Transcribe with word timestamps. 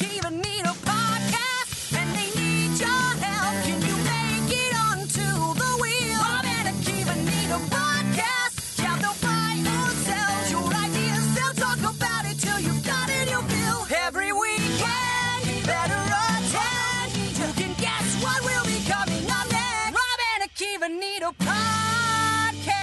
Need 0.00 0.24
a 0.24 0.59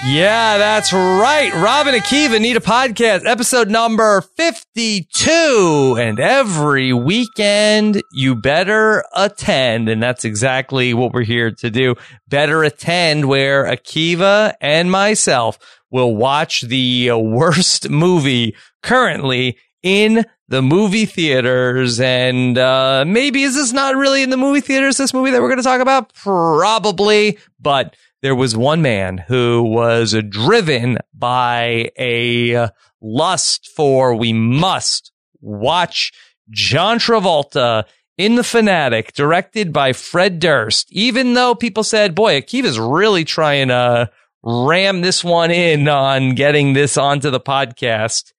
Yeah, 0.10 0.58
that's 0.58 0.94
right. 0.94 1.52
Robin 1.54 1.94
Akiva 1.94 2.40
need 2.40 2.56
a 2.56 2.62
podcast, 2.62 3.26
episode 3.26 3.70
number 3.70 4.22
52. 4.22 5.98
And 6.00 6.18
every 6.18 6.94
weekend 6.94 8.02
you 8.14 8.34
better 8.34 9.04
attend. 9.14 9.90
And 9.90 10.02
that's 10.02 10.24
exactly 10.24 10.94
what 10.94 11.12
we're 11.12 11.24
here 11.24 11.52
to 11.52 11.70
do. 11.70 11.96
Better 12.30 12.64
attend 12.64 13.26
where 13.28 13.66
Akiva 13.66 14.54
and 14.62 14.90
myself 14.90 15.60
will 15.92 16.16
watch 16.16 16.62
the 16.62 17.12
worst 17.12 17.90
movie 17.90 18.56
currently 18.82 19.58
in 19.84 20.24
the 20.48 20.62
movie 20.62 21.06
theaters. 21.06 22.00
And 22.00 22.58
uh, 22.58 23.04
maybe 23.06 23.44
is 23.44 23.56
this 23.56 23.74
not 23.74 23.98
really 23.98 24.24
in 24.24 24.30
the 24.30 24.38
movie 24.38 24.62
theaters, 24.62 24.96
this 24.96 25.14
movie 25.14 25.32
that 25.32 25.42
we're 25.42 25.50
going 25.50 25.58
to 25.58 25.64
talk 25.64 25.82
about? 25.82 26.14
Probably. 26.14 27.40
But 27.60 27.96
there 28.22 28.36
was 28.36 28.58
one 28.58 28.82
man 28.82 29.18
who 29.18 29.64
was 29.64 30.16
driven 30.30 30.98
by 31.14 31.92
a 32.00 32.70
lust 33.02 33.70
for 33.76 34.16
we 34.16 34.34
must 34.34 35.12
watch 35.40 36.12
John 36.50 37.00
Travolta 37.00 37.86
in 38.18 38.36
The 38.36 38.44
Fanatic, 38.44 39.14
directed 39.14 39.72
by 39.72 39.94
Fred 39.94 40.40
Durst. 40.40 40.92
Even 40.92 41.34
though 41.34 41.54
people 41.54 41.84
said, 41.84 42.16
boy, 42.16 42.42
Akiva's 42.42 42.80
really 42.80 43.24
trying 43.24 43.68
to 43.68 44.10
ram 44.44 45.02
this 45.02 45.24
one 45.24 45.52
in 45.52 45.88
on 45.88 46.34
getting 46.34 46.74
this 46.74 46.98
onto 46.98 47.30
the 47.30 47.40
podcast, 47.40 48.34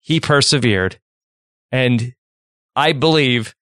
he 0.00 0.18
persevered. 0.18 0.98
And 1.70 2.14
I 2.74 2.92
believe 2.92 3.54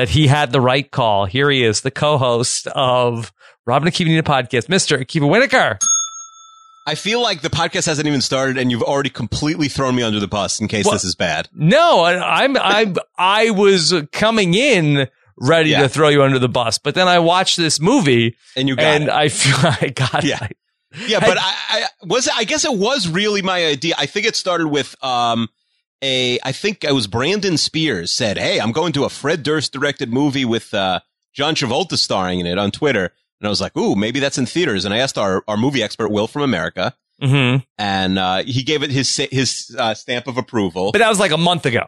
that 0.00 0.08
he 0.08 0.26
had 0.28 0.50
the 0.50 0.62
right 0.62 0.90
call. 0.90 1.26
Here 1.26 1.50
he 1.50 1.62
is, 1.62 1.82
the 1.82 1.90
co-host 1.90 2.66
of 2.68 3.30
Robin 3.66 3.86
Akiva 3.86 4.06
Need 4.06 4.16
a 4.16 4.22
Podcast, 4.22 4.66
Mr. 4.68 4.98
Akiva 4.98 5.28
Wienerkur. 5.28 5.78
I 6.86 6.94
feel 6.94 7.20
like 7.20 7.42
the 7.42 7.50
podcast 7.50 7.84
hasn't 7.84 8.08
even 8.08 8.22
started, 8.22 8.56
and 8.56 8.70
you've 8.70 8.82
already 8.82 9.10
completely 9.10 9.68
thrown 9.68 9.94
me 9.94 10.02
under 10.02 10.18
the 10.18 10.26
bus 10.26 10.58
in 10.58 10.68
case 10.68 10.86
Well- 10.86 10.94
this 10.94 11.04
is 11.04 11.14
bad. 11.14 11.50
No, 11.52 12.00
I- 12.00 12.44
I'm 12.44 12.56
I'm 12.56 12.96
I 13.18 13.50
was 13.50 13.92
coming 14.10 14.54
in 14.54 15.06
ready 15.36 15.70
Yeah. 15.70 15.82
to 15.82 15.88
throw 15.90 16.08
you 16.08 16.22
under 16.22 16.38
the 16.38 16.48
bus, 16.48 16.78
but 16.78 16.94
then 16.94 17.06
I 17.06 17.18
watched 17.18 17.58
this 17.58 17.78
movie 17.78 18.36
And 18.56 18.68
you 18.68 18.76
got 18.76 18.84
and 18.86 19.04
it. 19.04 19.10
I 19.10 19.28
feel 19.28 19.54
I 19.82 19.88
got 19.94 20.24
Yeah. 20.24 20.42
it. 20.46 20.56
Yeah, 21.08 21.20
but 21.20 21.36
I, 21.38 21.54
I 21.68 21.84
was. 22.06 22.26
I 22.34 22.44
guess 22.44 22.64
it 22.64 22.72
was 22.72 23.06
really 23.06 23.42
my 23.42 23.66
idea. 23.66 23.94
I 23.98 24.06
think 24.06 24.24
it 24.24 24.34
started 24.34 24.68
with 24.68 24.96
um 25.04 25.48
a. 26.02 26.38
I 26.42 26.52
think 26.52 26.84
it 26.84 26.92
was 26.92 27.06
Brandon 27.06 27.56
Spears 27.56 28.12
said, 28.12 28.38
"Hey, 28.38 28.60
I'm 28.60 28.72
going 28.72 28.92
to 28.94 29.04
a 29.04 29.08
Fred 29.08 29.42
Durst 29.42 29.72
directed 29.72 30.12
movie 30.12 30.44
with 30.44 30.72
uh, 30.74 31.00
John 31.32 31.54
Travolta 31.54 31.96
starring 31.96 32.40
in 32.40 32.46
it 32.46 32.58
on 32.58 32.70
Twitter." 32.70 33.12
And 33.40 33.46
I 33.46 33.48
was 33.48 33.60
like, 33.60 33.76
"Ooh, 33.76 33.94
maybe 33.96 34.20
that's 34.20 34.38
in 34.38 34.46
theaters." 34.46 34.84
And 34.84 34.92
I 34.94 34.98
asked 34.98 35.18
our 35.18 35.42
our 35.48 35.56
movie 35.56 35.82
expert 35.82 36.10
Will 36.10 36.26
from 36.26 36.42
America, 36.42 36.94
hmm 37.20 37.56
and 37.78 38.18
uh, 38.18 38.42
he 38.44 38.62
gave 38.62 38.82
it 38.82 38.90
his 38.90 39.14
his 39.30 39.74
uh, 39.78 39.94
stamp 39.94 40.26
of 40.26 40.36
approval. 40.36 40.92
But 40.92 40.98
that 40.98 41.08
was 41.08 41.20
like 41.20 41.32
a 41.32 41.38
month 41.38 41.66
ago. 41.66 41.86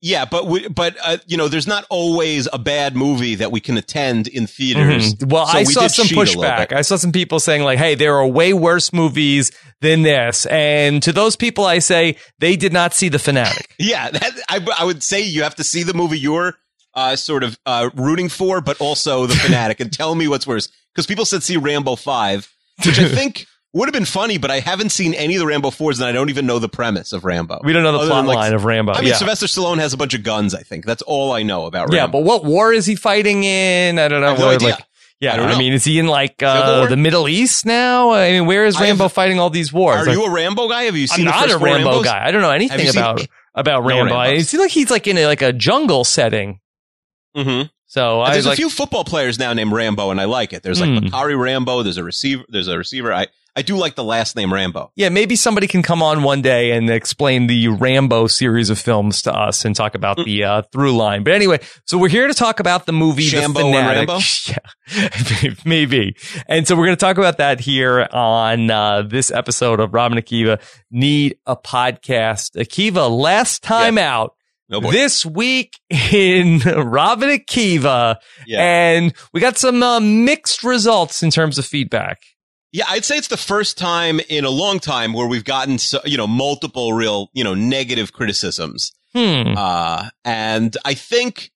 Yeah, 0.00 0.24
but 0.24 0.46
we, 0.46 0.68
but 0.68 0.96
uh, 1.02 1.18
you 1.26 1.36
know, 1.36 1.48
there's 1.48 1.66
not 1.66 1.84
always 1.90 2.48
a 2.52 2.58
bad 2.58 2.94
movie 2.96 3.34
that 3.36 3.50
we 3.50 3.60
can 3.60 3.76
attend 3.76 4.28
in 4.28 4.46
theaters. 4.46 5.14
Mhm. 5.14 5.30
Well, 5.32 5.46
So 5.46 5.58
I 5.58 5.60
we 5.62 5.72
saw 5.72 5.86
some 5.88 6.06
cheat 6.06 6.16
a 6.16 6.20
little 6.20 6.42
pushback. 6.44 6.72
I 6.72 6.82
saw 6.82 6.96
some 6.96 7.12
people 7.12 7.40
saying 7.40 7.62
like, 7.62 7.78
"Hey, 7.78 7.94
there 7.94 8.16
are 8.16 8.26
way 8.26 8.52
worse 8.52 8.92
movies 8.92 9.50
than 9.80 10.02
this." 10.02 10.46
And 10.46 11.02
to 11.02 11.12
those 11.12 11.34
people, 11.36 11.64
I 11.64 11.80
say 11.80 12.16
they 12.38 12.54
did 12.56 12.72
not 12.72 12.94
see 12.94 13.08
the 13.08 13.18
fanatic. 13.18 13.74
Yeah, 13.78 14.10
that, 14.10 14.32
I, 14.48 14.66
I 14.78 14.84
would 14.84 15.02
say 15.02 15.20
you 15.20 15.42
have 15.42 15.54
to 15.56 15.64
see 15.64 15.82
the 15.82 15.94
movie 15.94 16.18
you're 16.18 16.54
uh, 16.94 17.16
sort 17.16 17.42
of 17.44 17.58
uh, 17.66 17.90
rooting 17.94 18.28
for, 18.28 18.60
but 18.60 18.80
also 18.80 19.26
the 19.26 19.34
fanatic, 19.36 19.80
and 19.80 19.92
tell 19.92 20.14
me 20.14 20.28
what's 20.28 20.46
worse. 20.46 20.68
Because 20.94 21.06
people 21.06 21.24
said 21.24 21.42
see 21.42 21.56
Rambo 21.56 21.96
five, 21.96 22.52
which 22.84 22.98
I 22.98 23.08
think 23.14 23.46
would 23.74 23.86
have 23.86 23.92
been 23.92 24.04
funny, 24.06 24.38
but 24.38 24.50
I 24.50 24.60
haven't 24.60 24.90
seen 24.90 25.12
any 25.14 25.36
of 25.36 25.40
the 25.40 25.46
Rambo 25.46 25.70
fours, 25.70 25.98
and 26.00 26.08
I 26.08 26.12
don't 26.12 26.30
even 26.30 26.46
know 26.46 26.58
the 26.58 26.68
premise 26.68 27.12
of 27.12 27.24
Rambo. 27.24 27.60
We 27.64 27.72
don't 27.72 27.82
know 27.82 27.92
the 27.92 28.06
plot 28.06 28.24
like, 28.26 28.36
line 28.36 28.54
of 28.54 28.64
Rambo. 28.64 28.92
I 28.92 29.00
mean, 29.00 29.08
yeah. 29.08 29.14
Sylvester 29.16 29.46
Stallone 29.46 29.78
has 29.78 29.92
a 29.92 29.96
bunch 29.96 30.14
of 30.14 30.22
guns. 30.22 30.54
I 30.54 30.62
think 30.62 30.84
that's 30.86 31.02
all 31.02 31.32
I 31.32 31.42
know 31.42 31.66
about 31.66 31.82
Rambo. 31.82 31.94
yeah, 31.96 32.02
Rambo. 32.02 32.18
but 32.20 32.24
what 32.24 32.44
war 32.44 32.72
is 32.72 32.86
he 32.86 32.94
fighting 32.96 33.44
in? 33.44 33.98
I 33.98 34.08
don't 34.08 34.20
know. 34.22 34.28
I 34.34 34.36
no 34.38 34.48
idea. 34.50 34.68
Like, 34.70 34.84
yeah, 35.20 35.34
I 35.34 35.36
don't 35.36 35.48
I, 35.50 35.58
mean, 35.58 35.72
is 35.72 35.84
he 35.84 35.98
in 35.98 36.06
like 36.06 36.42
uh, 36.42 36.86
the 36.86 36.96
Middle 36.96 37.28
East 37.28 37.66
now? 37.66 38.12
I 38.12 38.30
mean, 38.30 38.46
where 38.46 38.64
is 38.64 38.78
Rambo 38.80 39.04
have- 39.04 39.12
fighting 39.12 39.38
all 39.40 39.50
these 39.50 39.72
wars? 39.72 39.96
Are 40.02 40.06
Like, 40.06 40.16
you 40.16 40.24
a 40.24 40.30
Rambo 40.30 40.68
guy? 40.68 40.84
Have 40.84 40.96
you 40.96 41.06
seen? 41.08 41.26
I'm 41.28 41.48
not 41.48 41.50
a 41.50 41.58
Rambo 41.58 42.02
guy. 42.04 42.24
I 42.26 42.30
don't 42.30 42.40
know 42.42 42.50
anything 42.52 42.78
you 42.80 42.92
seen- 42.92 43.02
about 43.02 43.26
about 43.54 43.82
No 43.82 43.88
Rambo. 43.88 44.14
I 44.14 44.34
Rambos. 44.34 44.58
like 44.58 44.70
he's 44.70 44.90
like 44.90 45.06
in 45.08 45.18
a, 45.18 45.26
like 45.26 45.42
a 45.42 45.52
jungle 45.52 46.04
setting. 46.04 46.60
Mm-hmm. 47.36 47.66
So 47.86 48.20
I 48.20 48.32
there's 48.32 48.46
like 48.46 48.54
a 48.54 48.56
few 48.56 48.70
football 48.70 49.04
players 49.04 49.38
now 49.38 49.52
named 49.52 49.72
Rambo, 49.72 50.10
and 50.10 50.20
I 50.20 50.24
like 50.24 50.52
it. 50.52 50.62
There's 50.62 50.80
like 50.80 50.90
Hmm. 50.90 51.06
Bacarri 51.06 51.38
Rambo. 51.38 51.82
There's 51.82 51.96
a 51.96 52.04
receiver. 52.04 52.44
There's 52.48 52.68
a 52.68 52.76
receiver. 52.78 53.12
I 53.12 53.26
I 53.58 53.62
do 53.62 53.76
like 53.76 53.96
the 53.96 54.04
last 54.04 54.36
name 54.36 54.52
Rambo. 54.54 54.92
Yeah, 54.94 55.08
maybe 55.08 55.34
somebody 55.34 55.66
can 55.66 55.82
come 55.82 56.00
on 56.00 56.22
one 56.22 56.42
day 56.42 56.70
and 56.70 56.88
explain 56.88 57.48
the 57.48 57.66
Rambo 57.66 58.28
series 58.28 58.70
of 58.70 58.78
films 58.78 59.22
to 59.22 59.34
us 59.34 59.64
and 59.64 59.74
talk 59.74 59.92
Mm. 59.92 59.96
about 59.96 60.16
the 60.24 60.44
uh, 60.44 60.62
through 60.72 60.96
line. 60.96 61.24
But 61.24 61.32
anyway, 61.32 61.58
so 61.84 61.98
we're 61.98 62.08
here 62.08 62.28
to 62.28 62.34
talk 62.34 62.60
about 62.60 62.86
the 62.86 62.92
movie 62.92 63.24
Shambo 63.24 63.54
The 63.54 63.60
Fanatic. 63.62 64.08
Rambo? 64.08 64.24
Yeah, 65.48 65.50
maybe. 65.64 66.14
And 66.48 66.68
so 66.68 66.76
we're 66.76 66.86
going 66.86 66.96
to 66.96 67.00
talk 67.04 67.18
about 67.18 67.38
that 67.38 67.58
here 67.60 68.06
on 68.12 68.70
uh, 68.70 69.02
this 69.02 69.30
episode 69.32 69.80
of 69.80 69.92
Robin 69.92 70.18
Akiva 70.18 70.60
Need 70.90 71.36
a 71.44 71.56
Podcast. 71.56 72.52
Akiva, 72.56 73.10
last 73.10 73.62
time 73.64 73.98
out. 73.98 74.34
No. 74.70 74.80
This 74.80 75.26
week 75.26 75.78
in 75.90 76.58
Robin 76.76 77.30
Akiva, 77.30 78.16
Yeah. 78.46 78.60
and 78.62 79.14
we 79.32 79.40
got 79.40 79.58
some 79.58 79.82
uh, 79.82 79.98
mixed 79.98 80.62
results 80.62 81.22
in 81.22 81.30
terms 81.30 81.58
of 81.58 81.64
feedback. 81.66 82.18
Yeah, 82.72 82.84
I'd 82.88 83.04
say 83.04 83.16
it's 83.16 83.28
the 83.28 83.36
first 83.36 83.78
time 83.78 84.20
in 84.28 84.44
a 84.44 84.50
long 84.50 84.78
time 84.78 85.12
where 85.12 85.26
we've 85.26 85.44
gotten, 85.44 85.78
so, 85.78 86.00
you 86.04 86.18
know, 86.18 86.26
multiple 86.26 86.92
real, 86.92 87.30
you 87.32 87.42
know, 87.42 87.54
negative 87.54 88.12
criticisms. 88.12 88.92
Hmm. 89.14 89.54
Uh, 89.56 90.10
and 90.24 90.76
I 90.84 90.92
think, 90.94 91.50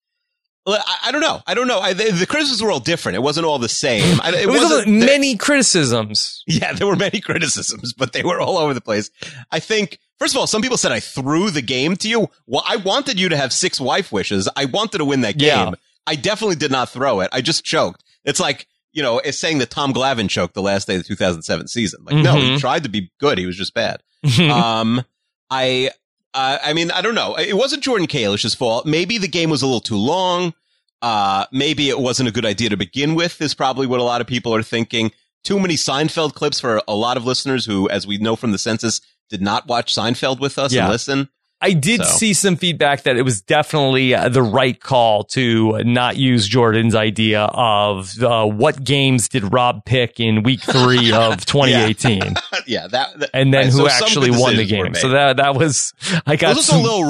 I, 0.66 0.80
I 1.06 1.12
don't 1.12 1.20
know. 1.20 1.42
I 1.46 1.54
don't 1.54 1.68
know. 1.68 1.80
I, 1.80 1.92
the, 1.92 2.12
the 2.12 2.26
criticisms 2.26 2.62
were 2.62 2.70
all 2.70 2.80
different. 2.80 3.16
It 3.16 3.20
wasn't 3.22 3.46
all 3.46 3.58
the 3.58 3.68
same. 3.68 4.20
I, 4.22 4.30
it 4.30 4.42
It 4.42 4.48
was 4.48 4.86
many 4.86 5.36
criticisms. 5.36 6.42
Yeah, 6.46 6.72
there 6.72 6.86
were 6.86 6.96
many 6.96 7.20
criticisms, 7.22 7.92
but 7.92 8.12
they 8.12 8.22
were 8.22 8.40
all 8.40 8.56
over 8.56 8.72
the 8.72 8.80
place. 8.80 9.10
I 9.50 9.60
think, 9.60 9.98
first 10.18 10.34
of 10.34 10.40
all, 10.40 10.46
some 10.46 10.62
people 10.62 10.78
said 10.78 10.92
I 10.92 11.00
threw 11.00 11.50
the 11.50 11.62
game 11.62 11.96
to 11.96 12.08
you. 12.08 12.28
Well, 12.46 12.62
I 12.66 12.76
wanted 12.76 13.20
you 13.20 13.28
to 13.28 13.36
have 13.36 13.52
six 13.52 13.80
wife 13.80 14.12
wishes. 14.12 14.48
I 14.56 14.64
wanted 14.64 14.98
to 14.98 15.04
win 15.04 15.20
that 15.22 15.36
game. 15.36 15.68
Yeah. 15.68 15.72
I 16.06 16.16
definitely 16.16 16.56
did 16.56 16.70
not 16.70 16.88
throw 16.88 17.20
it. 17.20 17.28
I 17.32 17.42
just 17.42 17.64
choked. 17.64 18.02
It's 18.24 18.40
like, 18.40 18.66
you 18.92 19.02
know, 19.02 19.18
it's 19.18 19.38
saying 19.38 19.58
that 19.58 19.70
Tom 19.70 19.92
Glavine 19.94 20.28
choked 20.28 20.54
the 20.54 20.62
last 20.62 20.86
day 20.86 20.96
of 20.96 21.02
the 21.02 21.08
2007 21.08 21.68
season. 21.68 22.04
Like, 22.04 22.16
no, 22.16 22.34
he 22.36 22.50
Mhm. 22.50 22.58
tried 22.60 22.82
to 22.82 22.88
be 22.88 23.10
good. 23.18 23.38
He 23.38 23.46
was 23.46 23.56
just 23.56 23.74
bad. 23.74 24.02
um, 24.50 25.02
I, 25.50 25.90
uh, 26.34 26.58
I 26.64 26.72
mean, 26.72 26.90
I 26.90 27.00
don't 27.02 27.14
know. 27.14 27.34
It 27.36 27.56
wasn't 27.56 27.82
Jordan 27.82 28.06
Kalish's 28.06 28.54
fault. 28.54 28.86
Maybe 28.86 29.18
the 29.18 29.28
game 29.28 29.50
was 29.50 29.62
a 29.62 29.66
little 29.66 29.80
too 29.80 29.96
long. 29.96 30.54
Uh, 31.00 31.46
maybe 31.52 31.88
it 31.88 31.98
wasn't 31.98 32.28
a 32.28 32.32
good 32.32 32.44
idea 32.46 32.68
to 32.70 32.76
begin 32.76 33.14
with. 33.14 33.40
Is 33.42 33.54
probably 33.54 33.86
what 33.86 34.00
a 34.00 34.04
lot 34.04 34.20
of 34.20 34.26
people 34.26 34.54
are 34.54 34.62
thinking. 34.62 35.10
Too 35.42 35.58
many 35.58 35.74
Seinfeld 35.74 36.34
clips 36.34 36.60
for 36.60 36.80
a 36.86 36.94
lot 36.94 37.16
of 37.16 37.24
listeners 37.24 37.64
who, 37.66 37.88
as 37.90 38.06
we 38.06 38.18
know 38.18 38.36
from 38.36 38.52
the 38.52 38.58
census, 38.58 39.00
did 39.28 39.42
not 39.42 39.66
watch 39.66 39.92
Seinfeld 39.94 40.38
with 40.38 40.58
us 40.58 40.72
Yeah. 40.72 40.82
and 40.84 40.92
listen. 40.92 41.28
I 41.64 41.72
did 41.74 42.00
So. 42.04 42.10
see 42.16 42.34
some 42.34 42.56
feedback 42.56 43.04
that 43.04 43.16
it 43.16 43.22
was 43.22 43.40
definitely 43.40 44.14
uh, 44.14 44.28
the 44.28 44.42
right 44.42 44.78
call 44.78 45.24
to 45.24 45.82
not 45.84 46.16
use 46.16 46.46
Jordan's 46.48 46.94
idea 46.96 47.42
of 47.44 48.20
uh, 48.22 48.44
what 48.46 48.82
games 48.82 49.28
did 49.28 49.52
Rob 49.52 49.84
pick 49.84 50.18
in 50.18 50.42
week 50.42 50.60
three 50.60 51.12
of 51.14 51.46
2018, 51.46 52.34
yeah, 52.66 52.88
that, 52.88 53.18
that- 53.18 53.30
and 53.32 53.54
then 53.54 53.66
right, 53.66 53.72
who 53.72 53.88
so 53.88 54.04
actually 54.04 54.30
won 54.32 54.56
the 54.56 54.66
game. 54.66 54.94
So 54.94 55.10
that 55.10 55.36
that 55.36 55.54
was 55.54 55.92
I 56.26 56.34
it 56.34 56.40
got 56.40 56.56
was 56.56 56.68
a 56.68 56.76
little 56.78 57.04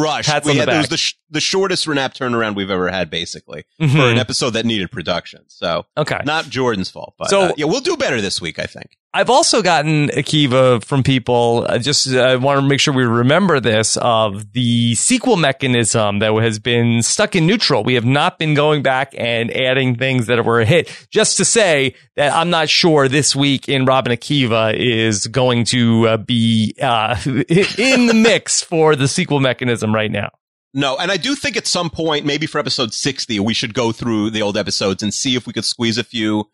We 0.44 0.50
on 0.52 0.56
the 0.58 0.60
had, 0.60 0.69
it 0.69 0.78
was 0.78 0.88
the, 0.88 0.96
sh- 0.98 1.14
the 1.31 1.40
shortest 1.40 1.87
Renap 1.87 2.14
turnaround 2.14 2.55
we've 2.55 2.70
ever 2.70 2.90
had, 2.90 3.08
basically, 3.08 3.64
for 3.78 3.87
Mhm. 3.87 4.12
an 4.12 4.19
episode 4.19 4.50
that 4.50 4.66
needed 4.66 4.90
production. 4.90 5.44
So 5.48 5.87
okay. 5.96 6.20
not 6.26 6.44
Jordan's 6.50 6.90
fault, 6.90 7.14
but 7.19 7.31
So- 7.31 7.40
uh, 7.46 7.52
yeah, 7.56 7.64
we'll 7.64 7.81
do 7.81 7.96
better 7.96 8.20
this 8.20 8.40
week, 8.40 8.58
I 8.58 8.66
think. 8.66 8.98
I've 9.14 9.28
also 9.28 9.60
gotten 9.60 10.08
Akiva 10.08 10.82
from 10.82 11.02
people. 11.02 11.66
Uh, 11.68 11.78
just 11.78 12.08
I 12.08 12.36
want 12.36 12.60
to 12.60 12.66
make 12.66 12.80
sure 12.80 12.94
we 12.94 13.04
remember 13.04 13.60
this 13.60 13.98
of 13.98 14.52
the 14.52 14.94
sequel 14.94 15.36
mechanism 15.36 16.20
that 16.20 16.32
has 16.32 16.58
been 16.58 17.02
stuck 17.02 17.36
in 17.36 17.46
neutral. 17.46 17.84
We 17.84 17.94
have 17.94 18.06
not 18.06 18.38
been 18.38 18.54
going 18.54 18.82
back 18.82 19.14
and 19.18 19.50
adding 19.50 19.96
things 19.96 20.28
that 20.28 20.42
were 20.46 20.60
a 20.60 20.64
hit. 20.64 21.06
Just 21.10 21.36
to 21.36 21.44
say 21.44 21.94
that 22.16 22.32
I'm 22.32 22.48
not 22.48 22.70
sure 22.70 23.06
this 23.06 23.36
week 23.36 23.68
in 23.68 23.84
Robin 23.84 24.16
Akiva 24.16 24.74
is 24.74 25.26
going 25.26 25.64
to 25.66 26.08
uh, 26.08 26.16
be 26.16 26.74
uh, 26.80 27.20
in 27.26 28.06
the 28.06 28.14
mix 28.14 28.62
for 28.62 28.96
the 28.96 29.08
sequel 29.08 29.40
mechanism 29.40 29.94
right 29.94 30.10
now. 30.10 30.30
No, 30.72 30.96
and 30.96 31.12
I 31.12 31.18
do 31.18 31.34
think 31.34 31.58
at 31.58 31.66
some 31.66 31.90
point, 31.90 32.24
maybe 32.24 32.46
for 32.46 32.58
episode 32.58 32.94
60, 32.94 33.38
we 33.40 33.52
should 33.52 33.74
go 33.74 33.92
through 33.92 34.30
the 34.30 34.40
old 34.40 34.56
episodes 34.56 35.02
and 35.02 35.12
see 35.12 35.36
if 35.36 35.46
we 35.46 35.52
could 35.52 35.66
squeeze 35.66 35.98
a 35.98 36.04
few 36.04 36.48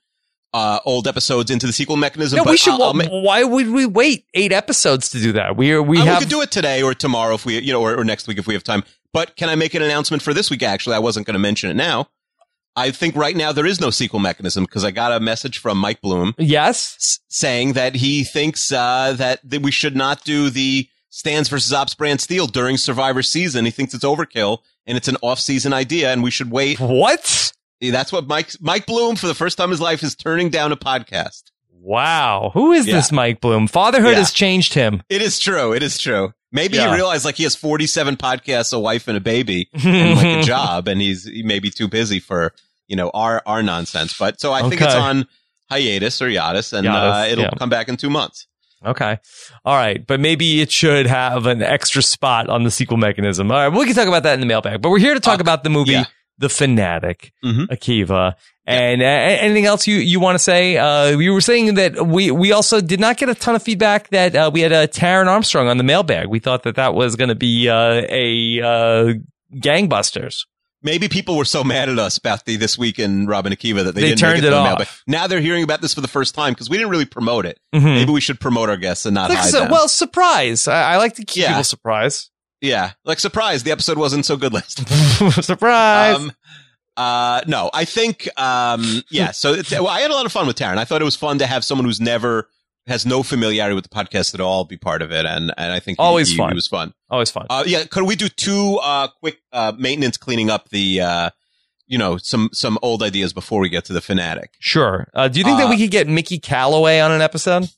uh, 0.55 0.81
old 0.85 1.07
episodes 1.07 1.51
into 1.51 1.67
the 1.67 1.73
sequel 1.73 1.97
mechanism. 1.97 2.37
No, 2.39 2.45
but 2.45 2.51
we 2.53 2.57
should. 2.57 2.73
I'll- 2.81 2.83
I'll 3.01 3.23
why 3.23 3.45
would 3.45 3.69
we 3.71 3.87
wait 3.87 4.25
eight 4.35 4.53
episodes 4.53 5.11
to 5.11 5.19
do 5.21 5.33
that? 5.33 5.57
We 5.57 5.73
are. 5.73 5.83
We 5.83 5.99
Uh, 6.01 6.05
have. 6.05 6.19
we 6.19 6.25
could 6.25 6.31
do 6.31 6.41
it 6.43 6.51
today 6.51 6.83
or 6.83 6.95
tomorrow 6.95 7.35
if 7.35 7.45
we, 7.47 7.59
you 7.61 7.73
know, 7.73 7.83
or, 7.83 7.99
or 7.99 8.05
next 8.05 8.27
week 8.27 8.39
if 8.39 8.47
we 8.47 8.55
have 8.55 8.65
time. 8.65 8.83
But 9.13 9.37
can 9.37 9.49
I 9.49 9.55
make 9.55 9.75
an 9.75 9.83
announcement 9.83 10.23
for 10.23 10.33
this 10.35 10.51
week? 10.51 10.63
Actually, 10.63 10.97
I 10.97 11.01
wasn't 11.01 11.27
going 11.27 11.35
to 11.35 11.39
mention 11.41 11.71
it 11.71 11.75
now. 11.75 12.09
I 12.77 12.91
think 12.93 13.17
right 13.17 13.35
now 13.35 13.51
there 13.51 13.67
is 13.67 13.81
no 13.81 13.91
sequel 13.91 14.21
mechanism 14.21 14.63
because 14.65 14.85
I 14.85 14.91
got 14.93 15.11
a 15.13 15.19
message 15.19 15.59
from 15.59 15.79
Mike 15.79 16.01
Bloom 16.01 16.35
yes. 16.39 16.95
s- 16.99 17.19
saying 17.29 17.73
that 17.73 17.97
he 17.97 18.23
thinks 18.23 18.71
uh, 18.71 19.15
that, 19.17 19.41
that 19.49 19.63
we 19.63 19.73
should 19.73 19.97
not 19.97 20.23
do 20.25 20.49
the 20.49 20.89
Stans 21.11 21.49
versus 21.49 21.73
Ops 21.73 21.95
brand 21.97 22.21
steel 22.21 22.47
during 22.47 22.77
Survivor 22.77 23.23
season. 23.23 23.65
He 23.65 23.73
thinks 23.73 23.95
it's 23.95 24.05
overkill 24.05 24.59
and 24.87 24.97
it's 24.97 25.09
an 25.09 25.17
off-season 25.23 25.73
idea, 25.73 26.13
and 26.13 26.23
we 26.23 26.31
should 26.31 26.51
wait. 26.53 26.79
What? 26.79 27.53
That's 27.81 28.13
what 28.13 28.27
Mike 28.27 28.51
Mike 28.61 28.87
Bloom, 28.87 29.17
for 29.17 29.27
the 29.27 29.35
first 29.35 29.57
time 29.59 29.67
in 29.67 29.71
his 29.73 29.81
life, 29.81 30.03
is 30.03 30.15
turning 30.17 30.51
down 30.51 30.73
a 30.73 30.77
podcast. 30.77 31.45
Wow. 31.81 32.51
Who 32.55 32.73
is 32.73 32.87
Yeah. 32.87 32.95
this 32.95 33.13
Mike 33.13 33.41
Bloom? 33.41 33.67
Fatherhood 33.69 34.13
Yeah. 34.13 34.19
has 34.19 34.33
changed 34.33 34.75
him. 34.75 35.03
It 35.09 35.23
is 35.23 35.39
true. 35.39 35.73
It 35.73 35.83
is 35.83 35.97
true. 35.99 36.33
Maybe 36.51 36.77
Yeah. 36.77 36.89
he 36.91 36.95
realized 36.95 37.25
like 37.25 37.37
he 37.37 37.45
has 37.45 37.55
47 37.55 38.17
podcasts, 38.17 38.73
a 38.73 38.79
wife, 38.79 39.07
and 39.09 39.17
a 39.17 39.21
baby. 39.21 39.69
and 39.85 40.17
like 40.17 40.27
a 40.39 40.43
job 40.43 40.89
and 40.89 41.01
he's 41.01 41.25
he 41.25 41.43
may 41.43 41.59
be 41.61 41.71
too 41.71 41.87
busy 41.89 42.19
for 42.21 42.53
you 42.89 42.97
know 42.97 43.11
our 43.15 43.43
our 43.47 43.63
nonsense 43.63 44.17
but 44.19 44.41
so 44.41 44.51
i 44.51 44.67
think 44.67 44.81
it's 44.81 44.95
on 44.95 45.27
hiatus 45.71 46.23
or 46.23 46.29
hiatus 46.31 46.73
and 46.73 46.87
Hiatus, 46.87 47.29
uh, 47.29 47.33
it'll 47.33 47.45
yeah. 47.45 47.51
come 47.59 47.69
back 47.69 47.89
in 47.89 47.97
two 47.99 48.09
months 48.11 48.47
Okay. 48.87 49.19
All 49.65 49.75
right. 49.75 50.07
But 50.07 50.21
maybe 50.21 50.61
it 50.61 50.71
should 50.71 51.07
have 51.09 51.47
an 51.47 51.63
extra 51.65 52.01
spot 52.01 52.49
on 52.49 52.63
the 52.63 52.71
sequel 52.71 52.97
mechanism. 52.97 53.51
All 53.51 53.57
right. 53.69 53.77
We 53.77 53.85
can 53.87 53.95
talk 53.97 54.07
about 54.07 54.23
that 54.23 54.35
in 54.35 54.41
the 54.41 54.47
mailbag. 54.47 54.81
But 54.81 54.91
we're 54.91 55.01
here 55.01 55.15
to 55.15 55.19
talk 55.21 55.41
Uh, 55.41 55.43
about 55.43 55.65
the 55.65 55.69
movie 55.69 55.95
yeah. 55.95 56.05
The 56.39 56.49
Fanatic, 56.49 57.33
Mhm. 57.45 57.67
Akiva. 57.69 58.35
And 58.67 59.01
uh, 59.03 59.05
anything 59.07 59.65
else 59.65 59.87
you, 59.87 59.97
you 59.97 60.21
want 60.21 60.35
to 60.35 60.39
say? 60.39 60.77
Uh, 60.77 61.19
you 61.19 61.33
were 61.33 61.41
saying 61.41 61.75
that 61.77 62.07
we, 62.07 62.31
we 62.31 62.53
also 62.53 62.81
did 62.83 63.01
not 63.01 63.17
get 63.17 63.29
a 63.31 63.35
ton 63.35 63.55
of 63.55 63.63
feedback 63.63 64.11
that 64.11 64.37
uh, 64.37 64.51
we 64.53 64.61
had 64.61 64.73
a 64.73 64.87
Taron 64.87 65.27
Armstrong 65.27 65.69
on 65.69 65.79
the 65.79 65.85
mailbag. 65.85 66.27
We 66.29 66.39
thought 66.39 66.65
that 66.65 66.77
that 66.77 66.93
was 66.95 67.17
going 67.17 67.29
to 67.31 67.35
be 67.35 67.69
uh, 67.71 68.03
a 68.09 68.61
uh, 68.61 69.13
gangbusters. 69.63 70.47
maybe 70.83 71.09
people 71.09 71.37
were 71.37 71.45
so 71.45 71.65
mad 71.65 71.89
at 71.89 71.99
us 71.99 72.19
about 72.19 72.45
the 72.45 72.57
this 72.57 72.79
week 72.79 72.99
in 72.99 73.27
robin 73.27 73.53
akiva 73.53 73.83
that 73.85 73.95
they, 73.95 74.03
They 74.03 74.09
didn't 74.11 74.21
turned 74.21 74.35
make 74.35 74.45
it 74.45 74.49
it, 74.49 74.53
off. 74.53 74.67
mailbag. 74.69 74.89
now 75.07 75.27
they're 75.27 75.41
hearing 75.41 75.65
about 75.65 75.81
this 75.81 75.93
for 75.95 76.01
the 76.03 76.07
first 76.09 76.35
time 76.35 76.53
because 76.53 76.71
we 76.71 76.77
didn't 76.77 76.91
really 76.91 77.05
promote 77.07 77.47
it 77.47 77.59
Mhm. 77.75 77.83
maybe 77.95 78.13
we 78.13 78.21
should 78.21 78.39
promote 78.39 78.69
our 78.69 78.77
guests 78.77 79.05
and 79.07 79.15
not 79.15 79.29
Like, 79.31 79.39
hide 79.39 79.51
so- 79.51 79.61
them. 79.61 79.71
well, 79.73 79.89
surprise. 79.89 80.69
I, 80.69 80.93
I 80.93 80.97
like 80.99 81.15
to 81.17 81.25
keep 81.25 81.43
Yeah. 81.43 81.49
people 81.49 81.65
surprised. 81.65 82.31
Yeah 82.61 82.93
like 83.05 83.19
surprise 83.21 83.63
the 83.63 83.71
episode 83.71 83.99
wasn't 83.99 84.27
so 84.27 84.37
good 84.37 84.53
last 84.53 84.87
time 84.87 85.31
surprise. 85.43 86.17
Um, 86.17 86.33
uh, 86.97 87.43
no, 87.47 87.71
I 87.73 87.85
think, 87.85 88.29
um, 88.37 89.03
yeah. 89.09 89.31
So 89.31 89.53
it, 89.53 89.71
well, 89.71 89.87
I 89.87 90.01
had 90.01 90.11
a 90.11 90.15
lot 90.15 90.27
of 90.27 90.33
fun 90.33 90.49
with 90.49 90.57
Taryn. 90.57 90.79
I 90.79 90.85
thought 90.85 91.01
it 91.01 91.05
was 91.05 91.15
fun 91.15 91.39
to 91.39 91.47
have 91.47 91.65
someone 91.65 91.85
who's 91.85 92.01
never 92.01 92.49
has 92.89 93.07
no 93.07 93.23
familiarity 93.23 93.75
with 93.77 93.85
the 93.85 93.91
podcast 93.95 94.35
at 94.35 94.41
all 94.41 94.65
be 94.65 94.77
part 94.77 95.01
of 95.01 95.13
it, 95.13 95.25
and 95.25 95.53
and 95.57 95.73
I 95.73 95.79
think 95.79 95.99
Always 96.01 96.31
he, 96.31 96.37
fun. 96.37 96.49
He 96.49 96.55
was 96.57 96.67
fun. 96.67 96.93
Always 97.09 97.31
fun. 97.31 97.47
Uh, 97.51 97.63
yeah. 97.67 97.85
Could 97.85 98.03
we 98.05 98.17
do 98.17 98.29
two 98.29 98.81
uh, 98.83 99.07
quick 99.21 99.39
uh, 99.53 99.73
maintenance 99.79 100.17
cleaning 100.17 100.51
up 100.51 100.71
the, 100.71 101.01
uh, 101.03 101.31
you 101.87 101.99
know, 101.99 102.17
some 102.17 102.51
some 102.53 102.79
old 102.83 103.03
ideas 103.05 103.33
before 103.33 103.61
we 103.61 103.69
get 103.69 103.85
to 103.85 103.93
the 103.93 104.01
fanatic? 104.01 104.55
Sure. 104.59 105.07
Uh, 105.15 105.29
do 105.29 105.39
you 105.39 105.45
think 105.45 105.59
that 105.59 105.67
Uh, 105.67 105.71
we 105.71 105.79
could 105.79 105.93
get 105.93 106.09
Mickey 106.09 106.41
Callaway 106.41 106.99
on 106.99 107.13
an 107.13 107.21
episode? 107.21 107.69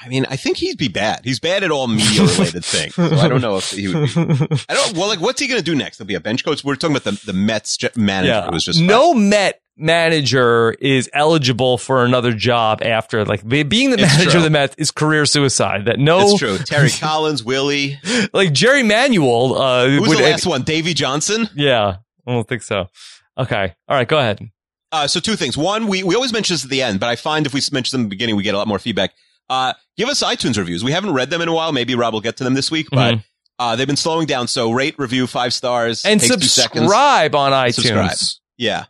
I 0.00 0.08
mean, 0.08 0.26
I 0.30 0.36
think 0.36 0.58
he'd 0.58 0.78
be 0.78 0.88
bad. 0.88 1.22
He's 1.24 1.40
bad 1.40 1.64
at 1.64 1.70
all 1.72 1.88
media 1.88 2.22
related 2.22 2.64
things. 2.64 2.94
So 2.94 3.04
I 3.16 3.26
don't 3.28 3.40
know 3.40 3.56
if 3.56 3.70
he 3.70 3.88
would. 3.88 4.14
Be, 4.14 4.64
I 4.68 4.74
don't. 4.74 4.96
Well, 4.96 5.08
like, 5.08 5.20
what's 5.20 5.40
he 5.40 5.48
going 5.48 5.58
to 5.58 5.64
do 5.64 5.74
next? 5.74 5.98
He'll 5.98 6.06
be 6.06 6.14
a 6.14 6.20
bench 6.20 6.44
coach. 6.44 6.62
We're 6.62 6.76
talking 6.76 6.96
about 6.96 7.04
the 7.04 7.20
the 7.26 7.32
Mets 7.32 7.78
manager 7.96 8.28
yeah. 8.32 8.50
was 8.50 8.64
just 8.64 8.80
no 8.80 9.12
Met 9.12 9.60
manager 9.76 10.72
is 10.80 11.08
eligible 11.12 11.78
for 11.78 12.04
another 12.04 12.32
job 12.32 12.82
after 12.82 13.24
like 13.24 13.46
being 13.46 13.90
the 13.90 13.98
It's 13.98 14.12
manager 14.12 14.30
true. 14.30 14.38
of 14.40 14.44
the 14.44 14.50
Mets 14.50 14.74
is 14.78 14.90
career 14.90 15.26
suicide. 15.26 15.86
That 15.86 15.98
no, 15.98 16.20
It's 16.30 16.38
true. 16.38 16.58
Terry 16.58 16.90
Collins, 16.90 17.42
Willie. 17.42 17.98
like 18.32 18.52
Jerry 18.52 18.82
Manuel. 18.82 19.56
Uh, 19.56 19.88
Who's 19.88 20.08
would- 20.08 20.18
the 20.18 20.22
last 20.22 20.46
one? 20.46 20.62
Davey 20.62 20.94
Johnson. 20.94 21.48
Yeah, 21.54 21.96
I 22.26 22.32
don't 22.32 22.46
think 22.48 22.62
so. 22.62 22.88
Okay, 23.36 23.74
all 23.88 23.96
right, 23.96 24.08
go 24.08 24.18
ahead. 24.18 24.40
Uh, 24.90 25.06
so 25.06 25.20
two 25.20 25.36
things. 25.36 25.56
One, 25.56 25.86
we, 25.86 26.02
we 26.02 26.14
always 26.14 26.32
mention 26.32 26.54
this 26.54 26.64
at 26.64 26.70
the 26.70 26.82
end, 26.82 26.98
but 26.98 27.08
I 27.08 27.16
find 27.16 27.46
if 27.46 27.52
we 27.52 27.60
mention 27.72 27.96
them 27.96 28.00
in 28.02 28.08
the 28.08 28.10
beginning, 28.10 28.36
we 28.36 28.42
get 28.42 28.54
a 28.54 28.58
lot 28.58 28.66
more 28.66 28.78
feedback. 28.78 29.12
Uh, 29.50 29.72
give 29.96 30.08
us 30.08 30.22
iTunes 30.22 30.58
reviews. 30.58 30.84
We 30.84 30.92
haven't 30.92 31.12
read 31.14 31.30
them 31.30 31.40
in 31.40 31.48
a 31.48 31.52
while. 31.54 31.72
Maybe 31.72 31.94
Rob 31.94 32.12
will 32.12 32.20
get 32.20 32.36
to 32.38 32.44
them 32.44 32.54
this 32.54 32.70
week, 32.70 32.88
but, 32.90 33.14
Mhm. 33.16 33.24
uh, 33.58 33.76
they've 33.76 33.86
been 33.86 33.96
slowing 33.96 34.26
down. 34.26 34.46
So 34.48 34.70
rate, 34.70 34.94
review, 34.98 35.26
five 35.26 35.54
stars. 35.54 36.04
And 36.04 36.20
takes 36.20 36.34
two 36.36 36.40
seconds. 36.42 36.82
subscribe 36.84 37.34
on 37.34 37.52
iTunes. 37.52 37.74
Subscribe. 37.74 38.16
Yeah. 38.56 38.84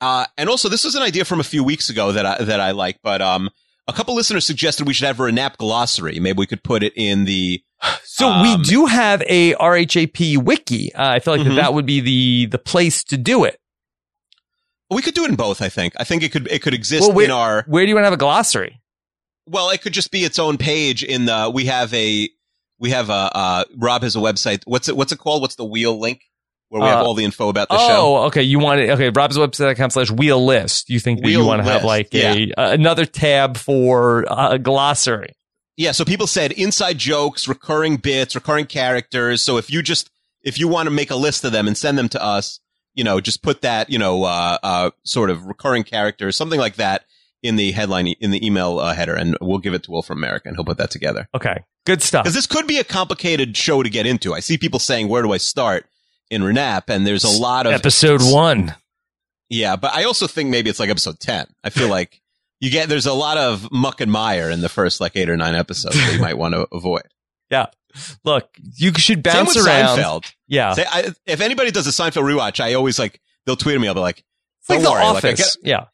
Uh, 0.00 0.26
and 0.36 0.48
also 0.48 0.68
this 0.68 0.84
was 0.84 0.94
an 0.94 1.02
idea 1.02 1.24
from 1.24 1.40
a 1.40 1.44
few 1.44 1.64
weeks 1.64 1.88
ago 1.90 2.12
that 2.12 2.24
I, 2.26 2.44
that 2.44 2.60
I 2.60 2.70
like, 2.72 2.98
but, 3.02 3.20
um, 3.22 3.50
a 3.88 3.92
couple 3.92 4.14
listeners 4.14 4.44
suggested 4.44 4.86
we 4.86 4.92
should 4.92 5.06
have 5.06 5.18
a 5.18 5.22
Renap 5.22 5.56
glossary. 5.56 6.20
Maybe 6.20 6.36
we 6.38 6.46
could 6.46 6.62
put 6.62 6.82
it 6.82 6.92
in 6.94 7.24
the, 7.24 7.62
So 8.04 8.42
we 8.42 8.52
Um, 8.54 8.62
do 8.62 8.86
have 8.86 9.22
a 9.28 9.54
RHAP 9.54 10.36
wiki. 10.38 10.92
Uh, 10.94 11.08
I 11.08 11.18
feel 11.20 11.34
like 11.36 11.46
Mhm. 11.46 11.50
that, 11.50 11.62
that 11.62 11.74
would 11.74 11.86
be 11.86 12.00
the 12.00 12.46
the 12.50 12.58
place 12.58 13.02
to 13.04 13.16
do 13.16 13.44
it. 13.44 13.58
we 14.90 15.02
could 15.02 15.14
do 15.14 15.24
it 15.24 15.28
in 15.30 15.36
both, 15.36 15.60
I 15.62 15.68
think. 15.68 15.92
I 15.98 16.04
think 16.04 16.22
it 16.22 16.30
could, 16.32 16.48
it 16.50 16.62
could 16.62 16.72
exist 16.74 17.02
Well, 17.06 17.12
wait- 17.16 17.24
in 17.26 17.30
our, 17.30 17.62
Where 17.66 17.84
do 17.84 17.88
you 17.90 17.94
want 17.94 18.04
to 18.04 18.06
have 18.06 18.14
a 18.14 18.16
glossary? 18.18 18.80
Well, 19.48 19.70
it 19.70 19.82
could 19.82 19.92
just 19.92 20.10
be 20.10 20.24
its 20.24 20.38
own 20.38 20.58
page 20.58 21.02
in 21.02 21.26
the. 21.26 21.50
We 21.52 21.66
have 21.66 21.92
a. 21.94 22.28
We 22.78 22.90
have 22.90 23.10
a. 23.10 23.30
Uh, 23.34 23.64
Rob 23.76 24.02
has 24.02 24.16
a 24.16 24.20
website. 24.20 24.62
What's 24.66 24.88
it? 24.88 24.96
What's 24.96 25.12
it 25.12 25.18
called? 25.18 25.42
What's 25.42 25.56
the 25.56 25.64
wheel 25.64 25.98
link? 25.98 26.22
Where 26.68 26.82
we 26.82 26.88
have 26.88 27.00
Uh, 27.00 27.04
all 27.04 27.14
the 27.14 27.24
info 27.24 27.48
about 27.48 27.68
the 27.70 27.76
oh, 27.76 27.88
show. 27.88 28.16
Oh, 28.16 28.22
okay. 28.26 28.42
You 28.42 28.58
want 28.58 28.80
it? 28.80 28.90
Okay, 28.90 29.08
Rob's 29.08 29.38
website.com 29.38 29.88
slash 29.90 30.10
wheel 30.10 30.44
list. 30.44 30.90
You 30.90 31.00
think 31.00 31.22
that 31.22 31.30
you 31.30 31.44
want 31.44 31.64
to 31.64 31.70
have 31.70 31.82
like 31.82 32.14
a 32.14 32.52
uh, 32.52 32.72
another 32.72 33.06
tab 33.06 33.56
for 33.56 34.30
uh, 34.30 34.52
a 34.52 34.58
glossary? 34.58 35.34
Yeah. 35.76 35.92
So 35.92 36.04
people 36.04 36.26
said 36.26 36.52
inside 36.52 36.98
jokes, 36.98 37.48
recurring 37.48 37.96
bits, 37.96 38.34
recurring 38.34 38.66
characters. 38.66 39.40
So 39.40 39.56
if 39.56 39.70
you 39.70 39.82
just 39.82 40.10
if 40.42 40.58
you 40.58 40.68
want 40.68 40.88
to 40.88 40.90
make 40.90 41.10
a 41.10 41.16
list 41.16 41.44
of 41.44 41.52
them 41.52 41.66
and 41.66 41.76
send 41.76 41.96
them 41.96 42.10
to 42.10 42.22
us, 42.22 42.60
you 42.94 43.02
know, 43.02 43.20
just 43.20 43.42
put 43.42 43.62
that 43.62 43.88
you 43.88 43.98
know 43.98 44.24
uh, 44.24 44.58
uh, 44.62 44.90
sort 45.04 45.30
of 45.30 45.46
recurring 45.46 45.84
characters, 45.84 46.36
something 46.36 46.60
like 46.60 46.76
that, 46.76 47.04
in 47.42 47.56
the 47.56 47.72
headline 47.72 48.08
in 48.20 48.30
the 48.30 48.44
email 48.44 48.78
uh, 48.78 48.94
header, 48.94 49.14
and 49.14 49.36
we'll 49.40 49.58
give 49.58 49.74
it 49.74 49.82
to 49.84 49.90
Will 49.90 50.02
from 50.02 50.18
America, 50.18 50.48
and 50.48 50.56
he'll 50.56 50.64
put 50.64 50.78
that 50.78 50.90
together. 50.90 51.28
Okay, 51.34 51.64
good 51.86 52.02
stuff. 52.02 52.24
Because 52.24 52.34
this 52.34 52.46
could 52.46 52.66
be 52.66 52.78
a 52.78 52.84
complicated 52.84 53.56
show 53.56 53.82
to 53.82 53.90
get 53.90 54.06
into. 54.06 54.34
I 54.34 54.40
see 54.40 54.58
people 54.58 54.78
saying, 54.78 55.08
"Where 55.08 55.22
do 55.22 55.32
I 55.32 55.38
start?" 55.38 55.86
in 56.30 56.42
Renap, 56.42 56.84
and 56.88 57.06
there's 57.06 57.24
a 57.24 57.40
lot 57.40 57.66
of 57.66 57.72
Episode 57.72 58.20
one. 58.22 58.74
Yeah, 59.48 59.76
but 59.76 59.94
I 59.94 60.04
also 60.04 60.26
think 60.26 60.50
maybe 60.50 60.68
it's 60.68 60.78
like 60.78 60.90
episode 60.90 61.18
ten. 61.20 61.46
I 61.64 61.70
feel 61.70 61.88
like 61.88 62.20
you 62.60 62.70
get 62.70 62.88
there's 62.88 63.06
a 63.06 63.14
lot 63.14 63.38
of 63.38 63.70
muck 63.72 64.00
and 64.00 64.12
mire 64.12 64.50
in 64.50 64.60
the 64.60 64.68
first 64.68 65.00
like 65.00 65.16
eight 65.16 65.30
or 65.30 65.36
nine 65.36 65.54
episodes 65.54 65.96
that 65.96 66.12
you 66.12 66.20
might 66.20 66.36
want 66.36 66.54
to 66.54 66.66
avoid. 66.72 67.02
Yeah. 67.50 67.68
Look, 68.24 68.50
you 68.76 68.92
should 68.92 69.22
bounce 69.22 69.56
around. 69.56 69.98
Seinfeld. 69.98 70.30
Yeah, 70.48 70.74
Say, 70.74 70.84
I, 70.86 71.12
if 71.24 71.40
anybody 71.40 71.70
does 71.70 71.86
a 71.86 71.90
Seinfeld 71.90 72.24
rewatch, 72.30 72.60
I 72.62 72.74
always 72.74 72.98
like 72.98 73.22
they'll 73.46 73.56
tweet 73.56 73.74
at 73.74 73.80
me. 73.80 73.88
I'll 73.88 73.94
be 73.94 74.00
like, 74.00 74.22
like 74.68 74.82
"Don't 74.82 74.84
the 74.84 74.90
worry, 74.90 75.04
like, 75.06 75.24
Office. 75.24 75.56
get, 75.56 75.66
yeah, 75.66 75.84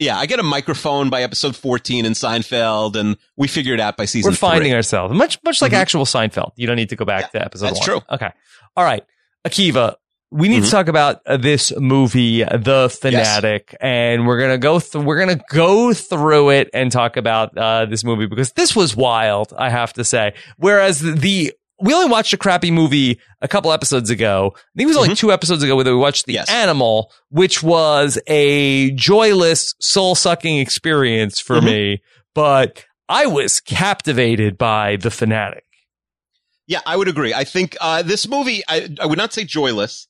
yeah, 0.00 0.18
I 0.18 0.26
get 0.26 0.40
a 0.40 0.42
microphone 0.42 1.10
by 1.10 1.22
episode 1.22 1.54
fourteen 1.54 2.04
in 2.04 2.14
Seinfeld, 2.14 2.96
and 2.96 3.16
we 3.36 3.46
figure 3.46 3.74
it 3.74 3.80
out 3.80 3.96
by 3.96 4.06
season. 4.06 4.32
we're 4.32 4.36
finding 4.36 4.70
three. 4.70 4.74
ourselves 4.74 5.14
much 5.14 5.38
much 5.44 5.62
like 5.62 5.70
Mhm. 5.72 5.76
actual 5.76 6.04
Seinfeld. 6.06 6.50
You 6.56 6.66
don't 6.66 6.76
need 6.76 6.88
to 6.88 6.96
go 6.96 7.04
back 7.04 7.30
to 7.32 7.40
episode 7.44 7.66
that's 7.66 7.78
one. 7.80 7.86
true. 7.86 8.00
Okay, 8.10 8.30
all 8.76 8.84
right, 8.84 9.04
Akiva. 9.46 9.94
We 10.32 10.48
need 10.48 10.60
to 10.62 10.68
Mhm. 10.68 10.70
talk 10.70 10.86
about 10.88 11.20
uh, 11.26 11.36
this 11.38 11.72
movie, 11.76 12.44
The 12.44 12.88
Fanatic, 13.00 13.74
and 13.80 14.28
we're 14.28 14.38
gonna 14.40 14.58
go. 14.58 14.78
Th- 14.78 15.04
we're 15.04 15.18
gonna 15.18 15.40
go 15.50 15.92
through 15.92 16.50
it 16.50 16.70
and 16.72 16.92
talk 16.92 17.16
about 17.16 17.56
uh, 17.58 17.86
this 17.86 18.04
movie 18.04 18.26
because 18.26 18.52
this 18.52 18.76
was 18.76 18.94
wild. 18.94 19.52
I 19.58 19.70
have 19.70 19.92
to 19.94 20.04
say. 20.04 20.34
Whereas 20.56 21.00
the 21.00 21.52
we 21.80 21.94
only 21.94 22.10
watched 22.10 22.32
a 22.32 22.36
crappy 22.36 22.70
movie 22.70 23.18
a 23.40 23.48
couple 23.48 23.72
episodes 23.72 24.10
ago. 24.10 24.52
I 24.56 24.60
think 24.76 24.86
it 24.86 24.86
was 24.86 24.96
only 24.96 25.14
two 25.14 25.32
episodes 25.32 25.62
ago 25.62 25.76
where 25.76 25.84
we 25.84 25.94
watched 25.94 26.26
The 26.26 26.34
Yes. 26.34 26.50
Animal, 26.50 27.12
which 27.30 27.62
was 27.62 28.18
a 28.26 28.90
joyless, 28.92 29.74
soul 29.80 30.14
sucking 30.14 30.58
experience 30.58 31.40
for 31.40 31.56
Mhm. 31.60 31.64
me. 31.64 32.02
But 32.34 32.84
I 33.08 33.26
was 33.26 33.60
captivated 33.60 34.56
by 34.58 34.96
The 34.96 35.10
Fanatic. 35.10 35.64
Yeah, 36.66 36.80
I 36.86 36.96
would 36.96 37.08
agree. 37.08 37.34
I 37.34 37.44
think 37.44 37.76
uh, 37.80 38.02
this 38.02 38.28
movie, 38.28 38.62
I, 38.68 38.88
I 39.00 39.06
would 39.06 39.18
not 39.18 39.32
say 39.32 39.44
joyless. 39.44 40.06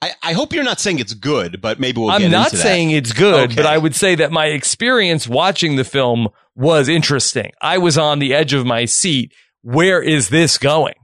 I, 0.00 0.12
I 0.22 0.32
hope 0.32 0.52
you're 0.52 0.64
not 0.64 0.78
saying 0.80 1.00
it's 1.00 1.12
good, 1.12 1.60
but 1.60 1.80
maybe 1.80 2.00
we'll 2.00 2.10
I'm 2.12 2.20
get 2.20 2.30
not 2.30 2.46
into 2.46 2.56
that. 2.56 2.62
saying 2.62 2.92
it's 2.92 3.12
good, 3.12 3.50
Okay. 3.50 3.56
but 3.56 3.66
I 3.66 3.76
would 3.76 3.94
say 3.96 4.14
that 4.14 4.30
my 4.30 4.46
experience 4.46 5.26
watching 5.28 5.74
the 5.76 5.84
film 5.84 6.28
was 6.54 6.88
interesting. 6.88 7.50
I 7.60 7.78
was 7.78 7.98
on 7.98 8.20
the 8.20 8.32
edge 8.32 8.52
of 8.52 8.64
my 8.64 8.84
seat. 8.84 9.32
Where 9.62 10.00
is 10.00 10.28
this 10.28 10.56
going? 10.56 10.94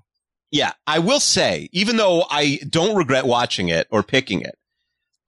Yeah, 0.55 0.71
I 0.87 1.01
will 1.01 1.19
say, 1.19 1.69
even 1.73 1.97
though 1.97 2.25
I 2.31 2.61
don't 2.71 2.97
regret 2.97 3.27
watching 3.27 3.69
it 3.71 3.89
or 3.91 4.05
picking 4.05 4.41
it, 4.41 4.57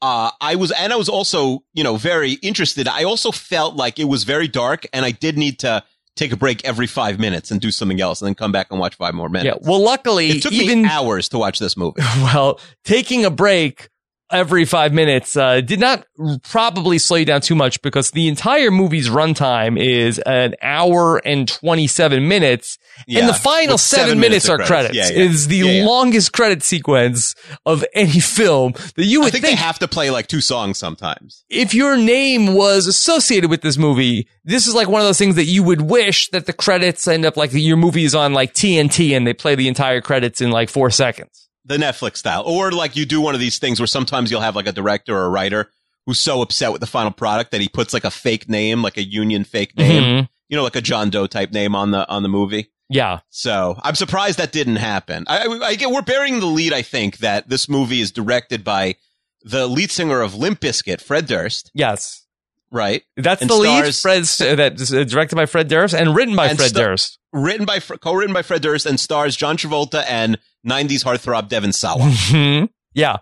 uh, 0.00 0.30
I 0.40 0.54
was, 0.54 0.70
and 0.70 0.92
I 0.92 0.96
was 0.96 1.08
also, 1.08 1.64
you 1.74 1.82
know, 1.82 1.96
very 1.96 2.32
interested. 2.34 2.86
I 2.86 3.02
also 3.02 3.32
felt 3.32 3.74
like 3.74 3.98
it 3.98 4.04
was 4.04 4.22
very 4.22 4.46
dark 4.46 4.86
and 4.92 5.04
I 5.04 5.10
did 5.10 5.36
need 5.36 5.58
to 5.60 5.82
take 6.14 6.30
a 6.32 6.36
break 6.36 6.64
every 6.64 6.86
five 6.86 7.18
minutes 7.18 7.50
and 7.50 7.60
do 7.60 7.70
something 7.72 8.00
else, 8.00 8.22
and 8.22 8.26
then 8.28 8.34
come 8.36 8.52
back 8.52 8.68
and 8.70 8.78
watch 8.78 8.94
five 8.94 9.14
more 9.14 9.26
Yeah. 9.26 9.42
minutes. 9.42 9.66
Well, 9.68 9.82
luckily, 9.82 10.28
it 10.30 10.42
took 10.42 10.52
even 10.52 10.82
me 10.82 10.88
hours 10.90 11.28
to 11.30 11.38
watch 11.38 11.58
this 11.58 11.76
movie. 11.76 12.00
well, 12.22 12.60
taking 12.84 13.24
a 13.24 13.30
break 13.30 13.88
every 14.32 14.64
five 14.64 14.92
minutes 14.92 15.36
uh, 15.36 15.60
did 15.60 15.78
not 15.80 16.06
probably 16.44 16.98
slow 16.98 17.16
you 17.18 17.24
down 17.24 17.40
too 17.40 17.54
much 17.54 17.82
because 17.82 18.12
the 18.12 18.28
entire 18.28 18.70
movie's 18.70 19.08
runtime 19.08 19.78
is 19.80 20.18
an 20.20 20.54
hour 20.62 21.18
and 21.24 21.48
27 21.48 22.26
minutes. 22.26 22.78
And 23.08 23.28
the 23.28 23.34
final 23.34 23.74
with 23.74 23.80
seven, 23.80 24.18
minutes, 24.20 24.48
of 24.48 24.60
are 24.60 24.64
credits. 24.64 24.94
Yeah, 24.96 25.08
yeah. 25.10 25.24
is 25.24 25.48
the 25.48 25.56
Yeah, 25.58 25.64
yeah. 25.80 25.84
longest 25.86 26.32
credit 26.32 26.62
sequence 26.62 27.34
of 27.64 27.84
any 27.94 28.20
film 28.20 28.72
that 28.96 29.04
you 29.04 29.20
I 29.20 29.24
would 29.24 29.32
think, 29.32 29.44
think, 29.44 29.58
they 29.58 29.62
have 29.64 29.78
to 29.80 29.88
play 29.88 30.10
like 30.10 30.26
two 30.26 30.40
songs 30.40 30.78
sometimes. 30.78 31.44
if 31.48 31.74
your 31.74 31.96
name 31.96 32.54
was 32.54 32.86
associated 32.86 33.50
with 33.50 33.62
this 33.62 33.76
movie, 33.78 34.28
this 34.44 34.66
is 34.66 34.74
like 34.74 34.88
one 34.88 35.00
of 35.00 35.06
those 35.06 35.18
things 35.18 35.34
that 35.36 35.44
you 35.44 35.62
would 35.62 35.82
wish 35.82 36.28
that 36.30 36.46
the 36.46 36.52
credits 36.52 37.06
end 37.08 37.24
up 37.26 37.36
like 37.36 37.50
your 37.52 37.76
movie 37.76 38.04
is 38.04 38.14
on 38.14 38.32
like 38.32 38.54
TNT 38.54 39.16
and 39.16 39.26
they 39.26 39.34
play 39.34 39.54
the 39.54 39.68
entire 39.68 40.00
credits 40.00 40.40
in 40.40 40.50
like 40.50 40.68
four 40.68 40.90
seconds. 40.90 41.48
the 41.64 41.76
Netflix 41.76 42.18
style, 42.18 42.44
or 42.46 42.70
like 42.70 42.94
you 42.96 43.04
do 43.04 43.20
one 43.20 43.34
of 43.34 43.40
these 43.40 43.58
things 43.58 43.80
where 43.80 43.88
sometimes 43.88 44.30
you'll 44.30 44.40
have 44.40 44.54
like 44.54 44.68
a 44.68 44.72
director 44.72 45.16
or 45.16 45.24
a 45.24 45.28
writer 45.28 45.68
who's 46.06 46.20
so 46.20 46.40
upset 46.40 46.70
with 46.70 46.80
the 46.80 46.86
final 46.86 47.10
product 47.10 47.50
that 47.50 47.60
he 47.60 47.68
puts 47.68 47.92
like 47.92 48.04
a 48.04 48.10
fake 48.10 48.48
name, 48.48 48.82
like 48.82 48.96
a 48.96 49.02
union 49.02 49.42
fake 49.42 49.76
name, 49.76 50.02
Mhm. 50.24 50.28
you 50.48 50.56
know, 50.56 50.62
like 50.62 50.76
a 50.76 50.80
John 50.80 51.10
Doe 51.10 51.26
type 51.26 51.50
name 51.50 51.74
on 51.74 51.90
the 51.90 52.08
on 52.08 52.22
the 52.22 52.28
movie. 52.28 52.70
Yeah. 52.88 53.20
So 53.30 53.76
I'm 53.82 53.94
surprised 53.94 54.38
that 54.38 54.52
didn't 54.52 54.76
happen. 54.76 55.24
I, 55.26 55.38
I, 55.46 55.66
I 55.68 55.74
get 55.74 55.90
we're 55.90 56.02
bearing 56.02 56.40
the 56.40 56.46
lead. 56.46 56.72
I 56.72 56.82
think 56.82 57.18
that 57.18 57.48
this 57.48 57.68
movie 57.68 58.00
is 58.00 58.12
directed 58.12 58.62
by 58.64 58.94
the 59.42 59.66
lead 59.66 59.90
singer 59.90 60.20
of 60.20 60.34
Limp 60.34 60.60
Bizkit, 60.60 61.00
Fred 61.00 61.26
Durst, 61.26 61.70
Yes. 61.74 62.24
right? 62.70 63.02
That's 63.16 63.40
And 63.42 63.50
the 63.50 63.54
lead. 63.56 63.92
stars- 63.92 64.36
Fred, 64.36 64.52
uh, 64.52 64.54
that's 64.56 64.92
uh, 64.92 65.04
directed 65.04 65.36
by 65.36 65.46
Fred 65.46 65.68
Durst 65.68 65.94
and 65.94 66.14
written 66.14 66.34
by 66.36 66.46
And 66.48 66.58
Fred 66.58 66.70
star- 66.70 66.86
Durst. 66.88 67.18
Written 67.32 67.66
by 67.66 67.80
co-written 67.80 68.32
by 68.32 68.42
Fred 68.42 68.62
Durst 68.62 68.86
and 68.86 68.98
stars 68.98 69.36
John 69.36 69.56
Travolta 69.56 70.04
and 70.08 70.38
90s 70.66 71.04
heartthrob 71.04 71.48
Devon 71.48 71.72
Sawa. 71.72 72.00
Mhm. 72.30 72.68
yeah. 72.94 73.18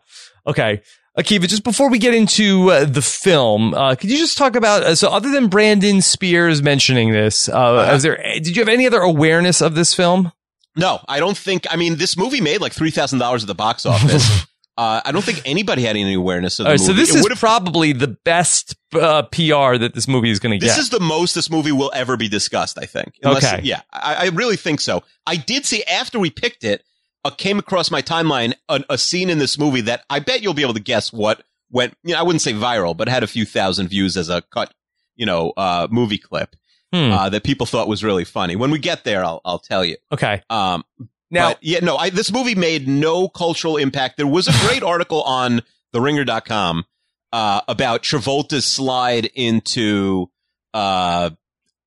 Okay. 0.47 0.83
Akiva, 1.18 1.47
just 1.47 1.62
before 1.62 1.88
we 1.90 1.99
get 1.99 2.12
into 2.12 2.71
uh, 2.73 2.85
the 2.85 3.00
film, 3.02 3.73
uh, 3.75 3.94
could 3.94 4.11
you 4.11 4.18
just 4.18 4.37
talk 4.37 4.56
about 4.56 4.83
uh, 4.83 4.94
so 4.97 5.09
other 5.11 5.30
than 5.30 5.47
Brandon 5.49 6.02
Spears 6.02 6.61
mentioning 6.62 7.12
this, 7.12 7.49
uh, 7.49 7.52
Uh-huh. 7.52 7.94
is 7.94 8.02
there 8.02 8.16
did 8.35 8.56
you 8.56 8.62
have 8.62 8.68
any 8.68 8.87
other 8.87 9.00
awareness 9.00 9.61
of 9.61 9.75
this 9.76 9.94
film? 9.94 10.33
No, 10.76 11.00
I 11.09 11.21
don't 11.21 11.37
think. 11.37 11.66
I 11.71 11.76
mean, 11.76 11.97
this 11.97 12.16
movie 12.16 12.40
made 12.40 12.61
like 12.61 12.73
three 12.73 12.90
thousand 12.90 13.21
dollars 13.21 13.44
at 13.44 13.47
the 13.47 13.54
box 13.54 13.87
office. 13.87 14.28
uh, 14.76 15.02
I 15.04 15.12
don't 15.12 15.23
think 15.25 15.40
anybody 15.44 15.83
had 15.83 15.94
any 15.97 16.14
awareness 16.14 16.59
of 16.59 16.64
the 16.64 16.71
All 16.71 16.73
right, 16.73 16.80
movie. 16.80 16.92
so 16.92 17.14
this 17.14 17.14
It 17.25 17.30
is 17.30 17.38
probably 17.38 17.92
the 17.92 18.09
best 18.09 18.75
uh, 18.92 19.23
PR 19.23 19.76
that 19.78 19.92
this 19.94 20.09
movie 20.09 20.30
is 20.33 20.40
going 20.40 20.50
to 20.50 20.59
get. 20.59 20.66
This 20.66 20.78
is 20.78 20.90
the 20.90 20.99
most 20.99 21.37
this 21.37 21.49
movie 21.49 21.71
will 21.71 21.92
ever 21.94 22.16
be 22.16 22.28
discussed. 22.28 22.76
I 22.76 22.87
think. 22.87 23.14
Unless, 23.23 23.52
Okay. 23.52 23.62
Yeah, 23.62 23.83
I, 23.92 24.14
I 24.14 24.25
really 24.30 24.56
think 24.56 24.80
so. 24.80 25.04
I 25.28 25.37
did 25.37 25.64
see 25.64 25.85
after 25.85 26.18
we 26.18 26.30
picked 26.30 26.64
it, 26.64 26.83
uh, 27.24 27.30
came 27.30 27.58
across 27.58 27.90
my 27.90 28.02
timeline 28.02 28.54
a, 28.68 28.82
a 28.90 28.98
scene 28.98 29.30
in 29.30 29.38
this 29.38 29.58
movie 29.58 29.80
that 29.82 30.04
I 30.10 30.18
bet 30.20 30.42
you'll 30.42 30.54
be 30.54 30.62
able 30.62 30.74
to 30.74 30.80
guess 30.80 31.12
what 31.12 31.42
went. 31.70 31.96
You 32.04 32.12
know, 32.14 32.20
I 32.20 32.22
wouldn't 32.22 32.42
say 32.42 32.52
viral, 32.52 32.96
but 32.96 33.08
had 33.08 33.22
a 33.22 33.26
few 33.26 33.44
thousand 33.44 33.88
views 33.88 34.16
as 34.16 34.28
a 34.28 34.42
cut. 34.42 34.72
You 35.16 35.26
know, 35.26 35.52
uh, 35.56 35.86
movie 35.90 36.18
clip 36.18 36.56
Hmm. 36.92 37.10
uh, 37.10 37.28
that 37.30 37.42
people 37.44 37.66
thought 37.66 37.88
was 37.88 38.04
really 38.04 38.24
funny. 38.24 38.54
When 38.56 38.70
we 38.70 38.78
get 38.78 39.02
there, 39.04 39.24
I'll 39.24 39.40
I'll 39.44 39.58
tell 39.58 39.84
you. 39.84 39.96
okay. 40.12 40.42
Um, 40.50 40.84
Now, 41.30 41.48
but 41.50 41.58
yeah, 41.62 41.80
no, 41.80 41.96
I, 41.96 42.10
this 42.10 42.30
movie 42.32 42.54
made 42.54 42.86
no 42.86 43.28
cultural 43.28 43.76
impact. 43.78 44.16
There 44.16 44.26
was 44.26 44.46
a 44.46 44.52
great 44.66 44.82
article 44.94 45.22
on 45.22 45.62
theringer.com 45.92 46.84
uh, 47.32 47.60
about 47.66 48.02
Travolta's 48.02 48.64
slide 48.64 49.26
into, 49.34 50.30
uh, 50.72 51.30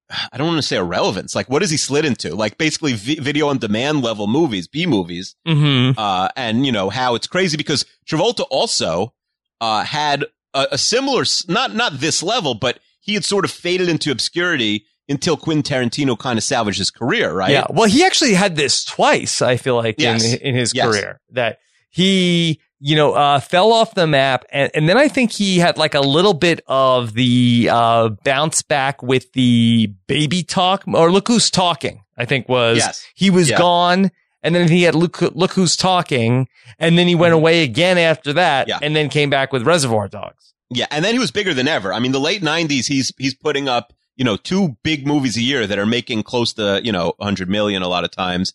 I 0.32 0.38
don't 0.38 0.48
want 0.48 0.58
to 0.58 0.62
say 0.68 0.78
irrelevance. 0.78 1.36
Like, 1.36 1.50
what 1.50 1.62
has 1.62 1.72
he 1.72 1.78
slid 1.78 2.06
into? 2.06 2.36
Like, 2.36 2.58
basically 2.58 2.94
vi- 2.94 3.20
video 3.20 3.48
on 3.48 3.58
demand 3.58 4.02
level 4.02 4.28
movies, 4.28 4.68
B 4.68 4.86
movies. 4.86 5.36
mhm. 5.48 5.94
Uh, 5.98 6.30
and 6.36 6.66
you 6.66 6.72
know, 6.72 6.90
how 6.90 7.16
it's 7.16 7.28
crazy 7.28 7.58
because 7.58 7.86
Travolta 8.10 8.46
also, 8.50 9.14
uh, 9.62 9.84
had 9.84 10.24
a, 10.54 10.68
a 10.74 10.78
similar, 10.78 11.24
not, 11.48 11.74
not 11.76 12.00
this 12.00 12.22
level, 12.24 12.54
but 12.54 12.80
he 13.00 13.14
had 13.14 13.26
sort 13.26 13.46
of 13.46 13.52
faded 13.52 13.90
into 13.90 14.12
obscurity 14.12 14.86
until 15.10 15.38
Quentin 15.38 15.64
Tarantino 15.64 16.18
kind 16.20 16.38
of 16.38 16.44
salvaged 16.44 16.78
his 16.80 16.92
career, 16.92 17.32
right? 17.34 17.52
Yeah. 17.52 17.66
Well, 17.70 17.88
he 17.88 18.04
actually 18.04 18.34
had 18.34 18.56
this 18.58 18.84
twice, 18.84 19.42
I 19.42 19.56
feel 19.58 19.76
like, 19.76 19.96
Yes. 19.98 20.34
in, 20.34 20.40
in 20.42 20.56
his 20.56 20.74
Yes. 20.76 20.86
career 20.88 21.22
that 21.32 21.60
he, 21.90 22.60
you 22.80 22.96
know, 22.96 23.14
uh, 23.14 23.40
fell 23.40 23.72
off 23.74 23.96
the 23.96 24.06
map. 24.08 24.46
And, 24.52 24.70
and 24.74 24.88
then 24.88 24.98
I 24.98 25.08
think 25.08 25.32
he 25.32 25.58
had 25.60 25.78
like 25.78 25.96
a 25.96 26.02
little 26.02 26.34
bit 26.34 26.62
of 26.68 27.14
the, 27.14 27.70
uh, 27.72 28.10
bounce 28.24 28.62
back 28.62 29.02
with 29.02 29.34
the 29.34 29.88
baby 30.08 30.44
talk 30.44 30.84
or 30.88 31.12
look 31.12 31.28
who's 31.28 31.50
talking, 31.50 32.04
I 32.18 32.26
think 32.26 32.48
was 32.48 32.78
Yes. 32.78 33.06
he 33.16 33.30
was 33.30 33.50
Yeah. 33.50 33.58
gone. 33.58 34.12
And 34.44 34.54
then 34.54 34.70
he 34.70 34.84
had 34.84 34.94
look, 34.96 35.20
look 35.22 35.52
who's 35.54 35.76
talking. 35.76 36.48
And 36.78 36.98
then 36.98 37.08
he 37.08 37.16
went 37.16 37.34
away 37.34 37.64
again 37.64 37.98
after 37.98 38.34
that 38.34 38.68
Mm-hmm. 38.68 38.82
Yeah. 38.82 38.86
and 38.86 38.96
then 38.96 39.10
came 39.10 39.30
back 39.30 39.52
with 39.52 39.64
Reservoir 39.64 40.08
Dogs. 40.08 40.54
Yeah, 40.70 40.86
and 40.92 41.04
then 41.04 41.14
he 41.14 41.20
was 41.20 41.32
bigger 41.32 41.54
than 41.54 41.68
ever. 41.68 41.94
I 41.94 42.00
mean, 42.00 42.12
the 42.12 42.20
late 42.20 42.42
'90s, 42.42 42.88
he's 42.88 43.12
he's 43.18 43.34
putting 43.34 43.70
up 43.70 43.94
you 44.18 44.26
know 44.26 44.36
two 44.36 44.76
big 44.84 45.08
movies 45.08 45.38
a 45.38 45.42
year 45.42 45.66
that 45.66 45.80
are 45.80 45.86
making 45.86 46.24
close 46.24 46.52
to 46.54 46.82
you 46.84 46.92
know 46.92 47.14
100 47.20 47.48
million 47.50 47.82
a 47.84 47.88
lot 47.88 48.04
of 48.04 48.12
times, 48.12 48.52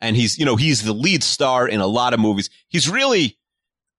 and 0.00 0.16
he's 0.16 0.36
you 0.40 0.44
know 0.44 0.56
he's 0.56 0.82
the 0.82 0.92
lead 0.92 1.22
star 1.22 1.68
in 1.68 1.80
a 1.80 1.86
lot 1.86 2.14
of 2.14 2.18
movies. 2.20 2.50
He's 2.66 2.88
really, 2.88 3.38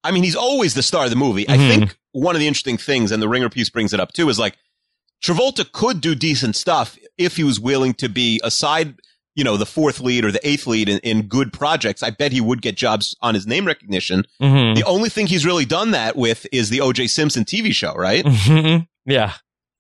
I 0.03 0.11
mean, 0.11 0.23
he's 0.23 0.35
always 0.35 0.73
the 0.73 0.83
star 0.83 1.05
of 1.05 1.09
the 1.09 1.15
movie. 1.15 1.47
I 1.47 1.57
Mhm. 1.57 1.67
think 1.69 1.97
one 2.11 2.35
of 2.35 2.39
the 2.39 2.47
interesting 2.47 2.77
things, 2.77 3.11
and 3.11 3.21
the 3.21 3.29
Ringer 3.29 3.49
piece 3.49 3.69
brings 3.69 3.93
it 3.93 3.99
up 3.99 4.11
too, 4.13 4.29
is 4.29 4.37
like 4.39 4.57
Travolta 5.23 5.69
could 5.71 6.01
do 6.01 6.15
decent 6.15 6.55
stuff 6.55 6.97
if 7.17 7.37
he 7.37 7.43
was 7.43 7.59
willing 7.59 7.93
to 7.95 8.09
be 8.09 8.41
a 8.43 8.51
side. 8.51 8.95
You 9.35 9.43
know, 9.43 9.57
the 9.57 9.65
fourth 9.65 9.99
lead 9.99 10.25
or 10.25 10.31
the 10.31 10.47
eighth 10.47 10.67
lead 10.67 10.87
in, 10.89 10.99
in 10.99 11.23
good 11.23 11.51
projects. 11.53 12.03
I 12.03 12.11
bet 12.11 12.31
he 12.31 12.41
would 12.41 12.61
get 12.61 12.75
jobs 12.77 13.15
on 13.21 13.33
his 13.33 13.47
name 13.47 13.65
recognition. 13.65 14.25
Mm-hmm. 14.39 14.75
The 14.75 14.83
only 14.83 15.09
thing 15.09 15.25
he's 15.25 15.43
really 15.45 15.65
done 15.65 15.89
that 15.91 16.15
with 16.15 16.45
is 16.51 16.69
the 16.69 16.81
O.J. 16.81 17.07
Simpson 17.07 17.43
TV 17.43 17.73
show, 17.73 17.93
right? 17.95 18.23
Mhm. 18.23 18.87
yeah. 19.07 19.33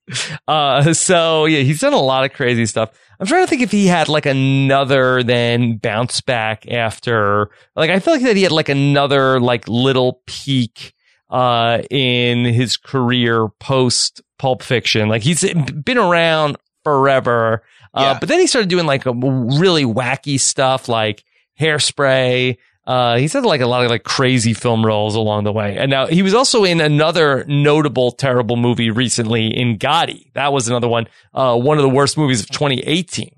Uh, 0.47 0.93
so 0.93 1.45
yeah, 1.45 1.59
he's 1.59 1.79
done 1.79 1.93
a 1.93 2.01
lot 2.01 2.25
of 2.25 2.33
crazy 2.33 2.65
stuff. 2.65 2.89
I'm 3.19 3.25
trying 3.27 3.43
to 3.43 3.49
think 3.49 3.61
if 3.61 3.71
he 3.71 3.87
had 3.87 4.09
like 4.09 4.25
another 4.25 5.23
then 5.23 5.77
bounce 5.77 6.19
back 6.21 6.67
after, 6.69 7.49
like, 7.75 7.89
I 7.89 7.99
feel 7.99 8.13
like 8.15 8.23
that 8.23 8.35
he 8.35 8.43
had 8.43 8.51
like 8.51 8.67
another 8.69 9.39
like 9.39 9.67
little 9.69 10.21
peak, 10.25 10.93
uh, 11.29 11.81
in 11.89 12.43
his 12.45 12.75
career 12.77 13.47
post 13.59 14.21
Pulp 14.37 14.61
Fiction. 14.61 15.07
Like 15.07 15.21
he's 15.23 15.41
been 15.53 15.97
around 15.97 16.57
forever. 16.83 17.63
Uh, 17.93 18.01
Yeah. 18.01 18.19
but 18.19 18.27
then 18.27 18.39
he 18.41 18.47
started 18.47 18.69
doing 18.69 18.85
like 18.85 19.05
a 19.05 19.13
really 19.13 19.85
wacky 19.85 20.39
stuff 20.39 20.89
like 20.89 21.23
hairspray, 21.59 22.57
uh, 22.85 23.17
he's 23.17 23.33
had 23.33 23.45
like 23.45 23.61
a 23.61 23.67
lot 23.67 23.83
of 23.85 23.89
like 23.91 24.03
crazy 24.03 24.53
film 24.53 24.85
roles 24.85 25.15
along 25.15 25.43
the 25.45 25.51
way. 25.53 25.77
And 25.77 25.89
now 25.89 26.07
he 26.07 26.21
was 26.21 26.33
also 26.33 26.63
in 26.63 26.81
another 26.81 27.45
notable 27.47 28.11
terrible 28.11 28.55
movie 28.57 28.89
recently 28.91 29.47
in 29.47 29.77
Gotti. 29.77 30.31
That 30.33 30.51
was 30.51 30.67
another 30.67 30.87
one, 30.89 31.07
uh, 31.33 31.57
one 31.57 31.77
of 31.77 31.83
the 31.83 31.89
worst 31.89 32.17
movies 32.17 32.41
of 32.41 32.49
2018. 32.49 33.29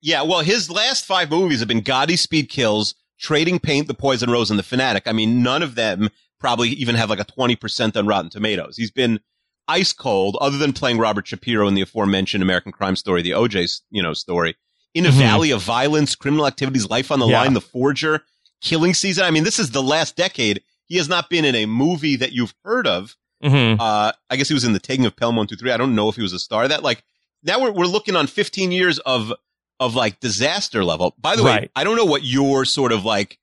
Yeah, 0.00 0.22
well, 0.22 0.40
his 0.40 0.70
last 0.70 1.04
five 1.04 1.30
movies 1.30 1.58
have 1.58 1.68
been 1.68 1.82
Gotti, 1.82 2.18
Speed 2.18 2.48
Kills, 2.48 2.94
Trading 3.18 3.58
Paint, 3.58 3.88
The 3.88 3.94
Poison 3.94 4.30
Rose, 4.30 4.48
and 4.50 4.58
The 4.58 4.62
Fanatic. 4.62 5.02
I 5.06 5.12
mean, 5.12 5.42
none 5.42 5.62
of 5.62 5.74
them 5.74 6.08
probably 6.38 6.68
even 6.70 6.94
have 6.94 7.10
like 7.10 7.18
a 7.20 7.24
20% 7.24 7.96
on 7.96 8.06
Rotten 8.06 8.30
Tomatoes. 8.30 8.76
He's 8.76 8.92
been 8.92 9.18
ice 9.66 9.92
cold, 9.92 10.36
other 10.40 10.56
than 10.56 10.72
playing 10.72 10.98
Robert 10.98 11.26
Shapiro 11.26 11.66
in 11.68 11.74
the 11.74 11.82
aforementioned 11.82 12.42
American 12.42 12.72
Crime 12.72 12.96
Story, 12.96 13.20
the 13.22 13.32
OJ, 13.32 13.80
you 13.90 14.02
know, 14.02 14.14
story. 14.14 14.56
In 14.94 15.04
a 15.04 15.10
Mhm. 15.10 15.18
Valley 15.18 15.50
of 15.50 15.62
Violence, 15.62 16.14
Criminal 16.14 16.46
Activities, 16.46 16.88
Life 16.88 17.10
on 17.10 17.18
the 17.18 17.26
Yeah. 17.26 17.42
Line, 17.42 17.52
The 17.54 17.60
Forger, 17.60 18.22
Killing 18.60 18.94
Season. 18.94 19.24
I 19.24 19.30
mean, 19.30 19.44
this 19.44 19.58
is 19.58 19.70
the 19.70 19.82
last 19.82 20.16
decade. 20.16 20.62
He 20.86 20.96
has 20.96 21.08
not 21.08 21.30
been 21.30 21.44
in 21.44 21.54
a 21.54 21.66
movie 21.66 22.16
that 22.16 22.32
you've 22.32 22.54
heard 22.64 22.86
of. 22.86 23.16
Mm-hmm. 23.42 23.80
Uh, 23.80 24.12
I 24.30 24.36
guess 24.36 24.48
he 24.48 24.54
was 24.54 24.64
in 24.64 24.72
The 24.72 24.80
Taking 24.80 25.06
of 25.06 25.16
Pelham 25.16 25.36
123. 25.36 25.70
I 25.70 25.76
don't 25.76 25.94
know 25.94 26.08
if 26.08 26.16
he 26.16 26.22
was 26.22 26.32
a 26.32 26.38
star 26.38 26.64
of 26.64 26.70
that. 26.70 26.82
Like, 26.82 27.04
now 27.42 27.60
we're, 27.60 27.70
we're 27.70 27.86
looking 27.86 28.16
on 28.16 28.26
15 28.26 28.72
years 28.72 28.98
of, 29.00 29.32
of 29.78 29.94
like 29.94 30.20
disaster 30.20 30.84
level. 30.84 31.14
By 31.18 31.36
the 31.36 31.44
way, 31.44 31.68
I 31.76 31.84
don't 31.84 31.96
know 31.96 32.04
what 32.04 32.24
your 32.24 32.64
sort 32.64 32.90
of 32.90 33.04
like 33.04 33.38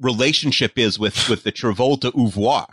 relationship 0.00 0.78
is 0.78 0.98
with, 0.98 1.28
with 1.28 1.42
the 1.42 1.52
Travolta 1.52 2.16
oeuvre, 2.16 2.66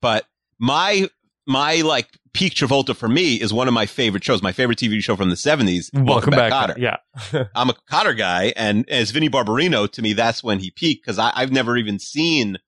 but 0.00 0.26
my, 0.58 1.08
my 1.46 1.76
like 1.76 2.08
peak 2.36 2.52
Travolta 2.52 2.94
for 2.94 3.08
me 3.08 3.36
is 3.36 3.50
one 3.50 3.66
of 3.66 3.72
my 3.72 3.86
favorite 3.86 4.22
shows. 4.22 4.42
My 4.42 4.52
favorite 4.52 4.78
TV 4.78 5.00
show 5.00 5.16
from 5.16 5.30
the 5.30 5.36
70s. 5.36 5.88
Welcome, 5.94 6.32
back. 6.32 6.52
Kotter. 6.52 6.76
Yeah. 6.76 6.98
I'm 7.54 7.70
a 7.70 7.74
Kotter 7.90 8.16
guy, 8.16 8.52
and 8.56 8.86
as 8.90 9.10
Vinnie 9.10 9.30
Barbarino, 9.30 9.90
to 9.92 10.02
me, 10.02 10.12
that's 10.12 10.44
when 10.44 10.58
he 10.58 10.70
peaked 10.70 11.04
because 11.04 11.18
I've 11.18 11.50
never 11.50 11.78
even 11.78 11.98
seen, 11.98 12.58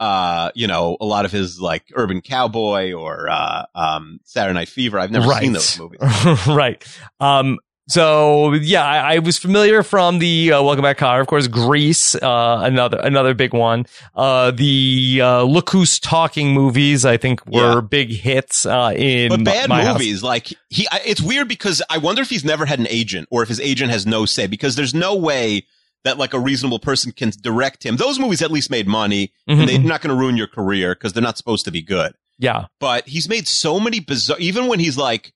uh, 0.00 0.50
you 0.56 0.66
know, 0.66 0.96
a 1.00 1.04
lot 1.04 1.24
of 1.24 1.30
his 1.30 1.60
like 1.60 1.84
Urban 1.94 2.20
Cowboy 2.20 2.94
or 2.94 3.28
uh, 3.30 3.66
um, 3.76 4.18
Saturday 4.24 4.54
Night 4.54 4.68
Fever. 4.68 4.98
I've 4.98 5.12
never 5.12 5.28
right. 5.28 5.42
seen 5.42 5.52
those 5.52 5.78
movies. 5.78 6.00
right. 6.48 6.84
Um, 7.20 7.58
So 7.88 8.52
yeah, 8.54 8.84
I, 8.84 9.14
I 9.14 9.18
was 9.18 9.38
familiar 9.38 9.82
from 9.82 10.18
the 10.20 10.52
uh, 10.52 10.62
Welcome 10.62 10.82
Back, 10.84 10.98
Kotter. 10.98 11.20
Of 11.20 11.26
course, 11.26 11.48
Grease, 11.48 12.14
uh, 12.14 12.60
another 12.62 12.98
another 12.98 13.34
big 13.34 13.52
one. 13.52 13.86
Uh, 14.14 14.52
the 14.52 15.20
uh, 15.22 15.42
Look 15.42 15.70
Who's 15.70 15.98
Talking 15.98 16.52
movies, 16.54 17.04
I 17.04 17.16
think, 17.16 17.44
were 17.46 17.74
Yeah. 17.74 17.80
big 17.80 18.10
hits 18.12 18.64
uh, 18.66 18.92
in 18.96 19.30
But 19.30 19.44
bad 19.44 19.68
my 19.68 19.84
house. 19.84 19.98
movies, 19.98 20.22
like 20.22 20.52
he, 20.70 20.86
I, 20.92 21.00
it's 21.04 21.20
weird 21.20 21.48
because 21.48 21.82
I 21.90 21.98
wonder 21.98 22.22
if 22.22 22.30
he's 22.30 22.44
never 22.44 22.66
had 22.66 22.78
an 22.78 22.86
agent 22.88 23.26
or 23.32 23.42
if 23.42 23.48
his 23.48 23.60
agent 23.60 23.90
has 23.90 24.06
no 24.06 24.26
say 24.26 24.46
because 24.46 24.76
there's 24.76 24.94
no 24.94 25.16
way 25.16 25.66
that 26.04 26.18
like 26.18 26.34
a 26.34 26.38
reasonable 26.38 26.78
person 26.78 27.10
can 27.12 27.32
direct 27.42 27.84
him. 27.84 27.96
Those 27.96 28.18
movies 28.18 28.42
at 28.42 28.50
least 28.52 28.70
made 28.70 28.86
money 28.86 29.32
Mhm. 29.48 29.60
and 29.60 29.68
they're 29.68 29.78
not 29.80 30.02
going 30.02 30.14
to 30.14 30.20
ruin 30.20 30.36
your 30.36 30.48
career 30.48 30.94
because 30.94 31.12
they're 31.14 31.22
not 31.22 31.36
supposed 31.36 31.64
to 31.64 31.70
be 31.72 31.82
good. 31.82 32.14
Yeah, 32.38 32.66
But 32.80 33.06
he's 33.08 33.28
made 33.28 33.46
so 33.46 33.78
many 33.78 34.00
bizarre, 34.00 34.38
even 34.40 34.66
when 34.66 34.80
he's 34.80 34.96
like 34.96 35.32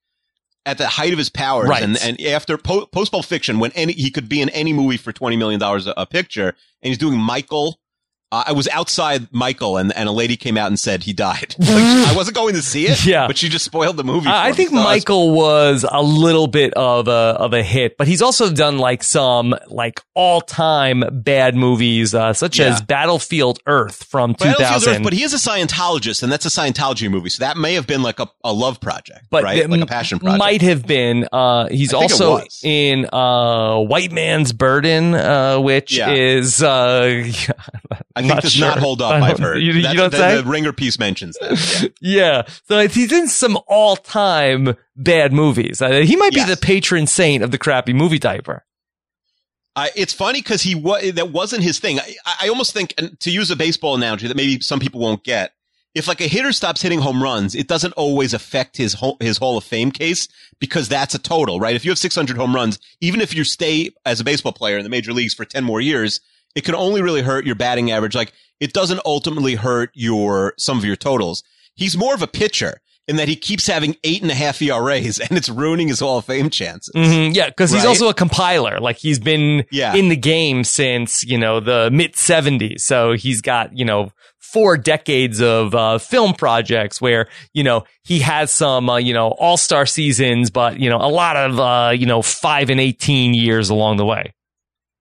at 0.67 0.77
the 0.79 0.87
height 0.87 1.13
of 1.13 1.19
his 1.19 1.31
powers 1.31 1.69
Right. 1.69 1.83
and, 1.83 1.97
and 2.03 2.21
after 2.21 2.59
po- 2.59 2.87
post 2.87 3.13
Pulp 3.13 3.25
Fiction, 3.25 3.59
when 3.61 3.71
any, 3.73 3.93
he 3.95 4.11
could 4.11 4.29
be 4.29 4.43
in 4.43 4.49
any 4.51 4.73
movie 4.73 4.97
for 4.99 5.13
$20 5.13 5.39
million 5.39 5.63
a, 5.63 5.95
a 5.97 6.05
picture 6.07 6.49
and 6.83 6.89
he's 6.89 6.99
doing 6.99 7.17
Michael. 7.19 7.81
Uh, 8.33 8.43
I 8.49 8.53
was 8.53 8.67
outside 8.69 9.29
Michael 9.33 9.77
and, 9.77 9.93
and 9.97 10.09
a 10.09 10.13
lady 10.13 10.37
came 10.37 10.57
out 10.59 10.67
and 10.67 10.79
said 10.79 11.05
he 11.05 11.13
died. 11.13 11.55
Like, 11.67 12.09
I 12.09 12.13
wasn't 12.17 12.35
going 12.37 12.55
to 12.55 12.63
see 12.63 12.87
it, 12.87 13.05
Yeah. 13.05 13.27
but 13.29 13.37
she 13.39 13.49
just 13.49 13.65
spoiled 13.65 13.97
the 13.97 14.03
movie. 14.05 14.29
I, 14.29 14.53
think 14.53 14.71
So 14.71 14.77
I 14.77 14.79
was- 14.79 14.85
Michael 14.87 15.33
was 15.33 15.85
a 15.89 16.03
little 16.03 16.47
bit 16.49 16.73
of 16.75 17.07
a 17.07 17.11
of 17.39 17.53
a 17.53 17.63
hit, 17.63 17.97
but 17.99 18.09
he's 18.09 18.23
also 18.23 18.51
done 18.51 18.79
like 18.79 19.03
some 19.05 19.55
like 19.69 20.01
all 20.15 20.41
time 20.41 21.05
bad 21.13 21.55
movies, 21.55 22.15
uh, 22.15 22.33
such 22.33 22.59
Yeah. 22.59 22.67
as 22.75 22.81
Battlefield 22.83 23.61
Earth 23.67 24.05
from 24.05 24.35
two 24.35 24.45
Battlefield 24.45 24.97
Earth, 24.97 25.03
but 25.05 25.13
he 25.13 25.23
is 25.23 25.33
a 25.35 25.37
Scientologist, 25.37 26.23
and 26.23 26.33
that's 26.33 26.47
a 26.47 26.49
Scientology 26.49 27.09
movie, 27.11 27.29
so 27.29 27.45
that 27.45 27.57
may 27.57 27.75
have 27.75 27.87
been 27.87 28.03
like 28.03 28.19
a, 28.19 28.29
a 28.43 28.53
love 28.53 28.81
project, 28.81 29.27
but 29.31 29.45
right? 29.45 29.69
Like 29.69 29.81
a 29.83 29.87
passion 29.87 30.19
project. 30.19 30.39
might 30.41 30.63
have 30.63 30.87
been. 30.87 31.29
Uh, 31.31 31.69
he's 31.69 31.93
I 31.95 31.99
also 31.99 32.41
in 32.65 33.07
uh, 33.13 33.79
White 33.81 34.11
Man's 34.13 34.53
Burden, 34.53 35.15
uh, 35.15 35.59
which 35.61 35.97
Yeah. 35.97 36.11
is 36.11 36.63
uh, 36.63 37.25
I 38.17 38.21
think 38.23 38.35
not 38.35 38.43
does 38.43 38.53
sure. 38.53 38.67
not 38.69 38.79
hold 38.79 39.03
up. 39.03 39.23
I've 39.23 39.39
heard. 39.39 39.59
You, 39.63 39.73
you 39.73 39.95
don't 39.95 40.11
the, 40.11 40.17
say? 40.17 40.37
the 40.41 40.45
Ringer 40.49 40.73
piece 40.73 40.99
mentions 40.99 41.37
that. 41.41 41.93
yeah. 42.01 42.43
So 42.65 42.79
it's- 42.79 42.95
he's 42.95 43.13
in 43.13 43.29
some 43.29 43.59
all 43.69 43.95
time 43.97 44.75
bad 44.97 45.33
movies. 45.33 45.81
Uh, 45.83 46.01
he 46.01 46.17
might 46.17 46.33
be 46.33 46.39
Yes. 46.41 46.49
the 46.49 46.57
patron 46.57 47.07
saint 47.07 47.45
of 47.45 47.51
the 47.51 47.59
crappy 47.59 47.93
movie 47.93 48.19
diaper. 48.19 48.65
I, 49.75 49.91
it's 49.95 50.15
funny 50.15 50.41
because 50.41 50.63
he 50.63 50.75
was 50.75 51.13
that 51.13 51.31
wasn't 51.33 51.63
his 51.63 51.79
thing. 51.79 52.01
I, 52.01 52.15
I 52.43 52.49
almost 52.49 52.73
think, 52.73 52.95
and 52.97 53.19
to 53.21 53.31
use 53.31 53.51
a 53.51 53.57
baseball 53.57 53.95
analogy 53.95 54.27
that 54.29 54.37
maybe 54.37 54.61
some 54.63 54.81
people 54.81 55.01
won't 55.01 55.23
get, 55.23 55.53
if 55.95 56.09
like 56.09 56.21
a 56.23 56.27
hitter 56.29 56.53
stops 56.53 56.81
hitting 56.81 57.01
home 57.01 57.23
runs, 57.23 57.55
it 57.55 57.69
doesn't 57.69 57.93
always 57.93 58.33
affect 58.33 58.77
his 58.79 58.95
ho- 58.95 59.17
his 59.21 59.37
Hall 59.39 59.59
of 59.59 59.65
Fame 59.65 59.91
case 59.91 60.29
because 60.61 60.89
that's 60.89 61.15
a 61.15 61.19
total, 61.19 61.61
right? 61.61 61.77
If 61.77 61.85
you 61.85 61.91
have 61.91 61.99
600 61.99 62.37
home 62.39 62.55
runs, 62.55 62.79
even 63.03 63.21
if 63.21 63.35
you 63.35 63.45
stay 63.45 63.91
as 64.07 64.19
a 64.21 64.25
baseball 64.25 64.53
player 64.53 64.79
in 64.79 64.85
the 64.85 64.89
major 64.91 65.13
leagues 65.13 65.35
for 65.35 65.45
10 65.45 65.63
more 65.65 65.81
years, 65.83 66.21
it 66.57 66.65
can 66.65 66.75
only 66.75 67.03
really 67.03 67.23
hurt 67.23 67.47
your 67.47 67.55
batting 67.55 67.93
average. 67.93 68.17
Like 68.17 68.33
it 68.59 68.73
doesn't 68.73 69.01
ultimately 69.05 69.55
hurt 69.55 69.91
your 69.95 70.55
some 70.59 70.77
of 70.79 70.85
your 70.85 70.97
totals. 70.97 71.45
He's 71.77 71.97
more 71.97 72.15
of 72.15 72.23
a 72.23 72.27
pitcher 72.27 72.81
in 73.07 73.15
that 73.17 73.29
he 73.29 73.37
keeps 73.37 73.69
having 73.69 73.95
eight 74.03 74.21
and 74.23 74.31
a 74.33 74.35
half 74.35 74.61
ERAs, 74.61 75.21
and 75.29 75.39
it's 75.39 75.49
ruining 75.49 75.87
his 75.87 76.01
Hall 76.01 76.19
of 76.19 76.25
Fame 76.25 76.51
chances. 76.51 76.91
hmm 76.97 77.31
yeah, 77.33 77.49
because 77.49 77.71
he's 77.71 77.85
also 77.85 78.09
a 78.09 78.15
compiler. 78.15 78.81
Like 78.81 78.97
he's 78.97 79.21
been 79.21 79.65
Yeah. 79.71 79.95
in 79.95 80.09
the 80.09 80.17
game 80.17 80.65
since 80.65 81.23
you 81.23 81.39
know 81.39 81.61
the 81.61 81.91
mid 81.93 82.15
'70s, 82.15 82.81
so 82.81 83.13
he's 83.13 83.41
got 83.43 83.77
you 83.79 83.85
know 83.85 84.11
four 84.41 84.77
decades 84.79 85.43
of 85.43 85.75
uh, 85.75 85.99
film 85.99 86.33
projects 86.33 87.01
where 87.01 87.29
you 87.53 87.63
know 87.63 87.85
he 88.05 88.21
has 88.21 88.51
some 88.51 88.89
uh, 88.89 88.97
you 88.97 89.13
know 89.13 89.29
all 89.39 89.57
star 89.57 89.87
seasons, 89.87 90.51
but 90.51 90.81
you 90.81 90.89
know 90.91 90.97
a 90.99 91.11
lot 91.11 91.37
of 91.37 91.61
uh, 91.61 91.93
you 91.95 92.07
know 92.07 92.23
five 92.23 92.71
and 92.71 92.81
eighteen 92.81 93.35
years 93.35 93.69
along 93.71 93.99
the 93.99 94.07
way. 94.07 94.33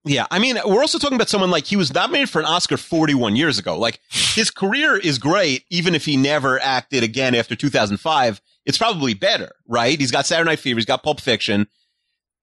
Yeah, 0.08 0.28
I 0.30 0.38
mean, 0.38 0.58
we're 0.66 0.82
also 0.82 1.00
talking 1.00 1.16
about 1.16 1.30
someone 1.30 1.50
like 1.50 1.66
he 1.66 1.76
was 1.76 1.92
nominated 1.94 2.30
for 2.30 2.40
an 2.40 2.46
Oscar 2.46 2.78
41 2.78 3.36
years 3.36 3.58
ago. 3.58 3.78
Like 3.78 4.00
his 4.10 4.52
career 4.52 4.96
is 4.98 5.18
great, 5.18 5.66
even 5.72 5.96
if 5.96 6.06
he 6.06 6.16
never 6.16 6.60
acted 6.62 7.04
again 7.04 7.34
after 7.34 7.56
2005. 7.56 8.40
It's 8.68 8.78
probably 8.78 9.16
better, 9.16 9.52
right? 9.68 10.00
He's 10.00 10.12
got 10.12 10.26
Saturday 10.28 10.50
Night 10.52 10.60
Fever, 10.60 10.78
he's 10.78 10.86
got 10.86 11.02
Pulp 11.04 11.20
Fiction. 11.20 11.68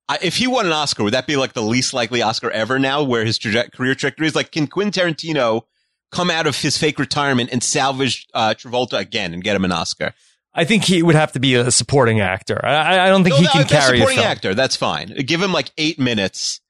I, 0.08 0.18
if 0.22 0.36
he 0.36 0.48
won 0.48 0.66
an 0.66 0.72
Oscar, 0.72 1.04
would 1.04 1.14
that 1.14 1.28
be 1.28 1.36
like 1.36 1.52
the 1.52 1.62
least 1.62 1.94
likely 1.94 2.20
Oscar 2.22 2.50
ever 2.50 2.78
now, 2.80 3.04
where 3.04 3.24
his 3.24 3.38
traje- 3.38 3.70
career 3.72 3.94
trajectory 3.94 4.26
is? 4.26 4.34
Like, 4.34 4.50
can 4.50 4.66
Quentin 4.66 4.92
Tarantino 5.14 5.62
come 6.10 6.30
out 6.30 6.48
of 6.48 6.56
his 6.60 6.76
fake 6.76 6.98
retirement 6.98 7.50
and 7.52 7.62
salvage 7.62 8.26
uh, 8.34 8.54
Travolta 8.58 8.98
again 8.98 9.32
and 9.32 9.44
get 9.44 9.54
him 9.54 9.64
an 9.64 9.70
Oscar? 9.70 10.12
I 10.54 10.64
think 10.64 10.84
he 10.84 11.02
would 11.02 11.14
have 11.14 11.30
to 11.32 11.40
be 11.40 11.54
a 11.54 11.70
supporting 11.70 12.20
actor. 12.20 12.60
I, 12.64 13.06
I 13.06 13.08
don't 13.08 13.22
think 13.22 13.34
No, 13.34 13.38
he 13.38 13.44
no, 13.44 13.50
can 13.52 13.64
carry 13.66 13.98
a 13.98 14.00
supporting 14.00 14.16
film. 14.18 14.26
actor. 14.28 14.54
That's 14.54 14.74
fine. 14.76 15.14
Give 15.24 15.40
him 15.40 15.52
like 15.52 15.70
eight 15.78 15.98
minutes 16.00 16.60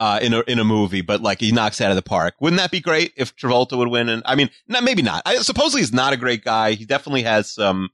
uh, 0.00 0.18
in 0.22 0.32
a 0.34 0.40
in 0.48 0.58
a 0.58 0.64
movie, 0.64 1.02
but 1.02 1.20
like 1.20 1.40
he 1.40 1.52
knocks 1.52 1.80
out 1.80 1.90
of 1.90 1.96
the 1.96 2.02
park. 2.02 2.34
Wouldn't 2.40 2.58
that 2.58 2.70
be 2.70 2.80
great 2.80 3.12
if 3.16 3.36
Travolta 3.36 3.76
would 3.78 3.88
win? 3.88 4.08
And 4.08 4.22
I 4.26 4.34
mean, 4.34 4.50
not 4.66 4.82
maybe 4.82 5.02
not. 5.02 5.22
I, 5.26 5.36
supposedly 5.36 5.82
he's 5.82 5.92
not 5.92 6.12
a 6.12 6.16
great 6.16 6.42
guy. 6.42 6.72
He 6.72 6.84
definitely 6.86 7.22
has 7.22 7.50
some 7.52 7.90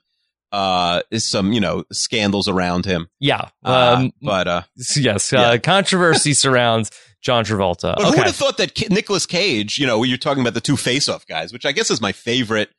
uh 0.52 1.02
some 1.18 1.52
you 1.52 1.60
know 1.60 1.84
scandals 1.92 2.48
around 2.48 2.84
him. 2.86 3.08
Yeah, 3.18 3.48
Uh, 3.64 3.96
um, 3.98 4.12
but 4.22 4.46
uh, 4.48 4.62
yes, 4.96 5.32
yeah. 5.32 5.40
uh, 5.42 5.58
controversy 5.58 6.32
surrounds 6.44 6.90
John 7.20 7.44
Travolta. 7.44 7.96
but 7.96 8.04
who 8.04 8.16
would 8.16 8.26
have 8.26 8.36
thought 8.36 8.56
that 8.58 8.88
Nicolas 8.88 9.26
Cage? 9.26 9.78
You 9.78 9.86
know, 9.88 10.02
you're 10.04 10.16
talking 10.18 10.42
about 10.42 10.54
the 10.54 10.60
two 10.60 10.76
Face 10.76 11.08
Off 11.08 11.26
guys, 11.26 11.52
which 11.52 11.66
I 11.66 11.72
guess 11.72 11.90
is 11.90 12.00
my 12.00 12.12
favorite 12.12 12.70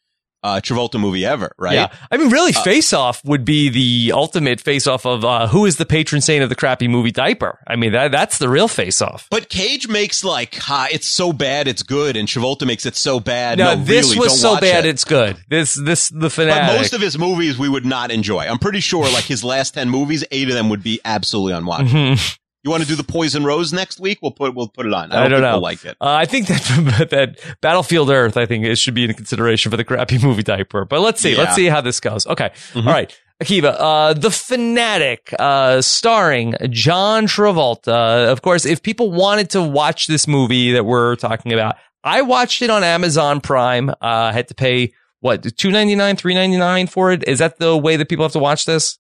uh 0.44 0.60
Travolta 0.64 1.00
movie 1.00 1.26
ever. 1.26 1.52
Right? 1.58 1.74
Yeah, 1.74 1.88
I 2.12 2.18
mean, 2.18 2.30
really, 2.30 2.54
Uh, 2.56 2.62
Face 2.64 2.94
Off 2.94 3.24
would 3.26 3.44
be 3.46 3.70
the 3.70 4.12
ultimate 4.14 4.60
face 4.62 4.88
off 4.88 5.06
of 5.06 5.26
uh, 5.26 5.48
who 5.48 5.66
is 5.66 5.78
the 5.78 5.86
patron 5.86 6.22
saint 6.22 6.44
of 6.44 6.50
the 6.50 6.56
crappy 6.56 6.88
movie 6.88 7.12
diaper. 7.12 7.60
I 7.68 7.76
mean, 7.76 7.92
that 7.94 8.12
that's 8.12 8.38
the 8.38 8.48
real 8.50 8.68
face 8.68 9.02
off. 9.02 9.28
But 9.32 9.50
Cage 9.50 9.88
makes 9.88 10.24
like, 10.24 10.56
ha, 10.56 10.88
it's 10.92 11.08
so 11.08 11.34
bad, 11.34 11.68
it's 11.68 11.84
good, 11.84 12.16
and 12.16 12.28
Travolta 12.28 12.66
makes 12.68 12.86
it 12.86 12.96
so 12.96 13.20
bad. 13.20 13.58
No, 13.58 13.76
No, 13.76 13.84
this 13.84 14.08
really, 14.10 14.20
was 14.20 14.40
so 14.40 14.60
bad 14.60 14.86
it. 14.86 14.90
it's 14.90 15.04
good. 15.04 15.38
This 15.50 15.74
this 15.74 16.10
the 16.10 16.30
But 16.36 16.78
most 16.78 16.94
of 16.94 17.02
his 17.02 17.18
movies 17.18 17.58
we 17.58 17.70
would 17.70 17.86
not 17.86 18.12
enjoy. 18.12 18.46
I'm 18.46 18.60
pretty 18.60 18.80
sure, 18.80 19.04
like 19.12 19.24
his 19.26 19.44
last 19.44 19.74
ten 19.74 19.90
movies, 19.90 20.24
eight 20.32 20.48
of 20.50 20.54
them 20.56 20.70
would 20.70 20.84
be 20.84 21.00
absolutely 21.04 21.54
unwatchable. 21.60 22.16
Mhm. 22.16 22.38
You 22.68 22.72
want 22.72 22.84
to 22.84 22.90
do 22.90 22.96
the 22.98 23.04
Poison 23.04 23.46
Rose 23.46 23.72
next 23.72 23.98
week? 23.98 24.20
We'll 24.22 24.32
put 24.34 24.54
we'll 24.54 24.68
put 24.68 24.86
it 24.86 24.94
on. 24.94 25.10
I 25.14 25.16
don't, 25.16 25.26
I 25.26 25.28
don't 25.30 25.42
know. 25.42 25.60
Like 25.60 25.86
it. 25.86 25.96
Uh, 26.02 26.12
I 26.12 26.26
think 26.26 26.48
that 26.48 27.08
that 27.12 27.40
Battlefield 27.62 28.10
Earth, 28.10 28.36
I 28.36 28.46
think 28.46 28.66
it 28.66 28.76
should 28.78 28.94
be 28.94 29.06
in 29.06 29.14
consideration 29.14 29.72
for 29.72 29.78
the 29.78 29.86
crappy 29.86 30.18
movie 30.22 30.44
diaper. 30.44 30.84
But 30.84 31.00
let's 31.00 31.22
see, 31.22 31.32
Yeah. 31.32 31.38
let's 31.44 31.56
see 31.56 31.68
how 31.68 31.80
this 31.80 32.02
goes. 32.02 32.28
Okay, 32.28 32.52
Mhm. 32.74 32.86
All 32.88 32.92
right, 32.92 33.18
Akiva, 33.42 33.74
uh, 33.80 34.14
the 34.16 34.30
Fanatic, 34.30 35.34
uh, 35.40 35.82
starring 35.82 36.56
John 36.70 37.26
Travolta. 37.26 38.28
Of 38.30 38.42
course, 38.42 38.66
if 38.66 38.84
people 38.84 39.12
wanted 39.14 39.50
to 39.52 39.62
watch 39.64 40.08
this 40.08 40.28
movie 40.28 40.74
that 40.74 40.84
we're 40.84 41.16
talking 41.16 41.54
about, 41.54 41.78
I 42.04 42.22
watched 42.22 42.62
it 42.62 42.70
on 42.70 42.84
Amazon 42.84 43.40
Prime. 43.40 43.90
Uh, 43.90 43.94
I 44.02 44.32
had 44.34 44.50
to 44.50 44.54
pay 44.56 44.92
what 45.22 45.56
two 45.58 45.72
ninety 45.72 45.96
nine, 45.96 46.16
three 46.18 46.34
ninety 46.34 46.58
nine 46.58 46.88
for 46.88 47.12
it. 47.14 47.24
Is 47.28 47.40
that 47.40 47.60
the 47.60 47.78
way 47.78 47.96
that 47.96 48.10
people 48.10 48.26
have 48.26 48.34
to 48.34 48.40
watch 48.40 48.66
this? 48.66 49.00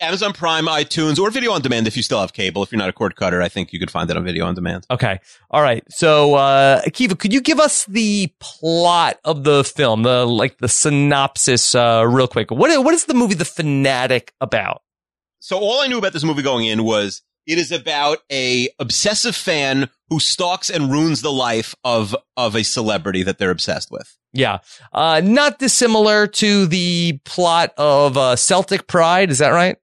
Amazon 0.00 0.32
Prime, 0.32 0.66
iTunes, 0.66 1.18
or 1.18 1.30
video 1.30 1.52
on 1.52 1.62
demand 1.62 1.86
if 1.86 1.96
you 1.96 2.02
still 2.02 2.20
have 2.20 2.32
cable. 2.32 2.62
If 2.62 2.70
you're 2.70 2.78
not 2.78 2.88
a 2.88 2.92
cord 2.92 3.16
cutter, 3.16 3.40
I 3.40 3.48
think 3.48 3.72
you 3.72 3.78
could 3.78 3.90
find 3.90 4.10
it 4.10 4.16
on 4.16 4.24
video 4.24 4.46
on 4.46 4.54
demand. 4.54 4.86
Okay. 4.90 5.20
All 5.50 5.62
right. 5.62 5.82
So, 5.88 6.34
uh, 6.34 6.82
Akiva, 6.82 7.18
could 7.18 7.32
you 7.32 7.40
give 7.40 7.58
us 7.58 7.84
the 7.86 8.32
plot 8.40 9.18
of 9.24 9.44
the 9.44 9.64
film, 9.64 10.02
the 10.02 10.26
like 10.26 10.58
the 10.58 10.68
synopsis, 10.68 11.74
uh, 11.74 12.04
real 12.06 12.28
quick? 12.28 12.50
What 12.50 12.84
what 12.84 12.94
is 12.94 13.04
the 13.04 13.14
movie 13.14 13.34
The 13.34 13.44
Fanatic 13.44 14.32
about? 14.40 14.82
So 15.38 15.58
all 15.58 15.80
I 15.80 15.86
knew 15.86 15.98
about 15.98 16.12
this 16.12 16.24
movie 16.24 16.42
going 16.42 16.66
in 16.66 16.84
was 16.84 17.22
it 17.46 17.58
is 17.58 17.70
about 17.70 18.18
a 18.30 18.68
obsessive 18.78 19.36
fan 19.36 19.88
who 20.08 20.18
stalks 20.20 20.68
and 20.68 20.90
ruins 20.90 21.22
the 21.22 21.32
life 21.32 21.74
of 21.84 22.14
of 22.36 22.54
a 22.54 22.64
celebrity 22.64 23.22
that 23.22 23.38
they're 23.38 23.50
obsessed 23.50 23.90
with. 23.90 24.16
Yeah. 24.32 24.58
Uh, 24.92 25.22
not 25.24 25.58
dissimilar 25.58 26.26
to 26.26 26.66
the 26.66 27.18
plot 27.24 27.72
of 27.78 28.18
uh, 28.18 28.36
Celtic 28.36 28.86
Pride. 28.86 29.30
Is 29.30 29.38
that 29.38 29.50
right? 29.50 29.76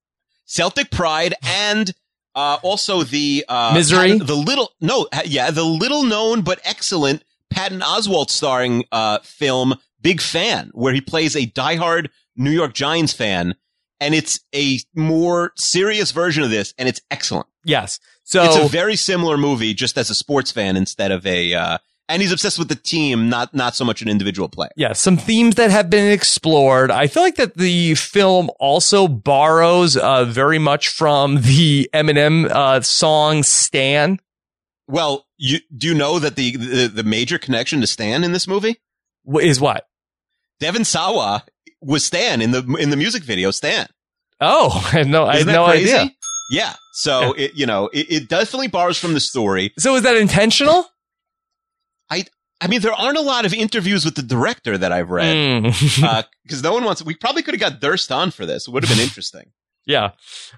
Celtic 0.54 0.92
Pride 0.92 1.34
and 1.42 1.92
uh, 2.36 2.58
also 2.62 3.02
the 3.04 3.44
uh, 3.50 3.74
Misery? 3.74 4.20
The 4.20 4.36
little 4.36 4.72
no, 4.80 5.08
yeah, 5.26 5.50
the 5.50 5.64
little 5.64 6.04
known 6.04 6.42
but 6.42 6.60
excellent 6.64 7.24
Patton 7.50 7.80
Oswalt 7.80 8.30
starring 8.30 8.86
uh, 8.92 9.20
film 9.24 9.76
Big 10.00 10.22
Fan, 10.22 10.70
where 10.74 10.94
he 10.94 11.02
plays 11.02 11.36
a 11.36 11.48
diehard 11.48 12.10
New 12.36 12.52
York 12.52 12.74
Giants 12.74 13.14
fan, 13.14 13.56
and 14.00 14.14
it's 14.14 14.40
a 14.54 14.80
more 14.94 15.54
serious 15.56 16.12
version 16.12 16.44
of 16.44 16.52
this, 16.52 16.74
and 16.78 16.88
it's 16.88 17.02
excellent. 17.10 17.48
Yes. 17.66 18.00
So 18.24 18.44
it's 18.44 18.56
a 18.58 18.68
very 18.68 18.96
similar 18.96 19.38
movie, 19.38 19.74
just 19.74 19.98
as 19.98 20.10
a 20.10 20.16
sports 20.16 20.52
fan 20.52 20.78
instead 20.78 21.12
of 21.12 21.26
a. 21.26 21.80
And 22.10 22.22
he's 22.22 22.32
obsessed 22.34 22.60
with 22.60 22.68
the 22.68 22.76
team, 22.76 23.30
not 23.30 23.54
not 23.56 23.76
so 23.76 23.86
much 23.86 24.02
an 24.02 24.10
individual 24.10 24.50
player. 24.50 24.70
yeah, 24.76 24.92
some 24.94 25.16
themes 25.18 25.56
that 25.56 25.72
have 25.72 25.90
been 25.90 26.12
explored. 26.12 26.92
I 26.92 27.08
feel 27.08 27.24
like 27.24 27.36
that 27.36 27.56
the 27.56 27.96
film 27.96 28.50
also 28.60 29.08
borrows 29.08 29.96
uh, 29.96 30.26
very 30.26 30.60
much 30.60 30.90
from 30.90 31.36
the 31.42 31.90
Eminem 31.94 32.50
uh, 32.50 32.82
song 32.82 33.42
"Stan." 33.44 34.20
Well, 34.88 35.26
you 35.38 35.60
do 35.76 35.88
you 35.88 35.94
know 35.94 36.20
that 36.20 36.36
the, 36.36 36.58
the 36.58 36.88
the 36.88 37.04
major 37.04 37.38
connection 37.38 37.80
to 37.82 37.88
Stan 37.88 38.24
in 38.26 38.34
this 38.34 38.48
movie? 38.50 38.82
Is 39.42 39.62
what? 39.62 39.88
Devon 40.60 40.84
Sawa 40.84 41.46
was 41.82 42.06
Stan 42.06 42.42
in 42.42 42.52
the 42.52 42.64
in 42.80 42.90
the 42.90 42.98
music 42.98 43.24
video. 43.24 43.50
Stan. 43.52 43.88
Oh, 44.42 44.72
I 44.94 44.98
had 44.98 45.08
no, 45.08 45.24
I 45.26 45.34
had 45.38 45.42
Isn't 45.44 45.54
no 45.54 45.66
crazy? 45.66 45.94
idea. 45.94 46.12
Yeah. 46.52 46.74
So 46.92 47.32
it, 47.34 47.54
you 47.56 47.66
know, 47.66 47.88
it, 47.94 48.12
it 48.12 48.28
definitely 48.30 48.68
borrows 48.68 49.00
from 49.00 49.14
the 49.14 49.22
story. 49.22 49.72
So 49.80 49.96
is 49.96 50.04
that 50.04 50.18
intentional? 50.18 50.86
I 52.10 52.26
I 52.62 52.68
mean, 52.68 52.82
there 52.82 52.94
aren't 52.94 53.18
a 53.18 53.22
lot 53.22 53.46
of 53.46 53.54
interviews 53.54 54.06
with 54.06 54.16
the 54.16 54.22
director 54.24 54.78
that 54.78 54.92
I've 54.92 55.10
read 55.10 55.36
Mm. 55.64 56.24
because 56.44 56.64
no 56.64 56.74
one 56.74 56.84
wants. 56.86 57.04
We 57.04 57.16
probably 57.16 57.44
could 57.44 57.54
have 57.54 57.62
got 57.62 57.82
Durst 57.82 58.12
on 58.12 58.32
for 58.32 58.46
this. 58.46 58.68
It 58.68 58.72
would 58.72 58.84
have 58.86 58.96
been 58.96 59.04
interesting. 59.10 59.52
yeah. 59.86 60.12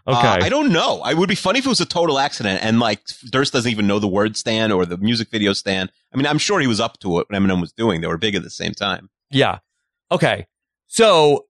Uh, 0.05 0.11
Okay. 0.17 0.45
I 0.45 0.49
don't 0.49 0.71
know. 0.71 1.01
I 1.03 1.13
would 1.15 1.29
be 1.29 1.35
funny 1.35 1.59
if 1.59 1.65
it 1.65 1.69
was 1.69 1.81
a 1.81 1.85
total 1.85 2.19
accident 2.19 2.63
and 2.63 2.79
like 2.79 3.01
Durst 3.31 3.53
doesn't 3.53 3.71
even 3.71 3.87
know 3.87 3.97
the 3.97 4.07
word 4.07 4.37
stand 4.37 4.71
or 4.71 4.85
the 4.85 4.97
music 4.97 5.29
video 5.31 5.53
stand. 5.53 5.91
I 6.13 6.17
mean, 6.17 6.27
I'm 6.27 6.37
sure 6.37 6.59
he 6.59 6.67
was 6.67 6.79
up 6.79 6.99
to 6.99 7.19
it 7.19 7.27
when 7.29 7.41
Eminem 7.41 7.59
was 7.61 7.71
doing. 7.73 8.01
They 8.01 8.07
were 8.07 8.17
big 8.19 8.35
at 8.35 8.43
the 8.43 8.51
same 8.51 8.73
time. 8.73 9.09
Yeah. 9.31 9.59
Okay. 10.11 10.45
So, 10.87 11.47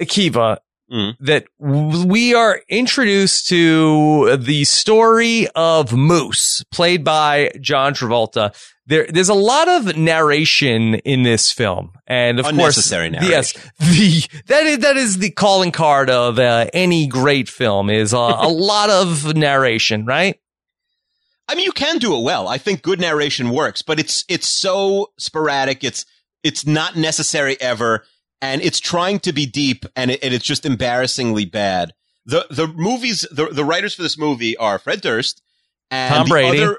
Akiva, 0.00 0.58
Mm. 0.90 1.16
that 1.20 1.44
we 1.58 2.34
are 2.34 2.62
introduced 2.70 3.46
to 3.48 4.38
the 4.38 4.64
story 4.64 5.46
of 5.54 5.92
Moose, 5.92 6.64
played 6.72 7.04
by 7.04 7.50
John 7.60 7.92
Travolta. 7.92 8.54
There, 8.88 9.06
there's 9.06 9.28
a 9.28 9.34
lot 9.34 9.68
of 9.68 9.98
narration 9.98 10.94
in 10.94 11.22
this 11.22 11.52
film, 11.52 11.92
and 12.06 12.40
of 12.40 12.46
Unnecessary 12.46 13.10
course, 13.10 13.28
yes, 13.28 13.52
the 13.78 14.26
that 14.46 14.64
is 14.64 14.78
that 14.78 14.96
is 14.96 15.18
the 15.18 15.30
calling 15.30 15.72
card 15.72 16.08
of 16.08 16.38
uh, 16.38 16.68
any 16.72 17.06
great 17.06 17.50
film 17.50 17.90
is 17.90 18.14
uh, 18.14 18.16
a 18.16 18.48
lot 18.48 18.88
of 18.88 19.36
narration, 19.36 20.06
right? 20.06 20.40
I 21.46 21.54
mean, 21.54 21.66
you 21.66 21.72
can 21.72 21.98
do 21.98 22.16
it 22.16 22.22
well. 22.22 22.48
I 22.48 22.56
think 22.56 22.80
good 22.80 22.98
narration 22.98 23.50
works, 23.50 23.82
but 23.82 24.00
it's 24.00 24.24
it's 24.26 24.48
so 24.48 25.12
sporadic. 25.18 25.84
It's 25.84 26.06
it's 26.42 26.66
not 26.66 26.96
necessary 26.96 27.60
ever, 27.60 28.04
and 28.40 28.62
it's 28.62 28.80
trying 28.80 29.20
to 29.20 29.34
be 29.34 29.44
deep, 29.44 29.84
and, 29.96 30.12
it, 30.12 30.24
and 30.24 30.32
it's 30.32 30.46
just 30.46 30.64
embarrassingly 30.64 31.44
bad. 31.44 31.92
the 32.24 32.46
The 32.48 32.66
movies, 32.66 33.26
the 33.30 33.48
the 33.48 33.66
writers 33.66 33.94
for 33.94 34.00
this 34.00 34.16
movie 34.16 34.56
are 34.56 34.78
Fred 34.78 35.02
Durst 35.02 35.42
and 35.90 36.14
Tom 36.14 36.26
Brady. 36.26 36.62
Other, 36.62 36.78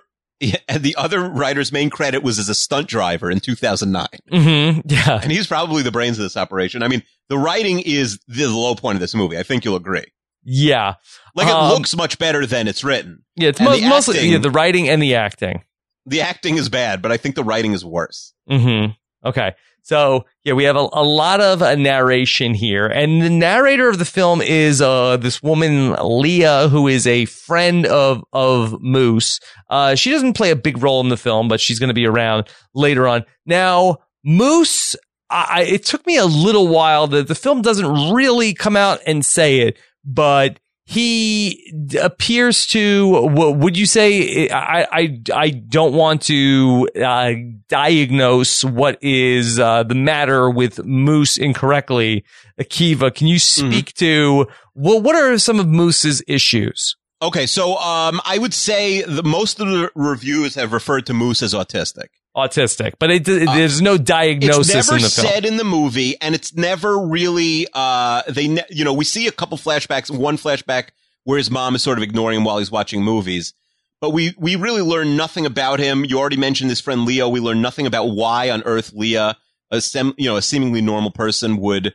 and 0.67 0.83
the 0.83 0.95
other 0.97 1.21
writer's 1.29 1.71
main 1.71 1.89
credit 1.89 2.23
was 2.23 2.39
as 2.39 2.49
a 2.49 2.55
stunt 2.55 2.87
driver 2.87 3.29
in 3.29 3.39
2009, 3.39 4.07
Mm-hmm. 4.31 4.81
Yeah. 4.85 5.19
and 5.21 5.31
he's 5.31 5.47
probably 5.47 5.83
the 5.83 5.91
brains 5.91 6.17
of 6.17 6.23
this 6.23 6.37
operation. 6.37 6.81
I 6.83 6.87
mean, 6.87 7.03
the 7.27 7.37
writing 7.37 7.79
is 7.79 8.19
the 8.27 8.47
low 8.47 8.75
point 8.75 8.95
of 8.95 9.01
this 9.01 9.13
movie. 9.15 9.37
I 9.37 9.43
think 9.43 9.65
you'll 9.65 9.75
agree. 9.75 10.05
Yeah. 10.43 10.95
Like 11.35 11.47
it 11.47 11.53
Um, 11.53 11.69
looks 11.69 11.95
much 11.95 12.17
better 12.17 12.45
than 12.45 12.67
it's 12.67 12.83
written. 12.83 13.23
Yeah. 13.35 13.49
It's 13.49 13.59
mo- 13.59 13.75
the 13.75 13.87
mostly 13.89 14.15
acting- 14.17 14.31
yeah, 14.31 14.37
the 14.39 14.51
writing 14.51 14.87
and 14.89 15.01
the 15.01 15.15
acting. 15.15 15.63
The 16.05 16.21
acting 16.21 16.57
is 16.57 16.69
bad, 16.69 17.01
but 17.01 17.11
I 17.11 17.17
think 17.17 17.35
the 17.35 17.43
writing 17.43 17.73
is 17.73 17.83
worse. 17.85 18.33
Mm-hmm. 18.49 18.93
Okay. 19.27 19.53
So 19.83 20.25
yeah, 20.43 20.53
we 20.53 20.63
have 20.65 20.75
a, 20.75 20.87
a 20.93 21.03
lot 21.03 21.41
of 21.41 21.61
uh, 21.61 21.75
narration 21.75 22.53
here, 22.53 22.85
and 22.87 23.21
the 23.21 23.29
narrator 23.29 23.89
of 23.89 23.97
the 23.99 24.05
film 24.05 24.41
is 24.41 24.81
uh 24.81 25.17
this 25.17 25.41
woman 25.41 25.95
Leah, 26.01 26.67
who 26.69 26.87
is 26.87 27.05
a 27.07 27.25
friend 27.25 27.85
of 27.85 28.23
of 28.33 28.79
Moose. 28.81 29.39
Uh, 29.69 29.95
she 29.95 30.11
doesn't 30.11 30.33
play 30.33 30.51
a 30.51 30.55
big 30.55 30.81
role 30.81 31.01
in 31.01 31.09
the 31.09 31.17
film, 31.17 31.47
but 31.47 31.59
she's 31.59 31.79
going 31.79 31.89
to 31.89 31.93
be 31.93 32.05
around 32.07 32.47
later 32.73 33.07
on. 33.07 33.25
Now, 33.45 33.97
Moose. 34.23 34.95
I, 35.31 35.45
I- 35.49 35.61
it 35.63 35.85
took 35.85 36.05
me 36.07 36.17
a 36.17 36.25
little 36.25 36.67
while 36.67 37.05
that 37.07 37.27
the 37.27 37.35
film 37.35 37.61
doesn't 37.61 38.11
really 38.13 38.53
come 38.53 38.75
out 38.75 38.99
and 39.05 39.23
say 39.23 39.59
it, 39.59 39.77
but 40.03 40.59
he 40.89 41.71
appears 42.01 42.65
to. 42.65 43.27
Would 43.31 43.77
you 43.77 43.85
say? 43.85 44.49
I 44.49 44.87
I 44.91 45.19
I 45.35 45.49
don't 45.51 45.93
want 45.93 46.23
to 46.23 46.89
uh, 46.99 47.33
diagnose 47.67 48.63
what 48.63 48.97
is 49.03 49.59
uh, 49.59 49.83
the 49.83 49.93
matter 49.93 50.49
with 50.49 50.83
Moose 50.83 51.37
incorrectly. 51.37 52.25
Akiva, 52.59 53.13
can 53.13 53.27
you 53.27 53.37
speak 53.37 53.93
to 53.95 54.47
well? 54.73 54.99
What 54.99 55.15
are 55.15 55.37
some 55.37 55.59
of 55.59 55.67
Moose's 55.67 56.23
issues? 56.27 56.95
Okay, 57.21 57.45
so 57.45 57.77
um, 57.77 58.19
I 58.25 58.39
would 58.39 58.55
say 58.55 59.03
the 59.03 59.21
most 59.21 59.59
of 59.59 59.67
the 59.67 59.91
reviews 59.93 60.55
have 60.55 60.73
referred 60.73 61.05
to 61.05 61.13
Moose 61.13 61.43
as 61.43 61.53
autistic. 61.53 62.07
Autistic, 62.39 62.93
but 62.99 63.11
it, 63.11 63.25
there's 63.25 63.81
no 63.81 63.93
It's 63.95 64.03
diagnosis 64.03 64.73
never 64.73 64.95
in 64.97 65.01
the 65.03 65.09
film. 65.09 65.27
said 65.27 65.45
in 65.45 65.57
the 65.57 65.63
movie, 65.63 66.15
and 66.21 66.33
it's 66.35 66.55
never 66.55 66.97
really. 66.97 67.67
Uh, 67.73 68.23
they, 68.27 68.47
ne- 68.47 68.65
you 68.69 68.83
know, 68.83 68.93
we 68.93 69.05
see 69.05 69.27
a 69.27 69.31
couple 69.31 69.57
flashbacks. 69.57 70.09
One 70.09 70.37
flashback 70.37 70.89
where 71.23 71.37
his 71.37 71.51
mom 71.51 71.75
is 71.75 71.83
sort 71.83 71.97
of 71.97 72.03
ignoring 72.03 72.37
him 72.37 72.43
while 72.43 72.57
he's 72.57 72.71
watching 72.71 73.03
movies, 73.03 73.53
but 74.01 74.09
we 74.11 74.33
we 74.37 74.55
really 74.55 74.81
learn 74.81 75.15
nothing 75.15 75.45
about 75.45 75.79
him. 75.79 76.03
You 76.05 76.17
already 76.19 76.37
mentioned 76.37 76.69
his 76.69 76.81
friend 76.81 77.05
Leo. 77.05 77.29
We 77.29 77.39
learn 77.39 77.61
nothing 77.61 77.85
about 77.85 78.05
why 78.05 78.49
on 78.49 78.63
earth 78.63 78.91
Leah, 78.93 79.37
a 79.71 79.81
sem- 79.81 80.15
you 80.17 80.29
know, 80.29 80.37
a 80.37 80.41
seemingly 80.41 80.81
normal 80.81 81.11
person, 81.11 81.57
would 81.57 81.93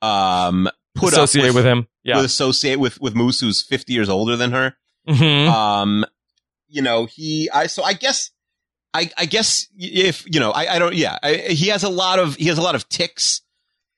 um 0.00 0.68
put 0.94 1.12
associate 1.12 1.50
up 1.50 1.54
with, 1.54 1.64
him. 1.64 1.86
Yeah. 2.04 2.16
would 2.16 2.24
associate 2.24 2.76
with 2.76 3.00
with 3.00 3.14
Moose, 3.14 3.40
who's 3.40 3.62
fifty 3.62 3.92
years 3.92 4.08
older 4.08 4.36
than 4.36 4.50
her. 4.52 4.74
Mhm. 5.08 5.48
um 5.48 6.04
you 6.68 6.80
know 6.80 7.06
he 7.06 7.50
i 7.52 7.66
so 7.66 7.82
i 7.82 7.92
guess 7.92 8.30
i 8.94 9.10
i 9.16 9.26
guess 9.26 9.66
if 9.76 10.24
you 10.32 10.40
know 10.40 10.50
i 10.50 10.74
i 10.74 10.78
don't 10.78 10.94
yeah 10.94 11.18
I, 11.22 11.34
he 11.34 11.68
has 11.68 11.82
a 11.84 11.88
lot 11.88 12.18
of 12.18 12.36
he 12.36 12.46
has 12.46 12.58
a 12.58 12.62
lot 12.62 12.74
of 12.74 12.88
ticks 12.88 13.40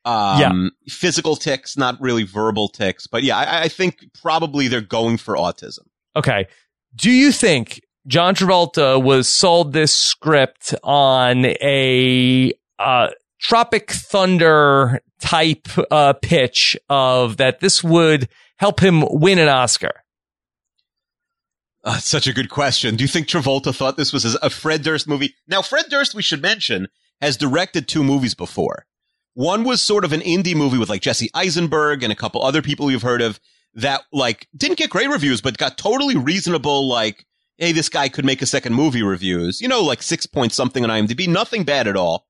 um 0.05 0.71
physical 0.89 1.37
ticks 1.37 1.77
not 1.77 2.01
really 2.01 2.25
verbal 2.25 2.69
ticks 2.69 3.07
but 3.07 3.23
yeah 3.23 3.39
i 3.39 3.63
i 3.63 3.69
think 3.69 4.05
probably 4.21 4.69
they're 4.69 4.81
going 4.81 5.17
for 5.17 5.35
autism 5.35 5.87
Okay. 6.17 6.47
Do 6.95 7.11
you 7.11 7.33
think 7.33 7.81
John 8.07 8.35
Travolta 8.35 9.03
was 9.03 9.29
sold 9.29 9.73
this 9.73 9.95
script 9.95 10.75
on 10.85 11.47
a 11.47 12.53
uh, 12.79 13.09
Tropic 13.41 13.91
Thunder 13.91 15.01
type 15.21 15.67
uh, 15.91 16.13
pitch 16.13 16.77
of 16.89 17.39
that 17.39 17.61
this 17.61 17.83
would 17.83 18.29
help 18.59 18.81
him 18.81 19.05
win 19.09 19.39
an 19.39 19.49
Oscar? 19.49 20.04
Uh, 21.85 21.99
such 21.99 22.27
a 22.27 22.33
good 22.33 22.49
question. 22.49 22.97
Do 22.97 23.05
you 23.05 23.09
think 23.09 23.29
travolta 23.29 23.75
thought 23.75 23.97
this 23.97 24.13
was 24.13 24.25
a 24.37 24.51
fred 24.51 24.83
durst 24.83 25.07
movie? 25.07 25.35
Now 25.47 25.63
fred 25.63 25.87
durst 25.89 26.15
we 26.15 26.23
should 26.23 26.43
mention 26.43 26.89
has 27.21 27.37
directed 27.37 27.87
two 27.87 28.03
movies 28.03 28.35
before. 28.35 28.87
One 29.35 29.65
was 29.65 29.81
sort 29.81 30.05
of 30.05 30.13
an 30.13 30.21
indie 30.21 30.55
movie 30.55 30.79
with 30.79 30.89
like 30.89 31.03
jesse 31.03 31.31
eisenberg 31.35 32.03
and 32.03 32.13
a 32.13 32.17
couple 32.17 32.43
other 32.43 32.63
people 32.63 32.91
you've 32.91 33.03
heard 33.03 33.23
of 33.23 33.41
that 33.75 34.03
like 34.13 34.49
didn't 34.57 34.79
get 34.79 34.91
great 34.91 35.09
reviews, 35.09 35.41
but 35.41 35.59
got 35.59 35.77
totally 35.77 36.17
reasonable, 36.17 36.89
like, 36.89 37.27
hey, 37.59 37.73
this 37.73 37.89
guy 37.89 38.09
could 38.09 38.25
make 38.25 38.43
a 38.43 38.47
second 38.47 38.75
movie 38.75 39.03
reviews, 39.03 39.61
you 39.61 39.69
know, 39.69 39.83
like 39.83 40.03
six 40.03 40.27
point 40.27 40.53
something 40.53 40.85
on 40.85 40.91
IMDb, 40.91 41.29
nothing 41.29 41.65
bad 41.65 41.87
at 41.87 41.97
all. 41.97 42.27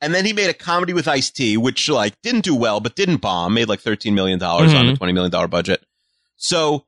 And 0.00 0.14
then 0.14 0.24
he 0.24 0.32
made 0.32 0.48
a 0.48 0.54
comedy 0.54 0.94
with 0.94 1.06
Ice 1.06 1.30
T, 1.30 1.58
which 1.58 1.88
like 1.88 2.20
didn't 2.22 2.44
do 2.44 2.54
well, 2.54 2.80
but 2.80 2.96
didn't 2.96 3.18
bomb, 3.18 3.52
made 3.52 3.68
like 3.68 3.82
$13 3.82 4.14
million 4.14 4.42
on 4.42 4.88
a 4.88 4.96
$20 4.96 5.12
million 5.12 5.50
budget. 5.50 5.84
So 6.36 6.86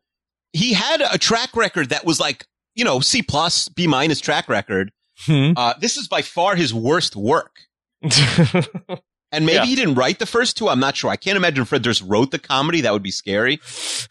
he 0.53 0.73
had 0.75 1.01
a 1.01 1.19
track 1.19 1.55
record 1.57 1.89
that 1.91 2.05
was 2.05 2.21
like, 2.21 2.47
you 2.75 2.85
know, 2.85 3.01
C 3.01 3.23
plus, 3.23 3.69
B 3.69 3.87
minus 3.87 4.21
track 4.21 4.49
record. 4.49 4.93
Hmm. 5.27 5.53
Uh, 5.57 5.75
this 5.81 5.97
is 5.97 6.09
by 6.09 6.23
far 6.23 6.57
his 6.57 6.73
worst 6.75 7.17
work. 7.17 7.61
And 9.35 9.47
maybe 9.47 9.57
Yeah. 9.57 9.65
he 9.65 9.75
didn't 9.77 9.95
write 9.95 10.19
the 10.19 10.27
first 10.27 10.59
two. 10.59 10.69
I'm 10.69 10.79
not 10.79 10.95
sure. 10.95 11.09
I 11.11 11.17
can't 11.17 11.39
imagine 11.39 11.65
Fred 11.65 11.81
Durst 11.81 12.03
wrote 12.03 12.33
the 12.33 12.39
comedy. 12.39 12.83
That 12.83 12.93
would 12.93 13.03
be 13.03 13.11
scary. 13.11 13.61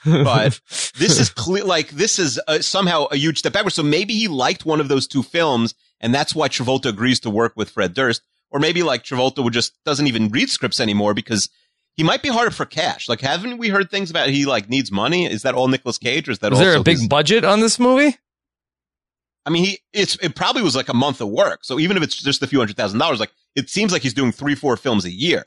But 0.04 0.60
this 0.98 1.20
is 1.20 1.30
clear. 1.36 1.64
Like 1.64 1.90
this 1.90 2.18
is 2.18 2.42
uh, 2.48 2.58
somehow 2.62 3.06
a 3.12 3.18
huge 3.18 3.38
step 3.38 3.54
backwards. 3.54 3.76
So 3.76 3.84
maybe 3.84 4.16
he 4.16 4.28
liked 4.28 4.66
one 4.66 4.80
of 4.82 4.88
those 4.88 5.08
two 5.08 5.22
films, 5.22 5.76
and 6.00 6.12
that's 6.12 6.34
why 6.34 6.48
Travolta 6.50 6.88
agrees 6.88 7.20
to 7.20 7.30
work 7.30 7.54
with 7.56 7.70
Fred 7.70 7.94
Durst. 7.94 8.24
Or 8.50 8.60
maybe 8.60 8.82
like 8.82 9.04
Travolta 9.04 9.44
would 9.44 9.54
just 9.54 9.74
doesn't 9.86 10.08
even 10.08 10.30
read 10.30 10.50
scripts 10.50 10.80
anymore 10.80 11.14
because 11.14 11.50
he 11.96 12.04
might 12.04 12.22
be 12.22 12.30
harder 12.30 12.52
for 12.52 12.66
cash. 12.66 13.10
Like, 13.10 13.22
haven't 13.22 13.58
we 13.58 13.70
heard 13.70 13.92
things 13.92 14.10
about 14.10 14.30
he 14.30 14.46
like 14.46 14.70
needs 14.70 14.92
money? 14.92 15.26
Is 15.26 15.44
that 15.44 15.56
all 15.56 15.68
Nicolas 15.68 15.98
Cage, 15.98 16.28
or 16.28 16.32
is 16.32 16.40
that 16.40 16.52
was 16.52 16.60
there 16.60 16.76
a 16.76 16.84
big 16.84 16.98
his- 16.98 17.08
budget 17.08 17.44
on 17.44 17.60
this 17.60 17.80
movie? 17.80 18.18
I 19.46 19.50
mean, 19.50 19.66
he 19.66 19.80
it's 19.94 20.16
it 20.22 20.36
probably 20.36 20.62
was 20.62 20.76
like 20.76 20.90
a 20.90 20.94
month 20.94 21.20
of 21.22 21.30
work. 21.30 21.64
So 21.64 21.80
even 21.80 21.98
if 21.98 22.04
it's 22.04 22.16
just 22.16 22.44
a 22.44 22.48
few 22.48 22.60
hundred 22.60 22.78
thousand 22.78 23.00
dollars, 23.00 23.20
like 23.20 23.32
it 23.56 23.70
seems 23.70 23.92
like 23.92 24.02
he's 24.02 24.14
doing 24.14 24.32
three, 24.32 24.56
four 24.56 24.78
films 24.78 25.06
a 25.06 25.12
year. 25.12 25.46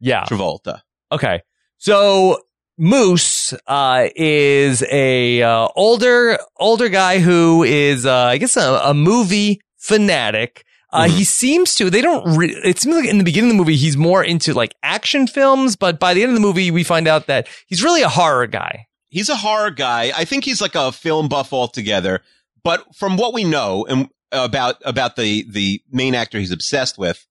Yeah. 0.00 0.24
Travolta. 0.24 0.80
Okay. 1.12 1.42
So 1.78 2.40
Moose 2.78 3.54
uh, 3.66 4.08
is 4.14 4.84
a 4.90 5.42
uh, 5.42 5.68
older 5.76 6.38
older 6.56 6.88
guy 6.88 7.20
who 7.20 7.62
is, 7.62 8.04
uh, 8.04 8.14
I 8.14 8.38
guess, 8.38 8.56
a, 8.56 8.80
a 8.84 8.94
movie 8.94 9.60
fanatic. 9.78 10.64
Uh. 10.92 11.08
He 11.08 11.24
seems 11.24 11.74
to. 11.76 11.90
They 11.90 12.00
don't. 12.00 12.36
Re- 12.36 12.54
it 12.64 12.78
seems 12.78 12.94
like 12.96 13.06
in 13.08 13.18
the 13.18 13.24
beginning 13.24 13.50
of 13.50 13.54
the 13.56 13.58
movie 13.58 13.76
he's 13.76 13.96
more 13.96 14.22
into 14.24 14.54
like 14.54 14.74
action 14.82 15.26
films, 15.26 15.76
but 15.76 15.98
by 15.98 16.14
the 16.14 16.22
end 16.22 16.30
of 16.30 16.34
the 16.34 16.40
movie 16.40 16.70
we 16.70 16.84
find 16.84 17.06
out 17.08 17.26
that 17.26 17.48
he's 17.66 17.82
really 17.82 18.02
a 18.02 18.08
horror 18.08 18.46
guy. 18.46 18.86
he's 19.08 19.28
a 19.28 19.36
horror 19.36 19.70
guy. 19.70 20.12
I 20.16 20.24
think 20.24 20.44
he's 20.44 20.60
like 20.60 20.74
a 20.74 20.92
film 20.92 21.28
buff 21.28 21.52
altogether. 21.52 22.22
But 22.62 22.84
from 22.94 23.16
what 23.16 23.32
we 23.34 23.44
know 23.44 23.84
and 23.88 24.08
about 24.32 24.76
about 24.84 25.16
the 25.16 25.44
the 25.50 25.82
main 25.90 26.14
actor 26.14 26.38
he's 26.38 26.50
obsessed 26.52 26.98
with, 26.98 27.26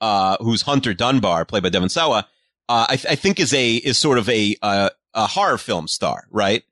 uh, 0.00 0.36
who's 0.40 0.62
Hunter 0.62 0.92
Dunbar, 0.94 1.44
played 1.44 1.62
by 1.62 1.68
Devon 1.70 1.88
Sawa, 1.88 2.26
uh, 2.68 2.86
I, 2.88 2.96
th- 2.96 3.12
I 3.12 3.16
think 3.16 3.40
is 3.40 3.52
a 3.54 3.76
is 3.76 3.98
sort 3.98 4.18
of 4.18 4.28
a 4.28 4.56
uh, 4.62 4.90
a 5.14 5.26
horror 5.26 5.58
film 5.58 5.88
star, 5.88 6.24
right? 6.30 6.62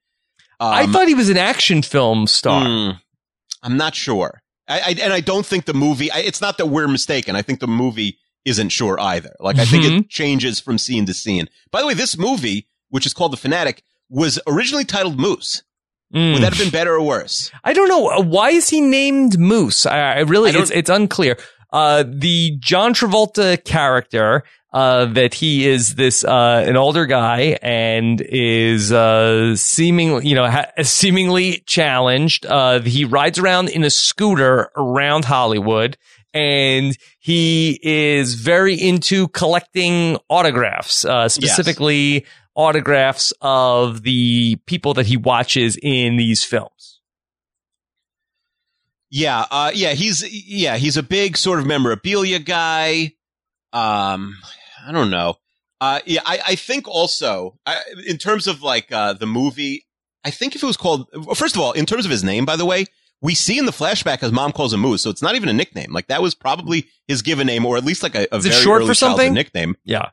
I 0.60 0.84
Um, 0.84 0.92
thought 0.92 1.08
he 1.08 1.14
was 1.14 1.28
an 1.30 1.36
action 1.38 1.82
film 1.82 2.26
star. 2.26 2.64
hmm, 2.66 2.90
I'm 3.62 3.76
not 3.76 3.94
sure. 3.94 4.42
I, 4.68 4.80
I 4.80 4.96
and 5.02 5.12
I 5.12 5.20
don't 5.20 5.46
think 5.46 5.64
the 5.64 5.74
movie. 5.74 6.10
I, 6.10 6.18
it's 6.18 6.40
not 6.40 6.58
that 6.58 6.66
we're 6.66 6.88
mistaken. 6.88 7.36
I 7.36 7.42
think 7.42 7.60
the 7.60 7.66
movie 7.66 8.18
isn't 8.44 8.70
sure 8.70 8.98
either. 9.00 9.34
Like 9.40 9.58
I 9.58 9.64
think 9.64 9.84
it 9.84 10.08
changes 10.08 10.60
from 10.60 10.78
scene 10.78 11.06
to 11.06 11.14
scene. 11.14 11.48
By 11.70 11.80
the 11.80 11.86
way, 11.86 11.94
this 11.94 12.16
movie, 12.16 12.68
which 12.88 13.06
is 13.06 13.12
called 13.14 13.32
The 13.32 13.36
Fanatic, 13.36 13.82
was 14.08 14.38
originally 14.46 14.84
titled 14.84 15.18
Moose. 15.18 15.62
Mm. 16.14 16.34
Would 16.34 16.42
that 16.42 16.54
have 16.54 16.58
been 16.58 16.72
better 16.72 16.94
or 16.94 17.02
worse? 17.02 17.50
I 17.64 17.74
don't 17.74 17.88
know. 17.88 18.08
Uh, 18.08 18.22
Why 18.22 18.50
is 18.50 18.68
he 18.68 18.80
named 18.80 19.38
Moose? 19.38 19.84
I, 19.84 19.98
I 19.98 20.18
really, 20.20 20.50
I 20.56 20.60
it's, 20.60 20.70
it's 20.70 20.88
unclear. 20.90 21.36
Uh, 21.70 22.04
the 22.06 22.56
John 22.60 22.94
Travolta 22.94 23.62
character, 23.62 24.44
uh, 24.72 25.06
that 25.06 25.34
he 25.34 25.66
is 25.66 25.94
this, 25.94 26.24
uh, 26.24 26.64
an 26.66 26.76
older 26.76 27.06
guy 27.06 27.58
and 27.62 28.20
is, 28.20 28.92
uh, 28.92 29.56
seemingly, 29.56 30.28
you 30.28 30.34
know, 30.34 30.50
ha- 30.50 30.70
seemingly 30.82 31.62
challenged. 31.66 32.44
Uh, 32.44 32.80
he 32.80 33.04
rides 33.04 33.38
around 33.38 33.70
in 33.70 33.84
a 33.84 33.90
scooter 33.90 34.70
around 34.76 35.24
Hollywood 35.24 35.96
and 36.34 36.96
he 37.18 37.80
is 37.82 38.34
very 38.34 38.74
into 38.74 39.28
collecting 39.28 40.18
autographs, 40.28 41.04
uh, 41.04 41.28
specifically 41.28 42.26
autographs 42.54 43.32
of 43.40 44.02
the 44.02 44.56
people 44.66 44.94
that 44.94 45.06
he 45.06 45.16
watches 45.16 45.78
in 45.82 46.16
these 46.16 46.44
films. 46.44 47.00
Yeah, 49.10 49.46
uh, 49.50 49.70
yeah, 49.74 49.94
he's 49.94 50.22
yeah, 50.46 50.76
he's 50.76 50.98
a 50.98 51.02
big 51.02 51.38
sort 51.38 51.60
of 51.60 51.66
memorabilia 51.66 52.40
guy. 52.40 53.14
Um, 53.72 54.36
I 54.86 54.92
don't 54.92 55.10
know. 55.10 55.36
Uh, 55.80 56.00
yeah, 56.06 56.22
I, 56.24 56.40
I 56.48 56.54
think 56.56 56.88
also 56.88 57.58
I, 57.64 57.80
in 58.06 58.18
terms 58.18 58.46
of 58.46 58.62
like 58.62 58.90
uh, 58.90 59.12
the 59.12 59.26
movie, 59.26 59.86
I 60.24 60.30
think 60.30 60.56
if 60.56 60.62
it 60.62 60.66
was 60.66 60.76
called 60.76 61.08
first 61.36 61.54
of 61.54 61.62
all, 61.62 61.72
in 61.72 61.86
terms 61.86 62.04
of 62.04 62.10
his 62.10 62.24
name, 62.24 62.44
by 62.44 62.56
the 62.56 62.64
way, 62.66 62.86
we 63.20 63.34
see 63.34 63.58
in 63.58 63.66
the 63.66 63.72
flashback 63.72 64.20
his 64.20 64.32
mom 64.32 64.52
calls 64.52 64.72
him 64.72 64.80
Moose, 64.80 65.02
so 65.02 65.10
it's 65.10 65.22
not 65.22 65.36
even 65.36 65.48
a 65.48 65.52
nickname. 65.52 65.92
Like 65.92 66.08
that 66.08 66.22
was 66.22 66.34
probably 66.34 66.88
his 67.06 67.22
given 67.22 67.46
name, 67.46 67.64
or 67.64 67.76
at 67.76 67.84
least 67.84 68.02
like 68.02 68.14
a, 68.14 68.26
a 68.32 68.40
very 68.40 68.54
short 68.54 68.80
early 68.80 68.88
for 68.88 68.94
something? 68.94 69.32
nickname, 69.32 69.76
Yeah. 69.84 70.10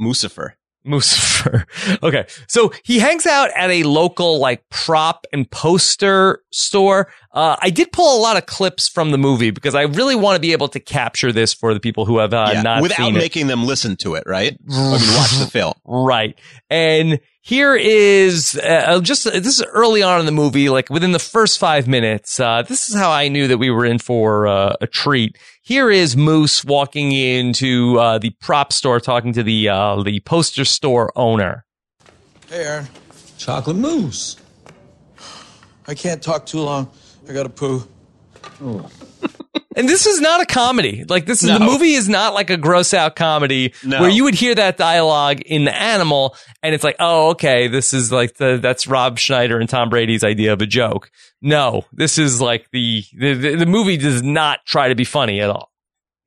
Moosifer. 0.00 0.52
Moosifer. 0.86 1.64
Okay. 2.02 2.26
So 2.48 2.72
he 2.84 2.98
hangs 2.98 3.26
out 3.26 3.50
at 3.56 3.70
a 3.70 3.82
local 3.82 4.38
like 4.38 4.68
prop 4.70 5.26
and 5.32 5.50
poster 5.50 6.42
store. 6.50 7.08
Uh, 7.32 7.56
I 7.60 7.70
did 7.70 7.92
pull 7.92 8.18
a 8.18 8.20
lot 8.20 8.36
of 8.36 8.46
clips 8.46 8.88
from 8.88 9.10
the 9.10 9.18
movie 9.18 9.50
because 9.50 9.74
I 9.74 9.82
really 9.82 10.14
want 10.14 10.36
to 10.36 10.40
be 10.40 10.52
able 10.52 10.68
to 10.68 10.80
capture 10.80 11.32
this 11.32 11.52
for 11.52 11.74
the 11.74 11.80
people 11.80 12.04
who 12.06 12.18
have 12.18 12.32
uh, 12.32 12.50
yeah, 12.54 12.62
not 12.62 12.82
without 12.82 12.98
seen 13.06 13.16
it. 13.16 13.18
making 13.18 13.46
them 13.48 13.64
listen 13.64 13.96
to 13.98 14.14
it, 14.14 14.24
right? 14.26 14.56
I 14.70 14.72
mean, 14.72 14.90
watch 14.92 15.38
the 15.38 15.46
film. 15.50 15.74
Right. 15.84 16.38
And 16.70 17.20
here 17.42 17.74
is 17.74 18.58
uh, 18.62 19.00
just 19.00 19.24
this 19.24 19.58
is 19.58 19.62
early 19.72 20.00
on 20.00 20.20
in 20.20 20.26
the 20.26 20.32
movie, 20.32 20.68
like 20.68 20.88
within 20.88 21.10
the 21.10 21.18
first 21.18 21.58
five 21.58 21.88
minutes. 21.88 22.38
Uh, 22.38 22.62
this 22.62 22.88
is 22.88 22.94
how 22.94 23.10
I 23.10 23.26
knew 23.28 23.48
that 23.48 23.58
we 23.58 23.68
were 23.68 23.84
in 23.84 23.98
for 23.98 24.46
uh, 24.46 24.76
a 24.80 24.86
treat. 24.86 25.36
Here 25.62 25.90
is 25.90 26.16
Moose 26.16 26.64
walking 26.64 27.10
into 27.10 27.98
uh, 27.98 28.18
the 28.18 28.30
prop 28.40 28.72
store, 28.72 29.00
talking 29.00 29.32
to 29.32 29.42
the 29.42 29.68
uh, 29.68 30.02
the 30.04 30.20
poster 30.20 30.64
store 30.64 31.12
owner. 31.16 31.64
Hey, 32.48 32.64
Aaron. 32.64 32.88
Chocolate 33.38 33.76
mousse. 33.76 34.36
I 35.88 35.94
can't 35.94 36.22
talk 36.22 36.46
too 36.46 36.60
long. 36.60 36.88
I 37.28 37.32
gotta 37.32 37.48
poo. 37.48 37.88
And 39.74 39.88
this 39.88 40.06
is 40.06 40.20
not 40.20 40.40
a 40.42 40.46
comedy. 40.46 41.04
Like 41.08 41.26
this 41.26 41.42
is 41.42 41.48
No. 41.48 41.58
the 41.58 41.64
movie 41.64 41.92
is 41.94 42.08
not 42.08 42.34
like 42.34 42.50
a 42.50 42.56
gross 42.56 42.92
out 42.92 43.16
comedy 43.16 43.72
No. 43.84 44.00
where 44.00 44.10
you 44.10 44.24
would 44.24 44.34
hear 44.34 44.54
that 44.54 44.76
dialogue 44.76 45.40
in 45.42 45.64
the 45.64 45.74
animal 45.74 46.36
and 46.62 46.74
it's 46.74 46.84
like, 46.84 46.96
oh, 47.00 47.30
okay, 47.30 47.68
this 47.68 47.94
is 47.94 48.12
like 48.12 48.34
the 48.36 48.58
that's 48.60 48.86
Rob 48.86 49.18
Schneider 49.18 49.58
and 49.58 49.68
Tom 49.68 49.88
Brady's 49.88 50.24
idea 50.24 50.52
of 50.52 50.60
a 50.62 50.66
joke. 50.66 51.10
No, 51.40 51.84
this 51.92 52.18
is 52.18 52.40
like 52.40 52.66
the 52.72 53.04
the, 53.18 53.34
the, 53.56 53.66
movie 53.66 53.96
does 53.96 54.22
not 54.22 54.60
try 54.66 54.88
to 54.88 54.94
be 54.94 55.04
funny 55.04 55.40
at 55.40 55.50
all. 55.50 55.70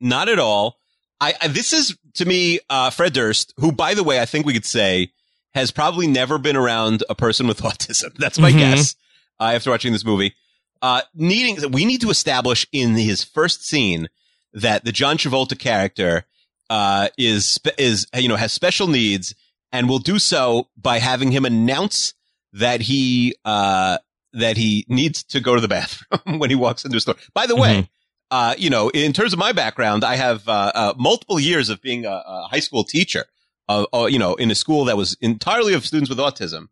Not 0.00 0.28
at 0.28 0.38
all. 0.38 0.76
I, 1.20 1.34
I 1.40 1.48
this 1.48 1.72
is 1.72 1.96
to 2.14 2.24
me 2.26 2.58
uh, 2.68 2.90
Fred 2.90 3.12
Durst, 3.12 3.54
who, 3.58 3.72
by 3.72 3.94
the 3.94 4.04
way, 4.04 4.20
I 4.20 4.26
think 4.26 4.44
we 4.44 4.52
could 4.52 4.66
say 4.66 5.12
has 5.54 5.70
probably 5.70 6.06
never 6.06 6.36
been 6.36 6.56
around 6.56 7.02
a 7.08 7.14
person 7.14 7.46
with 7.46 7.62
autism. 7.62 8.12
That's 8.16 8.38
my 8.38 8.50
Mhm. 8.52 8.58
guess. 8.58 8.94
Uh, 9.40 9.52
after 9.54 9.70
watching 9.70 9.92
this 9.92 10.04
movie, 10.04 10.34
uh, 10.82 11.02
needing 11.14 11.70
we 11.70 11.84
need 11.84 12.00
to 12.00 12.10
establish 12.10 12.66
in 12.72 12.94
his 12.94 13.24
first 13.24 13.64
scene 13.64 14.08
that 14.52 14.84
the 14.84 14.92
John 14.92 15.16
Travolta 15.18 15.58
character 15.58 16.24
uh, 16.70 17.08
is 17.18 17.58
is 17.78 18.06
you 18.16 18.28
know 18.28 18.36
has 18.36 18.52
special 18.52 18.86
needs, 18.86 19.34
and 19.72 19.88
will 19.88 19.98
do 19.98 20.18
so 20.18 20.68
by 20.76 20.98
having 20.98 21.32
him 21.32 21.44
announce 21.44 22.14
that 22.52 22.80
he 22.82 23.34
uh, 23.44 23.98
that 24.32 24.56
he 24.56 24.84
needs 24.88 25.22
to 25.24 25.40
go 25.40 25.54
to 25.54 25.60
the 25.60 25.68
bathroom 25.76 26.38
when 26.38 26.50
he 26.50 26.56
walks 26.56 26.84
into 26.84 26.96
a 26.96 27.00
store. 27.00 27.16
By 27.34 27.46
the 27.46 27.56
way, 27.56 27.88
uh, 28.30 28.54
you 28.58 28.70
know, 28.70 28.88
in 28.90 29.12
terms 29.12 29.32
of 29.32 29.38
my 29.38 29.52
background, 29.52 30.04
I 30.04 30.16
have 30.16 30.48
uh, 30.48 30.72
uh, 30.74 30.94
multiple 30.96 31.38
years 31.38 31.68
of 31.68 31.80
being 31.80 32.06
a, 32.06 32.22
a 32.26 32.48
high 32.50 32.60
school 32.60 32.84
teacher. 32.84 33.26
Uh, 33.68 33.84
uh, 33.92 34.06
you 34.06 34.18
know, 34.18 34.36
in 34.36 34.48
a 34.50 34.54
school 34.54 34.84
that 34.84 34.96
was 34.96 35.16
entirely 35.20 35.74
of 35.74 35.84
students 35.84 36.08
with 36.08 36.18
autism, 36.18 36.68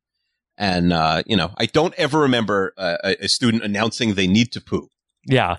and 0.57 0.93
uh, 0.93 1.23
you 1.27 1.37
know, 1.37 1.53
I 1.57 1.67
don't 1.67 1.95
ever 1.95 2.21
remember 2.21 2.73
a, 2.77 3.17
a 3.21 3.29
student 3.29 3.65
announcing 3.65 4.15
they 4.15 4.27
need 4.27 4.53
to 4.53 4.61
poo. 4.61 4.89
Yeah. 5.27 5.57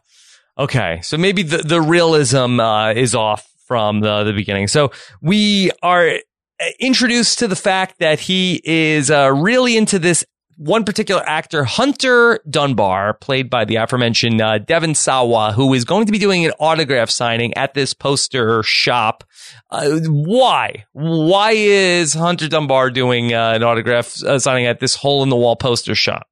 Okay. 0.57 1.01
So 1.01 1.17
maybe 1.17 1.43
the, 1.43 1.57
the 1.57 1.81
realism 1.81 2.59
uh, 2.59 2.93
is 2.93 3.13
off 3.13 3.47
from 3.65 3.99
the, 3.99 4.23
the 4.23 4.33
beginning. 4.33 4.67
So 4.67 4.91
we 5.21 5.71
are 5.81 6.07
uh, 6.07 6.65
introduced 6.79 7.39
to 7.39 7.47
the 7.47 7.55
fact 7.55 7.99
that 7.99 8.19
he 8.21 8.61
is 8.63 9.11
uh, 9.11 9.33
really 9.33 9.75
into 9.75 9.99
this 9.99 10.23
one 10.57 10.83
particular 10.83 11.21
actor, 11.27 11.63
Hunter 11.63 12.39
Dunbar, 12.49 13.15
played 13.15 13.49
by 13.49 13.65
the 13.65 13.75
aforementioned 13.75 14.41
uh, 14.41 14.57
Devon 14.59 14.95
Sawa, 14.95 15.51
who 15.53 15.73
is 15.73 15.83
going 15.83 16.05
to 16.05 16.11
be 16.11 16.17
doing 16.17 16.45
an 16.45 16.51
autograph 16.59 17.09
signing 17.09 17.53
at 17.55 17.73
this 17.73 17.93
poster 17.93 18.63
shop. 18.63 19.23
Uh, 19.69 19.99
why? 20.07 20.85
Why 20.93 21.51
is 21.51 22.13
Hunter 22.13 22.47
Dunbar 22.47 22.91
doing 22.91 23.33
uh, 23.33 23.53
an 23.53 23.63
autograph 23.63 24.21
uh, 24.23 24.39
signing 24.39 24.65
at 24.65 24.79
this 24.79 24.95
hole 24.95 25.23
in 25.23 25.29
the 25.29 25.35
wall 25.35 25.55
poster 25.55 25.95
shop? 25.95 26.27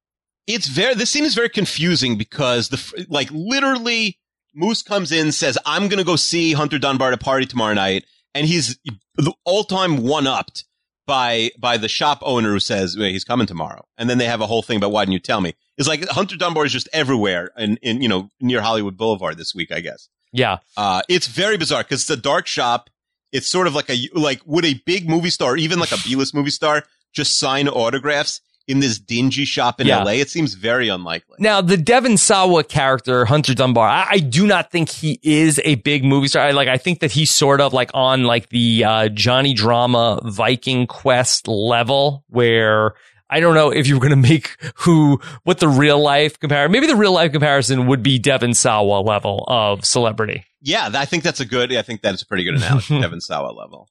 It's 0.46 0.68
very. 0.68 0.94
This 0.94 1.10
scene 1.10 1.24
is 1.24 1.34
very 1.34 1.48
confusing 1.48 2.18
because 2.18 2.68
the 2.68 3.06
like 3.08 3.30
literally 3.30 4.18
Moose 4.54 4.82
comes 4.82 5.10
in 5.10 5.32
says 5.32 5.58
I'm 5.64 5.88
gonna 5.88 6.04
go 6.04 6.16
see 6.16 6.52
Hunter 6.52 6.78
Dunbar 6.78 7.08
at 7.08 7.14
a 7.14 7.18
party 7.18 7.46
tomorrow 7.46 7.74
night, 7.74 8.04
and 8.34 8.46
he's 8.46 8.78
the 9.16 9.32
all 9.44 9.64
time 9.64 10.02
one 10.02 10.26
upped 10.26 10.64
by 11.06 11.50
by 11.58 11.76
the 11.76 11.88
shop 11.88 12.20
owner 12.22 12.50
who 12.52 12.60
says 12.60 12.96
"Well, 12.96 13.08
he's 13.08 13.24
coming 13.24 13.46
tomorrow, 13.46 13.86
and 13.98 14.08
then 14.08 14.18
they 14.18 14.26
have 14.26 14.40
a 14.40 14.46
whole 14.46 14.62
thing 14.62 14.76
about 14.76 14.92
why 14.92 15.02
didn't 15.02 15.14
you 15.14 15.18
tell 15.20 15.40
me? 15.40 15.54
It's 15.76 15.88
like 15.88 16.06
Hunter 16.08 16.36
Dunbar 16.36 16.64
is 16.66 16.72
just 16.72 16.88
everywhere 16.92 17.50
in 17.56 17.76
in 17.78 18.02
you 18.02 18.08
know 18.08 18.30
near 18.40 18.60
Hollywood 18.60 18.96
Boulevard 18.96 19.36
this 19.36 19.54
week, 19.54 19.72
I 19.72 19.80
guess. 19.80 20.08
Yeah. 20.32 20.58
Uh, 20.76 21.02
it's 21.08 21.28
very 21.28 21.56
bizarre 21.56 21.82
because 21.84 22.02
it's 22.02 22.10
a 22.10 22.16
dark 22.16 22.46
shop. 22.46 22.90
It's 23.32 23.46
sort 23.46 23.66
of 23.66 23.74
like 23.74 23.88
a 23.90 23.96
like 24.14 24.42
would 24.46 24.64
a 24.64 24.74
big 24.86 25.08
movie 25.08 25.30
star, 25.30 25.56
even 25.56 25.78
like 25.78 25.92
a 25.92 25.98
B 26.04 26.16
list 26.16 26.34
movie 26.34 26.50
star, 26.50 26.84
just 27.12 27.38
sign 27.38 27.68
autographs 27.68 28.40
in 28.66 28.80
this 28.80 28.98
dingy 28.98 29.44
shop 29.44 29.80
in 29.80 29.86
Yeah. 29.86 30.00
L.A. 30.00 30.20
It 30.20 30.30
seems 30.30 30.54
very 30.54 30.88
unlikely. 30.88 31.36
Now, 31.38 31.60
the 31.60 31.76
Devon 31.76 32.16
Sawa 32.16 32.64
character, 32.64 33.24
Hunter 33.26 33.54
Dunbar, 33.54 33.86
I, 33.88 34.06
I 34.12 34.18
do 34.18 34.46
not 34.46 34.70
think 34.70 34.88
he 34.88 35.18
is 35.22 35.60
a 35.64 35.74
big 35.76 36.04
movie 36.04 36.28
star. 36.28 36.46
I, 36.46 36.52
like, 36.52 36.68
I 36.68 36.78
think 36.78 37.00
that 37.00 37.12
he's 37.12 37.30
sort 37.30 37.60
of 37.60 37.72
like 37.72 37.90
on 37.94 38.24
like 38.24 38.48
the 38.48 38.84
uh, 38.84 39.08
Johnny 39.08 39.52
Drama 39.54 40.20
Viking 40.24 40.86
Quest 40.86 41.46
level, 41.46 42.24
where 42.28 42.94
I 43.28 43.40
don't 43.40 43.54
know 43.54 43.70
if 43.70 43.86
you 43.86 43.94
were 43.96 44.00
going 44.00 44.22
to 44.22 44.28
make 44.28 44.56
who 44.76 45.20
what 45.42 45.58
the 45.58 45.68
real 45.68 46.00
life 46.00 46.38
comparison. 46.38 46.72
Maybe 46.72 46.86
the 46.86 46.96
real 46.96 47.12
life 47.12 47.32
comparison 47.32 47.86
would 47.88 48.02
be 48.02 48.18
Devon 48.18 48.54
Sawa 48.54 49.00
level 49.00 49.44
of 49.48 49.84
celebrity. 49.84 50.44
Yeah, 50.62 50.90
I 50.94 51.04
think 51.04 51.22
that's 51.22 51.40
a 51.40 51.44
good. 51.44 51.74
I 51.74 51.82
think 51.82 52.00
that's 52.00 52.22
a 52.22 52.26
pretty 52.26 52.44
good 52.44 52.54
analogy. 52.54 52.98
Devon 53.00 53.20
Sawa 53.20 53.52
level. 53.52 53.88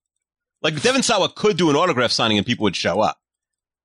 Like 0.63 0.81
Devon 0.81 1.03
Sawa 1.03 1.29
could 1.29 1.57
do 1.57 1.69
an 1.69 1.75
autograph 1.75 2.11
signing 2.11 2.37
and 2.37 2.47
people 2.47 2.63
would 2.63 2.75
show 2.75 3.01
up. 3.01 3.17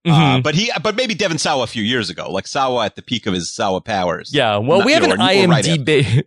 Uh, 0.06 0.10
Mhm. 0.38 0.42
but 0.42 0.54
he, 0.54 0.70
but 0.82 0.94
maybe 0.96 1.14
Devon 1.14 1.38
Sawa 1.38 1.64
a 1.64 1.66
few 1.66 1.82
years 1.82 2.08
ago, 2.10 2.30
like 2.30 2.46
Sawa 2.46 2.84
at 2.86 2.96
the 2.96 3.02
peak 3.02 3.26
of 3.26 3.34
his 3.34 3.52
Sawa 3.54 3.80
powers. 3.80 4.30
Yeah, 4.32 4.56
well, 4.58 4.78
Not- 4.78 4.86
we 4.86 4.92
you 4.92 5.00
have 5.00 5.08
know, 5.08 5.14
an 5.14 5.20
or- 5.20 5.24
or 5.24 5.48
right 5.48 5.64
IMDb 5.64 6.22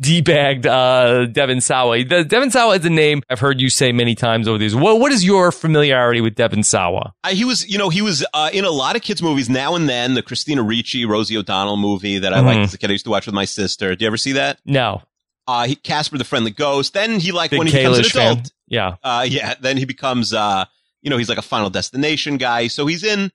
debagged 0.00 0.66
uh, 0.66 1.26
Devon 1.26 1.60
Sawa. 1.60 2.02
The, 2.04 2.24
Devon 2.24 2.50
Sawa 2.50 2.76
is 2.76 2.84
a 2.84 2.90
name 2.90 3.22
I've 3.30 3.40
heard 3.40 3.60
you 3.60 3.68
say 3.68 3.92
many 3.92 4.14
times 4.14 4.48
over 4.48 4.58
these. 4.58 4.74
What, 4.74 5.00
what 5.00 5.12
is 5.12 5.24
your 5.24 5.52
familiarity 5.52 6.20
with 6.20 6.34
Devon 6.34 6.62
Sawa? 6.62 7.12
I, 7.24 7.32
he 7.34 7.44
was, 7.44 7.68
you 7.68 7.78
know, 7.78 7.88
he 7.88 8.02
was 8.02 8.24
uh, 8.34 8.50
in 8.52 8.64
a 8.64 8.70
lot 8.70 8.96
of 8.96 9.02
kids' 9.02 9.22
movies 9.22 9.48
now 9.48 9.74
and 9.74 9.88
then. 9.88 10.14
The 10.14 10.22
Christina 10.22 10.62
Ricci, 10.62 11.04
Rosie 11.04 11.36
O'Donnell 11.36 11.76
movie 11.76 12.18
that 12.18 12.32
I 12.32 12.38
Mhm. 12.40 12.44
liked 12.46 12.58
as 12.60 12.74
a 12.74 12.78
kid. 12.78 12.90
I 12.90 12.92
used 12.92 13.04
to 13.04 13.10
watch 13.10 13.26
with 13.26 13.34
my 13.34 13.44
sister. 13.44 13.94
Do 13.94 14.04
you 14.04 14.06
ever 14.06 14.16
see 14.16 14.32
that? 14.32 14.58
No, 14.64 15.02
Uh, 15.46 15.66
he, 15.66 15.74
Casper 15.74 16.18
the 16.18 16.24
Friendly 16.24 16.52
Ghost. 16.52 16.94
Then 16.94 17.18
he 17.20 17.32
like 17.32 17.50
big 17.50 17.58
when 17.58 17.66
he 17.66 17.72
becomes 17.76 17.98
an 17.98 18.04
Kalish 18.04 18.12
fan. 18.12 18.32
adult. 18.32 18.52
Yeah, 18.68 18.94
Uh, 19.02 19.26
yeah. 19.28 19.54
Then 19.60 19.76
he 19.76 19.84
becomes, 19.84 20.32
uh, 20.32 20.64
you 21.02 21.10
know, 21.10 21.18
he's 21.18 21.28
like 21.28 21.38
a 21.38 21.42
Final 21.42 21.70
Destination 21.70 22.36
guy. 22.36 22.68
So 22.68 22.86
he's 22.86 23.04
in 23.04 23.30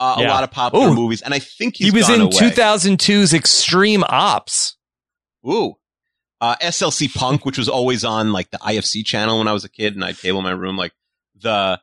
uh, 0.00 0.14
a 0.18 0.22
lot 0.22 0.44
of 0.44 0.50
popular 0.50 0.88
Ooh. 0.88 0.94
movies, 0.94 1.22
and 1.22 1.34
I 1.34 1.40
think 1.40 1.76
he's 1.76 1.88
he 1.88 1.90
was 1.90 2.08
in 2.08 2.20
away. 2.22 2.30
2002's 2.30 3.34
Extreme 3.34 4.04
Ops. 4.08 4.76
Ooh. 5.46 5.74
Uh, 6.40 6.54
SLC 6.62 7.12
Punk, 7.12 7.44
which 7.44 7.58
was 7.58 7.68
always 7.68 8.04
on 8.04 8.32
like 8.32 8.50
the 8.50 8.58
IFC 8.58 9.04
channel 9.04 9.38
when 9.38 9.48
I 9.48 9.52
was 9.52 9.64
a 9.64 9.68
kid 9.68 9.94
and 9.94 10.04
I'd 10.04 10.18
cable 10.18 10.40
my 10.40 10.52
room. 10.52 10.76
Like 10.76 10.92
the, 11.34 11.80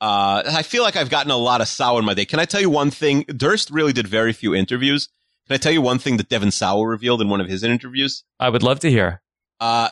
uh, 0.00 0.42
I 0.46 0.62
feel 0.62 0.84
like 0.84 0.94
I've 0.94 1.10
gotten 1.10 1.32
a 1.32 1.36
lot 1.36 1.60
of 1.60 1.66
Sawa 1.66 1.98
in 1.98 2.04
my 2.04 2.14
day. 2.14 2.24
Can 2.24 2.38
I 2.38 2.44
tell 2.44 2.60
you 2.60 2.70
one 2.70 2.92
thing? 2.92 3.24
Durst 3.24 3.68
really 3.70 3.92
did 3.92 4.06
very 4.06 4.32
few 4.32 4.54
interviews. 4.54 5.08
Can 5.48 5.54
I 5.54 5.58
tell 5.58 5.72
you 5.72 5.82
one 5.82 5.98
thing 5.98 6.18
that 6.18 6.28
Devon 6.28 6.52
Sawa 6.52 6.86
revealed 6.86 7.20
in 7.20 7.28
one 7.28 7.40
of 7.40 7.48
his 7.48 7.64
interviews? 7.64 8.22
I 8.38 8.48
would 8.48 8.62
love 8.62 8.78
to 8.80 8.90
hear. 8.90 9.22
Uh, 9.58 9.88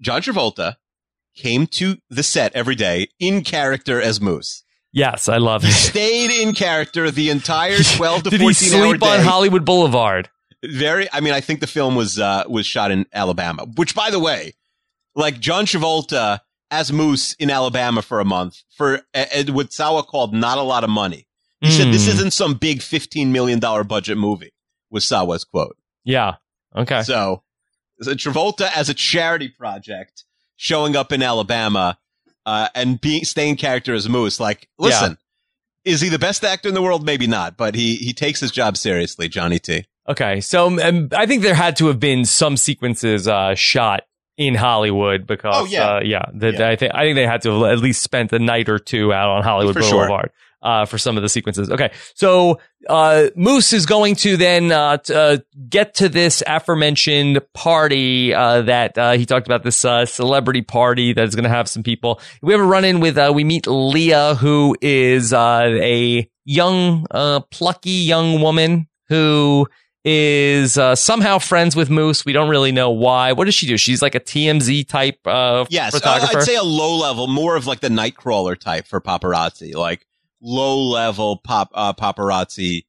John 0.00 0.22
Travolta 0.22 0.76
came 1.34 1.66
to 1.66 1.96
the 2.10 2.22
set 2.22 2.54
every 2.54 2.74
day 2.74 3.08
in 3.18 3.42
character 3.44 4.00
as 4.00 4.20
Moose. 4.20 4.62
Yes, 4.92 5.28
I 5.28 5.38
love 5.38 5.64
it. 5.64 5.70
Stayed 5.72 6.30
in 6.30 6.54
character 6.54 7.10
the 7.10 7.30
entire 7.30 7.78
12 7.82 8.24
to 8.24 8.30
Did 8.30 8.40
14 8.40 8.46
he 8.48 8.52
sleep 8.54 9.02
on 9.02 9.20
Hollywood 9.20 9.64
Boulevard? 9.64 10.28
Very. 10.64 11.08
I 11.12 11.20
mean, 11.20 11.32
I 11.32 11.40
think 11.40 11.60
the 11.60 11.66
film 11.66 11.96
was 11.96 12.18
uh, 12.18 12.44
was 12.48 12.66
shot 12.66 12.90
in 12.90 13.06
Alabama. 13.12 13.66
Which, 13.76 13.94
by 13.94 14.10
the 14.10 14.20
way, 14.20 14.52
like 15.16 15.40
John 15.40 15.64
Travolta 15.66 16.40
as 16.70 16.92
Moose 16.92 17.34
in 17.34 17.50
Alabama 17.50 18.00
for 18.02 18.20
a 18.20 18.24
month 18.24 18.62
for 18.76 19.00
uh, 19.14 19.24
what 19.48 19.72
Sawa 19.72 20.02
called 20.04 20.32
not 20.34 20.58
a 20.58 20.62
lot 20.62 20.84
of 20.84 20.90
money. 20.90 21.26
He 21.60 21.70
said 21.70 21.88
this 21.92 22.06
Mm. 22.06 22.14
isn't 22.14 22.30
some 22.32 22.54
big 22.54 22.82
fifteen 22.82 23.32
million 23.32 23.58
dollar 23.60 23.82
budget 23.84 24.18
movie. 24.18 24.52
Was 24.90 25.04
Sawa's 25.04 25.44
quote. 25.44 25.76
Yeah. 26.04 26.34
Okay. 26.76 27.02
So, 27.02 27.42
so 28.00 28.14
Travolta 28.14 28.70
as 28.76 28.88
a 28.88 28.94
charity 28.94 29.48
project 29.48 30.24
showing 30.62 30.94
up 30.94 31.10
in 31.10 31.22
Alabama 31.24 31.98
uh, 32.46 32.68
and 32.76 33.00
being 33.00 33.24
staying 33.24 33.56
character 33.56 33.92
as 33.94 34.08
Moose. 34.08 34.38
Like, 34.38 34.68
listen, 34.78 35.18
is 35.84 36.00
he 36.00 36.08
the 36.08 36.20
best 36.20 36.44
actor 36.44 36.68
in 36.68 36.74
the 36.74 36.82
world? 36.82 37.04
Maybe 37.04 37.26
not, 37.26 37.56
but 37.56 37.74
he 37.74 37.96
he 37.96 38.12
takes 38.12 38.38
his 38.38 38.52
job 38.52 38.76
seriously. 38.76 39.28
Johnny 39.28 39.58
T. 39.58 39.84
Okay, 40.08 40.40
so 40.40 40.80
um, 40.80 41.08
I 41.16 41.26
think 41.26 41.42
there 41.42 41.54
had 41.54 41.76
to 41.76 41.88
have 41.88 41.98
been 42.00 42.24
some 42.24 42.56
sequences 42.56 43.26
uh, 43.26 43.54
shot 43.56 44.02
in 44.36 44.54
Hollywood 44.54 45.26
because, 45.26 45.54
Oh, 45.56 45.64
yeah. 45.64 45.96
uh, 45.96 46.00
yeah, 46.02 46.24
that 46.34 46.54
Yeah. 46.54 46.68
I 46.68 46.76
think 46.76 46.94
I 46.94 47.02
think 47.04 47.16
they 47.16 47.26
had 47.26 47.42
to 47.42 47.50
have 47.60 47.72
at 47.72 47.78
least 47.80 48.02
spent 48.02 48.32
a 48.32 48.38
night 48.38 48.68
or 48.68 48.78
two 48.78 49.12
out 49.12 49.30
on 49.30 49.42
Hollywood 49.42 49.74
For 49.74 49.82
sure. 49.82 50.30
Uh, 50.62 50.84
for 50.84 50.96
some 50.96 51.16
of 51.16 51.24
the 51.24 51.28
sequences. 51.28 51.70
Okay, 51.70 51.90
so 52.14 52.60
uh, 52.88 53.26
Moose 53.34 53.72
is 53.72 53.84
going 53.84 54.14
to 54.16 54.36
then 54.36 54.70
uh, 54.70 54.96
t- 54.98 55.12
uh, 55.12 55.38
get 55.68 55.94
to 55.94 56.08
this 56.08 56.42
aforementioned 56.46 57.40
party 57.52 58.32
uh, 58.32 58.62
that 58.62 58.96
uh, 58.96 59.12
he 59.12 59.26
talked 59.26 59.46
about 59.46 59.64
this 59.64 59.84
uh, 59.84 60.06
celebrity 60.06 60.62
party 60.62 61.12
that 61.12 61.24
is 61.26 61.34
going 61.34 61.44
to 61.44 61.50
have 61.50 61.68
some 61.68 61.82
people. 61.82 62.20
We 62.42 62.52
have 62.52 62.60
a 62.60 62.64
run 62.64 62.84
in 62.84 63.00
with 63.00 63.18
uh, 63.18 63.32
we 63.34 63.42
meet 63.44 63.66
Leah, 63.66 64.36
who 64.36 64.76
is 64.80 65.32
uh, 65.32 65.78
a 65.80 66.28
young, 66.44 67.06
uh, 67.10 67.40
plucky 67.50 67.90
young 67.90 68.40
woman 68.40 68.86
who 69.08 69.66
is 70.04 70.78
uh, 70.78 70.94
somehow 70.94 71.38
friends 71.38 71.76
with 71.76 71.90
Moose. 71.90 72.24
We 72.24 72.32
don't 72.32 72.48
really 72.48 72.72
know 72.72 72.90
why. 72.90 73.32
What 73.32 73.44
does 73.44 73.54
she 73.54 73.66
do? 73.66 73.76
She's 73.76 74.02
like 74.02 74.14
a 74.14 74.20
TMZ 74.20 74.88
type 74.88 75.18
uh, 75.26 75.64
Yes, 75.70 75.94
uh. 75.94 76.28
I'd 76.34 76.42
say 76.42 76.56
a 76.56 76.62
low 76.62 76.96
level, 76.96 77.28
more 77.28 77.56
of 77.56 77.66
like 77.66 77.80
the 77.80 77.88
Nightcrawler 77.88 78.58
type 78.58 78.86
for 78.86 79.00
paparazzi, 79.00 79.74
like 79.74 80.06
low 80.42 80.78
level 80.78 81.38
pop 81.38 81.70
uh, 81.74 81.92
paparazzi. 81.94 82.84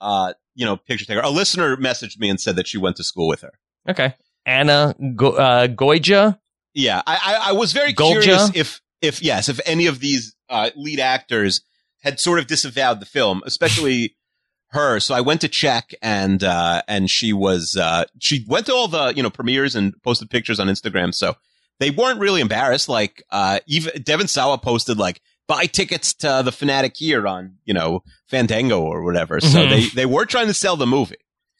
Uh, 0.00 0.32
you 0.54 0.64
know, 0.66 0.76
picture 0.76 1.04
taker. 1.04 1.20
A 1.20 1.30
listener 1.30 1.76
messaged 1.76 2.18
me 2.18 2.28
and 2.28 2.40
said 2.40 2.56
that 2.56 2.66
she 2.66 2.78
went 2.78 2.96
to 2.96 3.04
school 3.04 3.28
with 3.28 3.40
her. 3.42 3.52
okay, 3.88 4.14
Anna 4.46 4.94
Go- 5.16 5.32
uh, 5.32 5.66
Golja. 5.66 6.38
Yeah, 6.74 7.02
I, 7.06 7.14
I, 7.22 7.48
I 7.50 7.52
was 7.52 7.72
very 7.72 7.92
Golja? 7.92 8.22
curious 8.22 8.50
if, 8.54 8.80
if 9.00 9.22
yes, 9.22 9.48
if 9.48 9.60
any 9.66 9.86
of 9.86 10.00
these 10.00 10.34
uh, 10.48 10.70
lead 10.76 11.00
actors 11.00 11.60
had 12.02 12.18
sort 12.18 12.38
of 12.38 12.46
disavowed 12.46 13.00
the 13.00 13.06
film, 13.06 13.42
especially 13.46 14.16
her. 14.70 14.98
So 15.00 15.14
I 15.14 15.20
went 15.20 15.40
to 15.42 15.48
check, 15.48 15.92
and 16.02 16.42
uh, 16.42 16.82
and 16.88 17.08
she 17.10 17.32
was 17.32 17.76
uh, 17.76 18.04
she 18.20 18.44
went 18.48 18.66
to 18.66 18.72
all 18.74 18.88
the 18.88 19.12
you 19.14 19.22
know 19.22 19.30
premieres 19.30 19.74
and 19.76 19.94
posted 20.02 20.30
pictures 20.30 20.58
on 20.58 20.66
Instagram. 20.68 21.14
So 21.14 21.36
they 21.78 21.90
weren't 21.90 22.20
really 22.20 22.40
embarrassed. 22.40 22.88
Like 22.88 23.22
uh, 23.30 23.60
even 23.66 24.02
Devon 24.02 24.28
Sawa 24.28 24.58
posted 24.58 24.98
like 24.98 25.20
buy 25.48 25.66
tickets 25.66 26.14
to 26.14 26.42
the 26.44 26.52
Fanatic 26.52 26.96
here 26.96 27.26
on 27.26 27.56
you 27.64 27.74
know 27.74 28.02
Fandango 28.28 28.80
or 28.82 29.02
whatever. 29.02 29.40
So 29.40 29.58
Mhm. 29.66 29.70
they 29.70 29.86
they 29.94 30.06
were 30.06 30.24
trying 30.26 30.46
to 30.48 30.54
sell 30.54 30.76
the 30.76 30.86
movie. 30.86 31.16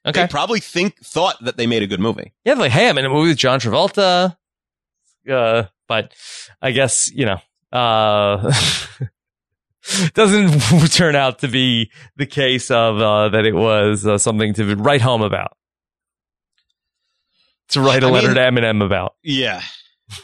Okay, 0.07 0.23
They 0.23 0.29
probably 0.29 0.59
think 0.61 0.99
thought 1.05 1.37
that 1.45 1.57
they 1.57 1.66
made 1.66 1.83
a 1.83 1.87
good 1.87 2.01
movie. 2.01 2.33
yeah, 2.45 2.55
like 2.55 2.73
hey, 2.73 2.88
I'm 2.88 2.99
in 2.99 3.05
a 3.05 3.09
movie 3.09 3.29
with 3.29 3.38
John 3.38 3.61
Travolta. 3.61 4.37
Uh, 5.31 5.64
but 5.87 6.12
I 6.61 6.73
guess 6.73 7.11
you 7.12 7.27
know, 7.27 7.38
uh, 7.73 8.53
doesn't 10.14 10.88
turn 10.92 11.14
out 11.14 11.38
to 11.40 11.49
be 11.49 11.90
the 12.16 12.27
case 12.27 12.71
of 12.71 13.01
uh, 13.01 13.29
that 13.29 13.45
it 13.47 13.55
was 13.55 14.07
uh, 14.07 14.18
something 14.18 14.55
to 14.55 14.75
write 14.77 15.01
home 15.03 15.23
about. 15.23 15.57
To 17.71 17.81
write 17.81 18.03
a 18.03 18.07
I 18.07 18.11
letter 18.11 18.29
mean- 18.35 18.37
to 18.37 18.40
Eminem 18.42 18.85
about. 18.85 19.14
Yeah. 19.23 19.62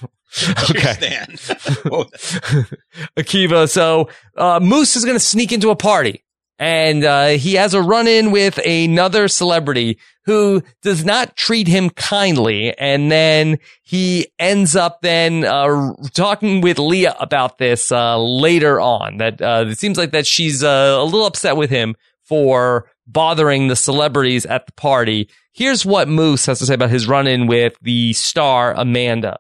Okay. 0.71 1.27
Akiva. 3.17 3.69
So 3.69 4.11
uh, 4.37 4.61
Moose 4.61 4.97
is 4.97 5.05
going 5.05 5.17
to 5.17 5.21
sneak 5.21 5.53
into 5.53 5.71
a 5.71 5.77
party, 5.77 6.25
and 6.59 7.05
uh, 7.05 7.29
he 7.29 7.55
has 7.55 7.75
a 7.75 7.83
run 7.83 8.07
in 8.07 8.31
with 8.31 8.59
another 8.59 9.29
celebrity 9.29 9.99
who 10.25 10.63
does 10.83 11.07
not 11.07 11.37
treat 11.37 11.67
him 11.67 11.89
kindly, 11.89 12.77
and 12.77 13.11
then 13.11 13.59
he 13.83 14.29
ends 14.39 14.77
up 14.77 15.01
then 15.01 15.45
uh, 15.45 15.95
talking 16.13 16.61
with 16.61 16.79
Leah 16.79 17.17
about 17.19 17.57
this 17.57 17.91
uh, 17.91 18.19
later 18.19 18.79
on. 18.79 19.17
That 19.17 19.41
uh, 19.41 19.65
it 19.69 19.79
seems 19.79 19.97
like 19.97 20.11
that 20.13 20.27
she's 20.27 20.63
uh, 20.63 20.99
a 21.01 21.05
little 21.05 21.25
upset 21.27 21.57
with 21.57 21.71
him 21.71 21.97
for 22.23 22.91
bothering 23.07 23.69
the 23.69 23.77
celebrities 23.77 24.45
at 24.45 24.67
the 24.67 24.73
party. 24.73 25.31
Here's 25.53 25.87
what 25.87 26.09
Moose 26.09 26.45
has 26.45 26.59
to 26.59 26.67
say 26.67 26.75
about 26.75 26.91
his 26.91 27.09
run 27.09 27.27
in 27.27 27.47
with 27.47 27.79
the 27.81 28.13
star 28.13 28.75
Amanda. 28.77 29.39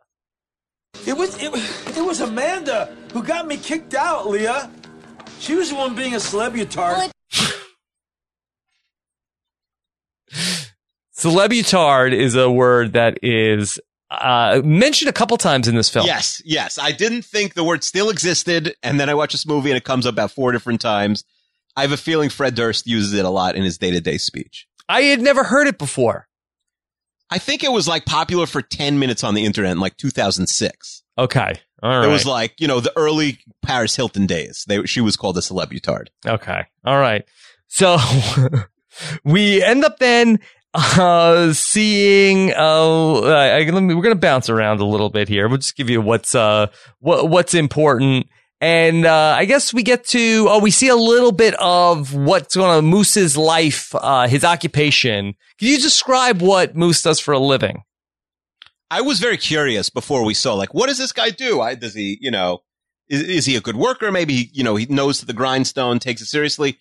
It 1.07 1.17
was 1.17 1.41
it, 1.43 1.53
it 1.97 2.05
was 2.05 2.21
Amanda 2.21 2.95
who 3.13 3.23
got 3.23 3.47
me 3.47 3.57
kicked 3.57 3.95
out, 3.95 4.29
Leah. 4.29 4.71
She 5.41 5.55
was 5.55 5.71
the 5.71 5.77
one 5.77 5.95
being 5.95 6.15
a 6.15 6.21
celebutard. 6.21 7.11
Celebutard 11.13 12.13
is 12.13 12.35
a 12.37 12.51
word 12.51 12.93
that 12.93 13.19
is 13.23 13.81
uh, 14.11 14.63
mentioned 14.65 15.09
a 15.09 15.13
couple 15.13 15.37
times 15.37 15.69
in 15.69 15.75
this 15.75 15.89
film. 15.89 16.07
Yes, 16.07 16.41
yes. 16.45 16.79
I 16.79 16.93
didn't 16.93 17.23
think 17.23 17.55
the 17.55 17.65
word 17.65 17.85
still 17.85 18.09
existed, 18.11 18.75
and 18.83 18.99
then 18.99 19.09
I 19.09 19.15
watch 19.15 19.33
this 19.33 19.47
movie 19.47 19.71
and 19.71 19.77
it 19.77 19.85
comes 19.85 20.07
up 20.07 20.15
about 20.15 20.31
four 20.31 20.53
different 20.53 20.81
times. 20.81 21.25
I 21.77 21.83
have 21.83 21.93
a 21.93 21.97
feeling 21.97 22.31
Fred 22.31 22.55
Durst 22.55 22.87
uses 22.87 23.13
it 23.15 23.25
a 23.25 23.31
lot 23.31 23.55
in 23.55 23.63
his 23.63 23.79
day 23.79 23.91
to 23.91 24.01
day 24.01 24.19
speech. 24.19 24.67
I 24.89 25.03
had 25.03 25.21
never 25.21 25.45
heard 25.45 25.69
it 25.69 25.79
before. 25.79 26.27
I 27.31 27.39
think 27.39 27.63
it 27.65 27.73
was 27.73 27.87
like 27.87 28.05
popular 28.07 28.47
for 28.47 28.63
10 28.63 28.99
minutes 28.99 29.23
on 29.25 29.35
the 29.35 29.45
internet 29.45 29.73
in 29.73 29.81
like 29.81 29.97
2006. 29.97 31.03
Okay. 31.19 31.53
All 31.83 31.91
right. 31.99 32.09
It 32.09 32.11
was 32.13 32.25
like, 32.27 32.55
you 32.59 32.67
know, 32.69 32.81
the 32.81 32.93
early 32.97 33.39
Paris 33.63 33.95
Hilton 33.97 34.27
days. 34.27 34.65
They, 34.67 34.83
she 34.85 35.01
was 35.01 35.17
called 35.17 35.37
a 35.39 35.43
celebutard. 35.43 36.11
Okay. 36.27 36.63
All 36.85 36.99
right. 36.99 37.25
So 37.67 37.99
we 39.25 39.63
end 39.63 39.85
up 39.85 39.99
then 39.99 40.41
uh 40.75 41.53
seeing 41.55 42.53
uh 42.53 43.21
I, 43.23 43.59
I- 43.61 43.71
let 43.71 43.83
me, 43.83 43.95
we're 43.95 44.03
going 44.03 44.15
to 44.15 44.21
bounce 44.21 44.49
around 44.51 44.81
a 44.81 44.85
little 44.85 45.09
bit 45.11 45.29
here. 45.29 45.49
We'll 45.49 45.59
just 45.59 45.77
give 45.77 45.89
you 45.91 46.01
what's 46.01 46.35
uh 46.35 46.67
what 47.01 47.29
what's 47.29 47.55
important. 47.55 48.27
And 48.61 49.07
uh 49.07 49.37
I 49.39 49.45
guess 49.45 49.73
we 49.73 49.83
get 49.83 50.05
to 50.09 50.47
oh 50.49 50.59
we 50.59 50.71
see 50.71 50.89
a 50.89 50.97
little 50.97 51.33
bit 51.33 51.55
of 51.61 52.15
what's 52.15 52.57
going 52.57 52.71
on 52.71 52.85
Moose's 52.87 53.37
life, 53.37 53.95
uh 53.95 54.27
his 54.29 54.45
occupation. 54.45 55.35
Can 55.59 55.69
you 55.69 55.79
describe 55.79 56.41
what 56.43 56.75
Moose 56.77 57.03
does 57.03 57.21
for 57.21 57.33
a 57.33 57.39
living? 57.39 57.83
I 58.91 59.03
was 59.03 59.21
very 59.21 59.37
curious 59.37 59.91
before 59.91 60.25
we 60.25 60.33
saw, 60.33 60.55
like, 60.55 60.73
what 60.73 60.87
does 60.87 60.97
this 60.97 61.13
guy 61.13 61.29
do? 61.29 61.61
I, 61.61 61.75
does 61.75 61.93
he, 61.95 62.17
you 62.23 62.31
know, 62.31 62.61
is, 63.11 63.21
is 63.23 63.45
he 63.45 63.55
a 63.55 63.61
good 63.61 63.77
worker? 63.77 64.11
Maybe, 64.11 64.33
he, 64.35 64.51
you 64.55 64.65
know, 64.65 64.77
he 64.77 64.87
knows 64.87 65.21
the 65.21 65.35
grindstone, 65.35 65.99
takes 65.99 66.23
it 66.23 66.27
seriously. 66.27 66.79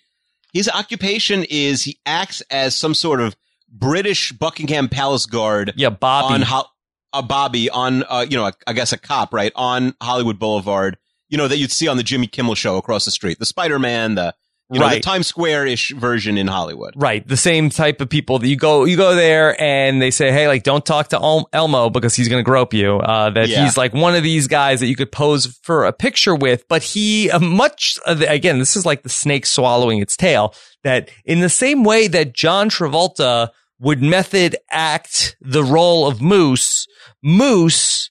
His 0.54 0.70
occupation 0.70 1.44
is 1.50 1.84
he 1.84 2.00
acts 2.06 2.42
as 2.50 2.78
some 2.78 2.94
sort 2.94 3.20
of 3.20 3.36
British 3.70 4.32
Buckingham 4.32 4.88
Palace 4.88 5.26
guard 5.26 5.74
Yeah, 5.76 5.90
Bobby. 5.90 6.36
on 6.36 6.42
Ho- 6.44 6.68
a 7.12 7.22
Bobby 7.22 7.70
on, 7.70 8.04
uh, 8.04 8.26
you 8.30 8.38
know, 8.38 8.46
a, 8.48 8.54
I 8.66 8.72
guess 8.72 8.94
a 8.94 8.98
cop, 8.98 9.34
right? 9.34 9.52
On 9.56 9.94
Hollywood 10.02 10.40
Boulevard, 10.40 10.96
you 11.30 11.38
know, 11.38 11.48
that 11.48 11.58
you'd 11.58 11.72
see 11.72 11.88
on 11.88 11.98
the 11.98 12.04
Jimmy 12.04 12.28
Kimmel 12.28 12.56
show 12.56 12.78
across 12.78 13.06
the 13.06 13.12
street. 13.12 13.40
The 13.40 13.46
Spider-Man, 13.46 14.16
the, 14.16 14.34
you 14.70 14.80
know, 14.80 14.86
the 14.88 14.96
Right. 14.96 15.04
Times 15.04 15.28
Square-ish 15.28 15.94
version 15.94 16.38
in 16.38 16.48
Hollywood. 16.48 16.94
Right, 16.98 17.26
the 17.26 17.38
same 17.38 17.70
type 17.70 18.02
of 18.02 18.10
people 18.10 18.38
that 18.40 18.48
you 18.50 18.58
go 18.58 18.84
you 18.84 18.98
go 18.98 19.16
there 19.16 19.60
and 19.62 20.02
they 20.02 20.12
say, 20.12 20.30
"Hey, 20.30 20.50
like 20.50 20.64
don't 20.64 20.86
talk 20.86 21.08
to 21.10 21.46
Elmo 21.54 21.90
because 21.90 22.16
he's 22.16 22.28
going 22.28 22.42
to 22.42 22.46
grope 22.46 22.74
you." 22.74 22.98
Uh, 22.98 23.30
that 23.30 23.48
Yeah. 23.48 23.64
he's 23.64 23.78
like 23.78 23.94
one 23.94 24.14
of 24.14 24.24
these 24.24 24.48
guys 24.48 24.82
that 24.82 24.88
you 24.88 24.96
could 24.98 25.10
pose 25.12 25.58
for 25.64 25.86
a 25.86 25.94
picture 25.94 26.36
with, 26.36 26.68
but 26.68 26.84
he 26.84 27.32
uh, 27.32 27.40
much 27.40 27.98
uh, 28.06 28.18
again, 28.28 28.60
this 28.60 28.76
is 28.76 28.86
like 28.86 29.04
the 29.04 29.10
snake 29.10 29.46
swallowing 29.46 30.00
its 30.00 30.18
tail. 30.18 30.54
That 30.84 31.10
in 31.24 31.40
the 31.40 31.50
same 31.50 31.86
way 31.86 32.10
that 32.10 32.34
John 32.34 32.70
Travolta 32.70 33.52
would 33.80 34.02
method 34.02 34.58
act 34.70 35.38
the 35.40 35.64
role 35.64 36.06
of 36.08 36.22
Moose, 36.22 36.88
Moose 37.24 38.10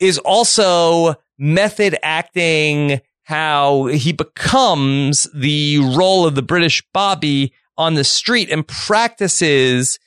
is 0.00 0.18
also 0.18 1.14
method 1.38 1.96
acting 2.02 3.00
how 3.24 3.86
he 3.86 4.12
becomes 4.12 5.26
the 5.34 5.78
role 5.96 6.26
of 6.26 6.34
the 6.34 6.42
British 6.42 6.82
Bobby 6.92 7.52
on 7.76 7.94
the 7.94 8.04
street 8.04 8.50
and 8.50 8.66
practices 8.66 9.98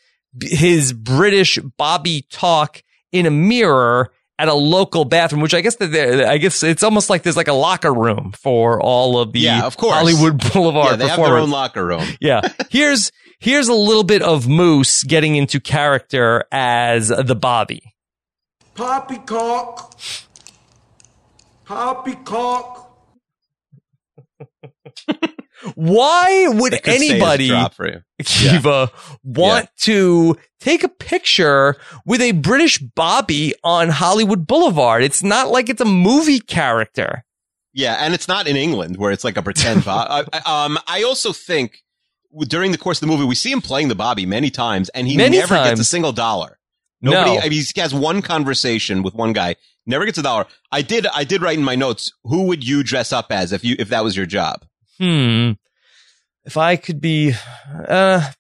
his 0.42 0.94
British 0.94 1.58
Bobby 1.78 2.26
talk 2.30 2.84
in 3.12 3.26
a 3.26 3.32
mirror 3.32 4.12
at 4.40 4.48
a 4.48 4.54
local 4.54 5.04
bathroom, 5.04 5.42
which 5.42 5.56
I 5.56 5.62
guess 5.62 5.78
that 5.78 6.26
I 6.28 6.38
guess 6.38 6.62
it's 6.62 6.84
almost 6.84 7.10
like 7.10 7.24
there's 7.24 7.38
like 7.38 7.48
a 7.48 7.54
locker 7.54 7.92
room 7.92 8.34
for 8.38 8.80
all 8.80 9.20
of 9.20 9.34
the 9.34 9.40
Yeah, 9.40 9.66
of 9.66 9.78
course. 9.78 9.96
Hollywood 9.96 10.54
Boulevard 10.54 10.92
Yeah, 10.92 10.96
they 10.98 11.08
have 11.08 11.18
their 11.18 11.38
own 11.38 11.50
locker 11.50 11.86
room. 11.86 12.06
Yeah. 12.22 12.42
Here's 12.70 13.12
here's 13.40 13.68
a 13.68 13.74
little 13.74 14.04
bit 14.04 14.22
of 14.22 14.48
Moose 14.48 15.04
getting 15.04 15.36
into 15.36 15.60
character 15.60 16.46
as 16.52 17.08
the 17.08 17.36
Bobby. 17.36 17.82
Poppycock. 18.76 20.00
Poppycock. 21.68 22.86
Why 25.76 26.48
would 26.50 26.74
It 26.74 26.84
could 26.84 26.94
stay 26.94 27.06
as 27.06 27.10
a 27.10 27.14
anybody, 27.14 27.48
drop 27.48 27.74
for 27.74 27.88
you. 27.88 28.02
Kiva, 28.24 28.92
want 29.24 29.70
to 29.82 30.38
take 30.60 30.84
a 30.84 30.90
picture 30.90 31.76
with 32.06 32.22
a 32.22 32.32
British 32.34 32.78
Bobby 32.78 33.54
on 33.64 33.90
Hollywood 33.90 34.46
Boulevard? 34.48 35.04
It's 35.04 35.24
not 35.24 35.50
like 35.50 35.70
it's 35.70 35.82
a 35.82 35.86
movie 35.86 36.40
character. 36.40 37.24
Yeah, 37.74 37.96
and 38.00 38.14
it's 38.14 38.28
not 38.28 38.48
in 38.48 38.56
England 38.56 38.98
where 38.98 39.12
it's 39.12 39.24
like 39.24 39.36
a 39.38 39.42
pretend. 39.42 39.84
Bo- 39.86 39.92
I, 40.10 40.24
I- 40.32 40.66
um, 40.66 40.78
I 40.88 41.04
also 41.04 41.34
think 41.34 41.84
during 42.48 42.72
the 42.72 42.78
course 42.78 42.98
of 43.02 43.08
the 43.08 43.14
movie 43.14 43.26
we 43.26 43.36
see 43.36 43.52
him 43.52 43.62
playing 43.62 43.88
the 43.88 43.96
Bobby 43.96 44.26
many 44.26 44.50
times, 44.52 44.90
and 44.90 45.08
he 45.08 45.18
Many 45.18 45.40
never 45.40 45.56
gets 45.56 45.80
a 45.82 45.84
single 45.84 46.12
dollar. 46.12 46.57
Nobody. 47.02 47.36
No. 47.36 47.40
I 47.40 47.50
mean, 47.50 47.64
he 47.74 47.82
has 47.82 47.94
one 47.94 48.22
conversation 48.22 49.04
with 49.04 49.14
one 49.14 49.34
guy, 49.34 49.56
never 49.86 50.06
gets 50.06 50.18
a 50.18 50.24
dollar. 50.24 50.46
I 50.72 50.82
did. 50.82 51.08
I 51.08 51.24
did 51.24 51.42
write 51.42 51.58
in 51.58 51.64
my 51.64 51.76
notes. 51.76 52.12
Who 52.24 52.44
would 52.44 52.68
you 52.68 52.84
dress 52.84 53.14
up 53.14 53.32
as 53.32 53.52
if 53.54 53.64
you 53.64 53.76
if 53.80 53.90
that 53.90 54.04
was 54.04 54.16
your 54.16 54.26
job? 54.26 54.66
Hmm. 55.00 55.52
If 56.46 56.58
I 56.58 56.76
could 56.76 57.02
be, 57.02 57.34
uh, 57.34 58.22
I 58.22 58.34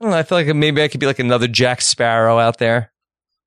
don't 0.00 0.10
know. 0.10 0.16
I 0.16 0.22
feel 0.22 0.38
like 0.38 0.54
maybe 0.54 0.82
I 0.82 0.88
could 0.88 1.00
be 1.00 1.06
like 1.06 1.18
another 1.18 1.46
Jack 1.46 1.80
Sparrow 1.82 2.38
out 2.38 2.58
there. 2.58 2.92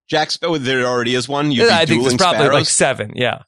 Jack 0.07 0.31
Sparrow. 0.31 0.57
There 0.57 0.85
already 0.85 1.15
is 1.15 1.27
one. 1.27 1.51
You'd 1.51 1.67
be 1.67 1.69
I 1.71 1.85
think 1.85 2.03
there's 2.03 2.15
probably 2.15 2.49
like 2.49 2.65
seven. 2.65 3.13
Yeah. 3.15 3.43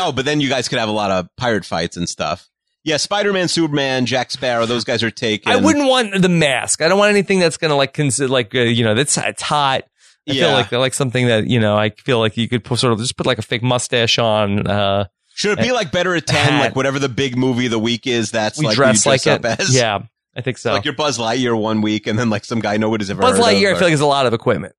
oh, 0.00 0.12
but 0.12 0.24
then 0.24 0.40
you 0.40 0.48
guys 0.48 0.68
could 0.68 0.78
have 0.78 0.88
a 0.88 0.92
lot 0.92 1.10
of 1.10 1.28
pirate 1.36 1.64
fights 1.64 1.96
and 1.96 2.08
stuff. 2.08 2.48
Yeah, 2.84 2.96
Spider 2.96 3.32
Man, 3.32 3.48
Superman, 3.48 4.06
Jack 4.06 4.30
Sparrow. 4.30 4.64
Those 4.64 4.84
guys 4.84 5.02
are 5.02 5.10
taken. 5.10 5.52
I 5.52 5.56
wouldn't 5.56 5.88
want 5.88 6.22
the 6.22 6.28
mask. 6.28 6.80
I 6.80 6.88
don't 6.88 6.98
want 6.98 7.10
anything 7.10 7.38
that's 7.38 7.56
going 7.56 7.70
to 7.70 7.74
like 7.74 7.92
consider 7.92 8.28
like 8.28 8.54
uh, 8.54 8.60
you 8.60 8.84
know 8.84 8.94
that's 8.94 9.18
it's 9.18 9.42
hot. 9.42 9.84
I 10.28 10.32
feel 10.32 10.48
Yeah. 10.48 10.54
like 10.54 10.72
like 10.72 10.94
something 10.94 11.26
that 11.26 11.46
you 11.46 11.58
know 11.60 11.76
I 11.76 11.90
feel 11.90 12.18
like 12.18 12.36
you 12.36 12.48
could 12.48 12.64
put, 12.64 12.78
sort 12.78 12.92
of 12.92 12.98
just 12.98 13.16
put 13.16 13.26
like 13.26 13.38
a 13.38 13.42
fake 13.42 13.62
mustache 13.62 14.18
on. 14.18 14.66
Uh, 14.66 15.06
Should 15.34 15.58
it 15.58 15.62
be 15.62 15.72
like 15.72 15.90
better 15.92 16.14
at 16.14 16.26
ten? 16.26 16.60
Like 16.60 16.76
whatever 16.76 16.98
the 16.98 17.08
big 17.08 17.36
movie 17.36 17.66
of 17.66 17.70
the 17.72 17.78
week 17.78 18.06
is. 18.06 18.30
That's 18.30 18.58
we 18.58 18.66
like 18.66 18.76
dress 18.76 19.04
you 19.06 19.10
like 19.12 19.22
dress 19.22 19.38
it. 19.40 19.60
as. 19.60 19.74
Yeah, 19.74 20.00
I 20.36 20.40
think 20.40 20.58
so. 20.58 20.72
Like 20.72 20.84
your 20.84 20.94
Buzz 20.94 21.18
Lightyear 21.18 21.58
one 21.58 21.80
week, 21.82 22.06
and 22.06 22.18
then 22.18 22.30
like 22.30 22.44
some 22.44 22.60
guy 22.60 22.76
nobody's 22.76 23.10
ever 23.10 23.20
Buzz 23.22 23.32
heard 23.32 23.40
of, 23.40 23.46
Lightyear, 23.46 23.74
I 23.74 23.78
feel 23.78 23.86
like 23.86 23.94
is 23.94 24.00
a 24.00 24.06
lot 24.06 24.26
of 24.26 24.32
equipment. 24.34 24.74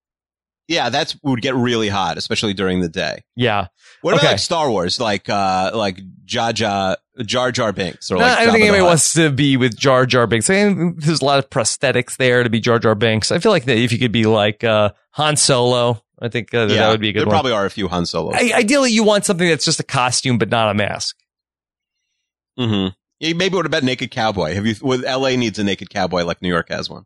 Yeah, 0.70 0.90
that's 0.90 1.18
would 1.24 1.42
get 1.42 1.54
really 1.56 1.90
hot, 1.90 2.18
especially 2.18 2.54
during 2.54 2.80
the 2.80 2.88
day. 2.88 3.24
Yeah, 3.36 3.68
What 4.02 4.12
about 4.14 4.20
Okay. 4.24 4.32
like 4.34 4.40
Star 4.40 4.70
Wars, 4.72 5.00
like 5.02 5.28
uh 5.28 5.72
like 5.74 6.00
Jar 6.24 6.54
Jar 6.54 6.96
Jar 7.26 7.52
Jar 7.52 7.74
Binks, 7.74 8.10
or 8.12 8.16
No, 8.16 8.22
like 8.22 8.38
I 8.38 8.46
don't 8.46 8.50
Jabba 8.50 8.52
think 8.54 8.64
anybody 8.64 8.84
wants 8.84 9.14
to 9.14 9.30
be 9.32 9.58
with 9.58 9.76
Jar 9.78 10.06
Jar 10.06 10.26
Binks. 10.28 10.50
I 10.50 10.70
mean, 10.72 10.96
there's 11.00 11.22
a 11.22 11.26
lot 11.26 11.40
of 11.40 11.50
prosthetics 11.50 12.16
there 12.16 12.44
to 12.44 12.50
be 12.50 12.62
Jar 12.62 12.80
Jar 12.80 12.96
Binks. 12.96 13.32
I 13.34 13.40
feel 13.40 13.52
like 13.52 13.66
that 13.66 13.78
if 13.78 13.92
you 13.92 14.00
could 14.00 14.14
be 14.14 14.26
like 14.26 14.64
uh, 14.64 14.92
Han 15.12 15.36
Solo, 15.36 16.02
I 16.22 16.30
think 16.30 16.54
uh, 16.54 16.60
Yeah, 16.70 16.76
that 16.76 16.92
would 16.92 17.02
be 17.02 17.10
a 17.10 17.14
good 17.14 17.22
there 17.22 17.26
one. 17.28 17.34
probably 17.34 17.52
are 17.52 17.66
a 17.66 17.70
few 17.72 17.88
Han 17.90 18.06
Solos. 18.06 18.36
I, 18.38 18.52
ideally, 18.56 18.92
you 18.92 19.04
want 19.04 19.26
something 19.26 19.50
that's 19.50 19.66
just 19.66 19.80
a 19.82 19.84
costume 19.84 20.38
but 20.38 20.50
not 20.50 20.70
a 20.70 20.74
mask. 20.76 21.18
hmm 22.58 22.88
Yeah, 23.20 23.34
maybe 23.34 23.56
what 23.56 23.66
about 23.66 23.84
Naked 23.84 24.12
Cowboy? 24.12 24.54
Have 24.54 24.66
you? 24.66 24.76
Well, 24.82 25.04
L.A. 25.06 25.36
needs 25.36 25.60
a 25.60 25.64
Naked 25.64 25.90
Cowboy 25.90 26.24
like 26.24 26.42
New 26.42 26.50
York 26.50 26.70
has 26.70 26.90
one. 26.90 27.06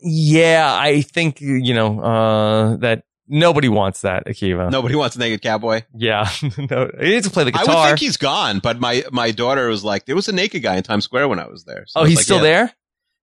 Yeah, 0.00 0.76
I 0.78 1.02
think 1.02 1.40
you 1.40 1.74
know 1.74 2.00
uh, 2.00 2.76
that 2.78 3.04
nobody 3.28 3.68
wants 3.68 4.02
that 4.02 4.26
Akiva. 4.26 4.70
Nobody 4.70 4.94
wants 4.94 5.16
a 5.16 5.18
Naked 5.18 5.42
Cowboy. 5.42 5.82
Yeah, 5.94 6.28
no, 6.70 6.90
he 7.00 7.10
needs 7.10 7.26
to 7.26 7.32
play 7.32 7.44
the 7.44 7.52
I 7.54 7.60
guitar. 7.62 7.82
would 7.84 7.86
think 7.88 8.00
he's 8.00 8.16
gone, 8.16 8.58
but 8.60 8.80
my 8.80 9.04
my 9.10 9.30
daughter 9.30 9.68
was 9.68 9.84
like, 9.84 10.06
there 10.06 10.16
was 10.16 10.28
a 10.28 10.32
naked 10.32 10.62
guy 10.62 10.76
in 10.76 10.82
Times 10.82 11.04
Square 11.04 11.28
when 11.28 11.38
I 11.38 11.46
was 11.48 11.64
there. 11.64 11.84
So 11.86 12.00
oh, 12.00 12.04
he's 12.04 12.16
like, 12.16 12.24
still 12.24 12.36
yeah, 12.38 12.42
there. 12.42 12.72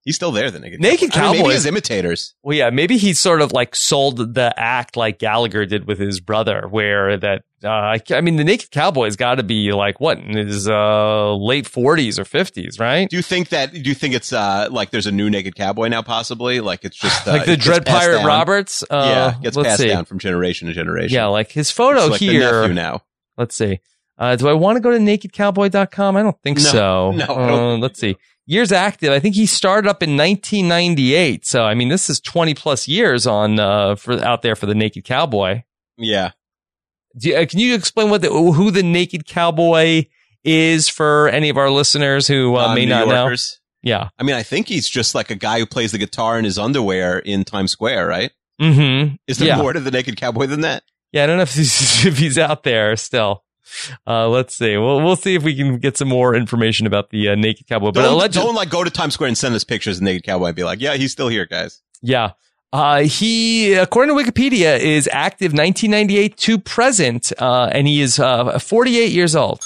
He's 0.03 0.15
still 0.15 0.32
there. 0.32 0.49
The 0.51 0.59
Naked 0.59 0.80
Naked 0.80 1.11
Cowboy. 1.11 1.20
I 1.20 1.24
mean, 1.24 1.32
maybe 1.32 1.39
Cowboy 1.39 1.49
he 1.49 1.55
is- 1.55 1.63
has 1.63 1.65
imitators. 1.65 2.36
Well, 2.41 2.55
yeah, 2.57 2.70
maybe 2.70 2.97
he 2.97 3.13
sort 3.13 3.41
of 3.41 3.51
like 3.51 3.76
sold 3.76 4.34
the 4.36 4.53
act 4.55 4.95
like 4.95 5.20
Gallagher 5.20 5.65
did 5.65 5.86
with 5.86 5.99
his 5.99 6.22
brother, 6.22 6.65
where 6.70 7.18
that 7.18 7.43
uh, 7.64 7.70
I, 7.70 7.99
I 8.12 8.22
mean, 8.22 8.36
the 8.36 8.43
Naked 8.43 8.72
Cowboy's 8.72 9.16
got 9.16 9.36
to 9.36 9.43
be 9.43 9.72
like 9.74 9.99
what 9.99 10.20
in 10.20 10.38
his 10.38 10.70
uh, 10.70 11.34
late 11.36 11.68
forties 11.68 12.20
or 12.20 12.26
fifties, 12.26 12.80
right? 12.80 13.10
Do 13.10 13.16
you 13.16 13.22
think 13.22 13.49
that? 13.49 13.74
Do 13.74 13.80
you 13.80 13.95
think 13.95 14.14
it's 14.14 14.32
uh 14.32 14.68
like 14.72 14.91
there's 14.91 15.08
a 15.08 15.12
new 15.12 15.30
Naked 15.30 15.55
Cowboy 15.55 15.88
now? 15.88 16.01
Possibly, 16.01 16.60
like 16.60 16.86
it's 16.86 16.97
just 16.97 17.28
uh, 17.28 17.32
like 17.32 17.45
the 17.45 17.58
Dread 17.58 17.86
Pirate 17.86 18.18
down. 18.18 18.26
Roberts. 18.26 18.84
Uh, 18.84 19.34
yeah, 19.36 19.41
gets 19.41 19.58
passed 19.58 19.82
see. 19.82 19.88
down 19.88 20.05
from 20.05 20.20
generation 20.20 20.68
to 20.68 20.74
generation. 20.74 21.16
Yeah, 21.16 21.26
like 21.28 21.51
his 21.51 21.72
photo 21.72 22.08
like 22.08 22.20
here. 22.20 22.68
now. 22.74 23.01
Let's 23.38 23.55
see. 23.55 23.80
Uh, 24.18 24.36
do 24.36 24.47
I 24.47 24.53
want 24.53 24.78
to 24.78 24.80
go 24.80 24.91
to 24.91 24.97
nakedcowboy.com? 24.97 26.18
I 26.18 26.24
don't 26.24 26.41
think 26.41 26.58
No, 26.58 26.64
so. 26.64 27.12
no, 27.16 27.26
don't 27.28 27.49
Uh, 27.49 27.78
let's 27.78 27.99
see. 27.99 28.18
Years 28.45 28.72
active. 28.72 29.12
I 29.12 29.20
think 29.20 29.36
he 29.36 29.45
started 29.45 29.89
up 29.89 30.01
in 30.01 30.16
1998. 30.18 31.45
So, 31.45 31.64
I 31.64 31.76
mean, 31.76 31.89
this 31.89 32.10
is 32.10 32.20
20 32.22 32.53
plus 32.55 32.88
years 32.88 33.28
on, 33.28 33.60
uh, 33.60 33.95
for 33.95 34.14
out 34.24 34.41
there 34.41 34.55
for 34.55 34.66
the 34.66 34.74
Naked 34.74 35.03
Cowboy. 35.03 35.64
Yeah. 35.97 36.32
Do 37.18 37.36
uh, 37.36 37.45
can 37.45 37.59
you 37.59 37.74
explain 37.76 38.09
what 38.09 38.22
the, 38.22 38.30
who 38.30 38.72
the 38.72 38.84
Naked 38.84 39.26
Cowboy 39.26 40.05
is 40.43 40.88
for 40.89 41.30
any 41.30 41.49
of 41.49 41.57
our 41.57 41.70
listeners 41.70 42.28
who 42.28 42.55
uh, 42.55 42.68
Uh, 42.68 42.76
may 42.76 42.86
New 42.86 42.91
not 42.91 43.07
Yorkers. 43.07 43.59
know? 43.84 43.89
Yeah. 43.89 44.09
I 44.20 44.24
mean, 44.24 44.36
I 44.36 44.43
think 44.43 44.68
he's 44.68 44.88
just 44.89 45.15
like 45.15 45.30
a 45.30 45.36
guy 45.36 45.59
who 45.59 45.65
plays 45.65 45.91
the 45.91 45.97
guitar 45.97 46.38
in 46.38 46.45
his 46.45 46.57
underwear 46.57 47.20
in 47.20 47.43
Times 47.43 47.72
Square, 47.72 48.07
right? 48.07 48.32
Mm-hmm. 48.61 49.15
Is 49.28 49.38
there 49.38 49.47
Yeah. 49.49 49.57
more 49.57 49.74
to 49.74 49.80
the 49.80 49.91
Naked 49.91 50.18
Cowboy 50.18 50.47
than 50.47 50.61
that? 50.61 50.84
Yeah, 51.11 51.24
I 51.24 51.28
don't 51.28 51.38
know 51.38 51.43
if 51.43 51.53
he's, 51.53 52.05
if 52.05 52.18
he's 52.18 52.38
out 52.38 52.63
there 52.63 52.95
still. 52.95 53.43
Uh, 54.07 54.28
let's 54.30 54.55
see. 54.55 54.78
We'll 54.78 55.01
we'll 55.01 55.18
see 55.18 55.36
if 55.36 55.43
we 55.43 55.53
can 55.53 55.78
get 55.80 55.97
some 55.97 56.07
more 56.07 56.34
information 56.34 56.88
about 56.88 57.09
the 57.09 57.30
uh, 57.30 57.36
naked 57.36 57.68
cowboy. 57.68 57.91
But 57.91 58.03
Don't, 58.03 58.13
alleged- 58.13 58.36
don't 58.36 58.55
like 58.55 58.70
go 58.70 58.84
to 58.84 58.89
Times 58.89 59.13
Square 59.15 59.28
and 59.28 59.38
send 59.38 59.53
us 59.55 59.65
pictures 59.65 59.97
of 59.97 59.99
the 59.99 60.05
Naked 60.05 60.24
Cowboy 60.24 60.47
and 60.47 60.55
be 60.55 60.63
like, 60.63 60.80
yeah, 60.80 60.93
he's 60.95 61.11
still 61.11 61.28
here, 61.28 61.45
guys. 61.45 61.82
Yeah. 62.01 62.32
Uh, 62.74 63.03
he, 63.03 63.74
according 63.74 64.15
to 64.15 64.24
Wikipedia, 64.24 64.78
is 64.78 65.09
active 65.11 65.53
1998 65.53 66.38
to 66.38 66.59
present, 66.59 67.32
uh, 67.39 67.70
and 67.72 67.88
he 67.88 68.01
is 68.01 68.20
uh, 68.20 68.59
48 68.59 69.11
years 69.11 69.36
old. 69.36 69.61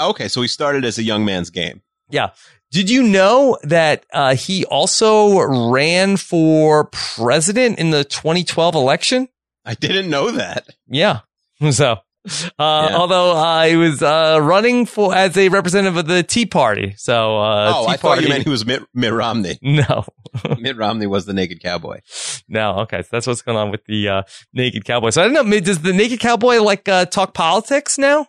Okay, 0.00 0.28
so 0.28 0.40
he 0.40 0.48
started 0.48 0.84
as 0.84 0.98
a 0.98 1.02
young 1.02 1.24
man's 1.24 1.50
game. 1.50 1.82
Yeah. 2.08 2.30
Did 2.70 2.90
you 2.90 3.02
know 3.02 3.58
that 3.62 4.04
uh, 4.12 4.34
he 4.34 4.64
also 4.66 5.40
ran 5.70 6.16
for 6.16 6.84
president 6.86 7.78
in 7.78 7.90
the 7.90 8.04
2012 8.04 8.74
election? 8.74 9.28
I 9.64 9.74
didn't 9.74 10.10
know 10.10 10.30
that. 10.30 10.66
Yeah. 10.86 11.20
So, 11.72 11.96
uh, 12.58 12.88
Yeah. 12.90 12.96
although 12.96 13.32
uh, 13.36 13.64
he 13.66 13.76
was 13.76 14.02
uh, 14.02 14.38
running 14.42 14.86
for 14.86 15.14
as 15.14 15.36
a 15.36 15.48
representative 15.48 15.96
of 15.96 16.06
the 16.06 16.22
Tea 16.22 16.46
Party, 16.46 16.94
so 16.96 17.38
uh, 17.38 17.72
oh, 17.76 17.86
Tea 17.86 17.92
I 17.92 17.96
thought 17.96 18.08
Party. 18.08 18.22
you 18.24 18.28
meant 18.28 18.44
he 18.44 18.50
was 18.50 18.66
Mitt, 18.66 18.82
Mitt 18.94 19.12
Romney. 19.12 19.58
no, 19.62 20.04
Mitt 20.58 20.76
Romney 20.76 21.06
was 21.06 21.26
the 21.26 21.32
Naked 21.32 21.60
Cowboy. 21.62 22.00
no. 22.48 22.80
Okay, 22.80 23.02
so 23.02 23.08
that's 23.12 23.26
what's 23.26 23.42
going 23.42 23.56
on 23.58 23.70
with 23.70 23.84
the 23.86 24.08
uh, 24.08 24.22
naked 24.52 24.84
cowboy. 24.84 25.10
So 25.10 25.22
I 25.22 25.28
don't 25.28 25.48
know. 25.48 25.60
Does 25.60 25.80
the 25.82 25.92
naked 25.92 26.20
cowboy 26.20 26.56
like 26.62 26.88
uh, 26.88 27.06
talk 27.06 27.34
politics 27.34 27.96
now? 27.98 28.26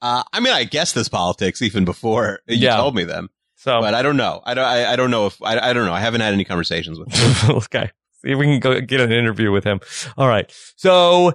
Uh, 0.00 0.22
I 0.32 0.40
mean, 0.40 0.52
I 0.52 0.64
guess 0.64 0.92
this 0.92 1.08
politics 1.08 1.60
even 1.62 1.84
before 1.84 2.40
you 2.46 2.56
Yeah. 2.56 2.76
told 2.76 2.94
me 2.94 3.04
them, 3.04 3.30
So 3.56 3.80
but 3.80 3.94
I 3.94 4.02
don't 4.02 4.16
know. 4.16 4.40
I 4.44 4.54
don't. 4.54 4.64
I, 4.64 4.92
I 4.92 4.96
don't 4.96 5.10
know 5.10 5.26
if 5.26 5.42
I, 5.42 5.58
I 5.58 5.72
don't 5.72 5.86
know. 5.86 5.92
I 5.92 6.00
haven't 6.00 6.20
had 6.20 6.32
any 6.32 6.44
conversations 6.44 6.98
with 6.98 7.12
him. 7.12 7.56
okay. 7.56 7.90
See 8.22 8.30
if 8.30 8.38
we 8.38 8.46
can 8.46 8.60
go 8.60 8.80
get 8.80 9.00
an 9.00 9.12
interview 9.12 9.50
with 9.50 9.64
him. 9.64 9.80
All 10.16 10.28
right. 10.28 10.52
So 10.76 11.32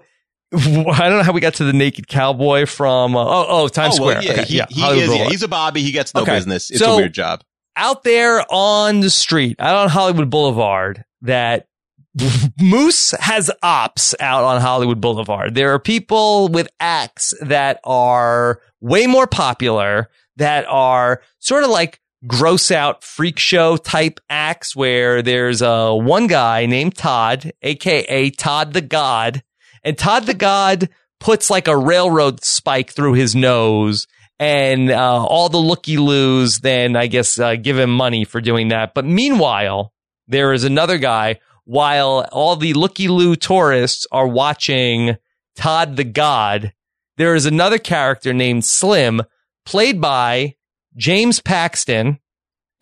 I 0.56 1.10
don't 1.10 1.18
know 1.18 1.24
how 1.24 1.32
we 1.34 1.42
got 1.42 1.56
to 1.56 1.64
the 1.64 1.74
naked 1.74 2.08
cowboy 2.08 2.66
from 2.66 3.16
uh, 3.16 3.24
oh 3.26 3.46
oh 3.50 3.68
Times 3.68 4.00
oh, 4.00 4.06
well, 4.06 4.22
Square. 4.22 4.24
yeah, 4.36 4.42
Okay, 4.42 4.44
he, 4.52 4.58
yeah, 4.58 4.66
he 4.70 5.00
is. 5.02 5.16
Yeah, 5.16 5.30
he's 5.30 5.44
a 5.44 5.48
Bobby. 5.48 5.82
He 5.82 5.92
gets 5.92 6.14
no 6.14 6.22
Okay. 6.22 6.36
business. 6.36 6.70
It's 6.70 6.80
So- 6.80 6.94
a 6.94 6.98
weird 6.98 7.14
job. 7.14 7.44
out 7.76 8.04
there 8.04 8.46
on 8.52 9.00
the 9.00 9.10
street, 9.10 9.56
out 9.60 9.76
on 9.76 9.90
Hollywood 9.90 10.30
Boulevard, 10.30 11.04
that 11.24 11.68
Moose 12.62 13.12
has 13.20 13.50
ops 13.64 14.14
out 14.20 14.44
on 14.44 14.62
Hollywood 14.62 15.02
Boulevard. 15.02 15.56
There 15.56 15.74
are 15.74 15.80
people 15.80 16.48
with 16.50 16.68
acts 16.80 17.34
that 17.42 17.80
are 17.84 18.62
way 18.82 19.08
more 19.08 19.26
popular, 19.26 20.10
that 20.38 20.66
are 20.68 21.22
sort 21.40 21.64
of 21.64 21.72
like 21.72 22.00
gross 22.28 22.70
out 22.72 23.04
freak 23.04 23.38
show 23.40 23.76
type 23.78 24.20
acts 24.30 24.76
where 24.76 25.22
there's 25.24 25.62
uh, 25.64 25.92
one 25.94 26.28
guy 26.28 26.66
named 26.68 26.96
Todd, 26.96 27.52
aka 27.64 28.30
Todd 28.30 28.74
the 28.74 28.82
God, 28.82 29.42
and 29.84 29.98
Todd 29.98 30.26
the 30.26 30.34
God 30.34 30.90
puts 31.20 31.50
like 31.50 31.68
a 31.68 31.78
railroad 31.78 32.44
spike 32.44 32.92
through 32.92 33.14
his 33.14 33.36
nose 33.36 34.08
and 34.40 34.92
uh, 34.92 35.26
all 35.26 35.50
the 35.50 35.58
looky 35.58 35.98
loos 35.98 36.60
then 36.60 36.96
I 36.96 37.08
guess 37.08 37.40
uh, 37.40 37.56
give 37.56 37.78
him 37.78 37.92
money 37.92 38.26
for 38.26 38.42
doing 38.42 38.70
that. 38.70 38.94
But 38.94 39.06
meanwhile, 39.06 39.94
there 40.28 40.54
is 40.54 40.64
another 40.64 40.98
guy. 40.98 41.40
While 41.66 42.28
all 42.34 42.58
the 42.58 42.74
looky 42.74 43.08
loo 43.08 43.38
tourists 43.38 44.06
are 44.12 44.28
watching 44.28 45.18
Todd 45.56 45.96
the 45.96 46.04
God, 46.04 46.74
there 47.16 47.36
is 47.36 47.46
another 47.46 47.78
character 47.78 48.34
named 48.34 48.66
Slim, 48.66 49.22
played 49.66 50.02
by 50.02 50.56
James 50.98 51.40
Paxton, 51.40 52.20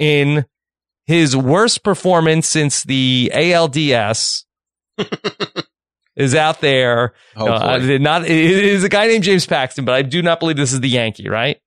in 0.02 0.46
his 1.06 1.38
worst 1.38 1.84
performance 1.84 2.48
since 2.48 2.84
the 2.84 3.32
ALDS. 3.36 4.46
is 6.16 6.36
out 6.36 6.62
there. 6.62 7.14
Uh, 7.36 7.46
boy. 7.46 7.54
I 7.54 7.80
did 7.80 8.02
not. 8.02 8.24
It 8.26 8.30
is 8.32 8.84
a 8.84 8.90
guy 8.90 9.08
named 9.08 9.24
James 9.24 9.46
Paxton, 9.46 9.86
but 9.86 9.96
I 9.96 10.02
do 10.02 10.22
not 10.22 10.40
believe 10.40 10.58
this 10.58 10.74
is 10.74 10.82
the 10.82 10.90
Yankee, 10.90 11.30
right? 11.30 11.60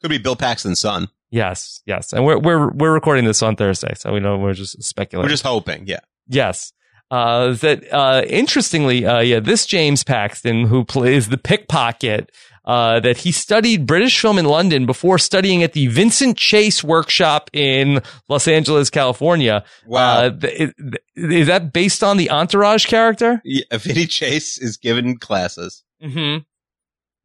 Could 0.00 0.10
be 0.10 0.18
Bill 0.18 0.36
Paxton's 0.36 0.80
son. 0.80 1.08
Yes, 1.30 1.80
yes, 1.86 2.12
and 2.12 2.24
we're 2.24 2.38
we're 2.38 2.70
we're 2.72 2.92
recording 2.92 3.24
this 3.24 3.42
on 3.42 3.56
Thursday, 3.56 3.94
so 3.96 4.12
we 4.12 4.20
know 4.20 4.36
we're 4.36 4.52
just 4.52 4.82
speculating. 4.82 5.26
We're 5.26 5.30
just 5.32 5.44
hoping. 5.44 5.86
Yeah. 5.86 6.00
yes. 6.28 6.72
Uh, 7.10 7.52
that 7.52 7.92
uh, 7.92 8.22
interestingly, 8.26 9.04
uh, 9.04 9.20
yeah, 9.20 9.38
this 9.38 9.66
James 9.66 10.02
Paxton 10.02 10.66
who 10.66 10.82
plays 10.82 11.28
the 11.28 11.36
pickpocket 11.36 12.30
uh, 12.64 13.00
that 13.00 13.18
he 13.18 13.32
studied 13.32 13.86
British 13.86 14.20
film 14.20 14.38
in 14.38 14.44
London 14.44 14.86
before 14.86 15.18
studying 15.18 15.62
at 15.62 15.72
the 15.72 15.88
Vincent 15.88 16.36
Chase 16.36 16.84
Workshop 16.84 17.50
in 17.52 18.00
Los 18.28 18.46
Angeles, 18.46 18.90
California. 18.90 19.64
Wow. 19.86 20.18
Uh, 20.18 20.30
th- 20.30 20.60
is, 20.60 20.74
is 21.16 21.46
that 21.48 21.72
based 21.72 22.04
on 22.04 22.16
the 22.16 22.30
Entourage 22.30 22.86
character? 22.86 23.40
Yeah, 23.44 23.64
Vinny 23.72 24.06
Chase 24.06 24.58
is 24.58 24.76
given 24.76 25.18
classes. 25.18 25.82
Mm-hmm. 26.02 26.42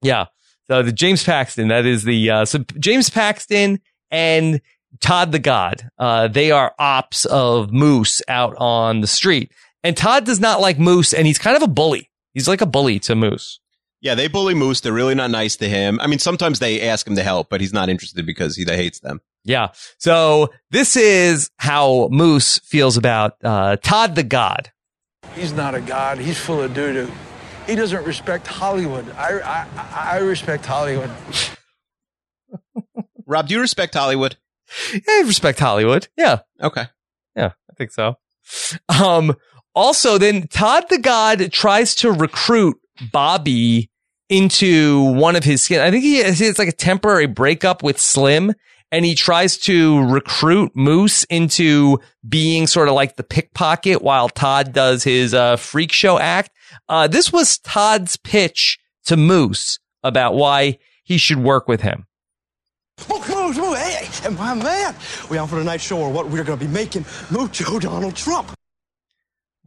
Yeah. 0.01 0.25
So 0.67 0.83
the 0.83 0.91
James 0.91 1.23
Paxton, 1.23 1.69
that 1.69 1.85
is 1.85 2.03
the 2.03 2.29
uh, 2.29 2.45
so 2.45 2.59
James 2.79 3.09
Paxton 3.09 3.79
and 4.11 4.59
Todd 4.99 5.31
the 5.31 5.39
God. 5.39 5.89
Uh, 5.97 6.27
they 6.27 6.51
are 6.51 6.73
ops 6.77 7.25
of 7.25 7.71
Moose 7.71 8.21
out 8.27 8.55
on 8.57 9.01
the 9.01 9.07
street, 9.07 9.51
and 9.83 9.95
Todd 9.95 10.25
does 10.25 10.39
not 10.39 10.59
like 10.59 10.77
Moose, 10.77 11.13
and 11.13 11.25
he's 11.25 11.38
kind 11.38 11.55
of 11.55 11.63
a 11.63 11.67
bully. 11.67 12.09
He's 12.33 12.47
like 12.47 12.61
a 12.61 12.65
bully 12.65 12.99
to 13.01 13.15
Moose. 13.15 13.59
Yeah, 14.01 14.15
they 14.15 14.27
bully 14.27 14.53
Moose. 14.53 14.81
They're 14.81 14.93
really 14.93 15.15
not 15.15 15.31
nice 15.31 15.55
to 15.57 15.67
him. 15.67 15.99
I 15.99 16.07
mean, 16.07 16.19
sometimes 16.19 16.59
they 16.59 16.81
ask 16.81 17.07
him 17.07 17.15
to 17.15 17.23
help, 17.23 17.49
but 17.49 17.61
he's 17.61 17.73
not 17.73 17.89
interested 17.89 18.25
because 18.25 18.55
he 18.55 18.63
hates 18.63 18.99
them. 18.99 19.21
Yeah. 19.43 19.69
So 19.97 20.49
this 20.69 20.95
is 20.95 21.49
how 21.57 22.07
Moose 22.11 22.59
feels 22.59 22.97
about 22.97 23.37
uh, 23.43 23.77
Todd 23.77 24.15
the 24.15 24.23
God. 24.23 24.71
He's 25.33 25.53
not 25.53 25.75
a 25.75 25.81
god. 25.81 26.19
He's 26.19 26.37
full 26.37 26.61
of 26.61 26.73
doo 26.73 26.93
doo. 26.93 27.11
He 27.65 27.75
doesn't 27.75 28.05
respect 28.05 28.47
Hollywood. 28.47 29.09
I, 29.11 29.39
I, 29.39 30.13
I 30.13 30.17
respect 30.19 30.65
Hollywood. 30.65 31.11
Rob, 33.25 33.47
do 33.47 33.55
you 33.55 33.61
respect 33.61 33.93
Hollywood? 33.93 34.37
I 35.07 35.23
respect 35.25 35.59
Hollywood. 35.59 36.07
Yeah. 36.17 36.39
Okay. 36.61 36.85
Yeah, 37.35 37.51
I 37.69 37.73
think 37.77 37.91
so. 37.91 38.17
Um, 38.87 39.35
also, 39.75 40.17
then 40.17 40.47
Todd 40.47 40.85
the 40.89 40.97
God 40.97 41.51
tries 41.51 41.93
to 41.95 42.11
recruit 42.11 42.77
Bobby 43.11 43.89
into 44.29 45.01
one 45.13 45.35
of 45.35 45.43
his 45.43 45.63
skin. 45.63 45.79
I 45.79 45.91
think 45.91 46.03
he 46.03 46.19
it's 46.19 46.59
like 46.59 46.67
a 46.67 46.73
temporary 46.73 47.27
breakup 47.27 47.83
with 47.83 47.99
Slim, 47.99 48.53
and 48.91 49.05
he 49.05 49.15
tries 49.15 49.57
to 49.59 50.01
recruit 50.03 50.71
Moose 50.75 51.23
into 51.25 51.99
being 52.27 52.67
sort 52.67 52.87
of 52.87 52.93
like 52.93 53.15
the 53.15 53.23
pickpocket 53.23 54.01
while 54.01 54.29
Todd 54.29 54.73
does 54.73 55.03
his 55.03 55.33
uh, 55.33 55.55
freak 55.55 55.91
show 55.91 56.19
act. 56.19 56.51
Uh, 56.89 57.07
this 57.07 57.31
was 57.31 57.57
Todd's 57.59 58.17
pitch 58.17 58.77
to 59.05 59.17
Moose 59.17 59.79
about 60.03 60.35
why 60.35 60.77
he 61.03 61.17
should 61.17 61.39
work 61.39 61.67
with 61.67 61.81
him. 61.81 62.05
Move, 63.09 63.57
move. 63.57 63.77
Hey, 63.77 64.29
my 64.29 64.53
man. 64.53 64.95
We 65.29 65.37
on 65.37 65.47
for 65.47 65.57
tonight's 65.57 65.83
show 65.83 65.99
or 65.99 66.11
what 66.11 66.27
we're 66.27 66.43
going 66.43 66.59
to 66.59 66.65
be 66.65 66.71
making 66.71 67.05
Mucho 67.31 67.79
Donald 67.79 68.15
Trump. 68.15 68.56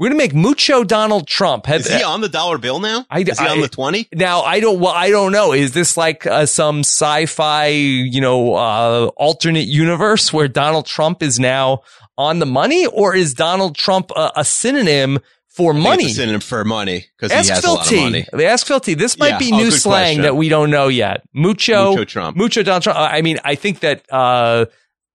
We're 0.01 0.09
gonna 0.09 0.17
make 0.17 0.35
Mucho 0.35 0.83
Donald 0.83 1.29
Trump. 1.29 1.67
Have- 1.67 1.83
Is 1.83 1.93
he 1.95 2.03
on 2.03 2.23
the 2.23 2.29
dollar 2.31 2.57
bill 2.57 2.81
now? 2.81 3.05
I- 3.11 3.21
is 3.21 3.39
he 3.39 3.47
I- 3.47 3.51
on 3.51 3.61
the 3.61 3.69
20? 3.69 4.09
Now 4.15 4.41
I 4.41 4.59
don't. 4.59 4.81
Well, 4.81 4.95
I 4.95 5.11
don't 5.11 5.31
know. 5.31 5.53
Is 5.53 5.73
this 5.73 5.95
like 5.99 6.27
uh, 6.27 6.47
some 6.47 6.81
sci-fi, 6.81 7.67
you 7.67 8.21
know, 8.23 8.55
uh, 8.55 9.11
alternate 9.17 9.67
universe 9.69 10.33
where 10.33 10.49
Donald 10.49 10.87
Trump 10.87 11.23
is 11.23 11.39
now 11.39 11.81
on 12.17 12.39
the 12.39 12.47
money, 12.47 12.87
or 12.87 13.15
is 13.15 13.35
Donald 13.35 13.77
Trump 13.77 14.11
a, 14.17 14.33
a 14.37 14.45
synonym 14.45 15.19
for 15.49 15.75
money? 15.75 16.05
It's 16.05 16.13
a 16.13 16.17
synonym 16.17 16.41
for 16.41 16.65
money 16.65 17.05
because 17.19 17.31
he 17.33 17.39
Ask 17.39 17.51
has 17.51 17.65
a 17.65 17.71
lot 17.73 17.93
of 17.93 17.99
money. 17.99 18.27
Ask 18.43 18.67
Philty. 18.67 18.97
This 18.97 19.19
might 19.19 19.33
Yeah. 19.33 19.39
be 19.39 19.51
Oh, 19.53 19.57
new 19.59 19.71
slang 19.71 20.03
question. 20.17 20.23
that 20.23 20.35
we 20.35 20.49
don't 20.49 20.71
know 20.71 20.89
yet. 20.89 21.23
Mucho, 21.35 21.91
Mucho 21.91 22.05
Trump. 22.05 22.37
Mucho 22.39 22.63
Donald 22.63 22.85
Trump. 22.85 22.99
I 22.99 23.21
mean, 23.21 23.39
I 23.45 23.55
think 23.55 23.81
that. 23.81 24.03
Uh, 24.11 24.65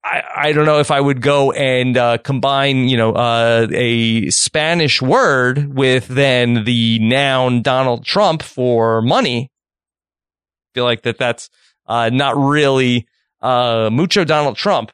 I, 0.08 0.22
I 0.36 0.52
don't 0.52 0.66
know 0.68 0.80
if 0.80 0.92
I 0.92 1.02
would 1.02 1.20
go 1.20 1.52
and 1.52 1.98
uh, 1.98 2.20
combine, 2.20 2.88
you 2.90 2.96
know, 2.98 3.14
uh, 3.14 3.66
a 3.72 4.30
Spanish 4.30 5.02
word 5.02 5.74
with 5.76 6.08
then 6.08 6.64
the 6.64 7.00
noun 7.00 7.64
Donald 7.64 8.06
Trump 8.06 8.44
for 8.44 9.02
money. 9.02 9.50
I 9.52 10.68
feel 10.76 10.84
like 10.84 11.02
that 11.04 11.18
that's 11.18 11.50
uh, 11.88 12.10
not 12.14 12.38
really 12.38 13.08
uh, 13.42 13.90
mucho 13.92 14.24
Donald 14.26 14.58
Trump 14.58 14.92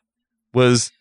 was. 0.53 0.91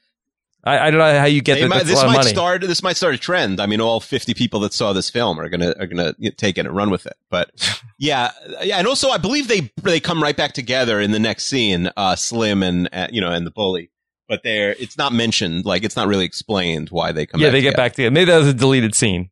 I, 0.63 0.79
I 0.79 0.91
don't 0.91 0.99
know 0.99 1.19
how 1.19 1.25
you 1.25 1.41
get 1.41 1.55
that. 1.63 1.69
might- 1.71 1.79
this 1.87 1.99
might 2.09 2.17
start. 2.35 2.61
This 2.63 2.83
might 2.83 2.97
start 2.97 3.15
a 3.15 3.19
trend. 3.19 3.61
I 3.61 3.67
mean, 3.67 3.81
all 3.81 3.99
fifty 4.01 4.35
people 4.35 4.61
that 4.61 4.75
saw 4.75 4.93
this 4.93 5.09
film 5.09 5.39
are 5.41 5.49
gonna 5.49 5.75
are 5.79 5.87
gonna 5.87 6.13
take 6.37 6.59
it 6.59 6.67
and 6.67 6.77
run 6.77 6.91
with 6.91 7.07
it. 7.07 7.15
But 7.31 7.51
yeah, 7.99 8.31
yeah, 8.63 8.77
and 8.79 8.87
also 8.87 9.09
I 9.09 9.17
believe 9.19 9.49
they 9.49 9.71
they 9.83 10.01
come 10.01 10.23
right 10.23 10.37
back 10.37 10.53
together 10.53 11.01
in 11.01 11.13
the 11.13 11.19
next 11.19 11.47
scene. 11.47 11.91
Uh, 11.97 12.15
Slim 12.17 12.63
and 12.63 12.89
uh, 12.93 13.07
you 13.11 13.21
know 13.23 13.31
and 13.33 13.47
the 13.47 13.51
bully, 13.51 13.90
but 14.31 14.43
they're 14.43 14.71
it's 14.79 14.97
not 14.97 15.13
mentioned. 15.13 15.67
Like 15.67 15.85
it's 15.85 15.97
not 15.97 16.09
really 16.09 16.25
explained 16.25 16.89
why 16.89 17.13
they 17.13 17.27
come. 17.27 17.39
yeah, 17.41 17.49
back 17.49 17.53
they 17.53 17.61
get 17.61 17.71
together. 17.73 17.83
back 17.83 17.93
together. 17.95 18.11
Maybe 18.13 18.31
that 18.31 18.39
was 18.39 18.49
a 18.49 18.55
deleted 18.55 18.95
scene. 18.95 19.29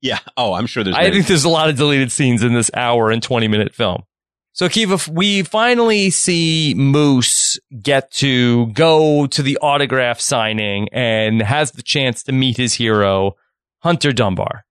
Yeah. 0.00 0.20
Oh, 0.36 0.54
I'm 0.54 0.66
sure 0.66 0.84
there's. 0.84 0.96
I 0.96 1.10
think 1.10 1.26
there's 1.26 1.44
a 1.44 1.48
lot 1.48 1.68
of 1.68 1.76
deleted 1.76 2.12
scenes 2.12 2.42
in 2.42 2.54
this 2.54 2.70
hour 2.74 3.10
and 3.10 3.22
20 3.22 3.48
minute 3.48 3.74
film. 3.74 4.04
So, 4.52 4.68
Kiva, 4.70 4.98
we 5.10 5.42
finally 5.42 6.08
see 6.08 6.72
Moose 6.74 7.58
get 7.82 8.10
to 8.12 8.68
go 8.68 9.26
to 9.26 9.42
the 9.42 9.58
autograph 9.60 10.18
signing 10.20 10.88
and 10.92 11.42
has 11.42 11.72
the 11.72 11.82
chance 11.82 12.22
to 12.22 12.32
meet 12.32 12.56
his 12.56 12.72
hero, 12.72 13.36
Hunter 13.80 14.12
Dunbar. 14.14 14.64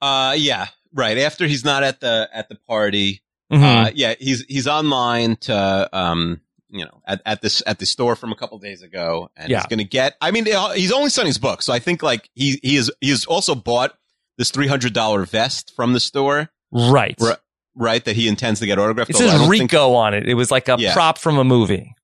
Uh, 0.00 0.34
yeah, 0.36 0.66
right. 0.92 1.18
After 1.18 1.46
he's 1.46 1.64
not 1.64 1.82
at 1.82 2.00
the 2.00 2.28
at 2.32 2.48
the 2.48 2.56
party, 2.68 3.22
Mhm. 3.52 3.86
uh, 3.86 3.90
yeah, 3.94 4.14
he's 4.18 4.44
he's 4.44 4.68
online 4.68 5.36
to 5.36 5.88
um, 5.92 6.40
you 6.78 6.84
know, 6.84 7.00
at, 7.06 7.20
at 7.26 7.42
this 7.42 7.62
at 7.66 7.78
the 7.78 7.86
store 7.86 8.16
from 8.16 8.32
a 8.32 8.36
couple 8.36 8.58
days 8.58 8.82
ago, 8.82 9.30
and 9.36 9.50
Yeah. 9.50 9.58
he's 9.58 9.66
gonna 9.66 9.84
get. 9.84 10.16
I 10.20 10.30
mean, 10.30 10.46
he's 10.74 10.92
only 10.92 11.10
selling 11.10 11.26
his 11.28 11.38
book, 11.38 11.62
so 11.62 11.72
I 11.72 11.78
think 11.78 12.02
like 12.02 12.28
he 12.34 12.58
he 12.62 12.76
is 12.76 12.90
he 13.00 13.10
has 13.10 13.24
also 13.24 13.54
bought 13.54 13.94
this 14.38 14.50
three 14.50 14.68
hundred 14.68 14.92
dollar 14.92 15.24
vest 15.24 15.72
from 15.74 15.92
the 15.92 16.00
store, 16.00 16.50
right. 16.72 17.16
Ri- 17.20 17.32
right? 17.74 18.04
That 18.04 18.16
he 18.16 18.28
intends 18.28 18.60
to 18.60 18.66
get 18.66 18.78
autographed. 18.78 19.10
It 19.10 19.16
says 19.16 19.48
Rico 19.48 19.66
think- 19.66 19.96
on 19.96 20.14
it. 20.14 20.28
It 20.28 20.34
was 20.34 20.50
like 20.50 20.68
a 20.68 20.76
Yeah. 20.78 20.92
prop 20.94 21.18
from 21.18 21.38
a 21.38 21.44
movie. 21.44 21.94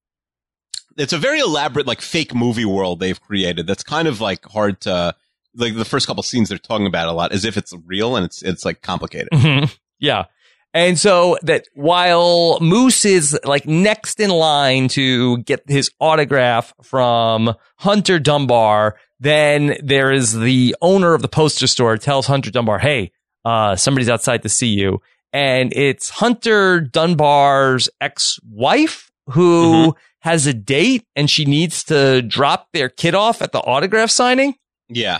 it's 0.97 1.13
a 1.13 1.17
very 1.17 1.39
elaborate 1.39 1.87
like 1.87 2.01
fake 2.01 2.35
movie 2.35 2.65
world 2.65 2.99
they've 2.99 3.19
created. 3.19 3.65
That's 3.65 3.83
kind 3.83 4.07
of 4.07 4.21
like 4.21 4.45
hard 4.45 4.79
to. 4.81 5.15
Like 5.55 5.75
the 5.75 5.85
first 5.85 6.07
couple 6.07 6.23
scenes, 6.23 6.49
they're 6.49 6.57
talking 6.57 6.87
about 6.87 7.07
a 7.07 7.11
lot 7.11 7.31
as 7.31 7.45
if 7.45 7.57
it's 7.57 7.73
real 7.85 8.15
and 8.15 8.25
it's 8.25 8.41
it's 8.41 8.65
like 8.65 8.81
complicated. 8.81 9.29
Mhm. 9.33 9.75
Yeah. 9.99 10.25
And 10.73 10.97
so 10.97 11.37
that 11.43 11.67
while 11.75 12.59
Moose 12.59 13.05
is 13.05 13.39
like 13.43 13.67
next 13.67 14.19
in 14.19 14.31
line 14.31 14.87
to 14.89 15.37
get 15.39 15.61
his 15.67 15.91
autograph 15.99 16.73
from 16.81 17.53
Hunter 17.77 18.17
Dunbar, 18.17 18.97
then 19.19 19.77
there 19.83 20.11
is 20.11 20.37
the 20.37 20.75
owner 20.81 21.13
of 21.13 21.21
the 21.21 21.27
poster 21.27 21.67
store 21.67 21.97
tells 21.97 22.25
Hunter 22.25 22.49
Dunbar, 22.49 22.79
Hey, 22.79 23.11
uh, 23.45 23.75
somebody's 23.75 24.09
outside 24.09 24.41
to 24.43 24.49
see 24.49 24.67
you. 24.67 24.99
And 25.31 25.73
it's 25.73 26.09
Hunter 26.09 26.81
Dunbar's 26.81 27.89
ex-wife 28.01 29.11
who 29.27 29.95
has 30.19 30.47
a 30.47 30.53
date 30.53 31.05
and 31.15 31.29
she 31.29 31.45
needs 31.45 31.83
to 31.85 32.21
drop 32.21 32.69
their 32.71 32.89
kid 32.89 33.15
off 33.15 33.41
at 33.41 33.51
the 33.51 33.59
autograph 33.59 34.09
signing. 34.09 34.55
Yeah. 34.89 35.19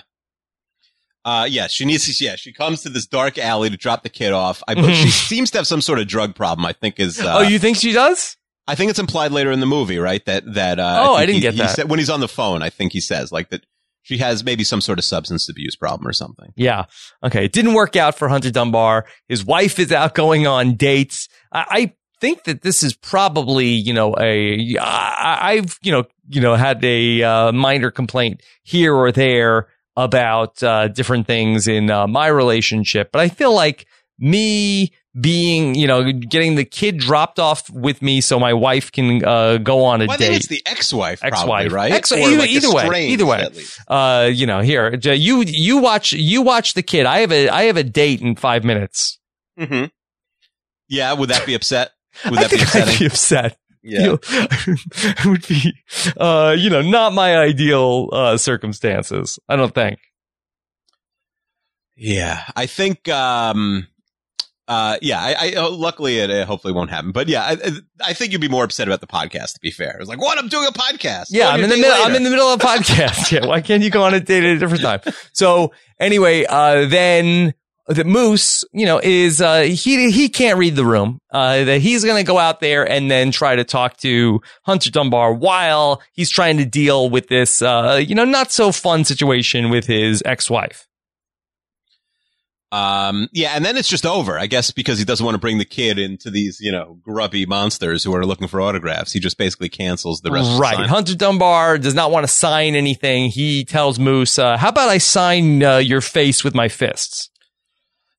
Uh, 1.26 1.48
yeah, 1.50 1.68
she 1.68 1.86
needs 1.86 2.06
to, 2.18 2.24
yeah, 2.26 2.36
she 2.36 2.52
comes 2.52 2.82
to 2.84 2.90
this 2.90 3.06
dark 3.06 3.38
alley 3.38 3.70
to 3.70 3.78
drop 3.78 4.04
the 4.04 4.10
kid 4.10 4.34
off. 4.34 4.62
I, 4.68 4.76
but 4.76 4.94
she 4.94 5.10
seems 5.10 5.52
to 5.52 5.58
have 5.60 5.68
some 5.68 5.80
sort 5.82 6.00
of 6.00 6.08
drug 6.08 6.36
problem, 6.36 6.66
I 6.66 6.74
think 6.74 7.00
is, 7.00 7.20
uh, 7.20 7.36
oh, 7.38 7.42
you 7.42 7.60
think 7.60 7.78
she 7.78 7.94
does? 7.94 8.36
I 8.68 8.76
think 8.76 8.90
it's 8.90 9.00
implied 9.00 9.32
later 9.32 9.52
in 9.52 9.60
the 9.60 9.66
movie, 9.66 9.98
right? 10.00 10.24
That, 10.26 10.44
that, 10.54 10.80
uh, 10.80 11.04
Oh, 11.08 11.16
I 11.16 11.26
think 11.26 11.28
didn't 11.28 11.36
he- 11.36 11.42
get 11.42 11.54
he 11.54 11.60
that. 11.60 11.70
said- 11.76 11.90
when 11.90 12.00
he's 12.00 12.10
on 12.10 12.20
the 12.20 12.28
phone, 12.28 12.62
I 12.62 12.70
think 12.70 12.92
he 12.94 13.02
says 13.02 13.32
like 13.32 13.50
that 13.50 13.66
she 14.02 14.18
has 14.18 14.44
maybe 14.44 14.66
some 14.66 14.82
sort 14.82 15.00
of 15.00 15.06
substance 15.06 15.48
abuse 15.50 15.78
problem 15.78 16.06
or 16.06 16.12
something. 16.14 16.52
Yeah. 16.58 16.86
Okay. 17.24 17.46
It 17.46 17.54
didn't 17.54 17.74
work 17.74 17.96
out 17.96 18.18
for 18.18 18.28
Hunter 18.28 18.52
Dunbar. 18.52 19.06
His 19.30 19.46
wife 19.46 19.80
is 19.80 19.94
out 19.94 20.14
going 20.16 20.46
on 20.46 20.76
dates. 20.76 21.30
I, 21.54 21.66
I 21.70 21.94
think 22.20 22.44
that 22.44 22.64
this 22.64 22.84
is 22.84 22.94
probably, 22.96 23.68
you 23.68 23.94
know, 23.94 24.14
a, 24.20 24.78
I, 24.78 25.52
I've, 25.54 25.78
you 25.82 25.94
know, 25.94 26.04
you 26.28 26.42
know, 26.42 26.56
had 26.56 26.84
a 26.84 27.24
uh, 27.24 27.52
minor 27.54 27.92
complaint 27.92 28.42
here 28.64 28.94
or 28.94 29.12
there 29.14 29.68
about 29.96 30.62
uh, 30.64 30.88
different 30.88 31.28
things 31.28 31.68
in 31.68 31.90
uh, 31.90 32.08
my 32.08 32.28
relationship, 32.28 33.10
but 33.12 33.20
I 33.22 33.30
feel 33.30 33.54
like 33.54 33.86
me 34.20 34.92
being, 35.20 35.76
you 35.76 35.86
know, 35.86 36.12
getting 36.12 36.56
the 36.56 36.66
kid 36.66 36.98
dropped 36.98 37.38
off 37.40 37.70
with 37.70 38.02
me 38.02 38.20
so 38.20 38.40
my 38.40 38.54
wife 38.54 38.92
can 38.92 39.24
uh, 39.24 39.58
go 39.58 39.84
on 39.84 40.02
a 40.02 40.08
Well, 40.08 40.18
date. 40.18 40.34
it's 40.36 40.48
the 40.48 40.62
ex-wife, 40.66 41.24
Ex-wife. 41.24 41.72
right? 41.72 41.92
Ex- 41.92 42.12
Or, 42.12 42.18
either, 42.18 42.38
like, 42.38 42.50
either 42.50 42.72
way, 42.74 43.08
either 43.10 43.26
way. 43.26 43.48
Uh, 43.88 44.30
you 44.34 44.48
know, 44.48 44.62
here, 44.62 44.96
you 44.96 45.42
you 45.44 45.78
watch 45.78 46.14
you 46.14 46.42
watch 46.42 46.74
the 46.74 46.82
kid. 46.82 47.06
I 47.06 47.20
have 47.20 47.32
a 47.32 47.50
I 47.50 47.64
have 47.64 47.78
a 47.78 47.84
date 47.84 48.22
in 48.22 48.36
five 48.36 48.64
minutes. 48.64 49.20
hmm 49.58 49.86
Yeah, 50.90 51.14
would 51.14 51.30
that 51.30 51.46
be 51.46 51.54
upset? 51.54 51.92
Would 52.30 52.40
that 52.40 52.52
be 52.52 52.58
think 52.58 52.76
I'd 52.88 53.00
be 53.00 53.06
upset. 53.08 53.58
Yeah. 53.84 54.00
You 54.00 54.06
know, 54.08 54.20
would 55.26 55.48
be, 55.48 55.74
uh, 56.18 56.56
you 56.58 56.70
know, 56.70 56.82
not 56.82 57.14
my 57.14 57.38
ideal 57.38 58.10
uh, 58.14 58.38
circumstances. 58.38 59.38
I 59.50 59.56
don't 59.58 59.76
think. 59.76 60.00
Yeah, 61.96 62.44
I 62.56 62.66
think. 62.66 63.08
um 63.10 63.88
uh 64.70 64.96
yeah 65.02 65.20
I, 65.20 65.36
I 65.38 65.54
uh, 65.58 65.70
luckily 65.72 66.20
it 66.20 66.32
uh, 66.32 66.46
hopefully 66.46 66.72
won't 66.74 66.90
happen 66.90 67.12
but 67.12 67.28
yeah 67.28 67.44
I, 67.44 67.52
I- 67.52 67.72
I 68.12 68.14
think 68.14 68.32
you'd 68.32 68.40
be 68.40 68.48
more 68.48 68.64
upset 68.64 68.88
about 68.88 69.02
the 69.02 69.08
podcast 69.08 69.56
to 69.56 69.60
be 69.62 69.72
fair 69.72 69.98
it's 70.00 70.08
like 70.08 70.22
what 70.22 70.38
i'm 70.40 70.48
doing 70.48 70.66
a 70.66 70.72
podcast 70.72 71.26
Yeah, 71.32 71.50
I'm 71.50 71.62
in 71.62 71.70
the 71.70 71.76
middle. 71.76 71.92
I'm 72.02 72.16
in 72.16 72.24
the 72.24 72.30
middle 72.30 72.48
of 72.48 72.62
a 72.62 72.66
podcast. 72.66 73.30
yeah, 73.34 73.46
why 73.46 73.60
can't 73.60 73.84
you 73.84 73.90
go 73.90 74.04
on 74.04 74.14
a 74.14 74.22
date 74.22 74.46
at 74.46 74.56
a 74.56 74.60
different 74.60 74.82
time? 74.84 75.02
So 75.34 75.74
anyway, 76.00 76.46
uh, 76.46 76.88
then 76.88 77.54
that 77.88 78.06
Moose, 78.06 78.64
you 78.72 78.86
know, 78.86 79.00
is 79.04 79.42
uh, 79.42 79.62
he 79.62 80.12
he 80.12 80.30
can't 80.30 80.58
read 80.58 80.76
the 80.76 80.86
room. 80.86 81.20
Uh, 81.32 81.64
that 81.64 81.82
he's 81.82 82.04
going 82.04 82.24
to 82.24 82.28
go 82.28 82.38
out 82.38 82.60
there 82.60 82.90
and 82.90 83.10
then 83.10 83.32
try 83.32 83.56
to 83.56 83.64
talk 83.64 83.98
to 83.98 84.40
Hunter 84.64 84.92
Dunbar 84.92 85.34
while 85.34 86.02
he's 86.14 86.30
trying 86.30 86.58
to 86.58 86.66
deal 86.66 87.10
with 87.10 87.28
this, 87.28 87.62
uh, 87.62 88.02
you 88.06 88.16
know, 88.16 88.26
not 88.26 88.52
so 88.52 88.72
fun 88.72 89.04
situation 89.04 89.70
with 89.70 89.86
his 89.86 90.22
ex-wife. 90.26 90.88
Um, 92.72 93.30
yeah, 93.34 93.52
and 93.56 93.64
then 93.64 93.78
it's 93.78 93.88
just 93.88 94.04
over, 94.04 94.40
I 94.40 94.48
guess, 94.48 94.72
because 94.72 94.98
he 94.98 95.06
doesn't 95.06 95.24
want 95.24 95.36
to 95.36 95.40
bring 95.40 95.60
the 95.60 95.66
kid 95.66 96.00
into 96.00 96.32
these, 96.32 96.60
you 96.60 96.72
know, 96.72 96.98
grubby 97.04 97.46
monsters 97.46 98.04
who 98.04 98.16
are 98.16 98.26
looking 98.26 98.48
for 98.48 98.60
autographs. 98.62 99.12
He 99.12 99.20
just 99.20 99.38
basically 99.38 99.70
cancels 99.70 100.22
the 100.22 100.32
rest. 100.32 100.60
Right. 100.60 100.74
Of 100.74 100.80
the 100.80 100.88
Hunter 100.88 101.16
Dunbar 101.16 101.78
does 101.78 101.94
not 101.94 102.10
want 102.10 102.24
to 102.24 102.28
sign 102.28 102.74
anything. 102.74 103.30
He 103.30 103.64
tells 103.64 104.00
Moose, 104.00 104.40
uh, 104.40 104.58
"How 104.58 104.70
about 104.70 104.90
I 104.90 104.98
sign 104.98 105.62
uh, 105.62 105.78
your 105.78 106.02
face 106.02 106.44
with 106.44 106.56
my 106.56 106.68
fists?" 106.68 107.30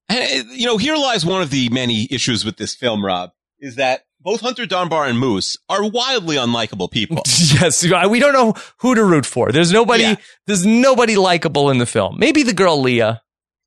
And, 0.08 0.48
uh, 0.48 0.52
you 0.52 0.66
know, 0.66 0.76
here 0.76 0.96
lies 0.96 1.24
one 1.24 1.42
of 1.42 1.50
the 1.50 1.68
many 1.70 2.06
issues 2.10 2.44
with 2.44 2.56
this 2.56 2.74
film, 2.74 3.04
Rob, 3.04 3.30
is 3.58 3.76
that 3.76 4.04
both 4.20 4.40
Hunter 4.40 4.66
Dunbar 4.66 5.06
and 5.06 5.18
Moose 5.18 5.56
are 5.68 5.86
wildly 5.88 6.36
unlikable 6.36 6.90
people. 6.90 7.22
yes, 7.26 7.82
we 7.82 8.18
don't 8.18 8.32
know 8.32 8.54
who 8.78 8.94
to 8.94 9.04
root 9.04 9.26
for. 9.26 9.52
There's 9.52 9.72
nobody. 9.72 10.02
Yeah. 10.04 10.16
There's 10.46 10.64
nobody 10.66 11.16
likable 11.16 11.70
in 11.70 11.78
the 11.78 11.86
film. 11.86 12.16
Maybe 12.18 12.42
the 12.42 12.54
girl 12.54 12.80
Leah, 12.80 13.22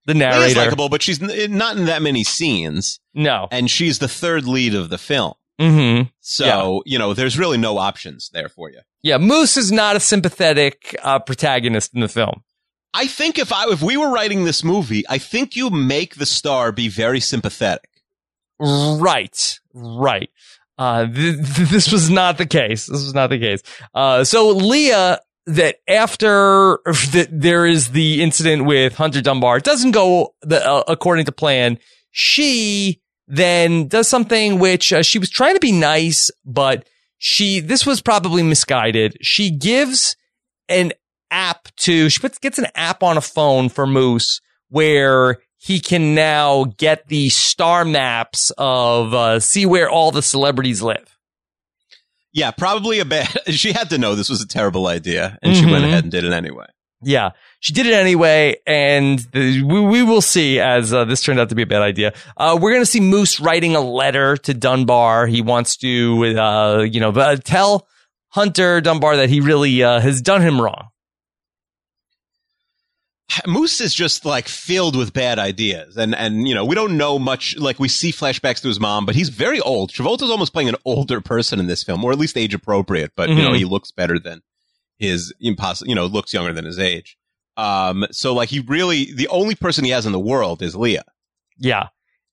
the 0.06 0.14
Leah's 0.14 0.20
narrator. 0.32 0.60
likable, 0.62 0.90
but 0.90 1.02
she's 1.02 1.22
n- 1.22 1.58
not 1.58 1.78
in 1.78 1.86
that 1.86 2.02
many 2.02 2.24
scenes, 2.24 3.00
No. 3.14 3.48
and 3.52 3.70
she's 3.70 4.00
the 4.00 4.08
third 4.08 4.46
lead 4.46 4.74
of 4.74 4.90
the 4.90 4.98
film. 4.98 5.34
hmm 5.60 6.02
So, 6.22 6.82
you 6.86 6.98
know, 6.98 7.14
there's 7.14 7.38
really 7.38 7.58
no 7.58 7.78
options 7.78 8.30
there 8.34 8.50
for 8.50 8.72
you. 8.72 8.80
Yeah, 9.04 9.18
Moose 9.20 9.58
is 9.58 9.72
not 9.72 9.96
a 9.96 10.00
sympathetic 10.00 10.96
uh, 11.04 11.20
protagonist 11.20 11.94
in 11.94 12.02
the 12.02 12.08
film. 12.10 12.44
I 12.94 13.08
think 13.08 13.38
if 13.38 13.52
I 13.52 13.66
if 13.70 13.82
we 13.82 13.98
were 13.98 14.12
writing 14.12 14.44
this 14.46 14.64
movie, 14.64 15.04
I 15.10 15.18
think 15.18 15.56
you 15.56 15.70
make 15.70 16.16
the 16.16 16.26
star 16.26 16.72
be 16.72 16.88
very 16.88 17.20
sympathetic. 17.20 17.90
Right, 18.60 19.60
right. 19.74 20.30
Uh, 20.78 21.06
th- 21.06 21.38
th- 21.56 21.70
this 21.70 21.92
was 21.92 22.10
not 22.10 22.38
the 22.38 22.46
case. 22.46 22.86
This 22.86 23.04
was 23.04 23.14
not 23.14 23.30
the 23.30 23.40
case. 23.40 23.62
Uh, 23.94 24.24
so 24.24 24.50
Leah, 24.50 25.20
that 25.48 25.78
after 25.88 26.80
that 26.86 27.28
there 27.32 27.66
is 27.66 27.90
the 27.90 28.22
incident 28.22 28.66
with 28.66 28.96
Hunter 28.96 29.22
Dunbar, 29.22 29.58
it 29.58 29.64
doesn't 29.64 29.92
go 29.92 30.34
the, 30.42 30.66
uh, 30.66 30.84
according 30.88 31.26
to 31.26 31.32
plan. 31.32 31.80
She 32.12 33.02
then 33.28 33.88
does 33.88 34.08
something 34.08 34.60
which 34.60 34.94
uh, 34.94 35.04
she 35.04 35.20
was 35.20 35.30
trying 35.30 35.54
to 35.54 35.60
be 35.60 35.72
nice, 35.72 36.32
but 36.46 36.88
she 37.18 37.60
this 37.60 37.86
was 37.86 38.02
probably 38.02 38.44
misguided. 38.44 39.18
She 39.22 39.52
gives 39.52 40.16
an 40.70 40.94
app 41.32 41.68
to 41.78 42.10
she 42.10 42.20
puts 42.20 42.38
gets 42.38 42.58
an 42.58 42.68
app 42.76 43.04
on 43.04 43.18
a 43.18 43.22
phone 43.22 43.70
for 43.70 43.86
Moose 43.88 44.40
where 44.70 45.38
he 45.58 45.80
can 45.80 46.14
now 46.16 46.66
get 46.78 47.08
the 47.08 47.30
star 47.30 47.84
maps 47.86 48.52
of 48.58 49.14
uh, 49.14 49.40
see 49.40 49.66
where 49.66 49.90
all 49.90 50.12
the 50.12 50.22
celebrities 50.22 50.82
live. 50.82 51.18
Yeah, 52.34 52.52
probably 52.52 53.00
a 53.00 53.06
bad. 53.06 53.28
She 53.48 53.72
had 53.72 53.90
to 53.90 53.98
know 53.98 54.14
this 54.16 54.30
was 54.30 54.42
a 54.42 54.48
terrible 54.48 54.88
idea, 54.88 55.38
and 55.42 55.56
she 55.56 55.66
went 55.66 55.84
Mhm. 55.84 55.88
ahead 55.88 56.04
and 56.04 56.12
did 56.12 56.24
it 56.24 56.34
anyway. 56.34 56.66
Yeah, 57.02 57.32
she 57.60 57.74
did 57.74 57.86
it 57.86 57.94
anyway, 57.94 58.56
and 58.66 59.20
the, 59.32 59.62
we, 59.64 59.80
we 59.82 60.04
will 60.04 60.22
see 60.22 60.60
as 60.60 60.94
uh, 60.94 61.06
this 61.06 61.22
turned 61.22 61.40
out 61.40 61.50
to 61.50 61.56
be 61.56 61.62
a 61.62 61.68
bad 61.68 61.82
idea. 61.84 62.14
Uh, 62.36 62.58
we're 62.60 62.72
going 62.72 62.82
to 62.82 62.88
see 62.88 63.00
Moose 63.00 63.40
writing 63.40 63.76
a 63.76 63.82
letter 63.82 64.36
to 64.38 64.54
Dunbar. 64.54 65.28
He 65.28 65.42
wants 65.42 65.78
to, 65.78 66.26
uh, 66.40 66.82
you 66.82 67.00
know, 67.00 67.10
uh, 67.12 67.36
tell 67.38 67.88
Hunter 68.30 68.82
Dunbar 68.82 69.18
that 69.18 69.30
he 69.30 69.42
really 69.42 69.84
uh, 69.84 70.00
has 70.00 70.22
done 70.22 70.42
him 70.42 70.60
wrong. 70.60 70.88
Moose 73.46 73.82
is 73.82 73.94
just 73.94 74.26
like 74.26 74.48
filled 74.48 74.96
with 74.96 75.14
bad 75.14 75.38
ideas, 75.38 75.98
and 75.98 76.16
and 76.16 76.48
you 76.48 76.56
know 76.56 76.64
we 76.66 76.76
don't 76.76 76.98
know 76.98 77.20
much. 77.20 77.58
Like 77.58 77.80
we 77.80 77.88
see 77.90 78.12
flashbacks 78.12 78.62
to 78.62 78.68
his 78.68 78.80
mom, 78.80 79.06
but 79.06 79.16
he's 79.16 79.30
very 79.30 79.60
old. 79.60 79.92
Travolta's 79.92 80.30
almost 80.32 80.54
playing 80.54 80.70
an 80.70 80.76
older 80.86 81.20
person 81.22 81.60
in 81.60 81.68
this 81.68 81.84
film, 81.84 82.04
or 82.06 82.12
at 82.12 82.18
least 82.18 82.38
age 82.38 82.54
appropriate. 82.54 83.12
But 83.16 83.30
you 83.30 83.36
know 83.36 83.52
Mhm. 83.52 83.58
he 83.58 83.66
looks 83.66 83.92
better 83.92 84.18
than 84.18 84.42
his 84.98 85.34
impossible. 85.42 85.90
You 85.90 85.96
know 85.96 86.06
looks 86.06 86.34
younger 86.34 86.54
than 86.54 86.66
his 86.66 86.80
age. 86.80 87.18
Um, 87.58 88.06
so 88.12 88.34
like 88.34 88.50
he 88.50 88.60
really 88.62 89.12
the 89.14 89.28
only 89.28 89.56
person 89.56 89.84
he 89.84 89.92
has 89.92 90.06
in 90.06 90.12
the 90.14 90.20
world 90.20 90.62
is 90.62 90.76
Leah. 90.76 91.04
Yeah. 91.60 91.88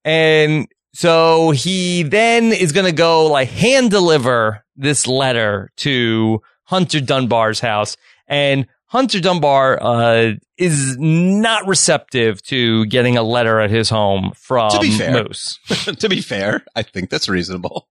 And 0.04 0.68
so 0.94 1.50
he 1.50 2.02
then 2.04 2.52
is 2.52 2.72
going 2.72 2.86
to 2.86 2.92
go 2.92 3.26
like 3.26 3.48
hand 3.48 3.90
deliver 3.90 4.64
this 4.76 5.06
letter 5.06 5.72
to 5.78 6.40
Hunter 6.64 7.00
Dunbar's 7.00 7.58
house. 7.58 7.96
And 8.28 8.66
Hunter 8.94 9.18
Dunbar 9.20 9.82
uh, 9.82 10.32
is 10.56 10.96
not 10.98 11.66
receptive 11.66 12.40
to 12.44 12.86
getting 12.86 13.16
a 13.16 13.24
letter 13.24 13.58
at 13.60 13.70
his 13.70 13.90
home 13.90 14.32
from 14.36 14.70
To 14.70 14.78
be 14.78 14.90
fair. 14.96 15.24
Moose. 15.24 15.58
to 15.98 16.08
be 16.08 16.20
fair, 16.20 16.64
I 16.76 16.82
think 16.82 17.10
that's 17.10 17.28
reasonable. 17.28 17.88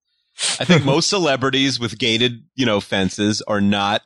I 0.60 0.66
think 0.66 0.86
most 0.86 1.10
celebrities 1.10 1.78
with 1.80 1.98
gated, 2.00 2.46
you 2.56 2.66
know, 2.66 2.80
fences 2.80 3.42
are 3.42 3.60
not 3.60 4.02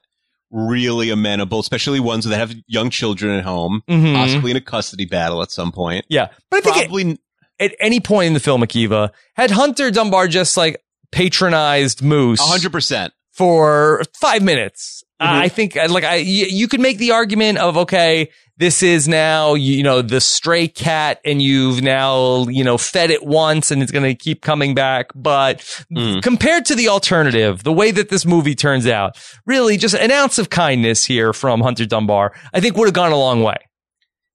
really 0.49 1.09
amenable, 1.11 1.59
especially 1.59 1.99
ones 1.99 2.25
that 2.25 2.35
have 2.37 2.55
young 2.67 2.89
children 2.89 3.37
at 3.37 3.43
home, 3.43 3.83
Mhm. 3.87 4.15
possibly 4.15 4.51
in 4.51 4.57
a 4.57 4.61
custody 4.61 5.05
battle 5.05 5.41
at 5.43 5.51
some 5.51 5.71
point. 5.71 6.05
Yeah. 6.09 6.29
But 6.49 6.57
I 6.57 6.61
think 6.61 6.77
at, 6.77 6.83
Probably 6.87 7.19
at 7.59 7.75
any 7.79 7.99
point 7.99 8.27
in 8.27 8.33
the 8.33 8.39
film, 8.39 8.61
Akiva, 8.61 9.11
had 9.35 9.51
Hunter 9.51 9.91
Dunbar 9.91 10.27
just 10.27 10.57
like 10.57 10.81
patronized 11.11 12.01
Moose. 12.01 12.39
hundred 12.41 12.71
percent. 12.71 13.13
for 13.33 14.01
five 14.19 14.41
minutes. 14.41 15.03
Mhm. 15.21 15.25
I 15.27 15.47
think 15.49 15.75
uh, 15.75 15.87
like 15.89 16.03
I, 16.03 16.17
y- 16.17 16.23
you 16.23 16.67
could 16.67 16.79
make 16.79 16.97
the 16.99 17.11
argument 17.11 17.57
of, 17.57 17.75
okay, 17.77 18.29
this 18.57 18.81
is 18.83 19.07
now, 19.07 19.53
you 19.55 19.83
know, 19.83 20.01
the 20.01 20.19
stray 20.21 20.67
cat 20.67 21.19
and 21.25 21.41
you've 21.41 21.81
now, 21.81 22.47
you 22.47 22.63
know, 22.63 22.77
fed 22.77 23.09
it 23.11 23.23
once 23.25 23.69
and 23.71 23.81
it's 23.83 23.91
going 23.91 24.03
to 24.03 24.15
keep 24.15 24.41
coming 24.41 24.73
back. 24.75 25.07
But 25.15 25.59
Mm. 25.95 26.21
compared 26.23 26.65
to 26.65 26.75
the 26.75 26.87
alternative, 26.89 27.63
the 27.63 27.71
way 27.73 27.91
that 27.91 28.09
this 28.09 28.25
movie 28.25 28.55
turns 28.55 28.85
out, 28.87 29.15
really 29.45 29.77
just 29.77 29.95
an 29.95 30.11
ounce 30.11 30.37
of 30.39 30.49
kindness 30.49 31.05
here 31.05 31.33
from 31.33 31.61
Hunter 31.61 31.85
Dunbar, 31.85 32.33
I 32.53 32.59
think 32.59 32.77
would 32.77 32.87
have 32.87 32.93
gone 32.95 33.11
a 33.11 33.17
long 33.17 33.41
way. 33.43 33.57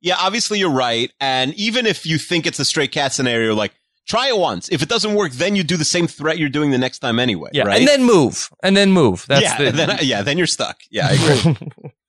Yeah, 0.00 0.16
obviously 0.18 0.58
you're 0.58 0.70
right. 0.70 1.12
And 1.20 1.54
even 1.54 1.86
if 1.86 2.04
you 2.06 2.18
think 2.18 2.46
it's 2.46 2.58
a 2.58 2.64
stray 2.64 2.88
cat 2.88 3.12
scenario, 3.12 3.54
like 3.54 3.72
try 4.06 4.28
it 4.28 4.36
once. 4.36 4.68
If 4.70 4.82
it 4.82 4.88
doesn't 4.88 5.14
work, 5.14 5.32
then 5.32 5.56
you 5.56 5.62
do 5.62 5.76
the 5.76 5.84
same 5.84 6.06
threat 6.06 6.38
you're 6.38 6.48
doing 6.48 6.70
the 6.70 6.78
next 6.78 7.00
time 7.00 7.18
anyway. 7.18 7.50
Yeah. 7.52 7.64
right? 7.64 7.78
And 7.78 7.88
then 7.88 8.04
move 8.04 8.50
and 8.62 8.76
then 8.76 8.90
move. 8.92 9.24
That's 9.28 9.42
yeah, 9.42 9.58
the, 9.58 9.70
then 9.72 9.98
yeah, 10.02 10.22
then 10.22 10.38
you're 10.38 10.46
stuck. 10.46 10.78
Yeah, 10.90 11.08
I 11.08 11.12
agree. 11.12 11.56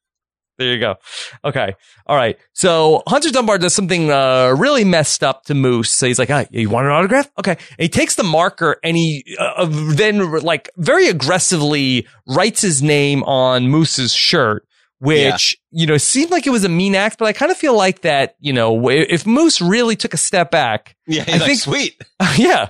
There 0.60 0.72
you 0.72 0.80
go. 0.80 0.98
Okay. 1.44 1.76
All 2.06 2.16
right. 2.16 2.38
So 2.54 3.02
Hunter 3.08 3.32
Dunbar 3.32 3.58
does 3.58 3.74
something 3.74 4.12
uh, 4.12 4.56
really 4.56 4.84
messed 4.84 5.24
up 5.24 5.46
to 5.46 5.56
Moose. 5.56 5.92
So 5.92 6.06
he's 6.06 6.20
like, 6.20 6.30
ah, 6.30 6.46
you 6.52 6.70
want 6.70 6.86
an 6.86 6.92
autograph? 6.92 7.30
Okay. 7.40 7.52
And 7.52 7.80
he 7.80 7.90
takes 7.90 8.16
the 8.16 8.24
marker 8.24 8.78
and 8.84 8.96
he 8.96 9.36
uh, 9.40 9.66
then 9.68 10.32
like 10.42 10.70
very 10.78 11.08
aggressively 11.08 12.08
writes 12.28 12.62
his 12.62 12.84
name 12.84 13.24
on 13.24 13.68
Moose's 13.68 14.14
shirt, 14.14 14.68
which, 15.04 15.58
you 15.72 15.86
know, 15.86 15.98
seemed 15.98 16.32
like 16.32 16.48
it 16.48 16.52
was 16.52 16.64
a 16.64 16.70
mean 16.70 16.96
act, 16.96 17.18
but 17.20 17.26
I 17.26 17.34
kind 17.34 17.52
of 17.52 17.58
feel 17.58 17.76
like 17.76 18.02
that, 18.02 18.36
you 18.40 18.54
know, 18.54 18.90
if 18.90 19.26
Moose 19.26 19.62
really 19.62 19.96
took 19.96 20.14
a 20.14 20.18
step 20.18 20.50
back, 20.52 20.96
yeah, 21.08 21.24
he's 21.24 21.36
I 21.36 21.38
like, 21.38 21.48
think- 21.48 21.60
sweet. 21.60 22.02
yeah, 22.38 22.68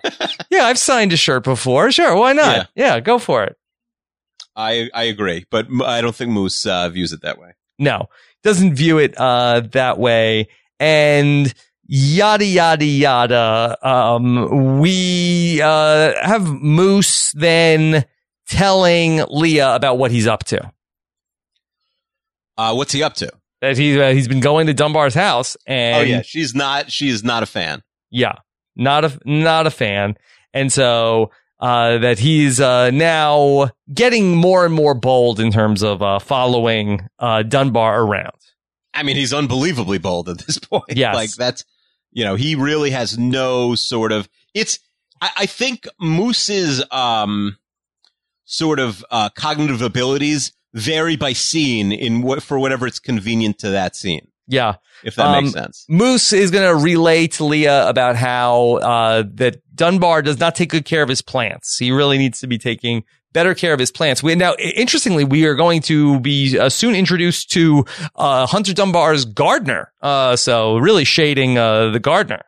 yeah, 0.50 0.64
I've 0.66 0.80
signed 0.80 1.14
a 1.14 1.18
shirt 1.18 1.44
before. 1.44 1.92
Sure. 1.92 2.16
Why 2.16 2.34
not? 2.34 2.70
Yeah. 2.76 3.00
go 3.00 3.20
for 3.20 3.44
it. 3.44 3.56
I 4.56 4.90
I 4.94 5.04
agree, 5.04 5.46
but 5.50 5.68
I 5.84 6.02
don't 6.02 6.16
think 6.16 6.32
Moose 6.32 6.66
uh, 6.66 6.90
views 6.90 7.12
it 7.12 7.22
that 7.22 7.40
way. 7.40 7.54
No, 7.80 8.10
doesn't 8.44 8.76
view 8.76 9.00
it 9.00 9.16
uh, 9.18 9.62
that 9.72 9.98
way. 9.98 10.48
And 10.80 11.52
yada 11.88 12.46
yada 12.46 12.86
yada. 12.86 13.78
Um, 13.82 14.80
we 14.80 15.60
uh, 15.62 16.14
have 16.22 16.46
Moose 16.46 17.32
then 17.34 18.06
telling 18.48 19.24
Leah 19.30 19.74
about 19.76 19.98
what 19.98 20.12
he's 20.12 20.28
up 20.28 20.44
to. 20.46 20.72
Uh, 22.58 22.74
what's 22.74 22.92
he 22.92 23.04
up 23.04 23.14
to? 23.16 23.32
That 23.62 23.78
he 23.78 24.00
uh, 24.00 24.14
he's 24.14 24.28
been 24.28 24.40
going 24.42 24.68
to 24.68 24.74
Dunbar's 24.74 25.14
house, 25.16 25.56
and 25.66 25.98
oh 25.98 26.02
yeah, 26.02 26.22
she's 26.22 26.54
not. 26.54 26.92
She 26.92 27.10
is 27.10 27.24
not 27.24 27.44
a 27.44 27.46
fan. 27.46 27.82
yeah, 28.10 28.36
not 28.76 29.06
a 29.06 29.20
not 29.26 29.68
a 29.68 29.72
fan, 29.72 30.18
and 30.54 30.72
so. 30.72 31.32
Uh, 31.60 31.98
that 32.00 32.20
he's 32.20 32.60
uh, 32.60 32.92
now 32.92 33.70
getting 33.94 34.36
more 34.36 34.66
and 34.66 34.74
more 34.74 34.94
bold 34.94 35.40
in 35.40 35.50
terms 35.50 35.82
of 35.82 36.02
uh, 36.02 36.20
following 36.20 37.08
uh, 37.20 37.42
Dunbar 37.42 38.02
around. 38.02 38.36
I 38.94 39.04
mean, 39.04 39.16
he's 39.16 39.34
unbelievably 39.34 40.00
bold 40.00 40.28
at 40.28 40.40
this 40.40 40.58
point. 40.60 40.84
Yes. 40.90 41.16
like 41.16 41.32
that's 41.32 41.64
you 42.12 42.26
know 42.26 42.36
he 42.36 42.56
really 42.56 42.90
has 42.90 43.18
no 43.18 43.76
sort 43.76 44.12
of. 44.12 44.28
It's 44.54 44.80
I, 45.22 45.30
I 45.38 45.46
think 45.46 45.88
Moose's 46.02 46.84
um 46.92 47.58
sort 48.44 48.80
of 48.80 49.06
uh, 49.10 49.30
cognitive 49.30 49.82
abilities 49.82 50.52
vary 50.74 51.16
by 51.16 51.34
scene 51.34 51.92
in 51.92 52.22
what 52.22 52.42
for 52.44 52.60
whatever 52.60 52.88
it's 52.88 53.00
convenient 53.00 53.60
to 53.60 53.70
that 53.72 53.96
scene. 53.96 54.28
Yeah, 54.48 54.76
If 55.06 55.16
that 55.16 55.28
Um, 55.28 55.44
makes 55.46 55.54
sense. 55.54 55.86
Moose 55.88 56.34
is 56.34 56.52
going 56.52 56.68
to 56.68 56.76
relay 56.84 57.28
to 57.28 57.46
Leah 57.46 57.88
about 57.88 58.18
how 58.18 58.74
uh, 58.82 59.24
that 59.36 59.62
Dunbar 59.74 60.22
does 60.22 60.38
not 60.40 60.54
take 60.56 60.70
good 60.70 60.84
care 60.84 61.02
of 61.02 61.08
his 61.08 61.22
plants. 61.22 61.78
He 61.78 61.92
really 61.92 62.18
needs 62.18 62.42
to 62.42 62.48
be 62.48 62.58
taking 62.58 63.04
better 63.32 63.56
care 63.56 63.74
of 63.74 63.80
his 63.80 63.90
plants. 63.90 64.22
We, 64.22 64.36
now, 64.36 64.54
interestingly, 64.56 65.24
we 65.24 65.46
are 65.46 65.56
going 65.56 65.82
to 65.84 66.20
be 66.20 66.60
uh, 66.60 66.68
soon 66.70 66.94
introduced 66.94 67.52
to 67.52 67.86
uh, 68.18 68.46
Hunter 68.46 68.74
Dunbar's 68.74 69.24
gardener. 69.24 69.94
Uh, 70.02 70.36
so 70.36 70.78
really 70.78 71.06
shading 71.06 71.58
uh, 71.58 71.92
the 71.92 72.00
gardener, 72.02 72.42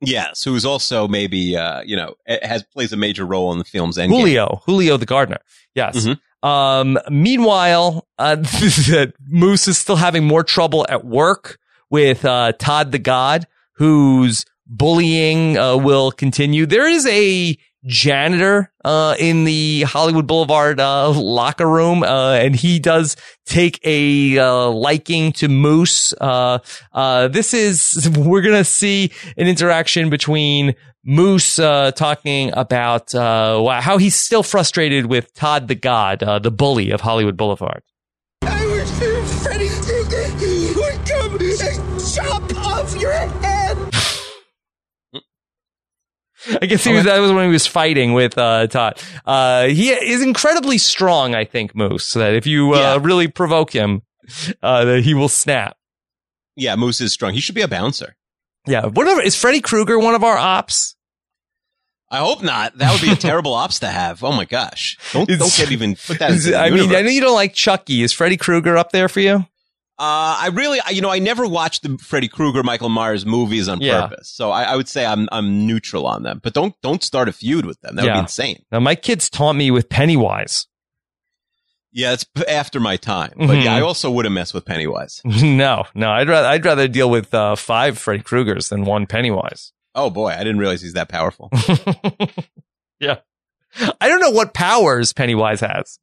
Yes, 0.00 0.42
who's 0.44 0.64
also 0.64 1.08
maybe 1.08 1.56
uh, 1.56 1.82
you 1.84 1.94
know 1.96 2.14
has 2.26 2.62
plays 2.72 2.92
a 2.92 2.96
major 2.96 3.26
role 3.26 3.52
in 3.52 3.58
the 3.58 3.64
film's 3.64 3.98
endgame. 3.98 4.10
Julio, 4.20 4.62
Julio 4.64 4.96
the 4.96 5.04
gardener. 5.04 5.40
Yes. 5.74 6.06
Mhm. 6.06 6.18
Um, 6.42 6.98
meanwhile, 7.10 8.06
uh, 8.18 8.36
Moose 9.28 9.68
is 9.68 9.78
still 9.78 9.96
having 9.96 10.24
more 10.24 10.44
trouble 10.44 10.86
at 10.88 11.04
work 11.04 11.58
with 11.90 12.24
uh, 12.24 12.52
Todd 12.52 12.92
the 12.92 12.98
God, 12.98 13.46
whose 13.74 14.44
bullying 14.66 15.58
uh, 15.58 15.76
will 15.76 16.12
continue. 16.12 16.66
There 16.66 16.88
is 16.88 17.06
a 17.06 17.56
janitor 17.84 18.72
uh, 18.84 19.14
in 19.18 19.44
the 19.44 19.82
Hollywood 19.82 20.26
Boulevard 20.26 20.80
uh, 20.80 21.10
locker 21.10 21.68
room, 21.68 22.02
uh, 22.02 22.34
and 22.34 22.54
he 22.54 22.78
does 22.78 23.16
take 23.46 23.80
a 23.84 24.38
uh, 24.38 24.68
liking 24.68 25.32
to 25.32 25.48
Moose. 25.48 26.12
Uh, 26.20 26.58
uh, 26.92 27.28
this 27.28 27.54
is 27.54 28.10
we're 28.16 28.42
gonna 28.42 28.64
see 28.64 29.12
an 29.36 29.46
interaction 29.46 30.10
between 30.10 30.74
Moose 31.04 31.56
talking 31.56 32.52
about 32.52 33.12
how 33.12 33.98
he's 33.98 34.14
still 34.14 34.42
frustrated 34.42 35.06
with 35.06 35.32
Todd 35.34 35.68
the 35.68 35.74
God, 35.74 36.20
the 36.42 36.50
bully 36.50 36.90
of 36.90 37.00
Hollywood 37.00 37.36
Boulevard. 37.36 37.82
I 38.42 38.66
would 38.66 38.86
come 41.06 41.38
and 41.40 41.79
I 46.62 46.66
guess 46.66 46.84
he 46.84 46.92
was, 46.92 47.04
that 47.04 47.18
was 47.18 47.32
when 47.32 47.46
he 47.46 47.52
was 47.52 47.66
fighting 47.66 48.12
with 48.12 48.36
uh, 48.38 48.66
Todd. 48.68 49.00
Uh, 49.26 49.66
he 49.66 49.90
is 49.90 50.22
incredibly 50.22 50.78
strong, 50.78 51.34
I 51.34 51.44
think, 51.44 51.74
Moose. 51.74 52.04
So 52.06 52.18
that 52.20 52.34
if 52.34 52.46
you 52.46 52.74
uh, 52.74 52.78
Yeah. 52.78 52.98
really 53.00 53.28
provoke 53.28 53.72
him, 53.72 54.02
uh, 54.62 54.84
that 54.84 55.02
he 55.04 55.14
will 55.14 55.28
snap. 55.28 55.76
Yeah, 56.56 56.76
Moose 56.76 57.00
is 57.00 57.12
strong. 57.12 57.32
He 57.34 57.40
should 57.40 57.54
be 57.54 57.62
a 57.62 57.68
bouncer. 57.68 58.16
Yeah. 58.66 58.86
Whatever. 58.86 59.20
Is 59.22 59.34
Freddy 59.36 59.60
Krueger 59.60 59.98
one 59.98 60.14
of 60.14 60.22
our 60.24 60.36
ops? 60.36 60.96
I 62.10 62.18
hope 62.18 62.42
not. 62.42 62.76
That 62.78 62.92
would 62.92 63.00
be 63.00 63.12
a 63.12 63.16
terrible 63.16 63.54
ops 63.54 63.78
to 63.80 63.86
have. 63.86 64.24
Oh 64.24 64.32
my 64.32 64.44
gosh! 64.44 64.98
Don't 65.12 65.28
don't 65.28 65.56
get 65.56 65.70
even 65.70 65.94
put 65.94 66.18
that. 66.18 66.32
I 66.56 66.70
mean. 66.70 66.92
I 66.92 67.02
know 67.02 67.08
you 67.08 67.20
don't 67.20 67.36
like 67.36 67.54
Chucky. 67.54 68.02
Is 68.02 68.12
Freddy 68.12 68.36
Krueger 68.36 68.76
up 68.76 68.90
there 68.90 69.08
for 69.08 69.20
you? 69.20 69.46
Uh, 70.00 70.34
I 70.40 70.48
really, 70.54 70.80
I- 70.80 70.90
you 70.90 71.02
know, 71.02 71.10
I 71.10 71.18
never 71.18 71.46
watched 71.46 71.82
the 71.82 71.98
Freddy 71.98 72.26
Krueger, 72.26 72.62
Michael 72.62 72.88
Myers 72.88 73.26
movies 73.26 73.68
on 73.68 73.82
Yeah. 73.82 74.06
purpose, 74.06 74.30
so 74.30 74.50
I, 74.50 74.62
I 74.62 74.76
would 74.76 74.88
say 74.88 75.04
I'm 75.04 75.28
I'm 75.30 75.66
neutral 75.66 76.06
on 76.06 76.22
them. 76.22 76.40
But 76.42 76.54
don't 76.54 76.74
don't 76.80 77.02
start 77.02 77.28
a 77.28 77.32
feud 77.32 77.66
with 77.66 77.78
them. 77.82 77.96
That 77.96 78.04
would 78.06 78.12
be 78.14 78.18
insane. 78.18 78.64
Now, 78.72 78.80
my 78.80 78.94
kids 78.94 79.28
taunt 79.28 79.58
me 79.58 79.70
with 79.70 79.90
Pennywise. 79.90 80.66
Yeah, 81.92 82.12
it's 82.12 82.24
after 82.48 82.80
my 82.80 82.96
time. 82.96 83.32
But 83.36 83.48
Mhm. 83.48 83.64
yeah, 83.64 83.74
I 83.74 83.80
also 83.82 84.10
wouldn't 84.10 84.34
mess 84.34 84.54
with 84.54 84.64
Pennywise. 84.64 85.20
no, 85.24 85.84
no. 85.94 86.10
I'd 86.10 86.28
rather 86.28 86.48
I'd 86.48 86.64
rather 86.64 86.88
deal 86.88 87.10
with 87.10 87.34
uh, 87.34 87.54
five 87.56 87.98
Freddy 87.98 88.22
Kruegers 88.22 88.70
than 88.70 88.84
one 88.84 89.06
Pennywise. 89.06 89.72
Oh 89.94 90.08
boy, 90.08 90.28
I 90.28 90.38
didn't 90.38 90.58
realize 90.60 90.80
he's 90.82 90.92
that 90.94 91.08
powerful. 91.10 91.50
yeah. 93.00 93.16
I 94.00 94.08
don't 94.08 94.20
know 94.20 94.30
what 94.30 94.54
powers 94.54 95.12
Pennywise 95.12 95.60
has. 95.60 95.98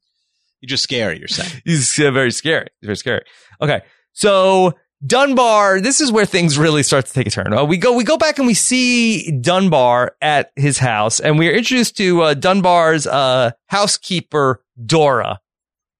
You're 0.60 0.68
just 0.68 0.82
scary. 0.82 1.18
You're 1.18 1.28
saying. 1.28 1.62
He's 1.64 1.98
uh, 1.98 2.10
very 2.10 2.30
scary. 2.30 2.68
He's 2.80 2.86
very 2.86 2.96
scary. 2.96 3.24
Okay. 3.60 3.82
So 4.12 4.74
Dunbar, 5.06 5.80
this 5.80 6.00
is 6.00 6.10
where 6.10 6.26
things 6.26 6.58
really 6.58 6.82
start 6.82 7.06
to 7.06 7.12
take 7.12 7.28
a 7.28 7.30
turn. 7.30 7.52
Uh, 7.52 7.64
we 7.64 7.76
go, 7.76 7.92
we 7.92 8.02
go 8.02 8.16
back 8.16 8.38
and 8.38 8.46
we 8.46 8.54
see 8.54 9.30
Dunbar 9.40 10.16
at 10.20 10.50
his 10.56 10.78
house 10.78 11.20
and 11.20 11.38
we 11.38 11.48
are 11.48 11.52
introduced 11.52 11.96
to 11.98 12.22
uh, 12.22 12.34
Dunbar's 12.34 13.06
uh, 13.06 13.52
housekeeper, 13.66 14.62
Dora. 14.84 15.40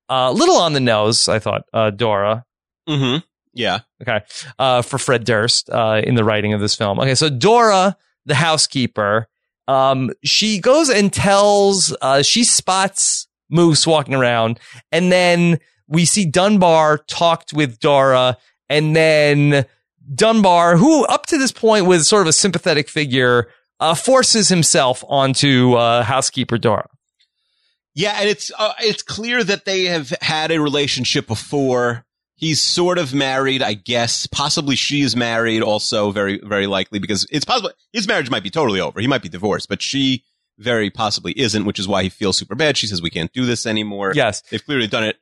A 0.09 0.33
little 0.33 0.57
on 0.57 0.73
the 0.73 0.81
nose, 0.81 1.29
I 1.29 1.39
thought, 1.39 1.63
uh, 1.73 1.91
Dora. 1.91 2.45
Mm-hmm. 2.89 3.19
Yeah. 3.55 3.81
Okay. 4.03 4.25
Uh, 4.59 4.83
for 4.83 4.99
Fred 4.99 5.25
Durst, 5.25 5.71
uh, 5.71 6.01
in 6.03 6.15
the 6.15 6.25
writing 6.25 6.53
of 6.55 6.61
this 6.61 6.75
film. 6.75 6.99
Okay. 6.99 7.15
So 7.15 7.29
Dora, 7.29 7.97
the 8.27 8.35
housekeeper, 8.35 9.29
um, 9.69 10.11
she 10.25 10.59
goes 10.59 10.89
and 10.89 11.13
tells, 11.13 11.95
uh, 12.01 12.23
she 12.23 12.43
spots 12.43 13.28
Moose 13.51 13.87
walking 13.87 14.15
around 14.15 14.61
and 14.93 15.11
then 15.11 15.59
we 15.89 16.05
see 16.05 16.25
Dunbar 16.27 16.99
talked 16.99 17.53
with 17.53 17.81
Dora 17.81 18.37
and 18.69 18.95
then 18.95 19.65
Dunbar, 20.15 20.77
who 20.77 21.05
up 21.07 21.27
to 21.27 21.39
this 21.39 21.53
point 21.53 21.87
was 21.87 22.09
sort 22.09 22.23
of 22.23 22.29
a 22.29 22.33
sympathetic 22.33 22.89
figure, 22.89 23.49
uh, 23.81 23.95
forces 23.95 24.49
himself 24.49 25.05
onto, 25.09 25.75
uh, 25.75 26.03
housekeeper 26.03 26.59
Dora. 26.59 26.89
Yeah, 27.95 28.17
and 28.21 28.29
it's 28.29 28.53
uh, 28.57 28.75
it's 28.81 29.03
clear 29.03 29.43
that 29.43 29.65
they 29.65 29.85
have 29.85 30.13
had 30.21 30.53
a 30.53 30.61
relationship 30.61 31.27
before. 31.27 32.05
He's 32.37 32.61
sort 32.61 32.97
of 32.99 33.13
married, 33.13 33.61
I 33.63 33.75
guess. 33.75 34.29
Possibly 34.29 34.77
she 34.77 35.01
is 35.01 35.17
married, 35.17 35.63
also 35.63 36.13
very 36.13 36.41
very 36.45 36.69
likely 36.69 37.01
because 37.01 37.27
it's 37.31 37.45
possible 37.45 37.73
his 37.93 38.07
marriage 38.07 38.31
might 38.31 38.45
be 38.45 38.51
totally 38.51 38.81
over. 38.81 39.01
He 39.01 39.09
might 39.09 39.23
be 39.23 39.29
divorced, 39.29 39.69
but 39.69 39.83
she 39.83 40.23
very 40.59 40.91
possibly 40.91 41.33
isn't, 41.39 41.65
which 41.65 41.79
is 41.79 41.89
why 41.89 42.03
he 42.03 42.09
feels 42.09 42.37
super 42.37 42.55
bad. 42.55 42.77
She 42.77 42.87
says 42.87 43.01
we 43.01 43.11
can't 43.11 43.33
do 43.33 43.47
this 43.47 43.67
anymore. 43.67 44.13
Yes. 44.15 44.43
they've 44.51 44.65
clearly 44.65 44.87
done 44.87 45.05
it, 45.05 45.17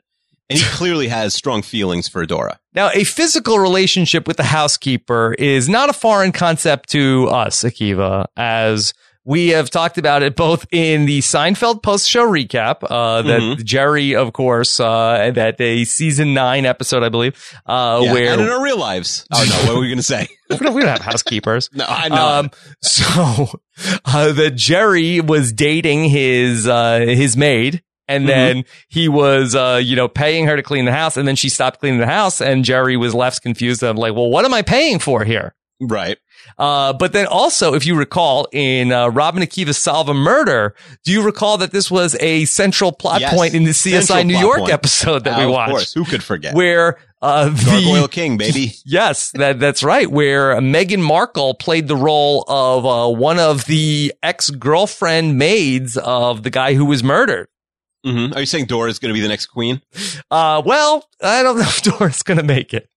and 0.49 0.59
he 0.59 0.65
clearly 0.71 1.09
has 1.09 1.35
strong 1.35 1.63
feelings 1.63 2.09
for 2.09 2.25
Dora. 2.27 2.59
Now, 2.75 2.91
a 2.95 3.05
physical 3.05 3.59
relationship 3.59 4.27
with 4.27 4.37
the 4.37 4.45
housekeeper 4.45 5.35
is 5.35 5.69
not 5.69 5.91
a 5.91 5.93
foreign 5.93 6.33
concept 6.33 6.89
to 6.91 7.29
us, 7.29 7.63
Akiva, 7.63 8.27
as 8.37 8.95
we 9.27 9.49
have 9.49 9.69
talked 9.69 9.99
about 9.99 10.23
it 10.23 10.37
both 10.37 10.65
in 10.71 11.05
the 11.05 11.19
Seinfeld 11.19 11.83
post 11.83 12.09
show 12.09 12.27
recap, 12.27 12.77
uh, 12.89 13.21
that 13.23 13.41
Mhm. 13.43 13.65
Jerry, 13.65 14.15
of 14.15 14.33
course, 14.33 14.81
uh, 14.81 15.33
that 15.35 15.61
a 15.61 15.85
season 15.85 16.33
nine 16.33 16.65
episode, 16.65 17.03
I 17.03 17.09
believe, 17.11 17.35
uh, 17.67 18.01
Yeah, 18.05 18.13
where 18.13 18.33
and 18.33 18.41
in 18.43 18.49
our 18.49 18.63
real 18.63 18.79
lives. 18.79 19.27
Oh 19.35 19.45
no, 19.45 19.57
what 19.67 19.75
were 19.75 19.81
we 19.83 19.89
going 19.89 19.99
to 19.99 20.03
say? 20.05 20.29
we, 20.51 20.57
don't, 20.59 20.73
we 20.75 20.81
don't 20.81 20.91
have 20.91 21.01
housekeepers. 21.03 21.69
No, 21.75 21.85
I 21.87 22.09
know. 22.09 22.27
Um, 22.27 22.51
so 22.83 23.61
uh, 24.07 24.33
that 24.33 24.53
Jerry 24.55 25.21
was 25.21 25.53
dating 25.53 26.05
his 26.05 26.67
uh, 26.69 27.01
his 27.01 27.37
maid, 27.37 27.83
and 28.09 28.25
Mhm. 28.25 28.29
then 28.29 28.65
he 28.89 29.09
was 29.09 29.55
uh, 29.57 29.81
you 29.83 29.97
know 29.97 30.07
paying 30.09 30.47
her 30.47 30.55
to 30.57 30.63
clean 30.63 30.85
the 30.85 30.93
house, 30.93 31.17
and 31.17 31.27
then 31.27 31.35
she 31.37 31.49
stopped 31.49 31.81
cleaning 31.81 31.99
the 31.99 32.07
house, 32.07 32.41
and 32.41 32.65
Jerry 32.65 32.97
was 32.97 33.13
left 33.15 33.43
confused. 33.43 33.83
I'm 33.83 33.97
like, 33.97 34.15
well, 34.15 34.31
what 34.31 34.45
am 34.45 34.55
I 34.55 34.63
paying 34.63 34.99
for 35.01 35.25
here? 35.25 35.55
right. 35.81 36.17
Uh, 36.59 36.93
but 36.93 37.13
then 37.13 37.27
also, 37.27 37.75
if 37.75 37.85
you 37.87 37.97
recall, 37.97 38.47
in 38.53 38.93
uh, 38.93 39.09
Rob 39.09 39.37
and 39.37 39.45
Akiva's 39.45 39.79
Solve 39.79 40.09
a 40.09 40.15
Murder, 40.15 40.75
do 41.05 41.13
you 41.13 41.23
recall 41.23 41.59
that 41.59 41.71
this 41.73 41.91
was 41.91 42.17
a 42.21 42.45
central 42.47 42.93
plot 42.93 43.21
Yes. 43.21 43.35
point 43.35 43.55
in 43.55 43.65
the 43.65 43.71
CSI 43.73 44.03
Central 44.07 44.25
New 44.25 44.39
York 44.39 44.59
point. 44.61 44.73
episode 44.73 45.25
that 45.25 45.35
Uh, 45.37 45.39
we 45.41 45.45
Of 45.45 45.51
watched? 45.51 45.71
course, 45.71 45.93
who 45.93 46.05
could 46.05 46.23
forget? 46.23 46.55
Where 46.55 46.99
uh, 47.23 47.49
Gargoyle 47.65 48.09
King, 48.09 48.37
baby. 48.37 48.75
yes, 48.85 49.31
that 49.33 49.59
that's 49.59 49.83
right. 49.83 50.11
Where 50.11 50.55
Meghan 50.61 51.01
Markle 51.01 51.55
played 51.55 51.89
the 51.89 51.97
role 51.97 52.45
of 52.47 52.85
uh, 52.87 53.19
one 53.19 53.39
of 53.39 53.65
the 53.67 54.13
ex 54.23 54.51
girlfriend 54.51 55.39
maids 55.39 55.97
of 55.97 56.43
the 56.43 56.51
guy 56.51 56.75
who 56.75 56.85
was 56.85 57.03
murdered. 57.03 57.49
hmm 58.05 58.33
Are 58.35 58.41
you 58.41 58.47
saying 58.47 58.67
Dora 58.67 58.91
is 58.91 58.99
going 58.99 59.09
to 59.13 59.15
be 59.15 59.23
the 59.23 59.29
next 59.29 59.47
queen? 59.47 59.81
Uh, 60.31 60.63
well, 60.65 61.09
I 61.23 61.43
don't 61.43 61.57
know 61.57 61.63
if 61.63 61.83
Dora's 61.99 62.23
going 62.23 62.39
to 62.39 62.45
make 62.45 62.73
it. 62.75 62.89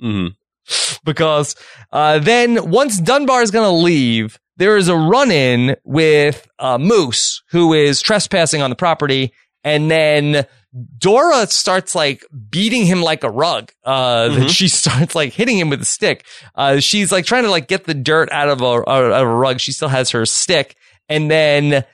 hmm 0.00 0.28
because 1.04 1.54
uh, 1.92 2.18
then 2.18 2.70
once 2.70 2.98
Dunbar 3.00 3.42
is 3.42 3.50
going 3.50 3.66
to 3.68 3.84
leave, 3.84 4.38
there 4.56 4.76
is 4.76 4.88
a 4.88 4.96
run 4.96 5.30
in 5.30 5.76
with 5.84 6.48
uh, 6.58 6.78
Moose, 6.78 7.42
who 7.50 7.74
is 7.74 8.00
trespassing 8.00 8.62
on 8.62 8.70
the 8.70 8.76
property, 8.76 9.32
and 9.64 9.90
then 9.90 10.46
Dora 10.98 11.46
starts 11.46 11.94
like 11.94 12.24
beating 12.50 12.86
him 12.86 13.02
like 13.02 13.24
a 13.24 13.30
rug. 13.30 13.70
Uh, 13.84 14.28
that 14.28 14.40
Mhm. 14.44 14.50
she 14.54 14.68
starts 14.82 15.14
like 15.14 15.32
hitting 15.32 15.58
him 15.58 15.68
with 15.70 15.80
a 15.82 15.86
stick. 15.86 16.24
Uh, 16.54 16.80
she's 16.80 17.10
like 17.12 17.24
trying 17.26 17.44
to 17.44 17.50
like 17.50 17.68
get 17.68 17.84
the 17.84 17.94
dirt 17.94 18.30
out 18.32 18.48
of 18.48 18.60
a, 18.62 18.64
of 18.64 19.12
a 19.22 19.26
rug. 19.26 19.60
She 19.60 19.72
still 19.72 19.88
has 19.88 20.10
her 20.10 20.24
stick, 20.26 20.76
and 21.08 21.30
then 21.30 21.84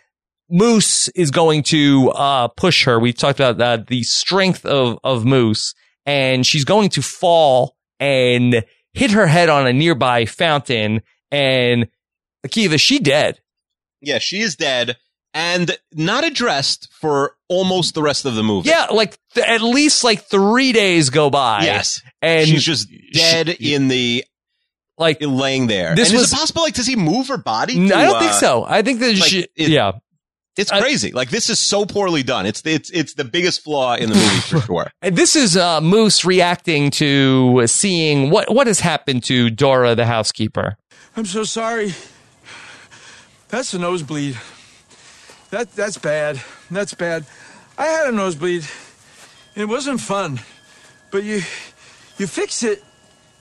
Moose 0.50 1.08
is 1.08 1.30
going 1.30 1.62
to 1.64 2.10
uh, 2.10 2.48
push 2.48 2.84
her. 2.84 2.98
We've 3.00 3.16
talked 3.16 3.40
about 3.40 3.60
uh, 3.60 3.82
the 3.86 4.02
strength 4.02 4.64
of 4.66 4.98
of 5.02 5.24
Moose, 5.24 5.74
and 6.06 6.46
she's 6.46 6.64
going 6.64 6.90
to 6.90 7.02
fall 7.02 7.76
and 8.03 8.64
hit 8.92 9.12
her 9.12 9.26
head 9.26 9.48
on 9.48 9.66
a 9.66 9.72
nearby 9.72 10.26
fountain. 10.26 11.03
And 11.30 11.88
Akiva, 12.46 12.78
she 12.80 12.98
dead. 12.98 13.38
Yeah, 14.00 14.18
she 14.18 14.40
is 14.40 14.57
dead 14.57 14.96
and 15.32 15.78
not 15.94 16.24
addressed 16.24 16.88
for 16.92 17.36
almost 17.48 17.94
the 17.94 18.03
rest 18.03 18.24
of 18.26 18.34
the 18.34 18.42
movie. 18.42 18.68
Yeah, 18.68 18.86
like 18.90 19.16
th- 19.34 19.46
at 19.46 19.62
least 19.62 20.03
like 20.05 20.24
three 20.24 20.72
days 20.72 21.09
go 21.11 21.30
by. 21.30 21.62
Yes. 21.62 22.03
and 22.20 22.46
She's 22.48 22.64
just 22.64 22.88
dead 23.12 23.57
she- 23.59 23.74
in 23.74 23.88
the 23.88 24.24
like. 24.98 25.18
laying 25.22 25.68
there. 25.68 25.94
This 25.94 26.11
and 26.11 26.18
was- 26.18 26.26
is 26.26 26.32
it 26.32 26.36
possible? 26.36 26.62
Like, 26.62 26.74
does 26.74 26.86
he 26.86 26.96
move 26.96 27.28
her 27.28 27.38
body? 27.38 27.76
n- 27.78 27.88
to, 27.88 27.96
I 27.96 28.05
don't 28.05 28.18
think 28.18 28.32
uh, 28.32 28.40
so. 28.40 28.64
I 28.64 28.82
think 28.82 28.98
that 29.00 29.16
like, 29.18 29.30
she. 29.30 29.46
it- 29.57 29.68
yeah, 29.68 29.92
It's 30.57 30.70
I- 30.70 30.80
crazy. 30.80 31.12
like 31.12 31.30
this 31.30 31.48
is 31.48 31.59
so 31.59 31.86
poorly 31.86 32.22
done. 32.22 32.44
It's 32.46 32.62
it's 32.66 32.90
it's 32.90 33.14
the 33.14 33.24
biggest 33.24 33.62
flaw 33.64 33.94
in 33.94 34.09
the 34.11 34.14
movie 34.14 34.40
for 34.40 34.61
sure. 34.66 34.90
And 35.00 35.16
This 35.16 35.34
is 35.36 35.57
uh, 35.57 35.80
Moose 35.80 36.24
reacting 36.24 36.90
to 36.92 37.66
seeing 37.66 38.30
what 38.30 38.53
what 38.55 38.66
has 38.66 38.80
happened 38.80 39.24
to 39.24 39.48
Dora, 39.50 39.94
the 39.94 40.05
housekeeper. 40.07 40.76
I'm 41.16 41.24
so 41.26 41.44
sorry. 41.44 41.94
That's 43.48 43.72
a 43.74 43.78
nosebleed. 43.78 44.36
That 45.50 45.72
that's 45.74 45.98
bad. 45.98 46.40
That's 46.70 46.94
bad. 46.94 47.24
I 47.78 47.86
had 47.86 48.09
a 48.09 48.12
nosebleed. 48.12 48.64
and 49.55 49.62
It 49.62 49.66
wasn't 49.66 50.00
fun. 50.00 50.40
But 51.11 51.24
you 51.24 51.36
you 52.18 52.26
fix 52.26 52.62
it. 52.62 52.82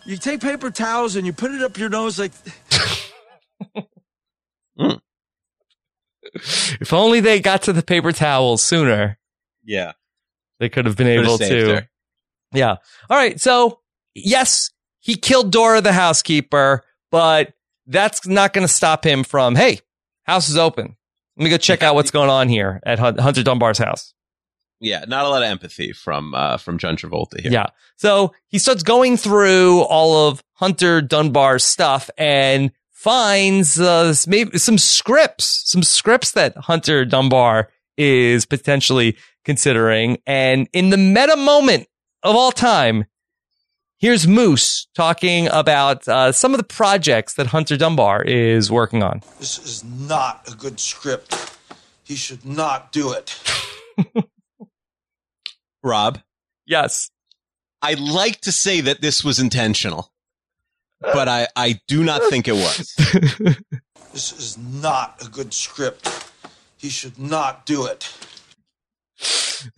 You 0.05 0.17
take 0.17 0.39
paper 0.41 0.71
towels 0.71 1.15
and 1.15 1.25
you 1.25 1.33
put 1.33 1.51
it 1.51 1.61
up 1.61 1.77
your 1.77 1.89
nose 1.89 2.17
like 2.19 2.31
If 6.33 6.93
only 6.93 7.19
they 7.19 7.39
got 7.39 7.63
to 7.63 7.73
the 7.73 7.83
paper 7.83 8.11
towels 8.11 8.61
sooner, 8.61 9.17
Yeah. 9.63 9.93
they 10.59 10.69
could 10.69 10.85
have 10.85 10.95
been 10.97 11.07
Could've 11.07 11.25
able 11.25 11.37
saved 11.37 11.67
to. 11.67 11.75
her. 11.75 11.89
Yeah. 12.53 12.75
All 13.09 13.17
right. 13.17 13.39
So, 13.39 13.79
yes, 14.13 14.69
he 14.99 15.15
killed 15.15 15.51
Dora 15.51 15.81
the 15.81 15.93
housekeeper, 15.93 16.83
but 17.11 17.53
that's 17.87 18.25
not 18.27 18.53
going 18.53 18.67
to 18.67 18.71
stop 18.73 19.05
him 19.05 19.23
from, 19.23 19.55
hey, 19.55 19.79
house 20.23 20.49
is 20.49 20.57
open. 20.57 20.95
Let 21.37 21.43
me 21.43 21.49
go 21.49 21.57
check 21.57 21.81
out 21.81 21.95
what's 21.95 22.11
going 22.11 22.29
on 22.29 22.49
here 22.49 22.79
at 22.85 22.99
Hunter 22.99 23.41
Dunbar's 23.43 23.77
house. 23.77 24.13
Yeah. 24.79 25.05
Not 25.07 25.25
a 25.25 25.29
lot 25.29 25.43
of 25.43 25.49
empathy 25.49 25.91
from 25.93 26.33
uh, 26.35 26.57
from 26.57 26.77
John 26.77 26.97
Travolta 26.97 27.39
here. 27.39 27.51
Yeah. 27.51 27.67
So 27.97 28.33
he 28.47 28.57
starts 28.59 28.83
going 28.83 29.15
through 29.17 29.81
all 29.81 30.27
of 30.27 30.43
Hunter 30.53 31.01
Dunbar's 31.01 31.63
stuff 31.63 32.09
and 32.17 32.71
finds 33.01 33.79
uh, 33.79 34.13
maybe 34.27 34.59
some 34.59 34.77
scripts, 34.77 35.63
some 35.65 35.81
scripts 35.81 36.33
that 36.33 36.55
Hunter 36.55 37.03
Dunbar 37.03 37.69
is 37.97 38.45
potentially 38.45 39.17
considering. 39.43 40.19
And 40.27 40.69
in 40.71 40.91
the 40.91 40.97
meta 40.97 41.35
moment 41.35 41.87
of 42.21 42.35
all 42.35 42.51
time, 42.51 43.05
here's 43.97 44.27
Moose 44.27 44.87
talking 44.93 45.47
about 45.47 46.07
uh, 46.07 46.31
some 46.31 46.53
of 46.53 46.59
the 46.59 46.63
projects 46.63 47.33
that 47.33 47.47
Hunter 47.47 47.75
Dunbar 47.75 48.21
is 48.21 48.71
working 48.71 49.01
on. 49.01 49.23
this 49.39 49.57
is 49.57 49.83
not 49.83 50.47
a 50.51 50.55
good 50.55 50.79
script. 50.79 51.57
He 52.03 52.15
should 52.15 52.45
not 52.45 52.91
do 52.91 53.13
it. 53.13 53.39
Rob, 55.83 56.19
Yes. 56.67 57.09
I'd 57.81 57.99
like 57.99 58.41
to 58.41 58.51
say 58.51 58.79
that 58.81 59.01
this 59.01 59.23
was 59.23 59.39
intentional, 59.39 60.11
but 61.01 61.27
I, 61.27 61.47
I 61.55 61.79
do 61.87 62.03
not 62.03 62.21
think 62.29 62.47
it 62.47 62.53
was. 62.53 62.95
This 64.11 64.33
is 64.33 64.57
not 64.57 65.25
a 65.25 65.29
good 65.29 65.53
script. 65.53 66.09
He 66.75 66.89
should 66.89 67.17
not 67.17 67.65
do 67.65 67.85
it. 67.85 68.13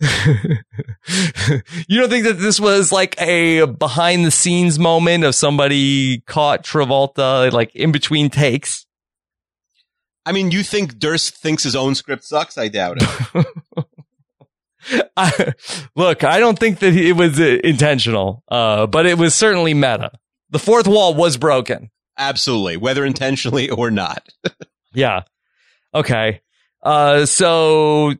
you 1.86 2.00
don't 2.00 2.08
think 2.08 2.24
that 2.24 2.38
this 2.40 2.58
was 2.58 2.90
like 2.90 3.20
a 3.20 3.66
behind 3.66 4.24
the 4.24 4.30
scenes 4.30 4.78
moment 4.78 5.22
of 5.22 5.34
somebody 5.34 6.20
caught 6.20 6.64
Travolta 6.64 7.52
like 7.52 7.76
in 7.76 7.92
between 7.92 8.28
takes? 8.28 8.86
I 10.26 10.32
mean, 10.32 10.50
you 10.50 10.62
think 10.62 10.98
Durst 10.98 11.36
thinks 11.36 11.62
his 11.62 11.76
own 11.76 11.94
script 11.94 12.24
sucks? 12.24 12.58
I 12.58 12.68
doubt 12.68 12.98
it. 13.02 13.46
I, 15.16 15.52
look, 15.94 16.24
I 16.24 16.40
don't 16.40 16.58
think 16.58 16.80
that 16.80 16.94
it 16.94 17.12
was 17.12 17.38
uh, 17.38 17.58
intentional, 17.62 18.42
uh, 18.48 18.86
but 18.86 19.06
it 19.06 19.16
was 19.16 19.34
certainly 19.34 19.74
meta. 19.74 20.10
The 20.54 20.60
fourth 20.60 20.86
wall 20.86 21.14
was 21.14 21.36
broken. 21.36 21.90
Absolutely, 22.16 22.76
whether 22.76 23.04
intentionally 23.04 23.70
or 23.70 23.90
not. 23.90 24.28
Yeah. 24.96 25.22
Okay. 25.92 26.40
Uh, 26.80 27.26
so 27.26 28.14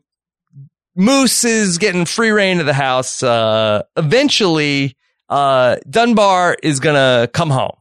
Moose 0.93 1.45
is 1.45 1.77
getting 1.77 2.03
free 2.03 2.31
reign 2.31 2.59
of 2.59 2.65
the 2.65 2.73
house. 2.73 3.23
Uh, 3.23 3.83
eventually, 3.95 4.97
uh, 5.29 5.77
Dunbar 5.89 6.57
is 6.61 6.81
gonna 6.81 7.29
come 7.31 7.49
home 7.49 7.77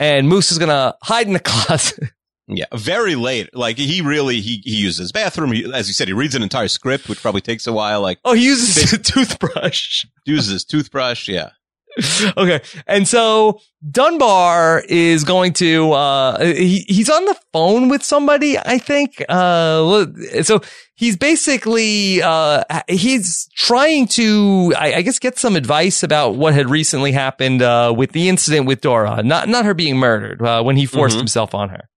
and 0.00 0.26
Moose 0.30 0.50
is 0.50 0.56
gonna 0.56 0.94
hide 1.02 1.26
in 1.26 1.34
the 1.34 1.40
closet. 1.44 2.04
Yeah, 2.46 2.64
very 2.72 3.14
late. 3.14 3.54
Like 3.54 3.76
he 3.76 4.00
really 4.00 4.40
he 4.40 4.62
he 4.64 4.76
uses 4.76 4.98
his 5.00 5.12
bathroom. 5.12 5.52
He, 5.52 5.70
as 5.70 5.86
you 5.88 5.92
said, 5.92 6.08
he 6.08 6.14
reads 6.14 6.34
an 6.34 6.42
entire 6.42 6.68
script, 6.68 7.06
which 7.10 7.20
probably 7.20 7.42
takes 7.42 7.66
a 7.66 7.72
while. 7.74 8.00
Like 8.00 8.18
oh, 8.24 8.32
he 8.32 8.46
uses 8.46 8.90
a 8.94 8.98
toothbrush. 8.98 10.06
uses 10.24 10.50
his 10.50 10.64
toothbrush. 10.64 11.28
Yeah, 11.28 11.50
okay. 12.36 12.60
And 12.86 13.08
so 13.08 13.60
Dunbar 13.90 14.84
is 14.88 15.24
going 15.24 15.52
to, 15.54 15.92
uh, 15.92 16.44
he, 16.44 16.84
he's 16.88 17.10
on 17.10 17.24
the 17.24 17.36
phone 17.52 17.88
with 17.88 18.02
somebody, 18.02 18.58
I 18.58 18.78
think. 18.78 19.22
Uh, 19.28 20.06
so 20.42 20.60
he's 20.94 21.16
basically, 21.16 22.22
uh, 22.22 22.62
he's 22.88 23.48
trying 23.56 24.06
to, 24.08 24.72
I, 24.78 24.94
I 24.94 25.02
guess, 25.02 25.18
get 25.18 25.38
some 25.38 25.56
advice 25.56 26.02
about 26.02 26.36
what 26.36 26.54
had 26.54 26.70
recently 26.70 27.12
happened, 27.12 27.62
uh, 27.62 27.92
with 27.96 28.12
the 28.12 28.28
incident 28.28 28.66
with 28.66 28.80
Dora, 28.80 29.22
not, 29.22 29.48
not 29.48 29.64
her 29.64 29.74
being 29.74 29.96
murdered, 29.96 30.40
uh, 30.40 30.62
when 30.62 30.76
he 30.76 30.86
forced 30.86 31.16
Mhm. 31.16 31.20
himself 31.20 31.54
on 31.54 31.68
her. 31.70 31.88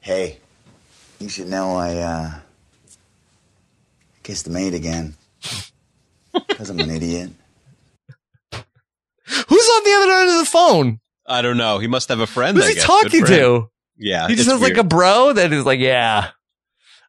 Hey, 0.00 0.38
you 1.20 1.28
should 1.28 1.48
know 1.48 1.76
I, 1.76 1.96
uh, 1.96 2.30
kissed 4.22 4.44
the 4.44 4.50
maid 4.50 4.74
again. 4.74 5.14
Because 6.48 6.68
I'm 6.68 6.80
an 6.80 6.90
idiot. 6.90 7.30
Who's 9.48 9.68
on 9.68 9.84
the 9.84 9.92
other 10.02 10.12
end 10.22 10.30
of 10.32 10.38
the 10.38 10.44
phone? 10.50 11.00
I 11.26 11.42
don't 11.42 11.56
know. 11.56 11.78
He 11.78 11.86
must 11.86 12.08
have 12.10 12.20
a 12.20 12.26
friend. 12.26 12.56
Who's 12.56 12.66
I 12.66 12.68
he 12.70 12.74
guess. 12.74 12.84
talking 12.84 13.20
Good 13.20 13.26
for 13.28 13.32
him. 13.32 13.40
to? 13.62 13.70
Yeah, 13.96 14.28
He 14.28 14.34
just 14.34 14.50
has 14.50 14.60
like 14.60 14.76
a 14.76 14.84
bro 14.84 15.32
that 15.34 15.52
is 15.52 15.64
like, 15.64 15.78
yeah. 15.80 16.30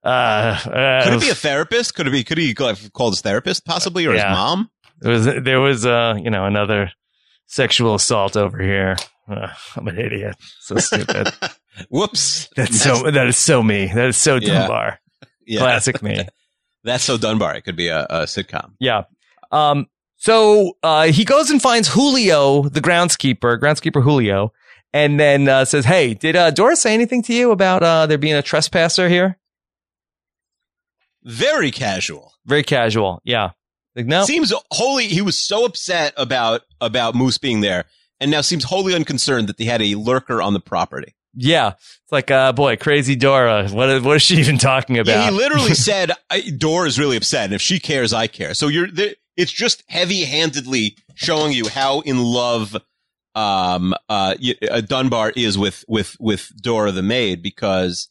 Uh, 0.04 0.08
uh, 0.08 1.04
Could 1.04 1.14
it 1.14 1.22
be 1.22 1.30
a 1.30 1.36
therapist? 1.36 1.96
Could 1.96 2.08
it 2.08 2.12
be? 2.12 2.24
Could 2.24 2.38
he 2.38 2.54
have 2.60 2.94
called 2.94 3.14
his 3.14 3.22
therapist 3.22 3.66
possibly, 3.66 4.06
or 4.06 4.14
Yeah. 4.14 4.30
his 4.30 4.36
mom? 4.38 4.70
There 5.00 5.12
was 5.12 5.26
there 5.26 5.60
was 5.60 5.86
uh 5.86 6.16
you 6.22 6.30
know 6.30 6.46
another 6.46 6.92
sexual 7.48 7.96
assault 7.96 8.38
over 8.38 8.62
here. 8.62 8.96
Uh, 9.28 9.48
I'm 9.76 9.88
an 9.88 9.98
idiot. 9.98 10.36
So 10.62 10.76
stupid. 10.78 11.34
Whoops. 11.90 12.48
That's 12.56 12.80
so 12.80 13.10
that 13.10 13.26
is 13.28 13.38
so 13.38 13.64
me. 13.64 13.88
That 13.94 14.10
is 14.10 14.18
so 14.18 14.36
Yeah. 14.36 14.60
Dunbar. 14.60 15.00
Yeah. 15.48 15.60
Classic 15.60 16.02
me. 16.02 16.26
That's 16.84 17.04
so 17.04 17.18
Dunbar. 17.18 17.56
It 17.56 17.62
could 17.66 17.76
be 17.76 17.88
a, 17.90 18.04
a 18.06 18.20
sitcom. 18.24 18.74
Yeah. 18.80 19.04
Um. 19.52 19.88
So 20.26 20.76
uh, 20.82 21.12
he 21.12 21.24
goes 21.24 21.52
and 21.52 21.62
finds 21.62 21.88
Julio, 21.88 22.64
the 22.64 22.82
groundskeeper, 22.82 23.60
groundskeeper 23.60 24.02
Julio, 24.02 24.54
and 24.92 25.20
then 25.20 25.48
uh, 25.48 25.66
says, 25.66 25.86
"Hey, 25.86 26.16
did 26.16 26.36
uh, 26.36 26.50
Dora 26.50 26.76
say 26.76 26.96
anything 26.96 27.22
to 27.24 27.34
you 27.34 27.52
about 27.52 27.84
uh, 27.84 28.08
there 28.08 28.18
being 28.18 28.34
a 28.34 28.42
trespasser 28.42 29.08
here?" 29.08 29.38
Very 31.24 31.70
casual. 31.70 32.34
Very 32.48 32.64
casual. 32.64 33.22
Yeah. 33.24 33.52
Like 33.96 34.08
no. 34.08 34.26
Seems 34.26 34.52
wholly. 34.72 35.06
He 35.06 35.22
was 35.22 35.38
so 35.38 35.64
upset 35.64 36.16
about 36.18 36.62
about 36.82 37.14
Moose 37.14 37.38
being 37.38 37.62
there, 37.62 37.86
and 38.20 38.32
now 38.32 38.42
seems 38.42 38.64
wholly 38.64 38.96
unconcerned 38.96 39.48
that 39.48 39.58
they 39.58 39.66
had 39.66 39.84
a 39.84 39.94
lurker 39.94 40.42
on 40.42 40.54
the 40.54 40.60
property. 40.60 41.14
yeah. 41.36 41.74
It's 41.74 42.12
like, 42.12 42.32
uh, 42.32 42.52
boy, 42.52 42.78
crazy 42.78 43.16
Dora. 43.16 43.70
What 43.70 43.90
is, 43.90 44.02
what 44.02 44.16
is 44.16 44.24
she 44.24 44.38
even 44.38 44.58
talking 44.58 44.98
about? 44.98 45.12
Yeah, 45.12 45.30
he 45.30 45.38
literally 45.38 45.74
said, 45.76 46.14
I, 46.32 46.42
"Dora 46.42 46.88
is 46.88 46.98
really 46.98 47.16
upset, 47.16 47.46
and 47.46 47.54
if 47.54 47.62
she 47.62 47.80
cares, 47.80 48.12
I 48.12 48.26
care." 48.26 48.56
So 48.56 48.70
you're, 48.70 48.90
there, 48.90 49.14
it's 49.38 49.52
just 49.52 49.84
heavy-handedly 49.88 50.98
showing 51.16 51.52
you 51.52 51.68
how 51.68 52.02
in 52.02 52.22
love 52.22 52.76
um, 53.36 53.94
uh, 54.08 54.36
uh, 54.72 54.82
Dunbar 54.82 55.34
is 55.36 55.58
with 55.58 55.84
with 55.88 56.16
with 56.20 56.52
Dora 56.62 56.92
the 56.92 57.04
maid 57.04 57.42
because. 57.42 58.10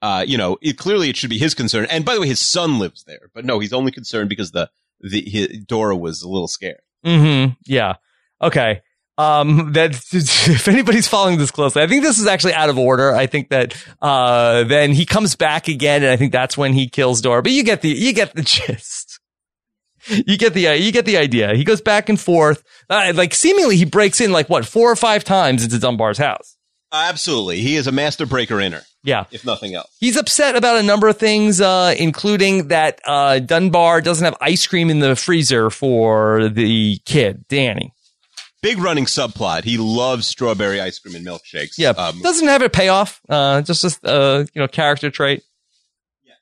Uh, 0.00 0.24
you 0.24 0.38
know, 0.38 0.56
it, 0.62 0.78
clearly 0.78 1.10
it 1.10 1.16
should 1.16 1.28
be 1.28 1.38
his 1.38 1.54
concern. 1.54 1.84
And 1.90 2.04
by 2.04 2.14
the 2.14 2.20
way, 2.20 2.28
his 2.28 2.38
son 2.38 2.78
lives 2.78 3.02
there, 3.02 3.30
but 3.34 3.44
no, 3.44 3.58
he's 3.58 3.72
only 3.72 3.90
concerned 3.90 4.28
because 4.28 4.52
the 4.52 4.70
the 5.00 5.28
his, 5.28 5.64
Dora 5.64 5.96
was 5.96 6.22
a 6.22 6.28
little 6.28 6.46
scared. 6.46 6.82
Mm-hmm. 7.04 7.54
Yeah. 7.64 7.94
Okay. 8.40 8.82
Um, 9.16 9.72
that 9.72 9.90
if 10.12 10.68
anybody's 10.68 11.08
following 11.08 11.38
this 11.38 11.50
closely, 11.50 11.82
I 11.82 11.88
think 11.88 12.04
this 12.04 12.20
is 12.20 12.26
actually 12.26 12.54
out 12.54 12.70
of 12.70 12.78
order. 12.78 13.14
I 13.14 13.26
think 13.26 13.48
that, 13.48 13.74
uh, 14.00 14.62
then 14.64 14.92
he 14.92 15.04
comes 15.04 15.34
back 15.34 15.66
again 15.66 16.04
and 16.04 16.12
I 16.12 16.16
think 16.16 16.30
that's 16.30 16.56
when 16.56 16.72
he 16.72 16.88
kills 16.88 17.20
Dora, 17.20 17.42
but 17.42 17.50
you 17.50 17.64
get 17.64 17.82
the, 17.82 17.88
you 17.88 18.12
get 18.12 18.34
the 18.34 18.42
gist. 18.44 19.07
You 20.08 20.38
get 20.38 20.54
the, 20.54 20.68
uh, 20.68 20.72
you 20.72 20.92
get 20.92 21.04
the 21.04 21.16
idea. 21.18 21.54
He 21.54 21.64
goes 21.64 21.80
back 21.80 22.08
and 22.08 22.18
forth. 22.18 22.62
Uh, 22.88 23.12
like 23.14 23.34
seemingly 23.34 23.76
he 23.76 23.84
breaks 23.84 24.20
in 24.20 24.32
like 24.32 24.48
what, 24.48 24.64
four 24.66 24.90
or 24.90 24.96
five 24.96 25.24
times 25.24 25.62
into 25.64 25.78
Dunbar's 25.78 26.18
house. 26.18 26.56
Absolutely, 26.90 27.60
he 27.60 27.76
is 27.76 27.86
a 27.86 27.92
master 27.92 28.24
breaker 28.24 28.58
inner, 28.60 28.80
Yeah. 29.04 29.24
if 29.30 29.44
nothing 29.44 29.74
else. 29.74 29.90
He's 30.00 30.16
upset 30.16 30.56
about 30.56 30.78
a 30.78 30.82
number 30.82 31.06
of 31.08 31.18
things, 31.18 31.60
uh, 31.60 31.94
including 31.98 32.68
that, 32.68 32.98
uh, 33.06 33.40
Dunbar 33.40 34.00
doesn't 34.00 34.24
have 34.24 34.34
ice 34.40 34.66
cream 34.66 34.88
in 34.88 35.00
the 35.00 35.14
freezer 35.14 35.68
for 35.68 36.48
the 36.48 36.98
kid, 37.04 37.44
Danny. 37.48 37.92
Big 38.62 38.78
running 38.78 39.04
subplot. 39.04 39.64
He 39.64 39.76
loves 39.76 40.26
strawberry 40.26 40.80
ice 40.80 40.98
cream 40.98 41.14
and 41.14 41.26
milkshakes. 41.26 41.74
Yeah, 41.76 41.90
Um, 41.90 42.22
doesn't 42.22 42.48
have 42.48 42.62
a 42.62 42.70
payoff. 42.70 43.20
Uh, 43.28 43.60
just 43.60 43.82
just 43.82 44.02
uh, 44.06 44.46
you 44.54 44.60
know, 44.62 44.66
character 44.66 45.10
trait. 45.10 45.42
Yeah, 46.24 46.32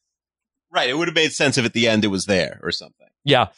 right. 0.73 0.89
It 0.89 0.97
would 0.97 1.09
have 1.09 1.15
made 1.17 1.33
sense 1.33 1.59
if 1.59 1.65
at 1.67 1.73
the 1.73 1.89
end 1.89 2.05
it 2.05 2.09
was 2.09 2.27
there 2.27 2.61
or 2.63 2.71
something. 2.71 3.06
Yeah. 3.27 3.49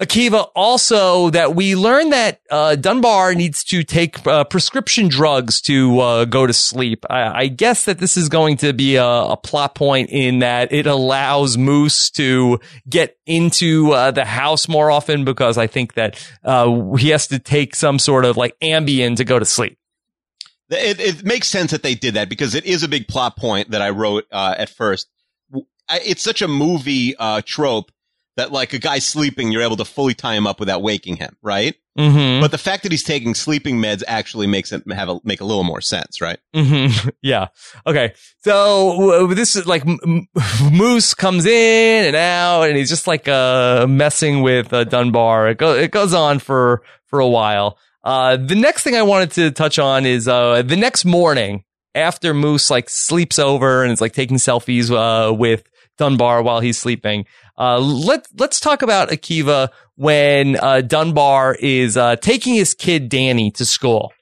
Akiva, 0.00 0.48
also 0.54 1.30
that 1.30 1.56
we 1.56 1.74
learned 1.74 2.12
that 2.12 2.40
uh, 2.52 2.76
Dunbar 2.76 3.34
needs 3.34 3.64
to 3.64 3.82
take 3.82 4.24
uh, 4.28 4.44
prescription 4.44 5.08
drugs 5.08 5.60
to 5.62 5.98
uh, 5.98 6.24
go 6.24 6.46
to 6.46 6.52
sleep. 6.52 7.04
I, 7.10 7.42
I 7.42 7.46
guess 7.48 7.86
that 7.86 7.98
this 7.98 8.16
is 8.16 8.28
going 8.28 8.58
to 8.58 8.72
be 8.72 8.94
a, 8.94 9.04
a 9.04 9.36
plot 9.36 9.74
point 9.74 10.10
in 10.10 10.38
that 10.38 10.72
it 10.72 10.86
allows 10.86 11.58
Moose 11.58 12.10
to 12.12 12.60
get 12.88 13.18
into 13.26 13.90
uh, 13.90 14.12
the 14.12 14.24
house 14.24 14.68
more 14.68 14.88
often 14.88 15.24
because 15.24 15.58
I 15.58 15.66
think 15.66 15.94
that 15.94 16.24
uh, 16.44 16.94
he 16.94 17.08
has 17.08 17.26
to 17.28 17.40
take 17.40 17.74
some 17.74 17.98
sort 17.98 18.24
of 18.24 18.36
like 18.36 18.56
Ambien 18.60 19.16
to 19.16 19.24
go 19.24 19.40
to 19.40 19.44
sleep. 19.44 19.78
It, 20.70 21.00
it 21.00 21.24
makes 21.24 21.48
sense 21.48 21.72
that 21.72 21.82
they 21.82 21.96
did 21.96 22.14
that 22.14 22.28
because 22.28 22.54
it 22.54 22.66
is 22.66 22.84
a 22.84 22.88
big 22.88 23.08
plot 23.08 23.36
point 23.36 23.72
that 23.72 23.82
I 23.82 23.90
wrote 23.90 24.26
uh, 24.30 24.54
at 24.56 24.70
first. 24.70 25.08
It's 25.90 26.22
such 26.22 26.40
a 26.40 26.46
movie 26.46 27.16
trope 27.44 27.90
that 28.38 28.52
like 28.52 28.72
a 28.72 28.78
guy 28.78 28.98
sleeping, 29.00 29.52
you're 29.52 29.62
able 29.62 29.76
to 29.76 29.84
fully 29.84 30.14
tie 30.14 30.34
him 30.34 30.46
up 30.46 30.60
without 30.60 30.80
waking 30.80 31.16
him, 31.16 31.36
right? 31.42 31.74
Mm-hmm. 31.98 32.40
But 32.40 32.52
the 32.52 32.58
fact 32.58 32.84
that 32.84 32.92
he's 32.92 33.02
taking 33.02 33.34
sleeping 33.34 33.78
meds 33.78 34.04
actually 34.06 34.46
makes 34.46 34.70
it 34.72 34.82
have 34.92 35.08
a, 35.08 35.18
make 35.24 35.40
a 35.40 35.44
little 35.44 35.64
more 35.64 35.80
sense, 35.80 36.20
right? 36.20 36.38
Mm-hmm. 36.54 37.08
Yeah. 37.22 37.48
Okay. 37.86 38.14
So 38.44 39.26
this 39.26 39.56
is 39.56 39.66
like 39.66 39.84
M- 39.84 39.98
M- 40.04 40.28
Moose 40.72 41.12
comes 41.14 41.46
in 41.46 42.04
and 42.06 42.14
out, 42.16 42.62
and 42.68 42.76
he's 42.76 42.88
just 42.88 43.06
like 43.08 43.26
uh, 43.26 43.86
messing 43.88 44.42
with 44.42 44.72
uh, 44.72 44.84
Dunbar. 44.84 45.48
It, 45.48 45.58
go- 45.58 45.74
it 45.74 45.90
goes 45.90 46.14
on 46.14 46.38
for 46.38 46.82
for 47.06 47.18
a 47.18 47.28
while. 47.28 47.76
Uh, 48.04 48.36
the 48.36 48.54
next 48.54 48.84
thing 48.84 48.94
I 48.94 49.02
wanted 49.02 49.32
to 49.32 49.50
touch 49.50 49.78
on 49.80 50.06
is 50.06 50.28
uh, 50.28 50.62
the 50.62 50.76
next 50.76 51.04
morning 51.04 51.64
after 51.94 52.32
Moose 52.32 52.70
like 52.70 52.88
sleeps 52.88 53.38
over 53.40 53.82
and 53.82 53.92
is 53.92 54.00
like 54.00 54.12
taking 54.12 54.36
selfies 54.36 54.90
uh, 54.90 55.34
with 55.34 55.64
Dunbar 55.98 56.42
while 56.42 56.60
he's 56.60 56.78
sleeping. 56.78 57.26
Uh, 57.58 57.80
let 57.80 58.26
let's 58.38 58.60
talk 58.60 58.82
about 58.82 59.08
Akiva 59.08 59.70
when 59.96 60.56
uh, 60.56 60.80
Dunbar 60.80 61.56
is 61.56 61.96
uh, 61.96 62.14
taking 62.16 62.54
his 62.54 62.72
kid 62.72 63.08
Danny 63.08 63.50
to 63.52 63.64
school. 63.64 64.12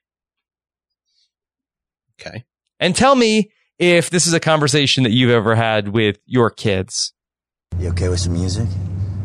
Okay. 2.18 2.44
And 2.80 2.96
tell 2.96 3.14
me 3.14 3.50
if 3.78 4.08
this 4.08 4.26
is 4.26 4.32
a 4.32 4.40
conversation 4.40 5.04
that 5.04 5.10
you've 5.10 5.30
ever 5.30 5.54
had 5.54 5.88
with 5.88 6.18
your 6.24 6.48
kids. 6.48 7.12
You 7.78 7.90
okay 7.90 8.08
with 8.08 8.20
some 8.20 8.32
music? 8.32 8.68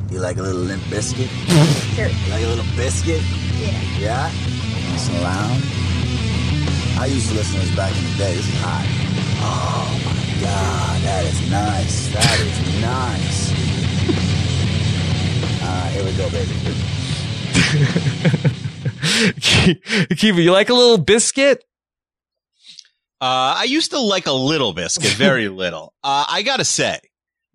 You 0.09 0.20
like 0.20 0.36
a 0.36 0.41
little 0.41 0.59
Limp 0.59 0.84
Bizkit? 0.84 1.30
Sure. 1.95 2.07
You 2.07 2.32
like 2.32 2.43
a 2.43 2.47
little 2.47 2.66
biscuit? 2.76 3.22
Yeah. 3.59 3.82
Yeah? 3.97 4.32
Nice 4.89 5.07
and 5.07 5.22
loud? 5.22 5.62
I 6.99 7.05
used 7.05 7.30
to 7.30 7.36
listen 7.36 7.62
to 7.62 7.66
this 7.66 7.76
back 7.78 7.95
in 7.95 8.03
the 8.03 8.18
day. 8.18 8.36
This 8.36 8.45
is 8.45 8.59
hot. 8.59 8.86
Oh 9.43 10.01
my 10.05 10.41
god, 10.41 11.01
that 11.01 11.26
is 11.26 11.49
nice. 11.49 12.07
That 12.09 12.39
is 12.41 12.82
nice. 12.82 13.61
Here 16.02 16.10
we 16.10 16.18
go, 16.18 16.30
baby. 16.32 16.52
Akiva, 20.10 20.43
you 20.43 20.52
like 20.52 20.70
a 20.70 20.74
little 20.74 20.97
biscuit? 20.97 21.64
Uh, 23.22 23.54
I 23.60 23.66
used 23.66 23.91
to 23.91 23.99
like 23.99 24.26
a 24.26 24.32
little 24.32 24.74
biscuit, 24.74 25.12
very 25.12 25.47
little. 25.49 25.93
Uh, 26.04 26.26
I 26.28 26.41
gotta 26.41 26.66
say, 26.66 26.99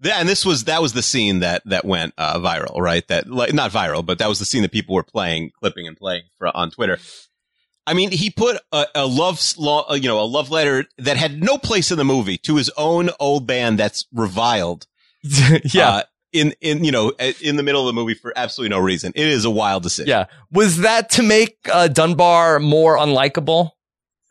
th- 0.01 0.15
and 0.15 0.29
this 0.29 0.47
was 0.47 0.63
that 0.65 0.81
was 0.81 0.93
the 0.93 1.03
scene 1.03 1.41
that 1.41 1.63
that 1.65 1.85
went 1.85 2.15
uh, 2.19 2.39
viral, 2.39 2.79
right? 2.79 3.05
That 3.09 3.29
like 3.29 3.53
not 3.53 3.73
viral, 3.73 4.07
but 4.07 4.19
that 4.19 4.29
was 4.29 4.39
the 4.39 4.45
scene 4.45 4.63
that 4.63 4.71
people 4.71 4.95
were 4.95 5.03
playing, 5.03 5.51
clipping, 5.59 5.89
and 5.89 5.97
playing 5.97 6.23
for, 6.39 6.57
on 6.57 6.71
Twitter. 6.71 7.01
I 7.85 7.95
mean, 7.95 8.13
he 8.13 8.31
put 8.31 8.59
a, 8.71 8.87
a 8.95 9.07
love, 9.09 9.41
slo- 9.41 9.87
uh, 9.91 9.95
you 9.95 10.07
know, 10.07 10.21
a 10.21 10.23
love 10.23 10.53
letter 10.53 10.85
that 10.99 11.17
had 11.17 11.43
no 11.43 11.59
place 11.59 11.91
in 11.91 11.99
the 11.99 12.05
movie 12.05 12.39
to 12.39 12.55
his 12.55 12.71
own 12.77 13.11
old 13.19 13.45
band 13.49 13.77
that's 13.77 14.07
reviled. 14.13 14.87
yeah. 15.65 15.89
uh, 15.89 16.03
in 16.41 16.55
in 16.61 16.85
you 16.85 16.93
know 16.93 17.13
in 17.43 17.57
the 17.57 17.63
middle 17.63 17.81
of 17.83 17.87
the 17.87 17.93
movie 18.01 18.15
for 18.15 18.33
absolutely 18.37 18.77
no 18.77 18.81
reason. 18.83 19.13
It 19.15 19.27
is 19.27 19.45
a 19.45 19.51
wild 19.51 19.83
decision. 19.83 20.09
yeah. 20.09 20.27
Was 20.53 20.79
that 20.79 21.11
to 21.11 21.23
make 21.23 21.57
uh, 21.73 21.89
Dunbar 21.89 22.59
more 22.61 22.97
unlikable? 22.99 23.71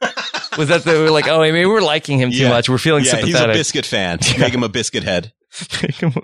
Was 0.58 0.70
that 0.70 0.84
they 0.84 0.97
were 1.01 1.10
like, 1.12 1.28
oh, 1.28 1.39
maybe 1.39 1.66
we're 1.66 1.82
liking 1.82 2.18
him 2.20 2.32
too 2.32 2.38
Yeah. 2.38 2.49
much. 2.49 2.70
We're 2.70 2.78
feeling 2.78 3.03
yeah, 3.03 3.18
he's 3.18 3.36
a 3.39 3.47
biscuit 3.47 3.86
fan. 3.86 4.20
Make 4.39 4.53
him 4.53 4.64
a 4.64 4.70
biscuit 4.70 5.03
head. 5.03 5.34
make 5.82 5.95
him 5.95 6.14
a, 6.16 6.22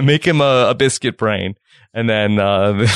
make 0.02 0.24
him 0.26 0.40
a, 0.40 0.68
a 0.70 0.74
biscuit 0.74 1.16
brain, 1.18 1.54
and 1.94 2.08
then 2.08 2.38
uh, 2.38 2.86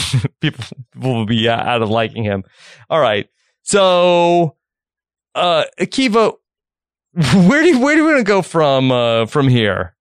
people 0.40 0.64
will 0.96 1.26
be 1.26 1.48
out 1.48 1.82
of 1.82 1.88
liking 1.90 2.24
him. 2.24 2.44
All 2.90 3.00
right, 3.00 3.28
so 3.62 4.56
uh, 5.34 5.64
Akiva, 5.80 6.34
where 7.34 7.62
do 7.62 7.78
where 7.80 7.94
do 7.96 8.04
we 8.06 8.12
want 8.14 8.18
to 8.18 8.24
go 8.24 8.42
from 8.42 8.90
uh, 8.92 9.26
from 9.26 9.48
here? 9.48 9.95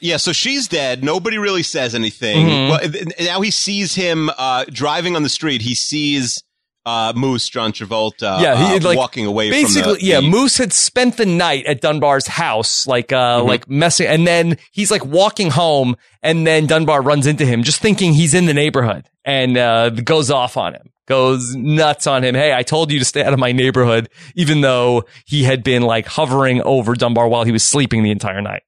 Yeah, 0.00 0.16
so 0.16 0.32
she's 0.32 0.68
dead. 0.68 1.04
Nobody 1.04 1.38
really 1.38 1.62
says 1.62 1.94
anything. 1.94 2.46
Mhm. 2.46 2.68
Well, 2.70 2.78
th- 2.80 3.06
now 3.20 3.40
he 3.42 3.50
sees 3.50 3.94
him 3.94 4.30
uh, 4.38 4.64
driving 4.70 5.16
on 5.16 5.22
the 5.22 5.28
street. 5.28 5.60
He 5.62 5.74
sees 5.74 6.42
uh, 6.86 7.12
Moose, 7.16 7.48
John 7.48 7.72
Travolta, 7.72 8.40
yeah, 8.40 8.68
he 8.70 8.76
uh, 8.76 8.80
like 8.88 8.96
walking 8.96 9.26
away 9.26 9.50
Basically, 9.50 9.82
from 9.82 9.92
the, 9.94 10.04
yeah, 10.04 10.20
the- 10.20 10.28
Moose 10.30 10.56
had 10.56 10.72
spent 10.72 11.16
the 11.16 11.26
night 11.26 11.66
at 11.66 11.80
Dunbar's 11.80 12.28
house, 12.28 12.86
like 12.86 13.12
uh, 13.12 13.40
Mhm. 13.40 13.48
like 13.48 13.68
messing, 13.68 14.06
and 14.06 14.24
then 14.24 14.56
he's 14.70 14.92
like 14.92 15.04
walking 15.04 15.50
home, 15.50 15.96
and 16.22 16.46
then 16.46 16.66
Dunbar 16.66 17.02
runs 17.02 17.26
into 17.26 17.44
him, 17.44 17.64
just 17.64 17.80
thinking 17.80 18.12
he's 18.12 18.34
in 18.34 18.46
the 18.46 18.54
neighborhood, 18.54 19.08
and 19.24 19.58
uh, 19.58 19.90
goes 19.90 20.30
off 20.30 20.56
on 20.56 20.74
him, 20.74 20.90
goes 21.08 21.56
nuts 21.56 22.06
on 22.06 22.22
him. 22.22 22.36
Hey, 22.36 22.54
I 22.54 22.62
told 22.62 22.92
you 22.92 23.00
to 23.00 23.04
stay 23.04 23.24
out 23.24 23.32
of 23.32 23.40
my 23.40 23.50
neighborhood, 23.50 24.08
even 24.36 24.60
though 24.60 25.06
he 25.26 25.42
had 25.42 25.64
been 25.64 25.82
like 25.82 26.06
hovering 26.06 26.62
over 26.62 26.94
Dunbar 26.94 27.26
while 27.26 27.42
he 27.42 27.50
was 27.50 27.64
sleeping 27.64 28.04
the 28.04 28.12
entire 28.12 28.40
night. 28.40 28.62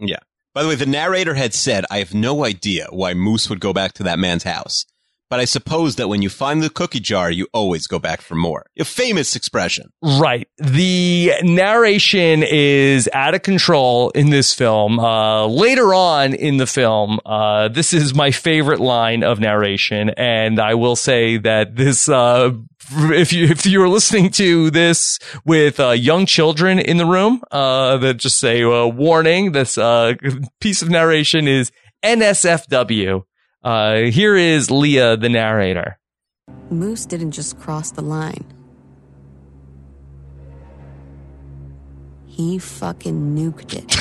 Yeah. 0.00 0.20
By 0.54 0.62
the 0.62 0.68
way, 0.70 0.74
the 0.74 0.86
narrator 0.86 1.34
had 1.34 1.54
said, 1.54 1.84
I 1.90 1.98
have 1.98 2.14
no 2.14 2.44
idea 2.44 2.88
why 2.90 3.14
Moose 3.14 3.48
would 3.48 3.60
go 3.60 3.72
back 3.72 3.92
to 3.94 4.02
that 4.04 4.18
man's 4.18 4.44
house. 4.44 4.84
But 5.30 5.40
I 5.40 5.44
suppose 5.44 5.96
that 5.96 6.08
when 6.08 6.22
you 6.22 6.30
find 6.30 6.62
the 6.62 6.70
cookie 6.70 7.00
jar, 7.00 7.30
you 7.30 7.48
always 7.52 7.86
go 7.86 7.98
back 7.98 8.22
for 8.22 8.34
more. 8.34 8.66
A 8.78 8.84
famous 8.84 9.36
expression. 9.36 9.92
Right. 10.02 10.48
The 10.56 11.32
narration 11.42 12.42
is 12.42 13.10
out 13.12 13.34
of 13.34 13.42
control 13.42 14.10
in 14.10 14.30
this 14.30 14.54
film. 14.54 14.98
Uh, 14.98 15.46
later 15.46 15.92
on 15.92 16.32
in 16.34 16.56
the 16.56 16.66
film, 16.66 17.20
uh, 17.26 17.68
this 17.68 17.92
is 17.92 18.14
my 18.14 18.30
favorite 18.30 18.80
line 18.80 19.22
of 19.22 19.38
narration. 19.38 20.10
And 20.16 20.58
I 20.58 20.74
will 20.74 20.96
say 20.96 21.36
that 21.38 21.76
this, 21.76 22.08
uh, 22.08 22.52
if 22.90 23.32
you, 23.32 23.48
if 23.48 23.66
you're 23.66 23.88
listening 23.88 24.30
to 24.32 24.70
this 24.70 25.18
with, 25.44 25.78
uh, 25.78 25.90
young 25.90 26.24
children 26.24 26.78
in 26.78 26.96
the 26.96 27.06
room, 27.06 27.42
uh, 27.50 27.98
that 27.98 28.14
just 28.14 28.38
say, 28.38 28.62
uh, 28.62 28.86
warning, 28.86 29.52
this, 29.52 29.76
uh, 29.76 30.14
piece 30.60 30.80
of 30.80 30.88
narration 30.88 31.46
is 31.46 31.70
NSFW. 32.02 33.24
Uh, 33.62 34.02
here 34.02 34.36
is 34.36 34.70
Leah, 34.70 35.16
the 35.16 35.28
narrator. 35.28 35.98
Moose 36.70 37.06
didn't 37.06 37.32
just 37.32 37.58
cross 37.58 37.90
the 37.90 38.02
line. 38.02 38.44
He 42.26 42.58
fucking 42.58 43.34
nuked 43.36 43.74
it. 43.74 43.96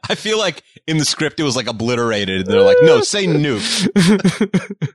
I 0.08 0.14
feel 0.14 0.38
like 0.38 0.62
in 0.86 0.98
the 0.98 1.04
script 1.04 1.40
it 1.40 1.42
was 1.42 1.56
like 1.56 1.66
obliterated. 1.66 2.42
And 2.42 2.46
they're 2.46 2.62
like, 2.62 2.78
no, 2.82 3.00
say 3.00 3.26
nuke. 3.26 3.88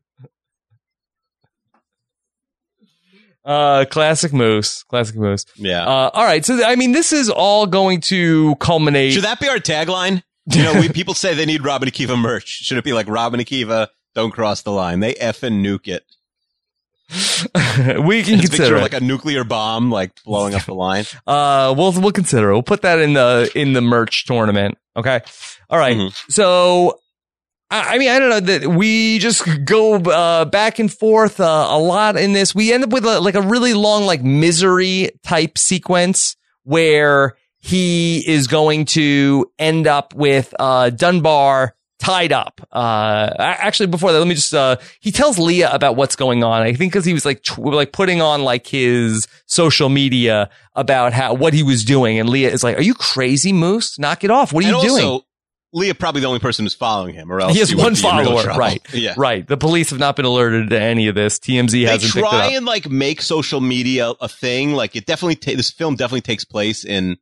Uh, 3.46 3.86
classic 3.86 4.32
Moose, 4.32 4.84
classic 4.84 5.16
Moose. 5.16 5.44
Yeah. 5.56 5.84
Uh, 5.84 6.12
all 6.14 6.24
right. 6.24 6.46
So, 6.46 6.64
I 6.64 6.76
mean, 6.76 6.92
this 6.92 7.12
is 7.12 7.32
all 7.32 7.66
going 7.66 8.02
to 8.02 8.56
culminate. 8.58 9.14
Should 9.14 9.24
that 9.24 9.40
be 9.40 9.48
our 9.48 9.58
tagline? 9.58 10.22
You 10.52 10.64
know, 10.64 10.80
we, 10.80 10.90
people 10.94 11.14
say 11.14 11.34
they 11.34 11.46
need 11.46 11.64
Rob 11.64 11.84
and 11.84 11.92
Akiva 11.92 12.20
merch. 12.20 12.48
Should 12.48 12.78
it 12.78 12.84
be 12.84 12.94
like 12.94 13.08
Rob 13.08 13.34
and 13.34 13.44
Akiva, 13.46 13.88
don't 14.16 14.32
cross 14.32 14.62
the 14.62 14.72
line? 14.72 15.00
They 15.00 15.14
effing 15.16 15.62
nuke 15.62 15.88
it. 15.88 16.04
we 18.06 18.22
can 18.22 18.36
It's 18.40 18.50
consider 18.50 18.78
it. 18.78 18.82
like 18.82 18.94
a 18.94 19.00
nuclear 19.00 19.44
bomb, 19.44 19.90
like 19.92 20.12
blowing 20.24 20.54
up 20.54 20.66
the 20.66 20.76
line. 20.76 21.06
uh, 21.26 21.74
we'll 21.76 21.92
we'll 21.94 22.12
consider 22.12 22.50
it. 22.50 22.54
We'll 22.54 22.62
put 22.64 22.84
that 22.84 23.00
in 23.00 23.14
the 23.14 23.52
in 23.56 23.74
the 23.74 23.82
merch 23.82 24.26
tournament. 24.26 24.78
Okay. 24.96 25.22
All 25.72 25.80
right. 25.80 25.98
Mm-hmm. 25.98 26.32
So, 26.32 27.00
I, 27.72 27.96
I 27.96 27.98
mean, 27.98 28.10
I 28.10 28.20
don't 28.20 28.30
know 28.30 28.40
that 28.42 28.68
we 28.68 29.18
just 29.20 29.44
go 29.66 29.96
uh, 29.96 30.46
back 30.46 30.78
and 30.78 30.92
forth 30.94 31.40
uh, 31.40 31.68
a 31.70 31.80
lot 31.80 32.16
in 32.18 32.34
this. 32.34 32.54
We 32.54 32.72
end 32.74 32.84
up 32.84 32.90
with 32.92 33.06
a, 33.06 33.20
like 33.20 33.36
a 33.36 33.42
really 33.42 33.74
long 33.74 34.06
like 34.06 34.22
misery 34.22 35.10
type 35.24 35.58
sequence 35.58 36.36
where 36.64 37.36
he 37.60 38.24
is 38.26 38.48
going 38.48 38.86
to 38.86 39.52
end 39.60 39.88
up 39.88 40.14
with 40.14 40.54
uh, 40.60 40.90
Dunbar 40.90 41.76
tied 42.00 42.32
up. 42.32 42.62
Uh, 42.72 43.30
actually, 43.38 43.88
before 43.88 44.12
that, 44.12 44.20
let 44.20 44.28
me 44.28 44.36
just, 44.36 44.54
uh, 44.54 44.78
he 45.02 45.12
tells 45.12 45.38
Leah 45.38 45.70
about 45.72 45.96
what's 45.96 46.16
going 46.16 46.44
on. 46.44 46.62
I 46.62 46.74
think 46.74 46.94
cause 46.94 47.06
he 47.06 47.14
was 47.14 47.26
like, 47.26 47.44
tw- 47.44 47.60
like 47.60 47.92
putting 47.92 48.22
on 48.22 48.44
like 48.44 48.66
his 48.66 49.28
social 49.46 49.90
media 49.90 50.50
about 50.76 51.14
how, 51.14 51.34
what 51.34 51.54
he 51.54 51.64
was 51.64 51.84
doing. 51.84 52.18
And 52.18 52.30
Leah 52.30 52.50
is 52.50 52.64
like, 52.64 52.78
are 52.78 52.82
you 52.82 52.94
crazy, 52.94 53.52
Moose? 53.52 54.00
Knock 54.00 54.24
it 54.24 54.32
off. 54.32 54.54
What 54.54 54.64
are 54.64 54.74
and 54.74 54.82
you 54.82 54.90
doing? 54.90 55.22
Leah 55.72 55.94
probably 55.94 56.22
the 56.22 56.28
only 56.28 56.40
person 56.40 56.66
who's 56.66 56.74
following 56.74 57.14
him, 57.14 57.32
or 57.32 57.40
else 57.40 57.54
he 57.54 57.60
has 57.60 57.76
would 57.76 57.84
one 57.84 57.94
be 57.94 58.00
in 58.00 58.18
real 58.18 58.42
follower, 58.42 58.58
right? 58.58 58.82
Yeah. 58.92 59.14
right. 59.18 59.48
The 59.48 59.58
police 59.58 59.92
have 59.92 60.00
not 60.00 60.16
been 60.16 60.26
alerted 60.26 60.72
to 60.72 60.82
any 60.82 61.08
of 61.10 61.16
this. 61.16 61.38
TMZ 61.38 61.72
They 61.72 61.82
hasn't 61.82 62.12
picked 62.12 62.26
it 62.26 62.30
try 62.30 62.48
and 62.54 62.66
like 62.66 62.90
make 62.90 63.22
social 63.22 63.62
media 63.62 64.14
a 64.20 64.28
thing. 64.28 64.74
Like 64.74 64.96
it 64.96 65.06
definitely, 65.06 65.36
ta- 65.36 65.56
this 65.56 65.70
film 65.70 65.96
definitely 65.96 66.22
takes 66.22 66.44
place 66.44 66.84
in 66.86 67.18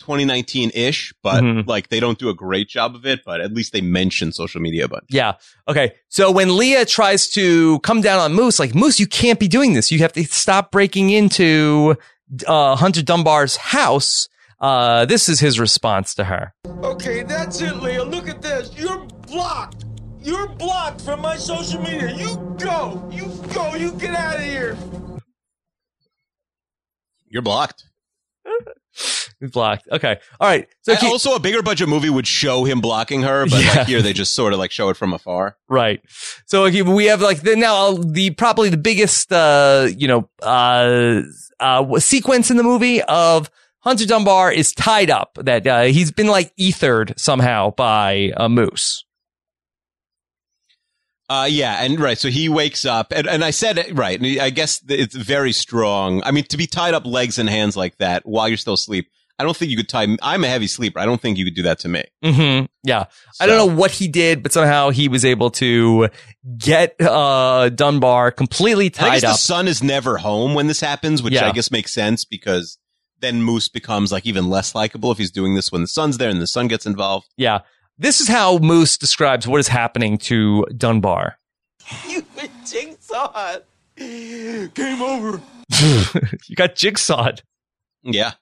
2019 0.00 0.70
ish, 0.74 1.12
but 1.22 1.42
Mhm. 1.42 1.66
like 1.68 1.88
they 1.88 2.00
don't 2.00 2.18
do 2.18 2.28
a 2.28 2.34
great 2.34 2.68
job 2.68 2.94
of 2.94 3.06
it. 3.06 3.20
But 3.24 3.40
at 3.40 3.52
least 3.52 3.72
they 3.72 3.80
mention 3.80 4.32
social 4.32 4.60
media 4.60 4.86
a 4.86 4.88
bunch. 4.88 5.04
Yeah. 5.10 5.34
Okay. 5.68 5.92
So 6.08 6.30
when 6.30 6.56
Leah 6.56 6.84
tries 6.86 7.28
to 7.30 7.78
come 7.80 8.00
down 8.00 8.18
on 8.18 8.32
Moose, 8.32 8.58
like 8.58 8.74
Moose, 8.74 8.98
you 8.98 9.06
can't 9.06 9.38
be 9.38 9.46
doing 9.48 9.74
this. 9.74 9.92
You 9.92 9.98
have 10.00 10.12
to 10.14 10.24
stop 10.24 10.70
breaking 10.72 11.10
into 11.10 11.96
uh, 12.46 12.76
Hunter 12.76 13.02
Dunbar's 13.02 13.56
house. 13.56 14.28
Uh, 14.60 15.04
this 15.06 15.28
is 15.28 15.40
his 15.40 15.58
response 15.58 16.14
to 16.14 16.24
her. 16.24 16.52
Okay, 16.82 17.22
that's 17.22 17.60
it, 17.60 17.76
Leah. 17.76 18.04
Look 18.04 18.28
at 18.28 18.42
this. 18.42 18.70
You're 18.76 19.04
blocked. 19.26 19.84
You're 20.22 20.48
blocked 20.48 21.00
from 21.00 21.20
my 21.22 21.36
social 21.36 21.80
media. 21.80 22.14
You 22.14 22.36
go. 22.58 23.08
You 23.10 23.26
go. 23.54 23.74
You 23.74 23.92
get 23.92 24.14
out 24.14 24.36
of 24.36 24.42
here. 24.42 24.76
You're 27.28 27.42
blocked. 27.42 27.84
He's 29.40 29.50
blocked. 29.50 29.88
Okay. 29.90 30.18
All 30.38 30.48
right. 30.48 30.68
So 30.82 30.94
also, 31.02 31.34
a 31.34 31.40
bigger 31.40 31.62
budget 31.62 31.88
movie 31.88 32.10
would 32.10 32.26
show 32.26 32.64
him 32.64 32.80
blocking 32.82 33.22
her, 33.22 33.46
but 33.46 33.64
Yeah. 33.64 33.74
like 33.74 33.86
here 33.86 34.02
they 34.02 34.12
just 34.12 34.34
sort 34.34 34.52
of 34.52 34.58
like 34.58 34.70
show 34.70 34.90
it 34.90 34.98
from 34.98 35.14
afar. 35.14 35.56
Right. 35.68 36.02
So 36.46 36.64
okay, 36.66 36.82
we 36.82 37.06
have 37.06 37.22
like 37.22 37.40
the 37.40 37.56
now 37.56 37.92
the 37.92 38.30
probably 38.30 38.68
the 38.68 38.76
biggest 38.76 39.32
uh 39.32 39.88
you 39.96 40.06
know 40.08 40.28
uh 40.42 41.22
uh 41.58 41.98
sequence 42.00 42.50
in 42.50 42.58
the 42.58 42.62
movie 42.62 43.00
of 43.02 43.50
Hunter 43.78 44.04
Dunbar 44.04 44.52
is 44.52 44.72
tied 44.74 45.08
up 45.08 45.38
that 45.40 45.66
uh, 45.66 45.82
he's 45.84 46.12
been 46.12 46.26
like 46.26 46.52
ethered 46.58 47.18
somehow 47.18 47.70
by 47.70 48.30
a 48.36 48.46
moose. 48.50 49.06
Uh, 51.30 51.46
yeah, 51.48 51.82
and 51.82 51.98
right. 52.00 52.18
So 52.18 52.28
he 52.28 52.48
wakes 52.48 52.84
up, 52.84 53.12
and, 53.14 53.26
and 53.28 53.44
I 53.44 53.52
said 53.52 53.78
it 53.78 53.96
right. 53.96 54.20
and 54.20 54.40
I 54.40 54.50
guess 54.50 54.82
it's 54.88 55.14
very 55.14 55.52
strong. 55.52 56.22
I 56.24 56.32
mean, 56.32 56.42
to 56.44 56.56
be 56.56 56.66
tied 56.66 56.92
up 56.92 57.06
legs 57.06 57.38
and 57.38 57.48
hands 57.48 57.76
like 57.76 57.96
that 57.98 58.26
while 58.26 58.48
you're 58.48 58.56
still 58.56 58.74
asleep, 58.74 59.08
I 59.40 59.42
don't 59.42 59.56
think 59.56 59.70
you 59.70 59.76
could 59.76 59.88
tie. 59.88 60.06
I'm 60.22 60.44
a 60.44 60.48
heavy 60.48 60.66
sleeper. 60.66 60.98
I 60.98 61.06
don't 61.06 61.20
think 61.20 61.38
you 61.38 61.44
could 61.44 61.54
do 61.54 61.62
that 61.62 61.78
to 61.80 61.88
me. 61.88 62.04
Mm-hmm. 62.24 62.66
Yeah. 62.84 63.06
I 63.40 63.46
don't 63.46 63.56
know 63.56 63.74
what 63.74 63.90
he 63.90 64.06
did, 64.08 64.42
but 64.42 64.52
somehow 64.52 64.90
he 64.90 65.08
was 65.08 65.24
able 65.24 65.50
to 65.52 66.08
get 66.58 66.94
uh 67.00 67.68
Dunbar 67.70 68.30
completely 68.32 68.86
And 68.86 68.96
I 68.96 68.98
tied 68.98 69.12
guess 69.14 69.22
the 69.22 69.28
up. 69.30 69.36
son 69.38 69.68
is 69.68 69.82
never 69.82 70.18
home 70.18 70.54
when 70.54 70.66
this 70.66 70.80
happens, 70.80 71.22
which 71.22 71.34
Yeah. 71.34 71.46
I 71.48 71.52
guess 71.52 71.70
makes 71.70 71.92
sense 71.92 72.24
because 72.24 72.78
then 73.20 73.42
Moose 73.42 73.68
becomes 73.68 74.12
like 74.12 74.26
even 74.26 74.48
less 74.48 74.74
likable 74.74 75.10
if 75.12 75.18
he's 75.18 75.30
doing 75.30 75.54
this 75.54 75.70
when 75.72 75.82
the 75.82 75.88
son's 75.88 76.18
there 76.18 76.30
and 76.30 76.40
the 76.40 76.46
son 76.46 76.68
gets 76.68 76.86
involved. 76.86 77.26
Yeah. 77.36 77.60
This 77.98 78.20
is 78.20 78.28
how 78.28 78.58
Moose 78.58 78.96
describes 78.96 79.46
what 79.46 79.60
is 79.60 79.68
happening 79.68 80.16
to 80.18 80.64
Dunbar. 80.76 81.36
You 82.08 82.22
been 82.36 82.50
jigsawed. 82.66 83.64
Game 83.96 85.02
over. 85.02 85.40
you 86.48 86.56
got 86.56 86.76
jigsawed. 86.76 87.42
Yeah. 88.02 88.32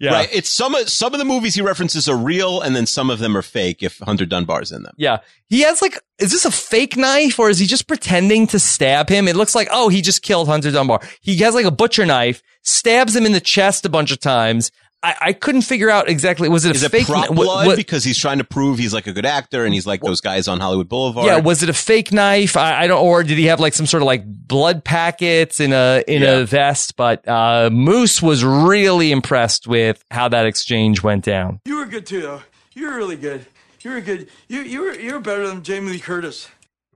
Yeah. 0.00 0.12
Right. 0.12 0.28
It's 0.32 0.48
some 0.48 0.74
of 0.74 0.88
some 0.88 1.12
of 1.12 1.18
the 1.18 1.24
movies 1.24 1.54
he 1.54 1.62
references 1.62 2.08
are 2.08 2.16
real, 2.16 2.60
and 2.60 2.74
then 2.76 2.86
some 2.86 3.10
of 3.10 3.18
them 3.18 3.36
are 3.36 3.42
fake. 3.42 3.82
If 3.82 3.98
Hunter 3.98 4.26
Dunbar's 4.26 4.72
in 4.72 4.82
them, 4.82 4.94
Yeah. 4.96 5.18
He 5.48 5.60
has 5.60 5.80
like, 5.80 5.98
is 6.18 6.32
this 6.32 6.44
a 6.44 6.50
fake 6.50 6.96
knife 6.96 7.38
or 7.38 7.48
is 7.50 7.58
he 7.60 7.66
just 7.66 7.86
pretending 7.86 8.48
to 8.48 8.58
stab 8.58 9.08
him? 9.08 9.28
It 9.28 9.36
looks 9.36 9.54
like, 9.54 9.68
oh, 9.70 9.88
he 9.88 10.02
just 10.02 10.22
killed 10.22 10.48
Hunter 10.48 10.72
Dunbar. 10.72 11.00
He 11.20 11.36
has 11.38 11.54
like 11.54 11.66
a 11.66 11.70
butcher 11.70 12.04
knife, 12.04 12.42
stabs 12.62 13.14
him 13.14 13.24
in 13.26 13.32
the 13.32 13.40
chest 13.40 13.84
a 13.84 13.88
bunch 13.88 14.10
of 14.10 14.18
times. 14.18 14.72
I, 15.02 15.14
I 15.20 15.32
couldn't 15.34 15.60
figure 15.62 15.88
out 15.90 16.08
exactly, 16.08 16.48
was 16.48 16.64
it 16.64 16.70
a 16.70 16.74
is 16.74 16.82
it 16.82 16.90
fake 16.90 17.06
prop 17.06 17.26
kni- 17.26 17.36
what- 17.36 17.44
blood 17.44 17.66
what- 17.68 17.76
because 17.76 18.02
he's 18.02 18.18
trying 18.18 18.38
to 18.38 18.44
prove 18.44 18.78
he's 18.78 18.92
like 18.94 19.06
a 19.06 19.12
good 19.12 19.26
actor 19.26 19.64
and 19.64 19.72
he's 19.72 19.86
like 19.86 20.00
those 20.00 20.20
guys 20.20 20.48
on 20.48 20.58
Hollywood 20.58 20.88
Boulevard? 20.88 21.26
yeah, 21.26 21.38
was 21.38 21.62
it 21.62 21.68
a 21.68 21.72
fake 21.74 22.12
knife? 22.12 22.56
I, 22.56 22.82
I 22.82 22.86
don't, 22.86 23.04
or 23.04 23.22
did 23.22 23.38
he 23.38 23.44
have 23.46 23.60
like 23.60 23.74
some 23.74 23.86
sort 23.86 24.02
of 24.02 24.06
like 24.06 24.22
blood 24.26 24.84
packets 24.84 25.60
in 25.60 25.72
a, 25.72 26.02
in 26.08 26.22
Yeah. 26.22 26.38
a 26.38 26.44
vest? 26.46 26.96
But, 26.96 27.26
uh, 27.28 27.70
Moose 27.72 28.20
was 28.22 28.44
really 28.44 29.12
impressed 29.12 29.66
with 29.68 30.02
how 30.10 30.28
that 30.30 30.46
exchange 30.46 31.02
went 31.02 31.24
down. 31.24 31.60
You 31.66 31.76
were 31.76 31.86
good 31.86 32.06
too, 32.06 32.22
though. 32.22 32.42
You 32.74 32.88
were 32.90 32.96
really 32.96 33.16
good. 33.16 33.46
You 33.82 33.92
were 33.92 34.00
good. 34.00 34.28
You 34.48 34.62
you 34.62 34.80
were 34.82 34.94
you 34.98 35.12
were 35.12 35.20
better 35.20 35.46
than 35.46 35.62
Jamie 35.62 35.92
Lee 35.92 36.00
Curtis. 36.00 36.48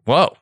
Whoa. 0.06 0.34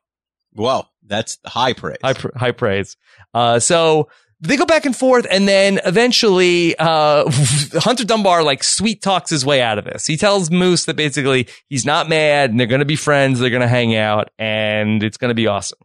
Well, 0.55 0.91
that's 1.07 1.39
high 1.45 1.75
praise. 1.75 1.99
high, 2.03 2.15
pr- 2.15 2.37
high 2.37 2.53
praise. 2.53 2.97
Uh, 3.35 3.59
so 3.61 4.09
they 4.41 4.57
go 4.57 4.65
back 4.67 4.87
and 4.87 4.95
forth, 4.97 5.27
and 5.31 5.49
then 5.49 5.81
eventually, 5.85 6.77
uh, 6.79 7.29
Hunter 7.75 8.05
Dunbar 8.05 8.43
like 8.45 8.63
sweet 8.63 9.03
talks 9.03 9.31
his 9.31 9.45
way 9.45 9.61
out 9.61 9.79
of 9.79 9.85
this. 9.85 10.07
He 10.07 10.17
tells 10.17 10.51
Moose 10.51 10.85
that 10.85 10.95
basically 10.95 11.49
he's 11.69 11.85
not 11.85 12.09
mad, 12.09 12.51
and 12.51 12.61
they're 12.61 12.67
going 12.67 12.81
to 12.81 12.85
be 12.85 12.97
friends. 12.97 13.41
They're 13.41 13.51
going 13.51 13.63
to 13.63 13.69
hang 13.69 13.97
out, 13.97 14.31
and 14.39 15.03
it's 15.03 15.17
going 15.17 15.31
to 15.31 15.35
be 15.35 15.47
awesome. 15.49 15.79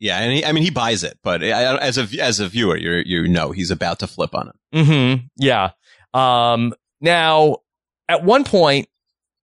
Yeah, 0.00 0.18
and 0.18 0.32
he, 0.32 0.44
I 0.44 0.52
mean 0.52 0.64
he 0.64 0.70
buys 0.70 1.04
it, 1.04 1.18
but 1.22 1.42
as 1.42 1.98
a 1.98 2.08
as 2.20 2.40
a 2.40 2.48
viewer, 2.48 2.76
you 2.76 3.02
you 3.06 3.28
know 3.28 3.52
he's 3.52 3.70
about 3.70 4.00
to 4.00 4.06
flip 4.06 4.34
on 4.34 4.48
him. 4.48 4.84
Mm-hmm. 4.86 5.26
Yeah. 5.36 5.70
Um, 6.12 6.74
now, 7.00 7.58
at 8.08 8.24
one 8.24 8.44
point, 8.44 8.88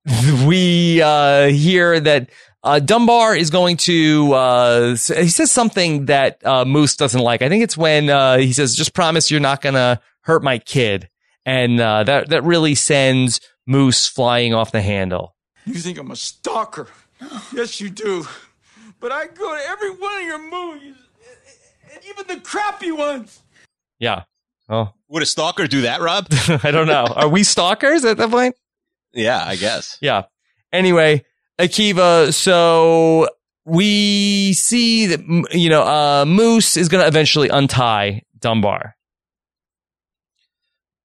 we 0.45 1.01
uh, 1.01 1.47
hear 1.47 1.99
that 1.99 2.29
uh, 2.63 2.79
Dunbar 2.79 3.35
is 3.35 3.49
going 3.49 3.77
to, 3.77 4.33
uh, 4.33 4.89
he 4.91 5.29
says 5.29 5.51
something 5.51 6.05
that 6.05 6.45
uh, 6.45 6.65
Moose 6.65 6.95
doesn't 6.95 7.21
like. 7.21 7.41
I 7.41 7.49
think 7.49 7.63
it's 7.63 7.77
when 7.77 8.09
uh, 8.09 8.37
he 8.37 8.53
says, 8.53 8.75
"Just 8.75 8.93
promise 8.93 9.31
you're 9.31 9.39
not 9.39 9.61
going 9.61 9.75
to 9.75 9.99
hurt 10.21 10.43
my 10.43 10.59
kid," 10.59 11.09
and 11.45 11.79
uh, 11.79 12.03
that 12.03 12.29
that 12.29 12.43
really 12.43 12.75
sends 12.75 13.41
Moose 13.65 14.07
flying 14.07 14.53
off 14.53 14.71
the 14.71 14.81
handle. 14.81 15.35
You 15.65 15.75
think 15.75 15.97
I'm 15.97 16.11
a 16.11 16.15
stalker? 16.15 16.87
Yes, 17.53 17.79
you 17.81 17.89
do. 17.89 18.25
But 18.99 19.11
I 19.11 19.27
go 19.27 19.55
to 19.55 19.61
every 19.67 19.91
one 19.91 20.17
of 20.21 20.23
your 20.27 20.39
movies, 20.51 20.95
and 21.91 21.99
even 22.09 22.27
the 22.27 22.41
crappy 22.43 22.91
ones. 22.91 23.41
Yeah. 23.99 24.23
Oh, 24.69 24.93
Would 25.09 25.21
a 25.23 25.25
stalker 25.25 25.67
do 25.67 25.81
that, 25.81 26.01
Rob? 26.01 26.27
I 26.63 26.71
don't 26.71 26.87
know. 26.87 27.05
Are 27.05 27.27
we 27.27 27.43
stalkers 27.43 28.05
at 28.05 28.17
that 28.17 28.29
point? 28.29 28.55
yeah, 29.13 29.43
I 29.45 29.55
guess. 29.57 29.97
Yeah. 30.01 30.23
Anyway, 30.71 31.25
Akiva, 31.59 32.33
so 32.33 33.27
we 33.65 34.53
see 34.53 35.07
that, 35.07 35.19
you 35.51 35.69
know, 35.69 35.83
uh, 35.83 36.25
Moose 36.25 36.77
is 36.77 36.89
going 36.89 37.01
to 37.01 37.07
eventually 37.07 37.49
untie 37.49 38.23
Dunbar. 38.39 38.95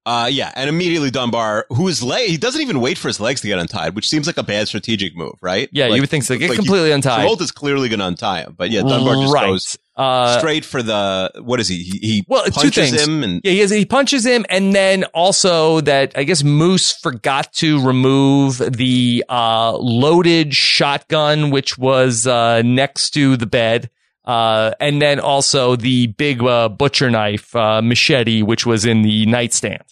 Uh, 0.07 0.27
yeah, 0.27 0.53
and 0.55 0.69
immediately 0.69 1.11
Dunbar, 1.11 1.65
who 1.67 1.89
is 1.89 2.01
leg, 2.01 2.29
he 2.29 2.37
doesn't 2.37 2.61
even 2.61 2.79
wait 2.79 2.97
for 2.97 3.09
his 3.09 3.19
legs 3.19 3.41
to 3.41 3.47
get 3.47 3.59
untied, 3.59 3.93
which 3.93 4.07
seems 4.07 4.25
like 4.25 4.37
a 4.37 4.43
bad 4.43 4.69
strategic 4.69 5.17
move, 5.17 5.33
right? 5.41 5.67
Yeah, 5.73 5.87
you 5.87 5.91
Like- 5.91 5.99
would 5.99 6.09
think 6.09 6.23
so. 6.23 6.37
Get 6.37 6.49
like 6.49 6.55
completely 6.55 6.87
he, 6.87 6.93
untied. 6.93 7.27
Travolta's 7.27 7.51
clearly 7.51 7.89
going 7.89 7.99
to 7.99 8.05
untie 8.05 8.43
him, 8.43 8.55
but 8.57 8.69
yeah, 8.69 8.83
Dunbar 8.83 9.15
just 9.15 9.33
right. 9.33 9.47
goes 9.47 9.77
uh, 9.97 10.39
straight 10.39 10.63
for 10.63 10.81
the 10.81 11.31
what 11.41 11.59
is 11.59 11.67
he? 11.67 11.83
He, 11.83 11.97
he 11.99 12.25
well, 12.25 12.45
two 12.45 12.51
punches 12.51 12.91
things. 12.91 13.05
him, 13.05 13.21
and 13.21 13.41
yeah, 13.43 13.51
he, 13.51 13.59
has, 13.59 13.69
he 13.69 13.83
punches 13.83 14.25
him, 14.25 14.45
and 14.49 14.73
then 14.73 15.03
also 15.13 15.81
that 15.81 16.13
I 16.15 16.23
guess 16.23 16.41
Moose 16.41 16.93
forgot 16.93 17.51
to 17.55 17.85
remove 17.85 18.59
the 18.59 19.25
uh, 19.27 19.75
loaded 19.75 20.53
shotgun, 20.53 21.49
which 21.51 21.77
was 21.77 22.25
uh, 22.27 22.61
next 22.61 23.09
to 23.15 23.35
the 23.35 23.45
bed, 23.45 23.89
uh, 24.23 24.71
and 24.79 25.01
then 25.01 25.19
also 25.19 25.75
the 25.75 26.07
big 26.07 26.41
uh, 26.41 26.69
butcher 26.69 27.09
knife 27.09 27.53
uh, 27.57 27.81
machete, 27.81 28.41
which 28.41 28.65
was 28.65 28.85
in 28.85 29.01
the 29.01 29.25
nightstand. 29.25 29.83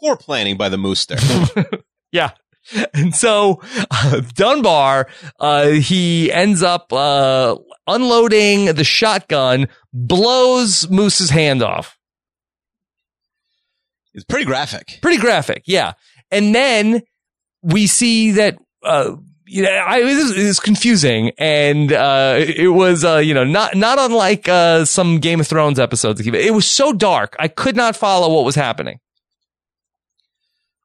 Poor 0.00 0.16
planning 0.16 0.56
by 0.56 0.68
the 0.68 0.76
mooster. 0.76 1.18
Yeah. 2.10 2.30
And 2.94 3.14
so 3.14 3.60
uh, 3.90 4.22
Dunbar, 4.34 5.08
uh, 5.38 5.68
he 5.68 6.32
ends 6.32 6.62
up 6.62 6.90
uh, 6.90 7.54
unloading 7.86 8.64
the 8.66 8.84
shotgun, 8.84 9.68
blows 9.92 10.88
Moose's 10.88 11.28
hand 11.28 11.62
off. 11.62 11.98
it's 14.14 14.24
pretty 14.24 14.46
graphic. 14.46 14.98
Pretty 15.02 15.18
graphic, 15.20 15.64
yeah. 15.66 15.92
And 16.30 16.54
then 16.54 17.02
we 17.62 17.86
see 17.86 18.32
that. 18.32 18.56
Uh, 18.82 19.16
you 19.46 19.62
know, 19.62 19.70
I, 19.70 20.00
it 20.00 20.04
was, 20.04 20.36
it 20.36 20.46
was 20.46 20.60
confusing, 20.60 21.32
and 21.38 21.90
uh, 21.92 22.36
it 22.38 22.68
was, 22.68 23.02
uh, 23.04 23.16
you 23.16 23.32
know, 23.34 23.44
not 23.44 23.76
not 23.76 23.98
unlike 23.98 24.46
uh, 24.48 24.84
some 24.84 25.20
Game 25.20 25.40
of 25.40 25.46
Thrones 25.46 25.78
episodes. 25.78 26.20
It 26.26 26.52
was 26.54 26.66
so 26.66 26.92
dark, 26.92 27.34
I 27.38 27.48
could 27.48 27.76
not 27.76 27.96
follow 27.96 28.34
what 28.34 28.44
was 28.44 28.54
happening. 28.54 28.98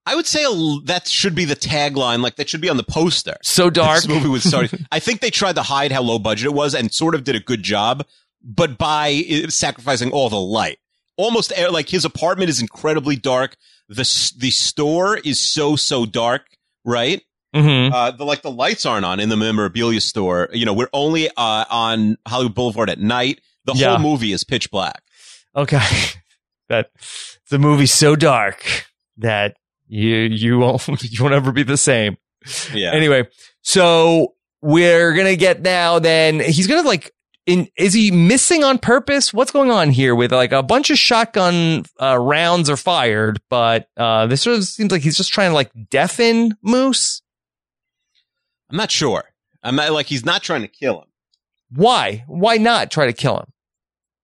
I 0.06 0.16
would 0.16 0.26
say 0.28 0.44
a, 0.44 0.80
that 0.86 1.08
should 1.08 1.34
be 1.36 1.46
the 1.46 1.56
tagline, 1.56 2.22
like 2.22 2.36
that 2.36 2.50
should 2.50 2.62
be 2.62 2.70
on 2.70 2.78
the 2.78 2.84
poster. 2.84 3.36
So 3.42 3.70
dark. 3.70 3.98
This 3.98 4.08
movie 4.08 4.28
was 4.28 4.44
starting. 4.44 4.86
I 4.92 5.00
think 5.00 5.22
they 5.22 5.30
tried 5.32 5.56
to 5.56 5.64
hide 5.64 5.92
how 5.92 6.02
low 6.02 6.20
budget 6.20 6.48
it 6.48 6.54
was 6.54 6.76
and 6.76 6.92
sort 6.94 7.16
of 7.16 7.24
did 7.24 7.36
a 7.36 7.40
good 7.40 7.64
job, 7.64 8.06
but 8.44 8.78
by 8.78 9.22
sacrificing 9.50 10.12
all 10.12 10.30
the 10.30 10.40
light. 10.40 10.80
Almost 11.16 11.54
uh, 11.58 11.72
like 11.72 11.90
his 11.90 12.06
apartment 12.06 12.50
is 12.50 12.60
incredibly 12.60 13.16
dark. 13.16 13.56
The 13.88 14.04
the 14.38 14.50
store 14.50 15.18
is 15.18 15.40
so 15.40 15.76
so 15.76 16.06
dark, 16.06 16.48
right? 16.84 17.22
Mm-hmm. 17.56 17.94
Uh, 17.94 18.12
the 18.12 18.26
like 18.26 18.42
the 18.42 18.50
lights 18.52 18.86
aren't 18.86 19.06
on 19.06 19.20
in 19.20 19.30
the 19.30 19.38
memorabilia 19.38 20.02
store. 20.02 20.50
You 20.54 20.66
know, 20.66 20.74
we're 20.74 20.90
only 20.92 21.30
uh, 21.30 21.66
on 21.70 22.18
Hollywood 22.28 22.56
Boulevard 22.56 22.90
at 22.90 23.00
night. 23.00 23.42
The 23.66 23.74
Yeah. 23.76 23.90
whole 23.92 24.00
movie 24.00 24.34
is 24.34 24.44
pitch 24.44 24.72
black. 24.72 25.04
Okay. 25.56 25.80
that 26.70 26.90
the 27.50 27.60
movie's 27.60 27.94
so 27.94 28.16
dark 28.16 28.66
that 29.18 29.56
you 29.94 30.16
you 30.16 30.60
won't 30.60 30.88
you 31.04 31.24
won't 31.24 31.36
ever 31.36 31.52
be 31.52 31.64
the 31.64 31.78
same. 31.78 32.18
Yeah. 32.74 32.92
Anyway, 32.94 33.28
so 33.62 34.34
we're 34.62 35.14
gonna 35.14 35.36
get 35.36 35.62
now. 35.62 36.00
Then 36.00 36.40
he's 36.40 36.68
gonna 36.68 36.88
like. 36.88 37.12
In, 37.46 37.68
is 37.78 37.94
he 37.94 38.10
missing 38.10 38.64
on 38.64 38.78
purpose? 38.78 39.34
What's 39.34 39.52
going 39.52 39.70
on 39.70 39.90
here 39.90 40.16
with 40.16 40.32
like 40.32 40.54
a 40.54 40.64
bunch 40.64 40.90
of 40.90 40.98
shotgun 40.98 41.84
uh, 42.02 42.18
rounds 42.18 42.70
are 42.70 42.78
fired, 42.78 43.42
but 43.50 43.90
uh, 43.98 44.28
this 44.28 44.44
sort 44.44 44.58
of 44.58 44.64
seems 44.64 44.94
like 44.94 45.02
he's 45.02 45.18
just 45.18 45.34
trying 45.34 45.52
to 45.52 45.54
like 45.54 45.70
deafen 45.90 46.56
Moose. 46.64 47.22
I'm 48.70 48.78
not 48.78 48.92
sure. 48.92 49.26
I'm 49.62 49.76
not 49.76 49.92
like 49.92 50.06
he's 50.06 50.24
not 50.24 50.42
trying 50.42 50.62
to 50.62 50.70
kill 50.70 51.02
him. 51.02 51.08
Why? 51.70 52.24
Why 52.28 52.56
not 52.56 52.92
try 52.92 53.08
to 53.08 53.14
kill 53.14 53.40
him? 53.40 53.53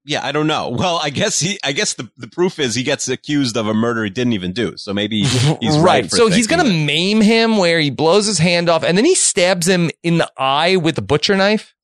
Yeah, 0.10 0.26
I 0.26 0.32
don't 0.32 0.48
know. 0.48 0.70
Well, 0.80 1.00
I 1.04 1.12
guess 1.12 1.40
he. 1.40 1.60
I 1.64 1.72
guess 1.72 1.94
the, 1.94 2.10
the 2.18 2.28
proof 2.28 2.58
is 2.58 2.74
he 2.74 2.82
gets 2.84 3.08
accused 3.08 3.56
of 3.56 3.68
a 3.68 3.74
murder 3.76 4.04
he 4.04 4.10
didn't 4.10 4.34
even 4.34 4.54
do. 4.54 4.76
So 4.76 4.92
maybe 4.94 5.24
he's 5.24 5.78
right. 5.80 6.10
for 6.10 6.16
so 6.16 6.30
he's 6.30 6.48
gonna 6.48 6.64
maim 6.64 7.22
him 7.22 7.58
where 7.58 7.80
he 7.80 7.92
blows 7.92 8.26
his 8.26 8.40
hand 8.40 8.70
off 8.70 8.84
and 8.84 8.98
then 8.98 9.06
he 9.06 9.14
stabs 9.14 9.68
him 9.68 9.92
in 10.02 10.18
the 10.18 10.32
eye 10.38 10.78
with 10.78 10.98
a 10.98 11.02
butcher 11.04 11.36
knife. 11.36 11.76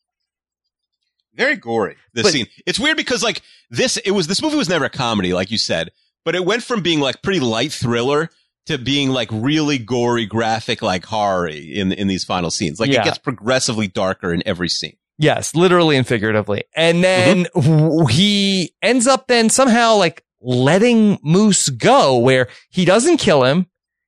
very 1.34 1.56
gory. 1.56 1.96
This 2.14 2.24
But- 2.24 2.32
scene. 2.34 2.48
It's 2.66 2.80
weird 2.80 2.98
because 2.98 3.22
like 3.24 3.42
this, 3.70 3.98
it 3.98 4.12
was 4.12 4.28
this 4.28 4.42
movie 4.42 4.56
was 4.58 4.70
never 4.70 4.86
a 4.86 4.90
comedy, 4.90 5.34
like 5.34 5.52
you 5.52 5.58
said, 5.58 5.92
but 6.24 6.34
it 6.36 6.46
went 6.46 6.64
from 6.64 6.82
being 6.82 7.00
like 7.02 7.22
pretty 7.22 7.40
light 7.42 7.72
thriller 7.74 8.30
to 8.68 8.78
being 8.80 9.10
like 9.10 9.30
really 9.32 9.78
gory, 9.78 10.26
graphic, 10.26 10.82
like 10.82 11.06
horror 11.06 11.48
in 11.48 11.92
in 11.92 12.08
these 12.08 12.24
final 12.24 12.50
scenes. 12.50 12.80
Like 12.80 12.90
Yeah. 12.90 13.02
it 13.02 13.06
gets 13.06 13.18
progressively 13.20 13.88
darker 13.88 14.34
in 14.34 14.42
every 14.48 14.70
scene. 14.70 14.96
Yes, 15.18 15.56
literally 15.56 15.96
and 15.98 16.06
figuratively. 16.06 16.64
And 16.76 17.04
then 17.04 17.48
w- 17.56 18.06
he 18.08 18.74
ends 18.82 19.08
up 19.08 19.28
then 19.28 19.50
somehow 19.50 19.96
like 19.96 20.24
letting 20.42 21.20
Moose 21.24 21.70
go 21.70 22.18
where 22.18 22.48
he 22.70 22.86
doesn't 22.86 23.18
kill 23.18 23.44
him 23.44 23.68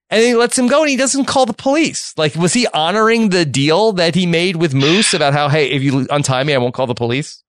and 0.09 0.21
he 0.21 0.35
lets 0.35 0.57
him 0.57 0.67
go 0.67 0.81
and 0.81 0.89
he 0.89 0.97
doesn't 0.97 1.25
call 1.25 1.45
the 1.45 1.53
police. 1.53 2.13
Like, 2.17 2.35
was 2.35 2.53
he 2.53 2.67
honoring 2.73 3.29
the 3.29 3.45
deal 3.45 3.93
that 3.93 4.15
he 4.15 4.25
made 4.25 4.57
with 4.57 4.73
Moose 4.73 5.13
about 5.13 5.33
how, 5.33 5.49
hey, 5.49 5.69
if 5.71 5.81
you 5.81 6.05
untie 6.09 6.43
me, 6.43 6.53
I 6.53 6.57
won't 6.57 6.73
call 6.73 6.87
the 6.87 6.93
police? 6.93 7.43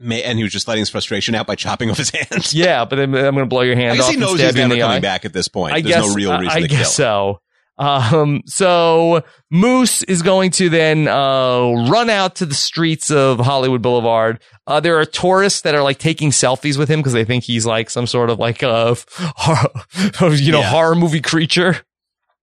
May- 0.00 0.22
And 0.22 0.38
he 0.38 0.44
was 0.44 0.52
just 0.52 0.68
letting 0.68 0.82
his 0.82 0.90
frustration 0.90 1.34
out 1.34 1.46
by 1.46 1.54
chopping 1.56 1.90
off 1.90 1.96
his 1.98 2.10
hands. 2.10 2.54
Yeah, 2.54 2.84
but 2.84 2.96
then 2.96 3.14
I'm 3.14 3.34
going 3.34 3.36
to 3.38 3.46
blow 3.46 3.62
your 3.62 3.74
hand 3.74 3.92
I 3.92 3.96
guess 3.96 4.04
off 4.06 4.10
he 4.14 4.16
knows 4.20 4.40
he's 4.40 4.54
never 4.54 4.68
coming 4.68 4.82
eye. 4.82 5.00
back 5.00 5.24
at 5.24 5.32
this 5.32 5.48
point. 5.48 5.74
I 5.74 5.80
There's 5.80 5.96
guess, 5.96 6.06
no 6.08 6.14
real 6.14 6.30
I- 6.30 6.38
reason 6.40 6.56
I 6.56 6.60
to 6.60 6.68
guess 6.68 6.94
so. 6.94 7.40
Um, 7.78 8.42
so 8.46 9.22
Moose 9.50 10.02
is 10.04 10.22
going 10.22 10.50
to 10.52 10.68
then 10.68 11.06
uh, 11.06 11.86
run 11.88 12.10
out 12.10 12.34
to 12.36 12.46
the 12.46 12.54
streets 12.54 13.10
of 13.10 13.38
Hollywood 13.38 13.82
Boulevard. 13.82 14.40
Uh, 14.66 14.80
there 14.80 14.98
are 14.98 15.04
tourists 15.04 15.60
that 15.62 15.74
are 15.74 15.82
like 15.82 15.98
taking 15.98 16.30
selfies 16.30 16.76
with 16.76 16.88
him 16.90 16.98
because 17.00 17.12
they 17.12 17.24
think 17.24 17.44
he's 17.44 17.64
like 17.66 17.88
some 17.88 18.06
sort 18.06 18.30
of 18.30 18.38
like 18.38 18.62
a 18.62 18.96
horror, 19.16 20.34
you 20.34 20.50
know 20.52 20.60
Yeah. 20.60 20.70
horror 20.70 20.94
movie 20.96 21.20
creature. 21.20 21.76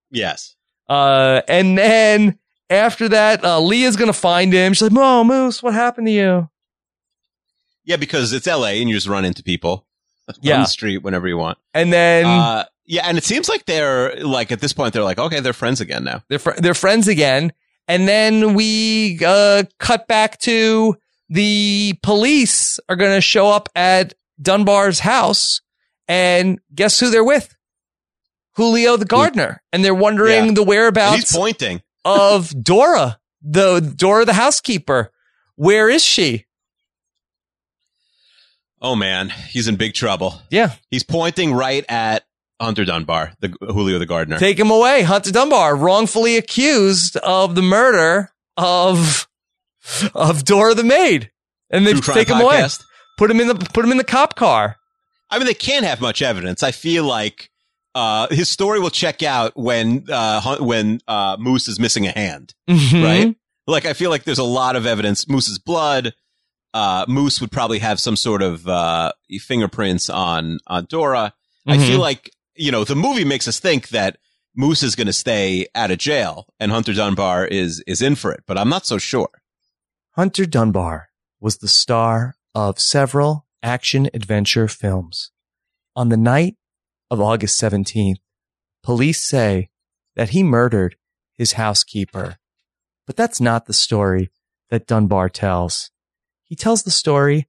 Yes. 0.10 0.56
Uh, 0.88 1.42
and 1.48 1.78
then 1.78 2.40
after 2.70 3.10
that, 3.10 3.44
uh, 3.44 3.60
Leah's 3.60 3.96
gonna 3.98 4.14
find 4.14 4.54
him. 4.54 4.74
She's 4.74 4.84
like, 4.84 4.92
"Oh, 4.96 5.24
Moose, 5.24 5.62
what 5.62 5.74
happened 5.74 6.08
to 6.08 6.12
you?" 6.14 6.50
Yeah, 7.84 7.98
because 7.98 8.34
it's 8.34 8.48
L.A. 8.48 8.80
and 8.82 8.90
you 8.90 8.96
just 8.96 9.08
run 9.08 9.26
into 9.26 9.44
people 9.44 9.86
Yeah. 10.42 10.56
on 10.56 10.62
the 10.62 10.68
street 10.68 11.00
whenever 11.00 11.28
you 11.28 11.38
want. 11.38 11.58
And 11.74 11.92
then 11.94 12.26
Uh, 12.26 12.66
yeah, 12.86 13.04
and 13.06 13.18
it 13.18 13.24
seems 13.24 13.50
like 13.50 13.66
they're 13.66 14.16
like 14.24 14.52
at 14.52 14.60
this 14.62 14.74
point 14.74 14.94
they're 14.94 15.04
like, 15.04 15.20
okay, 15.20 15.40
they're 15.40 15.54
friends 15.54 15.82
again 15.82 16.04
now. 16.04 16.24
they're 16.30 16.40
fr- 16.40 16.52
they're 16.58 16.74
friends 16.74 17.08
again. 17.08 17.52
And 17.88 18.08
then 18.08 18.54
we 18.56 19.20
uh, 19.26 19.64
cut 19.80 20.08
back 20.08 20.40
to 20.42 20.96
the 21.30 21.94
police 22.02 22.80
are 22.90 22.96
going 22.96 23.16
to 23.16 23.22
show 23.22 23.48
up 23.50 23.70
at 23.76 24.14
Dunbar's 24.42 25.00
house, 25.00 25.62
and 26.08 26.60
guess 26.74 27.00
who 27.00 27.10
they're 27.10 27.24
with? 27.24 27.56
Julio 28.54 28.96
the 28.98 29.06
gardener, 29.06 29.62
and 29.74 29.84
they're 29.84 29.94
wondering 29.94 30.46
Yeah. 30.48 30.52
the 30.54 30.62
And 30.62 30.68
whereabouts 30.70 31.16
he's 31.18 31.32
pointing. 31.36 31.82
of 32.04 32.54
Dora, 32.64 33.20
the 33.42 33.80
Dora 33.82 34.26
the 34.26 34.34
housekeeper. 34.34 35.12
Where 35.56 35.90
is 35.90 36.04
she? 36.04 36.46
Oh 38.82 38.96
man, 38.96 39.30
he's 39.50 39.68
in 39.68 39.76
big 39.78 39.94
trouble. 39.94 40.42
Yeah, 40.50 40.74
He's 40.92 41.04
pointing 41.04 41.54
right 41.54 41.86
at 41.90 42.25
Hunter 42.62 42.86
Dunbar, 42.86 43.34
the 43.42 43.50
Julio 43.62 44.00
the 44.00 44.06
gardener. 44.06 44.38
take 44.38 44.58
him 44.60 44.72
away. 44.72 45.02
Hunter 45.04 45.32
Dunbar, 45.32 45.76
wrongfully 45.76 46.38
accused 46.38 47.18
of 47.18 47.56
the 47.56 47.62
murder 47.62 48.32
of 48.58 49.28
of 50.14 50.46
Dora 50.46 50.74
the 50.74 50.84
maid, 50.84 51.32
and 51.70 51.86
they 51.86 51.94
True 51.94 52.14
take 52.14 52.30
him 52.30 52.40
away. 52.42 52.66
Put 53.18 53.30
him 53.32 53.40
in 53.40 53.48
the 53.48 53.56
put 53.56 53.84
him 53.86 53.92
in 53.92 53.98
the 53.98 54.04
cop 54.04 54.36
car. 54.36 54.78
I 55.30 55.38
mean, 55.38 55.48
they 55.48 55.54
can't 55.54 55.86
have 55.86 56.02
much 56.02 56.22
evidence. 56.22 56.64
I 56.64 56.72
feel 56.72 57.04
like 57.06 57.50
uh, 57.94 58.28
his 58.30 58.50
story 58.50 58.80
will 58.80 58.90
check 58.90 59.24
out 59.24 59.56
when 59.56 60.06
uh, 60.10 60.58
when 60.58 61.00
uh, 61.08 61.38
Moose 61.40 61.68
is 61.68 61.80
missing 61.80 62.08
a 62.08 62.12
hand, 62.12 62.54
Mhm. 62.70 63.04
right? 63.04 63.36
Like, 63.68 63.86
I 63.86 63.94
feel 63.94 64.10
like 64.12 64.26
there's 64.26 64.38
a 64.38 64.44
lot 64.44 64.76
of 64.76 64.86
evidence. 64.86 65.28
Moose's 65.28 65.58
blood. 65.58 66.14
Uh, 66.74 67.06
Moose 67.08 67.40
would 67.42 67.52
probably 67.52 67.80
have 67.80 68.00
some 68.00 68.16
sort 68.16 68.42
of 68.44 68.68
uh, 68.68 69.12
fingerprints 69.40 70.10
on 70.10 70.60
on 70.68 70.86
Dora. 70.90 71.34
I 71.68 71.78
Mhm. 71.78 71.88
feel 71.88 72.00
like 72.00 72.30
you 72.56 72.72
know 72.72 72.84
the 72.84 72.96
movie 72.96 73.26
makes 73.26 73.48
us 73.48 73.60
think 73.60 73.90
that 73.90 74.18
Moose 74.56 74.84
is 74.84 74.96
going 74.96 75.08
to 75.08 75.14
stay 75.14 75.68
out 75.76 75.92
of 75.92 75.98
jail 75.98 76.48
and 76.60 76.72
Hunter 76.72 76.94
Dunbar 76.94 77.46
is 77.46 77.84
is 77.86 78.02
in 78.02 78.16
for 78.16 78.32
it, 78.32 78.44
but 78.48 78.58
I'm 78.58 78.70
not 78.70 78.86
so 78.86 78.98
sure. 78.98 79.30
Hunter 80.12 80.46
Dunbar 80.46 81.10
was 81.40 81.58
the 81.58 81.68
star 81.68 82.36
of 82.54 82.80
several 82.80 83.46
action 83.62 84.10
adventure 84.14 84.68
films. 84.68 85.32
On 85.96 86.10
the 86.10 86.18
night 86.18 86.56
of 87.12 87.20
August 87.20 87.60
17th, 87.62 88.18
police 88.82 89.22
say 89.22 89.70
that 90.16 90.30
he 90.30 90.44
murdered 90.44 90.96
his 91.34 91.54
housekeeper. 91.54 92.38
But 93.06 93.16
that's 93.16 93.42
not 93.42 93.66
the 93.66 93.74
story 93.74 94.32
that 94.70 94.88
Dunbar 94.88 95.30
tells. 95.30 95.92
He 96.44 96.56
tells 96.56 96.84
the 96.84 96.92
story 96.92 97.48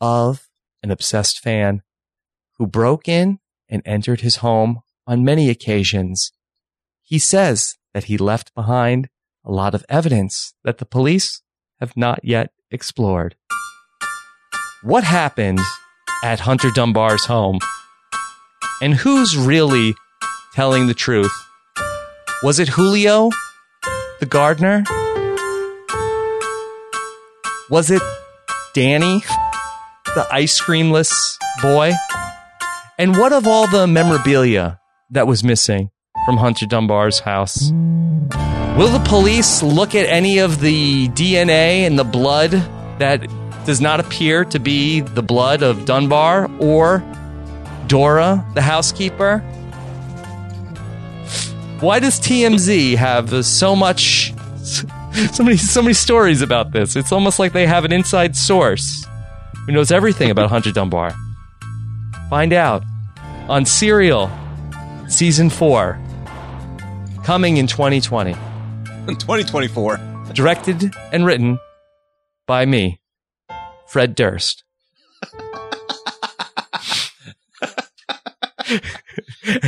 of 0.00 0.48
an 0.82 0.90
obsessed 0.90 1.40
fan 1.40 1.82
who 2.58 2.66
broke 2.66 3.08
in 3.08 3.38
and 3.70 3.82
entered 3.86 4.20
his 4.20 4.36
home 4.36 4.80
on 5.06 5.24
many 5.24 5.48
occasions. 5.48 6.32
He 7.02 7.18
says 7.18 7.76
that 7.94 8.04
he 8.04 8.18
left 8.18 8.54
behind 8.54 9.08
a 9.44 9.50
lot 9.50 9.74
of 9.74 9.84
evidence 9.88 10.54
that 10.64 10.78
the 10.78 10.84
police 10.84 11.42
have 11.80 11.96
not 11.96 12.20
yet 12.22 12.50
explored. 12.70 13.36
What 14.82 15.04
happened 15.04 15.60
at 16.22 16.40
Hunter 16.40 16.70
Dunbar's 16.70 17.24
home? 17.24 17.58
And 18.82 18.94
who's 18.94 19.36
really 19.36 19.94
telling 20.54 20.86
the 20.86 20.94
truth? 20.94 21.32
Was 22.42 22.58
it 22.58 22.68
Julio, 22.68 23.30
the 24.20 24.26
gardener? 24.26 24.84
Was 27.70 27.90
it 27.90 28.02
Danny, 28.74 29.20
the 30.14 30.26
ice 30.30 30.60
creamless 30.60 31.12
boy? 31.62 31.92
And 33.00 33.16
what 33.16 33.32
of 33.32 33.46
all 33.46 33.66
the 33.66 33.86
memorabilia 33.86 34.78
that 35.08 35.26
was 35.26 35.42
missing 35.42 35.88
from 36.26 36.36
Hunter 36.36 36.66
Dunbar's 36.66 37.18
house? 37.18 37.70
Will 38.76 38.88
the 38.88 39.02
police 39.08 39.62
look 39.62 39.94
at 39.94 40.04
any 40.04 40.36
of 40.36 40.60
the 40.60 41.08
DNA 41.08 41.86
and 41.86 41.98
the 41.98 42.04
blood 42.04 42.50
that 42.98 43.26
does 43.64 43.80
not 43.80 44.00
appear 44.00 44.44
to 44.44 44.58
be 44.58 45.00
the 45.00 45.22
blood 45.22 45.62
of 45.62 45.86
Dunbar 45.86 46.50
or 46.60 47.02
Dora, 47.86 48.44
the 48.52 48.60
housekeeper? 48.60 49.38
Why 51.80 52.00
does 52.00 52.20
TMZ 52.20 52.96
have 52.96 53.46
so 53.46 53.74
much, 53.74 54.34
so 55.32 55.42
many, 55.42 55.56
so 55.56 55.80
many 55.80 55.94
stories 55.94 56.42
about 56.42 56.72
this? 56.72 56.96
It's 56.96 57.12
almost 57.12 57.38
like 57.38 57.54
they 57.54 57.66
have 57.66 57.86
an 57.86 57.92
inside 57.92 58.36
source 58.36 59.06
who 59.64 59.72
knows 59.72 59.90
everything 59.90 60.30
about 60.30 60.50
Hunter 60.50 60.70
Dunbar. 60.70 61.16
Find 62.30 62.52
out 62.52 62.84
on 63.48 63.64
Serial 63.66 64.30
Season 65.08 65.50
4, 65.50 65.98
coming 67.24 67.56
in 67.56 67.66
2020 67.66 68.32
2024. 68.34 69.98
directed 70.32 70.94
and 71.12 71.26
written 71.26 71.58
by 72.46 72.64
me, 72.64 73.00
Fred 73.88 74.14
Durst. 74.14 74.62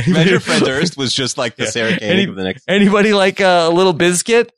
Imagine 0.07 0.39
Fred 0.39 0.63
Durst 0.63 0.95
was 0.97 1.13
just 1.13 1.37
like 1.37 1.55
the 1.57 1.63
Yeah. 1.65 1.69
Sarah 1.69 1.89
Koenig 1.99 2.03
Any- 2.03 2.23
of 2.25 2.35
the 2.35 2.43
next. 2.43 2.63
Anybody 2.67 3.13
like 3.13 3.41
uh, 3.41 3.67
a 3.69 3.73
little 3.73 3.93
biscuit? 3.93 4.51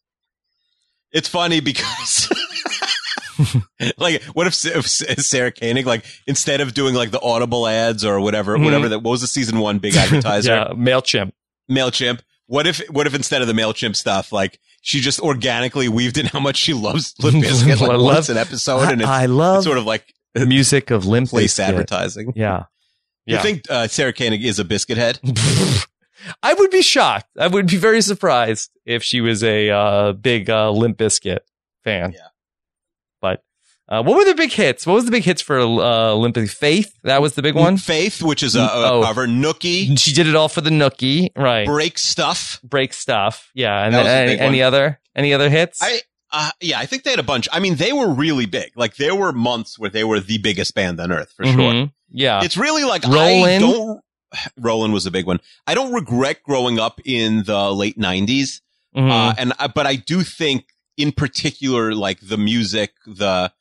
It's 1.11 1.27
funny 1.29 1.61
because, 1.61 2.14
like, 3.97 4.21
what 4.33 4.47
if, 4.47 4.65
if 4.65 4.87
Sarah 4.87 5.51
Koenig, 5.51 5.85
like, 5.85 6.05
instead 6.27 6.61
of 6.61 6.73
doing 6.73 6.95
like 6.95 7.11
the 7.11 7.21
Audible 7.21 7.67
ads 7.67 8.03
or 8.05 8.19
whatever, 8.19 8.57
Mhm. 8.57 8.65
whatever 8.65 8.89
that 8.89 8.99
what 8.99 9.11
was 9.11 9.21
the 9.21 9.27
season 9.27 9.59
one 9.59 9.79
big 9.79 9.95
advertiser, 9.95 10.51
yeah, 10.55 10.67
Mailchimp. 10.73 11.31
Mailchimp. 11.69 12.19
What 12.47 12.67
if, 12.67 12.79
what 12.89 13.07
if 13.07 13.15
instead 13.15 13.41
of 13.41 13.47
the 13.47 13.53
Mailchimp 13.53 13.95
stuff, 13.95 14.31
like, 14.31 14.59
she 14.81 14.99
just 15.01 15.19
organically 15.19 15.89
weaved 15.89 16.17
in 16.17 16.27
how 16.27 16.39
much 16.39 16.57
she 16.57 16.73
loves 16.73 17.15
Limp 17.23 17.37
Bizkit, 17.43 17.81
like 17.81 17.89
I 17.89 17.97
once 17.97 18.27
love- 18.27 18.29
an 18.29 18.37
episode, 18.37 18.89
and 18.91 19.01
it's, 19.01 19.09
I, 19.09 19.25
love 19.25 19.57
it's 19.57 19.65
sort 19.65 19.77
of 19.79 19.85
like 19.85 20.13
music 20.35 20.91
of 20.91 21.05
Limp 21.07 21.29
place 21.29 21.55
Bizkit. 21.55 21.63
advertising. 21.69 22.33
Yeah, 22.35 22.65
You 23.25 23.39
think 23.39 23.63
uh, 23.69 23.87
Sarah 23.87 24.13
Koenig 24.13 24.43
is 24.45 24.59
a 24.59 24.63
biscuit 24.65 24.97
head? 24.97 25.19
I 26.43 26.53
would 26.53 26.69
be 26.71 26.81
shocked. 26.81 27.29
I 27.37 27.47
would 27.47 27.67
be 27.67 27.77
very 27.77 28.01
surprised 28.01 28.71
if 28.85 29.03
she 29.03 29.21
was 29.21 29.43
a 29.43 29.69
uh, 29.69 30.11
big 30.13 30.49
uh, 30.49 30.71
Limp 30.71 30.97
Bizkit 30.97 31.39
fan. 31.83 32.11
Yeah. 32.13 32.19
Uh, 33.87 34.01
what 34.01 34.17
were 34.17 34.25
the 34.25 34.33
big 34.33 34.51
hits? 34.51 34.87
What 34.87 34.93
was 34.95 35.05
the 35.05 35.11
big 35.11 35.23
hits 35.23 35.41
for 35.43 35.59
uh, 35.59 35.65
Bizkit? 36.15 36.49
Faith? 36.49 36.91
That 37.03 37.21
was 37.21 37.33
the 37.35 37.41
big 37.43 37.53
one? 37.53 37.77
Faith, 37.77 38.23
which 38.23 38.41
is 38.41 38.55
a, 38.55 38.61
a 38.61 38.91
Oh. 38.93 39.01
cover. 39.03 39.27
Nookie, 39.27 39.97
She 39.99 40.11
did 40.11 40.25
it 40.27 40.35
all 40.35 40.49
for 40.49 40.61
the 40.61 40.71
Nookie. 40.71 41.29
Right. 41.37 41.67
break 41.67 41.99
stuff. 41.99 42.59
Break 42.63 42.93
stuff. 42.93 43.51
Yeah. 43.53 43.85
And 43.85 43.93
then 43.93 44.07
any, 44.07 44.39
any 44.39 44.61
other 44.63 44.99
any 45.15 45.33
other 45.33 45.49
hits? 45.49 45.79
I 45.83 46.01
uh, 46.31 46.49
yeah, 46.59 46.79
I 46.79 46.85
think 46.87 47.03
they 47.03 47.11
had 47.11 47.19
a 47.19 47.23
bunch. 47.23 47.47
I 47.51 47.59
mean, 47.59 47.75
they 47.75 47.93
were 47.93 48.09
really 48.11 48.45
big. 48.47 48.71
Like 48.75 48.95
there 48.95 49.15
were 49.15 49.31
months 49.31 49.77
where 49.77 49.89
they 49.91 50.03
were 50.03 50.19
the 50.19 50.39
biggest 50.39 50.73
band 50.73 50.99
on 50.99 51.11
earth 51.11 51.31
for 51.37 51.45
sure. 51.45 51.53
Mhm. 51.55 51.91
Yeah. 52.09 52.43
It's 52.43 52.57
really 52.57 52.83
like 52.83 53.05
I 53.05 53.57
don't. 53.59 54.01
Rollin' 54.59 54.91
was 54.91 55.05
a 55.05 55.11
big 55.11 55.27
one. 55.27 55.39
I 55.67 55.75
don't 55.75 55.93
regret 55.93 56.41
growing 56.43 56.79
up 56.79 56.99
in 57.05 57.43
the 57.43 57.71
late 57.71 57.97
'90s, 57.99 58.61
Mhm. 58.97 59.11
uh, 59.11 59.33
and 59.37 59.53
but 59.75 59.85
I 59.85 59.95
do 59.95 60.23
think, 60.23 60.65
in 60.97 61.11
particular, 61.11 61.93
like 61.93 62.19
the 62.21 62.37
music, 62.37 62.93
the 63.05 63.51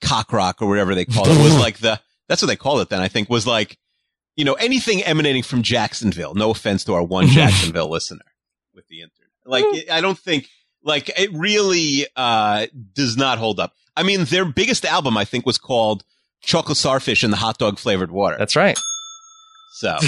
cock 0.00 0.32
rock 0.32 0.62
or 0.62 0.68
whatever 0.68 0.94
they 0.94 1.04
call 1.04 1.28
it 1.28 1.42
was 1.42 1.56
like 1.58 1.78
the 1.78 2.00
that's 2.28 2.40
what 2.40 2.46
they 2.46 2.56
called 2.56 2.80
it 2.80 2.88
then 2.88 3.00
I 3.00 3.08
think 3.08 3.28
was 3.28 3.46
like 3.46 3.78
you 4.36 4.44
know 4.44 4.54
anything 4.54 5.02
emanating 5.02 5.42
from 5.42 5.62
Jacksonville. 5.62 6.34
No 6.34 6.50
offense 6.50 6.84
to 6.84 6.94
our 6.94 7.02
one 7.02 7.26
Jacksonville 7.28 7.88
listener 7.90 8.24
with 8.74 8.86
the 8.88 8.96
internet. 9.02 9.30
Like 9.44 9.64
it, 9.68 9.90
I 9.90 10.00
don't 10.00 10.18
think 10.18 10.48
like 10.82 11.10
it 11.18 11.32
really 11.32 12.06
uh 12.16 12.66
does 12.94 13.16
not 13.16 13.38
hold 13.38 13.60
up. 13.60 13.74
I 13.96 14.02
mean 14.02 14.24
their 14.24 14.44
biggest 14.44 14.84
album 14.84 15.16
I 15.16 15.24
think 15.24 15.46
was 15.46 15.58
called 15.58 16.04
Chocolate 16.42 16.78
Starfish 16.78 17.22
and 17.22 17.32
the 17.32 17.36
Hot 17.38 17.58
Dog 17.58 17.78
Flavored 17.78 18.10
Water. 18.10 18.36
That's 18.38 18.56
right. 18.56 18.78
So 19.74 19.98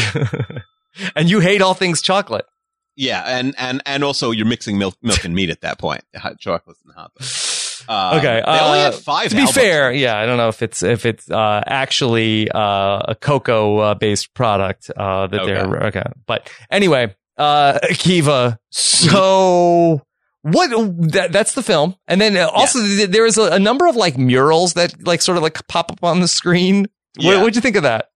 and 1.17 1.29
you 1.31 1.41
hate 1.41 1.61
all 1.63 1.75
things 1.75 2.01
chocolate. 2.03 2.47
yeah, 2.95 3.23
and 3.27 3.55
and 3.59 3.83
and 3.85 4.03
also 4.05 4.31
you're 4.31 4.47
mixing 4.47 4.79
milk 4.79 4.97
milk 5.03 5.25
and 5.25 5.35
meat 5.35 5.51
at 5.51 5.61
that 5.63 5.79
point. 5.79 6.03
Hot 6.15 6.39
chocolates 6.39 6.81
and 6.85 6.95
hot 6.95 7.13
dogs. 7.19 7.46
Um, 7.89 8.19
Okay. 8.19 8.43
they 8.45 8.59
only 8.61 8.79
uh, 8.81 8.85
had 8.93 8.95
five. 8.95 9.31
To 9.31 9.37
be 9.37 9.47
fair, 9.47 9.93
yeah, 9.93 10.19
I 10.19 10.27
don't 10.27 10.37
know 10.37 10.49
if 10.49 10.63
it's 10.63 10.83
if 10.83 11.07
it's 11.07 11.31
uh, 11.31 11.63
actually 11.67 12.51
uh, 12.51 13.03
a 13.09 13.17
cocoa 13.21 13.79
uh, 13.79 13.95
based 13.95 14.35
product 14.35 14.91
uh, 14.97 15.27
that 15.29 15.41
Okay. 15.41 15.53
they're 15.55 15.85
okay. 15.89 16.05
But 16.27 16.51
anyway, 16.71 17.15
uh, 17.37 17.79
Kiva. 17.93 18.59
So 18.71 20.03
what? 20.43 20.71
That, 21.13 21.33
that's 21.33 21.55
the 21.55 21.63
film, 21.63 21.97
and 22.07 22.21
then 22.21 22.37
uh, 22.37 22.49
also 22.53 22.81
th- 22.81 23.11
there 23.11 23.27
is 23.27 23.37
a, 23.39 23.53
a 23.53 23.59
number 23.59 23.87
of 23.87 23.97
like 23.97 24.17
murals 24.19 24.75
that 24.75 25.07
like 25.07 25.23
sort 25.23 25.37
of 25.37 25.43
like 25.43 25.67
pop 25.69 25.91
up 25.93 26.03
on 26.05 26.21
the 26.21 26.29
screen. 26.29 26.87
What, 27.17 27.25
Yeah. 27.25 27.39
what'd 27.39 27.55
you 27.57 27.63
think 27.63 27.77
of 27.77 27.83
that? 27.85 28.11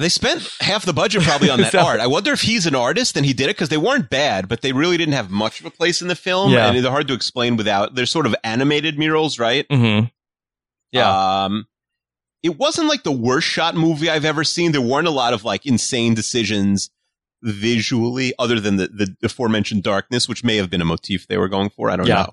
They 0.00 0.08
spent 0.08 0.48
half 0.60 0.84
the 0.84 0.92
budget 0.92 1.22
probably 1.22 1.50
on 1.50 1.60
that 1.62 1.72
So- 1.72 1.80
art. 1.80 2.00
I 2.00 2.06
wonder 2.08 2.32
if 2.32 2.40
he's 2.42 2.66
an 2.66 2.74
artist 2.74 3.16
and 3.16 3.24
he 3.24 3.32
did 3.32 3.44
it 3.44 3.56
because 3.56 3.68
they 3.68 3.76
weren't 3.76 4.10
bad, 4.10 4.48
but 4.48 4.62
they 4.62 4.72
really 4.72 4.96
didn't 4.96 5.14
have 5.14 5.30
much 5.30 5.60
of 5.60 5.66
a 5.66 5.70
place 5.70 6.02
in 6.02 6.08
the 6.08 6.16
film, 6.16 6.52
Yeah. 6.52 6.66
and 6.70 6.84
they're 6.84 6.90
hard 6.90 7.08
to 7.08 7.14
explain 7.14 7.56
without. 7.56 7.94
They're 7.94 8.06
sort 8.06 8.26
of 8.26 8.34
animated 8.42 8.98
murals, 8.98 9.38
right? 9.38 9.66
Mm-hmm. 9.68 10.06
Yeah. 10.92 11.44
Um, 11.44 11.66
it 12.42 12.58
wasn't 12.58 12.88
like 12.88 13.02
the 13.02 13.12
worst 13.12 13.46
shot 13.46 13.74
movie 13.76 14.08
I've 14.10 14.24
ever 14.24 14.44
seen. 14.44 14.72
There 14.72 14.80
weren't 14.80 15.06
a 15.06 15.10
lot 15.12 15.32
of 15.34 15.44
like 15.44 15.66
insane 15.66 16.14
decisions 16.14 16.90
visually, 17.42 18.32
other 18.38 18.60
than 18.60 18.76
the, 18.76 18.88
the 18.88 19.16
aforementioned 19.22 19.82
darkness, 19.82 20.28
which 20.28 20.44
may 20.44 20.56
have 20.56 20.70
been 20.70 20.80
a 20.80 20.84
motif 20.84 21.26
they 21.26 21.38
were 21.38 21.48
going 21.48 21.70
for. 21.70 21.90
I 21.90 21.96
don't 21.96 22.06
Yeah. 22.06 22.14
know. 22.24 22.32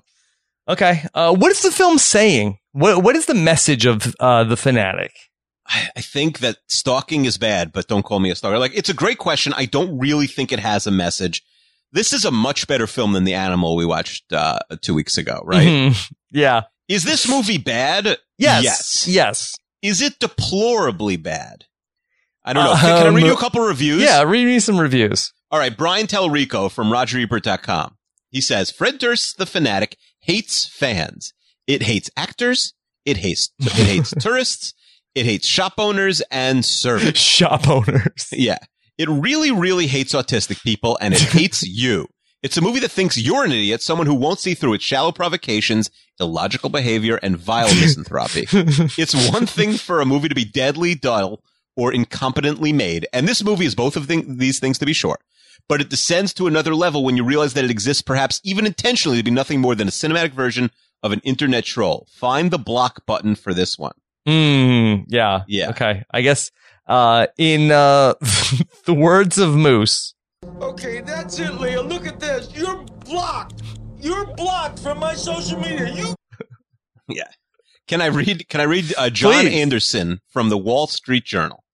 Okay. 0.68 1.02
Uh, 1.14 1.34
what 1.34 1.50
is 1.50 1.62
the 1.62 1.70
film 1.70 1.98
saying? 1.98 2.58
What 2.72 3.02
What 3.02 3.16
is 3.16 3.26
the 3.26 3.34
message 3.34 3.86
of 3.86 4.14
uh, 4.20 4.44
the 4.44 4.56
fanatic? 4.56 5.12
I 5.68 5.88
I 5.96 6.00
think 6.00 6.38
that 6.40 6.58
stalking 6.68 7.24
is 7.24 7.38
bad, 7.38 7.72
but 7.72 7.86
don't 7.88 8.02
call 8.04 8.20
me 8.20 8.30
a 8.30 8.34
stalker. 8.34 8.58
Like, 8.58 8.74
it's 8.74 8.88
a 8.88 8.94
great 8.94 9.18
question. 9.18 9.52
I 9.56 9.66
don't 9.66 9.98
really 9.98 10.26
think 10.26 10.52
it 10.52 10.58
has 10.60 10.86
a 10.86 10.90
message. 10.90 11.42
This 11.92 12.12
is 12.12 12.24
a 12.24 12.30
much 12.30 12.66
better 12.66 12.86
film 12.86 13.12
than 13.12 13.24
The 13.24 13.34
Animal 13.34 13.74
we 13.76 13.86
watched 13.86 14.32
uh, 14.32 14.58
two 14.82 14.94
weeks 14.94 15.16
ago, 15.18 15.40
right? 15.44 15.66
Mhm. 15.66 16.12
Yeah. 16.30 16.62
Is 16.88 17.04
this 17.04 17.26
movie 17.28 17.56
bad? 17.58 18.18
Yes. 18.36 18.62
Yes. 18.64 19.08
Yes. 19.08 19.56
Is 19.80 20.02
it 20.02 20.18
deplorably 20.18 21.16
bad? 21.16 21.64
I 22.44 22.52
don't 22.52 22.64
know. 22.64 22.72
Can, 22.74 22.98
can 22.98 23.06
I 23.06 23.16
read 23.16 23.24
you 23.24 23.30
a 23.30 23.34
Um, 23.34 23.40
couple 23.40 23.62
reviews? 23.62 24.02
Yeah. 24.02 24.22
Read 24.24 24.44
me 24.44 24.58
some 24.60 24.78
reviews. 24.78 25.32
All 25.50 25.58
right. 25.58 25.74
Brian 25.74 26.06
Tallerico 26.06 26.70
from 26.70 26.88
RogerEbert.com. 26.88 27.96
He 28.30 28.42
says, 28.42 28.70
Fred 28.70 28.98
Durst, 28.98 29.38
the 29.38 29.46
fanatic, 29.46 29.96
hates 30.20 30.66
fans. 30.66 31.32
It 31.66 31.82
hates 31.84 32.10
actors. 32.16 32.74
It 33.06 33.18
hates, 33.18 33.50
it 33.58 33.72
hates 33.72 34.10
tourists. 34.20 34.74
It 35.18 35.26
hates 35.26 35.46
shop 35.46 35.74
owners 35.78 36.20
and 36.30 36.64
servants. 36.64 37.20
Shop 37.38 37.68
owners. 37.68 38.28
Yeah. 38.32 38.58
It 38.96 39.08
really, 39.08 39.50
really 39.50 39.86
hates 39.86 40.12
autistic 40.12 40.62
people 40.62 40.98
and 41.00 41.14
it 41.14 41.20
hates 41.38 41.62
you. 41.66 42.06
It's 42.42 42.56
a 42.56 42.60
movie 42.60 42.78
that 42.80 42.90
thinks 42.92 43.18
you're 43.18 43.44
an 43.44 43.50
idiot, 43.50 43.82
someone 43.82 44.06
who 44.06 44.14
won't 44.14 44.38
see 44.38 44.54
through 44.54 44.74
its 44.74 44.84
shallow 44.84 45.10
provocations, 45.10 45.90
illogical 46.20 46.70
behavior, 46.70 47.18
and 47.20 47.36
vile 47.36 47.66
misanthropy. 47.80 48.46
it's 48.96 49.30
one 49.32 49.46
thing 49.46 49.72
for 49.72 50.00
a 50.00 50.06
movie 50.06 50.28
to 50.28 50.34
be 50.36 50.44
deadly 50.44 50.94
dull 50.94 51.42
or 51.76 51.92
incompetently 51.92 52.72
made, 52.72 53.06
and 53.12 53.26
this 53.28 53.42
movie 53.42 53.66
is 53.66 53.74
both 53.74 53.96
of 53.96 54.06
thing- 54.06 54.36
these 54.38 54.60
things 54.60 54.78
to 54.78 54.86
be 54.86 54.92
sure. 54.92 55.18
But 55.68 55.80
it 55.80 55.90
descends 55.90 56.32
to 56.34 56.46
another 56.46 56.74
level 56.76 57.04
when 57.04 57.16
you 57.16 57.24
realize 57.24 57.54
that 57.54 57.64
it 57.64 57.70
exists, 57.72 58.02
perhaps 58.02 58.40
even 58.44 58.66
intentionally, 58.66 59.18
to 59.18 59.24
be 59.24 59.30
nothing 59.32 59.60
more 59.60 59.74
than 59.74 59.88
a 59.88 59.92
cinematic 59.92 60.32
version 60.32 60.70
of 61.02 61.10
an 61.12 61.20
internet 61.24 61.64
troll. 61.64 62.06
Find 62.10 62.50
the 62.52 62.58
block 62.58 63.04
button 63.04 63.34
for 63.34 63.52
this 63.52 63.76
one. 63.78 63.92
Mm, 64.28 65.04
yeah. 65.08 65.44
Yeah. 65.48 65.70
Okay. 65.70 66.04
I 66.10 66.20
guess 66.20 66.50
uh, 66.86 67.28
in 67.38 67.70
uh, 67.70 68.14
the 68.84 68.94
words 68.94 69.38
of 69.38 69.54
Moose. 69.54 70.14
Okay, 70.60 71.00
that's 71.00 71.38
it, 71.38 71.54
Leah. 71.54 71.82
Look 71.82 72.06
at 72.06 72.20
this. 72.20 72.54
You're 72.54 72.84
blocked. 73.06 73.62
You're 73.98 74.26
blocked 74.26 74.78
from 74.80 74.98
my 74.98 75.14
social 75.14 75.58
media. 75.58 75.92
You 75.92 76.14
Yeah. 77.08 77.24
Can 77.86 78.02
I 78.02 78.06
read? 78.06 78.48
Can 78.48 78.60
I 78.60 78.64
read 78.64 78.92
uh, 78.98 79.08
John 79.08 79.46
Please. 79.46 79.60
Anderson 79.62 80.20
from 80.28 80.50
the 80.50 80.58
Wall 80.58 80.86
Street 80.86 81.24
Journal, 81.24 81.64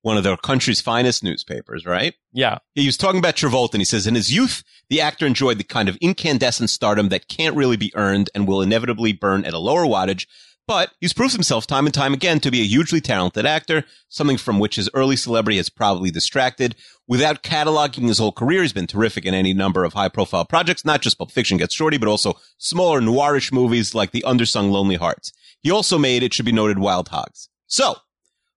one 0.00 0.16
of 0.16 0.24
the 0.24 0.36
country's 0.38 0.80
finest 0.80 1.22
newspapers? 1.22 1.84
Right. 1.84 2.14
Yeah. 2.32 2.58
He 2.74 2.86
was 2.86 2.96
talking 2.96 3.18
about 3.18 3.36
Travolta, 3.36 3.74
and 3.74 3.82
he 3.82 3.84
says, 3.84 4.06
in 4.06 4.14
his 4.14 4.34
youth, 4.34 4.64
the 4.88 5.02
actor 5.02 5.26
enjoyed 5.26 5.58
the 5.58 5.64
kind 5.64 5.90
of 5.90 5.96
incandescent 5.96 6.70
stardom 6.70 7.10
that 7.10 7.28
can't 7.28 7.54
really 7.54 7.76
be 7.76 7.92
earned 7.94 8.30
and 8.34 8.48
will 8.48 8.62
inevitably 8.62 9.12
burn 9.12 9.44
at 9.44 9.52
a 9.52 9.58
lower 9.58 9.84
wattage. 9.84 10.26
But 10.68 10.92
he's 11.00 11.14
proved 11.14 11.32
himself 11.32 11.66
time 11.66 11.86
and 11.86 11.94
time 11.94 12.12
again 12.12 12.40
to 12.40 12.50
be 12.50 12.60
a 12.60 12.66
hugely 12.66 13.00
talented 13.00 13.46
actor, 13.46 13.86
something 14.10 14.36
from 14.36 14.58
which 14.58 14.76
his 14.76 14.90
early 14.92 15.16
celebrity 15.16 15.56
has 15.56 15.70
probably 15.70 16.10
distracted. 16.10 16.76
Without 17.06 17.42
cataloging 17.42 18.06
his 18.06 18.18
whole 18.18 18.32
career, 18.32 18.60
he's 18.60 18.74
been 18.74 18.86
terrific 18.86 19.24
in 19.24 19.32
any 19.32 19.54
number 19.54 19.82
of 19.82 19.94
high 19.94 20.10
profile 20.10 20.44
projects, 20.44 20.84
not 20.84 21.00
just 21.00 21.16
Pulp 21.16 21.32
Fiction 21.32 21.56
Gets 21.56 21.74
Shorty, 21.74 21.96
but 21.96 22.06
also 22.06 22.34
smaller 22.58 23.00
noirish 23.00 23.50
movies 23.50 23.94
like 23.94 24.10
the 24.10 24.22
undersung 24.26 24.70
Lonely 24.70 24.96
Hearts. 24.96 25.32
He 25.62 25.70
also 25.70 25.96
made, 25.96 26.22
it 26.22 26.34
should 26.34 26.44
be 26.44 26.52
noted, 26.52 26.78
Wild 26.78 27.08
Hogs. 27.08 27.48
So, 27.66 27.96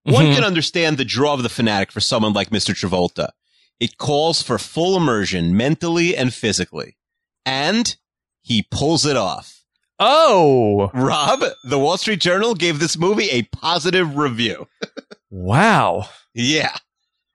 one 0.04 0.26
Mhm. 0.26 0.36
can 0.36 0.44
understand 0.44 0.98
the 0.98 1.06
draw 1.06 1.34
of 1.34 1.44
the 1.44 1.50
fanatic 1.50 1.94
for 1.94 2.02
someone 2.02 2.34
like 2.34 2.50
Mr. 2.50 2.76
Travolta. 2.76 3.30
It 3.80 3.98
calls 3.98 4.42
for 4.42 4.60
full 4.60 4.98
immersion 4.98 5.56
mentally 5.56 6.18
and 6.18 6.34
physically. 6.34 6.98
And 7.46 7.96
he 8.42 8.64
pulls 8.70 9.06
it 9.06 9.16
off. 9.16 9.61
Oh, 10.04 10.90
Rob, 10.96 11.44
the 11.64 11.78
Wall 11.78 11.96
Street 11.98 12.20
Journal 12.20 12.56
gave 12.56 12.80
this 12.80 12.98
movie 12.98 13.30
a 13.30 13.44
positive 13.44 14.18
review. 14.18 14.68
wow. 15.30 16.10
Yeah. 16.34 16.76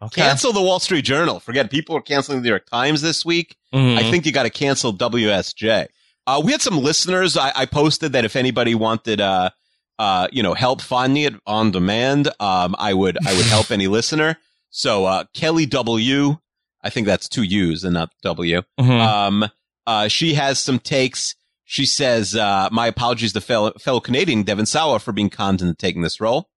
Okay. 0.02 0.22
Cancel 0.22 0.52
the 0.52 0.60
Wall 0.60 0.80
Street 0.80 1.04
Journal. 1.04 1.40
Forget 1.40 1.70
people 1.70 1.96
are 1.96 2.02
canceling 2.02 2.38
the 2.38 2.42
New 2.42 2.48
York 2.50 2.66
Times 2.68 3.00
this 3.02 3.24
week. 3.24 3.56
Mhm. 3.72 3.96
I 3.96 4.10
think 4.10 4.26
you 4.26 4.32
got 4.32 4.42
to 4.42 4.50
cancel 4.50 4.92
WSJ. 4.92 5.86
Uh, 6.26 6.42
we 6.44 6.52
had 6.52 6.60
some 6.60 6.78
listeners. 6.78 7.36
I, 7.36 7.52
I 7.54 7.66
posted 7.66 8.12
that 8.12 8.24
if 8.24 8.36
anybody 8.36 8.74
wanted, 8.74 9.20
uh, 9.20 9.50
uh, 9.98 10.28
you 10.32 10.42
know, 10.42 10.54
help 10.54 10.82
finding 10.82 11.22
it 11.22 11.34
on 11.46 11.70
demand, 11.70 12.28
um, 12.40 12.74
I 12.78 12.92
would, 12.94 13.16
I 13.26 13.34
would 13.34 13.46
help 13.46 13.70
any 13.70 13.86
listener. 13.86 14.36
So, 14.70 15.06
uh, 15.06 15.24
Kelly 15.34 15.64
W, 15.66 16.36
I 16.82 16.90
think 16.90 17.06
that's 17.06 17.28
two 17.28 17.42
U's 17.44 17.84
and 17.84 17.94
not 17.94 18.10
W. 18.22 18.62
Mhm. 18.78 19.00
Um, 19.00 19.48
uh, 19.86 20.08
she 20.08 20.34
has 20.34 20.58
some 20.58 20.78
takes. 20.78 21.34
She 21.68 21.84
says, 21.84 22.34
uh, 22.36 22.68
my 22.70 22.86
apologies 22.86 23.32
to 23.32 23.40
fellow, 23.40 23.72
fellow 23.78 23.98
Canadian 24.00 24.44
Devon 24.44 24.66
Sawa 24.66 25.00
for 25.00 25.12
being 25.12 25.28
conned 25.28 25.60
into 25.60 25.74
taking 25.74 26.02
this 26.02 26.20
role. 26.20 26.48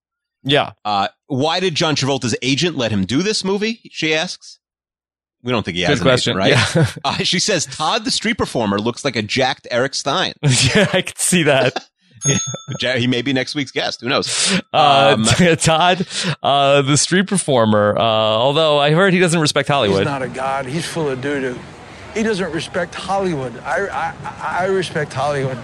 yeah. 0.44 0.72
Uh, 0.84 1.08
why 1.26 1.58
did 1.60 1.74
John 1.74 1.94
Travolta's 1.96 2.36
agent 2.42 2.76
let 2.76 2.90
him 2.92 3.04
do 3.04 3.22
this 3.22 3.44
movie? 3.44 3.80
She 3.90 4.14
asks. 4.14 4.58
We 5.42 5.50
don't 5.52 5.64
think 5.64 5.76
he 5.76 5.82
has 5.82 5.98
Good 5.98 6.06
an 6.06 6.10
question. 6.12 6.40
agent, 6.40 6.56
right? 6.56 6.76
Yeah. 6.76 6.86
Uh, 7.04 7.24
she 7.24 7.38
says 7.40 7.66
Todd, 7.66 8.04
the 8.04 8.10
street 8.10 8.38
performer, 8.38 8.78
looks 8.78 9.04
like 9.04 9.16
a 9.16 9.22
jacked 9.22 9.66
Eric 9.70 9.94
Stein. 9.94 10.34
yeah. 10.42 10.88
I 10.92 11.02
can 11.02 11.16
see 11.16 11.42
that. 11.44 11.86
Ja- 12.80 12.96
he 12.96 13.06
may 13.06 13.22
be 13.22 13.32
next 13.32 13.54
week's 13.54 13.70
guest. 13.70 14.02
Who 14.02 14.08
knows? 14.10 14.60
Uh, 14.74 15.16
Um, 15.18 15.24
Todd, 15.56 16.06
uh, 16.42 16.82
the 16.82 16.98
street 16.98 17.26
performer. 17.26 17.96
Uh, 17.96 18.02
although 18.02 18.78
I 18.78 18.90
heard 18.90 19.14
he 19.14 19.18
doesn't 19.18 19.40
respect 19.40 19.68
Hollywood. 19.68 20.00
He's 20.00 20.04
not 20.06 20.22
a 20.22 20.28
god. 20.28 20.66
He's 20.66 20.84
full 20.86 21.08
of 21.08 21.22
doo 21.22 21.40
doo. 21.40 21.58
He 22.14 22.22
doesn't 22.22 22.52
respect 22.52 22.94
Hollywood. 22.94 23.56
I, 23.58 23.86
I, 23.86 24.58
I 24.62 24.66
respect 24.66 25.12
Hollywood. 25.12 25.58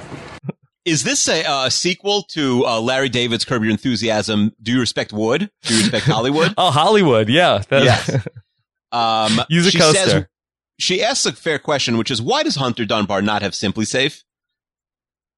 Is 0.84 1.02
this 1.02 1.28
a 1.28 1.44
uh, 1.44 1.68
sequel 1.68 2.22
to 2.30 2.64
uh, 2.64 2.80
Larry 2.80 3.08
David's 3.08 3.44
Curb 3.44 3.62
Your 3.64 3.72
Enthusiasm? 3.72 4.52
Do 4.62 4.70
you 4.72 4.78
respect 4.80 5.12
Wood? 5.12 5.50
Do 5.62 5.74
you 5.74 5.80
respect 5.80 6.04
Hollywood? 6.06 6.54
oh, 6.58 6.70
Hollywood. 6.70 7.28
Yeah. 7.28 7.62
That- 7.68 7.84
Yes. 7.84 8.26
Um, 8.92 9.40
Use 9.50 9.66
a 9.66 9.70
she 9.72 9.78
coaster. 9.78 9.98
says 10.08 10.26
she 10.78 11.02
asks 11.02 11.26
a 11.26 11.32
fair 11.32 11.58
question, 11.58 11.98
which 11.98 12.10
is 12.10 12.22
why 12.22 12.44
does 12.44 12.54
Hunter 12.54 12.84
Dunbar 12.86 13.20
not 13.20 13.42
have 13.42 13.52
SimpliSafe? 13.52 14.22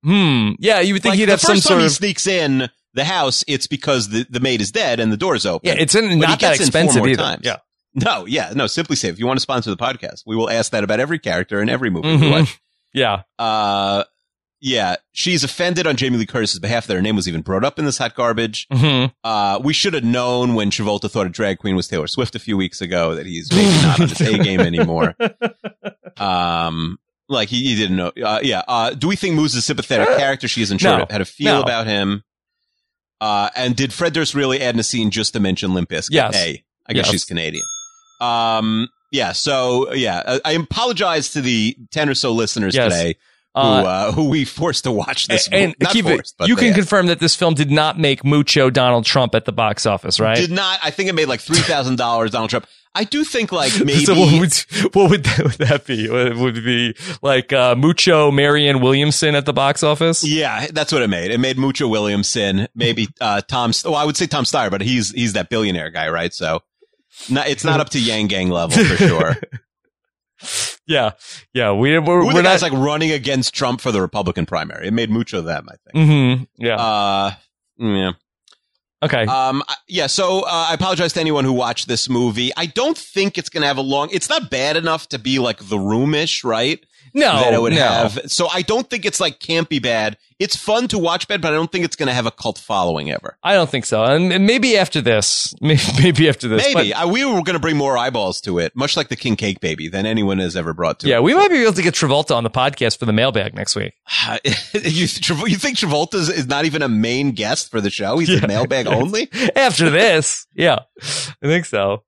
hmm. 0.05 0.51
Yeah. 0.59 0.81
You 0.81 0.93
would 0.93 1.03
think 1.03 1.13
Like, 1.13 1.19
he'd 1.19 1.25
the 1.27 1.33
have 1.33 1.41
some 1.41 1.57
first 1.57 1.63
sort 1.67 1.73
time 1.77 1.81
he 1.81 1.87
of. 1.87 1.93
sneaks 1.93 2.27
in 2.27 2.69
the 2.95 3.05
house, 3.05 3.45
it's 3.49 3.67
because 3.67 4.11
the, 4.11 4.27
the 4.31 4.39
maid 4.41 4.61
is 4.61 4.71
dead 4.71 5.01
and 5.01 5.11
the 5.11 5.17
door's 5.17 5.47
open. 5.47 5.67
Yeah. 5.69 5.77
It's 5.79 5.95
in, 5.95 6.05
But 6.05 6.11
he 6.11 6.17
not 6.17 6.29
that 6.29 6.41
gets 6.41 6.61
in 6.61 6.67
expensive 6.67 6.99
more 6.99 7.09
either. 7.09 7.23
times. 7.23 7.43
Yeah. 7.45 7.57
No, 7.95 8.27
yeah, 8.27 8.53
no, 8.55 8.67
Simply 8.67 8.97
say 8.97 9.09
If 9.09 9.19
you 9.19 9.27
want 9.27 9.39
to 9.39 9.43
sponsor 9.43 9.71
the 9.71 9.77
podcast, 9.77 10.23
we 10.27 10.37
will 10.37 10.51
ask 10.51 10.73
that 10.73 10.85
about 10.85 11.01
every 11.01 11.19
character 11.19 11.61
in 11.63 11.69
every 11.69 11.91
movie 11.91 12.09
we 12.09 12.17
Mhm. 12.17 12.31
watch. 12.31 12.59
Yeah. 12.95 13.23
Uh, 13.39 14.05
yeah, 14.61 14.97
she's 15.13 15.45
offended 15.45 15.87
on 15.87 15.97
Jamie 15.97 16.19
Lee 16.19 16.27
Curtis's 16.27 16.59
behalf 16.59 16.87
that 16.87 16.95
her 16.95 17.03
name 17.03 17.17
was 17.17 17.29
even 17.29 17.43
brought 17.43 17.65
up 17.65 17.79
in 17.79 17.85
this 17.85 17.99
hot 17.99 18.15
garbage. 18.15 18.67
hmm 18.73 19.07
Uh, 19.25 19.59
we 19.63 19.73
should 19.73 19.95
have 19.95 20.05
known 20.05 20.55
when 20.55 20.71
Travolta 20.71 21.11
thought 21.11 21.27
a 21.27 21.31
drag 21.31 21.59
queen 21.59 21.77
was 21.77 21.87
Taylor 21.89 22.07
Swift 22.09 22.35
a 22.35 22.39
few 22.39 22.57
weeks 22.57 22.81
ago 22.81 23.15
that 23.15 23.25
he's 23.27 23.53
maybe 23.53 23.71
not 23.83 24.01
on 24.01 24.09
his 24.09 24.21
A 24.21 24.39
game 24.43 24.61
anymore. 24.61 25.15
Um, 26.17 26.99
Like 27.31 27.49
he, 27.51 27.63
he 27.69 27.77
didn't 27.77 27.97
know. 27.97 28.11
Uh, 28.25 28.41
yeah. 28.43 28.63
Uh, 28.67 28.91
do 28.91 29.07
we 29.07 29.15
think 29.17 29.35
Moose 29.35 29.53
is 29.53 29.59
a 29.59 29.63
sympathetic 29.63 30.09
character? 30.17 30.49
She 30.49 30.63
isn't 30.63 30.79
sure 30.79 30.99
No. 30.99 31.07
how 31.11 31.19
to 31.19 31.25
feel 31.27 31.57
No. 31.57 31.63
about 31.63 31.87
him. 31.87 32.25
Uh, 33.21 33.51
and 33.55 33.77
did 33.77 33.93
Fred 33.93 34.15
Durst 34.15 34.35
really 34.35 34.63
add 34.63 34.75
in 34.75 34.81
a 34.81 34.85
scene 34.85 35.11
just 35.11 35.35
to 35.35 35.41
mention 35.41 35.75
Limp 35.75 35.91
Bizkit? 35.91 36.09
Yes. 36.13 36.35
Hey, 36.35 36.65
I 36.87 36.95
guess 36.95 37.05
Yes. 37.07 37.13
she's 37.13 37.25
Canadian. 37.25 37.65
Um, 38.21 38.89
yeah. 39.13 39.33
So 39.33 39.93
yeah, 39.95 40.23
I, 40.27 40.41
I 40.45 40.53
apologize 40.53 41.31
to 41.31 41.41
the 41.41 41.77
ten 41.91 42.09
or 42.09 42.15
so 42.15 42.33
listeners 42.33 42.75
Yes. 42.75 42.93
today 42.93 43.17
who 43.55 43.61
Uh, 43.61 43.83
uh, 43.83 44.13
who 44.13 44.29
we 44.29 44.45
forced 44.45 44.85
to 44.85 44.93
watch 44.93 45.27
this. 45.27 45.49
and 45.51 45.75
not 45.81 45.95
Akiva, 45.95 46.15
forced, 46.17 46.35
but 46.39 46.49
you 46.49 46.55
can 46.57 46.69
had. 46.69 46.75
confirm 46.77 47.07
that 47.07 47.19
this 47.19 47.35
film 47.35 47.55
did 47.55 47.71
not 47.71 47.99
make 47.99 48.25
mucho 48.25 48.71
Donald 48.71 49.05
Trump 49.05 49.35
at 49.35 49.47
the 49.47 49.53
box 49.53 49.87
office, 49.87 50.21
right? 50.21 50.37
Did 50.37 50.51
not. 50.53 50.79
I 50.85 50.91
think 50.91 51.09
it 51.09 51.15
made 51.15 51.27
like 51.29 51.41
three 51.41 51.57
thousand 51.59 51.97
dollars. 51.97 52.31
Donald 52.33 52.51
Trump. 52.51 52.67
I 52.95 53.05
do 53.05 53.25
think 53.25 53.51
like 53.53 53.73
maybe. 53.85 54.05
So 54.05 54.15
what 54.15 54.39
would, 54.41 54.55
what 54.95 55.11
would 55.11 55.25
that, 55.25 55.43
would 55.43 55.53
that 55.69 55.87
be? 55.87 56.09
Would 56.09 56.37
would 56.37 56.55
be 56.65 56.95
like 57.23 57.53
uh, 57.53 57.75
mucho 57.75 58.31
Marianne 58.31 58.81
Williamson 58.81 59.35
at 59.35 59.47
the 59.47 59.53
box 59.55 59.83
office? 59.83 60.23
Yeah, 60.27 60.67
that's 60.73 60.93
what 60.93 61.03
it 61.03 61.09
made. 61.09 61.31
It 61.31 61.39
made 61.39 61.57
Mucho 61.59 61.89
Williamson, 61.89 62.69
maybe 62.75 63.09
uh, 63.21 63.41
Tom. 63.41 63.73
Well, 63.85 63.95
I 63.97 64.05
would 64.05 64.17
say 64.17 64.27
Tom 64.27 64.45
Steyer, 64.45 64.71
but 64.71 64.83
he's 64.83 65.11
he's 65.13 65.33
that 65.33 65.49
billionaire 65.49 65.91
guy, 65.91 66.09
right? 66.11 66.33
So, 66.35 66.61
no, 67.31 67.43
it's 67.43 67.65
not 67.65 67.81
up 67.81 67.91
to 67.91 68.01
Yang 68.01 68.27
Gang 68.29 68.51
level 68.51 68.85
for 68.85 68.97
sure. 69.09 69.37
Yeah, 70.87 71.11
yeah. 71.53 71.73
We, 71.73 71.99
we're, 71.99 72.23
Who 72.23 72.31
are 72.31 72.35
we're 72.35 72.43
guys 72.43 72.63
not. 72.63 72.73
like 72.73 72.81
running 72.81 73.11
against 73.11 73.55
Trump 73.55 73.81
for 73.81 73.93
the 73.93 74.01
Republican 74.01 74.47
primary? 74.47 74.89
It 74.89 74.93
made 74.93 75.11
Mucho 75.11 75.41
them, 75.43 75.69
I 75.69 75.75
think. 75.93 76.07
hmm 76.09 76.45
yeah. 76.65 76.77
Uh, 76.77 77.33
yeah. 77.79 78.13
okay. 79.05 79.25
Um, 79.27 79.63
yeah. 79.89 80.07
So 80.07 80.43
uh, 80.43 80.67
I 80.71 80.75
apologize 80.75 81.13
to 81.15 81.21
anyone 81.21 81.45
who 81.45 81.53
watched 81.53 81.89
this 81.89 82.09
movie. 82.09 82.53
I 82.57 82.67
don't 82.67 82.97
think 82.97 83.37
it's 83.37 83.49
going 83.49 83.63
to 83.63 83.67
have 83.67 83.79
a 83.79 83.83
long. 83.83 84.09
It's 84.13 84.29
not 84.29 84.49
bad 84.51 84.77
enough 84.77 85.09
to 85.09 85.19
be 85.19 85.39
like 85.39 85.59
the 85.69 85.79
roomish, 85.79 86.45
right? 86.45 86.79
No, 87.15 87.41
that 87.41 87.55
it 87.55 87.61
would 87.61 87.73
no. 87.73 87.79
have. 87.79 88.21
So 88.27 88.49
I 88.49 88.63
don't 88.63 88.89
think 88.89 89.05
it's 89.05 89.21
like 89.21 89.41
can't 89.41 89.69
be 89.69 89.79
bad. 89.79 90.17
It's 90.39 90.55
fun 90.55 90.87
to 90.89 90.99
watch 90.99 91.27
bad, 91.27 91.41
but 91.41 91.53
I 91.53 91.57
don't 91.57 91.71
think 91.71 91.85
it's 91.85 91.97
going 91.97 92.07
to 92.07 92.13
have 92.13 92.27
a 92.27 92.31
cult 92.31 92.59
following 92.59 93.11
ever. 93.11 93.37
I 93.43 93.55
don't 93.55 93.69
think 93.69 93.85
so. 93.85 94.05
And 94.05 94.47
maybe 94.47 94.77
after 94.77 95.01
this, 95.01 95.53
maybe, 95.61 95.83
maybe 96.01 96.29
after 96.29 96.47
this. 96.47 96.63
Maybe 96.63 96.91
but- 96.91 96.97
I, 96.97 97.07
we 97.07 97.25
were 97.25 97.43
going 97.43 97.55
to 97.55 97.59
bring 97.59 97.77
more 97.77 97.99
eyeballs 97.99 98.41
to 98.43 98.59
it, 98.61 98.77
much 98.77 98.97
like 98.97 99.09
the 99.09 99.17
King 99.17 99.35
Cake 99.35 99.61
Baby 99.61 99.89
than 99.89 100.07
anyone 100.07 100.39
has 100.39 100.57
ever 100.57 100.73
brought 100.73 101.01
to 101.01 101.09
yeah, 101.09 101.17
it. 101.17 101.23
we 101.23 101.35
might 101.35 101.51
be 101.51 101.63
able 101.63 101.73
to 101.73 101.83
get 101.83 101.95
Travolta 101.95 102.37
on 102.37 102.45
the 102.45 102.51
podcast 102.51 102.99
for 102.99 103.07
the 103.07 103.13
mailbag 103.13 103.55
next 103.55 103.75
week. 103.75 103.95
you, 104.75 105.07
you 105.07 105.57
think 105.57 105.77
Travolta 105.77 106.15
is, 106.15 106.29
is 106.29 106.47
not 106.47 106.65
even 106.65 106.83
a 106.83 106.89
main 106.89 107.33
guest 107.33 107.71
for 107.71 107.81
the 107.81 107.91
show? 107.91 108.19
He's 108.19 108.43
a 108.43 108.47
mailbag 108.47 108.87
only. 108.87 109.29
After 109.57 109.91
this, 109.91 110.47
yeah, 110.55 110.81
I 111.01 111.47
think 111.47 111.65
so. 111.65 112.05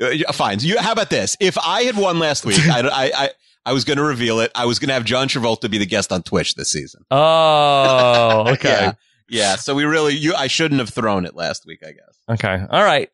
Uh, 0.00 0.32
fine. 0.32 0.58
You, 0.60 0.78
how 0.78 0.92
about 0.92 1.10
this? 1.10 1.36
If 1.40 1.56
I 1.58 1.82
had 1.82 1.96
won 1.96 2.18
last 2.18 2.44
week, 2.44 2.58
I, 2.68 2.80
I, 2.80 3.12
I, 3.24 3.30
I 3.64 3.72
was 3.72 3.84
going 3.84 3.96
to 3.98 4.04
reveal 4.04 4.40
it. 4.40 4.52
I 4.54 4.66
was 4.66 4.78
going 4.78 4.88
to 4.88 4.94
have 4.94 5.04
John 5.04 5.28
Travolta 5.28 5.70
be 5.70 5.78
the 5.78 5.86
guest 5.86 6.12
on 6.12 6.22
Twitch 6.22 6.54
this 6.54 6.70
season. 6.70 7.02
Oh, 7.10 8.44
okay. 8.52 8.68
Yeah. 8.68 8.92
Yeah. 9.28 9.56
So 9.56 9.74
we 9.74 9.82
really, 9.84 10.14
you, 10.14 10.34
I 10.34 10.46
shouldn't 10.46 10.78
have 10.78 10.90
thrown 10.90 11.26
it 11.26 11.34
last 11.34 11.66
week, 11.66 11.80
I 11.84 11.90
guess. 11.90 12.16
Okay. 12.28 12.64
All 12.70 12.84
right. 12.84 13.10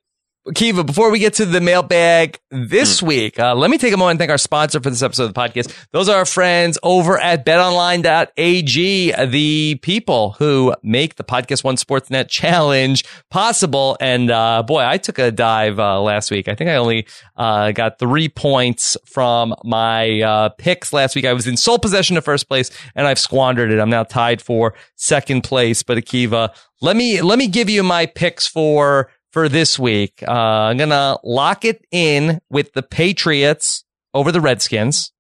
Kiva, 0.57 0.83
before 0.83 1.13
we 1.13 1.21
get 1.21 1.35
to 1.35 1.47
the 1.47 1.61
mailbag 1.61 2.37
this 2.51 2.99
Hmm. 2.99 3.07
week, 3.07 3.39
uh, 3.39 3.55
let 3.55 3.71
me 3.71 3.79
take 3.79 3.93
a 3.95 3.97
moment 3.97 4.15
and 4.15 4.19
thank 4.19 4.31
our 4.33 4.39
sponsor 4.39 4.81
for 4.81 4.91
this 4.91 5.01
episode 5.01 5.27
of 5.27 5.35
the 5.35 5.41
podcast. 5.41 5.73
Those 5.93 6.09
are 6.09 6.17
our 6.17 6.25
friends 6.25 6.79
over 6.83 7.17
at 7.17 7.47
betonline.ag, 7.47 9.13
the 9.27 9.77
people 9.83 10.35
who 10.41 10.75
make 10.83 11.15
the 11.15 11.23
Podcast 11.23 11.63
One 11.63 11.77
Sportsnet 11.77 12.27
Challenge 12.29 13.05
possible. 13.31 13.97
And, 14.01 14.33
uh, 14.33 14.65
boy, 14.67 14.85
I 14.85 14.97
took 14.97 15.21
a 15.21 15.31
dive, 15.31 15.79
uh, 15.79 16.01
last 16.01 16.33
week. 16.33 16.49
I 16.49 16.57
think 16.57 16.71
I 16.71 16.75
only, 16.75 17.07
uh, 17.37 17.71
got 17.71 18.01
three 18.01 18.29
points 18.29 18.97
from 19.07 19.55
my, 19.63 20.23
uh, 20.23 20.49
picks 20.59 20.93
last 20.93 21.15
week. 21.15 21.25
I 21.25 21.35
was 21.35 21.47
in 21.47 21.57
sole 21.57 21.79
possession 21.79 22.17
of 22.17 22.25
first 22.25 22.49
place 22.49 22.69
and 22.97 23.07
I've 23.07 23.21
squandered 23.21 23.71
it. 23.71 23.79
I'm 23.79 23.91
now 23.91 24.03
tied 24.03 24.43
for 24.43 24.75
second 24.97 25.43
place. 25.45 25.85
But 25.85 25.99
Akiva, 25.99 26.51
let 26.81 26.97
me, 26.97 27.21
let 27.23 27.39
me 27.39 27.47
give 27.47 27.71
you 27.71 27.85
my 27.85 28.07
picks 28.07 28.49
for, 28.49 29.09
for 29.33 29.49
this 29.49 29.79
week. 29.79 30.23
Uh, 30.27 30.31
I'm 30.31 30.77
going 30.77 30.91
to 30.91 31.19
lock 31.25 31.65
it 31.65 31.85
in 31.91 32.41
with 32.51 32.73
the 32.75 32.83
Patriots 32.83 33.85
over 34.15 34.31
the 34.31 34.41
Redskins. 34.41 35.13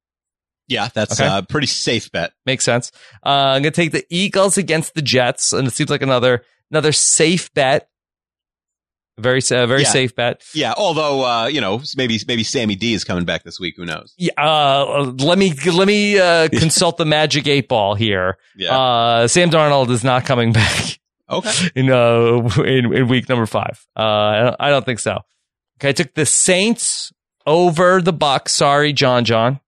Yeah. 0.68 0.88
That's 0.94 1.20
Okay. 1.20 1.38
a 1.38 1.42
pretty 1.42 1.66
safe 1.66 2.12
bet. 2.12 2.32
Makes 2.46 2.64
sense. 2.64 2.92
Uh, 3.24 3.28
I'm 3.56 3.62
going 3.62 3.72
to 3.72 3.80
take 3.82 3.92
the 3.92 4.04
Eagles 4.10 4.56
against 4.58 4.94
the 4.94 5.02
Jets. 5.02 5.52
And 5.52 5.66
it 5.66 5.72
seems 5.72 5.90
like 5.90 6.02
another, 6.02 6.44
another 6.70 6.92
safe 6.92 7.52
bet. 7.54 7.88
Very, 9.18 9.40
uh, 9.50 9.66
very 9.66 9.82
Yeah. 9.82 9.88
safe 9.90 10.14
bet. 10.16 10.42
Yeah. 10.54 10.72
Although, 10.76 11.24
uh, 11.26 11.46
you 11.46 11.60
know, 11.60 11.82
maybe, 11.96 12.18
maybe 12.26 12.42
Sammy 12.44 12.74
D 12.74 12.94
is 12.94 13.04
coming 13.04 13.24
back 13.26 13.44
this 13.44 13.60
week. 13.60 13.74
Who 13.76 13.84
knows? 13.84 14.14
Yeah, 14.16 14.32
uh, 14.38 15.12
let 15.18 15.36
me 15.38 15.52
let 15.70 15.86
me 15.86 16.18
uh, 16.18 16.48
consult 16.52 16.96
the 16.96 17.04
magic 17.04 17.46
eight 17.46 17.68
ball 17.68 17.94
here. 17.94 18.38
Yeah. 18.56 18.74
Uh, 18.76 19.28
Sam 19.28 19.50
Darnold 19.50 19.90
is 19.90 20.02
not 20.02 20.24
coming 20.24 20.52
back 20.54 20.98
Okay. 21.32 21.70
in 21.74 21.90
uh 21.90 22.48
in, 22.64 22.92
in 22.92 23.08
week 23.08 23.28
number 23.28 23.46
five. 23.46 23.84
Uh, 23.96 24.02
I 24.02 24.42
don't, 24.42 24.56
I 24.60 24.70
don't 24.70 24.84
think 24.84 25.00
so. 25.00 25.18
Okay, 25.80 25.88
I 25.88 25.92
took 25.92 26.14
the 26.14 26.26
Saints 26.26 27.12
over 27.46 28.00
the 28.00 28.12
Bucks. 28.12 28.52
Sorry, 28.52 28.92
John. 28.92 29.24
John. 29.24 29.58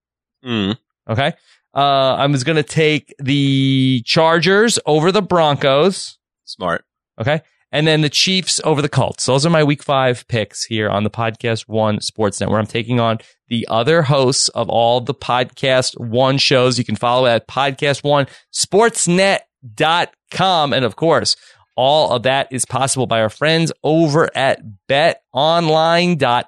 Mm. 0.45 0.77
Okay. 1.09 1.33
Uh, 1.73 2.15
I 2.15 2.25
was 2.27 2.43
gonna 2.43 2.63
take 2.63 3.13
the 3.19 4.01
Chargers 4.05 4.79
over 4.85 5.11
the 5.11 5.21
Broncos. 5.21 6.17
Smart. 6.45 6.85
Okay. 7.19 7.41
And 7.71 7.87
then 7.87 8.01
the 8.01 8.09
Chiefs 8.09 8.61
over 8.63 8.81
the 8.81 8.87
Colts. 8.87 9.25
Those 9.25 9.45
are 9.45 9.49
my 9.49 9.63
week 9.63 9.83
five 9.83 10.25
picks 10.29 10.63
here 10.63 10.89
on 10.89 11.03
the 11.03 11.09
Podcast 11.09 11.67
One 11.67 11.97
Sportsnet, 11.97 12.47
where 12.47 12.59
I'm 12.59 12.67
taking 12.67 13.01
on 13.01 13.17
the 13.49 13.67
other 13.69 14.03
hosts 14.03 14.47
of 14.49 14.69
all 14.69 15.01
the 15.01 15.13
Podcast 15.13 15.99
One 15.99 16.37
shows. 16.37 16.77
You 16.77 16.85
can 16.85 16.95
follow 16.95 17.27
at 17.27 17.49
Podcast 17.49 18.03
One 18.03 18.27
Sportsnet.com. 18.53 20.73
And 20.73 20.85
of 20.85 20.95
course, 20.95 21.35
all 21.75 22.11
of 22.11 22.23
that 22.23 22.47
is 22.51 22.65
possible 22.65 23.05
by 23.07 23.21
our 23.21 23.29
friends 23.29 23.71
over 23.83 24.29
at 24.35 24.61
betonline.ag. 24.87 26.45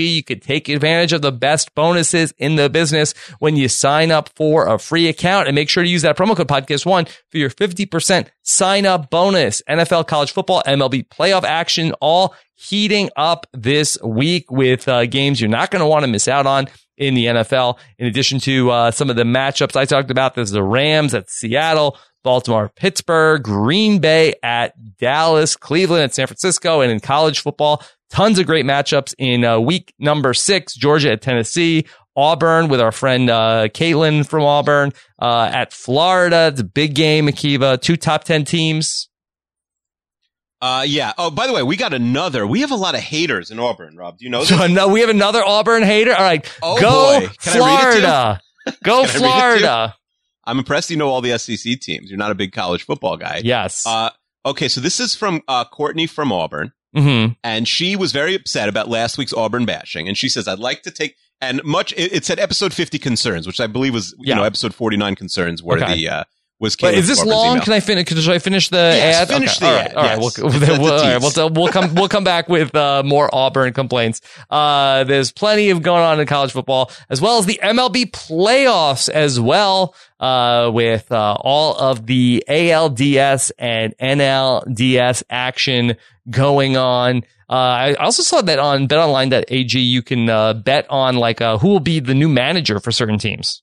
You 0.00 0.22
could 0.22 0.42
take 0.42 0.68
advantage 0.68 1.12
of 1.12 1.22
the 1.22 1.32
best 1.32 1.74
bonuses 1.74 2.32
in 2.38 2.56
the 2.56 2.70
business 2.70 3.12
when 3.38 3.56
you 3.56 3.68
sign 3.68 4.10
up 4.12 4.30
for 4.36 4.66
a 4.66 4.78
free 4.78 5.08
account 5.08 5.48
and 5.48 5.54
make 5.54 5.68
sure 5.68 5.82
to 5.82 5.88
use 5.88 6.02
that 6.02 6.16
promo 6.16 6.36
code 6.36 6.48
podcast 6.48 6.86
one 6.86 7.06
for 7.30 7.38
your 7.38 7.50
50% 7.50 8.28
sign 8.42 8.86
up 8.86 9.10
bonus. 9.10 9.62
NFL, 9.68 10.06
college 10.06 10.30
football, 10.32 10.62
MLB 10.66 11.08
playoff 11.08 11.44
action, 11.44 11.92
all 12.00 12.34
heating 12.54 13.10
up 13.16 13.46
this 13.52 13.98
week 14.02 14.50
with 14.50 14.86
uh, 14.86 15.06
games 15.06 15.40
you're 15.40 15.48
not 15.48 15.70
going 15.70 15.80
to 15.80 15.86
want 15.86 16.04
to 16.04 16.10
miss 16.10 16.28
out 16.28 16.46
on 16.46 16.68
in 17.00 17.14
the 17.14 17.24
NFL. 17.24 17.78
In 17.98 18.06
addition 18.06 18.38
to 18.40 18.70
uh, 18.70 18.90
some 18.90 19.10
of 19.10 19.16
the 19.16 19.24
matchups 19.24 19.74
I 19.74 19.86
talked 19.86 20.10
about, 20.10 20.34
there's 20.34 20.50
the 20.50 20.62
Rams 20.62 21.14
at 21.14 21.30
Seattle, 21.30 21.96
Baltimore, 22.22 22.70
Pittsburgh, 22.76 23.42
Green 23.42 23.98
Bay 23.98 24.34
at 24.42 24.74
Dallas, 24.98 25.56
Cleveland 25.56 26.02
at 26.04 26.14
San 26.14 26.26
Francisco, 26.26 26.80
and 26.80 26.92
in 26.92 27.00
college 27.00 27.40
football, 27.40 27.82
tons 28.10 28.38
of 28.38 28.46
great 28.46 28.64
matchups 28.66 29.14
in 29.18 29.44
uh, 29.44 29.58
week 29.58 29.94
number 29.98 30.34
six, 30.34 30.74
Georgia 30.74 31.12
at 31.12 31.22
Tennessee, 31.22 31.86
Auburn 32.16 32.68
with 32.68 32.80
our 32.80 32.92
friend 32.92 33.30
uh, 33.30 33.68
Caitlin 33.68 34.26
from 34.28 34.42
Auburn 34.42 34.92
uh, 35.22 35.50
at 35.52 35.72
Florida. 35.72 36.48
It's 36.52 36.60
a 36.60 36.64
big 36.64 36.94
game, 36.94 37.26
Akiva. 37.28 37.80
Two 37.80 37.96
top 37.96 38.24
10 38.24 38.44
teams. 38.44 39.08
Uh, 40.62 40.84
yeah. 40.86 41.12
Oh, 41.16 41.30
by 41.30 41.46
the 41.46 41.52
way, 41.54 41.62
we 41.62 41.76
got 41.76 41.94
another. 41.94 42.46
We 42.46 42.60
have 42.60 42.70
a 42.70 42.76
lot 42.76 42.94
of 42.94 43.00
haters 43.00 43.50
in 43.50 43.58
Auburn, 43.58 43.96
Rob. 43.96 44.18
Do 44.18 44.24
you 44.24 44.30
know? 44.30 44.44
So 44.50 44.66
no, 44.66 44.88
we 44.88 45.00
have 45.00 45.08
another 45.08 45.42
Auburn 45.42 45.82
hater. 45.82 46.12
All 46.14 46.22
right, 46.22 46.44
Oh, 46.62 46.78
go 46.78 47.20
boy. 47.20 47.32
Can 47.42 47.62
I 47.62 47.66
read 47.66 47.78
it 47.78 47.92
to 47.92 47.96
you? 47.96 48.02
Florida. 48.02 48.40
Go 48.84 49.04
Can 49.06 49.06
I 49.06 49.06
read 49.06 49.06
it 49.06 49.08
to 49.08 49.18
you? 49.18 49.20
Florida. 49.30 49.94
I'm 50.44 50.58
impressed 50.58 50.90
you 50.90 50.96
know 50.96 51.08
all 51.08 51.20
the 51.20 51.36
SEC 51.38 51.80
teams. 51.80 52.08
You're 52.10 52.18
not 52.18 52.30
a 52.30 52.34
big 52.34 52.52
college 52.52 52.84
football 52.84 53.16
guy. 53.16 53.40
Yes. 53.44 53.84
Uh, 53.86 54.10
okay, 54.46 54.68
so 54.68 54.80
this 54.80 54.98
is 55.00 55.14
from 55.14 55.42
uh, 55.48 55.64
Courtney 55.66 56.06
from 56.06 56.32
Auburn, 56.32 56.72
hmm 56.94 57.26
and 57.44 57.68
she 57.68 57.94
was 57.96 58.10
very 58.12 58.34
upset 58.34 58.68
about 58.68 58.88
last 58.88 59.18
week's 59.18 59.32
Auburn 59.32 59.64
bashing, 59.66 60.08
and 60.08 60.16
she 60.16 60.28
says, 60.28 60.48
"I'd 60.48 60.58
like 60.58 60.82
to 60.82 60.90
take." 60.90 61.16
And 61.42 61.62
much 61.64 61.92
it, 61.94 62.12
it 62.12 62.24
said 62.24 62.38
episode 62.38 62.74
50 62.74 62.98
concerns, 62.98 63.46
which 63.46 63.60
I 63.60 63.66
believe 63.66 63.94
was 63.94 64.12
you 64.18 64.30
Yeah. 64.30 64.34
know 64.36 64.42
episode 64.44 64.74
49 64.74 65.14
concerns 65.14 65.62
were 65.62 65.78
Okay. 65.82 65.94
the 65.94 66.08
uh, 66.08 66.24
was. 66.60 66.76
Caleb 66.76 66.96
is 66.96 67.08
this 67.08 67.24
long? 67.24 67.52
email. 67.52 67.64
Can 67.64 67.72
I 67.72 67.80
finish? 67.80 68.08
Should 68.08 68.28
I 68.28 68.38
finish 68.38 68.68
the 68.68 68.76
Yes, 68.76 69.22
ad? 69.22 69.28
finish 69.28 69.58
the 69.58 69.66
all 69.66 69.72
right, 69.72 69.86
ad, 69.86 69.94
all 69.94 70.02
right. 70.02 70.20
yes. 70.20 70.38
We'll, 70.38 70.50
we'll, 70.50 70.92
all 70.92 71.00
right, 71.00 71.20
we'll, 71.36 71.50
we'll 71.50 71.68
come. 71.72 71.94
We'll 71.94 72.08
come 72.08 72.24
back 72.24 72.48
with 72.48 72.74
uh, 72.74 73.02
more 73.04 73.28
Auburn 73.34 73.72
complaints. 73.72 74.20
Uh, 74.50 75.04
there's 75.04 75.32
plenty 75.32 75.70
of 75.70 75.82
going 75.82 76.02
on 76.02 76.20
in 76.20 76.26
college 76.26 76.52
football, 76.52 76.90
as 77.08 77.20
well 77.20 77.38
as 77.38 77.46
the 77.46 77.58
MLB 77.62 78.10
playoffs 78.10 79.08
as 79.08 79.40
well, 79.40 79.94
uh, 80.20 80.70
with 80.72 81.10
uh, 81.10 81.36
all 81.40 81.76
of 81.76 82.06
the 82.06 82.44
ALDS 82.48 83.50
and 83.58 83.96
NLDS 83.98 85.22
action 85.30 85.96
going 86.30 86.76
on. 86.76 87.22
Uh, 87.48 87.54
I 87.54 87.94
also 87.94 88.22
saw 88.22 88.42
that 88.42 88.60
on 88.60 88.86
BetOnline.ag 88.86 89.78
you 89.80 90.02
can 90.02 90.28
uh, 90.30 90.54
bet 90.54 90.86
on 90.88 91.16
like 91.16 91.40
uh, 91.40 91.58
who 91.58 91.68
will 91.68 91.80
be 91.80 91.98
the 91.98 92.14
new 92.14 92.28
manager 92.28 92.78
for 92.78 92.92
certain 92.92 93.18
teams. 93.18 93.62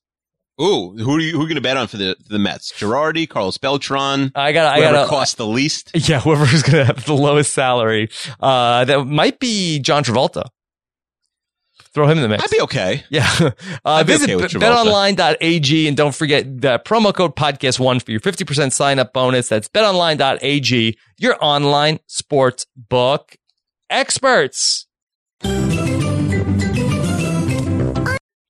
Ooh, 0.60 0.92
who 0.98 1.16
are 1.16 1.20
you 1.20 1.34
who 1.34 1.40
are 1.40 1.42
you 1.44 1.48
going 1.48 1.56
to 1.56 1.62
bet 1.62 1.78
on 1.78 1.88
for 1.88 1.98
the 1.98 2.16
the 2.30 2.40
Mets? 2.40 2.72
Girardi, 2.74 3.30
Carlos 3.30 3.58
Beltran, 3.60 4.32
I 4.34 4.52
got. 4.54 4.74
I 4.74 4.80
whoever 4.80 4.94
got. 4.96 5.10
cost 5.10 5.38
the 5.38 5.46
least. 5.46 5.92
Yeah, 5.94 6.20
whoever's 6.20 6.64
going 6.64 6.78
to 6.78 6.86
have 6.86 7.06
the 7.06 7.14
lowest 7.14 7.54
salary. 7.54 8.10
Uh, 8.40 8.84
that 8.86 9.06
might 9.06 9.40
be 9.40 9.80
John 9.80 10.04
Travolta. 10.04 10.50
Throw 11.94 12.06
him 12.08 12.18
in 12.18 12.24
the 12.24 12.30
mix. 12.30 12.44
I'd 12.44 12.50
be 12.52 12.62
okay. 12.62 13.04
Yeah. 13.10 13.28
Uh, 13.86 13.92
I'd 13.92 14.08
be 14.08 14.14
visit 14.14 14.30
okay 14.32 14.36
with 14.44 14.54
b- 14.54 14.60
betonline.ag 14.60 15.88
and 15.88 15.96
don't 15.96 16.14
forget 16.14 16.44
the 16.62 16.80
promo 16.80 17.14
code 17.14 17.36
podcast1 17.36 18.04
for 18.04 18.12
your 18.12 18.20
50% 18.20 18.74
sign 18.74 19.00
up 19.00 19.14
bonus. 19.14 19.48
That's 19.48 19.70
betonline.ag, 19.70 20.98
your 21.18 21.38
online 21.42 22.00
sports 22.08 22.66
book 22.76 23.38
experts. 23.90 24.87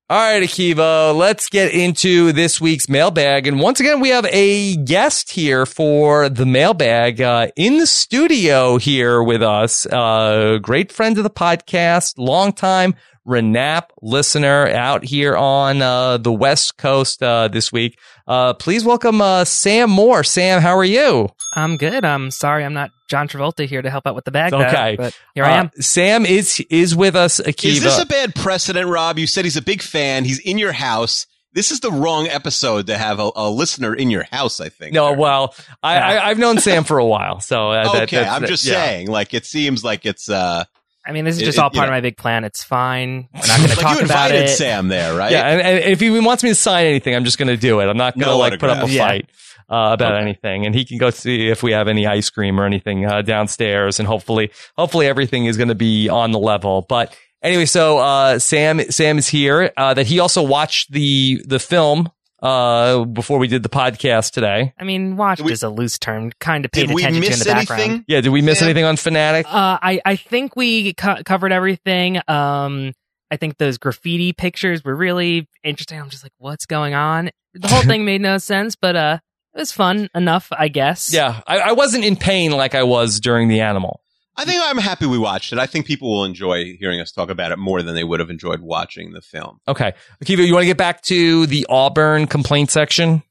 All 0.10 0.18
right, 0.18 0.42
Akiva, 0.42 1.14
let's 1.14 1.50
get 1.50 1.74
into 1.74 2.32
this 2.32 2.62
week's 2.62 2.88
mailbag. 2.88 3.46
And 3.46 3.60
once 3.60 3.82
again, 3.82 4.00
we 4.00 4.08
have 4.08 4.26
a 4.28 4.78
guest 4.78 5.32
here 5.32 5.66
for 5.66 6.30
the 6.30 6.46
mailbag 6.46 7.20
uh, 7.20 7.48
in 7.58 7.78
the 7.78 7.86
studio 7.86 8.78
here 8.78 9.22
with 9.22 9.44
us. 9.44 9.86
Uh, 9.86 10.60
great 10.62 10.94
friend 10.94 11.18
of 11.18 11.26
the 11.26 11.30
podcast, 11.30 12.14
longtime 12.18 12.96
Renap 13.28 13.90
listener 14.02 14.70
out 14.70 15.04
here 15.04 15.36
on 15.36 15.82
uh, 15.82 16.16
the 16.16 16.32
West 16.32 16.78
Coast 16.78 17.22
uh, 17.22 17.50
this 17.50 17.74
week. 17.74 18.00
Uh, 18.28 18.54
please 18.54 18.84
welcome 18.84 19.22
uh, 19.22 19.46
Sam 19.46 19.90
Moore. 19.90 20.24
Sam, 20.24 20.62
how 20.62 20.78
are 20.78 20.84
you? 20.84 21.30
I'm 21.56 21.78
good. 21.78 22.04
I'm 22.04 22.30
sorry 22.30 22.66
I'm 22.66 22.74
not 22.74 22.92
John 23.10 23.30
Travolta 23.30 23.66
here 23.66 23.82
to 23.82 23.90
help 23.90 24.06
out 24.06 24.16
with 24.16 24.26
the 24.26 24.32
bag. 24.32 24.54
Okay. 24.54 24.96
but 24.98 25.18
here 25.34 25.46
I 25.46 25.52
Uh, 25.52 25.60
am. 25.62 25.72
Sam 25.80 26.26
is 26.26 26.60
is 26.70 26.94
with 26.96 27.16
us, 27.16 27.40
Akiva. 27.40 27.66
Is 27.72 27.84
this 27.84 28.00
a 28.02 28.06
bad 28.06 28.36
precedent, 28.36 28.90
Rob? 28.90 29.18
You 29.18 29.28
said 29.28 29.46
he's 29.46 29.56
a 29.56 29.62
big 29.62 29.82
fan. 29.82 30.26
He's 30.26 30.40
in 30.40 30.58
your 30.58 30.74
house. 30.74 31.26
This 31.54 31.72
is 31.72 31.80
the 31.80 31.92
wrong 31.92 32.28
episode 32.28 32.88
to 32.88 32.98
have 32.98 33.20
a, 33.20 33.32
a 33.36 33.50
listener 33.50 33.96
in 33.96 34.12
your 34.12 34.24
house. 34.30 34.60
I 34.60 34.68
think. 34.70 34.94
no, 34.94 35.14
well, 35.14 35.56
I, 35.82 35.98
I, 35.98 36.30
I've 36.30 36.38
known 36.38 36.60
Sam 36.60 36.84
for 36.84 36.98
a 36.98 37.06
while, 37.06 37.40
so 37.40 37.72
uh, 37.72 37.94
that, 37.94 38.04
okay, 38.04 38.18
that's- 38.18 38.36
I'm 38.36 38.46
just 38.46 38.66
yeah. 38.66 38.74
saying. 38.74 39.08
Like 39.08 39.34
it 39.34 39.46
seems 39.46 39.84
like 39.86 40.06
it's. 40.06 40.30
uh 40.30 40.66
I 41.08 41.14
mean, 41.14 41.24
this 41.26 41.38
is 41.38 41.42
just 41.44 41.58
it- 41.58 41.62
all 41.62 41.70
part 41.70 41.88
know. 41.88 41.94
of 41.94 41.98
my 41.98 42.02
big 42.02 42.18
plan. 42.18 42.44
It's 42.44 42.64
fine. 42.64 43.30
We're 43.34 43.40
not 43.48 43.48
going 43.58 43.70
to 43.70 43.76
Like 43.76 43.80
talk 43.80 44.00
you 44.00 44.06
about 44.06 44.32
invited 44.32 44.46
it. 44.46 44.50
Sam 44.50 44.90
there, 44.90 45.16
right? 45.18 45.32
Yeah, 45.32 45.48
and, 45.48 45.62
and 45.62 45.80
if 45.86 46.00
he 46.02 46.10
wants 46.20 46.44
me 46.44 46.50
to 46.50 46.56
sign 46.56 46.86
anything, 46.86 47.16
I'm 47.16 47.24
just 47.24 47.38
going 47.38 47.48
to 47.48 47.58
do 47.58 47.80
it. 47.80 47.86
I'm 47.88 47.98
not 47.98 48.16
going 48.16 48.26
to 48.26 48.32
No 48.34 48.38
like 48.38 48.60
put 48.60 48.70
up 48.70 48.78
a 48.80 48.82
autographs. 48.82 48.94
Yeah. 48.94 49.08
fight 49.08 49.30
uh, 49.70 49.94
about 49.94 50.22
anything. 50.22 50.66
And 50.66 50.76
he 50.76 50.86
can 50.86 50.98
go 50.98 51.10
see 51.10 51.48
if 51.50 51.64
we 51.64 51.72
have 51.72 51.88
any 51.88 52.06
ice 52.06 52.30
cream 52.30 52.60
or 52.60 52.66
anything 52.66 53.06
uh, 53.06 53.22
downstairs, 53.22 54.00
and 54.00 54.08
hopefully, 54.08 54.52
hopefully 54.78 55.08
everything 55.08 55.46
is 55.46 55.56
going 55.58 55.70
to 55.70 55.76
be 55.76 56.10
on 56.10 56.32
the 56.32 56.40
level. 56.40 56.86
But 56.88 57.16
anyway, 57.42 57.66
so 57.66 57.98
uh, 58.00 58.40
Sam, 58.40 58.80
Sam 58.92 59.18
is 59.18 59.28
here. 59.28 59.72
Uh, 59.78 59.94
that 59.94 60.08
he 60.08 60.20
also 60.20 60.44
watched 60.44 60.92
the 60.92 61.42
the 61.46 61.60
film 61.60 62.12
uh, 62.42 63.04
before 63.06 63.40
we 63.40 63.48
did 63.48 63.64
the 63.64 63.70
podcast 63.70 64.32
today. 64.32 64.74
I 64.78 64.84
mean, 64.84 65.18
watched 65.18 65.42
we- 65.42 65.52
is 65.52 65.64
a 65.64 65.70
loose 65.70 65.98
term. 65.98 66.32
Kind 66.40 66.66
of 66.66 66.72
paid 66.72 66.88
Did 66.88 66.96
we 66.96 67.02
attention 67.04 67.22
to 67.22 67.28
in 67.28 67.30
miss 67.32 67.40
the 67.40 67.46
background. 67.54 67.82
anything? 67.82 68.06
Yeah, 68.08 68.22
did 68.22 68.30
we 68.30 68.42
miss 68.42 68.60
Sam? 68.60 68.68
anything 68.68 68.86
on 68.86 68.98
Fanatic? 68.98 69.46
Uh, 69.48 69.78
I 69.82 70.02
I 70.06 70.16
think 70.16 70.56
we 70.56 70.94
co- 70.94 71.24
covered 71.26 71.52
everything. 71.52 72.20
Um, 72.28 72.94
I 73.32 73.38
think 73.38 73.58
those 73.58 73.78
graffiti 73.78 74.34
pictures 74.34 74.84
were 74.84 74.96
really 74.96 75.48
interesting. 75.64 76.00
I'm 76.00 76.10
just 76.10 76.24
like, 76.24 76.32
what's 76.38 76.66
going 76.66 76.94
on? 76.94 77.30
The 77.54 77.68
whole 77.68 77.82
thing 77.84 78.06
made 78.06 78.22
no 78.22 78.38
sense, 78.38 78.76
but 78.76 78.96
uh, 78.96 79.20
it 79.54 79.60
was 79.60 79.72
fun 79.72 80.08
enough, 80.16 80.48
I 80.52 80.68
guess. 80.68 81.12
Yeah, 81.14 81.42
I, 81.48 81.60
I 81.60 81.72
wasn't 81.74 82.06
in 82.06 82.16
pain 82.16 82.52
like 82.52 82.76
I 82.76 82.84
was 82.84 83.20
during 83.20 83.48
the 83.50 83.62
animal. 83.62 84.02
I 84.38 84.46
think 84.46 84.62
I'm 84.64 84.78
happy 84.78 85.06
we 85.08 85.18
watched 85.18 85.52
it. 85.52 85.60
I 85.60 85.66
think 85.66 85.86
people 85.88 86.10
will 86.12 86.24
enjoy 86.26 86.76
hearing 86.80 87.00
us 87.02 87.12
talk 87.12 87.30
about 87.30 87.52
it 87.52 87.58
more 87.58 87.82
than 87.82 87.96
they 87.96 88.04
would 88.04 88.20
have 88.20 88.30
enjoyed 88.30 88.62
watching 88.62 89.12
the 89.14 89.22
film. 89.22 89.60
Okay, 89.68 89.94
Akiva, 90.24 90.46
you 90.46 90.54
want 90.54 90.62
to 90.64 90.68
get 90.68 90.78
back 90.78 91.02
to 91.04 91.48
the 91.48 91.66
Auburn 91.70 92.28
complaint 92.28 92.70
section? 92.70 93.24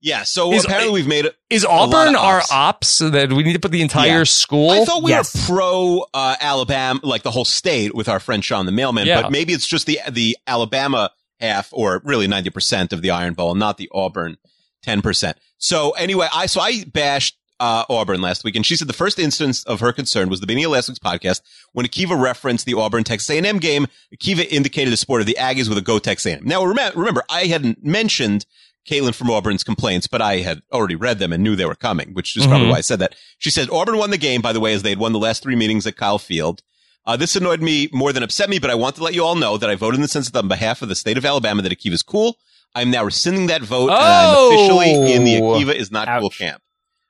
Yeah. 0.00 0.22
So 0.24 0.52
Is- 0.52 0.64
apparently 0.66 0.92
we've 0.92 1.06
made 1.08 1.24
it. 1.24 1.34
Is 1.50 1.64
Auburn 1.64 2.14
our 2.14 2.38
ops. 2.38 2.52
ops 2.52 2.88
so 2.88 3.10
that 3.10 3.32
we 3.32 3.42
need 3.42 3.54
to 3.54 3.58
put 3.58 3.72
the 3.72 3.80
entire 3.82 4.18
Yeah. 4.18 4.24
school? 4.24 4.70
I 4.70 4.84
thought 4.84 5.02
we 5.02 5.10
Yes. 5.12 5.34
were 5.34 5.40
pro 5.56 6.06
uh, 6.12 6.36
Alabama, 6.40 7.00
like 7.02 7.22
the 7.22 7.30
whole 7.30 7.46
state, 7.46 7.94
with 7.94 8.08
our 8.08 8.20
friend 8.20 8.44
Sean 8.44 8.66
the 8.66 8.72
mailman. 8.72 9.06
Yeah. 9.06 9.22
But 9.22 9.32
maybe 9.32 9.54
it's 9.54 9.66
just 9.66 9.86
the 9.86 9.98
the 10.10 10.36
Alabama 10.46 11.10
half, 11.40 11.70
or 11.72 12.02
really 12.04 12.26
ninety 12.28 12.50
percent 12.50 12.92
of 12.92 13.00
the 13.02 13.10
Iron 13.12 13.32
Bowl, 13.34 13.54
not 13.54 13.78
the 13.78 13.88
Auburn 13.94 14.36
ten 14.82 15.00
percent. 15.00 15.38
So 15.56 15.92
anyway, 15.92 16.28
I 16.32 16.46
so 16.46 16.60
I 16.60 16.84
bashed 16.84 17.36
uh, 17.60 17.84
Auburn 17.88 18.20
last 18.20 18.44
week, 18.44 18.56
and 18.56 18.66
she 18.66 18.76
said 18.76 18.88
the 18.88 18.92
first 18.92 19.18
instance 19.18 19.62
of 19.64 19.80
her 19.80 19.92
concern 19.92 20.28
was 20.28 20.40
the 20.40 20.46
beginning 20.46 20.64
of 20.66 20.72
last 20.72 20.88
week's 20.88 20.98
podcast 20.98 21.40
when 21.72 21.86
Akiva 21.86 22.20
referenced 22.20 22.66
the 22.66 22.74
Auburn 22.74 23.04
Texas 23.04 23.30
A&M 23.30 23.58
game. 23.58 23.86
Akiva 24.14 24.46
indicated 24.50 24.92
the 24.92 24.96
sport 24.96 25.20
of 25.20 25.26
the 25.26 25.36
Aggies 25.38 25.68
with 25.68 25.78
a 25.78 25.82
Go 25.82 25.98
Texas 25.98 26.32
A&M. 26.32 26.44
Now 26.44 26.64
remember, 26.64 27.22
I 27.30 27.44
hadn't 27.44 27.84
mentioned 27.84 28.44
Caitlin 28.88 29.14
from 29.14 29.30
Auburn's 29.30 29.64
complaints, 29.64 30.06
but 30.06 30.20
I 30.20 30.38
had 30.38 30.62
already 30.72 30.96
read 30.96 31.18
them 31.18 31.32
and 31.32 31.42
knew 31.42 31.56
they 31.56 31.64
were 31.64 31.74
coming, 31.74 32.12
which 32.12 32.36
is 32.36 32.46
probably 32.46 32.66
Mhm. 32.66 32.70
why 32.70 32.78
I 32.78 32.82
said 32.82 32.98
that. 32.98 33.14
She 33.38 33.50
said 33.50 33.70
Auburn 33.70 33.96
won 33.98 34.10
the 34.10 34.18
game, 34.18 34.42
by 34.42 34.52
the 34.52 34.60
way, 34.60 34.74
as 34.74 34.82
they 34.82 34.90
had 34.90 34.98
won 34.98 35.12
the 35.12 35.18
last 35.18 35.42
three 35.42 35.56
meetings 35.56 35.86
at 35.86 35.96
Kyle 35.96 36.18
Field. 36.18 36.60
Uh, 37.06 37.16
this 37.16 37.36
annoyed 37.36 37.62
me 37.62 37.88
more 37.92 38.12
than 38.12 38.22
upset 38.22 38.48
me, 38.50 38.58
but 38.58 38.70
I 38.70 38.74
want 38.74 38.96
to 38.96 39.02
let 39.02 39.14
you 39.14 39.24
all 39.24 39.36
know 39.36 39.56
that 39.58 39.70
I 39.70 39.74
voted 39.74 39.96
in 39.96 40.02
the 40.02 40.08
census 40.08 40.34
on 40.34 40.48
behalf 40.48 40.82
of 40.82 40.88
the 40.88 40.94
state 40.94 41.16
of 41.18 41.24
Alabama 41.24 41.62
that 41.62 41.72
Akiva's 41.72 42.02
cool. 42.02 42.36
I'm 42.74 42.90
now 42.90 43.04
rescinding 43.04 43.46
that 43.46 43.62
vote, 43.62 43.90
and 43.90 43.98
I'm 43.98 44.34
Oh! 44.36 44.48
officially 44.48 45.12
in 45.12 45.24
the 45.24 45.34
Akiva 45.36 45.74
is 45.74 45.90
not 45.92 46.08
cool 46.18 46.30
camp. 46.30 46.60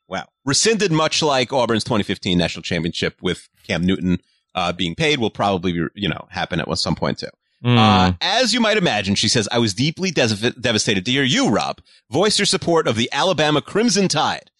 Wow. 0.09 0.27
Rescinded 0.45 0.93
much 0.93 1.23
like 1.23 1.53
Auburn's 1.53 1.85
2015 1.85 2.37
national 2.37 2.63
championship 2.63 3.23
with 3.23 3.49
Cam 3.67 3.85
Newton 3.85 4.21
uh, 4.55 4.73
being 4.73 4.95
paid 4.95 5.19
will 5.19 5.31
probably, 5.31 5.73
be, 5.73 5.87
you 5.95 6.09
know, 6.09 6.27
happen 6.31 6.61
at 6.61 6.79
some 6.79 6.95
point 6.95 7.19
too. 7.19 7.29
Mm. 7.65 7.79
Uh, 7.79 8.13
as 8.21 8.53
you 8.53 8.61
might 8.61 8.77
imagine, 8.77 9.15
she 9.15 9.29
says, 9.29 9.49
I 9.51 9.59
was 9.59 9.73
deeply 9.73 10.11
des- 10.11 10.51
devastated 10.53 11.07
to 11.07 11.11
hear 11.11 11.23
you, 11.23 11.49
Rob, 11.49 11.81
voice 12.11 12.39
your 12.39 12.47
support 12.47 12.87
of 12.87 12.97
the 12.97 13.09
Alabama 13.11 13.63
Crimson 13.63 14.07
Tide. 14.07 14.51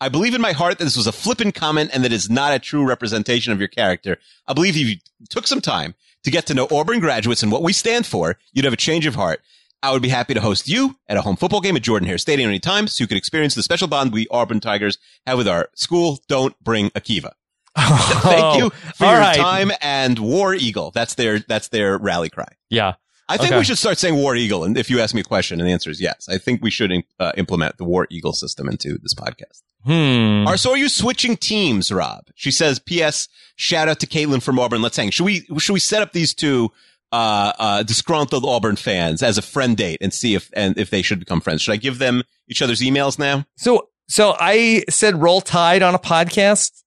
I 0.00 0.08
believe 0.08 0.34
in 0.34 0.40
my 0.40 0.52
heart 0.52 0.78
that 0.78 0.84
this 0.84 0.96
was 0.96 1.06
a 1.06 1.12
flippant 1.12 1.54
comment 1.54 1.90
and 1.92 2.04
that 2.04 2.12
is 2.12 2.30
not 2.30 2.52
a 2.52 2.58
true 2.58 2.84
representation 2.84 3.52
of 3.52 3.58
your 3.58 3.68
character. 3.68 4.18
I 4.46 4.52
believe 4.52 4.76
if 4.76 4.88
you 4.88 4.96
took 5.28 5.46
some 5.46 5.60
time 5.60 5.94
to 6.24 6.30
get 6.30 6.46
to 6.46 6.54
know 6.54 6.68
Auburn 6.70 7.00
graduates 7.00 7.42
and 7.42 7.52
what 7.52 7.62
we 7.62 7.72
stand 7.72 8.06
for, 8.06 8.36
you'd 8.52 8.64
have 8.64 8.74
a 8.74 8.76
change 8.78 9.06
of 9.06 9.14
heart. 9.14 9.42
I 9.82 9.92
would 9.92 10.02
be 10.02 10.08
happy 10.08 10.34
to 10.34 10.40
host 10.40 10.68
you 10.68 10.96
at 11.08 11.16
a 11.16 11.22
home 11.22 11.36
football 11.36 11.60
game 11.60 11.76
at 11.76 11.82
Jordan 11.82 12.06
Hare 12.08 12.18
Stadium 12.18 12.48
anytime 12.48 12.86
so 12.86 13.02
you 13.02 13.08
could 13.08 13.16
experience 13.16 13.54
the 13.54 13.62
special 13.62 13.88
bond 13.88 14.12
we 14.12 14.26
Auburn 14.30 14.60
Tigers 14.60 14.98
have 15.26 15.38
with 15.38 15.48
our 15.48 15.68
school. 15.74 16.20
Don't 16.28 16.54
bring 16.62 16.90
Akiva. 16.90 17.32
Thank 17.76 18.58
you 18.58 18.70
for 18.70 19.06
Oh, 19.06 19.10
your 19.10 19.20
right. 19.20 19.36
time 19.36 19.72
and 19.80 20.18
War 20.18 20.54
Eagle. 20.54 20.90
That's 20.90 21.14
their, 21.14 21.38
that's 21.40 21.68
their 21.68 21.98
rally 21.98 22.28
cry. 22.30 22.48
Yeah. 22.70 22.94
I 23.28 23.36
think 23.38 23.50
Okay. 23.52 23.58
we 23.58 23.64
should 23.64 23.78
start 23.78 23.96
saying 23.98 24.14
War 24.16 24.36
Eagle. 24.36 24.64
And 24.64 24.76
if 24.76 24.90
you 24.90 25.00
ask 25.00 25.14
me 25.14 25.22
a 25.22 25.24
question 25.24 25.58
and 25.58 25.66
the 25.68 25.72
answer 25.72 25.90
is 25.90 26.00
yes, 26.00 26.28
I 26.28 26.36
think 26.38 26.62
we 26.62 26.70
should 26.70 26.92
uh, 27.18 27.32
implement 27.36 27.78
the 27.78 27.84
War 27.84 28.06
Eagle 28.10 28.34
system 28.34 28.68
into 28.68 28.98
this 28.98 29.14
podcast. 29.14 29.62
Hmm. 29.84 30.46
Are 30.46 30.56
so 30.56 30.72
are 30.72 30.76
you 30.76 30.88
switching 30.88 31.36
teams, 31.36 31.90
Rob? 31.90 32.24
She 32.34 32.50
says, 32.50 32.78
P.S. 32.78 33.28
Shout 33.56 33.88
out 33.88 34.00
to 34.00 34.06
Caitlin 34.06 34.42
from 34.42 34.58
Auburn. 34.58 34.82
Let's 34.82 34.96
hang. 34.96 35.10
Should 35.10 35.24
we, 35.24 35.46
should 35.58 35.72
we 35.72 35.80
set 35.80 36.02
up 36.02 36.12
these 36.12 36.34
two, 36.34 36.70
uh, 37.12 37.52
uh, 37.58 37.82
disgruntled 37.82 38.44
Auburn 38.44 38.76
fans 38.76 39.22
as 39.22 39.36
a 39.38 39.42
friend 39.42 39.76
date 39.76 39.98
and 40.00 40.12
see 40.12 40.34
if, 40.34 40.50
and 40.54 40.76
if 40.78 40.90
they 40.90 41.02
should 41.02 41.18
become 41.20 41.40
friends? 41.40 41.62
Should 41.62 41.72
I 41.72 41.76
give 41.76 41.98
them 41.98 42.22
each 42.48 42.62
other's 42.62 42.80
emails 42.80 43.18
now? 43.18 43.44
So, 43.56 43.88
so 44.08 44.34
I 44.40 44.82
said 44.90 45.20
roll 45.20 45.40
tide 45.42 45.82
on 45.82 45.94
a 45.94 45.98
podcast. 45.98 46.82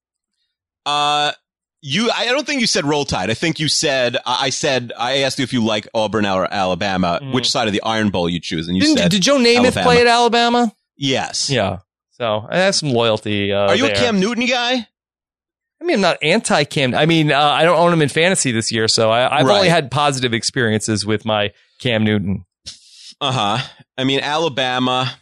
Uh, 0.86 1.32
you, 1.82 2.10
I 2.12 2.26
don't 2.26 2.46
think 2.48 2.62
you 2.62 2.68
said 2.68 2.86
roll 2.86 3.06
tide. 3.06 3.30
I 3.30 3.36
think 3.36 3.60
you 3.60 3.68
said, 3.68 4.18
I 4.26 4.50
said, 4.50 4.92
I 4.98 5.18
asked 5.20 5.38
you 5.40 5.44
if 5.44 5.54
you 5.54 5.64
like 5.64 5.88
Auburn 5.94 6.26
or 6.26 6.52
Alabama, 6.52 7.20
Mm. 7.22 7.34
which 7.34 7.50
side 7.50 7.68
of 7.68 7.74
the 7.74 7.82
Iron 7.84 8.10
Bowl 8.10 8.28
you 8.28 8.40
choose. 8.40 8.68
And 8.68 8.76
you 8.76 8.82
Didn't, 8.84 8.98
said, 8.98 9.12
did 9.12 9.22
Joe 9.22 9.38
Namath 9.38 9.58
Alabama. 9.78 9.84
play 9.84 10.02
at 10.02 10.08
Alabama? 10.08 10.74
yes. 10.98 11.50
Yeah. 11.50 11.80
So 12.12 12.48
I 12.50 12.60
have 12.60 12.74
some 12.76 12.92
loyalty. 12.92 13.52
Uh, 13.52 13.68
Are 13.68 13.76
you 13.76 13.84
there. 13.88 13.94
a 13.96 13.98
Cam 14.00 14.20
Newton 14.22 14.46
guy? 14.46 14.88
I 15.86 15.88
mean, 15.88 15.96
I'm 15.98 16.02
not 16.02 16.18
anti 16.24 16.64
Cam. 16.64 16.96
I 16.96 17.06
mean, 17.06 17.32
uh, 17.32 17.40
I 17.40 17.64
don't 17.64 17.78
own 17.78 17.94
him 17.94 18.02
in 18.02 18.10
fantasy 18.10 18.52
this 18.52 18.72
year, 18.72 18.88
so 18.88 19.12
I, 19.12 19.40
I've 19.40 19.46
Right. 19.46 19.56
only 19.58 19.70
had 19.70 19.92
positive 19.92 20.34
experiences 20.34 21.06
with 21.06 21.26
my 21.26 21.52
Cam 21.80 22.04
Newton. 22.04 22.44
Uh 23.22 23.32
huh. 23.32 23.68
I 23.96 24.04
mean, 24.04 24.20
Alabama, 24.22 25.16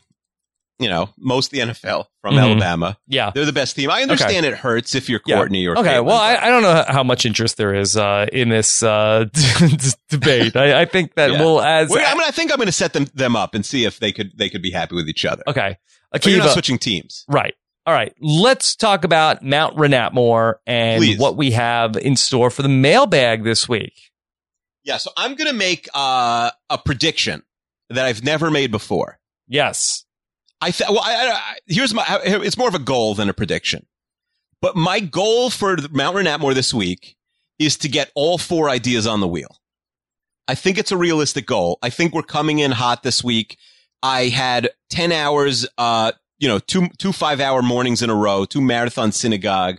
you 0.80 0.88
know, 0.88 1.10
most 1.18 1.48
of 1.48 1.52
the 1.52 1.60
NFL 1.74 2.06
from 2.22 2.36
Mhm. 2.36 2.40
Alabama. 2.44 2.98
Yeah. 3.08 3.32
They're 3.36 3.44
the 3.46 3.52
best 3.54 3.76
team. 3.76 3.90
I 3.92 4.04
understand 4.04 4.46
it 4.46 4.54
hurts 4.56 4.96
if 4.96 5.10
you're 5.10 5.20
Yeah. 5.26 5.36
Courtney 5.36 5.68
or 5.68 5.78
okay. 5.78 5.90
Caitlin, 5.96 6.06
Well, 6.06 6.18
I, 6.18 6.36
I 6.38 6.48
don't 6.50 6.64
know 6.64 6.86
how 6.88 7.04
much 7.04 7.26
interest 7.26 7.58
there 7.58 7.76
is 7.76 7.98
uh, 7.98 8.28
in 8.32 8.48
this 8.50 8.82
uh, 8.84 9.26
debate. 10.10 10.56
I, 10.56 10.82
I 10.82 10.86
think 10.86 11.16
that 11.16 11.32
Yeah. 11.32 11.40
we'll 11.42 11.62
as 11.62 11.90
Well, 11.90 12.04
I 12.06 12.14
mean, 12.14 12.24
I 12.26 12.32
think 12.32 12.52
I'm 12.52 12.58
going 12.58 12.68
to 12.68 12.72
set 12.72 12.94
them 12.94 13.08
them 13.14 13.36
up 13.36 13.54
and 13.54 13.66
see 13.66 13.84
if 13.86 14.00
they 14.00 14.12
could 14.14 14.32
they 14.38 14.50
could 14.50 14.62
be 14.62 14.72
happy 14.72 14.96
with 14.96 15.10
each 15.10 15.26
other. 15.26 15.44
okay. 15.48 15.78
But 16.12 16.26
you're 16.26 16.38
not 16.40 16.52
switching 16.54 16.78
teams. 16.78 17.26
Right. 17.28 17.54
All 17.86 17.94
right. 17.94 18.14
Let's 18.22 18.76
talk 18.76 19.04
about 19.04 19.44
Mount 19.44 19.76
Renatmore 19.76 20.56
and 20.66 21.00
Please. 21.02 21.20
what 21.20 21.36
we 21.36 21.52
have 21.52 21.98
in 21.98 22.16
store 22.16 22.50
for 22.50 22.62
the 22.62 22.70
mailbag 22.70 23.44
this 23.44 23.68
week. 23.68 23.94
Yeah. 24.84 24.98
So 24.98 25.12
I'm 25.18 25.36
going 25.36 25.50
to 25.50 25.56
make 25.58 25.90
uh, 25.94 26.52
a 26.70 26.78
prediction 26.78 27.44
that 27.90 28.06
I've 28.06 28.24
never 28.24 28.50
made 28.50 28.72
before. 28.72 29.20
Yes. 29.48 30.06
I 30.62 30.72
th- 30.72 30.90
well, 30.90 31.02
I, 31.04 31.32
I, 31.32 31.56
here's 31.68 31.94
my. 31.94 32.06
It's 32.24 32.58
more 32.58 32.70
of 32.70 32.76
a 32.76 32.80
goal 32.80 33.16
than 33.16 33.28
a 33.28 33.34
prediction. 33.34 33.86
But 34.62 34.78
my 34.78 35.02
goal 35.02 35.50
for 35.50 35.76
Mount 35.92 36.16
Renatmore 36.16 36.54
this 36.56 36.74
week 36.74 37.18
is 37.60 37.76
to 37.80 37.90
get 37.90 38.12
all 38.16 38.38
four 38.38 38.70
ideas 38.70 39.06
on 39.06 39.20
the 39.20 39.28
wheel. 39.28 39.58
I 40.48 40.56
think 40.56 40.78
it's 40.78 40.94
a 40.94 40.98
realistic 40.98 41.46
goal. 41.46 41.80
I 41.82 41.90
think 41.90 42.14
we're 42.14 42.24
coming 42.24 42.60
in 42.60 42.72
hot 42.72 43.04
this 43.04 43.22
week. 43.22 43.58
I 44.02 44.30
had 44.30 44.70
ten 44.90 45.12
hours, 45.12 45.68
uh, 45.78 46.14
you 46.44 46.50
know, 46.50 46.60
two 46.60 46.90
two 46.98 47.14
five 47.14 47.40
hour 47.40 47.62
mornings 47.62 48.02
in 48.02 48.10
a 48.10 48.16
row, 48.16 48.44
two 48.44 48.62
marathon 48.62 49.12
synagogue 49.14 49.78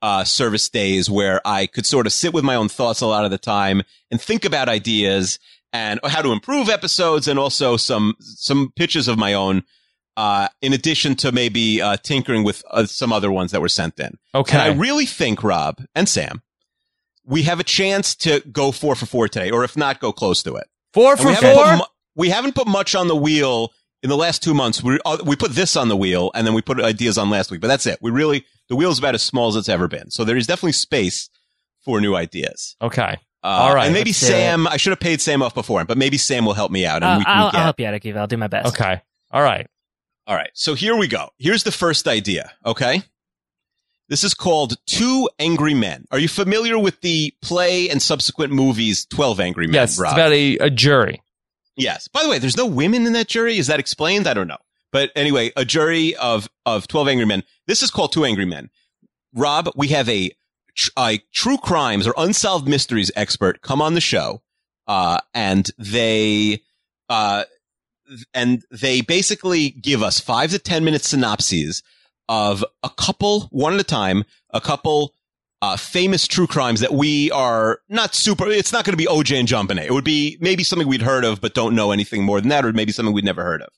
uh, 0.00 0.24
service 0.24 0.68
days 0.70 1.10
where 1.10 1.40
I 1.44 1.66
could 1.66 1.84
sort 1.84 2.06
of 2.06 2.12
sit 2.12 2.32
with 2.32 2.42
my 2.42 2.54
own 2.54 2.68
thoughts 2.70 3.02
a 3.02 3.06
lot 3.06 3.26
of 3.26 3.30
the 3.30 3.38
time 3.38 3.82
and 4.10 4.18
think 4.20 4.46
about 4.46 4.68
ideas 4.68 5.38
and 5.74 6.00
how 6.04 6.22
to 6.22 6.32
improve 6.32 6.70
episodes 6.70 7.28
and 7.28 7.38
also 7.38 7.76
some 7.76 8.14
some 8.20 8.72
pitches 8.76 9.08
of 9.08 9.18
my 9.18 9.34
own. 9.34 9.62
Uh, 10.16 10.48
in 10.62 10.72
addition 10.72 11.14
to 11.14 11.30
maybe 11.30 11.82
uh, 11.82 11.98
tinkering 11.98 12.42
with 12.42 12.62
uh, 12.70 12.86
some 12.86 13.12
other 13.12 13.30
ones 13.30 13.50
that 13.52 13.60
were 13.60 13.68
sent 13.68 14.00
in. 14.00 14.16
Okay. 14.34 14.54
And 14.56 14.62
I 14.62 14.74
really 14.74 15.04
think, 15.04 15.44
Rob 15.44 15.82
and 15.94 16.08
Sam, 16.08 16.40
we 17.26 17.42
have 17.42 17.60
a 17.60 17.64
chance 17.64 18.14
to 18.24 18.40
go 18.50 18.72
four 18.72 18.94
for 18.94 19.04
four 19.04 19.28
today, 19.28 19.50
or 19.50 19.62
if 19.62 19.76
not, 19.76 20.00
go 20.00 20.12
close 20.12 20.42
to 20.44 20.56
it. 20.56 20.68
Four 20.94 21.12
And 21.12 21.20
for 21.20 21.26
we 21.26 21.34
haven't 21.34 21.54
put 21.54 21.66
four? 21.66 21.76
mu- 21.76 21.92
we 22.14 22.28
haven't 22.30 22.54
put 22.54 22.66
much 22.66 22.94
on 22.94 23.08
the 23.08 23.16
wheel 23.16 23.74
in 24.06 24.10
the 24.10 24.16
last 24.16 24.40
two 24.40 24.54
months. 24.54 24.84
We 24.84 25.00
uh, 25.04 25.18
we 25.26 25.34
put 25.34 25.50
this 25.50 25.76
on 25.76 25.88
the 25.88 25.96
wheel, 25.96 26.30
and 26.32 26.46
then 26.46 26.54
we 26.54 26.62
put 26.62 26.80
ideas 26.80 27.18
on 27.18 27.28
last 27.28 27.50
week. 27.50 27.60
But 27.60 27.66
that's 27.66 27.86
it. 27.86 27.98
We 28.00 28.12
really 28.12 28.46
the 28.68 28.76
wheel's 28.76 29.00
about 29.00 29.16
as 29.16 29.22
small 29.22 29.48
as 29.48 29.56
it's 29.56 29.68
ever 29.68 29.88
been. 29.88 30.12
So 30.12 30.22
there 30.24 30.36
is 30.36 30.46
definitely 30.46 30.72
space 30.72 31.28
for 31.84 32.00
new 32.00 32.14
ideas. 32.14 32.76
Okay. 32.80 33.16
Uh, 33.42 33.46
All 33.46 33.74
right. 33.74 33.86
and 33.86 33.94
maybe 33.94 34.12
Sam. 34.12 34.68
I 34.68 34.76
should 34.76 34.90
have 34.90 35.00
paid 35.00 35.20
Sam 35.20 35.42
off 35.42 35.54
before, 35.54 35.84
but 35.84 35.98
maybe 35.98 36.18
Sam 36.18 36.44
will 36.44 36.54
help 36.54 36.70
me 36.70 36.86
out, 36.86 37.02
and 37.02 37.04
Uh, 37.04 37.18
we 37.18 37.24
can 37.24 37.36
I'll, 37.36 37.50
get. 37.50 37.58
I'll 37.58 37.64
help 37.64 37.80
you 37.80 37.86
out, 37.86 37.94
Akiva. 37.94 38.16
I'll 38.18 38.26
do 38.28 38.36
my 38.36 38.46
best. 38.48 38.68
Okay. 38.80 39.02
All 39.32 39.42
right. 39.42 39.66
All 40.28 40.36
right. 40.36 40.50
So 40.54 40.74
here 40.74 40.96
we 40.96 41.08
go. 41.08 41.30
Here's 41.38 41.64
the 41.64 41.72
first 41.72 42.06
idea. 42.06 42.52
Okay. 42.64 43.02
This 44.08 44.22
is 44.22 44.34
called 44.34 44.76
Two 44.86 45.28
Angry 45.40 45.74
Men. 45.74 46.06
Are 46.12 46.18
you 46.20 46.28
familiar 46.28 46.78
with 46.78 47.00
the 47.00 47.34
play 47.42 47.88
and 47.90 48.00
subsequent 48.00 48.52
movies 48.52 49.04
12 49.06 49.40
Angry 49.40 49.66
Men? 49.66 49.74
Yes, 49.74 49.98
it's 49.98 50.12
about 50.12 50.30
a, 50.32 50.58
a 50.58 50.70
jury. 50.70 51.22
Yes. 51.76 52.08
By 52.08 52.22
the 52.22 52.28
way, 52.28 52.38
there's 52.38 52.56
no 52.56 52.66
women 52.66 53.06
in 53.06 53.12
that 53.12 53.28
jury. 53.28 53.58
Is 53.58 53.66
that 53.66 53.80
explained? 53.80 54.26
I 54.26 54.34
don't 54.34 54.48
know. 54.48 54.58
But 54.92 55.10
anyway, 55.14 55.52
a 55.56 55.64
jury 55.64 56.16
of, 56.16 56.48
of 56.64 56.88
12 56.88 57.08
angry 57.08 57.26
men. 57.26 57.42
This 57.66 57.82
is 57.82 57.90
called 57.90 58.12
Two 58.12 58.24
Angry 58.24 58.46
Men. 58.46 58.70
Rob, 59.34 59.68
we 59.76 59.88
have 59.88 60.08
a, 60.08 60.30
a 60.98 61.18
true 61.32 61.58
crimes 61.58 62.06
or 62.06 62.14
unsolved 62.16 62.66
mysteries 62.66 63.10
expert 63.14 63.60
come 63.60 63.82
on 63.82 63.94
the 63.94 64.00
show. 64.00 64.42
Uh, 64.86 65.18
and 65.34 65.70
they, 65.76 66.62
uh, 67.08 67.44
and 68.32 68.64
they 68.70 69.00
basically 69.00 69.70
give 69.70 70.02
us 70.02 70.20
five 70.20 70.52
to 70.52 70.58
10 70.58 70.84
minute 70.84 71.02
synopses 71.02 71.82
of 72.28 72.64
a 72.82 72.90
couple, 72.90 73.42
one 73.50 73.74
at 73.74 73.80
a 73.80 73.84
time, 73.84 74.24
a 74.50 74.60
couple 74.60 75.12
uh, 75.62 75.76
famous 75.76 76.26
true 76.26 76.46
crimes 76.46 76.80
that 76.80 76.92
we 76.92 77.30
are 77.30 77.80
not 77.88 78.14
super. 78.14 78.46
It's 78.48 78.72
not 78.72 78.84
going 78.84 78.92
to 78.92 78.96
be 78.96 79.06
OJ 79.06 79.38
and 79.38 79.48
Bonet. 79.48 79.86
It 79.86 79.92
would 79.92 80.04
be 80.04 80.36
maybe 80.40 80.62
something 80.62 80.86
we'd 80.86 81.02
heard 81.02 81.24
of, 81.24 81.40
but 81.40 81.54
don't 81.54 81.74
know 81.74 81.92
anything 81.92 82.24
more 82.24 82.40
than 82.40 82.50
that, 82.50 82.64
or 82.64 82.72
maybe 82.72 82.92
something 82.92 83.14
we'd 83.14 83.24
never 83.24 83.42
heard 83.42 83.62
of. 83.62 83.70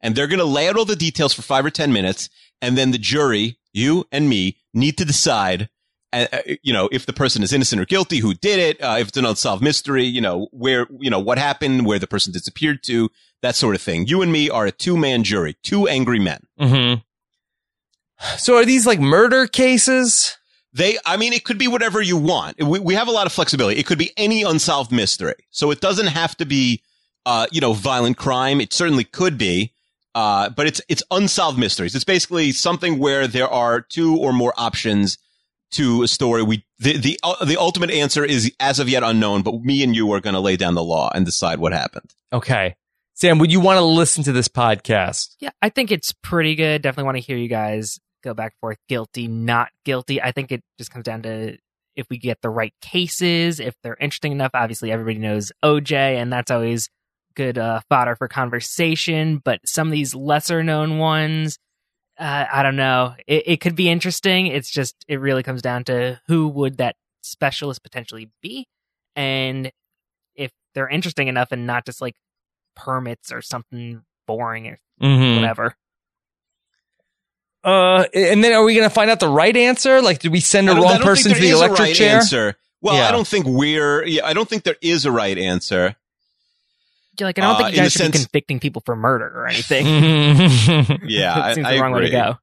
And 0.00 0.14
they're 0.14 0.26
going 0.26 0.38
to 0.38 0.44
lay 0.44 0.68
out 0.68 0.76
all 0.76 0.84
the 0.84 0.96
details 0.96 1.32
for 1.32 1.42
five 1.42 1.64
or 1.64 1.70
10 1.70 1.92
minutes. 1.92 2.28
And 2.62 2.78
then 2.78 2.92
the 2.92 2.98
jury, 2.98 3.58
you 3.72 4.06
and 4.12 4.28
me, 4.28 4.58
need 4.72 4.96
to 4.98 5.04
decide, 5.04 5.68
uh, 6.12 6.26
uh, 6.32 6.38
you 6.62 6.72
know, 6.72 6.88
if 6.92 7.06
the 7.06 7.12
person 7.12 7.42
is 7.42 7.52
innocent 7.52 7.80
or 7.80 7.84
guilty, 7.84 8.18
who 8.18 8.34
did 8.34 8.58
it, 8.58 8.80
uh, 8.82 8.96
if 8.98 9.08
it's 9.08 9.16
an 9.16 9.24
unsolved 9.24 9.62
mystery, 9.62 10.04
you 10.04 10.20
know, 10.20 10.48
where, 10.52 10.86
you 11.00 11.10
know, 11.10 11.18
what 11.18 11.38
happened, 11.38 11.84
where 11.84 11.98
the 11.98 12.06
person 12.06 12.32
disappeared 12.32 12.82
to, 12.84 13.10
that 13.42 13.56
sort 13.56 13.74
of 13.74 13.82
thing. 13.82 14.06
You 14.06 14.22
and 14.22 14.32
me 14.32 14.48
are 14.48 14.66
a 14.66 14.72
two 14.72 14.96
man 14.96 15.24
jury, 15.24 15.56
two 15.62 15.88
angry 15.88 16.18
men. 16.18 16.46
Mm-hmm. 16.60 17.00
So 18.38 18.56
are 18.56 18.64
these 18.64 18.86
like 18.86 19.00
murder 19.00 19.46
cases? 19.46 20.38
They, 20.74 20.98
I 21.06 21.16
mean, 21.16 21.32
it 21.32 21.44
could 21.44 21.56
be 21.56 21.68
whatever 21.68 22.02
you 22.02 22.16
want. 22.16 22.60
We, 22.60 22.80
we 22.80 22.94
have 22.94 23.06
a 23.06 23.12
lot 23.12 23.26
of 23.26 23.32
flexibility. 23.32 23.78
It 23.78 23.86
could 23.86 23.98
be 23.98 24.12
any 24.16 24.42
unsolved 24.42 24.90
mystery. 24.90 25.46
So 25.50 25.70
it 25.70 25.80
doesn't 25.80 26.08
have 26.08 26.36
to 26.38 26.44
be, 26.44 26.82
uh, 27.24 27.46
you 27.52 27.60
know, 27.60 27.72
violent 27.72 28.16
crime. 28.16 28.60
It 28.60 28.72
certainly 28.72 29.04
could 29.04 29.38
be. 29.38 29.72
Uh, 30.16 30.50
but 30.50 30.66
it's, 30.66 30.80
it's 30.88 31.02
unsolved 31.10 31.58
mysteries. 31.58 31.94
It's 31.94 32.04
basically 32.04 32.52
something 32.52 32.98
where 32.98 33.26
there 33.26 33.48
are 33.48 33.80
two 33.80 34.16
or 34.16 34.32
more 34.32 34.52
options 34.56 35.18
to 35.72 36.02
a 36.02 36.08
story. 36.08 36.42
We, 36.42 36.64
the, 36.78 36.96
the, 36.96 37.20
uh, 37.22 37.44
the 37.44 37.56
ultimate 37.56 37.90
answer 37.90 38.24
is 38.24 38.52
as 38.60 38.78
of 38.78 38.88
yet 38.88 39.02
unknown, 39.02 39.42
but 39.42 39.62
me 39.62 39.82
and 39.82 39.94
you 39.94 40.12
are 40.12 40.20
going 40.20 40.34
to 40.34 40.40
lay 40.40 40.56
down 40.56 40.74
the 40.74 40.84
law 40.84 41.10
and 41.14 41.24
decide 41.24 41.58
what 41.58 41.72
happened. 41.72 42.14
Okay. 42.32 42.76
Sam, 43.14 43.38
would 43.38 43.52
you 43.52 43.60
want 43.60 43.78
to 43.78 43.84
listen 43.84 44.24
to 44.24 44.32
this 44.32 44.48
podcast? 44.48 45.36
Yeah, 45.38 45.50
I 45.62 45.68
think 45.68 45.92
it's 45.92 46.12
pretty 46.12 46.56
good. 46.56 46.82
Definitely 46.82 47.04
want 47.04 47.16
to 47.16 47.22
hear 47.22 47.36
you 47.36 47.48
guys 47.48 48.00
go 48.24 48.34
back 48.34 48.52
and 48.52 48.60
forth, 48.60 48.78
guilty, 48.88 49.28
not 49.28 49.68
guilty. 49.84 50.20
I 50.20 50.32
think 50.32 50.50
it 50.50 50.62
just 50.78 50.90
comes 50.90 51.04
down 51.04 51.22
to 51.22 51.56
if 51.94 52.06
we 52.10 52.18
get 52.18 52.40
the 52.42 52.50
right 52.50 52.74
cases, 52.80 53.60
if 53.60 53.74
they're 53.82 53.96
interesting 54.00 54.32
enough. 54.32 54.50
Obviously, 54.54 54.90
everybody 54.90 55.18
knows 55.18 55.52
OJ, 55.64 55.92
and 55.92 56.32
that's 56.32 56.50
always 56.50 56.88
good 57.36 57.58
uh, 57.58 57.80
fodder 57.88 58.16
for 58.16 58.26
conversation. 58.28 59.40
But 59.44 59.60
some 59.66 59.88
of 59.88 59.92
these 59.92 60.14
lesser 60.14 60.62
known 60.64 60.98
ones, 60.98 61.58
uh, 62.18 62.46
I 62.52 62.62
don't 62.62 62.76
know. 62.76 63.14
It, 63.26 63.42
it 63.46 63.60
could 63.60 63.76
be 63.76 63.88
interesting. 63.88 64.46
It's 64.48 64.70
just 64.70 64.96
it 65.06 65.20
really 65.20 65.42
comes 65.44 65.62
down 65.62 65.84
to 65.84 66.20
who 66.26 66.48
would 66.48 66.78
that 66.78 66.96
specialist 67.22 67.82
potentially 67.84 68.30
be, 68.42 68.66
and 69.14 69.70
if 70.34 70.50
they're 70.74 70.88
interesting 70.88 71.28
enough, 71.28 71.52
and 71.52 71.66
not 71.66 71.86
just 71.86 72.00
like 72.00 72.14
permits 72.74 73.30
or 73.30 73.40
something 73.42 74.02
boring 74.26 74.66
or 74.66 74.78
Mhm. 75.00 75.36
whatever. 75.36 75.74
Uh, 77.64 78.04
and 78.12 78.44
then 78.44 78.52
are 78.52 78.62
we 78.64 78.74
going 78.74 78.88
to 78.88 78.94
find 78.94 79.10
out 79.10 79.20
the 79.20 79.28
right 79.28 79.56
answer? 79.56 80.02
Like, 80.02 80.18
did 80.18 80.30
we 80.32 80.40
send 80.40 80.68
a 80.68 80.72
I 80.72 80.78
wrong 80.80 80.98
person 81.00 81.32
to 81.32 81.38
the 81.38 81.46
there 81.46 81.54
is 81.54 81.60
a 81.60 81.64
electric 81.64 81.80
right 81.80 81.94
chair? 81.96 82.16
Answer. 82.16 82.56
Well, 82.82 82.94
Yeah. 82.96 83.08
I 83.08 83.12
don't 83.12 83.26
think 83.26 83.46
we're, 83.46 84.04
yeah, 84.04 84.26
I 84.26 84.34
don't 84.34 84.46
think 84.48 84.64
there 84.64 84.76
is 84.82 85.06
a 85.06 85.10
right 85.12 85.38
answer. 85.38 85.96
Yeah, 87.18 87.26
like 87.26 87.38
I 87.38 87.42
don't 87.42 87.54
Uh, 87.54 87.58
think 87.58 87.70
you 87.70 87.76
guys 87.82 87.92
should 87.92 88.12
be 88.12 88.18
convicting 88.18 88.60
people 88.60 88.82
for 88.84 88.94
murder 88.96 89.26
or 89.34 89.46
anything. 89.46 89.86
Yeah, 91.08 91.34
I, 91.40 91.50
it 91.52 91.54
seems 91.54 91.66
I 91.66 91.76
the 91.76 91.80
wrong 91.80 91.92
way 91.92 92.02
to 92.02 92.10
go. 92.10 92.38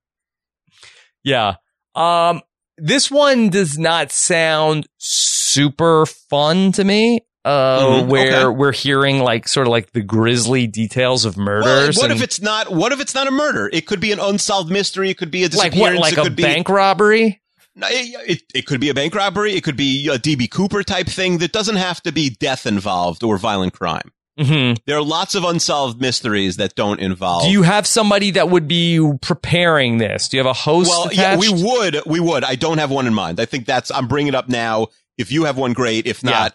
Yeah. 1.23 1.55
Um, 1.93 2.41
this 2.77 3.11
one 3.11 3.49
does 3.49 3.77
not 3.77 4.11
sound 4.11 4.87
super 4.97 6.05
fun 6.07 6.71
to 6.71 6.83
me. 6.83 7.19
Uh, 7.43 7.79
Mhm, 8.03 8.07
where 8.07 8.47
okay. 8.49 8.55
we're 8.57 8.71
hearing 8.71 9.19
like 9.19 9.47
sort 9.47 9.65
of 9.65 9.71
like 9.71 9.91
the 9.93 10.01
grisly 10.01 10.67
details 10.67 11.25
of 11.25 11.37
Well, 11.37 11.45
murders. 11.45 11.97
what 11.97 12.11
and- 12.11 12.19
if 12.19 12.23
it's 12.23 12.39
not? 12.39 12.71
What 12.71 12.91
if 12.91 12.99
it's 13.01 13.15
not 13.15 13.27
a 13.27 13.31
murder? 13.31 13.69
It 13.73 13.87
could 13.87 13.99
be 13.99 14.11
an 14.11 14.19
unsolved 14.19 14.69
mystery. 14.71 15.09
It 15.09 15.17
could 15.17 15.31
be 15.31 15.43
a 15.43 15.49
disappearance. 15.49 15.75
like 15.75 15.93
what? 15.95 16.01
Like 16.01 16.13
it 16.13 16.19
a 16.19 16.23
could 16.23 16.35
be, 16.35 16.43
bank 16.43 16.69
robbery? 16.69 17.41
It, 17.77 18.29
it, 18.29 18.41
it 18.53 18.65
could 18.67 18.79
be 18.79 18.89
a 18.89 18.93
bank 18.93 19.15
robbery. 19.15 19.53
It 19.53 19.63
could 19.63 19.77
be 19.77 20.07
a 20.09 20.19
DB 20.19 20.51
Cooper 20.51 20.83
type 20.83 21.07
thing. 21.07 21.39
That 21.39 21.51
doesn't 21.51 21.77
have 21.77 22.01
to 22.03 22.11
be 22.11 22.29
death 22.29 22.67
involved 22.67 23.23
or 23.23 23.37
violent 23.39 23.73
crime. 23.73 24.11
hmm 24.37 24.73
There 24.85 24.97
are 24.97 25.01
lots 25.03 25.33
of 25.33 25.43
unsolved 25.43 25.99
mysteries 25.99 26.57
that 26.57 26.75
don't 26.75 26.99
involve. 26.99 27.43
Do 27.45 27.49
you 27.49 27.63
have 27.63 27.87
somebody 27.87 28.31
that 28.31 28.49
would 28.49 28.67
be 28.67 28.99
preparing 29.21 29.97
this? 29.97 30.27
Do 30.29 30.37
you 30.37 30.43
have 30.43 30.49
a 30.49 30.53
host? 30.53 30.89
well, 30.89 31.09
yeah, 31.11 31.37
we 31.37 31.49
would. 31.49 32.01
We 32.05 32.19
would. 32.19 32.43
I 32.43 32.53
don't 32.55 32.77
have 32.77 32.91
one 32.91 33.07
in 33.07 33.13
mind. 33.15 33.39
I 33.39 33.45
think 33.45 33.65
that's. 33.65 33.89
I'm 33.89 34.07
bringing 34.07 34.27
it 34.33 34.35
up 34.35 34.47
now. 34.47 34.87
If 35.17 35.31
you 35.31 35.45
have 35.45 35.57
one, 35.57 35.73
great. 35.73 36.05
If 36.07 36.23
not, 36.23 36.53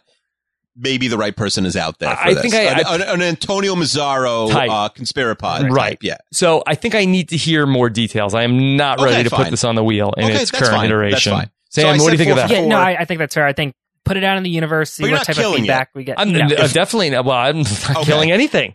maybe 0.77 1.09
the 1.09 1.16
right 1.19 1.35
person 1.35 1.65
is 1.66 1.77
out 1.77 1.98
there. 1.98 2.15
For 2.15 2.23
I 2.28 2.35
this. 2.35 2.43
think 2.43 2.55
I- 2.55 2.62
an, 2.65 2.85
I- 2.86 2.94
an, 2.94 3.03
an 3.03 3.23
Antonio 3.23 3.74
Mazzaro 3.74 4.51
Type. 4.51 4.70
uh, 4.70 4.89
conspirapod. 4.90 5.70
Right. 5.70 5.90
Type, 5.90 6.03
yeah. 6.03 6.16
So 6.32 6.62
I 6.66 6.74
think 6.74 6.94
I 6.94 7.05
need 7.07 7.31
to 7.31 7.36
hear 7.36 7.66
more 7.66 7.89
details. 7.90 8.35
I 8.35 8.43
am 8.43 8.77
not 8.77 8.98
Okay, 9.01 9.11
ready 9.11 9.28
to 9.28 9.35
put 9.35 9.51
this 9.51 9.65
on 9.65 9.74
the 9.74 9.85
wheel 9.85 10.12
in 10.16 10.24
Okay, 10.24 10.35
its 10.43 10.51
that's 10.51 10.62
current 10.69 10.73
fine. 10.81 10.90
That's 10.90 10.90
iteration. 10.90 11.32
fine. 11.32 11.51
Sam, 11.70 11.98
So 11.98 12.05
what 12.05 12.11
do 12.11 12.12
you 12.12 12.19
said 12.19 12.19
think 12.19 12.31
of 12.31 12.36
that? 12.36 12.51
Yeah, 12.51 12.66
no. 12.66 12.77
I, 12.77 13.01
I 13.01 13.05
think 13.07 13.19
that's 13.19 13.35
fair. 13.35 13.47
I 13.47 13.53
think 13.53 13.74
put 14.05 14.16
it 14.16 14.24
out 14.24 14.36
in 14.36 14.43
the 14.44 14.51
universe, 14.51 14.93
see 14.93 15.11
what 15.11 15.24
type 15.24 15.36
of 15.39 15.55
feedback 15.57 15.89
it. 15.94 15.98
we 15.98 16.05
get. 16.05 16.19
I'm 16.20 16.28
you 16.31 16.39
know. 16.47 16.55
uh, 16.57 16.69
definitely 16.69 17.11
not. 17.11 17.24
Well, 17.24 17.36
I'm 17.36 17.59
not 17.62 17.90
Okay. 17.90 18.05
killing 18.05 18.31
anything. 18.32 18.74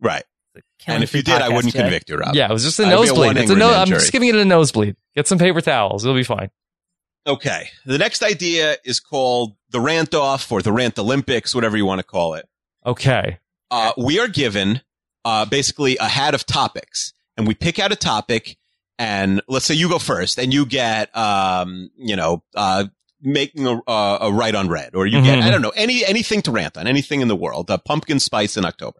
Right. 0.00 0.22
Killing 0.78 0.96
and 0.96 1.04
if 1.04 1.14
you 1.14 1.22
did, 1.22 1.34
I 1.34 1.48
podcast, 1.48 1.54
wouldn't 1.54 1.72
Jay. 1.74 1.80
convict 1.80 2.10
you, 2.10 2.16
Rob. 2.16 2.34
Yeah, 2.34 2.48
it 2.48 2.52
was 2.52 2.64
just 2.64 2.78
a 2.80 2.82
I'd 2.84 2.86
be 2.88 2.92
a 2.92 2.96
nosebleed. 2.96 3.26
one 3.26 3.36
It's 3.38 3.50
a 3.50 3.54
no. 3.56 3.72
I'm 3.72 3.86
just 3.88 4.12
giving 4.12 4.28
it 4.28 4.34
a 4.36 4.44
nosebleed. 4.44 4.96
Get 5.14 5.26
some 5.28 5.38
paper 5.38 5.60
towels. 5.60 6.04
It'll 6.04 6.16
be 6.16 6.24
fine. 6.24 6.50
Okay. 7.26 7.68
The 7.86 7.98
next 7.98 8.22
idea 8.22 8.76
is 8.84 8.98
called 9.00 9.54
the 9.70 9.80
rant 9.80 10.14
off 10.14 10.50
or 10.50 10.60
the 10.62 10.72
rant 10.72 10.98
Olympics, 10.98 11.54
whatever 11.54 11.76
you 11.76 11.86
want 11.86 12.00
to 12.00 12.04
call 12.04 12.34
it. 12.34 12.48
Okay. 12.84 13.38
Uh, 13.70 13.92
we 13.96 14.18
are 14.18 14.28
given 14.28 14.80
uh, 15.24 15.44
basically 15.44 15.96
a 15.98 16.08
hat 16.08 16.34
of 16.34 16.44
topics, 16.44 17.12
and 17.36 17.46
we 17.46 17.54
pick 17.54 17.78
out 17.78 17.92
a 17.92 17.96
topic. 17.96 18.56
And 18.98 19.40
let's 19.48 19.64
say 19.66 19.74
you 19.74 19.88
go 19.88 19.98
first, 19.98 20.38
and 20.38 20.52
you 20.52 20.66
get, 20.66 21.16
um, 21.16 21.90
you 21.96 22.14
know, 22.16 22.42
uh, 22.54 22.84
making 23.20 23.66
a, 23.66 23.80
uh, 23.88 24.18
a 24.22 24.32
right 24.32 24.54
on 24.54 24.68
red, 24.68 24.94
or 24.94 25.06
you 25.06 25.22
get, 25.22 25.38
Mhm. 25.38 25.42
I 25.42 25.50
don't 25.50 25.62
know, 25.62 25.72
any 25.76 26.04
anything 26.04 26.42
to 26.42 26.50
rant 26.50 26.76
on, 26.76 26.86
anything 26.88 27.20
in 27.20 27.28
the 27.28 27.36
world, 27.36 27.70
uh, 27.70 27.78
pumpkin 27.78 28.18
spice 28.20 28.56
in 28.56 28.64
October. 28.64 28.98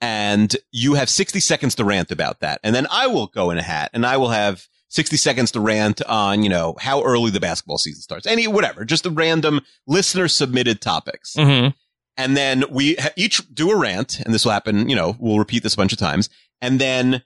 And 0.00 0.54
you 0.70 0.94
have 0.94 1.10
60 1.10 1.40
seconds 1.40 1.74
to 1.76 1.84
rant 1.84 2.12
about 2.12 2.40
that. 2.40 2.60
And 2.62 2.74
then 2.74 2.86
I 2.90 3.06
will 3.08 3.26
go 3.26 3.50
in 3.50 3.58
a 3.58 3.62
hat 3.62 3.90
and 3.94 4.06
I 4.06 4.16
will 4.16 4.28
have 4.28 4.68
60 4.88 5.16
seconds 5.16 5.50
to 5.52 5.60
rant 5.60 6.00
on, 6.02 6.42
you 6.42 6.48
know, 6.48 6.74
how 6.80 7.02
early 7.02 7.30
the 7.30 7.40
basketball 7.40 7.78
season 7.78 8.00
starts. 8.02 8.26
Any, 8.26 8.46
whatever, 8.46 8.84
just 8.84 9.02
the 9.04 9.10
random 9.10 9.60
listener 9.86 10.28
submitted 10.28 10.80
topics. 10.80 11.34
Mm-hmm. 11.34 11.70
And 12.16 12.36
then 12.36 12.64
we 12.70 12.94
ha- 12.96 13.10
each 13.16 13.42
do 13.54 13.70
a 13.70 13.76
rant, 13.76 14.18
and 14.20 14.34
this 14.34 14.44
will 14.44 14.52
happen, 14.52 14.88
you 14.88 14.96
know, 14.96 15.16
we'll 15.20 15.38
repeat 15.38 15.62
this 15.62 15.74
a 15.74 15.76
bunch 15.76 15.92
of 15.92 15.98
times. 15.98 16.28
And 16.60 16.80
then 16.80 17.22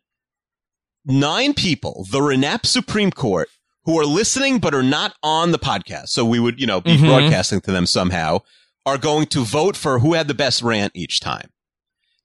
nine 1.04 1.54
people, 1.54 2.06
the 2.10 2.18
Renap 2.20 2.66
Supreme 2.66 3.10
Court, 3.10 3.48
who 3.84 3.98
are 3.98 4.04
listening 4.06 4.58
but 4.58 4.74
are 4.74 4.82
not 4.82 5.14
on 5.22 5.52
the 5.52 5.58
podcast, 5.58 6.08
so 6.08 6.24
we 6.24 6.38
would, 6.38 6.60
you 6.60 6.66
know, 6.66 6.80
be 6.80 6.96
Mhm. 6.96 7.06
broadcasting 7.06 7.60
to 7.62 7.72
them 7.72 7.86
somehow, 7.86 8.40
are 8.84 8.98
going 8.98 9.26
to 9.26 9.44
vote 9.44 9.76
for 9.76 10.00
who 10.00 10.14
had 10.14 10.28
the 10.28 10.34
best 10.34 10.62
rant 10.62 10.92
each 10.94 11.20
time. 11.20 11.50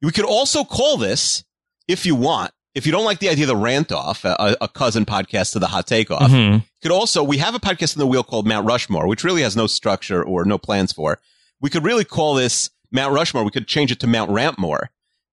We 0.02 0.12
could 0.12 0.26
also 0.26 0.64
call 0.64 0.98
this, 0.98 1.44
if 1.88 2.06
you 2.06 2.16
want, 2.16 2.52
if 2.78 2.86
you 2.86 2.92
don't 2.92 3.06
like 3.06 3.20
the 3.20 3.30
idea 3.30 3.44
of 3.46 3.50
the 3.50 3.56
rant 3.56 3.92
off, 3.92 4.24
a, 4.24 4.56
a 4.62 4.68
cousin 4.68 5.06
podcast 5.06 5.54
to 5.54 5.60
the 5.60 5.68
hot 5.68 5.88
take 5.88 6.12
off, 6.12 6.30
Mhm. 6.32 6.64
could 6.82 6.92
also 6.92 7.24
we 7.24 7.38
have 7.40 7.56
a 7.56 7.60
podcast 7.60 7.96
in 7.96 8.00
the 8.00 8.08
wheel 8.08 8.24
called 8.24 8.46
Mount 8.48 8.66
Rushmore, 8.68 9.08
which 9.08 9.24
really 9.24 9.42
has 9.42 9.56
no 9.56 9.68
structure 9.68 10.24
or 10.24 10.46
no 10.46 10.58
plans 10.58 10.92
for. 10.92 11.20
We 11.60 11.70
could 11.70 11.84
really 11.84 12.06
call 12.06 12.36
this 12.36 12.70
Mount 12.92 13.14
Rushmore. 13.14 13.44
We 13.44 13.52
could 13.52 13.68
change 13.68 13.92
it 13.92 14.00
to 14.02 14.08
Mount 14.08 14.30
Rantmore 14.32 14.88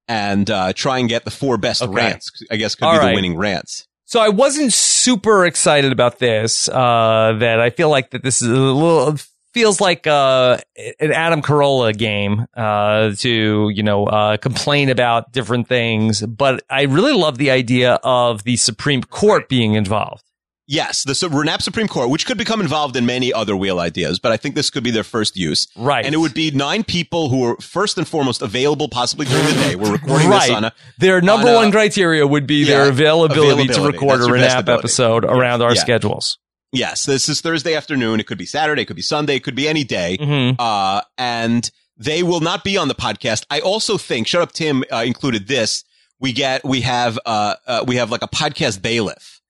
and 0.08 0.50
uh, 0.50 0.72
try 0.72 0.98
and 0.98 1.08
get 1.08 1.24
the 1.24 1.30
four 1.30 1.56
best 1.58 1.82
Okay. 1.82 1.92
rants. 1.92 2.30
I 2.50 2.56
guess 2.56 2.74
could 2.74 2.86
All 2.86 2.92
be 2.94 2.98
right. 2.98 3.08
the 3.10 3.14
winning 3.14 3.36
rants. 3.36 3.86
So 4.06 4.20
I 4.20 4.28
wasn't 4.28 4.72
super 4.72 5.46
excited 5.46 5.92
about 5.92 6.18
this. 6.18 6.68
Uh, 6.68 7.36
that 7.40 7.60
I 7.60 7.70
feel 7.70 7.88
like 7.88 8.10
that 8.10 8.22
this 8.22 8.42
is 8.42 8.48
a 8.48 8.52
little 8.52 9.16
feels 9.55 9.81
like 9.81 10.06
uh, 10.06 10.59
an 11.01 11.12
Adam 11.12 11.40
Carolla 11.40 11.97
game 11.97 12.47
uh, 12.55 13.12
to 13.18 13.70
you 13.72 13.82
know 13.82 14.05
uh, 14.06 14.36
complain 14.36 14.90
about 14.90 15.32
different 15.32 15.68
things. 15.68 16.20
But 16.20 16.62
I 16.68 16.82
really 16.82 17.14
love 17.14 17.39
the 17.39 17.51
idea 17.51 17.94
of 18.02 18.44
the 18.44 18.56
Supreme 18.56 19.02
Court 19.02 19.48
being 19.48 19.74
involved. 19.74 20.24
Yes, 20.66 21.05
the 21.05 21.12
Renap 21.12 21.60
Supreme 21.60 21.89
Court, 21.89 22.09
which 22.09 22.24
could 22.24 22.39
become 22.39 22.62
involved 22.62 22.97
in 22.97 23.05
many 23.05 23.35
other 23.35 23.55
wheel 23.55 23.78
ideas, 23.78 24.18
but 24.18 24.32
I 24.32 24.39
think 24.39 24.55
this 24.55 24.70
could 24.70 24.82
be 24.82 24.90
their 24.90 25.05
first 25.05 25.36
use. 25.36 25.68
Right. 25.76 26.06
And 26.06 26.14
it 26.14 26.18
would 26.18 26.32
be 26.32 26.52
nine 26.52 26.85
people 26.85 27.28
who 27.28 27.44
are 27.44 27.56
first 27.59 27.98
and 27.98 28.09
foremost 28.09 28.40
available, 28.40 28.89
possibly 28.89 29.26
during 29.26 29.44
the 29.44 29.52
day. 29.52 29.76
We're 29.76 29.93
recording 29.93 30.31
right. 30.31 30.47
this 30.48 30.56
on 30.56 30.64
a 30.64 30.72
their 30.97 31.20
number 31.20 31.48
on 31.48 31.52
a- 31.55 31.56
one 31.59 31.70
criteria 31.70 32.26
would 32.26 32.47
be 32.47 32.64
their 32.64 32.85
Yeah, 32.85 32.89
availability, 32.93 33.68
to 33.74 33.82
record 33.82 34.20
That's 34.20 34.26
a 34.26 34.32
Renap 34.32 34.74
episode 34.74 35.26
around 35.26 35.60
our 35.60 35.74
Yeah. 35.74 35.81
schedules. 35.82 36.39
Yes, 36.74 37.05
this 37.06 37.28
is 37.28 37.40
Thursday 37.40 37.74
afternoon. 37.74 38.18
It 38.20 38.26
could 38.26 38.36
be 38.38 38.46
Saturday, 38.46 38.82
it 38.82 38.86
could 38.86 38.96
be 38.96 39.02
Sunday, 39.02 39.36
it 39.36 39.44
could 39.44 39.55
be 39.55 39.68
any 39.68 39.84
day. 39.84 40.18
Mhm. 40.20 40.56
Uh, 40.59 41.02
and 41.16 41.70
they 41.96 42.22
will 42.24 42.40
not 42.40 42.64
be 42.64 42.76
on 42.76 42.88
the 42.88 42.94
podcast. 42.96 43.46
I 43.48 43.60
also 43.60 43.96
think, 43.96 44.26
shut 44.26 44.42
up, 44.42 44.52
Tim 44.52 44.82
uh, 44.92 45.05
included 45.06 45.46
this. 45.46 45.84
We 46.18 46.32
get, 46.32 46.64
we 46.64 46.80
have, 46.80 47.18
uh, 47.24 47.55
uh, 47.66 47.84
we 47.86 47.96
have 47.96 48.10
like 48.10 48.22
a 48.22 48.28
podcast 48.28 48.82
bailiff, 48.82 49.40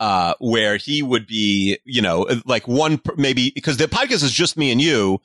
uh, 0.00 0.34
where 0.38 0.76
he 0.76 1.02
would 1.02 1.26
be, 1.26 1.78
you 1.86 2.02
know, 2.02 2.26
like 2.44 2.68
one, 2.68 3.00
maybe, 3.16 3.50
because 3.54 3.78
the 3.78 3.86
podcast 3.88 4.22
is 4.22 4.32
just 4.32 4.58
me 4.58 4.70
and 4.70 4.80
you, 4.82 5.20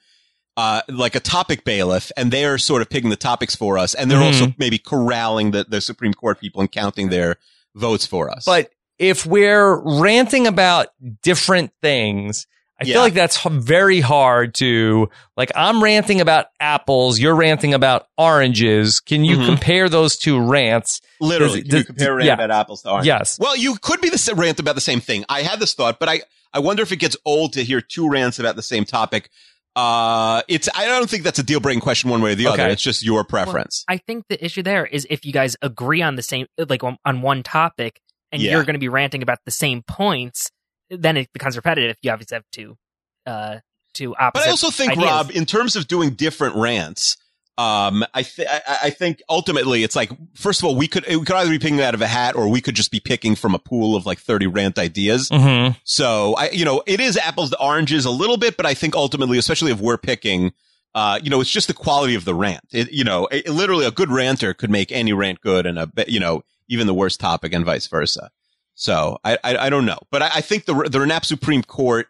uh, 0.56 0.82
like 0.88 1.16
a 1.16 1.20
topic 1.20 1.66
bailiff, 1.66 2.12
and 2.16 2.32
they're 2.32 2.58
sort 2.58 2.82
of 2.82 2.90
picking 2.90 3.10
the 3.10 3.16
topics 3.18 3.56
for 3.56 3.78
us, 3.78 3.94
and 3.94 4.10
they're 4.10 4.20
Mhm. 4.20 4.28
also 4.28 4.54
maybe 4.58 4.78
corralling 4.78 5.52
the, 5.52 5.66
the 5.68 5.82
Supreme 5.82 6.14
Court 6.14 6.40
people 6.40 6.62
and 6.62 6.72
counting 6.72 7.10
their 7.10 7.36
votes 7.76 8.06
for 8.06 8.30
us. 8.30 8.46
But 8.46 8.72
if 9.02 9.26
we're 9.26 9.76
ranting 10.00 10.46
about 10.48 10.88
different 11.24 11.72
things, 11.82 12.46
I 12.80 12.86
Yeah. 12.86 12.94
feel 12.94 13.02
like 13.02 13.14
that's 13.16 13.42
very 13.44 14.00
hard 14.00 14.54
to 14.56 15.10
like. 15.36 15.52
I'm 15.56 15.84
ranting 15.84 16.22
about 16.22 16.48
apples. 16.60 17.20
You're 17.20 17.36
ranting 17.36 17.74
about 17.74 18.08
oranges. 18.18 19.00
Can 19.00 19.24
you 19.26 19.38
Mhm. 19.38 19.46
compare 19.48 19.90
those 19.90 20.18
two 20.18 20.40
rants? 20.40 21.02
Literally, 21.20 21.62
Does- 21.62 21.70
can 21.70 21.78
you 21.80 21.84
compare 21.86 22.16
rant 22.16 22.28
yeah. 22.28 22.34
about 22.36 22.52
apples 22.52 22.82
to 22.84 22.90
oranges? 22.92 23.08
Yes. 23.08 23.38
Well, 23.40 23.56
you 23.58 23.76
could 23.78 24.02
be 24.02 24.10
the 24.10 24.18
sa- 24.18 24.34
rant 24.36 24.60
about 24.60 24.76
the 24.76 24.82
same 24.82 25.02
thing. 25.02 25.26
I 25.30 25.42
had 25.42 25.60
this 25.60 25.74
thought, 25.74 26.00
but 26.00 26.10
I, 26.10 26.22
I 26.54 26.60
wonder 26.60 26.82
if 26.84 26.92
it 26.92 26.98
gets 26.98 27.16
old 27.26 27.54
to 27.54 27.64
hear 27.64 27.82
two 27.82 28.10
rants 28.10 28.40
about 28.40 28.56
the 28.56 28.64
same 28.64 28.86
topic. 28.86 29.30
Uh, 29.76 30.42
it's, 30.48 30.68
I 30.76 30.86
don't 30.86 31.10
think 31.10 31.24
that's 31.24 31.40
a 31.40 31.44
deal 31.44 31.60
breaking 31.60 31.82
question 31.82 32.10
one 32.10 32.22
way 32.22 32.34
or 32.34 32.36
the 32.36 32.48
other. 32.48 32.68
It's 32.68 32.82
just 32.82 33.04
your 33.04 33.24
preference. 33.24 33.86
I 33.88 33.98
think 33.98 34.26
the 34.28 34.44
issue 34.44 34.64
there 34.64 34.86
is 34.86 35.08
if 35.10 35.24
you 35.26 35.32
guys 35.32 35.56
agree 35.62 36.02
on 36.02 36.16
the 36.16 36.24
same, 36.24 36.48
like 36.58 36.84
on, 36.84 36.98
on 37.06 37.22
one 37.22 37.42
topic, 37.44 38.02
and 38.32 38.42
Yeah. 38.42 38.52
you're 38.52 38.64
going 38.64 38.76
to 38.76 38.80
be 38.80 38.90
ranting 38.90 39.22
about 39.22 39.40
the 39.46 39.52
same 39.52 39.84
points, 39.84 40.52
then 40.90 41.18
it 41.18 41.32
becomes 41.34 41.56
repetitive. 41.56 41.98
You 42.02 42.12
obviously 42.12 42.36
have 42.36 42.46
two, 42.52 42.78
uh, 43.26 43.58
two 43.94 44.16
opposite. 44.16 44.44
But 44.46 44.48
I 44.48 44.52
also 44.52 44.70
think, 44.70 44.94
ideas. 44.94 45.06
Rob, 45.06 45.32
in 45.32 45.46
terms 45.46 45.76
of 45.76 45.88
doing 45.88 46.12
different 46.12 46.56
rants, 46.56 47.18
um, 47.58 48.04
I, 48.14 48.24
th- 48.24 48.48
I, 48.50 48.78
I 48.84 48.90
think 48.90 49.22
ultimately 49.30 49.84
it's 49.84 49.96
like, 49.96 50.10
first 50.34 50.62
of 50.62 50.66
all, 50.66 50.76
we 50.76 50.88
could, 50.88 51.06
we 51.08 51.24
could 51.24 51.36
either 51.36 51.50
be 51.50 51.60
picking 51.60 51.82
out 51.82 51.94
of 51.94 52.02
a 52.02 52.08
hat 52.08 52.36
or 52.36 52.48
we 52.48 52.62
could 52.62 52.76
just 52.76 52.92
be 52.92 53.00
picking 53.00 53.36
from 53.36 53.54
a 53.54 53.60
pool 53.60 53.96
of 53.96 54.06
like 54.06 54.20
30 54.20 54.48
rant 54.48 54.80
ideas. 54.80 55.30
Mm-hmm. 55.30 55.78
So 55.84 56.34
I, 56.38 56.50
you 56.50 56.66
know, 56.66 56.82
it 56.88 57.00
is 57.00 57.18
apples 57.18 57.52
to 57.52 57.60
oranges 57.62 58.06
a 58.06 58.12
little 58.12 58.38
bit, 58.38 58.58
but 58.58 58.66
I 58.66 58.74
think 58.74 58.96
ultimately, 58.96 59.38
especially 59.38 59.72
if 59.72 59.80
we're 59.80 59.98
picking, 59.98 60.54
uh, 60.96 61.20
you 61.22 61.30
know, 61.30 61.40
it's 61.42 61.52
just 61.52 61.68
the 61.68 61.74
quality 61.74 62.16
of 62.16 62.26
the 62.26 62.34
rant. 62.34 62.64
It, 62.72 62.92
you 62.92 63.04
know, 63.04 63.28
it, 63.28 63.48
literally 63.50 63.86
a 63.86 63.92
good 63.92 64.10
ranter 64.10 64.54
could 64.54 64.72
make 64.72 64.92
any 64.92 65.14
rant 65.14 65.42
good 65.42 65.66
and 65.66 65.78
a, 65.78 65.92
you 66.08 66.20
know, 66.20 66.44
even 66.68 66.88
the 66.88 66.94
worst 66.94 67.20
topic 67.20 67.54
and 67.54 67.66
vice 67.66 67.88
versa. 67.88 68.30
So 68.74 69.18
I, 69.24 69.38
I, 69.44 69.58
I 69.58 69.70
don't 69.70 69.86
know, 69.86 70.00
but 70.12 70.22
I, 70.22 70.30
I 70.36 70.42
think 70.42 70.66
the, 70.66 70.74
the 70.74 71.00
Renap 71.00 71.26
Supreme 71.26 71.62
Court, 71.64 72.08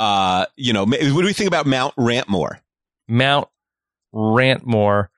uh, 0.00 0.46
you 0.56 0.72
know, 0.72 0.84
what 0.86 1.00
do 1.00 1.24
we 1.24 1.32
think 1.32 1.48
about 1.48 1.66
Mount 1.66 1.94
Rantmore? 1.96 2.58
Mount 3.08 3.48
Rantmore. 4.14 5.08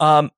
Um, 0.00 0.30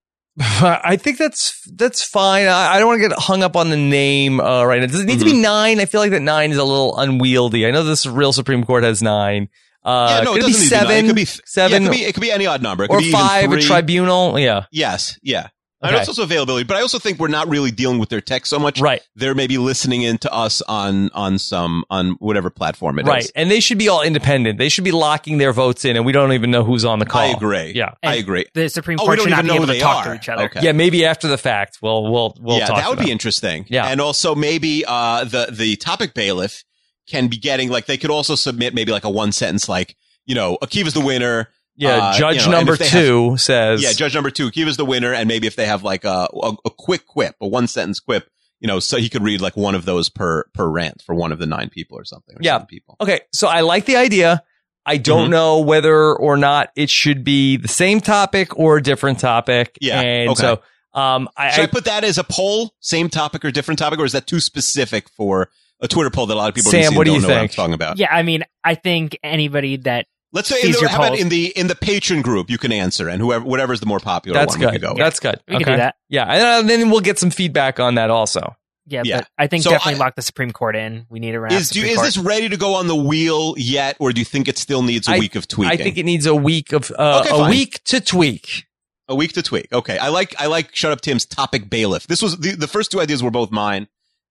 I 0.40 0.96
think 0.96 1.18
that's 1.18 1.62
that's 1.72 2.04
fine. 2.04 2.46
I, 2.46 2.74
I 2.74 2.78
don't 2.78 2.86
want 2.88 3.02
to 3.02 3.08
get 3.08 3.18
hung 3.18 3.42
up 3.42 3.56
on 3.56 3.70
the 3.70 3.76
name 3.76 4.40
uh, 4.40 4.64
right 4.64 4.80
now. 4.80 4.86
Does 4.86 5.00
it 5.00 5.04
need 5.06 5.18
to 5.18 5.24
Mm-hmm. 5.24 5.34
be 5.34 5.42
nine? 5.42 5.80
I 5.80 5.84
feel 5.84 6.00
like 6.00 6.12
that 6.12 6.22
nine 6.22 6.52
is 6.52 6.58
a 6.58 6.64
little 6.64 6.96
unwieldy. 6.96 7.66
I 7.66 7.72
know 7.72 7.82
this 7.82 8.06
real 8.06 8.32
Supreme 8.32 8.64
Court 8.64 8.84
has 8.84 9.02
nine. 9.02 9.48
Uh, 9.84 10.18
yeah, 10.18 10.24
no, 10.24 10.32
could 10.34 10.42
it 10.42 10.44
it 10.44 10.46
be 10.46 10.52
doesn't 10.52 11.02
need 11.02 11.08
to 11.08 11.14
be 11.14 11.24
seven? 11.24 11.82
It 11.82 11.82
could 11.82 11.82
be 11.82 11.82
seven, 11.82 11.82
Yeah, 11.82 11.88
it, 11.88 11.90
could 11.90 11.98
be, 11.98 12.04
it 12.04 12.14
could 12.14 12.20
be 12.20 12.30
any 12.32 12.46
odd 12.46 12.62
number. 12.62 12.84
It 12.84 12.88
could 12.88 12.96
or 12.98 13.00
be 13.00 13.10
five? 13.10 13.50
A 13.52 13.60
tribunal? 13.60 14.38
Yeah. 14.38 14.66
Yes, 14.70 15.18
yeah. 15.22 15.48
And 15.80 15.92
Okay. 15.92 16.00
it's 16.00 16.08
also 16.08 16.24
availability, 16.24 16.64
but 16.64 16.76
I 16.76 16.80
also 16.80 16.98
think 16.98 17.20
we're 17.20 17.28
not 17.28 17.48
really 17.48 17.70
dealing 17.70 18.00
with 18.00 18.08
their 18.08 18.20
tech 18.20 18.46
so 18.46 18.58
much. 18.58 18.80
Right. 18.80 19.00
They're 19.14 19.36
maybe 19.36 19.58
listening 19.58 20.02
into 20.02 20.32
us 20.32 20.60
on 20.62 21.08
on 21.14 21.38
some 21.38 21.84
on 21.88 22.12
whatever 22.18 22.50
platform 22.50 22.98
it 22.98 23.02
is. 23.02 23.08
Right. 23.08 23.30
And 23.36 23.48
they 23.48 23.60
should 23.60 23.78
be 23.78 23.88
all 23.88 24.02
independent. 24.02 24.58
They 24.58 24.68
should 24.70 24.82
be 24.82 24.90
locking 24.90 25.38
their 25.38 25.52
votes 25.52 25.84
in, 25.84 25.94
and 25.94 26.04
we 26.04 26.10
don't 26.10 26.32
even 26.32 26.50
know 26.50 26.64
who's 26.64 26.84
on 26.84 26.98
the 26.98 27.06
call. 27.06 27.20
I 27.22 27.26
agree. 27.26 27.72
Yeah. 27.76 27.92
I 28.02 28.16
agree. 28.16 28.46
The 28.54 28.68
Supreme 28.68 28.98
Oh, 29.00 29.04
Court 29.04 29.18
don't 29.18 29.26
should 29.28 29.30
not 29.30 29.44
even 29.44 29.50
be 29.52 29.54
able 29.62 29.66
to 29.74 29.78
talk 29.78 30.06
are. 30.06 30.14
to 30.14 30.18
each 30.18 30.28
other. 30.28 30.44
Okay. 30.46 30.60
Yeah, 30.62 30.72
maybe 30.72 31.04
after 31.04 31.28
the 31.28 31.38
fact. 31.38 31.78
We'll 31.80 32.10
we'll 32.10 32.36
we'll 32.40 32.58
yeah, 32.58 32.66
talk. 32.66 32.76
that 32.78 32.88
would 32.88 32.98
them. 32.98 33.04
be 33.04 33.12
interesting. 33.12 33.64
Yeah. 33.68 33.86
and 33.86 34.00
also 34.00 34.34
maybe 34.34 34.84
uh, 34.84 35.24
the 35.24 35.46
the 35.52 35.76
topic 35.76 36.12
bailiff 36.12 36.64
can 37.08 37.28
be 37.28 37.36
getting 37.36 37.70
like 37.70 37.86
they 37.86 37.96
could 37.98 38.10
also 38.10 38.34
submit 38.34 38.74
maybe 38.74 38.90
like 38.90 39.04
a 39.04 39.10
one 39.10 39.30
sentence 39.30 39.68
like 39.68 39.96
you 40.26 40.34
know 40.34 40.58
Akiva's 40.60 40.94
the 40.94 41.00
winner. 41.00 41.50
Yeah, 41.78 41.96
uh, 42.08 42.18
judge 42.18 42.44
you 42.44 42.50
know, 42.50 42.56
number 42.58 42.72
if 42.74 42.80
they 42.80 42.88
have- 42.88 42.92
two 43.04 43.36
says. 43.38 43.82
yeah, 43.82 43.92
judge 43.92 44.14
number 44.14 44.30
two, 44.30 44.50
Akiva's 44.50 44.76
the 44.76 44.84
winner, 44.84 45.12
and 45.14 45.28
maybe 45.28 45.46
if 45.46 45.54
they 45.56 45.66
have 45.66 45.82
like 45.84 46.04
a, 46.04 46.28
a 46.34 46.52
a 46.66 46.70
quick 46.70 47.06
quip, 47.06 47.36
a 47.40 47.46
one 47.46 47.66
sentence 47.68 48.00
quip, 48.00 48.28
you 48.60 48.66
know, 48.66 48.80
so 48.80 48.96
he 48.96 49.08
could 49.08 49.22
read 49.22 49.40
like 49.40 49.56
one 49.56 49.74
of 49.76 49.84
those 49.84 50.08
per 50.08 50.44
per 50.54 50.68
rant 50.68 51.00
for 51.02 51.14
one 51.14 51.30
of 51.32 51.38
the 51.38 51.46
nine 51.46 51.70
people 51.70 51.96
or 51.98 52.04
something. 52.04 52.34
Or 52.34 52.40
Yeah. 52.42 52.54
seven 52.54 52.66
people. 52.66 52.96
Okay, 53.00 53.20
so 53.32 53.46
I 53.48 53.60
like 53.60 53.84
the 53.84 53.96
idea. 53.96 54.42
I 54.84 54.96
don't 54.96 55.28
Mhm. 55.28 55.32
know 55.32 55.60
whether 55.60 56.14
or 56.14 56.36
not 56.36 56.70
it 56.74 56.88
should 56.90 57.22
be 57.22 57.56
the 57.58 57.68
same 57.68 58.00
topic 58.00 58.58
or 58.58 58.78
a 58.78 58.82
different 58.82 59.20
topic. 59.20 59.76
Yeah, 59.80 60.00
and 60.00 60.30
okay. 60.30 60.40
so 60.40 60.62
um, 60.94 61.28
I, 61.36 61.50
Should 61.50 61.60
I, 61.60 61.64
I 61.64 61.66
put 61.66 61.84
that 61.84 62.02
as 62.02 62.16
a 62.18 62.24
poll, 62.24 62.74
same 62.80 63.08
topic 63.10 63.44
or 63.44 63.50
different 63.52 63.78
topic, 63.78 64.00
or 64.00 64.04
is 64.06 64.12
that 64.12 64.26
too 64.26 64.40
specific 64.40 65.08
for 65.10 65.50
a 65.80 65.86
Twitter 65.86 66.10
poll 66.10 66.26
that 66.26 66.34
a 66.34 66.36
lot 66.36 66.48
of 66.48 66.54
people 66.56 66.72
Sam, 66.72 66.94
are 66.94 66.96
what 66.96 67.06
and 67.06 67.06
do 67.06 67.10
don't 67.12 67.14
you 67.16 67.20
know 67.20 67.28
think? 67.28 67.36
what 67.36 67.42
I'm 67.42 67.48
talking 67.50 67.74
about? 67.74 67.98
Yeah, 67.98 68.08
I 68.10 68.22
mean, 68.22 68.42
I 68.64 68.74
think 68.74 69.16
anybody 69.22 69.76
that 69.76 70.06
Let's 70.32 70.48
say 70.48 70.56
in 70.60 70.72
Sees 70.74 70.80
the, 70.80 70.88
how 70.88 70.98
about 71.06 71.18
in 71.18 71.28
the 71.30 71.46
in 71.56 71.68
the 71.68 71.74
patron 71.74 72.20
group 72.22 72.50
you 72.50 72.58
can 72.58 72.70
answer, 72.72 73.08
and 73.08 73.20
whoever 73.22 73.44
whatever's 73.44 73.80
the 73.80 73.86
more 73.86 73.98
popular 74.00 74.38
that's 74.38 74.52
one 74.54 74.60
we 74.60 74.66
good. 74.66 74.72
can 74.72 74.80
go. 74.82 74.88
with. 74.90 74.98
That's 74.98 75.20
good. 75.20 75.40
we 75.48 75.56
can 75.56 75.66
do 75.66 75.76
that. 75.76 75.96
Yeah, 76.08 76.24
and 76.24 76.42
uh, 76.42 76.62
then 76.68 76.90
we'll 76.90 77.00
get 77.00 77.18
some 77.18 77.30
feedback 77.30 77.80
on 77.80 77.94
that 77.94 78.10
also. 78.10 78.54
Yeah, 78.90 79.02
Yeah. 79.04 79.18
but 79.18 79.28
I 79.38 79.46
think 79.48 79.64
So 79.64 79.70
definitely 79.70 80.00
I- 80.00 80.04
lock 80.04 80.16
the 80.16 80.22
Supreme 80.22 80.50
Court 80.50 80.74
in. 80.76 81.06
We 81.10 81.18
need 81.20 81.34
a 81.34 81.40
wrap. 81.40 81.52
Is 81.52 81.70
do 81.70 81.82
is 81.82 82.00
this 82.02 82.16
ready 82.18 82.48
to 82.48 82.56
go 82.56 82.74
on 82.74 82.86
the 82.88 82.96
wheel 82.96 83.54
yet, 83.58 83.96
or 84.00 84.12
do 84.12 84.20
you 84.20 84.24
think 84.24 84.48
it 84.48 84.56
still 84.58 84.82
needs 84.82 85.08
a 85.08 85.12
I- 85.12 85.18
week 85.18 85.34
of 85.34 85.46
tweaking? 85.48 85.72
I 85.80 85.82
think 85.82 85.96
it 85.98 86.04
needs 86.04 86.26
a 86.26 86.34
week 86.34 86.72
of 86.72 86.90
uh, 86.98 87.20
Okay, 87.24 87.34
a 87.34 87.38
fine. 87.38 87.50
week 87.50 87.82
to 87.84 88.00
tweak. 88.00 88.66
a 89.08 89.14
week 89.14 89.32
to 89.32 89.42
tweak. 89.42 89.72
Okay, 89.72 89.96
I 89.98 90.08
like 90.08 90.34
I 90.38 90.46
like 90.46 90.74
shut 90.76 90.92
up 90.92 91.00
Tim's 91.00 91.24
topic 91.26 91.68
bailiff. 91.70 92.06
This 92.06 92.20
was 92.22 92.36
the, 92.38 92.54
the 92.54 92.68
first 92.68 92.90
two 92.90 93.00
ideas 93.00 93.22
were 93.22 93.30
both 93.30 93.50
mine, 93.50 93.88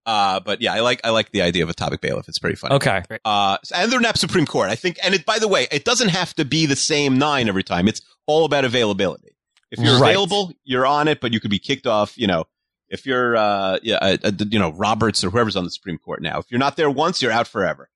uh, 0.07 0.39
but 0.39 0.61
yeah, 0.61 0.73
I 0.73 0.79
like 0.79 1.01
I 1.03 1.11
like 1.11 1.31
the 1.31 1.41
idea 1.43 1.61
of 1.63 1.69
a 1.69 1.73
topic 1.75 2.01
bailiff. 2.01 2.27
It's 2.27 2.39
pretty 2.39 2.55
funny. 2.55 2.75
Okay. 2.75 3.03
Uh, 3.23 3.57
and 3.75 3.91
they're 3.91 3.99
not 3.99 4.17
Supreme 4.17 4.47
Court. 4.47 4.69
I 4.71 4.75
think, 4.75 4.97
and 5.03 5.13
it, 5.13 5.25
by 5.25 5.37
the 5.37 5.47
way, 5.47 5.67
it 5.71 5.85
doesn't 5.85 6.09
have 6.09 6.33
to 6.35 6.45
be 6.45 6.65
the 6.65 6.75
same 6.75 7.19
nine 7.19 7.47
every 7.47 7.63
time. 7.63 7.87
It's 7.87 8.01
all 8.25 8.45
about 8.45 8.65
availability. 8.65 9.35
If 9.69 9.79
you're 9.79 9.99
Right. 9.99 10.11
available, 10.11 10.53
you're 10.63 10.85
on 10.87 11.07
it, 11.09 11.19
but 11.21 11.33
you 11.33 11.39
could 11.41 11.51
be 11.51 11.59
kicked 11.59 11.85
off, 11.85 12.17
you 12.17 12.25
know, 12.25 12.45
if 12.89 13.05
you're, 13.05 13.35
uh, 13.35 13.79
yeah, 13.83 13.97
uh, 13.97 14.17
uh, 14.23 14.31
you 14.49 14.57
know, 14.57 14.71
Roberts 14.71 15.25
or 15.25 15.29
whoever's 15.29 15.57
on 15.57 15.65
the 15.65 15.69
Supreme 15.71 15.97
Court 15.97 16.21
now. 16.21 16.39
If 16.39 16.45
you're 16.49 16.57
not 16.59 16.77
there 16.77 16.89
once, 16.89 17.21
you're 17.21 17.33
out 17.33 17.47
forever. 17.47 17.89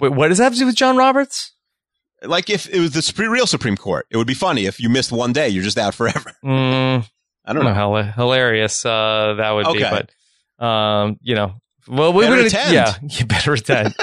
Wait, 0.00 0.12
what 0.12 0.28
does 0.28 0.38
that 0.38 0.44
have 0.44 0.52
to 0.54 0.58
do 0.58 0.64
with 0.66 0.74
John 0.74 0.96
Roberts? 0.96 1.52
Like 2.22 2.48
if 2.48 2.66
it 2.70 2.80
was 2.80 2.92
the 2.92 3.02
Supreme, 3.02 3.30
real 3.30 3.46
Supreme 3.46 3.76
Court, 3.76 4.06
it 4.10 4.16
would 4.16 4.26
be 4.26 4.32
funny 4.34 4.64
if 4.64 4.80
you 4.80 4.88
missed 4.88 5.12
one 5.12 5.34
day, 5.34 5.50
you're 5.50 5.62
just 5.62 5.76
out 5.76 5.94
forever. 5.94 6.32
Mm, 6.42 7.06
I 7.44 7.52
don't 7.52 7.64
know. 7.64 7.74
how 7.74 7.94
hilarious 8.02 8.86
uh, 8.86 9.34
that 9.36 9.50
would 9.50 9.70
be, 9.74 9.80
but 9.82 10.10
um, 10.58 11.18
you 11.22 11.34
know, 11.34 11.54
well, 11.88 12.12
we 12.12 12.28
would 12.28 12.46
attend. 12.46 12.74
yeah, 12.74 12.94
you 13.02 13.26
better 13.26 13.52
attend. 13.52 13.94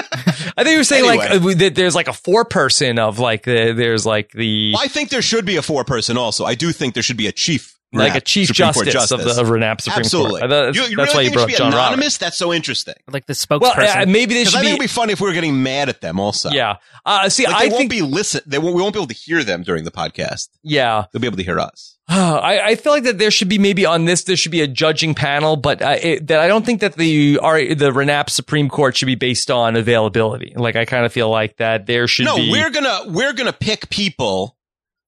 I 0.56 0.64
think 0.64 0.68
you 0.72 0.78
were 0.78 0.84
saying 0.84 1.04
like 1.04 1.30
uh, 1.30 1.38
that 1.56 1.74
there's 1.74 1.94
like 1.94 2.08
a 2.08 2.12
four 2.12 2.44
person 2.44 2.98
of 2.98 3.18
like 3.18 3.42
the, 3.44 3.72
there's 3.76 4.06
like 4.06 4.30
the 4.32 4.72
Well, 4.72 4.82
I 4.82 4.88
think 4.88 5.10
there 5.10 5.22
should 5.22 5.44
be 5.44 5.56
a 5.56 5.62
four 5.62 5.84
person 5.84 6.16
also. 6.16 6.44
I 6.44 6.54
do 6.54 6.72
think 6.72 6.94
there 6.94 7.02
should 7.02 7.16
be 7.16 7.26
a 7.26 7.32
chief 7.32 7.73
like 7.94 8.12
Renap, 8.12 8.16
a 8.16 8.20
chief 8.20 8.48
Supreme 8.48 8.72
Court 8.72 8.86
justice, 8.88 9.12
of 9.12 9.24
the 9.36 9.40
of 9.40 9.48
Renap 9.48 9.80
Supreme 9.80 10.00
Absolutely. 10.00 10.40
Court. 10.40 10.52
I 10.52 10.54
thought- 10.54 10.74
you, 10.74 10.80
that's 10.80 10.90
you 10.90 10.96
that's 10.96 11.14
really 11.14 11.16
why 11.16 11.20
you 11.22 11.28
think 11.30 11.32
it 11.32 11.34
brought 11.38 11.50
should 11.50 11.58
John 11.58 11.72
anonymous? 11.72 11.98
Roberts. 12.04 12.18
That's 12.18 12.36
so 12.36 12.52
interesting. 12.52 12.94
like 13.08 13.26
the 13.26 13.46
Well, 13.50 13.60
spokesperson. 13.60 14.02
uh, 14.02 14.06
maybe 14.06 14.34
this 14.34 14.44
Because 14.44 14.50
should 14.52 14.58
I 14.58 14.62
think 14.62 14.64
be. 14.64 14.70
it'd 14.70 14.80
be 14.80 14.86
funny 14.86 15.12
if 15.12 15.20
we 15.20 15.28
were 15.28 15.34
getting 15.34 15.62
mad 15.62 15.88
at 15.88 16.00
them. 16.00 16.20
Also, 16.20 16.50
yeah. 16.50 16.76
Uh, 17.06 17.28
see, 17.28 17.44
Like, 17.46 17.54
I 17.54 17.64
won't 17.66 17.74
think. 17.76 17.90
be 17.90 18.02
listen. 18.02 18.40
They 18.46 18.58
won't, 18.58 18.74
we 18.74 18.82
won't 18.82 18.94
be 18.94 19.00
able 19.00 19.08
to 19.08 19.14
hear 19.14 19.42
them 19.44 19.62
during 19.62 19.84
the 19.84 19.90
podcast. 19.90 20.48
yeah. 20.62 21.04
They'll 21.12 21.20
be 21.20 21.26
able 21.26 21.36
to 21.38 21.42
hear 21.44 21.58
us. 21.60 21.92
I, 22.08 22.60
I 22.62 22.74
feel 22.74 22.92
like 22.92 23.04
that 23.04 23.16
there 23.18 23.30
should 23.30 23.48
be 23.48 23.58
maybe 23.58 23.86
on 23.86 24.04
this 24.04 24.24
there 24.24 24.36
should 24.36 24.52
be 24.52 24.60
a 24.60 24.66
judging 24.66 25.14
panel, 25.14 25.56
but 25.56 25.80
uh, 25.80 25.96
it, 26.02 26.26
that 26.26 26.38
I 26.40 26.48
don't 26.48 26.64
think 26.66 26.80
that 26.82 26.96
the 26.96 27.38
R, 27.42 27.58
the 27.74 27.90
Renap 27.92 28.28
Supreme 28.28 28.68
Court 28.68 28.94
should 28.94 29.06
be 29.06 29.14
based 29.14 29.50
on 29.50 29.74
availability. 29.74 30.52
Like 30.54 30.76
I 30.76 30.84
kind 30.84 31.06
of 31.06 31.12
feel 31.14 31.30
like 31.30 31.56
that 31.56 31.86
there 31.86 32.06
should 32.06 32.26
no, 32.26 32.36
be. 32.36 32.50
we're 32.50 32.68
gonna 32.68 33.04
we're 33.06 33.32
gonna 33.32 33.54
pick 33.54 33.88
people, 33.88 34.54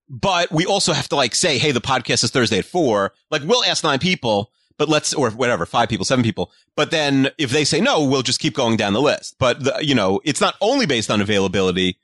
but 0.08 0.50
we 0.52 0.66
also 0.66 0.92
have 0.92 1.08
to 1.08 1.16
like 1.16 1.34
say, 1.34 1.58
hey, 1.58 1.72
the 1.72 1.80
podcast 1.80 2.24
is 2.24 2.30
Thursday 2.30 2.58
at 2.58 2.64
four. 2.64 3.12
Like 3.30 3.42
we'll 3.44 3.64
ask 3.64 3.82
nine 3.84 3.98
people, 3.98 4.50
but 4.78 4.88
let's 4.88 5.14
or 5.14 5.30
whatever, 5.30 5.66
five 5.66 5.88
people, 5.88 6.04
seven 6.04 6.22
people. 6.22 6.52
But 6.76 6.90
then 6.90 7.30
if 7.38 7.50
they 7.50 7.64
say 7.64 7.80
no, 7.80 8.04
we'll 8.04 8.22
just 8.22 8.40
keep 8.40 8.54
going 8.54 8.76
down 8.76 8.92
the 8.92 9.02
list. 9.02 9.36
But 9.38 9.64
the, 9.64 9.78
you 9.80 9.94
know, 9.94 10.20
it's 10.24 10.40
not 10.40 10.54
only 10.60 10.86
based 10.86 11.10
on 11.10 11.20
availability, 11.20 11.98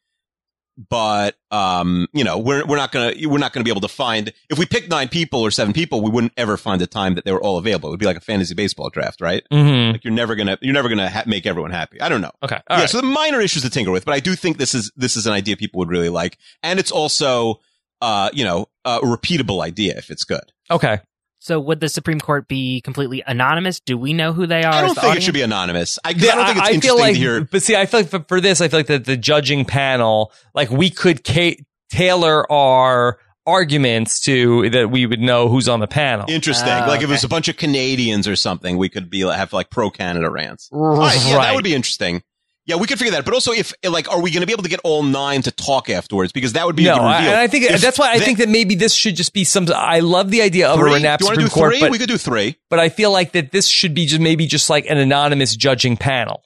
but 0.89 1.37
um, 1.51 2.09
you 2.15 2.24
know, 2.24 2.39
we're 2.39 2.65
we're 2.65 2.77
not 2.77 2.93
gonna 2.93 3.12
we're 3.27 3.39
not 3.39 3.53
gonna 3.53 3.65
be 3.65 3.70
able 3.70 3.83
to 3.83 3.89
find 3.89 4.33
if 4.49 4.59
we 4.59 4.65
pick 4.65 4.89
nine 4.89 5.09
people 5.09 5.41
or 5.43 5.51
seven 5.51 5.74
people, 5.74 6.01
we 6.01 6.11
wouldn't 6.11 6.33
ever 6.39 6.57
find 6.57 6.81
a 6.81 6.87
time 6.87 7.15
that 7.15 7.24
they 7.27 7.33
were 7.33 7.43
all 7.43 7.59
available. 7.59 7.91
It 7.91 7.93
would 7.93 8.01
be 8.01 8.07
like 8.07 8.16
a 8.16 8.20
fantasy 8.23 8.55
baseball 8.55 8.89
draft, 8.89 9.20
right? 9.20 9.43
Mm-hmm. 9.53 9.93
Like 9.93 10.05
you're 10.05 10.15
never 10.15 10.35
gonna 10.35 10.57
you're 10.62 10.73
never 10.73 10.89
gonna 10.89 11.11
ha- 11.11 11.24
make 11.27 11.45
everyone 11.45 11.73
happy. 11.73 12.01
I 12.01 12.09
don't 12.09 12.23
know. 12.23 12.33
Okay. 12.43 12.57
yeah, 12.57 12.74
All 12.74 12.81
right. 12.81 12.89
so 12.89 13.01
the 13.03 13.07
minor 13.07 13.41
issues 13.41 13.62
to 13.65 13.70
tinker 13.70 13.91
with, 13.91 14.07
but 14.07 14.15
I 14.15 14.20
do 14.20 14.35
think 14.35 14.57
this 14.57 14.74
is 14.74 14.91
this 14.97 15.15
is 15.16 15.27
an 15.27 15.35
idea 15.35 15.59
people 15.59 15.79
would 15.81 15.91
really 15.91 16.09
like, 16.09 16.39
and 16.62 16.81
it's 16.81 16.91
also 16.91 17.61
uh 18.03 18.29
you 18.35 18.45
know 18.45 18.66
a 18.85 18.99
repeatable 19.01 19.62
idea 19.65 19.95
if 19.97 20.11
it's 20.11 20.24
good. 20.24 20.43
okay. 20.70 20.99
so 21.39 21.59
would 21.59 21.81
the 21.81 21.89
Supreme 21.89 22.20
Court 22.20 22.47
be 22.49 22.81
completely 22.83 23.23
anonymous? 23.27 23.81
Do 23.81 23.97
we 23.97 24.12
know 24.12 24.33
who 24.33 24.47
they 24.47 24.62
are? 24.65 24.73
I 24.74 24.81
don't 24.83 24.95
the 24.95 25.01
think 25.01 25.16
it 25.16 25.23
should 25.23 25.35
be 25.35 25.43
anonymous. 25.43 25.99
I, 26.05 26.12
'cause 26.12 26.23
Yeah, 26.23 26.33
I 26.33 26.35
don't 26.37 26.47
think 26.47 26.59
it's 26.59 26.66
I, 26.69 26.70
I 26.70 26.74
interesting 26.74 26.89
feel 26.97 26.99
like, 26.99 27.15
to 27.15 27.19
hear. 27.20 27.45
but 27.51 27.62
see, 27.62 27.77
I 27.77 27.87
feel 27.87 28.01
like 28.01 28.09
for, 28.11 28.24
for 28.29 28.41
this, 28.41 28.61
I 28.61 28.69
feel 28.69 28.81
like 28.81 28.87
that 28.89 29.05
the 29.07 29.16
judging 29.16 29.65
panel, 29.65 30.33
like 30.55 30.70
we 30.70 30.91
could 30.91 31.24
ca- 31.27 31.59
tailor 31.91 32.51
our 32.53 33.19
arguments 33.47 34.20
to 34.20 34.70
that 34.70 34.91
we 34.91 35.05
would 35.07 35.20
know 35.20 35.49
who's 35.49 35.69
on 35.69 35.81
the 35.81 35.87
panel. 35.89 36.27
Interesting. 36.29 36.69
Oh, 36.73 36.87
like 36.87 36.99
if 37.03 37.09
it 37.09 37.12
was 37.12 37.24
a 37.24 37.29
bunch 37.29 37.49
of 37.49 37.57
Canadians 37.57 38.29
or 38.29 38.37
something, 38.37 38.77
we 38.79 38.89
could 38.89 39.11
be 39.11 39.20
have 39.20 39.53
like 39.53 39.69
pro 39.70 39.91
Canada 39.91 40.31
rants. 40.31 40.69
Right, 40.73 41.16
yeah, 41.27 41.39
that 41.39 41.55
would 41.55 41.65
be 41.65 41.74
interesting. 41.74 42.23
Yeah, 42.65 42.77
we 42.77 42.87
could 42.87 42.99
figure 42.99 43.13
that. 43.15 43.25
But 43.25 43.35
also, 43.35 43.51
if 43.53 43.75
like, 43.83 44.09
are 44.11 44.21
we 44.23 44.31
going 44.31 44.43
to 44.43 44.47
be 44.47 44.53
able 44.53 44.63
to 44.63 44.69
get 44.69 44.81
all 44.85 45.03
nine 45.03 45.43
to 45.43 45.51
talk 45.51 45.91
afterwards? 45.91 46.31
Because 46.33 46.53
that 46.53 46.65
would 46.65 46.77
be 46.77 46.87
a 46.87 46.95
No, 46.95 47.03
I, 47.03 47.19
and 47.23 47.35
I 47.35 47.49
think 47.49 47.65
If 47.65 47.81
that's 47.81 47.99
why 47.99 48.13
I 48.13 48.19
think 48.21 48.39
that 48.39 48.49
maybe 48.49 48.77
this 48.77 48.95
should 48.95 49.17
just 49.17 49.33
be 49.33 49.43
some. 49.45 49.67
I 49.75 49.99
love 50.01 50.31
the 50.31 50.43
idea 50.43 50.69
of 50.69 50.79
three. 50.79 50.93
a 50.95 50.99
Renap 50.99 51.21
Supreme 51.23 51.47
do 51.47 51.51
Court, 51.51 51.73
three? 51.73 51.81
but 51.81 51.91
we 51.91 51.99
could 51.99 52.09
do 52.09 52.19
three. 52.19 52.57
but 52.71 52.79
I 52.79 52.89
feel 52.89 53.11
like 53.11 53.33
that 53.33 53.51
this 53.51 53.67
should 53.67 53.95
be 53.95 54.07
just 54.07 54.21
maybe 54.21 54.47
just 54.47 54.71
like 54.71 54.87
an 54.89 54.97
anonymous 54.99 55.57
judging 55.57 55.97
panel. 55.97 56.45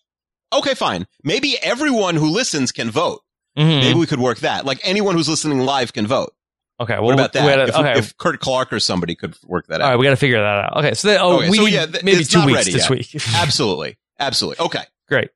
Okay, 0.52 0.74
fine. 0.74 1.06
Maybe 1.22 1.58
everyone 1.62 2.16
who 2.16 2.28
listens 2.28 2.72
can 2.72 2.90
vote. 2.90 3.20
Mhm. 3.58 3.80
Maybe 3.80 3.98
we 3.98 4.06
could 4.06 4.20
work 4.20 4.38
that. 4.38 4.64
Like 4.64 4.80
anyone 4.84 5.16
who's 5.16 5.28
listening 5.28 5.60
live 5.60 5.92
can 5.92 6.06
vote. 6.06 6.32
Okay, 6.80 6.94
well, 6.94 7.04
What 7.04 7.14
about 7.14 7.32
that? 7.34 7.44
gotta- 7.46 7.68
if, 7.68 7.74
okay, 7.74 7.98
if 7.98 8.16
Kurt 8.18 8.38
Clark 8.40 8.72
or 8.72 8.80
somebody 8.80 9.14
could 9.14 9.34
work 9.44 9.66
that 9.68 9.80
out. 9.80 9.88
right, 9.90 9.96
we 9.98 10.04
got 10.04 10.10
to 10.10 10.16
figure 10.16 10.38
that 10.38 10.64
out. 10.64 10.76
Okay, 10.78 10.92
so 10.94 11.08
then, 11.08 11.18
oh, 11.22 11.38
Okay, 11.38 11.48
we 11.50 11.56
so 11.56 11.66
yeah, 11.66 11.86
th- 11.86 12.04
maybe 12.04 12.22
two 12.24 12.44
weeks 12.44 12.66
this 12.66 12.88
yet. 12.88 12.90
week. 12.90 13.14
Absolutely. 13.34 13.96
Absolutely. 14.18 14.64
Okay. 14.66 14.82
Great. 15.08 15.30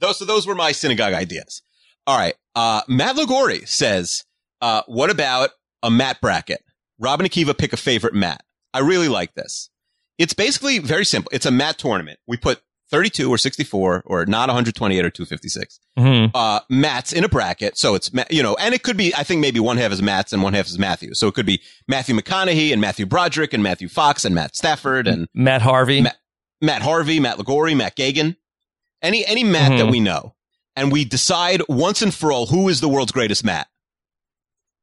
Those, 0.00 0.18
so 0.18 0.24
those 0.24 0.46
were 0.46 0.54
my 0.54 0.72
synagogue 0.72 1.14
ideas. 1.14 1.62
All 2.06 2.18
right. 2.18 2.34
Uh, 2.54 2.82
Matt 2.88 3.16
Lagori 3.16 3.66
says, 3.68 4.24
uh, 4.60 4.82
what 4.86 5.10
about 5.10 5.50
a 5.82 5.90
Matt 5.90 6.20
bracket? 6.20 6.62
Rob 6.98 7.20
and 7.20 7.30
Akiva 7.30 7.56
pick 7.56 7.72
a 7.72 7.76
favorite 7.76 8.14
Matt. 8.14 8.42
I 8.74 8.80
really 8.80 9.08
like 9.08 9.34
this. 9.34 9.70
It's 10.18 10.32
basically 10.34 10.78
very 10.80 11.04
simple. 11.04 11.30
It's 11.32 11.46
a 11.46 11.50
Matt 11.50 11.78
tournament. 11.78 12.18
We 12.26 12.36
put 12.36 12.60
32 12.90 13.28
or 13.30 13.36
64 13.38 14.02
or 14.06 14.24
not 14.26 14.48
128 14.48 15.04
or 15.04 15.10
256 15.10 15.78
Mhm. 15.98 16.30
uh, 16.34 16.60
Matt's 16.70 17.12
in 17.12 17.22
a 17.22 17.28
bracket. 17.28 17.76
So 17.76 17.94
it's, 17.94 18.10
you 18.30 18.42
know, 18.42 18.56
and 18.58 18.74
it 18.74 18.82
could 18.82 18.96
be, 18.96 19.14
I 19.14 19.22
think 19.24 19.40
maybe 19.42 19.60
one 19.60 19.76
half 19.76 19.92
is 19.92 20.00
Matt's 20.02 20.32
and 20.32 20.42
one 20.42 20.54
half 20.54 20.66
is 20.66 20.78
Matthew. 20.78 21.12
So 21.14 21.28
it 21.28 21.34
could 21.34 21.44
be 21.46 21.60
Matthew 21.86 22.16
McConaughey 22.16 22.72
and 22.72 22.80
Matthew 22.80 23.04
Broderick 23.04 23.52
and 23.52 23.62
Matthew 23.62 23.88
Fox 23.88 24.24
and 24.24 24.34
Matt 24.34 24.56
Stafford 24.56 25.06
and 25.06 25.28
Matt 25.34 25.60
Harvey. 25.62 26.00
Matt, 26.00 26.16
Matt 26.62 26.82
Harvey, 26.82 27.20
Matt 27.20 27.36
Lagori, 27.36 27.76
Matt 27.76 27.94
Gagan, 27.94 28.36
any, 29.02 29.24
any 29.26 29.44
Matt 29.44 29.70
that 29.78 29.86
Mhm. 29.86 29.90
we 29.90 30.00
know. 30.00 30.34
And 30.76 30.92
we 30.92 31.04
decide 31.04 31.62
once 31.68 32.02
and 32.02 32.14
for 32.14 32.30
all 32.32 32.46
who 32.46 32.68
is 32.68 32.80
the 32.80 32.88
world's 32.88 33.12
greatest 33.12 33.44
Matt. 33.44 33.66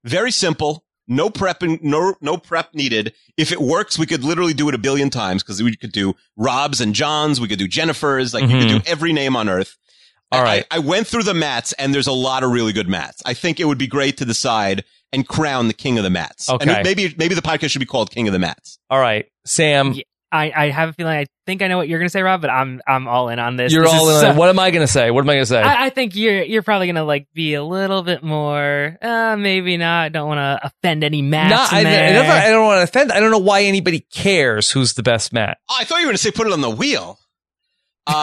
Very 0.04 0.32
simple. 0.32 0.84
No 1.08 1.30
prep, 1.30 1.62
and 1.62 1.82
no, 1.84 2.16
no 2.20 2.36
prep 2.38 2.74
needed. 2.74 3.14
If 3.38 3.52
it 3.52 3.62
works, 3.62 4.00
we 4.00 4.06
could 4.08 4.24
literally 4.24 4.54
do 4.56 4.68
it 4.70 4.76
a 4.76 4.80
billion 4.80 5.10
times 5.12 5.44
because 5.44 5.62
we 5.62 5.76
could 5.76 5.92
do 5.92 6.16
Rob's 6.36 6.82
and 6.82 6.96
John's. 6.96 7.40
We 7.40 7.48
could 7.48 7.60
do 7.60 7.68
Jennifer's. 7.68 8.34
Like 8.34 8.44
we 8.46 8.60
could 8.60 8.70
do 8.70 8.82
every 8.88 9.14
name 9.14 9.36
on 9.36 9.48
earth. 9.48 9.78
All 10.32 10.40
I- 10.42 10.44
right. 10.44 10.66
I, 10.72 10.78
I 10.78 10.80
went 10.80 11.06
through 11.06 11.24
the 11.24 11.36
mats 11.36 11.74
and 11.74 11.94
there's 11.94 12.08
a 12.08 12.12
lot 12.12 12.44
of 12.44 12.52
really 12.52 12.74
good 12.74 12.90
mats. 12.90 13.22
I 13.26 13.36
think 13.36 13.60
it 13.60 13.66
would 13.66 13.78
be 13.78 13.86
great 13.88 14.18
to 14.18 14.26
decide 14.26 14.84
and 15.14 15.28
crown 15.28 15.68
the 15.68 15.74
king 15.76 15.98
of 16.00 16.04
the 16.04 16.10
mats. 16.10 16.50
Okay. 16.50 16.68
And 16.74 16.84
maybe, 16.84 17.14
maybe 17.18 17.36
the 17.36 17.42
podcast 17.44 17.70
should 17.70 17.80
be 17.80 17.86
called 17.86 18.10
King 18.10 18.28
of 18.28 18.34
the 18.34 18.40
Mats. 18.40 18.80
All 18.90 19.00
right, 19.00 19.28
Sam, 19.46 19.94
Yeah, 19.94 20.04
I, 20.32 20.52
I 20.56 20.70
have 20.70 20.90
a 20.90 20.94
feeling 20.94 21.14
I 21.18 21.26
think 21.46 21.62
I 21.62 21.68
know 21.68 21.78
what 21.78 21.88
you're 21.88 22.00
going 22.00 22.08
to 22.08 22.12
say, 22.12 22.22
Rob, 22.22 22.42
but 22.42 22.50
I'm 22.50 22.82
I'm 22.86 23.08
all 23.08 23.30
in 23.30 23.40
on 23.40 23.56
this. 23.56 23.72
you're 23.72 23.84
This 23.84 23.94
all 23.94 24.10
is 24.10 24.24
in. 24.24 24.34
so- 24.34 24.38
what 24.38 24.50
am 24.50 24.60
I 24.60 24.72
going 24.72 24.86
to 24.86 24.92
say? 24.92 25.10
What 25.12 25.22
am 25.24 25.30
I 25.30 25.34
going 25.36 25.44
to 25.44 25.50
say? 25.50 25.62
I, 25.62 25.86
I 25.86 25.90
think 25.92 26.16
you're 26.16 26.44
you're 26.44 26.64
probably 26.64 26.88
gonna 26.88 27.06
like 27.06 27.28
be 27.34 27.54
a 27.54 27.64
little 27.64 28.04
bit 28.04 28.22
more. 28.24 28.98
Uh, 29.02 29.38
maybe 29.38 29.78
not. 29.78 30.12
Don't 30.12 30.28
want 30.28 30.40
to 30.40 30.60
offend 30.68 31.04
any 31.04 31.22
Matts 31.22 31.52
Not, 31.52 31.74
I, 31.74 31.80
I, 31.80 31.84
never, 31.84 32.32
I 32.32 32.50
don't 32.50 32.66
want 32.66 32.80
to 32.80 32.84
offend. 32.84 33.12
I 33.12 33.20
don't 33.20 33.32
know 33.32 33.38
why 33.38 33.64
anybody 33.64 34.02
cares 34.12 34.72
who's 34.72 34.94
the 34.94 35.04
best 35.04 35.32
Matt. 35.32 35.60
Oh, 35.70 35.78
I 35.80 35.86
thought 35.86 36.00
you 36.00 36.06
were 36.06 36.10
going 36.10 36.18
to 36.18 36.22
say 36.24 36.32
put 36.32 36.48
it 36.48 36.54
on 36.54 36.62
the 36.62 36.72
wheel. 36.72 37.18
Uh, 38.08 38.14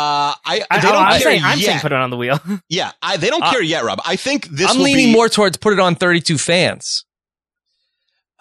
I, 0.44 0.62
I, 0.70 0.76
they 0.80 0.82
don't 0.88 0.96
am 1.02 1.10
care 1.12 1.20
saying 1.20 1.40
I'm 1.44 1.58
yet. 1.58 1.66
saying 1.66 1.80
put 1.80 1.92
it 1.92 1.98
on 1.98 2.10
the 2.10 2.16
wheel. 2.16 2.38
yeah, 2.68 2.90
I, 3.00 3.16
they 3.16 3.30
don't 3.30 3.42
Uh, 3.42 3.50
care 3.50 3.62
yet, 3.62 3.84
Rob. 3.84 4.00
I 4.04 4.16
think 4.16 4.46
this 4.48 4.70
I'm 4.70 4.76
will 4.76 4.84
leaning 4.84 5.06
be, 5.06 5.12
more 5.12 5.28
towards 5.28 5.56
put 5.56 5.72
it 5.72 5.78
on 5.80 5.94
32 5.94 6.36
fans. 6.36 7.04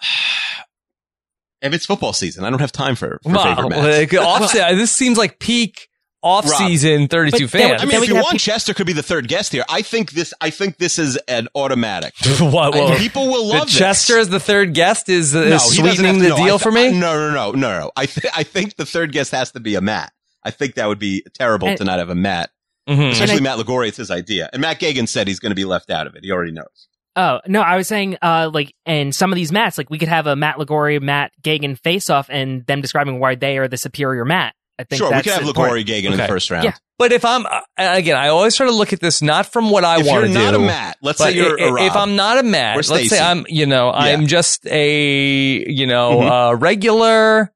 if 1.62 1.72
it's 1.72 1.86
football 1.86 2.12
season, 2.12 2.44
I 2.44 2.50
don't 2.50 2.60
have 2.60 2.72
time 2.72 2.96
for, 2.96 3.18
for 3.22 3.32
Wow, 3.32 3.54
favorite 3.54 3.70
Mats. 3.70 4.12
like, 4.12 4.14
off, 4.26 4.52
this 4.52 4.90
seems 4.90 5.16
like 5.18 5.38
peak 5.38 5.88
off 6.24 6.44
Rob. 6.48 6.54
season 6.68 7.08
32 7.08 7.30
But 7.46 7.52
then- 7.52 7.68
fans. 7.70 7.82
I 7.82 7.84
mean, 7.84 8.00
if 8.02 8.08
you 8.08 8.14
want, 8.14 8.30
peop- 8.30 8.40
Chester 8.40 8.74
could 8.74 8.86
be 8.86 8.92
the 8.92 9.02
third 9.02 9.26
guest 9.28 9.50
here. 9.52 9.64
I 9.68 9.82
think 9.82 10.12
this. 10.12 10.32
I 10.40 10.50
think 10.50 10.78
this 10.78 10.98
is 10.98 11.16
an 11.28 11.48
automatic. 11.54 12.14
what, 12.40 12.74
I- 12.74 12.78
what- 12.80 12.98
people 12.98 13.26
will 13.28 13.46
love 13.48 13.66
this. 13.66 13.76
Chester 13.78 14.18
as 14.18 14.28
the 14.28 14.38
third 14.40 14.72
guest 14.74 15.08
is, 15.08 15.34
uh, 15.34 15.40
No, 15.40 15.54
is 15.56 15.76
sweetening 15.76 16.14
have 16.14 16.22
the 16.22 16.28
no, 16.28 16.36
deal 16.36 16.54
I 16.56 16.58
for 16.58 16.70
th- 16.70 16.92
me. 16.92 16.98
No, 16.98 17.14
no, 17.14 17.30
no, 17.32 17.50
no, 17.52 17.78
no. 17.80 17.90
I 17.96 18.06
th- 18.06 18.32
I 18.36 18.42
think 18.44 18.76
the 18.76 18.86
third 18.86 19.12
guest 19.12 19.32
has 19.32 19.50
to 19.52 19.60
be 19.60 19.74
a 19.74 19.80
Matt. 19.80 20.12
I 20.44 20.50
think 20.50 20.74
that 20.74 20.86
would 20.86 20.98
be 21.00 21.24
terrible 21.34 21.68
And- 21.68 21.78
to 21.78 21.84
not 21.84 21.98
have 21.98 22.08
a 22.10 22.14
Matt, 22.14 22.50
Mhm. 22.88 23.10
especially 23.12 23.34
And 23.36 23.42
Matt 23.44 23.58
Lagori. 23.58 23.88
It's 23.88 23.96
his 23.96 24.10
idea, 24.12 24.48
and 24.52 24.62
Matt 24.62 24.78
Gagan 24.80 25.08
said 25.08 25.26
he's 25.28 25.38
going 25.40 25.50
to 25.50 25.56
be 25.56 25.64
left 25.64 25.90
out 25.90 26.06
of 26.06 26.14
it. 26.16 26.24
He 26.24 26.30
already 26.30 26.52
knows. 26.52 26.88
Oh 27.14 27.40
no, 27.46 27.60
I 27.60 27.76
was 27.76 27.88
saying, 27.88 28.16
uh, 28.22 28.50
like, 28.52 28.74
and 28.86 29.14
some 29.14 29.32
of 29.32 29.36
these 29.36 29.52
mats, 29.52 29.76
like, 29.76 29.90
we 29.90 29.98
could 29.98 30.08
have 30.08 30.26
a 30.26 30.34
Matt 30.36 30.56
Lagori, 30.56 31.00
Matt 31.00 31.32
Gagan 31.42 31.78
face 31.78 32.08
off, 32.10 32.28
and 32.30 32.64
them 32.66 32.80
describing 32.80 33.20
why 33.20 33.34
they 33.34 33.58
are 33.58 33.68
the 33.68 33.76
superior 33.76 34.24
Matt. 34.24 34.54
I 34.78 34.84
think 34.84 34.98
Sure, 34.98 35.10
we 35.14 35.22
could 35.22 35.32
have 35.32 35.46
important. 35.46 35.86
Lagori 35.86 36.02
Gagan 36.02 36.12
in 36.12 36.16
the 36.16 36.26
first 36.26 36.50
round. 36.50 36.64
Yeah. 36.64 36.74
But 36.98 37.12
if 37.12 37.24
I'm, 37.24 37.44
uh, 37.46 37.60
again, 37.76 38.16
I 38.16 38.28
always 38.28 38.56
try 38.56 38.66
to 38.66 38.72
look 38.72 38.92
at 38.94 39.00
this 39.00 39.20
not 39.20 39.44
from 39.46 39.70
what 39.70 39.84
I 39.84 40.00
If 40.00 40.06
want 40.06 40.30
you're 40.30 40.34
not 40.34 40.54
a 40.54 40.58
Matt, 40.58 40.96
let's 41.02 41.18
say 41.18 41.32
you're 41.32 41.60
i- 41.60 41.64
a 41.64 41.68
i- 41.68 41.70
Rob. 41.72 41.86
if 41.86 41.96
I'm 41.96 42.16
not 42.16 42.38
a 42.38 42.42
Matt, 42.42 42.76
let's 42.88 43.08
say 43.10 43.20
I'm, 43.20 43.44
you 43.48 43.66
know, 43.66 43.90
I'm 43.92 44.26
just 44.26 44.66
a, 44.66 45.68
you 45.70 45.86
know, 45.86 46.20
Mhm. 46.20 46.52
uh, 46.52 46.54
regular 46.56 47.52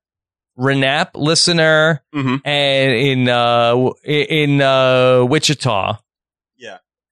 Renap 0.58 1.10
listener 1.14 2.02
Mhm. 2.14 2.40
and 2.44 2.92
in, 2.92 3.28
uh, 3.28 3.90
in, 4.04 4.60
uh, 4.62 5.24
Wichita. 5.24 5.98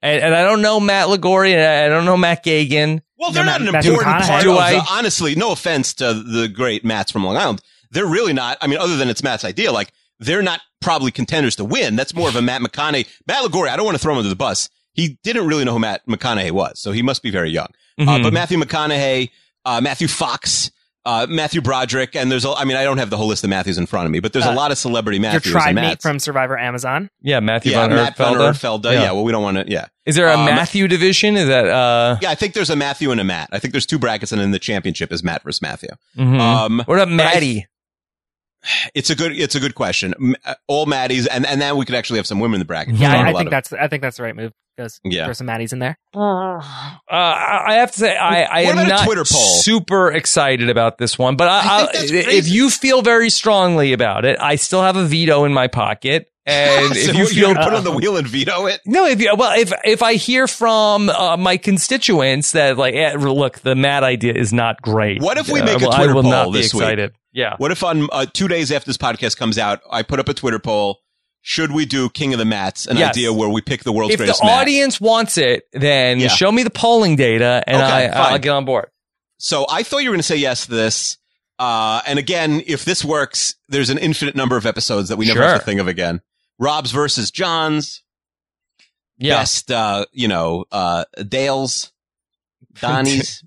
Yeah. 0.04 0.10
And, 0.10 0.22
and 0.24 0.34
I 0.34 0.42
don't 0.42 0.62
know 0.62 0.78
Matt 0.80 1.08
Lagori 1.08 1.54
and 1.54 1.62
I 1.62 1.88
don't 1.88 2.04
know 2.04 2.16
Matt 2.16 2.44
Gagan. 2.44 3.00
Well, 3.18 3.30
they're 3.32 3.44
No, 3.44 3.52
not 3.52 3.60
an 3.62 3.72
Matthew 3.72 3.92
important 3.92 4.24
part 4.24 4.42
Do 4.42 4.52
of 4.52 4.58
I- 4.58 4.72
the, 4.74 4.86
honestly, 4.90 5.34
no 5.34 5.52
offense 5.52 5.94
to 5.94 6.12
the 6.14 6.48
great 6.48 6.84
Matts 6.84 7.10
from 7.10 7.24
Long 7.24 7.36
Island. 7.36 7.62
They're 7.90 8.06
really 8.06 8.32
not. 8.32 8.58
I 8.60 8.66
mean, 8.66 8.78
other 8.78 8.96
than 8.96 9.08
it's 9.08 9.22
Matt's 9.22 9.44
idea, 9.44 9.72
like 9.72 9.92
they're 10.20 10.42
not 10.42 10.60
probably 10.80 11.10
contenders 11.10 11.56
to 11.56 11.64
win. 11.64 11.96
That's 11.96 12.14
more 12.14 12.28
of 12.28 12.36
a 12.36 12.42
Matt 12.42 12.60
McConaughey. 12.60 13.06
Matt 13.26 13.44
Lagori, 13.44 13.68
I 13.68 13.76
don't 13.76 13.84
want 13.86 13.96
to 13.96 14.02
throw 14.02 14.12
him 14.12 14.18
under 14.18 14.28
the 14.28 14.36
bus. 14.36 14.68
He 14.92 15.18
didn't 15.24 15.46
really 15.46 15.64
know 15.64 15.72
who 15.72 15.78
Matt 15.78 16.06
McConaughey 16.06 16.50
was, 16.52 16.78
so 16.80 16.92
he 16.92 17.02
must 17.02 17.22
be 17.22 17.30
very 17.30 17.50
young. 17.50 17.68
Uh, 17.98 18.02
Mhm. 18.04 18.22
but 18.24 18.32
Matthew 18.32 18.58
McConaughey, 18.58 19.30
uh, 19.64 19.80
Matthew 19.80 20.08
Fox, 20.08 20.70
uh, 21.06 21.26
Matthew 21.28 21.60
Broderick, 21.60 22.16
and 22.16 22.30
there's, 22.32 22.44
a, 22.44 22.50
I 22.50 22.64
mean, 22.64 22.76
I 22.76 22.84
don't 22.84 22.98
have 22.98 23.10
the 23.10 23.16
whole 23.16 23.26
list 23.26 23.44
of 23.44 23.50
Matthews 23.50 23.76
in 23.78 23.86
front 23.86 24.06
of 24.06 24.12
me, 24.12 24.20
but 24.20 24.32
there's 24.32 24.46
a 24.46 24.50
Uh, 24.50 24.54
lot 24.54 24.70
of 24.72 24.78
celebrity 24.78 25.18
Your 25.18 25.32
Matthews 25.32 25.52
tribe 25.52 25.66
and 25.68 25.74
mate 25.76 25.82
Matts. 25.82 26.02
from 26.02 26.18
Survivor 26.18 26.58
Amazon. 26.58 27.10
Yeah, 27.20 27.40
Matthew 27.40 27.72
yeah, 27.72 27.86
Van 27.86 27.96
Matt 27.96 28.16
Von 28.16 28.34
Ertfelda. 28.36 28.52
Erfelde. 28.82 28.92
Yeah. 28.92 29.12
well, 29.12 29.24
we 29.24 29.32
don't 29.32 29.42
want 29.42 29.58
to, 29.58 29.64
yeah. 29.70 29.86
Is 30.06 30.16
there 30.16 30.28
a 30.28 30.34
Um, 30.38 30.46
Matthew 30.46 30.88
division? 30.88 31.36
Is 31.36 31.48
that, 31.48 31.66
uh, 31.66 32.16
Yeah, 32.22 32.30
I 32.30 32.34
think 32.34 32.54
there's 32.54 32.70
a 32.70 32.76
Matthew 32.76 33.10
and 33.10 33.20
a 33.20 33.24
Matt. 33.24 33.48
I 33.52 33.58
think 33.58 33.72
there's 33.72 33.86
two 33.86 33.98
brackets, 33.98 34.32
and 34.32 34.40
then 34.40 34.50
the 34.50 34.58
championship 34.58 35.12
is 35.12 35.22
Matt 35.22 35.42
versus 35.42 35.60
Matthew. 35.62 35.90
mhm. 36.18 36.40
Um, 36.40 36.82
what 36.86 36.96
about 36.98 37.08
but 37.16 37.26
I- 37.26 37.34
Maddie? 37.34 37.66
It's 38.94 39.10
a 39.10 39.14
good 39.14 39.32
it's 39.32 39.54
a 39.54 39.60
good 39.60 39.74
question. 39.74 40.34
Uh, 40.44 40.54
All 40.68 40.86
Maddies, 40.86 41.26
and 41.30 41.44
and 41.46 41.60
then 41.60 41.76
we 41.76 41.84
could 41.84 41.94
actually 41.94 42.18
have 42.18 42.26
some 42.26 42.40
women 42.40 42.54
in 42.56 42.58
the 42.60 42.64
bracket. 42.64 42.94
Yeah, 42.94 43.10
There 43.10 43.18
are 43.18 43.26
I, 43.26 43.26
a 43.26 43.28
I 43.28 43.32
lot 43.32 43.38
think 43.38 43.46
of- 43.48 43.50
that's 43.50 43.72
I 43.72 43.88
think 43.88 44.02
that's 44.02 44.16
the 44.16 44.22
right 44.22 44.36
move. 44.36 44.52
Goes 44.76 44.98
Yeah. 45.04 45.26
throw 45.26 45.34
some 45.34 45.46
Maddies 45.46 45.72
in 45.72 45.78
there. 45.78 45.96
Uh, 46.16 46.60
I 47.08 47.64
I 47.68 47.74
have 47.74 47.92
to 47.92 47.98
say, 47.98 48.16
I, 48.16 48.42
I 48.42 48.60
am 48.62 48.88
not 48.88 49.04
Twitter 49.04 49.22
poll? 49.24 49.40
super 49.40 50.10
excited 50.10 50.68
about 50.68 50.98
this 50.98 51.16
one, 51.18 51.36
but 51.36 51.48
I, 51.48 51.60
I 51.60 51.82
I, 51.82 51.88
if 51.92 52.48
you 52.48 52.70
feel 52.70 53.02
very 53.02 53.30
strongly 53.30 53.92
about 53.92 54.24
it, 54.24 54.36
I 54.40 54.56
still 54.56 54.82
have 54.82 54.96
a 54.96 55.04
veto 55.04 55.44
in 55.44 55.52
my 55.52 55.68
pocket. 55.68 56.28
And 56.46 56.94
So 56.96 57.10
if 57.10 57.14
you 57.16 57.24
what, 57.24 57.32
you're 57.34 57.54
feel 57.54 57.64
put 57.64 57.72
on 57.74 57.84
the 57.84 57.92
wheel 57.92 58.16
and 58.16 58.26
veto 58.26 58.66
it. 58.66 58.80
no, 58.84 59.06
if 59.06 59.20
you, 59.20 59.32
well, 59.36 59.58
if 59.58 59.72
if 59.84 60.02
I 60.02 60.14
hear 60.14 60.46
from 60.48 61.08
uh, 61.08 61.36
my 61.36 61.56
constituents 61.56 62.50
that 62.52 62.76
like, 62.76 62.94
eh, 62.94 63.14
look, 63.16 63.60
the 63.60 63.74
mad 63.76 64.02
idea 64.02 64.32
is 64.34 64.52
not 64.52 64.82
great. 64.82 65.22
What 65.22 65.38
if 65.38 65.48
we 65.48 65.60
uh, 65.60 65.64
make 65.66 65.80
a 65.82 65.84
well, 65.86 65.92
I 65.92 65.96
Twitter 65.98 66.14
will 66.14 66.22
poll 66.22 66.30
not 66.32 66.52
be 66.52 66.60
this 66.62 66.74
week? 66.74 66.82
Yeah. 67.34 67.56
What 67.58 67.70
if 67.72 67.82
on 67.82 68.08
uh, 68.12 68.24
two 68.32 68.48
days 68.48 68.72
after 68.72 68.86
this 68.88 68.96
podcast 68.96 69.36
comes 69.36 69.58
out, 69.58 69.80
I 69.90 70.02
put 70.02 70.20
up 70.20 70.28
a 70.30 70.34
Twitter 70.34 70.58
poll? 70.60 71.00
Should 71.42 71.72
we 71.72 71.84
do 71.84 72.08
King 72.08 72.32
of 72.32 72.38
the 72.38 72.46
Mats, 72.46 72.86
an 72.86 72.96
Yes. 72.96 73.10
idea 73.10 73.30
where 73.32 73.50
we 73.50 73.60
pick 73.60 73.82
the 73.84 73.92
world's 73.92 74.14
If 74.14 74.18
the 74.18 74.24
greatest 74.24 74.42
mat? 74.44 74.60
audience 74.62 74.98
wants 74.98 75.36
it, 75.36 75.64
then 75.72 76.20
Yeah. 76.20 76.28
show 76.28 76.50
me 76.50 76.62
the 76.62 76.70
polling 76.70 77.16
data, 77.16 77.62
and 77.66 77.76
Okay, 77.76 78.08
I, 78.08 78.30
I'll 78.30 78.38
get 78.38 78.50
on 78.50 78.64
board. 78.64 78.86
So 79.36 79.66
I 79.68 79.82
thought 79.82 79.98
you 79.98 80.08
were 80.08 80.14
going 80.14 80.20
to 80.20 80.26
say 80.26 80.36
yes 80.36 80.64
to 80.66 80.70
this. 80.70 81.18
Uh, 81.58 82.00
and 82.06 82.18
again, 82.18 82.62
if 82.66 82.84
this 82.86 83.04
works, 83.04 83.56
there's 83.68 83.90
an 83.90 83.98
infinite 83.98 84.34
number 84.36 84.56
of 84.56 84.64
episodes 84.64 85.08
that 85.10 85.16
we 85.16 85.26
never 85.26 85.42
have 85.42 85.50
Sure. 85.50 85.58
to 85.58 85.64
think 85.64 85.80
of 85.80 85.88
again. 85.88 86.22
Rob's 86.58 86.92
versus 86.92 87.30
John's. 87.30 88.02
Yeah. 89.18 89.38
Best, 89.40 89.70
uh, 89.70 90.06
you 90.12 90.28
know, 90.28 90.64
uh, 90.72 91.04
Dale's, 91.28 91.92
Donnie's. 92.80 93.44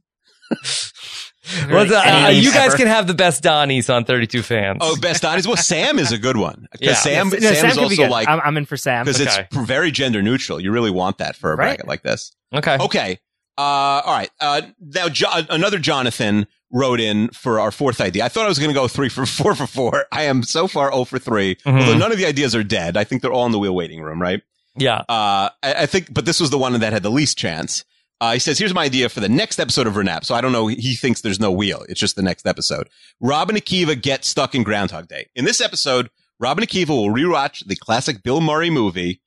Well, 1.69 1.85
the- 1.85 1.97
uh, 1.97 2.29
you 2.29 2.51
guys 2.51 2.67
ever. 2.69 2.77
can 2.77 2.87
have 2.87 3.07
the 3.07 3.13
best 3.13 3.43
Donnies 3.43 3.93
on 3.93 4.05
32 4.05 4.41
fans. 4.43 4.77
oh, 4.81 4.97
best 4.97 5.21
Donnie's. 5.21 5.47
Well, 5.47 5.57
Sam 5.57 5.99
is 5.99 6.11
a 6.11 6.17
good 6.17 6.37
one. 6.37 6.67
Because 6.71 6.87
Yeah. 6.87 6.93
Sam, 6.95 7.29
No, 7.29 7.37
Sam, 7.39 7.51
is 7.69 7.73
could 7.75 7.83
also 7.83 7.95
good. 7.95 8.09
like, 8.11 8.27
I'm, 8.27 8.39
I'm 8.43 8.57
in 8.57 8.65
for 8.65 8.77
Sam. 8.77 9.05
because 9.05 9.21
Okay. 9.21 9.47
it's 9.51 9.57
very 9.67 9.91
gender 9.91 10.21
neutral. 10.21 10.59
You 10.59 10.71
really 10.71 10.91
want 10.91 11.17
that 11.19 11.35
for 11.35 11.51
a 11.53 11.55
Right. 11.55 11.67
bracket 11.77 11.87
like 11.87 12.03
this. 12.03 12.31
okay. 12.53 12.77
Okay. 12.79 13.19
Uh, 13.57 13.61
all 14.05 14.13
right. 14.13 14.29
Uh, 14.39 14.61
now, 14.79 15.09
jo- 15.09 15.27
another 15.49 15.79
Jonathan 15.79 16.45
wrote 16.71 16.99
in 16.99 17.29
for 17.29 17.59
our 17.59 17.71
fourth 17.71 17.99
idea. 18.01 18.23
I 18.23 18.29
thought 18.29 18.45
I 18.45 18.49
was 18.49 18.59
going 18.59 18.69
to 18.69 18.75
go 18.75 18.87
three 18.87 19.09
for 19.09 19.25
four 19.25 19.55
for 19.55 19.65
four. 19.65 20.05
I 20.11 20.23
am 20.23 20.43
so 20.43 20.67
far 20.67 20.91
0 20.91 21.05
for 21.05 21.17
3. 21.17 21.55
Mhm. 21.65 21.79
Although 21.79 21.97
none 21.97 22.11
of 22.11 22.17
the 22.19 22.25
ideas 22.27 22.53
are 22.55 22.63
dead. 22.63 22.97
I 22.97 23.03
think 23.03 23.21
they're 23.21 23.31
all 23.33 23.45
in 23.47 23.51
the 23.51 23.59
wheel 23.59 23.73
waiting 23.73 24.01
room, 24.01 24.21
right? 24.21 24.41
Yeah. 24.75 24.97
Uh, 25.09 25.49
I, 25.63 25.73
I 25.73 25.85
think, 25.87 26.13
but 26.13 26.25
this 26.25 26.39
was 26.39 26.49
the 26.51 26.57
one 26.59 26.79
that 26.79 26.93
had 26.93 27.01
the 27.01 27.09
least 27.09 27.37
chance. 27.37 27.83
Uh, 28.19 28.33
he 28.33 28.39
says, 28.39 28.57
here's 28.57 28.73
my 28.73 28.83
idea 28.83 29.09
for 29.09 29.19
the 29.19 29.29
next 29.29 29.59
episode 29.59 29.85
of 29.85 29.93
Renap. 29.93 30.25
So 30.25 30.33
I 30.33 30.41
don't 30.41 30.51
know. 30.51 30.67
He 30.67 30.95
thinks 30.95 31.21
there's 31.21 31.39
no 31.39 31.51
wheel. 31.51 31.85
It's 31.87 31.99
just 31.99 32.15
the 32.15 32.23
next 32.23 32.47
episode. 32.47 32.89
Rob 33.21 33.49
and 33.49 33.57
Akiva 33.57 33.99
get 34.01 34.25
stuck 34.25 34.55
in 34.55 34.63
Groundhog 34.63 35.07
Day. 35.07 35.27
In 35.35 35.45
this 35.45 35.61
episode, 35.61 36.09
Rob 36.39 36.57
and 36.57 36.67
Akiva 36.67 36.89
will 36.89 37.09
rewatch 37.09 37.63
the 37.67 37.75
classic 37.75 38.23
Bill 38.23 38.41
Murray 38.41 38.71
movie, 38.71 39.21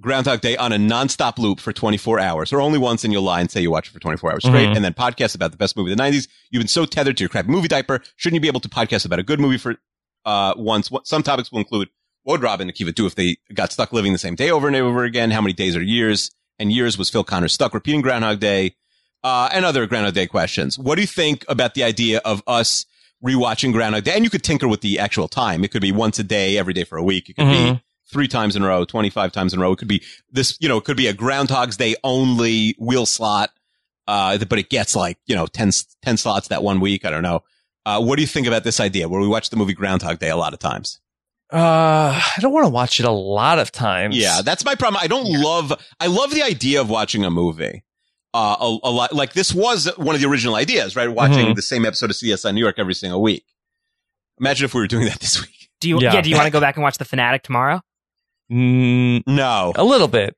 Groundhog 0.00 0.40
Day, 0.40 0.56
on 0.56 0.72
a 0.72 0.76
nonstop 0.76 1.38
loop 1.38 1.60
for 1.60 1.72
24 1.72 2.18
hours, 2.18 2.52
or 2.52 2.60
only 2.60 2.78
once 2.78 3.04
and 3.04 3.12
you'll 3.12 3.22
lie 3.22 3.40
and 3.40 3.50
say 3.52 3.60
you 3.60 3.70
watch 3.70 3.88
it 3.88 3.92
for 3.92 4.00
24 4.00 4.32
hours 4.32 4.44
straight, 4.44 4.68
Mhm. 4.70 4.76
and 4.76 4.84
then 4.84 4.94
podcast 4.94 5.36
about 5.36 5.52
the 5.52 5.56
best 5.56 5.76
movie 5.76 5.92
of 5.92 5.96
the 5.96 6.02
90s. 6.02 6.26
You've 6.50 6.60
been 6.60 6.66
so 6.68 6.84
tethered 6.86 7.16
to 7.18 7.22
your 7.22 7.28
crappy 7.28 7.48
movie 7.50 7.68
diaper. 7.68 8.02
Shouldn't 8.16 8.34
you 8.34 8.40
be 8.40 8.48
able 8.48 8.60
to 8.60 8.68
podcast 8.68 9.04
about 9.06 9.20
a 9.20 9.22
good 9.22 9.38
movie 9.38 9.58
for, 9.58 9.76
uh, 10.24 10.54
once? 10.56 10.90
Some 11.04 11.22
topics 11.22 11.52
will 11.52 11.60
include 11.60 11.88
what 12.24 12.32
would 12.40 12.42
Rob 12.42 12.60
and 12.60 12.72
Akiva 12.72 12.92
do 12.92 13.06
if 13.06 13.14
they 13.14 13.36
got 13.54 13.70
stuck 13.72 13.92
living 13.92 14.12
the 14.12 14.18
same 14.18 14.34
day 14.34 14.50
over 14.50 14.66
and 14.66 14.74
over 14.74 15.04
again? 15.04 15.30
How 15.30 15.40
many 15.40 15.52
days 15.52 15.76
or 15.76 15.82
years 15.82 16.30
and 16.58 16.72
years 16.72 16.96
was 16.98 17.10
Phil 17.10 17.24
Connor 17.24 17.48
stuck 17.48 17.74
repeating 17.74 18.00
Groundhog 18.02 18.40
Day? 18.40 18.74
Uh, 19.22 19.48
and 19.52 19.64
other 19.64 19.86
Groundhog 19.86 20.12
Day 20.14 20.26
questions. 20.26 20.78
What 20.78 20.96
do 20.96 21.00
you 21.00 21.06
think 21.06 21.44
about 21.48 21.72
the 21.74 21.82
idea 21.82 22.20
of 22.26 22.42
us 22.46 22.84
rewatching 23.24 23.72
Groundhog 23.72 24.04
Day? 24.04 24.12
And 24.14 24.22
you 24.24 24.28
could 24.30 24.42
tinker 24.42 24.68
with 24.68 24.82
the 24.82 24.98
actual 24.98 25.28
time. 25.28 25.64
It 25.64 25.70
could 25.70 25.80
be 25.82 25.92
once 25.92 26.18
a 26.18 26.22
day, 26.24 26.58
every 26.58 26.74
day 26.74 26.84
for 26.84 26.98
a 26.98 27.02
week. 27.02 27.30
It 27.30 27.36
could 27.36 27.48
be 27.48 27.54
Mhm. 27.56 27.80
three 28.12 28.28
times 28.28 28.54
in 28.54 28.62
a 28.62 28.66
row, 28.66 28.84
25 28.84 29.32
times 29.32 29.54
in 29.54 29.58
a 29.58 29.62
row. 29.62 29.72
It 29.72 29.78
could 29.78 29.88
be 29.88 30.02
this, 30.30 30.58
you 30.60 30.68
know, 30.68 30.76
it 30.76 30.84
could 30.84 30.98
be 30.98 31.06
a 31.06 31.14
Groundhog's 31.14 31.78
Day 31.78 31.96
only 32.04 32.74
wheel 32.78 33.06
slot. 33.06 33.50
Uh, 34.06 34.36
but 34.36 34.58
it 34.58 34.68
gets 34.68 34.94
like, 34.94 35.16
you 35.26 35.34
know, 35.34 35.46
10, 35.46 35.70
10 36.02 36.18
slots 36.18 36.48
that 36.48 36.62
one 36.62 36.78
week. 36.80 37.06
I 37.06 37.10
don't 37.10 37.22
know. 37.22 37.42
Uh, 37.86 38.02
what 38.02 38.16
do 38.16 38.22
you 38.22 38.28
think 38.28 38.46
about 38.46 38.62
this 38.64 38.78
idea 38.78 39.08
where 39.08 39.20
we 39.22 39.26
watch 39.26 39.48
the 39.48 39.56
movie 39.56 39.72
Groundhog 39.72 40.18
Day 40.18 40.28
a 40.28 40.36
lot 40.36 40.52
of 40.52 40.58
times? 40.58 41.00
Uh, 41.54 42.20
I 42.36 42.40
don't 42.40 42.52
want 42.52 42.64
to 42.66 42.70
watch 42.70 42.98
it 42.98 43.06
a 43.06 43.12
lot 43.12 43.58
of 43.60 43.70
times. 43.70 44.16
Yeah, 44.16 44.42
that's 44.42 44.64
my 44.64 44.74
problem. 44.74 45.00
I 45.02 45.06
don't 45.06 45.26
love. 45.30 45.72
I 46.00 46.08
love 46.08 46.32
the 46.34 46.42
idea 46.42 46.80
of 46.80 46.90
watching 46.90 47.24
a 47.24 47.30
movie. 47.30 47.84
Uh, 48.34 48.56
a, 48.60 48.78
a 48.88 48.90
lot 48.90 49.12
like 49.14 49.34
this 49.34 49.54
was 49.54 49.86
one 49.96 50.16
of 50.16 50.20
the 50.20 50.26
original 50.28 50.56
ideas, 50.56 50.96
right? 50.96 51.06
Watching 51.08 51.46
Mhm. 51.46 51.54
the 51.54 51.62
same 51.62 51.86
episode 51.86 52.10
of 52.10 52.16
CSI 52.16 52.52
New 52.52 52.60
York 52.60 52.74
every 52.78 52.94
single 52.94 53.22
week. 53.22 53.44
Imagine 54.40 54.64
if 54.64 54.74
we 54.74 54.80
were 54.80 54.88
doing 54.88 55.04
that 55.04 55.20
this 55.20 55.40
week. 55.40 55.68
do 55.78 55.88
you? 55.88 56.00
Yeah. 56.00 56.14
Yeah. 56.14 56.20
Do 56.22 56.28
you 56.30 56.34
want 56.34 56.46
to 56.46 56.50
go 56.50 56.60
back 56.60 56.74
and 56.76 56.82
watch 56.82 56.98
the 56.98 57.04
Fanatic 57.04 57.44
tomorrow? 57.44 57.80
Mm, 58.50 59.22
No, 59.28 59.72
a 59.76 59.84
little 59.84 60.08
bit. 60.08 60.36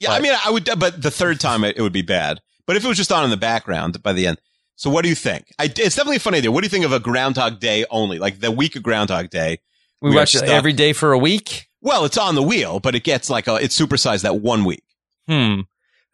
yeah, 0.00 0.12
I 0.12 0.20
mean, 0.20 0.32
I 0.44 0.50
would, 0.50 0.68
but 0.78 1.02
the 1.02 1.10
third 1.10 1.38
time 1.38 1.62
it, 1.64 1.76
it 1.76 1.82
would 1.82 1.92
be 1.92 2.02
bad. 2.02 2.40
But 2.66 2.76
if 2.76 2.84
it 2.84 2.88
was 2.88 2.96
just 2.96 3.12
on 3.12 3.22
in 3.24 3.30
the 3.30 3.36
background 3.36 4.02
by 4.02 4.12
the 4.14 4.26
end, 4.26 4.38
so 4.74 4.90
what 4.90 5.02
do 5.02 5.08
you 5.08 5.14
think? 5.14 5.46
I, 5.58 5.64
it's 5.64 5.94
definitely 5.94 6.16
a 6.16 6.20
fun 6.20 6.34
idea. 6.34 6.50
What 6.50 6.62
do 6.62 6.66
you 6.66 6.70
think 6.70 6.84
of 6.84 6.92
a 6.92 6.98
Groundhog 7.00 7.60
Day 7.60 7.84
only, 7.90 8.18
like 8.18 8.40
the 8.40 8.50
week 8.50 8.74
of 8.76 8.82
Groundhog 8.82 9.30
Day? 9.30 9.60
We, 10.06 10.10
We 10.10 10.16
watch 10.16 10.34
it 10.34 10.42
every 10.44 10.72
day 10.72 10.92
for 10.92 11.12
a 11.12 11.18
week. 11.18 11.68
Well, 11.80 12.04
it's 12.04 12.18
on 12.18 12.34
the 12.34 12.42
wheel, 12.42 12.80
but 12.80 12.94
it 12.94 13.04
gets 13.04 13.30
like 13.30 13.46
a, 13.46 13.56
it's 13.56 13.78
supersized 13.78 14.22
that 14.22 14.40
one 14.40 14.64
week. 14.64 14.82
Hmm. 15.28 15.60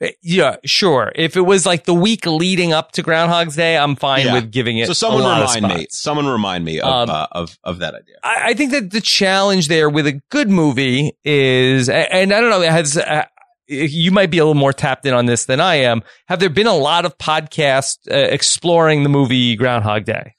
Eh, 0.00 0.10
Yeah, 0.22 0.56
sure. 0.64 1.12
If 1.14 1.36
it 1.36 1.42
was 1.42 1.64
like 1.64 1.84
the 1.84 1.94
week 1.94 2.26
leading 2.26 2.72
up 2.72 2.92
to 2.92 3.02
Groundhog's 3.02 3.56
Day, 3.56 3.76
I'm 3.78 3.94
fine 3.96 4.26
Yeah. 4.26 4.34
with 4.34 4.50
giving 4.50 4.78
it. 4.78 4.86
So 4.86 4.92
someone 4.92 5.22
a 5.22 5.24
lot 5.24 5.42
of 5.42 5.54
remind 5.54 5.78
me. 5.80 5.86
Someone 5.90 6.26
remind 6.26 6.64
me 6.64 6.80
of 6.80 7.08
Um, 7.08 7.10
uh, 7.10 7.26
of 7.32 7.56
of 7.64 7.78
that 7.78 7.94
idea. 7.94 8.16
I, 8.24 8.48
I 8.50 8.54
think 8.54 8.72
that 8.72 8.90
the 8.90 9.00
challenge 9.00 9.68
there 9.68 9.88
with 9.88 10.06
a 10.06 10.20
good 10.30 10.50
movie 10.50 11.12
is, 11.24 11.88
and 11.88 12.32
I 12.32 12.40
don't 12.40 12.50
know, 12.50 12.60
has, 12.62 12.96
uh, 12.98 13.24
you 13.68 14.10
might 14.10 14.30
be 14.30 14.38
a 14.38 14.44
little 14.44 14.54
more 14.60 14.72
tapped 14.72 15.06
in 15.06 15.14
on 15.14 15.26
this 15.26 15.44
than 15.46 15.60
I 15.60 15.76
am. 15.76 16.02
Have 16.28 16.40
there 16.40 16.50
been 16.50 16.66
a 16.66 16.76
lot 16.76 17.06
of 17.06 17.16
podcasts 17.18 17.98
uh, 18.10 18.14
exploring 18.14 19.04
the 19.04 19.08
movie 19.08 19.56
Groundhog 19.56 20.04
Day? 20.04 20.34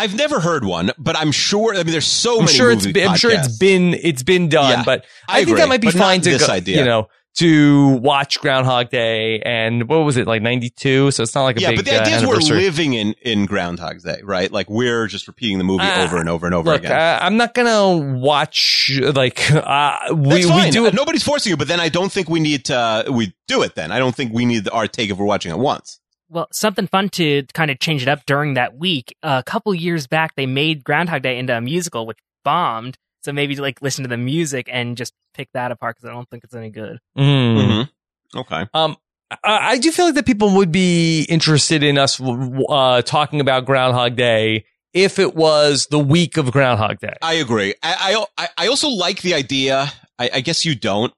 I've 0.00 0.14
never 0.14 0.40
heard 0.40 0.64
one, 0.64 0.90
but 0.98 1.16
I'm 1.16 1.32
sure. 1.32 1.74
I 1.74 1.78
mean, 1.82 1.92
there's 1.92 2.06
so 2.06 2.38
I'm 2.38 2.44
many. 2.46 2.56
sure 2.56 2.70
it's 2.70 2.86
been, 2.86 3.08
I'm 3.08 3.16
sure 3.16 3.30
it's 3.30 3.56
been 3.58 3.94
it's 3.94 4.22
been 4.22 4.48
done, 4.48 4.70
Yeah, 4.70 4.84
but 4.84 5.04
I 5.28 5.32
I, 5.32 5.36
think 5.36 5.48
agree, 5.48 5.60
that 5.60 5.68
might 5.68 5.80
be 5.80 5.90
fine 5.90 6.20
to 6.22 6.38
go, 6.38 6.46
idea. 6.46 6.78
you 6.78 6.84
know 6.84 7.08
to 7.36 7.90
watch 8.02 8.40
Groundhog 8.40 8.90
Day 8.90 9.38
and 9.42 9.88
what 9.88 9.98
was 9.98 10.16
it 10.16 10.26
like 10.26 10.42
92 10.42 11.12
so 11.12 11.22
it's 11.22 11.32
not 11.32 11.44
like 11.44 11.58
a 11.58 11.60
Yeah, 11.60 11.68
big 11.70 11.76
but 11.78 11.84
the 11.84 11.96
uh, 11.96 12.00
idea 12.00 12.16
is 12.16 12.26
we're 12.26 12.34
living 12.38 12.94
in 12.94 13.14
in 13.22 13.46
Groundhog's 13.46 14.02
Day, 14.02 14.18
right? 14.24 14.50
Like 14.50 14.68
we're 14.68 15.06
just 15.06 15.28
repeating 15.28 15.58
the 15.58 15.64
movie 15.64 15.84
Uh, 15.84 16.02
over 16.04 16.16
and 16.18 16.28
over 16.28 16.46
and 16.46 16.54
over 16.56 16.72
Look, 16.72 16.80
again. 16.80 16.90
uh, 16.90 17.18
I'm 17.22 17.36
not 17.36 17.54
gonna 17.54 18.18
watch 18.18 19.00
like 19.14 19.48
uh, 19.52 19.96
we 20.12 20.44
we 20.44 20.70
do 20.70 20.84
Uh, 20.84 20.88
it. 20.88 20.94
Nobody's 20.94 21.22
forcing 21.22 21.50
you, 21.50 21.56
but 21.56 21.68
then 21.68 21.78
I 21.78 21.88
don't 21.88 22.10
think 22.10 22.28
we 22.28 22.40
need 22.40 22.64
to. 22.64 22.76
Uh, 22.76 23.04
we 23.12 23.32
do 23.46 23.62
it 23.62 23.76
then. 23.76 23.92
I 23.92 24.00
don't 24.00 24.14
think 24.14 24.32
we 24.32 24.44
need 24.44 24.68
our 24.70 24.88
take 24.88 25.10
if 25.10 25.16
we're 25.16 25.24
watching 25.24 25.52
it 25.52 25.58
once. 25.58 26.00
Well, 26.30 26.46
something 26.52 26.86
fun 26.86 27.08
to 27.10 27.44
kind 27.54 27.70
of 27.70 27.80
change 27.80 28.02
it 28.02 28.08
up 28.08 28.24
during 28.24 28.54
that 28.54 28.76
week. 28.76 29.16
a 29.22 29.42
couple 29.44 29.74
years 29.74 30.06
back, 30.06 30.36
they 30.36 30.46
made 30.46 30.84
Groundhog 30.84 31.22
Day 31.22 31.38
into 31.38 31.56
a 31.56 31.60
musical, 31.60 32.06
which 32.06 32.18
bombed. 32.44 32.96
So 33.22 33.32
maybe 33.32 33.56
like 33.56 33.82
listen 33.82 34.04
to 34.04 34.08
the 34.08 34.16
music 34.16 34.68
and 34.72 34.96
just 34.96 35.12
pick 35.34 35.48
that 35.52 35.72
apart 35.72 35.96
because 35.96 36.08
I 36.08 36.12
don't 36.12 36.28
think 36.30 36.44
it's 36.44 36.54
any 36.54 36.70
good. 36.70 36.98
Mm. 37.18 37.56
Mm-hmm. 37.56 38.38
Okay. 38.38 38.66
Um, 38.72 38.96
I, 39.30 39.72
I 39.72 39.78
do 39.78 39.92
feel 39.92 40.06
like 40.06 40.14
that 40.14 40.26
people 40.26 40.56
would 40.56 40.72
be 40.72 41.22
interested 41.28 41.82
in 41.82 41.98
us 41.98 42.20
uh, 42.20 43.02
talking 43.02 43.40
about 43.40 43.66
Groundhog 43.66 44.16
Day 44.16 44.64
if 44.92 45.18
it 45.18 45.34
was 45.34 45.86
the 45.86 45.98
week 45.98 46.36
of 46.36 46.50
Groundhog 46.50 46.98
Day. 47.00 47.14
I 47.22 47.34
agree. 47.34 47.74
I 47.82 48.24
I, 48.38 48.48
I 48.56 48.66
also 48.68 48.88
like 48.88 49.22
the 49.22 49.34
idea. 49.34 49.92
I, 50.18 50.30
I 50.34 50.40
guess 50.40 50.64
you 50.64 50.74
don't. 50.74 51.12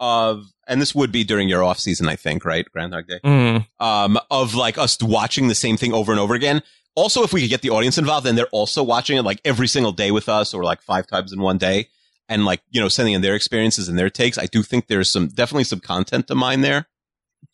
Of 0.00 0.44
and 0.68 0.80
this 0.80 0.94
would 0.94 1.10
be 1.10 1.24
during 1.24 1.48
your 1.48 1.64
off 1.64 1.78
season, 1.80 2.08
I 2.08 2.14
think, 2.16 2.44
right? 2.44 2.70
Groundhog 2.70 3.06
Day. 3.08 3.18
Mm. 3.24 3.66
um, 3.80 4.18
of 4.30 4.54
like 4.54 4.78
us 4.78 4.96
watching 5.02 5.48
the 5.48 5.54
same 5.54 5.76
thing 5.76 5.92
over 5.92 6.12
and 6.12 6.20
over 6.20 6.34
again. 6.34 6.62
Also, 6.94 7.22
if 7.22 7.32
we 7.32 7.40
could 7.40 7.50
get 7.50 7.62
the 7.62 7.70
audience 7.70 7.96
involved 7.96 8.26
then 8.26 8.34
they're 8.34 8.46
also 8.48 8.82
watching 8.82 9.16
it 9.16 9.22
like 9.22 9.40
every 9.44 9.68
single 9.68 9.92
day 9.92 10.10
with 10.10 10.28
us 10.28 10.52
or 10.52 10.64
like 10.64 10.82
five 10.82 11.06
times 11.06 11.32
in 11.32 11.40
one 11.40 11.56
day 11.58 11.88
and 12.28 12.44
like, 12.44 12.60
you 12.70 12.80
know, 12.80 12.88
sending 12.88 13.14
in 13.14 13.20
their 13.22 13.34
experiences 13.34 13.88
and 13.88 13.98
their 13.98 14.10
takes, 14.10 14.36
I 14.36 14.46
do 14.46 14.62
think 14.62 14.86
there's 14.88 15.08
some, 15.08 15.28
definitely 15.28 15.64
some 15.64 15.80
content 15.80 16.26
to 16.28 16.34
mine 16.34 16.60
there. 16.60 16.86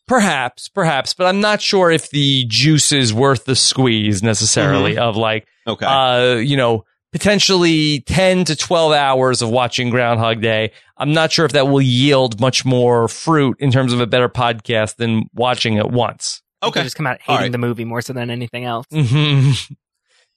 Perhaps, 0.07 0.67
perhaps, 0.69 1.13
but 1.13 1.25
I'm 1.25 1.41
not 1.41 1.61
sure 1.61 1.89
if 1.91 2.09
the 2.11 2.45
juice 2.47 2.91
is 2.91 3.13
worth 3.13 3.45
the 3.45 3.55
squeeze 3.55 4.21
necessarily 4.21 4.97
of 4.97 5.15
like, 5.15 5.47
Okay. 5.67 5.85
uh, 5.85 6.35
you 6.35 6.57
know, 6.57 6.85
potentially 7.15 8.01
10 8.01 8.43
to 8.43 8.57
12 8.57 8.91
hours 8.91 9.41
of 9.41 9.49
watching 9.49 9.89
Groundhog 9.89 10.41
Day. 10.41 10.73
I'm 10.97 11.13
not 11.13 11.31
sure 11.31 11.45
if 11.45 11.53
that 11.53 11.69
will 11.69 11.81
yield 11.81 12.41
much 12.41 12.65
more 12.65 13.07
fruit 13.07 13.55
in 13.61 13.71
terms 13.71 13.93
of 13.93 14.01
a 14.01 14.05
better 14.05 14.27
podcast 14.27 14.97
than 14.97 15.29
watching 15.33 15.75
it 15.75 15.89
once. 15.89 16.41
They 16.61 16.67
okay. 16.67 16.83
just 16.83 16.97
come 16.97 17.07
out 17.07 17.21
hating 17.21 17.41
right. 17.41 17.51
the 17.53 17.57
movie 17.57 17.85
more 17.85 18.01
so 18.01 18.11
than 18.11 18.29
anything 18.29 18.65
else. 18.65 18.85
hmm 18.93 19.51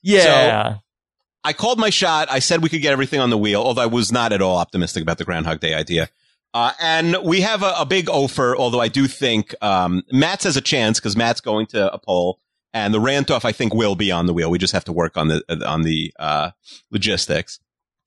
Yeah. 0.02 0.76
I 1.42 1.52
called 1.52 1.80
my 1.80 1.90
shot. 1.90 2.30
I 2.30 2.38
said 2.38 2.62
we 2.62 2.68
could 2.68 2.80
get 2.80 2.92
everything 2.92 3.18
on 3.18 3.30
the 3.30 3.38
wheel, 3.38 3.60
although 3.60 3.82
I 3.82 3.86
was 3.86 4.12
not 4.12 4.32
at 4.32 4.40
all 4.40 4.56
optimistic 4.56 5.02
about 5.02 5.18
the 5.18 5.24
Groundhog 5.24 5.59
Day 5.59 5.74
idea. 5.74 6.09
Uh, 6.55 6.74
and 6.80 7.16
we 7.24 7.40
have 7.40 7.64
a, 7.64 7.74
a 7.76 7.86
big 7.86 8.09
offer, 8.09 8.56
although 8.56 8.80
I 8.80 8.86
do 8.86 9.09
think 9.09 9.52
um, 9.60 10.05
Matt's 10.12 10.44
has 10.44 10.56
a 10.56 10.60
chance 10.60 11.00
because 11.00 11.16
Matt's 11.16 11.40
going 11.40 11.66
to 11.66 11.92
a 11.92 11.98
poll 11.98 12.38
and 12.72 12.92
the 12.92 13.00
rant 13.00 13.30
off 13.30 13.44
I 13.44 13.52
think 13.52 13.74
will 13.74 13.94
be 13.94 14.10
on 14.10 14.26
the 14.26 14.34
wheel. 14.34 14.50
We 14.50 14.58
just 14.58 14.72
have 14.72 14.84
to 14.84 14.92
work 14.92 15.16
on 15.16 15.28
the 15.28 15.42
on 15.66 15.82
the 15.82 16.12
uh, 16.18 16.50
logistics. 16.90 17.60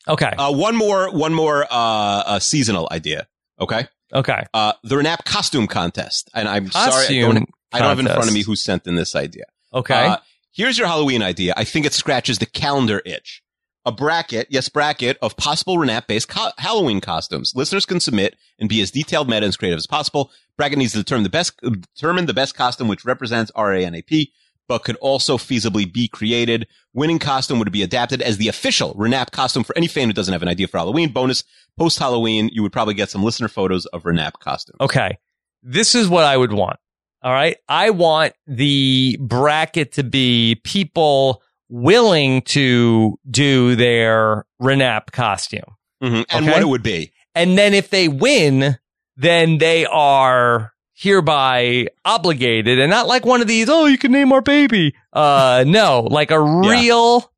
Okay. 0.07 0.31
Uh, 0.37 0.53
one 0.53 0.75
more 0.75 1.11
one 1.11 1.33
more 1.33 1.63
uh, 1.63 1.67
uh, 1.69 2.39
seasonal 2.39 2.87
idea. 2.91 3.27
Okay. 3.59 3.87
Okay. 4.13 4.45
Uh, 4.53 4.73
the 4.83 4.95
Renap 4.95 5.23
costume 5.25 5.67
contest, 5.67 6.29
and 6.33 6.47
I'm 6.47 6.69
sorry 6.69 6.85
I 6.85 7.21
don't, 7.21 7.31
Costume 7.31 7.47
I 7.71 7.79
don't 7.79 7.87
have 7.89 7.99
in 7.99 8.05
front 8.05 8.27
of 8.27 8.33
me 8.33 8.43
who 8.43 8.55
sent 8.55 8.87
in 8.87 8.95
this 8.95 9.15
idea. 9.15 9.45
Okay. 9.73 10.07
Uh, 10.07 10.17
here's 10.51 10.77
your 10.77 10.87
Halloween 10.87 11.21
idea. 11.21 11.53
I 11.55 11.63
think 11.63 11.85
it 11.85 11.93
scratches 11.93 12.39
the 12.39 12.45
calendar 12.45 13.01
itch. 13.05 13.41
A 13.83 13.91
bracket, 13.91 14.45
yes, 14.51 14.69
bracket 14.69 15.17
of 15.23 15.35
possible 15.37 15.77
Renap 15.77 16.05
based 16.05 16.27
co- 16.27 16.51
Halloween 16.59 17.01
costumes. 17.01 17.53
Listeners 17.55 17.85
can 17.85 17.99
submit 17.99 18.35
and 18.59 18.69
be 18.69 18.79
as 18.81 18.91
detailed, 18.91 19.27
meta, 19.27 19.37
and 19.37 19.45
as 19.45 19.57
creative 19.57 19.77
as 19.77 19.87
possible. 19.87 20.29
Bracket 20.55 20.77
needs 20.77 20.91
to 20.91 20.99
determine 20.99 21.23
the 21.23 21.29
best, 21.29 21.59
determine 21.61 22.27
the 22.27 22.33
best 22.33 22.53
costume 22.53 22.87
which 22.87 23.05
represents 23.05 23.51
RANAP, 23.55 24.27
but 24.67 24.83
could 24.83 24.95
also 24.97 25.37
feasibly 25.37 25.91
be 25.91 26.07
created. 26.07 26.67
Winning 26.93 27.19
costume 27.19 27.59
would 27.59 27.71
be 27.71 27.83
adapted 27.83 28.21
as 28.21 28.37
the 28.37 28.47
official 28.47 28.93
Renap 28.95 29.31
costume 29.31 29.63
for 29.63 29.75
any 29.77 29.87
fan 29.87 30.07
who 30.07 30.13
doesn't 30.13 30.31
have 30.31 30.41
an 30.41 30.47
idea 30.47 30.67
for 30.67 30.77
Halloween. 30.77 31.11
Bonus, 31.11 31.43
post 31.77 31.99
Halloween, 31.99 32.49
you 32.53 32.61
would 32.61 32.71
probably 32.71 32.93
get 32.93 33.09
some 33.09 33.23
listener 33.23 33.47
photos 33.47 33.85
of 33.87 34.03
Renap 34.03 34.33
costume. 34.39 34.75
Okay. 34.79 35.17
This 35.63 35.93
is 35.95 36.07
what 36.07 36.23
I 36.23 36.37
would 36.37 36.53
want. 36.53 36.77
All 37.23 37.31
right. 37.31 37.57
I 37.69 37.91
want 37.91 38.33
the 38.47 39.17
bracket 39.21 39.91
to 39.93 40.03
be 40.03 40.59
people 40.63 41.43
willing 41.69 42.41
to 42.41 43.17
do 43.29 43.75
their 43.75 44.45
Renap 44.61 45.11
costume. 45.11 45.75
Mhm. 46.03 46.25
And 46.29 46.45
Okay. 46.45 46.51
what 46.51 46.61
it 46.61 46.67
would 46.67 46.83
be. 46.83 47.11
And 47.35 47.57
then 47.57 47.73
if 47.73 47.89
they 47.91 48.07
win, 48.07 48.77
then 49.15 49.59
they 49.59 49.85
are 49.85 50.73
hereby 51.01 51.87
obligated 52.05 52.79
and 52.79 52.91
not 52.91 53.07
like 53.07 53.25
one 53.25 53.41
of 53.41 53.47
these, 53.47 53.67
oh, 53.69 53.85
you 53.87 53.97
can 53.97 54.11
name 54.11 54.31
our 54.31 54.41
baby. 54.41 54.93
Uh, 55.11 55.63
no, 55.67 56.01
like 56.01 56.29
a 56.29 56.39
real 56.39 57.31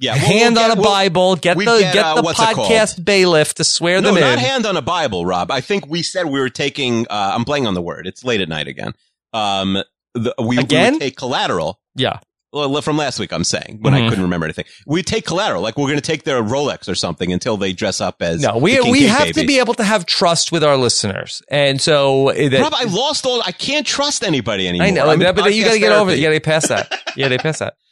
Yeah. 0.00 0.14
we'll- 0.14 0.24
hand 0.24 0.54
we'll 0.56 0.64
on 0.64 0.70
a 0.70 0.74
get- 0.74 0.80
we'll- 0.82 0.90
Bible, 0.90 1.36
get 1.36 1.58
the, 1.58 1.64
get, 1.64 1.92
get 1.94 2.04
uh, 2.04 2.14
the 2.22 2.22
podcast 2.32 3.04
bailiff 3.04 3.54
to 3.54 3.64
swear 3.64 4.00
no, 4.00 4.12
them 4.12 4.20
not 4.22 4.32
in. 4.34 4.38
hand 4.38 4.64
on 4.66 4.76
a 4.78 4.82
Bible, 4.82 5.26
Rob. 5.26 5.50
I 5.50 5.60
think 5.60 5.86
we 5.86 6.02
said 6.02 6.26
we 6.26 6.40
were 6.40 6.48
taking. 6.48 7.06
Uh, 7.10 7.32
I'm 7.34 7.44
playing 7.44 7.66
on 7.66 7.74
the 7.74 7.82
word. 7.82 8.06
It's 8.06 8.24
late 8.24 8.40
at 8.40 8.48
night 8.48 8.68
again. 8.68 8.94
Um, 9.34 9.82
the, 10.14 10.34
we, 10.38 10.46
we 10.56 10.58
Again? 10.58 10.94
would 10.94 11.00
take 11.02 11.16
collateral. 11.16 11.80
yeah. 11.94 12.20
Well, 12.54 12.80
from 12.82 12.96
last 12.96 13.18
week, 13.18 13.32
I'm 13.32 13.42
saying 13.42 13.78
when 13.82 13.92
Mhm. 13.94 14.06
I 14.06 14.08
couldn't 14.08 14.22
remember 14.22 14.46
anything. 14.46 14.64
We 14.86 15.02
take 15.02 15.26
collateral, 15.26 15.60
like 15.60 15.76
we're 15.76 15.88
going 15.88 15.96
to 15.98 16.00
take 16.00 16.22
their 16.22 16.40
Rolex 16.42 16.88
or 16.88 16.94
something 16.94 17.32
until 17.32 17.56
they 17.56 17.72
dress 17.72 18.00
up 18.00 18.22
as. 18.22 18.40
No, 18.42 18.58
we 18.58 18.80
we 18.80 19.02
have 19.04 19.24
baby. 19.24 19.40
to 19.40 19.46
be 19.46 19.58
able 19.58 19.74
to 19.74 19.84
have 19.84 20.06
trust 20.06 20.52
with 20.52 20.62
our 20.62 20.76
listeners, 20.76 21.42
and 21.50 21.80
so 21.80 22.28
uh, 22.30 22.48
that, 22.48 22.60
Rob, 22.60 22.74
I 22.76 22.84
lost 22.84 23.26
all. 23.26 23.42
I 23.42 23.50
can't 23.52 23.86
trust 23.86 24.22
anybody 24.22 24.68
anymore. 24.68 24.86
I 24.86 24.90
know, 24.90 25.10
I'm 25.10 25.18
but 25.18 25.52
you 25.54 25.64
got 25.64 25.72
to 25.72 25.78
get 25.80 25.92
over 25.92 26.10
it. 26.12 26.18
You 26.18 26.22
got 26.22 26.28
to 26.30 26.34
get 26.36 26.44
past 26.44 26.68
that. 26.68 26.92
yeah, 27.16 27.28
they 27.28 27.38
past 27.38 27.58
that. 27.58 27.74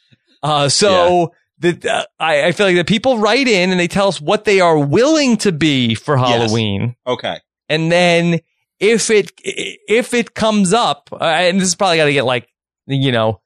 Uh, 0.43 0.67
so 0.67 1.31
the 1.59 1.79
uh, 1.89 2.03
I, 2.19 2.47
I 2.47 2.51
feel 2.51 2.65
like 2.65 2.75
the 2.75 2.83
people 2.83 3.17
write 3.17 3.47
in 3.47 3.71
and 3.71 3.79
they 3.79 3.87
tell 3.87 4.09
us 4.09 4.19
what 4.19 4.43
they 4.43 4.59
are 4.59 4.77
willing 4.77 5.37
to 5.37 5.53
be 5.53 5.95
for 5.95 6.17
Halloween, 6.17 6.95
Okay. 7.07 7.37
and 7.69 7.89
then 7.89 8.39
if 8.79 9.09
it 9.09 9.31
if 9.45 10.13
it 10.13 10.33
comes 10.33 10.73
up, 10.73 11.07
uh, 11.13 11.23
and 11.23 11.61
this 11.61 11.69
is 11.69 11.75
probably 11.75 11.95
got 11.97 12.05
to 12.05 12.13
get 12.13 12.25
like 12.25 12.49
you 12.87 13.11
know 13.13 13.39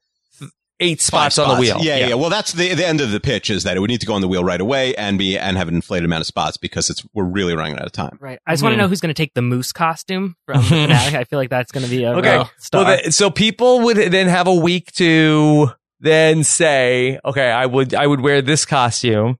eight 0.80 1.00
spots, 1.00 1.36
Five 1.36 1.48
on 1.48 1.54
the 1.56 1.60
wheel. 1.60 1.78
Yeah, 1.80 2.08
yeah, 2.08 2.14
Well, 2.14 2.30
that's 2.30 2.52
the 2.52 2.74
the 2.74 2.86
end 2.86 3.00
of 3.00 3.10
the 3.10 3.20
pitch 3.20 3.50
is 3.50 3.64
that 3.64 3.76
it 3.76 3.80
would 3.80 3.90
need 3.90 4.00
to 4.00 4.06
go 4.06 4.14
on 4.14 4.20
the 4.20 4.28
wheel 4.28 4.44
right 4.44 4.60
away 4.60 4.94
and 4.94 5.18
be 5.18 5.38
and 5.38 5.56
have 5.56 5.68
an 5.68 5.74
inflated 5.74 6.04
amount 6.04 6.20
of 6.20 6.26
spots 6.26 6.56
because 6.56 6.90
it's 6.90 7.04
we're 7.14 7.24
really 7.24 7.54
running 7.54 7.78
out 7.78 7.86
of 7.86 7.92
time. 7.92 8.18
Right. 8.20 8.38
I 8.46 8.52
just 8.52 8.62
want 8.62 8.72
to 8.72 8.76
hmm. 8.76 8.82
know 8.82 8.88
who's 8.88 9.00
going 9.00 9.14
to 9.14 9.20
take 9.20 9.34
the 9.34 9.42
moose 9.42 9.72
costume 9.72 10.36
from 10.46 10.58
the 10.58 10.68
finale. 10.68 11.16
I 11.16 11.24
feel 11.24 11.38
like 11.38 11.50
that's 11.50 11.72
going 11.72 11.84
to 11.84 11.90
be 11.90 12.04
a 12.04 12.12
Okay. 12.14 12.34
real 12.34 12.50
star. 12.58 12.84
Well, 12.84 13.00
the, 13.04 13.12
so 13.12 13.30
people 13.30 13.80
would 13.80 13.96
then 13.96 14.28
have 14.28 14.46
a 14.46 14.54
week 14.54 14.92
to 14.92 15.70
then 16.00 16.44
say, 16.44 17.18
okay, 17.24 17.50
I 17.50 17.66
would, 17.66 17.94
I 17.94 18.06
would 18.06 18.20
wear 18.20 18.42
this 18.42 18.64
costume. 18.64 19.38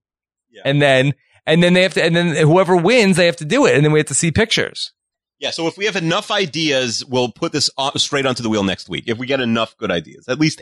Yeah. 0.50 0.62
And 0.64 0.82
then, 0.82 1.14
and 1.46 1.62
then 1.62 1.74
they 1.74 1.82
have 1.82 1.94
to, 1.94 2.02
and 2.02 2.16
then 2.16 2.34
whoever 2.36 2.76
wins, 2.76 3.16
they 3.16 3.26
have 3.26 3.36
to 3.36 3.44
do 3.44 3.66
it. 3.66 3.76
And 3.76 3.84
then 3.84 3.92
we 3.92 4.00
have 4.00 4.08
to 4.08 4.14
see 4.14 4.30
pictures. 4.30 4.92
Yeah, 5.38 5.50
so 5.50 5.68
if 5.68 5.78
we 5.78 5.84
have 5.84 5.94
enough 5.94 6.32
ideas, 6.32 7.04
we'll 7.04 7.30
put 7.30 7.52
this 7.52 7.70
straight 7.96 8.26
onto 8.26 8.42
the 8.42 8.48
wheel 8.48 8.64
next 8.64 8.88
week. 8.88 9.04
If 9.06 9.18
we 9.18 9.26
get 9.26 9.40
enough 9.40 9.76
good 9.76 9.92
ideas, 9.92 10.28
at 10.28 10.40
least 10.40 10.60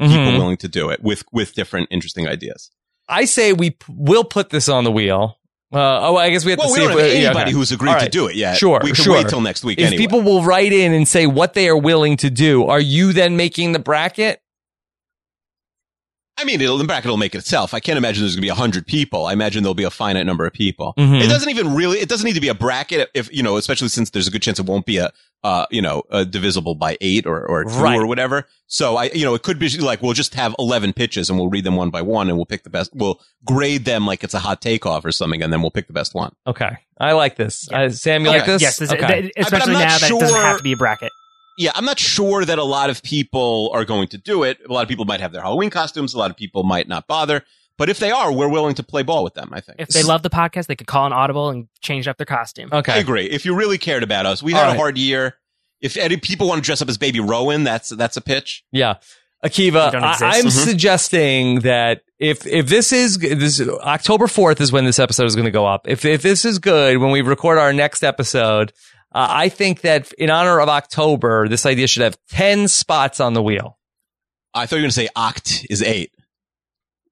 8 0.00 0.08
people 0.08 0.38
willing 0.38 0.56
to 0.58 0.68
do 0.68 0.90
it 0.90 1.02
with 1.02 1.24
with 1.32 1.54
different 1.54 1.88
interesting 1.90 2.28
ideas. 2.28 2.70
I 3.08 3.24
say 3.24 3.52
we 3.52 3.70
p- 3.70 3.92
will 3.96 4.24
put 4.24 4.50
this 4.50 4.68
on 4.68 4.84
the 4.84 4.90
wheel. 4.92 5.38
Uh, 5.72 6.08
oh, 6.08 6.16
I 6.16 6.30
guess 6.30 6.44
we 6.44 6.52
have 6.52 6.58
Well, 6.58 6.68
to 6.68 6.72
we 6.72 6.78
see 6.78 6.84
don't 6.86 6.98
if 6.98 7.04
have 7.04 7.14
anybody 7.14 7.40
okay. 7.42 7.50
who's 7.52 7.72
agreed 7.72 7.92
All 7.94 8.00
to 8.00 8.08
do 8.08 8.28
it 8.28 8.36
yet. 8.36 8.56
Sure, 8.56 8.80
we 8.82 8.92
can 8.92 9.04
sure. 9.04 9.14
wait 9.14 9.28
till 9.28 9.40
next 9.40 9.64
week. 9.64 9.78
If 9.78 9.88
anyway. 9.88 9.98
people 10.02 10.22
will 10.22 10.44
write 10.44 10.72
in 10.72 10.92
and 10.92 11.06
say 11.08 11.26
what 11.26 11.54
they 11.54 11.68
are 11.68 11.76
willing 11.76 12.16
to 12.18 12.30
do, 12.30 12.64
are 12.66 12.80
you 12.80 13.12
then 13.12 13.36
making 13.36 13.72
the 13.72 13.78
bracket? 13.80 14.40
I 16.38 16.44
mean, 16.44 16.60
it'll, 16.60 16.76
the 16.76 16.84
bracket 16.84 17.08
will 17.10 17.16
make 17.16 17.34
it 17.34 17.38
itself. 17.38 17.72
I 17.72 17.80
can't 17.80 17.96
imagine 17.96 18.22
there's 18.22 18.34
going 18.36 18.42
to 18.42 18.46
be 18.46 18.50
a 18.50 18.54
hundred 18.54 18.86
people. 18.86 19.24
I 19.26 19.32
imagine 19.32 19.62
there'll 19.62 19.74
be 19.74 19.84
a 19.84 19.90
finite 19.90 20.26
number 20.26 20.46
of 20.46 20.52
people. 20.52 20.92
Mhm. 20.98 21.22
It 21.22 21.28
doesn't 21.28 21.48
even 21.48 21.74
really. 21.74 21.98
It 21.98 22.08
doesn't 22.10 22.26
need 22.26 22.34
to 22.34 22.40
be 22.42 22.48
a 22.48 22.54
bracket. 22.54 23.08
If 23.14 23.32
you 23.32 23.42
know, 23.42 23.56
especially 23.56 23.88
since 23.88 24.10
there's 24.10 24.28
a 24.28 24.30
good 24.30 24.42
chance 24.42 24.58
it 24.58 24.66
won't 24.66 24.84
be 24.84 24.98
a, 24.98 25.10
uh, 25.44 25.64
you 25.70 25.80
know, 25.80 26.02
a 26.10 26.26
divisible 26.26 26.74
by 26.74 26.98
eight 27.00 27.24
or 27.26 27.46
or 27.46 27.64
two 27.64 27.70
Right. 27.70 27.98
or 27.98 28.06
whatever. 28.06 28.46
So 28.66 28.96
I, 28.96 29.04
you 29.14 29.24
know, 29.24 29.34
it 29.34 29.42
could 29.44 29.58
be 29.58 29.68
like 29.78 30.02
we'll 30.02 30.12
just 30.12 30.34
have 30.34 30.54
eleven 30.58 30.92
pitches 30.92 31.30
and 31.30 31.38
we'll 31.38 31.48
read 31.48 31.64
them 31.64 31.76
one 31.76 31.88
by 31.88 32.02
one 32.02 32.28
and 32.28 32.36
we'll 32.36 32.44
pick 32.46 32.64
the 32.64 32.70
best. 32.70 32.90
We'll 32.94 33.18
grade 33.44 33.86
them 33.86 34.06
like 34.06 34.22
it's 34.22 34.34
a 34.34 34.38
hot 34.40 34.60
takeoff 34.60 35.06
or 35.06 35.12
something, 35.12 35.42
and 35.42 35.50
then 35.50 35.62
we'll 35.62 35.70
pick 35.70 35.86
the 35.86 35.92
best 35.94 36.14
one. 36.14 36.32
Okay. 36.46 36.76
I 37.00 37.12
like 37.12 37.36
this. 37.36 37.66
Uh, 37.72 37.88
Sam, 37.88 38.24
you 38.24 38.28
Okay. 38.30 38.38
like 38.38 38.46
this? 38.46 38.60
yes, 38.62 38.76
this- 38.78 38.92
okay. 38.92 39.22
th- 39.22 39.32
especially 39.38 39.74
I'm 39.74 39.80
not 39.80 39.88
now 39.88 39.98
that 39.98 40.10
it 40.10 40.20
doesn't 40.20 40.36
have 40.40 40.56
to 40.58 40.62
be 40.62 40.72
a 40.72 40.76
bracket. 40.76 41.12
Yeah, 41.56 41.72
I'm 41.74 41.84
not 41.84 41.98
sure 41.98 42.44
that 42.44 42.58
a 42.58 42.64
lot 42.64 42.90
of 42.90 43.02
people 43.02 43.70
are 43.72 43.84
going 43.84 44.08
to 44.08 44.18
do 44.18 44.42
it. 44.42 44.58
A 44.68 44.72
lot 44.72 44.82
of 44.82 44.88
people 44.88 45.04
might 45.06 45.20
have 45.20 45.32
their 45.32 45.42
Halloween 45.42 45.70
costumes. 45.70 46.12
A 46.14 46.18
lot 46.18 46.30
of 46.30 46.36
people 46.36 46.62
might 46.64 46.86
not 46.88 47.06
bother. 47.06 47.42
But 47.78 47.88
if 47.90 47.98
they 47.98 48.10
are, 48.10 48.32
we're 48.32 48.48
willing 48.48 48.74
to 48.76 48.82
play 48.82 49.02
ball 49.02 49.22
with 49.24 49.34
them. 49.34 49.50
I 49.52 49.60
think. 49.60 49.78
If 49.80 49.88
they 49.88 50.02
love 50.02 50.22
the 50.22 50.30
podcast, 50.30 50.66
they 50.66 50.76
could 50.76 50.86
call 50.86 51.06
an 51.06 51.12
audible 51.12 51.50
and 51.50 51.68
change 51.82 52.08
up 52.08 52.16
their 52.16 52.24
costume. 52.26 52.70
okay. 52.72 52.92
I 52.92 52.96
agree. 52.98 53.26
If 53.26 53.44
you 53.44 53.54
really 53.54 53.76
cared 53.78 54.02
about 54.02 54.24
us, 54.26 54.42
we 54.42 54.52
All 54.54 54.60
had 54.60 54.66
right. 54.68 54.74
a 54.74 54.78
hard 54.78 54.96
year. 54.98 55.36
If 55.82 55.96
any 55.98 56.16
people 56.16 56.48
want 56.48 56.62
to 56.62 56.64
dress 56.66 56.80
up 56.80 56.88
as 56.88 56.96
Baby 56.96 57.20
Rowan, 57.20 57.64
that's 57.64 57.90
that's 57.90 58.16
a 58.16 58.22
pitch. 58.22 58.64
Yeah. 58.72 58.94
Akiva, 59.44 59.94
I, 59.94 60.08
exist. 60.12 60.22
I'm 60.22 60.44
Mhm. 60.46 60.64
suggesting 60.64 61.60
that 61.60 62.00
if 62.18 62.46
if 62.46 62.68
this 62.68 62.92
is 62.92 63.18
this 63.18 63.60
October 63.60 64.26
4th 64.26 64.60
is 64.62 64.72
when 64.72 64.86
this 64.86 64.98
episode 64.98 65.26
is 65.26 65.34
going 65.36 65.44
to 65.44 65.50
go 65.50 65.66
up. 65.66 65.86
If 65.86 66.06
if 66.06 66.22
this 66.22 66.46
is 66.46 66.58
good 66.58 66.96
when 66.98 67.10
we 67.10 67.20
record 67.20 67.58
our 67.58 67.74
next 67.74 68.02
episode, 68.02 68.72
uh, 69.12 69.26
I 69.30 69.48
think 69.48 69.80
that 69.82 70.12
in 70.14 70.30
honor 70.30 70.60
of 70.60 70.68
October, 70.68 71.48
this 71.48 71.64
idea 71.66 71.86
should 71.86 72.02
have 72.02 72.16
10 72.30 72.68
spots 72.68 73.20
on 73.20 73.32
the 73.34 73.42
wheel. 73.42 73.78
I 74.54 74.66
thought 74.66 74.76
you 74.76 74.80
were 74.80 74.84
going 74.84 74.90
to 74.90 74.94
say 74.94 75.08
oct 75.16 75.66
is 75.70 75.82
eight, 75.82 76.12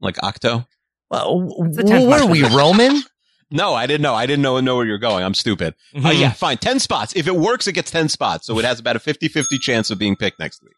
like 0.00 0.22
octo. 0.22 0.66
Well, 1.10 1.40
the 1.70 1.82
10th 1.82 2.06
what 2.06 2.20
are 2.20 2.26
we 2.28 2.42
Roman? 2.44 3.02
No, 3.50 3.72
I 3.74 3.86
didn't 3.86 4.00
know. 4.02 4.14
I 4.14 4.26
didn't 4.26 4.42
know 4.42 4.58
know 4.58 4.74
where 4.74 4.86
you're 4.86 4.98
going. 4.98 5.22
I'm 5.22 5.34
stupid. 5.34 5.74
Uh, 5.94 6.00
Mhm. 6.00 6.18
yeah, 6.18 6.32
fine. 6.32 6.56
Ten 6.56 6.80
spots. 6.80 7.12
If 7.14 7.28
it 7.28 7.36
works, 7.36 7.68
it 7.68 7.72
gets 7.74 7.88
ten 7.88 8.08
spots. 8.08 8.46
So 8.46 8.58
it 8.58 8.64
has 8.64 8.80
about 8.80 8.96
a 8.96 8.98
50-50 8.98 9.60
chance 9.60 9.90
of 9.92 9.98
being 9.98 10.16
picked 10.16 10.40
next 10.40 10.60
week. 10.64 10.72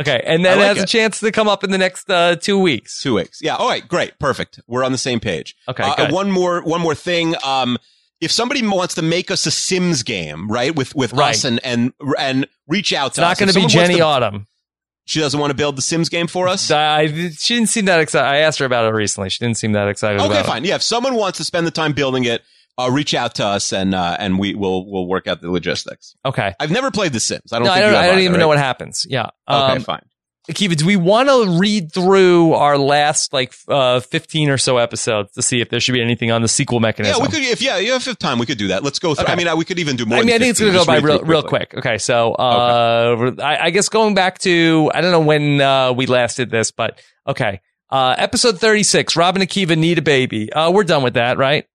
Okay, 0.00 0.22
and 0.24 0.42
then 0.42 0.52
I 0.58 0.62
it 0.62 0.66
like 0.68 0.76
has 0.76 0.84
a 0.84 0.86
chance 0.86 1.20
to 1.20 1.30
come 1.30 1.46
up 1.46 1.62
in 1.62 1.72
the 1.72 1.78
next 1.78 2.08
uh, 2.08 2.36
2 2.36 2.58
weeks. 2.58 3.02
Two 3.02 3.14
weeks. 3.16 3.40
Yeah. 3.42 3.56
All 3.56 3.68
right. 3.68 3.86
Great. 3.86 4.18
Perfect. 4.18 4.60
We're 4.66 4.84
on 4.84 4.92
the 4.92 4.98
same 4.98 5.20
page. 5.20 5.54
Okay, 5.68 5.82
Uh, 5.82 6.10
one 6.10 6.30
more. 6.30 6.62
One 6.62 6.80
more 6.80 6.94
thing. 6.94 7.34
Um, 7.44 7.76
if 8.22 8.32
somebody 8.32 8.66
wants 8.66 8.94
to 8.94 9.02
make 9.02 9.30
us 9.30 9.44
a 9.44 9.50
Sims 9.50 10.02
game, 10.02 10.48
right, 10.50 10.74
with 10.74 10.94
with 10.94 11.12
Right. 11.12 11.34
us 11.34 11.44
and 11.44 11.60
and 11.64 11.92
and 12.18 12.46
reach 12.68 12.92
out 12.94 13.08
It's 13.08 13.14
to 13.16 13.20
not 13.20 13.32
us. 13.32 13.40
going 13.40 13.52
to 13.52 13.60
be 13.60 13.66
Jenny 13.66 13.96
to- 13.96 14.00
Autumn. 14.02 14.46
She 15.04 15.18
doesn't 15.18 15.38
want 15.38 15.50
to 15.50 15.56
build 15.56 15.76
the 15.76 15.82
Sims 15.82 16.08
game 16.08 16.28
for 16.28 16.46
us. 16.46 16.70
I, 16.70 17.08
she 17.08 17.54
didn't 17.56 17.70
seem 17.70 17.86
that 17.86 17.98
excited. 17.98 18.24
I 18.24 18.36
asked 18.38 18.60
her 18.60 18.64
about 18.64 18.84
it 18.86 18.94
recently. 18.94 19.30
She 19.30 19.44
didn't 19.44 19.56
seem 19.58 19.72
that 19.72 19.88
excited 19.88 20.20
Okay, 20.20 20.44
fine. 20.44 20.64
Yeah, 20.64 20.76
if 20.76 20.82
someone 20.82 21.16
wants 21.16 21.38
to 21.38 21.44
spend 21.44 21.66
the 21.66 21.72
time 21.72 21.92
building 21.92 22.22
it, 22.22 22.42
uh, 22.78 22.88
reach 22.88 23.12
out 23.12 23.34
to 23.34 23.44
us 23.44 23.72
and 23.72 23.94
uh, 23.96 24.16
and 24.20 24.38
we 24.38 24.54
will 24.54 24.88
we'll 24.90 25.08
work 25.08 25.26
out 25.26 25.40
the 25.42 25.50
logistics. 25.50 26.14
Okay. 26.24 26.54
I've 26.60 26.70
never 26.70 26.92
played 26.92 27.12
The 27.12 27.18
Sims. 27.20 27.52
I 27.52 27.58
don't. 27.58 27.66
no, 27.66 27.72
think 27.74 27.84
I 27.84 27.86
don't, 27.90 27.96
I 27.96 28.02
don't 28.06 28.12
either, 28.14 28.20
even 28.20 28.32
right? 28.34 28.38
know 28.40 28.48
what 28.48 28.58
happens. 28.58 29.04
Yeah. 29.08 29.22
Okay, 29.50 29.72
Um, 29.76 29.80
fine. 29.82 30.02
Akiva, 30.50 30.76
do 30.76 30.84
we 30.84 30.96
want 30.96 31.28
to 31.28 31.56
read 31.60 31.92
through 31.92 32.54
our 32.54 32.76
last 32.76 33.32
like 33.32 33.54
uh, 33.68 34.00
15 34.00 34.50
or 34.50 34.58
so 34.58 34.78
episodes 34.78 35.30
to 35.32 35.42
see 35.42 35.60
if 35.60 35.68
there 35.68 35.78
should 35.78 35.92
be 35.92 36.02
anything 36.02 36.32
on 36.32 36.42
the 36.42 36.48
sequel 36.48 36.80
mechanism? 36.80 37.16
Yeah, 37.16 37.24
we 37.24 37.32
could. 37.32 37.42
If 37.42 37.62
yeah, 37.62 37.78
you 37.78 37.92
have 37.92 38.18
time, 38.18 38.40
we 38.40 38.46
could 38.46 38.58
do 38.58 38.68
that. 38.68 38.82
Let's 38.82 38.98
go 38.98 39.14
through. 39.14 39.24
Okay. 39.24 39.32
I 39.32 39.36
mean, 39.36 39.46
I, 39.46 39.54
we 39.54 39.64
could 39.64 39.78
even 39.78 39.94
do 39.94 40.04
more. 40.04 40.18
I 40.18 40.22
mean, 40.22 40.34
I 40.34 40.38
think 40.38 40.50
it's 40.50 40.58
going 40.58 40.72
to 40.72 40.78
go 40.78 40.84
by 40.84 40.98
real, 40.98 41.20
real 41.20 41.44
quick. 41.44 41.74
Okay, 41.74 41.98
so 41.98 42.32
uh, 42.32 43.32
I, 43.40 43.66
I 43.66 43.70
guess 43.70 43.88
going 43.88 44.14
back 44.14 44.38
to 44.40 44.90
I 44.92 45.00
don't 45.00 45.12
know 45.12 45.20
when 45.20 45.60
uh, 45.60 45.92
we 45.92 46.06
last 46.06 46.38
did 46.38 46.50
this, 46.50 46.72
but 46.72 47.00
okay, 47.26 47.60
uh, 47.90 48.16
episode 48.18 48.58
36. 48.58 49.14
Robin 49.14 49.42
and 49.42 49.50
Akiva 49.50 49.78
need 49.78 49.98
a 49.98 50.02
baby. 50.02 50.52
Uh, 50.52 50.72
we're 50.72 50.82
done 50.82 51.04
with 51.04 51.14
that, 51.14 51.38
right? 51.38 51.66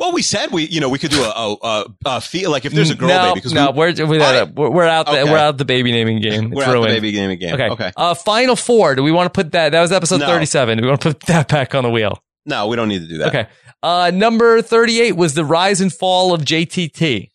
Well, 0.00 0.12
we 0.12 0.22
said 0.22 0.50
we, 0.50 0.66
you 0.66 0.80
know, 0.80 0.88
we 0.88 0.98
could 0.98 1.10
do 1.10 1.22
a, 1.22 1.28
a, 1.28 1.56
a, 1.62 1.84
a 2.06 2.20
feel 2.22 2.50
like 2.50 2.64
if 2.64 2.72
there's 2.72 2.88
a 2.88 2.94
girl 2.94 3.08
no, 3.08 3.22
baby 3.28 3.34
because 3.34 3.52
no, 3.52 3.70
we, 3.70 3.78
we're 3.78 4.06
we're, 4.06 4.18
right. 4.18 4.54
we're, 4.54 4.70
we're 4.70 4.86
out. 4.86 5.04
The, 5.04 5.12
Okay. 5.20 5.30
We're 5.30 5.36
out 5.36 5.58
the 5.58 5.66
baby 5.66 5.92
naming 5.92 6.20
game. 6.22 6.50
we're 6.50 6.64
out 6.64 6.80
the 6.80 6.86
baby 6.86 7.12
naming 7.12 7.38
game. 7.38 7.52
Okay. 7.52 7.68
Okay. 7.68 7.92
Uh, 7.94 8.14
final 8.14 8.56
four. 8.56 8.94
Do 8.94 9.02
we 9.02 9.12
want 9.12 9.26
to 9.26 9.30
put 9.30 9.52
that? 9.52 9.72
That 9.72 9.80
was 9.82 9.92
episode 9.92 10.20
No. 10.20 10.26
37. 10.26 10.78
Do 10.78 10.82
we 10.82 10.88
want 10.88 11.02
to 11.02 11.08
put 11.10 11.20
that 11.26 11.48
back 11.48 11.74
on 11.74 11.84
the 11.84 11.90
wheel? 11.90 12.22
No, 12.46 12.66
we 12.68 12.76
don't 12.76 12.88
need 12.88 13.02
to 13.02 13.08
do 13.08 13.18
that. 13.18 13.28
Okay. 13.28 13.46
Uh, 13.82 14.10
number 14.14 14.62
38 14.62 15.16
was 15.16 15.34
the 15.34 15.44
rise 15.44 15.82
and 15.82 15.92
fall 15.92 16.32
of 16.32 16.42
JTT. 16.42 17.29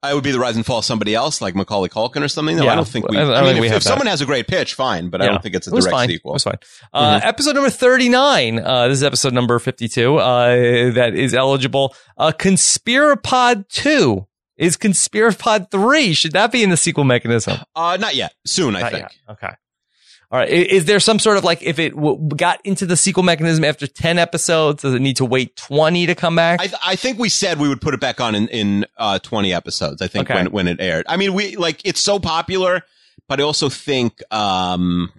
I 0.00 0.14
would 0.14 0.22
be 0.22 0.30
the 0.30 0.38
rise 0.38 0.54
and 0.54 0.64
fall 0.64 0.78
of 0.78 0.84
somebody 0.84 1.12
else, 1.14 1.40
like 1.42 1.56
Macaulay 1.56 1.88
Culkin 1.88 2.22
or 2.22 2.28
something. 2.28 2.56
No, 2.56 2.64
Yeah. 2.64 2.72
I 2.72 2.76
don't 2.76 2.86
think 2.86 3.08
we. 3.08 3.18
I 3.18 3.22
I, 3.22 3.42
mean, 3.42 3.54
think 3.54 3.66
if, 3.66 3.72
if 3.78 3.82
someone 3.82 4.06
has 4.06 4.20
a 4.20 4.26
great 4.26 4.46
pitch, 4.46 4.74
fine, 4.74 5.08
but 5.10 5.20
I 5.20 5.26
don't 5.26 5.42
think 5.42 5.56
it's 5.56 5.66
a 5.66 5.70
It 5.70 5.80
direct 5.80 5.90
fine. 5.90 6.08
sequel. 6.08 6.32
It 6.32 6.34
was 6.34 6.44
fine. 6.44 6.58
Uh, 6.92 7.18
Mhm. 7.20 7.26
Episode 7.26 7.54
number 7.56 7.70
39. 7.70 8.60
Uh, 8.60 8.86
this 8.88 8.98
is 8.98 9.02
episode 9.02 9.32
number 9.34 9.58
52. 9.58 10.16
Uh, 10.18 10.92
that 10.92 11.14
is 11.16 11.34
eligible. 11.34 11.96
Uh, 12.16 12.30
Conspirapod 12.30 13.68
2. 13.68 14.24
Is 14.56 14.76
Conspirapod 14.76 15.70
3? 15.70 16.12
Should 16.14 16.32
that 16.32 16.50
be 16.52 16.62
in 16.62 16.70
the 16.70 16.76
sequel 16.76 17.04
mechanism? 17.04 17.58
Uh, 17.76 17.96
not 18.00 18.14
yet. 18.14 18.34
Soon, 18.46 18.76
I 18.76 18.80
Not 18.80 18.92
think. 18.92 19.02
yet. 19.02 19.12
Okay. 19.30 19.54
All 20.30 20.38
right. 20.38 20.48
Is 20.50 20.84
there 20.84 21.00
some 21.00 21.18
sort 21.18 21.38
of 21.38 21.44
like, 21.44 21.62
if 21.62 21.78
it 21.78 21.94
w- 21.94 22.28
got 22.36 22.60
into 22.64 22.84
the 22.84 22.98
sequel 22.98 23.22
mechanism 23.22 23.64
after 23.64 23.86
10 23.86 24.18
episodes, 24.18 24.82
does 24.82 24.92
it 24.92 25.00
need 25.00 25.16
to 25.16 25.24
wait 25.24 25.56
20 25.56 26.04
to 26.06 26.14
come 26.14 26.36
back? 26.36 26.60
I, 26.60 26.70
I 26.92 26.96
think 26.96 27.18
we 27.18 27.30
said 27.30 27.58
we 27.58 27.66
would 27.68 27.80
put 27.80 27.94
it 27.94 28.00
back 28.00 28.20
on 28.20 28.34
in, 28.34 28.46
in 28.48 28.86
uh, 28.98 29.18
20 29.20 29.54
episodes. 29.54 30.02
I 30.02 30.06
think 30.08 30.28
Okay. 30.30 30.34
when 30.42 30.52
when 30.52 30.68
it 30.68 30.80
aired. 30.80 31.06
I 31.08 31.16
mean, 31.16 31.32
we 31.32 31.56
like 31.56 31.80
it's 31.86 32.00
so 32.00 32.18
popular, 32.18 32.82
but 33.26 33.40
I 33.40 33.42
also 33.42 33.70
think, 33.70 34.20
um, 34.30 35.10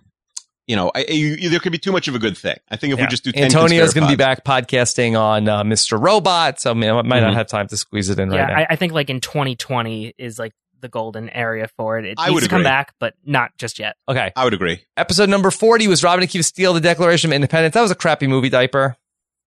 you 0.67 0.75
know, 0.75 0.91
I, 0.93 1.05
you, 1.09 1.49
there 1.49 1.59
could 1.59 1.71
be 1.71 1.79
too 1.79 1.91
much 1.91 2.07
of 2.07 2.13
a 2.13 2.19
good 2.19 2.37
thing. 2.37 2.57
I 2.69 2.75
think 2.75 2.93
if 2.93 2.99
Yeah. 2.99 3.05
we 3.05 3.09
just 3.09 3.23
do 3.23 3.31
10 3.31 3.45
Antonio's 3.45 3.95
going 3.95 4.05
to 4.05 4.11
be 4.13 4.15
back 4.15 4.45
podcasting 4.45 5.19
on 5.19 5.49
uh, 5.49 5.63
Mr. 5.63 5.99
Robot, 5.99 6.59
so 6.61 6.69
I, 6.69 6.73
mean, 6.75 6.91
I 6.91 7.01
might 7.01 7.21
not 7.21 7.31
Mhm. 7.33 7.37
have 7.37 7.47
time 7.47 7.67
to 7.69 7.77
squeeze 7.77 8.09
it 8.11 8.19
in 8.19 8.31
yeah, 8.31 8.41
right 8.41 8.47
now. 8.49 8.59
I, 8.59 8.67
I 8.69 8.75
think 8.75 8.93
like 8.93 9.09
in 9.09 9.19
2020 9.21 10.13
is 10.19 10.37
like 10.37 10.53
the 10.81 10.89
golden 10.89 11.29
area 11.29 11.67
for 11.77 11.97
it. 11.97 12.05
It 12.05 12.15
I 12.17 12.25
needs 12.27 12.33
would 12.35 12.43
to 12.43 12.49
come 12.49 12.61
agree. 12.61 12.69
back, 12.69 12.93
but 12.99 13.13
not 13.25 13.51
just 13.57 13.79
yet. 13.79 13.95
okay. 14.07 14.31
I 14.35 14.43
would 14.43 14.53
agree. 14.53 14.81
Episode 14.97 15.29
number 15.29 15.51
40 15.51 15.87
was 15.87 16.03
Robin 16.03 16.21
and 16.23 16.29
Keith 16.31 16.45
steal 16.45 16.73
the 16.73 16.81
Declaration 16.81 17.31
of 17.31 17.35
Independence. 17.35 17.73
That 17.73 17.81
was 17.81 17.91
a 17.91 17.95
crappy 17.95 18.27
movie 18.27 18.49
diaper. 18.49 18.95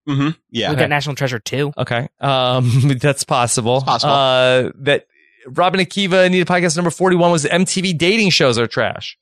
Mm-hmm. 0.09 0.30
Yeah. 0.50 0.70
We 0.70 0.76
got 0.76 0.88
National 0.88 1.14
Treasure 1.14 1.38
2. 1.38 1.72
Okay. 1.78 2.09
Um, 2.20 2.70
that's 3.00 3.24
possible. 3.24 3.76
It's 3.76 3.84
possible. 3.84 4.12
Uh, 4.12 4.70
that 4.80 5.06
Rob 5.46 5.74
and 5.74 5.86
Akiva 5.86 6.30
needed 6.30 6.46
podcast 6.46 6.76
number 6.76 6.90
41 6.90 7.30
was 7.30 7.42
the 7.44 7.48
MTV 7.50 7.96
dating 7.98 8.30
shows 8.30 8.59
are 8.59 8.66
trash. 8.66 9.16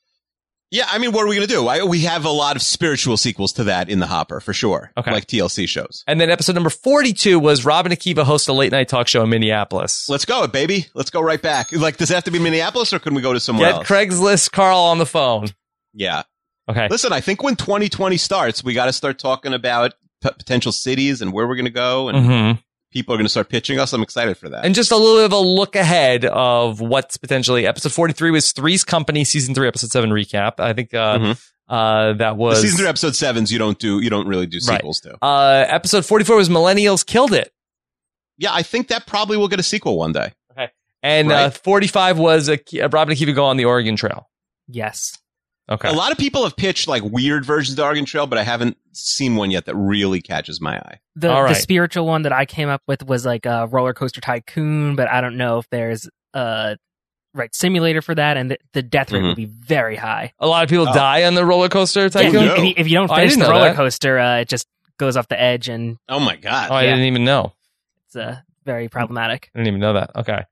Yeah, 0.71 0.87
I 0.89 0.99
mean, 0.99 1.11
what 1.11 1.25
are 1.25 1.29
we 1.29 1.35
going 1.35 1.49
to 1.49 1.53
do? 1.53 1.67
I, 1.67 1.83
we 1.83 2.03
have 2.03 2.25
a 2.25 2.31
lot 2.31 2.55
of 2.55 2.63
spiritual 2.63 3.17
sequels 3.17 3.53
to 3.55 3.65
that 3.65 3.89
in 3.89 3.99
the 3.99 4.07
hopper 4.07 4.39
for 4.41 4.53
sure. 4.53 4.93
Okay. 4.97 5.11
Like 5.11 5.27
TLC 5.27 5.67
shows. 5.69 6.05
And 6.07 6.21
then 6.21 6.31
episode 6.31 6.55
number 6.55 6.71
42 6.71 7.41
was 7.41 7.65
Rob 7.65 7.87
and 7.87 7.95
Akiva 7.95 8.23
hosts 8.23 8.47
a 8.47 8.53
late 8.53 8.71
night 8.71 8.89
talk 8.89 9.09
show 9.09 9.25
in 9.25 9.31
Minneapolis. 9.31 10.09
Let's 10.09 10.25
go, 10.25 10.47
baby. 10.47 10.87
Let's 10.95 11.11
go 11.11 11.21
right 11.21 11.43
back. 11.43 11.73
Like, 11.73 11.97
does 11.97 12.11
it 12.11 12.15
have 12.15 12.25
to 12.25 12.31
be 12.31 12.39
Minneapolis 12.39 12.93
or 12.93 13.01
can 13.01 13.15
we 13.15 13.23
go 13.23 13.33
to 13.33 13.41
somewhere 13.41 13.69
Get 13.69 13.75
else? 13.79 13.89
Craigslist 13.89 14.53
Carl 14.53 14.79
on 14.79 14.99
the 14.99 15.07
phone. 15.07 15.49
Yeah. 15.93 16.23
Okay. 16.69 16.87
Listen, 16.89 17.13
I 17.13 17.21
think 17.21 17.43
when 17.43 17.57
2020 17.57 18.17
starts, 18.17 18.63
we 18.63 18.73
got 18.73 18.87
to 18.87 18.93
start 18.93 19.19
talking 19.19 19.53
about 19.53 19.95
p- 20.23 20.31
potential 20.31 20.71
cities 20.71 21.21
and 21.21 21.33
where 21.33 21.49
we're 21.49 21.57
going 21.57 21.65
to 21.65 21.71
go, 21.73 22.09
and 22.09 22.27
hmm 22.27 22.61
people 22.91 23.15
are 23.15 23.19
going 23.19 23.25
to 23.27 23.31
start 23.31 23.49
pitching 23.49 23.79
us. 23.79 23.93
I'm 23.93 24.03
excited 24.03 24.37
for 24.37 24.49
that. 24.49 24.65
And 24.65 24.75
just 24.75 24.91
a 24.93 24.97
little 24.97 25.17
bit 25.19 25.25
of 25.27 25.33
a 25.33 25.39
look 25.39 25.77
ahead 25.77 26.25
of 26.25 26.81
what's 26.81 27.17
potentially 27.17 27.67
episode 27.67 27.93
43 27.93 28.31
was 28.31 28.53
Three's 28.53 28.85
Company 28.85 29.25
season 29.25 29.55
three, 29.55 29.69
episode 29.69 29.91
seven 29.91 30.11
recap. 30.11 30.55
I 30.59 30.73
think, 30.73 30.93
uh, 30.95 31.19
Mhm. 31.19 31.47
uh, 31.69 32.13
that 32.15 32.31
the 32.31 32.35
was 32.35 32.61
season 32.61 32.79
three, 32.79 32.87
episode 32.89 33.15
sevens, 33.15 33.53
you 33.53 33.59
don't 33.59 33.79
do, 33.79 34.01
you 34.01 34.11
don't 34.11 34.27
really 34.27 34.47
do 34.47 34.59
Right. 34.67 34.79
sequels 34.79 35.01
to. 35.01 35.17
Uh, 35.25 35.65
episode 35.69 36.05
44 36.05 36.37
was 36.37 36.49
Millennials 36.49 37.05
Killed 37.07 37.33
It. 37.33 37.53
Yeah, 38.39 38.53
I 38.53 38.63
think 38.63 38.89
that 38.89 39.07
probably 39.07 39.37
will 39.37 39.49
get 39.49 39.61
a 39.61 39.63
sequel 39.63 39.97
one 39.99 40.13
day. 40.13 40.33
Okay, 40.53 40.71
and 41.03 41.31
uh, 41.31 41.35
Right. 41.35 41.55
45 41.57 42.19
was 42.19 42.49
a, 42.49 42.59
a 42.79 42.89
Rob 42.89 43.09
and 43.11 43.17
Akiva 43.19 43.35
go 43.35 43.45
on 43.45 43.57
the 43.57 43.67
Oregon 43.67 43.97
Trail. 43.97 44.29
Yes. 44.67 45.17
Okay. 45.71 45.89
A 45.89 45.93
lot 45.93 46.11
of 46.11 46.19
people 46.19 46.43
have 46.43 46.57
pitched 46.57 46.89
like 46.89 47.03
weird 47.05 47.45
versions 47.45 47.73
of 47.73 47.77
the 47.77 47.85
Oregon 47.85 48.05
Trail, 48.05 48.27
but 48.27 48.39
I 48.39 48.43
haven't 48.43 48.77
seen 48.93 49.37
one 49.37 49.51
yet 49.53 49.67
that 49.67 49.77
really 49.77 50.21
catches 50.21 50.61
my 50.61 50.79
eye. 50.79 50.99
The, 51.15 51.31
All 51.31 51.47
the 51.47 51.55
spiritual 51.55 52.07
one 52.07 52.23
that 52.23 52.33
I 52.33 52.45
came 52.45 52.69
up 52.69 52.83
with 52.89 53.05
was 53.07 53.25
like 53.25 53.47
a 53.47 53.67
roller 53.69 53.95
coaster 53.95 54.21
tycoon, 54.21 54.97
but 54.97 55.09
I 55.09 55.21
don't 55.21 55.37
know 55.37 55.59
if 55.59 55.69
there's 55.71 56.09
a 56.35 56.77
right 57.35 57.55
simulator 57.55 58.03
for 58.03 58.15
that, 58.17 58.37
and 58.37 58.51
the, 58.51 58.59
the 58.73 58.83
death 58.83 59.13
rate 59.13 59.23
Mhm. 59.23 59.29
would 59.29 59.37
be 59.37 59.45
very 59.45 59.95
high. 59.95 60.33
A 60.41 60.47
lot 60.49 60.65
of 60.65 60.71
people 60.71 60.89
Oh. 60.89 60.93
die 60.93 61.23
on 61.23 61.35
the 61.35 61.45
roller 61.45 61.69
coaster 61.69 62.03
Yeah, 62.03 62.09
tycoon. 62.09 62.35
if, 62.35 62.43
you, 62.43 62.51
if, 62.51 62.65
you, 62.65 62.75
if 62.77 62.89
you 62.89 62.95
don't 62.95 63.11
Oh, 63.11 63.15
finish 63.15 63.35
didn't 63.35 63.45
the 63.45 63.51
roller 63.53 63.69
that. 63.69 63.77
coaster, 63.77 64.19
uh, 64.19 64.39
it 64.39 64.49
just 64.49 64.67
goes 64.99 65.17
off 65.17 65.29
the 65.29 65.41
edge, 65.41 65.69
and 65.69 65.99
Oh 66.09 66.19
my 66.19 66.35
god! 66.35 66.71
Oh, 66.71 66.75
I 66.75 66.83
Yeah. 66.83 66.91
didn't 66.91 67.05
even 67.07 67.25
know. 67.25 67.53
it's 68.07 68.17
uh, 68.17 68.39
very 68.67 68.89
problematic. 68.89 69.51
I 69.55 69.59
didn't 69.61 69.69
even 69.69 69.81
know 69.81 69.93
that. 69.93 70.11
Okay. 70.17 70.43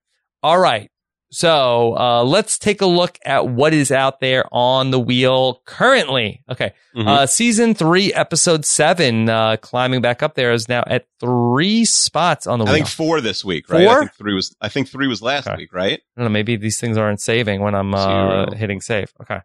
All 0.45 0.59
right. 0.61 0.89
So 1.31 1.95
uh, 1.99 2.25
let's 2.25 2.59
take 2.59 2.81
a 2.81 2.87
look 2.87 3.19
at 3.25 3.47
what 3.49 3.75
is 3.75 3.91
out 3.93 4.21
there 4.21 4.45
on 4.51 4.91
the 4.91 4.99
wheel 4.99 5.61
currently. 5.67 6.43
Okay. 6.51 6.73
Mhm. 6.97 7.07
Uh, 7.07 7.27
season 7.27 7.75
three, 7.75 8.13
episode 8.15 8.65
seven, 8.65 9.29
uh, 9.29 9.57
climbing 9.59 10.01
back 10.01 10.23
up 10.23 10.35
there 10.37 10.53
is 10.53 10.69
now 10.71 10.83
at 10.87 11.07
three 11.21 11.85
spots 11.85 12.47
on 12.47 12.59
the 12.59 12.65
I 12.65 12.69
wheel. 12.69 12.75
I 12.75 12.79
think 12.79 12.89
four 12.89 13.21
this 13.21 13.45
week, 13.45 13.69
right? 13.69 13.85
Four? 13.85 13.97
I 13.97 13.99
think 14.01 14.15
three 14.15 14.35
was. 14.35 14.57
I 14.61 14.69
think 14.71 14.89
three 14.89 15.07
was 15.07 15.21
last 15.21 15.47
Okay. 15.47 15.57
week, 15.59 15.75
right? 15.75 16.01
I 16.17 16.21
don't 16.21 16.25
know, 16.25 16.31
maybe 16.31 16.57
these 16.57 16.81
things 16.81 16.97
aren't 16.97 17.21
saving 17.21 17.61
when 17.61 17.75
I'm 17.75 17.95
uh, 17.95 18.53
hitting 18.53 18.81
save. 18.81 19.13
Okay. 19.21 19.41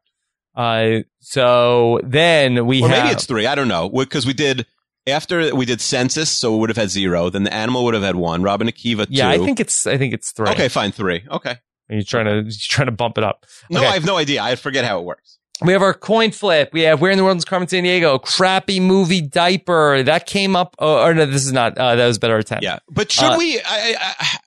Uh, 0.56 1.02
so 1.20 2.00
then 2.04 2.66
we 2.66 2.82
or 2.82 2.88
have 2.88 3.04
maybe 3.06 3.14
it's 3.14 3.26
three. 3.26 3.46
I 3.46 3.56
don't 3.56 3.68
know 3.68 3.90
because 3.90 4.26
we 4.26 4.34
did 4.34 4.66
after 5.06 5.54
we 5.54 5.66
did 5.66 5.82
census, 5.82 6.30
so 6.30 6.56
it 6.56 6.60
would 6.60 6.70
have 6.70 6.78
had 6.78 6.90
zero. 6.92 7.30
Then 7.30 7.44
the 7.44 7.54
animal 7.54 7.84
would 7.84 7.94
have 7.94 8.04
had 8.04 8.16
one. 8.16 8.42
Rob 8.42 8.62
and 8.62 8.70
Akiva, 8.70 9.06
yeah. 9.10 9.30
I 9.30 9.38
think 9.38 9.60
it's 9.60 9.86
I 9.86 9.98
think 9.98 10.14
it's 10.14 10.32
three. 10.32 10.48
Okay, 10.50 10.70
fine, 10.70 10.92
three. 10.94 11.24
Okay. 11.30 11.58
Are 11.90 11.96
you 11.96 12.04
trying 12.04 12.26
to 12.26 12.36
you're 12.44 12.52
trying 12.60 12.88
to 12.88 12.92
bump 12.92 13.18
it 13.18 13.24
up? 13.24 13.46
No, 13.70 13.80
Okay. 13.80 13.88
I 13.90 13.94
have 13.94 14.06
no 14.06 14.18
idea. 14.18 14.42
I 14.42 14.56
forget 14.56 14.86
how 14.86 15.00
it 15.00 15.04
works. 15.06 15.40
We 15.62 15.72
have 15.72 15.82
our 15.84 15.94
coin 15.94 16.32
flip. 16.32 16.72
We 16.74 16.82
have 16.82 17.00
Where 17.00 17.12
in 17.12 17.18
the 17.18 17.24
World 17.24 17.38
is 17.38 17.46
Carmen 17.46 17.68
Sandiego? 17.68 18.22
Crappy 18.22 18.80
movie 18.80 19.22
diaper. 19.22 20.02
That 20.04 20.26
came 20.26 20.56
up. 20.56 20.76
Oh, 20.80 21.04
or 21.06 21.14
no, 21.14 21.26
this 21.26 21.46
is 21.46 21.54
not. 21.54 21.78
Uh, 21.78 21.96
that 21.96 22.08
was 22.08 22.18
better 22.18 22.38
at 22.40 22.48
10. 22.48 22.60
Yeah, 22.64 22.80
but 22.90 23.12
should 23.12 23.32
Uh, 23.34 23.36
we? 23.38 23.60
I, 23.60 23.96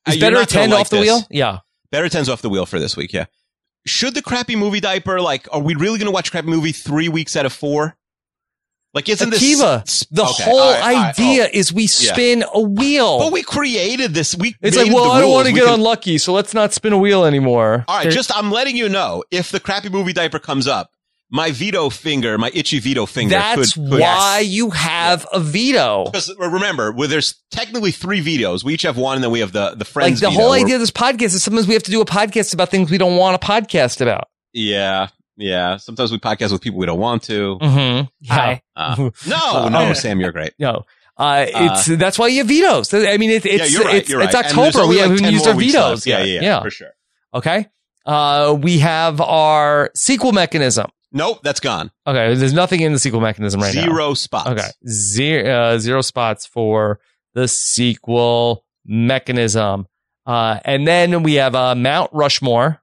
I, 0.07 0.19
better 0.19 0.33
not 0.37 0.43
at 0.43 0.49
gonna 0.51 0.63
10 0.67 0.71
like 0.71 0.81
off 0.81 0.91
the 0.91 0.97
this. 0.97 1.03
wheel? 1.07 1.23
Yeah. 1.31 1.59
Better 1.93 2.09
tens 2.09 2.29
off 2.29 2.43
the 2.43 2.51
wheel 2.51 2.67
for 2.67 2.79
this 2.81 2.97
week. 2.97 3.13
Yeah. 3.13 3.27
Should 3.87 4.15
the 4.15 4.23
crappy 4.23 4.57
movie 4.57 4.81
diaper 4.81 5.21
like? 5.21 5.47
Are 5.53 5.61
we 5.61 5.75
really 5.77 5.99
going 5.99 6.07
to 6.07 6.11
watch 6.13 6.33
crappy 6.33 6.49
movie 6.49 6.73
three 6.73 7.09
weeks 7.09 7.37
out 7.37 7.47
of 7.47 7.53
four? 7.53 7.97
Like, 8.95 9.09
isn't 9.11 9.31
Akiva, 9.31 9.85
this 9.85 10.07
the 10.11 10.23
okay, 10.25 10.43
whole 10.45 10.59
all 10.59 10.71
right, 10.73 10.83
all 10.83 10.93
right, 11.03 11.19
idea 11.19 11.45
oh. 11.45 11.51
is 11.53 11.71
we 11.73 11.83
Yeah. 11.83 11.89
spin 11.89 12.45
a 12.55 12.61
wheel. 12.61 13.19
But 13.19 13.33
we 13.33 13.43
created 13.43 14.15
this. 14.15 14.35
We 14.35 14.55
it's 14.63 14.77
like, 14.77 14.91
well, 14.93 15.11
I 15.11 15.21
don't 15.21 15.33
want 15.33 15.49
to 15.49 15.53
get 15.53 15.65
can- 15.65 15.75
unlucky, 15.75 16.17
so 16.19 16.33
let's 16.33 16.55
not 16.55 16.73
spin 16.73 16.95
a 16.95 16.99
wheel 16.99 17.25
anymore. 17.27 17.85
All 17.89 17.97
right, 17.97 18.05
There- 18.05 18.13
just 18.13 18.35
I'm 18.35 18.51
letting 18.51 18.77
you 18.77 18.89
know 18.89 19.23
if 19.31 19.51
the 19.51 19.61
crappy 19.61 19.91
movie 19.91 20.15
diaper 20.15 20.39
comes 20.39 20.67
up, 20.67 20.91
my 21.29 21.51
veto 21.51 21.91
finger, 21.91 22.39
my 22.39 22.51
itchy 22.55 22.79
veto 22.79 23.05
finger. 23.05 23.35
That's 23.35 23.73
could, 23.75 23.91
could, 23.91 24.01
why 24.01 24.39
you 24.47 24.71
have 24.71 25.27
a 25.33 25.41
veto. 25.41 26.05
Because 26.05 26.33
remember, 26.39 26.93
well, 26.93 27.09
there's 27.09 27.35
technically 27.51 27.91
three 27.91 28.21
vetoes. 28.21 28.65
We 28.65 28.75
each 28.75 28.83
have 28.83 28.97
one, 28.97 29.17
and 29.17 29.25
then 29.25 29.31
we 29.33 29.41
have 29.41 29.53
the 29.53 29.75
the 29.75 29.85
friends. 29.85 30.23
Like 30.23 30.31
the 30.31 30.31
veto. 30.31 30.41
whole 30.41 30.51
We're- 30.53 30.63
idea 30.63 30.77
of 30.77 30.81
this 30.81 30.91
podcast 30.93 31.35
is 31.35 31.43
sometimes 31.43 31.67
we 31.69 31.75
have 31.75 31.83
to 31.83 31.91
do 31.91 32.01
a 32.01 32.07
podcast 32.07 32.55
about 32.55 32.71
things 32.71 32.91
we 32.91 32.97
don't 32.97 33.17
want 33.17 33.35
a 33.35 33.45
podcast 33.45 34.01
about. 34.01 34.29
Yeah, 34.55 35.09
yeah. 35.37 35.77
Sometimes 35.77 36.13
we 36.13 36.19
podcast 36.19 36.53
with 36.53 36.61
people 36.61 36.79
we 36.79 36.87
don't 36.87 36.99
want 36.99 37.25
to. 37.25 37.59
Mm-hmm. 37.61 38.27
Hi. 38.33 38.63
Uh, 38.75 39.11
no, 39.27 39.69
no, 39.69 39.93
Sam, 39.93 40.21
you're 40.21 40.33
great. 40.33 40.55
No. 40.59 40.85
Uh, 41.17 41.47
it's 41.49 41.87
that's 41.87 42.19
why 42.19 42.27
you 42.29 42.39
have 42.39 42.49
vetoes. 42.49 42.93
I 42.93 43.17
mean, 43.17 43.31
it, 43.31 43.47
it's 43.47 43.73
yeah, 43.73 43.79
you're 43.79 43.89
right. 43.89 43.97
it's, 43.97 44.09
you're 44.11 44.19
right. 44.19 44.29
it's 44.29 44.35
October. 44.35 44.87
We 44.87 44.97
like 44.97 45.05
haven't 45.05 45.19
10 45.19 45.33
used 45.33 45.45
more 45.47 45.55
our 45.55 45.61
vetoes. 45.61 45.75
left. 45.75 46.07
Yeah, 46.07 46.25
yeah, 46.25 46.41
yeah, 46.43 46.63
for 46.63 46.71
sure. 46.71 46.91
Okay. 47.33 47.67
Uh, 48.05 48.57
we 48.61 48.79
have 48.79 49.21
our 49.21 49.91
sequel 49.95 50.33
mechanism. 50.33 50.91
Nope, 51.13 51.41
that's 51.43 51.61
gone. 51.61 51.91
Okay, 52.07 52.35
there's 52.35 52.53
nothing 52.53 52.81
in 52.81 52.93
the 52.93 52.99
sequel 52.99 53.21
mechanism 53.21 53.61
right 53.61 53.75
now. 53.75 53.83
Zero 53.83 54.15
spots. 54.15 54.51
Okay, 54.51 54.69
zero 54.87 55.51
uh, 55.51 55.79
zero 55.79 56.03
spots 56.03 56.45
for 56.45 57.01
the 57.35 57.49
sequel 57.49 58.65
mechanism. 58.85 59.87
Uh, 60.27 60.59
and 60.65 60.87
then 60.87 61.23
we 61.23 61.35
have 61.35 61.55
uh, 61.55 61.75
Mount 61.75 62.11
Rushmore. 62.13 62.83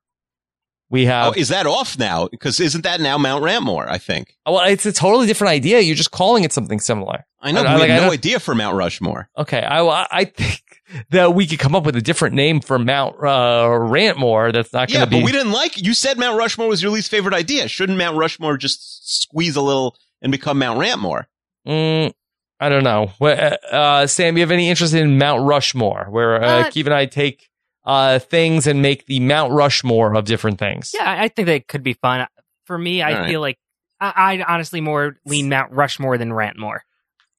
We 0.93 1.05
have. 1.05 1.23
Oh, 1.25 1.31
have 1.31 1.37
is 1.37 1.49
that 1.49 1.65
off 1.65 1.97
now? 1.97 2.27
Because 2.29 2.59
isn't 2.59 2.83
that 2.83 3.01
now 3.01 3.17
Mount 3.17 3.43
Rantmore? 3.43 3.87
I 3.89 3.97
think. 3.97 4.37
well, 4.45 4.59
it's 4.59 4.85
a 4.85 4.93
totally 4.93 5.25
different 5.27 5.49
idea. 5.51 5.79
You're 5.79 5.95
just 5.95 6.11
calling 6.11 6.43
it 6.43 6.53
something 6.53 6.79
similar. 6.79 7.25
I 7.41 7.51
know. 7.51 7.61
I- 7.61 7.63
but 7.63 7.69
I- 7.71 7.73
we 7.75 7.79
like, 7.81 7.89
have 7.89 8.01
no 8.03 8.07
don't- 8.09 8.13
idea 8.13 8.39
for 8.39 8.53
Mount 8.55 8.77
Rushmore. 8.77 9.27
Okay, 9.37 9.61
I 9.63 10.05
I 10.11 10.25
think 10.25 10.61
that 11.09 11.33
we 11.33 11.47
could 11.47 11.57
come 11.57 11.75
up 11.75 11.83
with 11.83 11.95
a 11.95 12.01
different 12.01 12.35
name 12.35 12.61
for 12.61 12.77
Mount 12.77 13.15
uh, 13.19 13.67
Rantmore. 13.69 14.53
That's 14.53 14.71
not 14.71 14.87
going 14.87 14.99
Yeah, 14.99 15.05
to 15.05 15.09
be. 15.09 15.15
Yeah, 15.17 15.21
but 15.23 15.25
we 15.25 15.31
didn't 15.31 15.51
like. 15.51 15.81
You 15.81 15.95
said 15.95 16.19
Mount 16.19 16.37
Rushmore 16.37 16.67
was 16.67 16.83
your 16.83 16.91
least 16.91 17.09
favorite 17.09 17.33
idea. 17.33 17.67
Shouldn't 17.67 17.97
Mount 17.97 18.15
Rushmore 18.17 18.55
just 18.57 19.21
squeeze 19.21 19.55
a 19.55 19.61
little 19.61 19.97
and 20.21 20.31
become 20.31 20.59
Mount 20.59 20.79
Rantmore? 20.79 21.25
Mm, 21.67 22.13
I 22.59 22.69
don't 22.69 22.83
know. 22.83 23.07
Wh- 23.19 23.23
Uh, 23.23 23.57
uh, 23.71 24.07
Sam, 24.07 24.37
you 24.37 24.41
have 24.43 24.51
any 24.51 24.69
interest 24.69 24.93
in 24.93 25.17
Mount 25.17 25.41
Rushmore, 25.47 26.05
where 26.11 26.41
uh, 26.43 26.59
Uh, 26.67 26.69
Keith 26.69 26.85
and 26.85 26.93
I 26.93 27.07
take 27.07 27.49
uh, 27.85 28.19
things 28.19 28.67
and 28.67 28.81
make 28.81 29.05
the 29.05 29.19
Mount 29.19 29.51
Rushmore 29.53 30.15
of 30.15 30.25
different 30.25 30.59
things? 30.59 30.91
Yeah, 30.93 31.09
I 31.09 31.23
I 31.23 31.27
think 31.27 31.47
that 31.47 31.67
could 31.67 31.83
be 31.83 31.93
fun. 31.93 32.27
For 32.65 32.77
me, 32.77 33.01
I 33.01 33.13
All 33.13 33.19
right. 33.21 33.29
feel 33.29 33.41
like 33.41 33.57
I, 33.99 34.39
I 34.47 34.53
honestly 34.53 34.81
more 34.81 35.17
lean 35.25 35.49
Mount 35.49 35.71
Rushmore 35.71 36.17
than 36.17 36.29
Rantmore. 36.31 36.79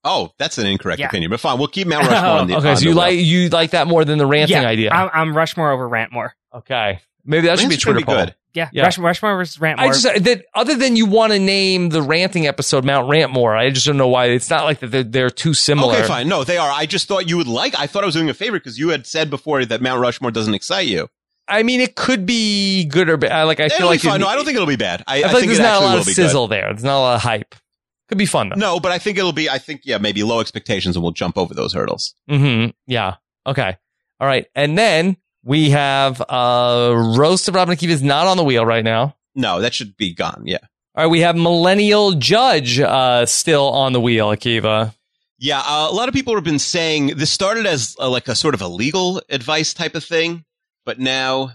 Oh, 0.07 0.33
that's 0.39 0.59
an 0.59 0.67
incorrect 0.67 1.01
Yeah. 1.01 1.07
opinion, 1.07 1.31
but 1.31 1.41
fine. 1.41 1.59
We'll 1.59 1.69
keep 1.69 1.87
Mount 1.89 2.07
Rushmore 2.09 2.31
on 2.41 2.47
the. 2.47 2.57
okay, 2.57 2.71
on 2.71 2.77
so 2.77 2.81
the 2.81 2.85
you 2.87 2.91
wheel. 2.91 2.97
like 2.99 3.19
you 3.19 3.49
like 3.49 3.71
that 3.71 3.87
more 3.87 4.05
than 4.05 4.19
the 4.19 4.27
ranting 4.27 4.57
yeah, 4.63 4.69
idea. 4.69 4.91
I'm, 4.91 5.11
I'm 5.13 5.37
Rushmore 5.37 5.71
over 5.71 5.89
Rantmore. 5.89 6.31
okay, 6.55 7.01
maybe 7.25 7.47
that 7.47 7.59
should 7.59 7.69
be 7.71 7.77
a 7.77 7.79
Twitter 7.79 8.01
be 8.01 8.05
poll. 8.05 8.17
good. 8.17 8.35
Yeah, 8.55 8.71
Yeah. 8.73 8.85
Rush, 8.85 8.99
Rushmore 8.99 9.37
versus 9.37 9.57
Rantmore. 9.59 9.79
I 9.79 9.89
just 9.89 10.05
that 10.05 10.45
other 10.55 10.77
than 10.77 10.95
you 10.97 11.07
want 11.07 11.33
to 11.33 11.39
name 11.41 11.89
the 11.89 12.01
ranting 12.03 12.47
episode 12.47 12.85
Mount 12.85 13.09
Rantmore, 13.09 13.57
I 13.59 13.71
just 13.71 13.85
don't 13.87 13.97
know 13.97 14.09
why 14.09 14.27
it's 14.27 14.49
not 14.49 14.65
like 14.65 14.79
that 14.81 14.89
they're, 14.93 15.03
they're 15.03 15.31
too 15.31 15.55
similar. 15.55 15.95
Okay, 15.97 16.07
fine. 16.07 16.29
No, 16.29 16.45
they 16.45 16.57
are. 16.57 16.71
I 16.71 16.87
just 16.87 17.09
thought 17.09 17.29
you 17.29 17.37
would 17.37 17.49
like. 17.49 17.79
I 17.79 17.87
thought 17.89 18.05
I 18.05 18.07
was 18.07 18.15
doing 18.15 18.31
a 18.31 18.35
favor 18.35 18.59
because 18.59 18.79
you 18.79 18.91
had 18.91 19.07
said 19.07 19.29
before 19.29 19.65
that 19.65 19.83
Mount 19.83 20.01
Rushmore 20.01 20.31
doesn't 20.31 20.55
excite 20.55 20.87
you. 20.87 21.09
I 21.47 21.63
mean, 21.63 21.81
it 21.81 21.95
could 21.97 22.25
be 22.25 22.85
good 22.87 23.11
or 23.11 23.17
bad. 23.17 23.43
Like 23.45 23.61
I 23.61 23.65
It'll 23.65 23.79
feel 23.79 23.87
like 23.89 24.01
fun. 24.01 24.17
it- 24.17 24.25
No, 24.25 24.29
I 24.29 24.35
don't 24.37 24.45
think 24.45 24.55
it'll 24.57 24.67
be 24.67 24.77
bad. 24.77 25.03
I, 25.07 25.17
I, 25.17 25.17
I 25.17 25.21
feel 25.21 25.27
like 25.33 25.37
think 25.41 25.47
there's 25.49 25.59
not 25.59 25.83
a 25.83 25.85
lot 25.85 25.99
of 25.99 26.07
be 26.07 26.13
sizzle 26.15 26.49
there. 26.49 26.69
There's 26.71 26.85
not 26.85 26.97
a 26.99 27.01
lot 27.01 27.15
of 27.17 27.23
hype. 27.23 27.55
Could 28.09 28.19
be 28.19 28.27
fun 28.27 28.51
though. 28.51 28.55
good. 28.55 28.61
No, 28.61 28.81
but 28.81 28.93
I 28.93 28.99
think 28.99 29.19
it'll 29.19 29.33
be. 29.33 29.51
I 29.51 29.59
think 29.59 29.83
yeah, 29.85 29.99
maybe 29.99 30.23
low 30.23 30.41
expectations, 30.41 30.95
and 30.97 31.03
we'll 31.03 31.13
jump 31.13 31.37
over 31.37 31.53
those 31.55 31.73
hurdles. 31.75 32.15
Mm-hmm. 32.31 32.71
Yeah. 32.87 33.17
Okay. 33.47 33.77
All 34.21 34.27
right. 34.27 34.47
And 34.55 34.79
then 34.79 35.17
we 35.45 35.71
have 35.71 36.21
uh 36.21 36.93
roast 37.17 37.49
of 37.49 37.55
Rob 37.55 37.69
and 37.69 37.79
Akiva 37.79 37.91
is 37.91 38.03
not 38.03 38.27
on 38.27 38.37
the 38.37 38.45
wheel 38.45 38.65
right 38.65 38.85
now. 38.85 39.17
No, 39.35 39.61
that 39.61 39.75
should 39.75 39.97
be 39.97 40.15
gone. 40.15 40.43
Yeah. 40.47 40.59
All 40.97 41.05
right. 41.05 41.11
We 41.11 41.21
have 41.21 41.37
Millennial 41.37 42.13
Judge 42.13 42.81
uh 42.81 43.27
still 43.27 43.71
on 43.71 43.93
the 43.93 44.01
wheel. 44.01 44.29
Akiva. 44.29 44.95
Yeah, 45.39 45.61
uh, 45.61 45.89
a 45.91 45.93
lot 45.93 46.09
of 46.09 46.15
people 46.15 46.35
have 46.37 46.45
been 46.45 46.59
saying 46.61 47.17
this 47.17 47.31
started 47.31 47.67
as 47.67 47.97
uh, 47.99 48.09
like 48.09 48.29
a 48.29 48.35
sort 48.35 48.55
of 48.55 48.63
a 48.63 48.69
legal 48.69 49.21
advice 49.29 49.75
type 49.75 49.95
of 49.95 50.05
thing, 50.05 50.45
but 50.87 50.99
now 50.99 51.51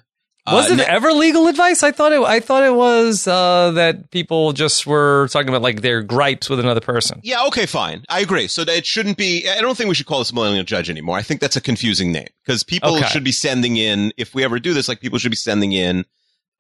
uh, 0.47 0.53
Was 0.53 0.71
it 0.71 0.77
na- 0.77 0.83
ever 0.87 1.11
legal 1.11 1.47
advice? 1.47 1.83
I 1.83 1.91
thought 1.91 2.11
it. 2.13 2.21
I 2.21 2.39
thought 2.39 2.63
it 2.63 2.73
was 2.73 3.27
uh, 3.27 3.71
that 3.71 4.09
people 4.11 4.53
just 4.53 4.87
were 4.87 5.27
talking 5.31 5.49
about 5.49 5.61
like 5.61 5.81
their 5.81 6.01
gripes 6.01 6.49
with 6.49 6.59
another 6.59 6.79
person. 6.81 7.19
Yeah, 7.23 7.45
okay, 7.47 7.65
fine. 7.65 8.03
I 8.09 8.21
agree. 8.21 8.47
So 8.47 8.61
it 8.63 8.85
shouldn't 8.85 9.17
be. 9.17 9.47
I 9.49 9.61
don't 9.61 9.77
think 9.77 9.89
we 9.89 9.95
should 9.95 10.05
call 10.07 10.19
this 10.19 10.31
a 10.31 10.35
millennial 10.35 10.63
judge 10.63 10.89
anymore. 10.89 11.17
I 11.17 11.21
think 11.21 11.39
that's 11.41 11.55
a 11.55 11.61
confusing 11.61 12.11
name 12.11 12.27
because 12.45 12.63
people 12.63 12.95
Okay. 12.97 13.07
should 13.07 13.23
be 13.23 13.31
sending 13.31 13.77
in. 13.77 14.11
If 14.17 14.33
we 14.33 14.43
ever 14.43 14.59
do 14.59 14.73
this, 14.73 14.87
like 14.87 15.01
people 15.01 15.19
should 15.19 15.31
be 15.31 15.35
sending 15.37 15.71
in 15.71 16.05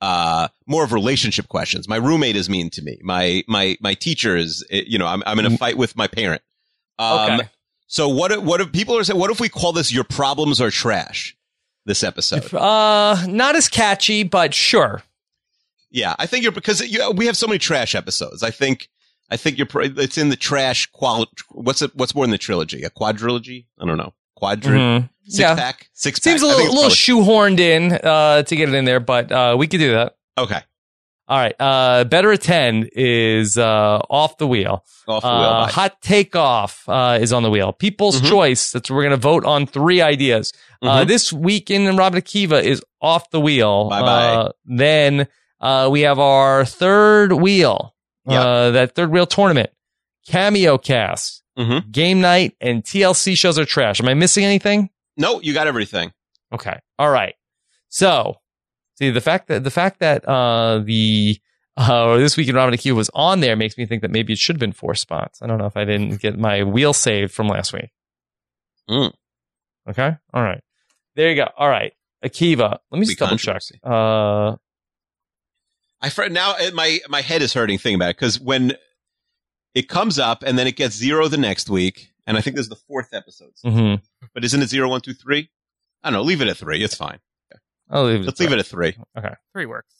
uh 0.01 0.47
more 0.65 0.83
of 0.83 0.93
relationship 0.93 1.47
questions. 1.49 1.87
My 1.89 1.97
roommate 1.97 2.35
is 2.35 2.49
mean 2.49 2.69
to 2.71 2.81
me. 2.81 2.99
My 3.01 3.43
my 3.47 3.77
my 3.81 3.93
teacher 3.95 4.35
is. 4.37 4.63
eh, 4.69 4.83
You 4.87 4.97
know, 4.99 5.07
I'm 5.07 5.23
I'm 5.25 5.39
in 5.39 5.45
a 5.45 5.57
fight 5.57 5.77
with 5.77 5.95
my 5.97 6.07
parent. 6.07 6.41
Um, 6.99 7.07
Mm. 7.17 7.39
Okay. 7.39 7.49
So 7.87 8.07
what? 8.09 8.43
What 8.43 8.61
if 8.61 8.71
people 8.71 8.95
are 8.97 9.03
saying? 9.03 9.19
What 9.19 9.31
if 9.31 9.39
we 9.39 9.49
call 9.49 9.71
this 9.73 9.91
"Your 9.91 10.03
Problems 10.03 10.61
Are 10.61 10.69
Trash"? 10.69 11.35
This 11.85 12.03
episode. 12.03 12.53
Uh, 12.53 13.25
not 13.27 13.55
as 13.55 13.67
catchy, 13.67 14.23
but 14.23 14.53
sure. 14.53 15.01
Yeah, 15.91 16.15
I 16.19 16.25
think 16.27 16.43
you're 16.43 16.51
because 16.51 16.81
you, 16.81 17.11
we 17.11 17.25
have 17.25 17.35
so 17.37 17.47
many 17.47 17.57
trash 17.57 17.95
episodes. 17.95 18.43
I 18.43 18.51
think 18.51 18.89
I 19.31 19.37
think 19.37 19.57
you're 19.57 19.67
it's 19.73 20.17
in 20.17 20.29
the 20.29 20.35
trash 20.35 20.85
qual. 20.91 21.25
What's 21.51 21.81
it? 21.81 21.95
What's 21.95 22.13
more 22.13 22.25
in 22.25 22.31
the 22.31 22.37
trilogy? 22.37 22.83
A 22.83 22.89
quadrilogy? 22.91 23.65
I 23.79 23.85
don't 23.85 23.97
know. 23.97 24.13
Quadri 24.39 24.77
Mhm. 24.77 25.09
six 25.23 25.39
Yeah. 25.39 25.55
pack 25.55 25.89
six 25.93 26.21
Seems 26.21 26.43
a 26.43 26.45
pack. 26.45 26.53
I 26.53 26.57
little, 26.57 26.73
little 26.75 26.91
it's 26.91 26.95
shoehorned 26.95 27.59
in 27.59 27.93
uh, 27.93 28.43
to 28.43 28.55
get 28.55 28.69
it 28.69 28.75
in 28.75 28.85
there, 28.85 28.99
but 28.99 29.31
uh, 29.31 29.55
we 29.57 29.67
could 29.67 29.79
do 29.79 29.91
that. 29.93 30.15
okay. 30.37 30.61
All 31.29 31.37
right. 31.37 31.53
Uh, 31.59 32.05
better 32.05 32.31
attend 32.31 32.89
is 32.93 33.55
uh, 33.55 33.99
off 34.09 34.37
the 34.39 34.47
wheel. 34.47 34.83
Off 35.07 35.21
the 35.21 35.29
wheel. 35.29 35.37
Uh, 35.37 35.65
bye. 35.67 35.71
hot 35.71 36.01
takeoff 36.01 36.83
uh, 36.89 37.19
is 37.21 37.31
on 37.31 37.43
the 37.43 37.51
wheel. 37.51 37.71
People's 37.71 38.19
Mhm. 38.19 38.29
choice. 38.29 38.71
That's 38.71 38.89
we're 38.89 39.03
going 39.03 39.11
to 39.11 39.17
vote 39.17 39.45
on 39.45 39.67
three 39.67 40.01
ideas. 40.01 40.51
Uh, 40.81 41.01
Mhm. 41.03 41.07
this 41.07 41.31
weekend 41.31 41.87
in 41.87 41.95
Rob 41.97 42.15
and 42.15 42.23
Akiva 42.25 42.63
is 42.63 42.81
off 42.99 43.29
the 43.29 43.39
wheel. 43.39 43.89
Bye-bye. 43.89 44.25
Uh, 44.35 44.51
then 44.65 45.27
uh, 45.61 45.87
we 45.91 46.01
have 46.01 46.17
our 46.17 46.65
third 46.65 47.33
wheel. 47.33 47.93
Yeah. 48.27 48.41
Uh, 48.43 48.71
that 48.71 48.95
third 48.95 49.11
wheel 49.11 49.27
tournament. 49.27 49.69
Cameo 50.27 50.77
cast. 50.79 51.43
Mhm. 51.59 51.91
Game 51.91 52.21
night 52.21 52.55
and 52.59 52.83
TLC 52.83 53.35
shows 53.35 53.59
are 53.59 53.65
trash. 53.65 53.99
Am 54.01 54.07
I 54.07 54.13
missing 54.15 54.45
anything? 54.45 54.89
No, 55.17 55.41
you 55.41 55.53
got 55.53 55.67
everything. 55.67 56.11
Okay. 56.53 56.79
All 56.97 57.09
right. 57.11 57.35
So, 57.89 58.35
see 58.99 59.09
the 59.11 59.21
fact 59.21 59.47
that 59.47 59.63
the 59.63 59.71
fact 59.71 59.99
that 59.99 60.27
uh 60.27 60.79
the 60.79 61.39
uh 61.77 62.17
this 62.17 62.35
week 62.37 62.47
in 62.49 62.55
Robin 62.55 62.77
Q 62.77 62.95
was 62.95 63.09
on 63.13 63.39
there 63.39 63.55
makes 63.55 63.77
me 63.77 63.85
think 63.85 64.01
that 64.01 64.11
maybe 64.11 64.33
it 64.33 64.39
should 64.39 64.55
have 64.57 64.59
been 64.59 64.73
four 64.73 64.93
spots. 64.95 65.41
I 65.41 65.47
don't 65.47 65.57
know 65.57 65.65
if 65.65 65.77
I 65.77 65.85
didn't 65.85 66.19
get 66.21 66.37
my 66.37 66.63
wheel 66.63 66.93
saved 66.93 67.31
from 67.33 67.47
last 67.47 67.73
week. 67.73 67.89
Mm. 68.89 69.13
Okay. 69.89 70.15
All 70.33 70.43
right. 70.43 70.61
There 71.15 71.29
you 71.29 71.35
go. 71.35 71.47
All 71.57 71.69
right. 71.69 71.93
Akiva. 72.23 72.79
Let 72.91 72.99
me 72.99 73.05
just 73.05 73.17
Be 73.19 73.25
double 73.25 73.37
check. 73.37 73.61
Uh 73.83 74.57
I 76.01 76.09
fr- 76.09 76.27
now 76.29 76.55
my 76.73 76.99
my 77.09 77.21
head 77.21 77.41
is 77.41 77.53
hurting 77.53 77.77
thinking 77.77 77.95
about 77.95 78.09
it 78.11 78.17
because 78.17 78.39
when 78.39 78.73
it 79.75 79.87
comes 79.87 80.17
up 80.19 80.43
and 80.43 80.57
then 80.57 80.67
it 80.67 80.75
gets 80.75 80.95
zero 80.95 81.27
the 81.27 81.37
next 81.37 81.69
week, 81.69 82.11
and 82.25 82.37
I 82.37 82.41
think 82.41 82.55
this 82.55 82.63
is 82.65 82.69
the 82.69 82.75
fourth 82.75 83.13
episode. 83.13 83.53
mhm. 83.65 84.01
But 84.33 84.43
isn't 84.43 84.61
it 84.61 84.67
zero 84.67 84.89
one 84.89 85.01
two 85.01 85.13
three? 85.13 85.49
I 86.03 86.09
don't 86.09 86.13
know. 86.19 86.23
Leave 86.23 86.41
it 86.41 86.47
at 86.47 86.57
three. 86.57 86.83
It's 86.83 86.95
fine. 86.95 87.19
I'll 87.89 88.05
leave 88.05 88.21
it. 88.21 88.25
Let's 88.25 88.39
at 88.39 88.43
leave 88.45 88.53
it 88.53 88.59
at 88.59 88.65
three. 88.65 88.95
Okay. 89.17 89.33
Three 89.53 89.65
works. 89.65 89.93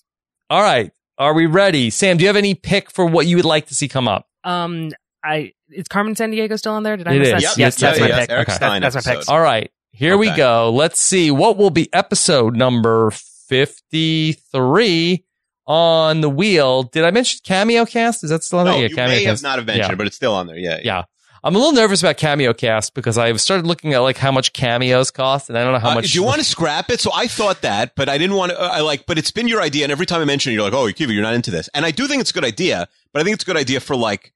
All 0.50 0.62
right. 0.62 0.92
Are 1.18 1.34
we 1.34 1.46
ready? 1.48 1.90
Sam, 1.90 2.18
do 2.18 2.24
you 2.24 2.28
have 2.28 2.36
any 2.38 2.56
pick 2.56 2.92
for 2.92 3.06
what 3.06 3.28
you 3.28 3.36
would 3.36 3.46
like 3.46 3.68
to 3.68 3.76
see 3.76 3.88
come 3.88 4.08
up? 4.08 4.26
Um, 4.44 4.92
I 5.24 5.52
is 5.70 5.88
Carmen 5.90 6.16
Sandiego 6.16 6.58
still 6.58 6.74
on 6.74 6.84
there? 6.84 6.96
Did 6.98 7.08
I 7.08 7.14
It 7.14 7.20
miss 7.20 7.28
is. 7.28 7.34
that? 7.34 7.42
Yep, 7.42 7.58
yes, 7.58 7.58
yep, 7.58 7.74
that's 7.76 8.00
yeah, 8.00 8.04
my 8.06 8.10
yeah, 8.10 8.20
pick. 8.22 8.30
Eric 8.30 8.48
Okay. 8.50 8.56
Stein 8.56 8.82
That's 8.82 8.96
my 8.96 9.02
pick. 9.02 9.12
episode. 9.18 9.32
All 9.34 9.42
right. 9.42 9.70
Here 9.92 10.18
we 10.18 10.28
Okay. 10.30 10.38
go. 10.38 10.72
Let's 10.72 11.00
see 11.02 11.30
what 11.32 11.58
will 11.58 11.70
be 11.72 11.92
episode 11.94 12.56
number 12.56 13.12
53 13.12 15.26
on 15.68 16.22
the 16.22 16.30
wheel. 16.30 16.84
Did 16.84 17.04
I 17.06 17.12
mention 17.12 17.40
Cameo 17.44 17.86
Cast? 17.86 18.24
Is 18.24 18.30
that 18.30 18.44
still 18.44 18.60
on 18.60 18.66
there? 18.66 18.74
No, 18.76 18.80
yeah, 18.82 18.88
you 18.88 18.96
Cameo 18.96 19.16
may 19.16 19.24
Cast. 19.24 19.44
have 19.44 19.50
not 19.50 19.58
have 19.60 19.66
mentioned, 19.68 19.88
Yeah. 19.90 19.94
it, 19.94 19.98
but 19.98 20.08
it's 20.08 20.16
still 20.16 20.34
on 20.34 20.48
there. 20.48 20.58
Yeah, 20.58 20.80
Yeah. 20.84 21.04
I'm 21.44 21.56
a 21.56 21.58
little 21.58 21.74
nervous 21.74 22.02
about 22.02 22.18
Cameo 22.18 22.54
Cast 22.54 22.94
because 22.94 23.18
I've 23.18 23.40
started 23.40 23.66
looking 23.66 23.94
at 23.94 24.00
like 24.00 24.18
how 24.18 24.32
much 24.32 24.52
cameos 24.54 25.10
cost 25.12 25.50
and 25.50 25.58
I 25.58 25.64
don't 25.64 25.74
know 25.74 25.80
how 25.80 25.92
Uh, 25.92 25.96
much 25.96 26.12
do 26.12 26.20
you 26.20 26.24
want 26.24 26.40
to 26.40 26.44
scrap 26.56 26.90
it? 26.90 27.00
So 27.00 27.12
I 27.14 27.28
thought 27.28 27.62
that, 27.62 27.96
but 27.96 28.10
I 28.10 28.18
didn't 28.18 28.36
want 28.36 28.52
to. 28.52 28.60
Uh, 28.62 28.68
I 28.74 28.82
like, 28.82 29.06
but 29.06 29.18
it's 29.18 29.32
been 29.32 29.48
your 29.48 29.62
idea, 29.62 29.84
and 29.86 29.92
every 29.92 30.06
time 30.06 30.22
I 30.22 30.26
mention 30.26 30.52
it, 30.52 30.56
you're 30.56 30.64
like, 30.64 30.74
"Oh, 30.74 30.92
Kiva, 30.92 31.14
you're 31.14 31.24
not 31.24 31.34
into 31.36 31.52
this." 31.52 31.70
And 31.74 31.86
I 31.86 31.92
do 31.92 32.08
think 32.08 32.22
it's 32.22 32.32
a 32.32 32.34
good 32.34 32.46
idea, 32.46 32.88
but 33.14 33.22
I 33.22 33.24
think 33.24 33.36
it's 33.36 33.44
a 33.44 33.48
good 33.48 33.58
idea 33.58 33.80
for 33.80 33.96
like, 33.96 34.34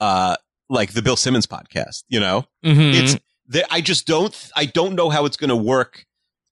uh, 0.00 0.36
like 0.68 0.92
the 0.92 1.02
Bill 1.02 1.16
Simmons 1.16 1.46
podcast. 1.46 2.04
You 2.08 2.20
know, 2.20 2.44
Mhm. 2.64 2.94
it's 2.94 3.16
that 3.48 3.66
I 3.70 3.80
just 3.80 4.06
don't. 4.06 4.34
I 4.56 4.64
don't 4.64 4.94
know 4.94 5.10
how 5.10 5.24
it's 5.26 5.36
going 5.36 5.50
to 5.50 5.56
work. 5.56 6.06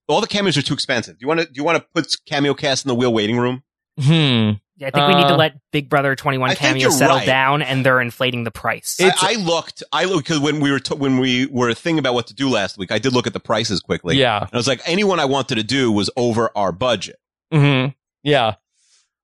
All 0.07 0.21
the 0.21 0.27
cameos 0.27 0.55
are 0.55 0.61
too 0.61 0.73
expensive. 0.75 1.17
Do 1.17 1.23
you 1.23 1.27
want 1.27 1.39
to? 1.41 1.45
Do 1.47 1.53
you 1.55 1.63
want 1.63 1.77
to 1.79 1.85
put 1.95 2.13
cameo 2.27 2.53
cast 2.53 2.85
in 2.85 2.89
the 2.89 2.95
wheel 2.95 3.11
waiting 3.13 3.37
room? 3.37 3.63
Hmm. 3.99 4.51
Yeah, 4.77 4.87
I 4.87 4.91
think 4.91 5.07
we 5.07 5.15
need 5.15 5.27
to 5.29 5.35
Uh, 5.35 5.37
let 5.37 5.53
Big 5.71 5.89
Brother 5.89 6.15
21 6.15 6.49
I 6.49 6.53
think 6.53 6.59
cameo 6.59 6.81
you're 6.81 6.91
settle 6.91 7.17
right. 7.17 7.25
down, 7.25 7.61
and 7.61 7.85
they're 7.85 8.01
inflating 8.01 8.43
the 8.43 8.51
price. 8.51 8.97
I, 8.99 9.13
I 9.21 9.33
looked. 9.35 9.83
I 9.93 10.03
looked 10.03 10.27
because 10.27 10.41
when 10.41 10.59
we 10.59 10.69
were 10.69 10.79
t- 10.79 10.95
when 10.95 11.17
we 11.17 11.45
were 11.45 11.73
thinking 11.73 11.99
about 11.99 12.13
what 12.13 12.27
to 12.27 12.33
do 12.33 12.49
last 12.49 12.77
week, 12.77 12.91
I 12.91 12.99
did 12.99 13.13
look 13.13 13.25
at 13.25 13.31
the 13.33 13.39
prices 13.39 13.79
quickly. 13.79 14.17
Yeah. 14.17 14.41
and 14.41 14.49
I 14.51 14.57
was 14.57 14.67
like, 14.67 14.81
anyone 14.85 15.19
I 15.19 15.25
wanted 15.25 15.55
to 15.55 15.63
do 15.63 15.91
was 15.91 16.09
over 16.17 16.51
our 16.57 16.71
budget. 16.73 17.17
hmm 17.53 17.85
Yeah. 18.23 18.55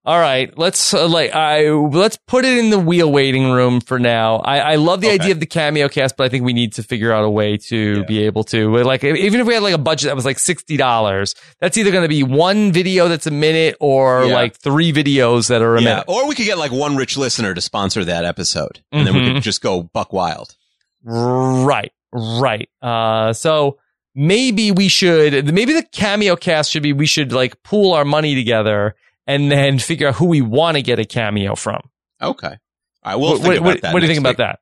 All 0.04 0.18
right. 0.18 0.52
Let's 0.58 0.92
uh, 0.92 1.06
like 1.06 1.32
I 1.32 1.70
let's 1.70 2.18
put 2.26 2.44
it 2.44 2.58
in 2.58 2.70
the 2.70 2.78
wheel 2.80 3.10
waiting 3.12 3.52
room 3.52 3.80
for 3.80 4.00
now. 4.00 4.36
I, 4.38 4.58
I 4.58 4.74
love 4.74 5.00
the 5.00 5.06
Okay. 5.06 5.14
idea 5.14 5.30
of 5.32 5.38
the 5.38 5.46
cameo 5.46 5.88
cast, 5.88 6.16
but 6.16 6.24
I 6.24 6.28
think 6.28 6.44
we 6.44 6.52
need 6.52 6.72
to 6.72 6.82
figure 6.82 7.12
out 7.12 7.22
a 7.24 7.30
way 7.30 7.56
to 7.68 7.98
Yeah. 8.00 8.02
be 8.06 8.24
able 8.24 8.42
to 8.44 8.78
like 8.82 9.04
even 9.04 9.40
if 9.40 9.46
we 9.46 9.54
had 9.54 9.62
like 9.62 9.74
a 9.74 9.78
budget 9.78 10.08
that 10.08 10.16
was 10.16 10.24
like 10.24 10.40
sixty 10.40 10.76
dollars, 10.76 11.36
that's 11.60 11.76
either 11.78 11.92
going 11.92 12.02
to 12.02 12.08
be 12.08 12.24
one 12.24 12.72
video 12.72 13.06
that's 13.06 13.28
a 13.28 13.30
minute 13.30 13.76
or 13.78 14.24
Yeah. 14.24 14.34
like 14.34 14.56
three 14.56 14.92
videos 14.92 15.48
that 15.50 15.62
are 15.62 15.76
a 15.76 15.80
Yeah, 15.80 15.88
minute. 15.90 16.04
or 16.08 16.26
we 16.26 16.34
could 16.34 16.46
get 16.46 16.58
like 16.58 16.72
one 16.72 16.96
rich 16.96 17.16
listener 17.16 17.54
to 17.54 17.60
sponsor 17.60 18.04
that 18.04 18.24
episode, 18.24 18.80
and 18.90 19.06
then 19.06 19.14
we 19.14 19.32
could 19.32 19.42
just 19.44 19.62
go 19.62 19.84
buck 19.84 20.12
wild. 20.12 20.56
Right. 21.04 21.92
Right. 22.12 22.68
Uh. 22.82 23.32
So. 23.34 23.78
Maybe 24.14 24.72
we 24.72 24.88
should, 24.88 25.54
maybe 25.54 25.72
the 25.72 25.82
cameo 25.90 26.36
cast 26.36 26.70
should 26.70 26.82
be, 26.82 26.92
we 26.92 27.06
should 27.06 27.32
like 27.32 27.62
pool 27.62 27.94
our 27.94 28.04
money 28.04 28.34
together 28.34 28.94
and 29.26 29.50
then 29.50 29.78
figure 29.78 30.08
out 30.08 30.14
who 30.16 30.26
we 30.26 30.40
want 30.40 30.76
to 30.76 30.82
get 30.82 30.98
a 30.98 31.04
cameo 31.04 31.54
from. 31.54 31.80
Okay, 32.20 32.46
all 32.48 32.56
right. 33.04 33.14
We'll 33.16 33.30
what, 33.32 33.40
think 33.42 33.46
what- 33.46 33.56
about 33.56 33.64
what- 33.66 33.82
that. 33.82 33.92
what 33.94 34.00
do 34.00 34.06
you 34.06 34.10
think 34.12 34.20
about 34.20 34.30
week. 34.30 34.36
that? 34.38 34.58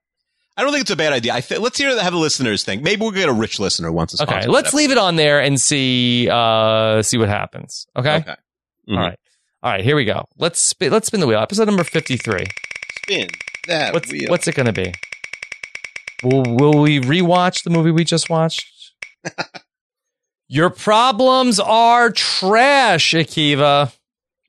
I 0.57 0.63
don't 0.63 0.73
think 0.73 0.83
it's 0.83 0.91
a 0.91 0.97
bad 0.97 1.13
idea. 1.15 1.33
I 1.35 1.41
th- 1.41 1.61
let's 1.61 1.79
hear 1.79 1.99
have 2.03 2.13
the 2.13 2.19
listeners 2.19 2.65
think. 2.65 2.83
Maybe 2.83 3.01
we'll 3.01 3.13
get 3.13 3.29
a 3.31 3.33
rich 3.33 3.59
listener 3.59 3.91
once. 3.91 4.13
to 4.13 4.23
Okay, 4.25 4.47
let's 4.47 4.75
leave 4.75 4.91
it 4.91 4.99
on 4.99 5.17
there 5.17 5.41
and 5.41 5.59
see 5.59 6.29
uh 6.31 7.01
see 7.03 7.17
what 7.17 7.29
happens. 7.31 7.87
Okay. 7.97 8.17
Okay. 8.17 8.35
Mhm. 8.89 8.97
All 8.97 9.03
right. 9.03 9.19
All 9.63 9.71
right, 9.73 9.85
here 9.85 9.97
we 9.97 10.05
go. 10.05 10.27
Let's 10.39 10.59
spin 10.61 10.93
let's 10.93 11.07
spin 11.07 11.21
the 11.21 11.27
wheel. 11.27 11.39
Episode 11.39 11.67
number 11.67 11.85
53. 11.85 12.45
Spin 13.05 13.29
that 13.69 13.95
What's 13.95 14.11
wheel. 14.13 14.29
what's 14.29 14.49
it 14.49 14.55
going 14.55 14.67
to 14.67 14.73
be? 14.73 14.93
Will 16.23 16.43
will 16.57 16.79
we 16.81 17.01
rewatch 17.01 17.63
the 17.65 17.71
movie 17.71 17.91
we 17.91 18.05
just 18.05 18.29
watched? 18.29 18.67
Your 20.49 20.69
problems 20.71 21.61
are 21.61 22.11
trash, 22.11 23.13
Akiva. 23.13 23.93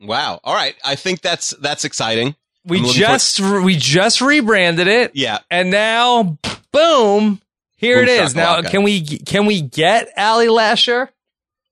Wow. 0.02 0.40
All 0.44 0.53
right. 0.53 0.76
I 0.84 0.95
think 0.95 1.22
that's 1.22 1.52
that's 1.52 1.86
exciting. 1.86 2.36
We 2.65 2.78
I'm 2.78 2.84
looking 2.84 2.99
just 3.02 3.40
we 3.40 3.76
just 3.76 4.22
rebranded 4.22 4.88
it 4.88 5.11
Yeah. 5.15 5.40
and 5.49 5.72
now 5.72 6.38
boom, 6.72 7.41
here 7.78 7.98
Boom 7.98 8.03
it 8.07 8.10
is. 8.23 8.36
Now 8.36 8.61
can 8.61 8.84
we 8.84 9.02
can 9.03 9.45
we 9.45 9.61
get 9.61 10.10
Allie 10.15 10.49
Lasher? 10.49 11.10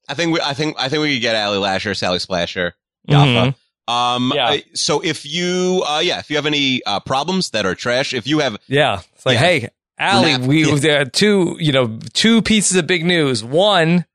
I 0.08 0.16
think 0.16 0.34
we. 0.34 0.42
I 0.42 0.54
think. 0.56 0.76
I 0.80 0.90
think 0.90 1.04
we 1.04 1.14
could 1.16 1.22
get 1.22 1.36
Allie 1.36 1.60
Lasher, 1.60 1.94
Sally 1.94 2.18
Splasher, 2.18 2.74
Mhm. 3.08 3.54
Um. 3.88 4.32
Yeah. 4.36 4.50
uh, 4.50 4.58
so 4.74 5.02
if 5.02 5.24
you, 5.24 5.84
uh, 5.88 6.00
yeah, 6.00 6.18
if 6.18 6.32
you 6.32 6.36
have 6.38 6.48
any 6.48 6.82
uh, 6.84 7.00
problems 7.00 7.52
that 7.52 7.66
are 7.68 7.76
trash, 7.76 8.16
if 8.16 8.26
you 8.26 8.40
have, 8.40 8.58
Yeah. 8.68 9.02
It's 9.16 9.26
like, 9.26 9.36
Yeah. 9.36 9.40
hey, 9.40 9.70
Allie, 10.00 10.32
Nap- 10.38 10.42
we 10.48 10.66
yeah. 10.68 10.76
there 10.78 11.02
are 11.02 11.06
two, 11.06 11.58
you 11.60 11.72
know, 11.72 12.00
two 12.14 12.42
pieces 12.42 12.76
of 12.78 12.88
big 12.88 13.06
news. 13.06 13.44
One, 13.44 14.06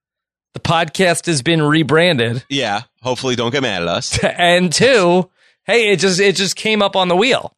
the 0.55 0.61
podcast 0.61 1.27
has 1.27 1.43
been 1.43 1.61
rebranded. 1.63 2.45
yeah, 2.49 2.83
hopefully 3.03 3.37
don't 3.37 3.51
get 3.53 3.63
mad 3.63 3.83
at 3.83 3.89
us. 3.89 4.19
And 4.25 4.73
two, 4.73 5.31
hey, 5.67 5.91
it 5.93 5.99
just 5.99 6.19
it 6.21 6.35
just 6.37 6.57
came 6.57 6.81
up 6.83 6.97
on 6.97 7.09
the 7.09 7.17
wheel. 7.17 7.55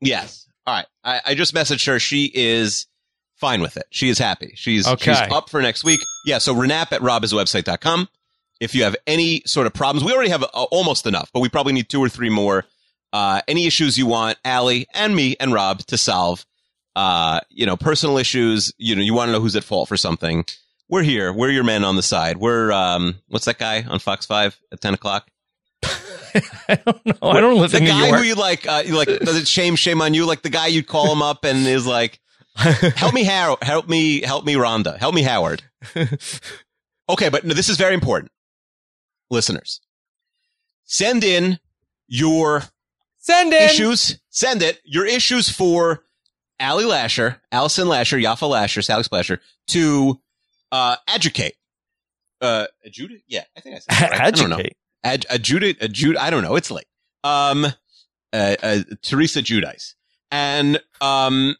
Yes. 0.00 0.46
All 0.66 0.74
right. 0.74 0.86
I, 1.02 1.20
I 1.26 1.34
just 1.34 1.54
messaged 1.54 1.86
her. 1.86 1.98
She 1.98 2.30
is 2.32 2.86
fine 3.36 3.60
with 3.62 3.76
it. 3.76 3.84
She 3.90 4.08
is 4.10 4.18
happy. 4.18 4.52
She's 4.56 4.86
Okay. 4.86 5.14
she's 5.14 5.32
up 5.32 5.48
for 5.50 5.62
next 5.62 5.82
week. 5.84 6.00
Yeah. 6.26 6.38
So 6.38 6.54
Renap 6.54 6.92
at 6.92 7.00
robiswebsite.com. 7.00 8.08
If 8.60 8.74
you 8.74 8.84
have 8.84 8.94
any 9.06 9.42
sort 9.46 9.66
of 9.66 9.72
problems, 9.72 10.04
we 10.04 10.12
already 10.12 10.28
have 10.30 10.42
uh, 10.42 10.46
almost 10.70 11.06
enough, 11.06 11.30
but 11.32 11.40
we 11.40 11.48
probably 11.48 11.72
need 11.72 11.88
two 11.88 12.00
or 12.00 12.10
three 12.10 12.28
more. 12.28 12.66
Uh, 13.12 13.40
any 13.48 13.66
issues 13.66 13.96
you 13.98 14.06
want 14.06 14.36
Allie 14.44 14.86
and 14.92 15.16
me 15.16 15.34
and 15.40 15.52
Rob 15.52 15.78
to 15.86 15.96
solve, 15.96 16.44
uh, 16.94 17.40
you 17.48 17.64
know, 17.66 17.76
personal 17.76 18.18
issues, 18.18 18.72
you 18.76 18.94
know, 18.94 19.02
you 19.02 19.14
want 19.14 19.28
to 19.28 19.32
know 19.32 19.40
who's 19.40 19.56
at 19.56 19.64
fault 19.64 19.88
for 19.88 19.96
something. 19.96 20.44
We're 20.90 21.02
here. 21.02 21.32
We're 21.32 21.50
your 21.50 21.64
men 21.64 21.84
on 21.84 21.96
the 21.96 22.02
side. 22.02 22.36
We're, 22.38 22.72
um, 22.72 23.16
what's 23.28 23.44
that 23.44 23.58
guy 23.58 23.84
on 23.88 24.00
Fox 24.00 24.26
5 24.26 24.58
at 24.72 24.80
10 24.80 24.94
o'clock? 24.94 25.30
I 25.84 26.78
don't 26.84 27.06
know. 27.06 27.14
I 27.30 27.40
don't 27.40 27.58
live 27.60 27.70
the 27.70 27.78
in 27.78 27.84
New 27.84 27.90
York. 27.90 28.02
The 28.06 28.10
guy 28.10 28.18
who 28.18 28.24
you 28.24 28.34
like, 28.34 28.66
uh, 28.66 28.82
you 28.84 28.96
like, 28.96 29.08
does 29.08 29.36
it 29.36 29.46
shame, 29.48 29.76
shame 29.76 30.02
on 30.02 30.14
you? 30.14 30.26
Like 30.26 30.42
the 30.42 30.50
guy 30.50 30.66
you'd 30.66 30.86
call 30.88 31.12
him 31.12 31.22
up 31.22 31.44
and 31.44 31.66
is 31.66 31.86
like, 31.86 32.20
help 32.56 33.14
me, 33.14 33.24
Har- 33.24 33.58
help 33.62 33.88
me, 33.88 34.20
help 34.22 34.44
me, 34.44 34.54
Rhonda, 34.54 34.98
help 34.98 35.14
me, 35.14 35.22
Howard. 35.22 35.62
Okay, 37.08 37.28
but 37.28 37.44
no, 37.44 37.54
this 37.54 37.68
is 37.68 37.76
very 37.76 37.92
important. 37.94 38.30
Listeners, 39.30 39.80
send 40.84 41.24
in 41.24 41.58
your 42.06 42.62
Send 43.18 43.52
in. 43.52 43.62
issues. 43.64 44.20
Send 44.30 44.62
it. 44.62 44.80
Your 44.84 45.06
issues 45.06 45.50
for 45.50 46.04
Allie 46.60 46.84
Lasher, 46.84 47.42
Allison 47.50 47.88
Lasher, 47.88 48.16
Yaffa 48.16 48.48
Lasher, 48.48 48.80
Sally 48.80 49.02
Splasher 49.02 49.40
to 49.68 50.20
uh, 50.72 50.96
educate. 51.08 51.54
Uh, 52.40 52.66
adjudicate? 52.84 53.24
Yeah, 53.28 53.44
I 53.56 53.60
think 53.60 53.76
I 53.76 53.78
said 53.80 54.10
right. 54.10 54.20
I 54.20 54.30
don't 54.30 54.50
know. 54.50 54.60
Ad, 55.04 55.26
adjudicate, 55.30 55.80
adjud, 55.80 56.16
I 56.16 56.30
don't 56.30 56.42
know. 56.42 56.56
It's 56.56 56.70
late. 56.70 56.86
Um, 57.24 57.66
uh, 58.32 58.56
uh, 58.62 58.78
Teresa 59.02 59.40
Giudice. 59.42 59.94
And, 60.30 60.80
um, 61.00 61.56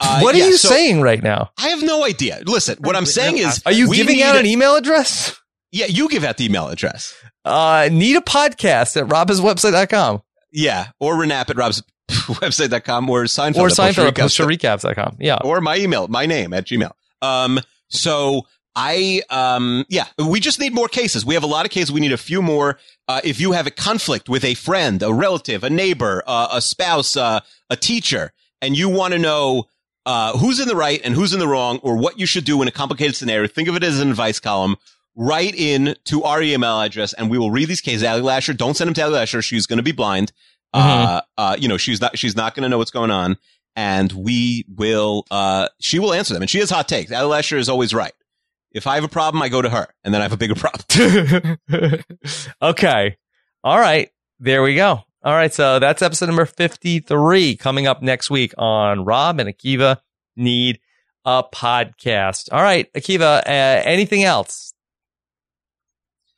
uh, 0.00 0.20
what 0.20 0.34
are 0.34 0.38
yeah, 0.38 0.46
you 0.46 0.56
so 0.56 0.68
saying 0.68 1.00
right 1.00 1.22
now? 1.22 1.50
I 1.58 1.68
have 1.68 1.82
no 1.82 2.04
idea. 2.04 2.42
Listen, 2.44 2.76
what 2.80 2.94
I'm 2.96 3.06
saying 3.06 3.38
is, 3.38 3.62
Are 3.64 3.72
you 3.72 3.92
giving 3.94 4.22
out 4.22 4.36
an 4.36 4.44
email 4.46 4.76
address? 4.76 5.38
Yeah, 5.72 5.86
you 5.86 6.08
give 6.08 6.24
out 6.24 6.36
the 6.36 6.44
email 6.44 6.68
address. 6.68 7.14
Uh, 7.44 7.88
need 7.90 8.16
a 8.16 8.20
podcast 8.20 9.00
at 9.00 9.08
robhaswebsite.com 9.08 10.22
Yeah, 10.52 10.88
or 11.00 11.14
renap 11.14 11.50
at 11.50 11.56
rob's 11.56 11.82
website.com 12.10 13.08
or 13.08 13.24
Seinfeld 13.24 13.56
or 13.56 13.66
at 13.66 13.72
Seinfeld 13.72 14.96
at 14.98 15.14
Yeah. 15.20 15.38
or 15.42 15.60
my 15.60 15.76
email, 15.76 16.06
my 16.08 16.26
name 16.26 16.52
at 16.52 16.66
Gmail. 16.66 16.92
Um, 17.22 17.60
so 17.88 18.42
I, 18.76 19.22
um, 19.30 19.84
yeah, 19.88 20.06
we 20.18 20.40
just 20.40 20.58
need 20.58 20.74
more 20.74 20.88
cases. 20.88 21.24
We 21.24 21.34
have 21.34 21.44
a 21.44 21.48
lot 21.48 21.64
of 21.64 21.70
cases. 21.70 21.92
We 21.92 22.00
need 22.00 22.12
a 22.12 22.16
few 22.16 22.42
more. 22.42 22.78
Uh, 23.06 23.20
if 23.22 23.40
you 23.40 23.52
have 23.52 23.66
a 23.66 23.70
conflict 23.70 24.28
with 24.28 24.44
a 24.44 24.54
friend, 24.54 25.02
a 25.02 25.12
relative, 25.12 25.62
a 25.62 25.70
neighbor, 25.70 26.22
uh, 26.26 26.48
a 26.52 26.60
spouse, 26.60 27.16
uh, 27.16 27.40
a 27.70 27.76
teacher, 27.76 28.32
and 28.60 28.76
you 28.76 28.88
want 28.88 29.12
to 29.12 29.18
know, 29.18 29.64
uh, 30.06 30.36
who's 30.36 30.60
in 30.60 30.68
the 30.68 30.76
right 30.76 31.00
and 31.04 31.14
who's 31.14 31.32
in 31.32 31.38
the 31.38 31.48
wrong 31.48 31.78
or 31.82 31.96
what 31.96 32.18
you 32.18 32.26
should 32.26 32.44
do 32.44 32.60
in 32.62 32.68
a 32.68 32.72
complicated 32.72 33.14
scenario, 33.14 33.46
think 33.46 33.68
of 33.68 33.76
it 33.76 33.84
as 33.84 34.00
an 34.00 34.10
advice 34.10 34.40
column. 34.40 34.76
Write 35.16 35.54
in 35.54 35.94
to 36.06 36.24
our 36.24 36.42
email 36.42 36.80
address 36.80 37.12
and 37.12 37.30
we 37.30 37.38
will 37.38 37.52
read 37.52 37.68
these 37.68 37.80
cases. 37.80 38.02
Allie 38.02 38.20
Lasher, 38.22 38.52
don't 38.52 38.76
send 38.76 38.88
them 38.88 38.94
to 38.94 39.02
Allie 39.02 39.14
Lasher. 39.14 39.40
She's 39.40 39.66
going 39.66 39.76
to 39.76 39.82
be 39.84 39.92
blind. 39.92 40.32
Uh, 40.74 41.20
uh, 41.38 41.56
you 41.56 41.68
know, 41.68 41.76
she's 41.76 42.00
not, 42.00 42.18
she's 42.18 42.34
not 42.34 42.56
going 42.56 42.64
to 42.64 42.68
know 42.68 42.78
what's 42.78 42.90
going 42.90 43.12
on. 43.12 43.36
And 43.76 44.12
we 44.12 44.64
will, 44.68 45.26
uh, 45.30 45.68
she 45.80 45.98
will 45.98 46.12
answer 46.14 46.32
them. 46.34 46.42
And 46.42 46.50
she 46.50 46.58
has 46.60 46.70
hot 46.70 46.88
takes. 46.88 47.10
Allie 47.10 47.28
Lasher 47.28 47.56
is 47.58 47.68
always 47.68 47.92
right. 47.92 48.12
If 48.72 48.86
I 48.86 48.94
have 48.96 49.04
a 49.04 49.08
problem, 49.08 49.42
I 49.42 49.48
go 49.48 49.62
to 49.62 49.68
her 49.70 49.86
and 50.04 50.12
then 50.12 50.20
I 50.20 50.24
have 50.24 50.32
a 50.32 50.36
bigger 50.36 50.54
problem. 50.54 51.58
okay. 52.62 53.16
All 53.62 53.78
right. 53.78 54.10
There 54.40 54.62
we 54.62 54.74
go. 54.74 55.00
All 55.22 55.32
right. 55.32 55.52
So 55.54 55.78
that's 55.78 56.02
episode 56.02 56.26
number 56.26 56.44
53 56.44 57.56
coming 57.56 57.86
up 57.86 58.02
next 58.02 58.30
week 58.30 58.52
on 58.58 59.04
Rob 59.04 59.40
and 59.40 59.48
Akiva 59.48 59.98
Need 60.36 60.80
a 61.24 61.42
Podcast. 61.42 62.48
All 62.52 62.62
right. 62.62 62.92
Akiva, 62.92 63.38
uh, 63.46 63.82
anything 63.84 64.22
else? 64.24 64.72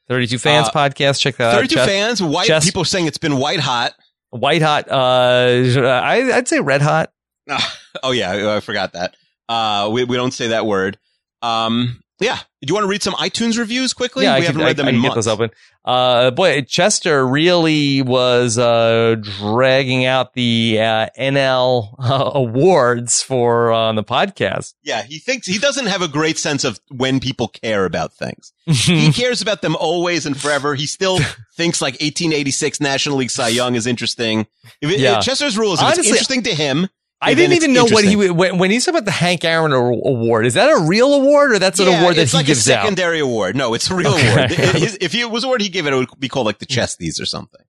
32 0.08 0.38
Fans 0.38 0.68
Uh, 0.68 0.72
podcast. 0.72 1.20
Check 1.20 1.36
that 1.36 1.54
out. 1.54 1.56
32 1.56 1.76
fans, 1.76 2.22
white 2.22 2.48
people 2.62 2.84
saying 2.84 3.06
it's 3.06 3.18
been 3.18 3.38
white 3.38 3.60
hot. 3.60 3.92
White 4.30 4.62
hot. 4.62 4.88
Uh, 4.90 5.80
I, 5.80 6.32
I'd 6.36 6.46
say 6.48 6.60
red 6.60 6.82
hot. 6.82 7.10
Oh 8.02 8.10
yeah, 8.10 8.54
I 8.56 8.60
forgot 8.60 8.92
that. 8.92 9.16
Uh, 9.48 9.88
we, 9.92 10.04
we 10.04 10.16
don't 10.16 10.32
say 10.32 10.48
that 10.48 10.66
word. 10.66 10.98
Um, 11.40 12.02
yeah. 12.20 12.38
Do 12.62 12.70
you 12.70 12.74
want 12.74 12.84
to 12.84 12.88
read 12.88 13.02
some 13.02 13.14
iTunes 13.14 13.58
reviews 13.58 13.92
quickly? 13.92 14.24
yeah, 14.24 14.34
we 14.34 14.42
I 14.42 14.46
haven't 14.46 14.56
can, 14.60 14.66
read 14.66 14.76
them 14.76 14.86
I, 14.86 14.90
I 14.90 14.92
in 14.92 14.96
get 15.02 15.08
months. 15.08 15.14
those 15.14 15.28
open. 15.28 15.50
Uh, 15.84 16.30
boy, 16.30 16.62
Chester 16.62 17.26
really 17.26 18.02
was 18.02 18.58
uh, 18.58 19.16
dragging 19.20 20.04
out 20.04 20.32
the 20.34 20.78
uh, 20.80 21.06
NL 21.18 21.94
uh, 21.98 22.30
awards 22.34 23.22
for 23.22 23.70
uh, 23.72 23.76
on 23.78 23.94
the 23.96 24.02
podcast. 24.04 24.74
Yeah, 24.82 25.02
he 25.02 25.18
thinks 25.18 25.46
he 25.46 25.58
doesn't 25.58 25.86
have 25.86 26.02
a 26.02 26.08
great 26.08 26.38
sense 26.38 26.64
of 26.64 26.80
when 26.90 27.20
people 27.20 27.48
care 27.48 27.84
about 27.84 28.12
things. 28.14 28.52
he 28.66 29.12
cares 29.12 29.40
about 29.42 29.62
them 29.62 29.76
always 29.76 30.26
and 30.26 30.38
forever. 30.38 30.74
He 30.74 30.86
still 30.86 31.18
thinks 31.56 31.80
like 31.80 31.94
1886 31.94 32.80
National 32.80 33.16
League 33.18 33.30
Cy 33.30 33.48
Young 33.48 33.74
is 33.74 33.86
interesting. 33.86 34.46
If 34.80 34.90
it, 34.90 34.98
Yeah. 35.00 35.20
Chester's 35.20 35.56
rule 35.56 35.72
is 35.74 35.80
Honestly, 35.80 36.08
interesting 36.08 36.42
to 36.44 36.54
him. 36.54 36.88
I 37.20 37.34
didn't 37.34 37.56
even 37.56 37.72
know 37.72 37.84
what 37.86 38.04
he 38.04 38.14
when, 38.14 38.58
when 38.58 38.70
he's 38.70 38.84
talking 38.84 38.98
about 38.98 39.04
the 39.06 39.10
Hank 39.10 39.44
Aaron 39.44 39.72
award. 39.72 40.44
Is 40.46 40.54
that 40.54 40.68
a 40.68 40.84
real 40.86 41.14
award 41.14 41.52
or 41.52 41.58
that's 41.58 41.80
an 41.80 41.86
Yeah, 41.86 42.00
award 42.00 42.16
that 42.16 42.22
it's 42.22 42.32
he 42.32 42.36
like 42.38 42.46
gives 42.46 42.68
a 42.68 42.74
out? 42.76 42.82
secondary 42.82 43.20
award. 43.20 43.56
No, 43.56 43.72
it's 43.74 43.90
a 43.90 43.94
real 43.94 44.12
Okay. 44.14 44.32
award. 44.32 44.50
If 45.00 45.14
it 45.14 45.30
was 45.30 45.42
an 45.42 45.48
award 45.48 45.62
he 45.62 45.68
gave 45.70 45.86
it, 45.86 45.92
it 45.92 45.96
would 45.96 46.08
be 46.20 46.28
called 46.28 46.46
like 46.46 46.58
the 46.58 46.66
Chesties 46.66 47.20
or 47.20 47.24
something. 47.24 47.62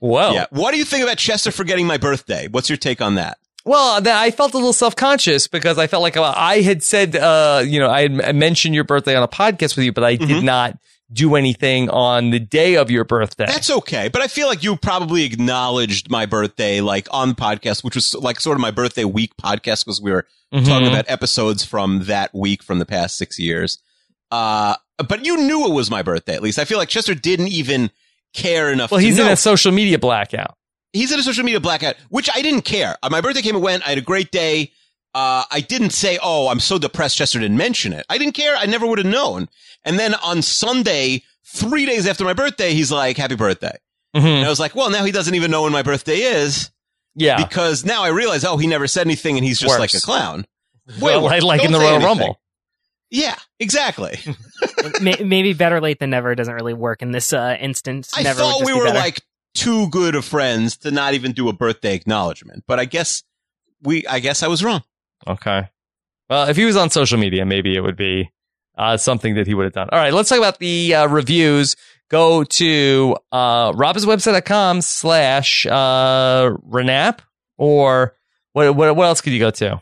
Whoa. 0.00 0.32
Yeah. 0.32 0.46
What 0.50 0.72
do 0.72 0.78
you 0.78 0.84
think 0.84 1.02
about 1.04 1.18
Chester 1.18 1.50
forgetting 1.50 1.86
my 1.86 1.96
birthday? 1.96 2.48
What's 2.48 2.68
your 2.68 2.76
take 2.76 3.00
on 3.00 3.14
that? 3.14 3.38
Well, 3.64 4.02
I 4.06 4.30
felt 4.30 4.52
a 4.52 4.56
little 4.58 4.74
self 4.74 4.94
conscious 4.94 5.48
because 5.48 5.78
I 5.78 5.86
felt 5.86 6.02
like 6.02 6.16
uh, 6.18 6.34
I 6.36 6.60
had 6.60 6.82
said, 6.82 7.16
uh, 7.16 7.62
you 7.64 7.80
know, 7.80 7.88
I 7.90 8.02
had 8.02 8.34
mentioned 8.36 8.74
your 8.74 8.84
birthday 8.84 9.16
on 9.16 9.22
a 9.22 9.28
podcast 9.28 9.76
with 9.76 9.86
you, 9.86 9.92
but 9.92 10.04
I 10.04 10.16
did 10.16 10.28
Mm-hmm. 10.28 10.44
not 10.44 10.78
do 11.12 11.34
anything 11.36 11.90
on 11.90 12.30
the 12.30 12.38
day 12.40 12.74
of 12.76 12.90
your 12.90 13.04
birthday. 13.04 13.46
That's 13.46 13.70
okay, 13.70 14.08
but 14.08 14.22
I 14.22 14.26
feel 14.26 14.46
like 14.48 14.62
you 14.64 14.76
probably 14.76 15.24
acknowledged 15.24 16.10
my 16.10 16.26
birthday, 16.26 16.80
like 16.80 17.06
on 17.10 17.30
the 17.30 17.34
podcast, 17.34 17.84
which 17.84 17.94
was 17.94 18.14
like 18.14 18.40
sort 18.40 18.56
of 18.56 18.60
my 18.60 18.70
birthday 18.70 19.04
week 19.04 19.32
podcast 19.40 19.84
because 19.84 20.00
we 20.00 20.10
were 20.12 20.26
Mhm. 20.52 20.66
talking 20.66 20.88
about 20.88 21.04
episodes 21.08 21.64
from 21.64 22.04
that 22.04 22.34
week 22.34 22.62
from 22.62 22.78
the 22.78 22.86
past 22.86 23.16
six 23.16 23.38
years. 23.38 23.78
Uh, 24.30 24.76
but 25.08 25.24
you 25.24 25.36
knew 25.36 25.66
it 25.66 25.72
was 25.72 25.90
my 25.90 26.02
birthday, 26.02 26.34
at 26.34 26.42
least. 26.42 26.58
I 26.58 26.64
feel 26.64 26.78
like 26.78 26.88
Chester 26.88 27.14
didn't 27.14 27.48
even 27.48 27.90
care 28.32 28.72
enough. 28.72 28.90
well, 28.90 28.98
he's 29.00 29.18
know. 29.18 29.26
in 29.26 29.32
a 29.32 29.36
social 29.36 29.72
media 29.72 29.98
blackout. 29.98 30.56
he's 30.92 31.12
in 31.12 31.18
a 31.18 31.22
social 31.22 31.44
media 31.44 31.60
blackout, 31.60 31.96
which 32.08 32.30
I 32.34 32.40
didn't 32.42 32.62
care. 32.62 32.96
Uh, 33.02 33.08
my 33.10 33.20
birthday 33.20 33.42
came 33.42 33.56
and 33.56 33.62
went. 33.64 33.84
I 33.84 33.90
had 33.90 33.98
a 33.98 34.02
great 34.02 34.30
day. 34.30 34.72
Uh, 35.14 35.44
I 35.50 35.60
didn't 35.60 35.90
say, 35.90 36.18
"Oh, 36.22 36.48
I'm 36.48 36.60
so 36.60 36.78
depressed." 36.78 37.16
Chester 37.16 37.38
didn't 37.38 37.56
mention 37.56 37.92
it. 37.92 38.04
I 38.08 38.18
didn't 38.18 38.34
care. 38.34 38.56
I 38.56 38.66
never 38.66 38.86
would 38.86 38.98
have 38.98 39.06
known. 39.06 39.48
And 39.84 39.98
then 39.98 40.14
on 40.14 40.42
Sunday, 40.42 41.22
three 41.44 41.86
days 41.86 42.06
after 42.06 42.24
my 42.24 42.32
birthday, 42.32 42.72
he's 42.74 42.90
like, 42.90 43.16
"Happy 43.16 43.36
birthday!" 43.36 43.76
And 44.12 44.44
I 44.44 44.48
was 44.48 44.60
like, 44.60 44.74
"Well, 44.74 44.90
now 44.90 45.04
he 45.04 45.12
doesn't 45.12 45.34
even 45.34 45.50
know 45.50 45.62
when 45.62 45.72
my 45.72 45.82
birthday 45.82 46.16
is." 46.18 46.70
Yeah. 47.16 47.36
because 47.36 47.84
now 47.84 48.02
I 48.02 48.08
realize, 48.08 48.44
oh, 48.44 48.56
he 48.56 48.66
never 48.66 48.88
said 48.88 49.06
anything, 49.06 49.36
and 49.36 49.44
he's 49.44 49.60
just 49.60 49.70
Worse. 49.72 49.78
like 49.78 49.94
a 49.94 50.00
clown. 50.00 50.46
Well, 51.00 51.22
worse. 51.22 51.42
like, 51.42 51.42
like 51.60 51.64
in 51.64 51.72
the 51.72 51.78
Royal 51.78 51.94
anything. 51.94 52.06
Rumble. 52.08 52.40
Yeah, 53.08 53.36
exactly. 53.58 54.18
Maybe 55.00 55.54
better 55.54 55.80
late 55.80 55.98
than 55.98 56.10
never 56.10 56.34
doesn't 56.34 56.52
really 56.52 56.74
work 56.74 57.00
in 57.00 57.10
this 57.10 57.32
uh, 57.32 57.56
instance. 57.58 58.10
I 58.14 58.22
never 58.22 58.40
thought 58.40 58.66
we 58.66 58.74
were 58.74 58.84
better. 58.84 58.98
like 58.98 59.22
too 59.54 59.88
good 59.88 60.14
of 60.14 60.26
friends 60.26 60.76
to 60.78 60.90
not 60.90 61.14
even 61.14 61.32
do 61.32 61.48
a 61.48 61.54
birthday 61.54 61.94
acknowledgement, 61.94 62.64
but 62.66 62.78
I 62.78 62.84
guess 62.84 63.22
we, 63.82 64.06
I 64.06 64.18
guess 64.18 64.42
I 64.42 64.48
was 64.48 64.62
wrong. 64.62 64.82
Okay. 65.26 65.68
Well, 66.28 66.48
if 66.48 66.56
he 66.56 66.64
was 66.64 66.76
on 66.76 66.90
social 66.90 67.18
media, 67.18 67.44
maybe 67.44 67.76
it 67.76 67.80
would 67.80 67.96
be 67.96 68.30
uh, 68.76 68.96
something 68.96 69.34
that 69.34 69.46
he 69.46 69.54
would 69.54 69.64
have 69.64 69.72
done. 69.72 69.88
All 69.92 69.98
right, 69.98 70.12
let's 70.12 70.28
talk 70.28 70.38
about 70.38 70.58
the 70.58 70.94
uh, 70.94 71.06
reviews. 71.08 71.76
Go 72.10 72.44
to 72.44 73.16
uh, 73.32 73.72
robbinswebsite.com 73.72 74.80
slash 74.82 75.66
uh, 75.66 76.50
renap 76.68 77.20
or 77.56 78.16
what, 78.52 78.74
what, 78.76 78.94
what 78.96 79.04
else 79.06 79.20
could 79.20 79.32
you 79.32 79.38
go 79.40 79.50
to? 79.50 79.80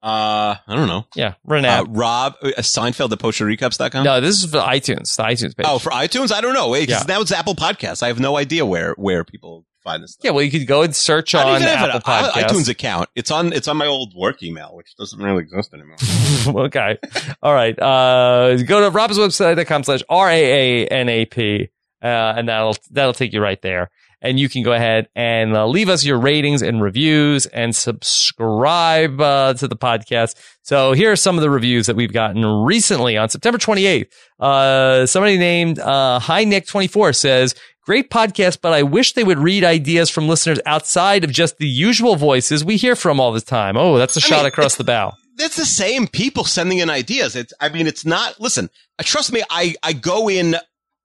Uh, 0.00 0.54
I 0.66 0.76
don't 0.76 0.86
know. 0.86 1.06
Yeah, 1.16 1.34
Uh. 1.48 1.84
Rob 1.88 2.34
uh, 2.40 2.48
Seinfeld 2.58 3.10
at 3.10 3.18
postrecaps.com. 3.18 4.04
no, 4.04 4.20
this 4.20 4.42
is 4.44 4.50
for 4.50 4.58
iTunes, 4.58 5.16
the 5.16 5.24
iTunes 5.24 5.56
page. 5.56 5.66
Oh, 5.68 5.78
for 5.80 5.90
iTunes? 5.90 6.30
I 6.30 6.40
don't 6.40 6.54
know. 6.54 6.68
Wait, 6.68 6.88
'cause 6.88 7.00
Yeah. 7.08 7.14
now 7.16 7.20
it's 7.20 7.32
Apple 7.32 7.56
Podcasts. 7.56 8.02
I 8.02 8.06
have 8.06 8.20
no 8.20 8.36
idea 8.36 8.64
where 8.64 8.92
where 8.96 9.24
people 9.24 9.64
find 9.88 10.02
this. 10.02 10.12
Stuff. 10.12 10.24
yeah, 10.24 10.30
well, 10.32 10.42
you 10.44 10.50
could 10.50 10.66
go 10.66 10.82
and 10.82 10.94
search 10.94 11.34
I 11.34 11.54
on 11.56 11.62
Apple 11.62 11.90
an 11.96 12.02
i- 12.04 12.22
Podcasts. 12.30 12.42
iTunes 12.44 12.68
account. 12.68 13.08
It's 13.14 13.30
on 13.30 13.52
it's 13.52 13.68
on 13.68 13.76
my 13.76 13.86
old 13.86 14.12
work 14.14 14.42
email, 14.42 14.74
which 14.74 14.94
doesn't 14.96 15.18
really 15.20 15.42
exist 15.42 15.72
anymore. 15.74 16.64
okay. 16.66 16.98
All 17.42 17.54
right. 17.54 17.78
Uh, 17.80 18.56
go 18.64 18.80
to 18.82 18.90
Rob's 18.90 19.18
website.com 19.18 19.84
slash 19.84 20.02
R-A-A-N-A-P, 20.08 21.68
uh, 22.02 22.06
and 22.06 22.48
that'll, 22.48 22.76
that'll 22.90 23.12
take 23.14 23.32
you 23.32 23.40
right 23.40 23.60
there. 23.62 23.90
And 24.20 24.40
you 24.40 24.48
can 24.48 24.64
go 24.64 24.72
ahead 24.72 25.08
and 25.14 25.54
uh, 25.56 25.64
leave 25.68 25.88
us 25.88 26.04
your 26.04 26.18
ratings 26.18 26.60
and 26.60 26.82
reviews 26.82 27.46
and 27.46 27.74
subscribe 27.74 29.20
uh, 29.20 29.54
to 29.54 29.68
the 29.68 29.76
podcast. 29.76 30.34
So 30.62 30.92
here 30.92 31.12
are 31.12 31.16
some 31.16 31.36
of 31.36 31.42
the 31.42 31.50
reviews 31.50 31.86
that 31.86 31.94
we've 31.94 32.12
gotten 32.12 32.44
recently 32.44 33.16
on 33.16 33.28
September 33.28 33.58
28th. 33.58 34.08
Uh, 34.40 35.06
somebody 35.06 35.38
named 35.38 35.78
uh, 35.78 36.18
Hi 36.18 36.42
Nick 36.42 36.66
24 36.66 37.12
says, 37.12 37.54
Great 37.88 38.10
podcast, 38.10 38.58
but 38.60 38.74
I 38.74 38.82
wish 38.82 39.14
they 39.14 39.24
would 39.24 39.38
read 39.38 39.64
ideas 39.64 40.10
from 40.10 40.28
listeners 40.28 40.60
outside 40.66 41.24
of 41.24 41.30
just 41.32 41.56
the 41.56 41.66
usual 41.66 42.16
voices 42.16 42.62
we 42.62 42.76
hear 42.76 42.94
from 42.94 43.18
all 43.18 43.32
the 43.32 43.40
time. 43.40 43.78
Oh, 43.78 43.96
that's 43.96 44.14
a 44.14 44.20
I 44.20 44.28
shot 44.28 44.36
mean, 44.40 44.46
across 44.46 44.74
the 44.74 44.84
bow. 44.84 45.14
that's 45.38 45.56
the 45.56 45.64
same 45.64 46.06
people 46.06 46.44
sending 46.44 46.80
in 46.80 46.90
ideas. 46.90 47.34
It's, 47.34 47.54
I 47.62 47.70
mean, 47.70 47.86
it's 47.86 48.04
not, 48.04 48.38
listen, 48.38 48.68
trust 49.00 49.32
me, 49.32 49.42
I, 49.48 49.74
I 49.82 49.94
go 49.94 50.28
in 50.28 50.56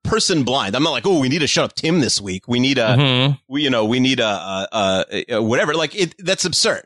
person 0.03 0.43
blind. 0.43 0.75
I'm 0.75 0.83
not 0.83 0.91
like, 0.91 1.05
oh, 1.07 1.19
we 1.19 1.29
need 1.29 1.39
to 1.39 1.47
shut 1.47 1.63
up 1.63 1.73
Tim 1.73 2.01
this 2.01 2.19
week. 2.19 2.49
We 2.49 2.59
need 2.59 2.77
a, 2.77 2.97
Mhm. 2.97 3.39
we, 3.47 3.63
you 3.63 3.69
know, 3.69 3.85
we 3.85 4.01
need 4.01 4.19
a, 4.19 4.25
a, 4.25 4.67
a, 5.09 5.25
a 5.35 5.41
whatever. 5.41 5.73
Like 5.75 5.95
it, 5.95 6.13
that's 6.19 6.43
absurd. 6.43 6.83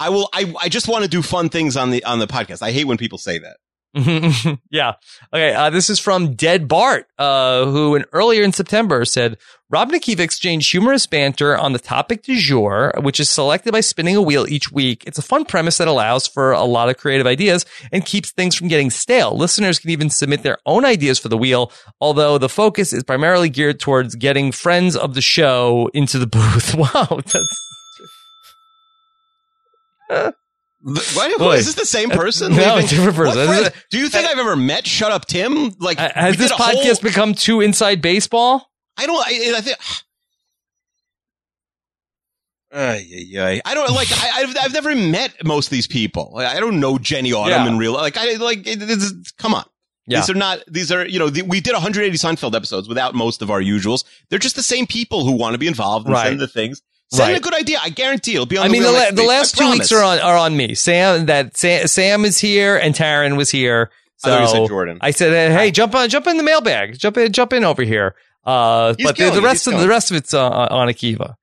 I 0.00 0.08
will, 0.08 0.28
I, 0.32 0.52
I 0.60 0.68
just 0.68 0.88
want 0.88 1.04
to 1.04 1.08
do 1.08 1.22
fun 1.22 1.48
things 1.48 1.76
on 1.76 1.90
the, 1.90 2.02
on 2.02 2.18
the 2.18 2.26
podcast. 2.26 2.60
I 2.60 2.72
hate 2.72 2.86
when 2.88 2.98
people 2.98 3.18
say 3.18 3.38
that. 3.38 3.58
yeah. 4.70 4.94
Okay. 5.32 5.54
Uh, 5.54 5.70
this 5.70 5.88
is 5.88 5.98
from 5.98 6.34
Dead 6.34 6.68
Bart, 6.68 7.06
uh, 7.18 7.64
who 7.64 7.94
in, 7.94 8.04
earlier 8.12 8.42
in 8.42 8.52
September 8.52 9.04
said 9.04 9.38
Rob 9.70 9.92
and 9.92 10.20
exchanged 10.20 10.70
humorous 10.70 11.06
banter 11.06 11.56
on 11.56 11.72
the 11.72 11.78
topic 11.78 12.22
du 12.22 12.36
jour, 12.36 12.92
which 13.00 13.18
is 13.20 13.28
selected 13.28 13.72
by 13.72 13.80
spinning 13.80 14.16
a 14.16 14.22
wheel 14.22 14.46
each 14.48 14.70
week. 14.72 15.04
It's 15.06 15.18
a 15.18 15.22
fun 15.22 15.44
premise 15.44 15.78
that 15.78 15.88
allows 15.88 16.26
for 16.26 16.52
a 16.52 16.64
lot 16.64 16.88
of 16.88 16.96
creative 16.96 17.26
ideas 17.26 17.66
and 17.92 18.04
keeps 18.04 18.30
things 18.30 18.54
from 18.54 18.68
getting 18.68 18.90
stale. 18.90 19.36
Listeners 19.36 19.78
can 19.78 19.90
even 19.90 20.10
submit 20.10 20.42
their 20.42 20.58
own 20.64 20.84
ideas 20.84 21.18
for 21.18 21.28
the 21.28 21.38
wheel, 21.38 21.72
although 22.00 22.38
the 22.38 22.48
focus 22.48 22.92
is 22.92 23.04
primarily 23.04 23.48
geared 23.50 23.80
towards 23.80 24.14
getting 24.14 24.52
friends 24.52 24.96
of 24.96 25.14
the 25.14 25.20
show 25.20 25.90
into 25.92 26.18
the 26.18 26.26
booth. 26.26 26.74
Wow. 26.74 27.20
That's, 30.10 30.38
Boy. 31.38 31.52
is 31.54 31.66
this 31.66 31.74
the 31.74 31.84
same 31.86 32.10
person? 32.10 32.54
No, 32.56 32.74
leaving- 32.76 32.88
different 32.88 33.16
person. 33.16 33.36
What 33.38 33.46
This 33.46 33.50
is 33.60 33.68
friend- 33.68 33.84
do 33.90 33.98
you 33.98 34.08
think 34.08 34.26
I've 34.28 34.38
ever 34.38 34.56
met 34.56 34.86
Shut 34.86 35.12
Up 35.12 35.26
Tim? 35.26 35.74
Like, 35.78 35.98
has 35.98 36.36
this 36.36 36.50
a 36.50 36.54
whole- 36.54 36.74
podcast 36.82 37.02
become 37.02 37.34
too 37.34 37.60
inside 37.60 38.00
baseball? 38.02 38.70
I 38.96 39.06
don't. 39.06 39.16
I, 39.26 39.54
I 39.56 39.60
think. 39.60 39.76
Ay, 42.70 43.06
ay, 43.10 43.38
ay. 43.40 43.60
I 43.64 43.74
don't 43.74 43.90
like. 43.92 44.08
I, 44.12 44.42
I've 44.42 44.56
I've 44.60 44.72
never 44.74 44.94
met 44.94 45.32
most 45.42 45.68
of 45.68 45.70
these 45.70 45.86
people. 45.86 46.32
Like, 46.34 46.54
I 46.54 46.60
don't 46.60 46.80
know 46.80 46.98
Jenny 46.98 47.32
Autumn 47.32 47.50
Yeah. 47.64 47.66
in 47.66 47.78
real. 47.78 47.94
Like 47.94 48.18
I 48.18 48.34
like. 48.34 48.66
It, 48.66 48.78
it's, 48.82 49.32
come 49.32 49.54
on. 49.54 49.64
Yeah. 50.06 50.20
These 50.20 50.30
are 50.30 50.34
not. 50.34 50.58
These 50.68 50.92
are 50.92 51.06
you 51.06 51.18
know. 51.18 51.30
The, 51.30 51.42
we 51.42 51.60
did 51.62 51.72
180 51.72 52.14
Seinfeld 52.18 52.54
episodes 52.54 52.86
without 52.86 53.14
most 53.14 53.40
of 53.40 53.50
our 53.50 53.62
usuals. 53.62 54.04
They're 54.28 54.38
just 54.38 54.54
the 54.56 54.62
same 54.62 54.86
people 54.86 55.24
who 55.24 55.32
want 55.32 55.54
to 55.54 55.58
be 55.58 55.66
involved 55.66 56.06
and 56.06 56.12
Right. 56.14 56.26
send 56.26 56.40
the 56.40 56.46
things. 56.48 56.82
Send 57.10 57.28
Right. 57.32 57.38
a 57.38 57.40
good 57.40 57.54
idea. 57.54 57.78
I 57.82 57.88
guarantee 57.88 58.34
it'll 58.34 58.44
be 58.46 58.58
on. 58.58 58.64
I 58.64 58.68
the 58.68 58.72
mean, 58.72 58.82
the, 58.82 58.92
la- 58.92 58.98
next 58.98 59.16
the 59.16 59.22
last 59.22 59.60
I 59.60 59.64
two 59.64 59.70
weeks 59.72 59.92
are 59.92 60.02
on 60.02 60.18
are 60.20 60.36
on 60.36 60.56
me. 60.56 60.74
Sam, 60.74 61.26
that 61.26 61.56
Sam, 61.56 61.86
Sam 61.86 62.24
is 62.26 62.38
here, 62.38 62.76
and 62.76 62.94
Taryn 62.94 63.36
was 63.36 63.50
here. 63.50 63.90
So 64.18 64.30
thought 64.30 64.42
you 64.42 64.48
said 64.48 64.68
Jordan. 64.68 64.98
I 65.00 65.10
said, 65.12 65.52
"Hey, 65.52 65.70
jump 65.70 65.94
on, 65.94 66.08
jump 66.10 66.26
in 66.26 66.36
the 66.36 66.42
mailbag, 66.42 66.98
jump 66.98 67.16
in, 67.16 67.32
jump 67.32 67.52
in 67.54 67.64
over 67.64 67.82
here." 67.82 68.14
Uh, 68.44 68.94
He's 68.96 69.06
but 69.06 69.16
the, 69.16 69.30
the 69.30 69.40
rest 69.42 69.66
of 69.66 69.72
killing 69.72 69.86
the 69.86 69.88
rest 69.90 70.10
of 70.10 70.16
it's 70.18 70.34
uh, 70.34 70.48
on 70.48 70.88
Akiva. 70.88 71.34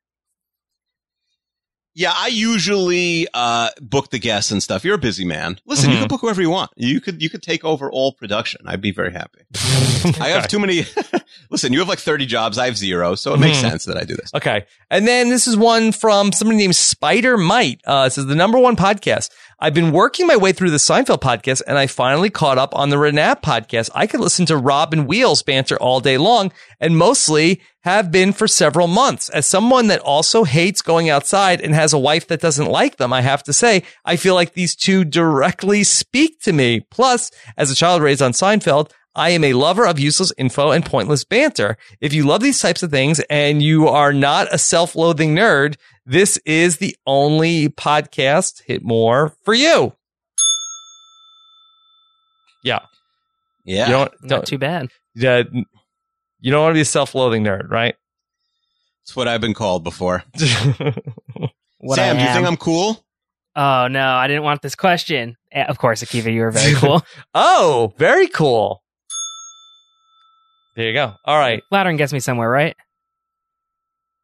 Yeah, 1.98 2.12
I 2.14 2.28
usually 2.28 3.26
uh, 3.34 3.70
book 3.80 4.10
the 4.10 4.20
guests 4.20 4.52
and 4.52 4.62
stuff. 4.62 4.84
You're 4.84 4.96
a 4.96 4.98
busy 4.98 5.24
man. 5.24 5.60
Listen, 5.66 5.92
you 5.92 5.96
Mhm. 5.96 6.00
can 6.02 6.08
book 6.10 6.20
whoever 6.22 6.42
you 6.42 6.50
want. 6.50 6.72
You 6.76 7.00
could 7.00 7.22
you 7.22 7.30
could 7.30 7.42
take 7.42 7.64
over 7.64 7.90
all 7.90 8.12
production. 8.12 8.62
I'd 8.68 8.82
be 8.82 8.92
very 8.92 9.14
happy. 9.14 9.40
I 10.22 10.30
have 10.30 10.50
too 10.50 10.60
many. 10.60 10.86
Listen, 11.50 11.72
you 11.72 11.80
have 11.80 11.88
like 11.88 12.00
30 12.00 12.26
jobs. 12.26 12.58
I 12.58 12.66
have 12.66 12.78
zero, 12.78 13.16
so 13.16 13.34
it 13.34 13.40
makes 13.40 13.58
Mhm. 13.60 13.62
sense 13.70 13.86
that 13.86 13.96
I 13.98 14.04
do 14.04 14.16
this. 14.16 14.30
Okay. 14.34 14.66
And 14.92 15.08
then 15.08 15.30
this 15.30 15.48
is 15.48 15.56
one 15.56 15.92
from 15.94 16.32
somebody 16.34 16.58
named 16.58 16.76
Spider 16.76 17.38
Might. 17.38 17.80
Uh, 17.88 18.06
it 18.08 18.14
says 18.14 18.26
the 18.26 18.36
number 18.36 18.60
one 18.60 18.76
podcast. 18.76 19.30
I've 19.58 19.74
been 19.74 19.94
working 19.94 20.28
my 20.28 20.36
way 20.36 20.52
through 20.52 20.72
the 20.72 20.78
Seinfeld 20.78 21.22
podcast 21.22 21.62
and 21.66 21.78
I 21.78 21.88
finally 21.88 22.30
caught 22.30 22.58
up 22.58 22.76
on 22.76 22.90
the 22.90 22.98
Renap 22.98 23.42
podcast. 23.42 23.90
I 23.96 24.06
could 24.06 24.20
listen 24.20 24.46
to 24.48 24.58
Rob 24.58 24.92
and 24.92 25.08
Wheels 25.08 25.44
banter 25.44 25.78
all 25.78 26.02
day 26.02 26.18
long 26.18 26.52
and 26.82 26.98
mostly 26.98 27.62
have 27.84 28.12
been 28.12 28.34
for 28.34 28.50
several 28.50 28.88
months. 28.88 29.30
As 29.30 29.48
someone 29.48 29.88
that 29.88 30.02
also 30.02 30.44
hates 30.44 30.82
going 30.82 31.10
outside 31.10 31.62
and 31.62 31.74
has 31.74 31.94
a 31.94 32.00
wife 32.00 32.28
that 32.28 32.42
doesn't 32.42 32.66
like 32.66 32.98
them, 32.98 33.14
I 33.14 33.22
have 33.22 33.44
to 33.44 33.54
say, 33.54 33.84
I 34.04 34.18
feel 34.18 34.36
like 34.36 34.54
these 34.54 34.76
two 34.76 35.06
directly 35.06 35.86
speak 35.86 36.42
to 36.42 36.52
me. 36.52 36.82
Plus, 36.92 37.32
as 37.56 37.72
a 37.72 37.76
child 37.76 38.02
raised 38.02 38.22
on 38.22 38.34
Seinfeld, 38.34 38.92
I 39.16 39.30
am 39.30 39.44
a 39.44 39.54
lover 39.54 39.86
of 39.88 39.98
useless 40.00 40.34
info 40.38 40.72
and 40.72 40.86
pointless 40.86 41.24
banter. 41.24 41.78
If 42.02 42.14
you 42.14 42.26
love 42.26 42.42
these 42.42 42.60
types 42.60 42.84
of 42.84 42.92
things 42.92 43.22
and 43.30 43.62
you 43.62 43.88
are 43.88 44.12
not 44.12 44.54
a 44.54 44.58
self-loathing 44.58 45.34
nerd, 45.36 45.78
this 46.06 46.38
is 46.46 46.78
the 46.78 46.96
only 47.08 47.70
podcast 47.70 48.62
hit 48.66 48.84
more 48.84 49.34
for 49.44 49.54
you. 49.54 49.94
Yeah. 52.64 52.80
Yeah. 53.64 53.88
You 53.88 53.92
don't, 53.94 54.28
don't, 54.28 54.46
too 54.46 54.58
bad. 54.58 54.90
yeah, 55.16 55.44
you 56.42 56.52
don't 56.52 56.62
want 56.62 56.72
to 56.72 56.78
be 56.78 56.82
a 56.82 56.86
self-loathing 56.86 57.44
nerd, 57.44 57.70
right? 57.70 57.96
It's 59.04 59.16
what 59.16 59.28
I've 59.28 59.42
been 59.42 59.54
called 59.54 59.84
before. 59.84 60.24
What 61.80 61.98
Sam, 61.98 62.16
I 62.16 62.20
do 62.20 62.26
you 62.26 62.34
think. 62.34 62.48
I'm 62.48 62.58
cool? 62.58 63.06
Oh 63.56 63.88
no, 63.88 64.14
I 64.16 64.26
didn't 64.28 64.42
want 64.42 64.64
this 64.64 64.74
question. 64.74 65.36
Eh, 65.52 65.64
Of 65.66 65.78
course, 65.78 66.02
Akiva, 66.04 66.34
you 66.34 66.42
were 66.42 66.50
very 66.50 66.74
cool. 66.76 67.04
oh, 67.36 67.94
very 67.98 68.28
cool. 68.28 68.82
There 70.76 70.88
you 70.88 70.94
go. 70.94 71.14
All 71.24 71.38
right. 71.38 71.62
Flattering 71.70 71.98
gets 71.98 72.12
me 72.14 72.20
somewhere, 72.20 72.50
right? 72.50 72.76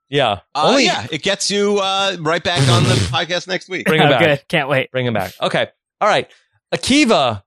Yeah. 0.10 0.40
Uh, 0.54 0.68
Only 0.70 0.86
yeah, 0.86 1.08
it 1.10 1.24
gets 1.24 1.50
you 1.50 1.80
uh, 1.80 2.18
right 2.20 2.44
back 2.44 2.68
on 2.70 2.84
the 2.84 2.96
podcast 2.96 3.48
next 3.48 3.70
week. 3.70 3.86
bring 3.86 4.02
him 4.02 4.08
Oh, 4.08 4.12
back. 4.12 4.20
good. 4.22 4.44
Can't 4.50 4.68
wait. 4.68 4.92
Bring 4.92 5.06
him 5.06 5.14
back. 5.14 5.32
Okay. 5.42 5.68
All 6.02 6.08
right. 6.10 6.30
Akiva, 6.74 7.44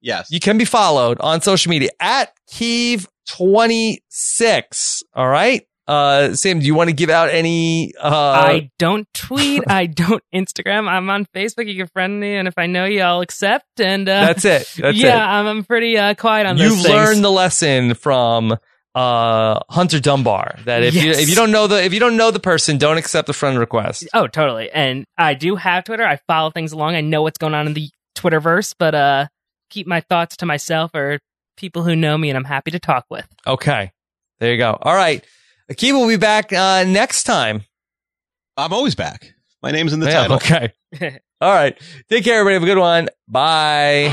Yes. 0.00 0.30
You 0.30 0.38
can 0.38 0.56
be 0.58 0.64
followed 0.66 1.18
on 1.20 1.40
social 1.40 1.70
media 1.70 1.88
at 1.98 2.32
Keeve26. 2.52 5.02
All 5.14 5.26
right. 5.28 5.66
Uh, 5.86 6.34
Sam, 6.34 6.60
do 6.60 6.66
you 6.66 6.74
want 6.74 6.88
to 6.88 6.94
give 6.94 7.10
out 7.10 7.28
any, 7.28 7.92
uh, 8.00 8.08
I 8.08 8.70
don't 8.78 9.06
tweet. 9.12 9.64
I 9.66 9.86
don't 9.86 10.22
Instagram. 10.34 10.88
I'm 10.88 11.10
on 11.10 11.26
Facebook. 11.26 11.68
You 11.68 11.76
can 11.76 11.88
friend 11.88 12.18
me, 12.18 12.36
and 12.36 12.48
if 12.48 12.54
I 12.56 12.66
know 12.66 12.86
you, 12.86 13.02
I'll 13.02 13.20
accept. 13.20 13.80
And 13.80 14.08
uh, 14.08 14.20
that's 14.26 14.44
it. 14.44 14.72
That's 14.78 14.96
yeah, 14.96 15.16
it. 15.16 15.26
I'm, 15.26 15.46
I'm 15.46 15.64
pretty 15.64 15.98
uh, 15.98 16.14
quiet 16.14 16.46
on 16.46 16.56
You've 16.56 16.80
learned 16.80 17.22
the 17.22 17.30
lesson 17.30 17.94
from, 17.94 18.56
uh, 18.94 19.58
Hunter 19.68 19.98
Dunbar 19.98 20.56
that 20.66 20.84
if 20.84 20.94
you, 20.94 21.10
if 21.10 21.28
you 21.28 21.34
don't 21.34 21.50
know 21.50 21.66
the, 21.66 21.82
if 21.82 21.92
you 21.92 22.00
don't 22.00 22.16
know 22.16 22.30
the 22.30 22.40
person, 22.40 22.78
don't 22.78 22.96
accept 22.96 23.26
the 23.26 23.32
friend 23.32 23.58
request. 23.58 24.08
Oh, 24.14 24.26
totally. 24.28 24.70
And 24.70 25.04
I 25.18 25.34
do 25.34 25.56
have 25.56 25.84
Twitter. 25.84 26.06
I 26.06 26.20
follow 26.28 26.50
things 26.50 26.72
along. 26.72 26.94
I 26.94 27.00
know 27.00 27.22
what's 27.22 27.38
going 27.38 27.54
on 27.54 27.66
in 27.66 27.74
the 27.74 27.90
Twitterverse, 28.16 28.74
but 28.78 28.94
uh, 28.94 29.26
keep 29.68 29.86
my 29.86 30.00
thoughts 30.00 30.36
to 30.38 30.46
myself 30.46 30.92
or 30.94 31.18
people 31.56 31.82
who 31.82 31.96
know 31.96 32.16
me, 32.16 32.30
and 32.30 32.36
I'm 32.36 32.44
happy 32.44 32.70
to 32.70 32.78
talk 32.78 33.06
with. 33.10 33.26
Okay. 33.46 33.92
There 34.38 34.52
you 34.52 34.58
go. 34.58 34.78
All 34.80 34.94
right. 34.94 35.24
Akiva 35.72 35.92
will 35.94 36.08
be 36.08 36.16
back, 36.16 36.52
uh, 36.52 36.84
next 36.84 37.24
time. 37.24 37.62
I'm 38.56 38.72
always 38.72 38.94
back. 38.94 39.34
My 39.62 39.70
name's 39.70 39.92
in 39.92 40.00
the 40.00 40.06
Yeah, 40.06 40.26
title. 40.26 40.36
Okay. 40.36 40.72
All 41.40 41.52
right. 41.52 41.76
Take 42.10 42.24
care, 42.24 42.38
everybody. 42.40 42.54
Have 42.54 42.62
a 42.62 42.66
good 42.66 42.78
one. 42.78 43.08
Bye. 43.28 44.10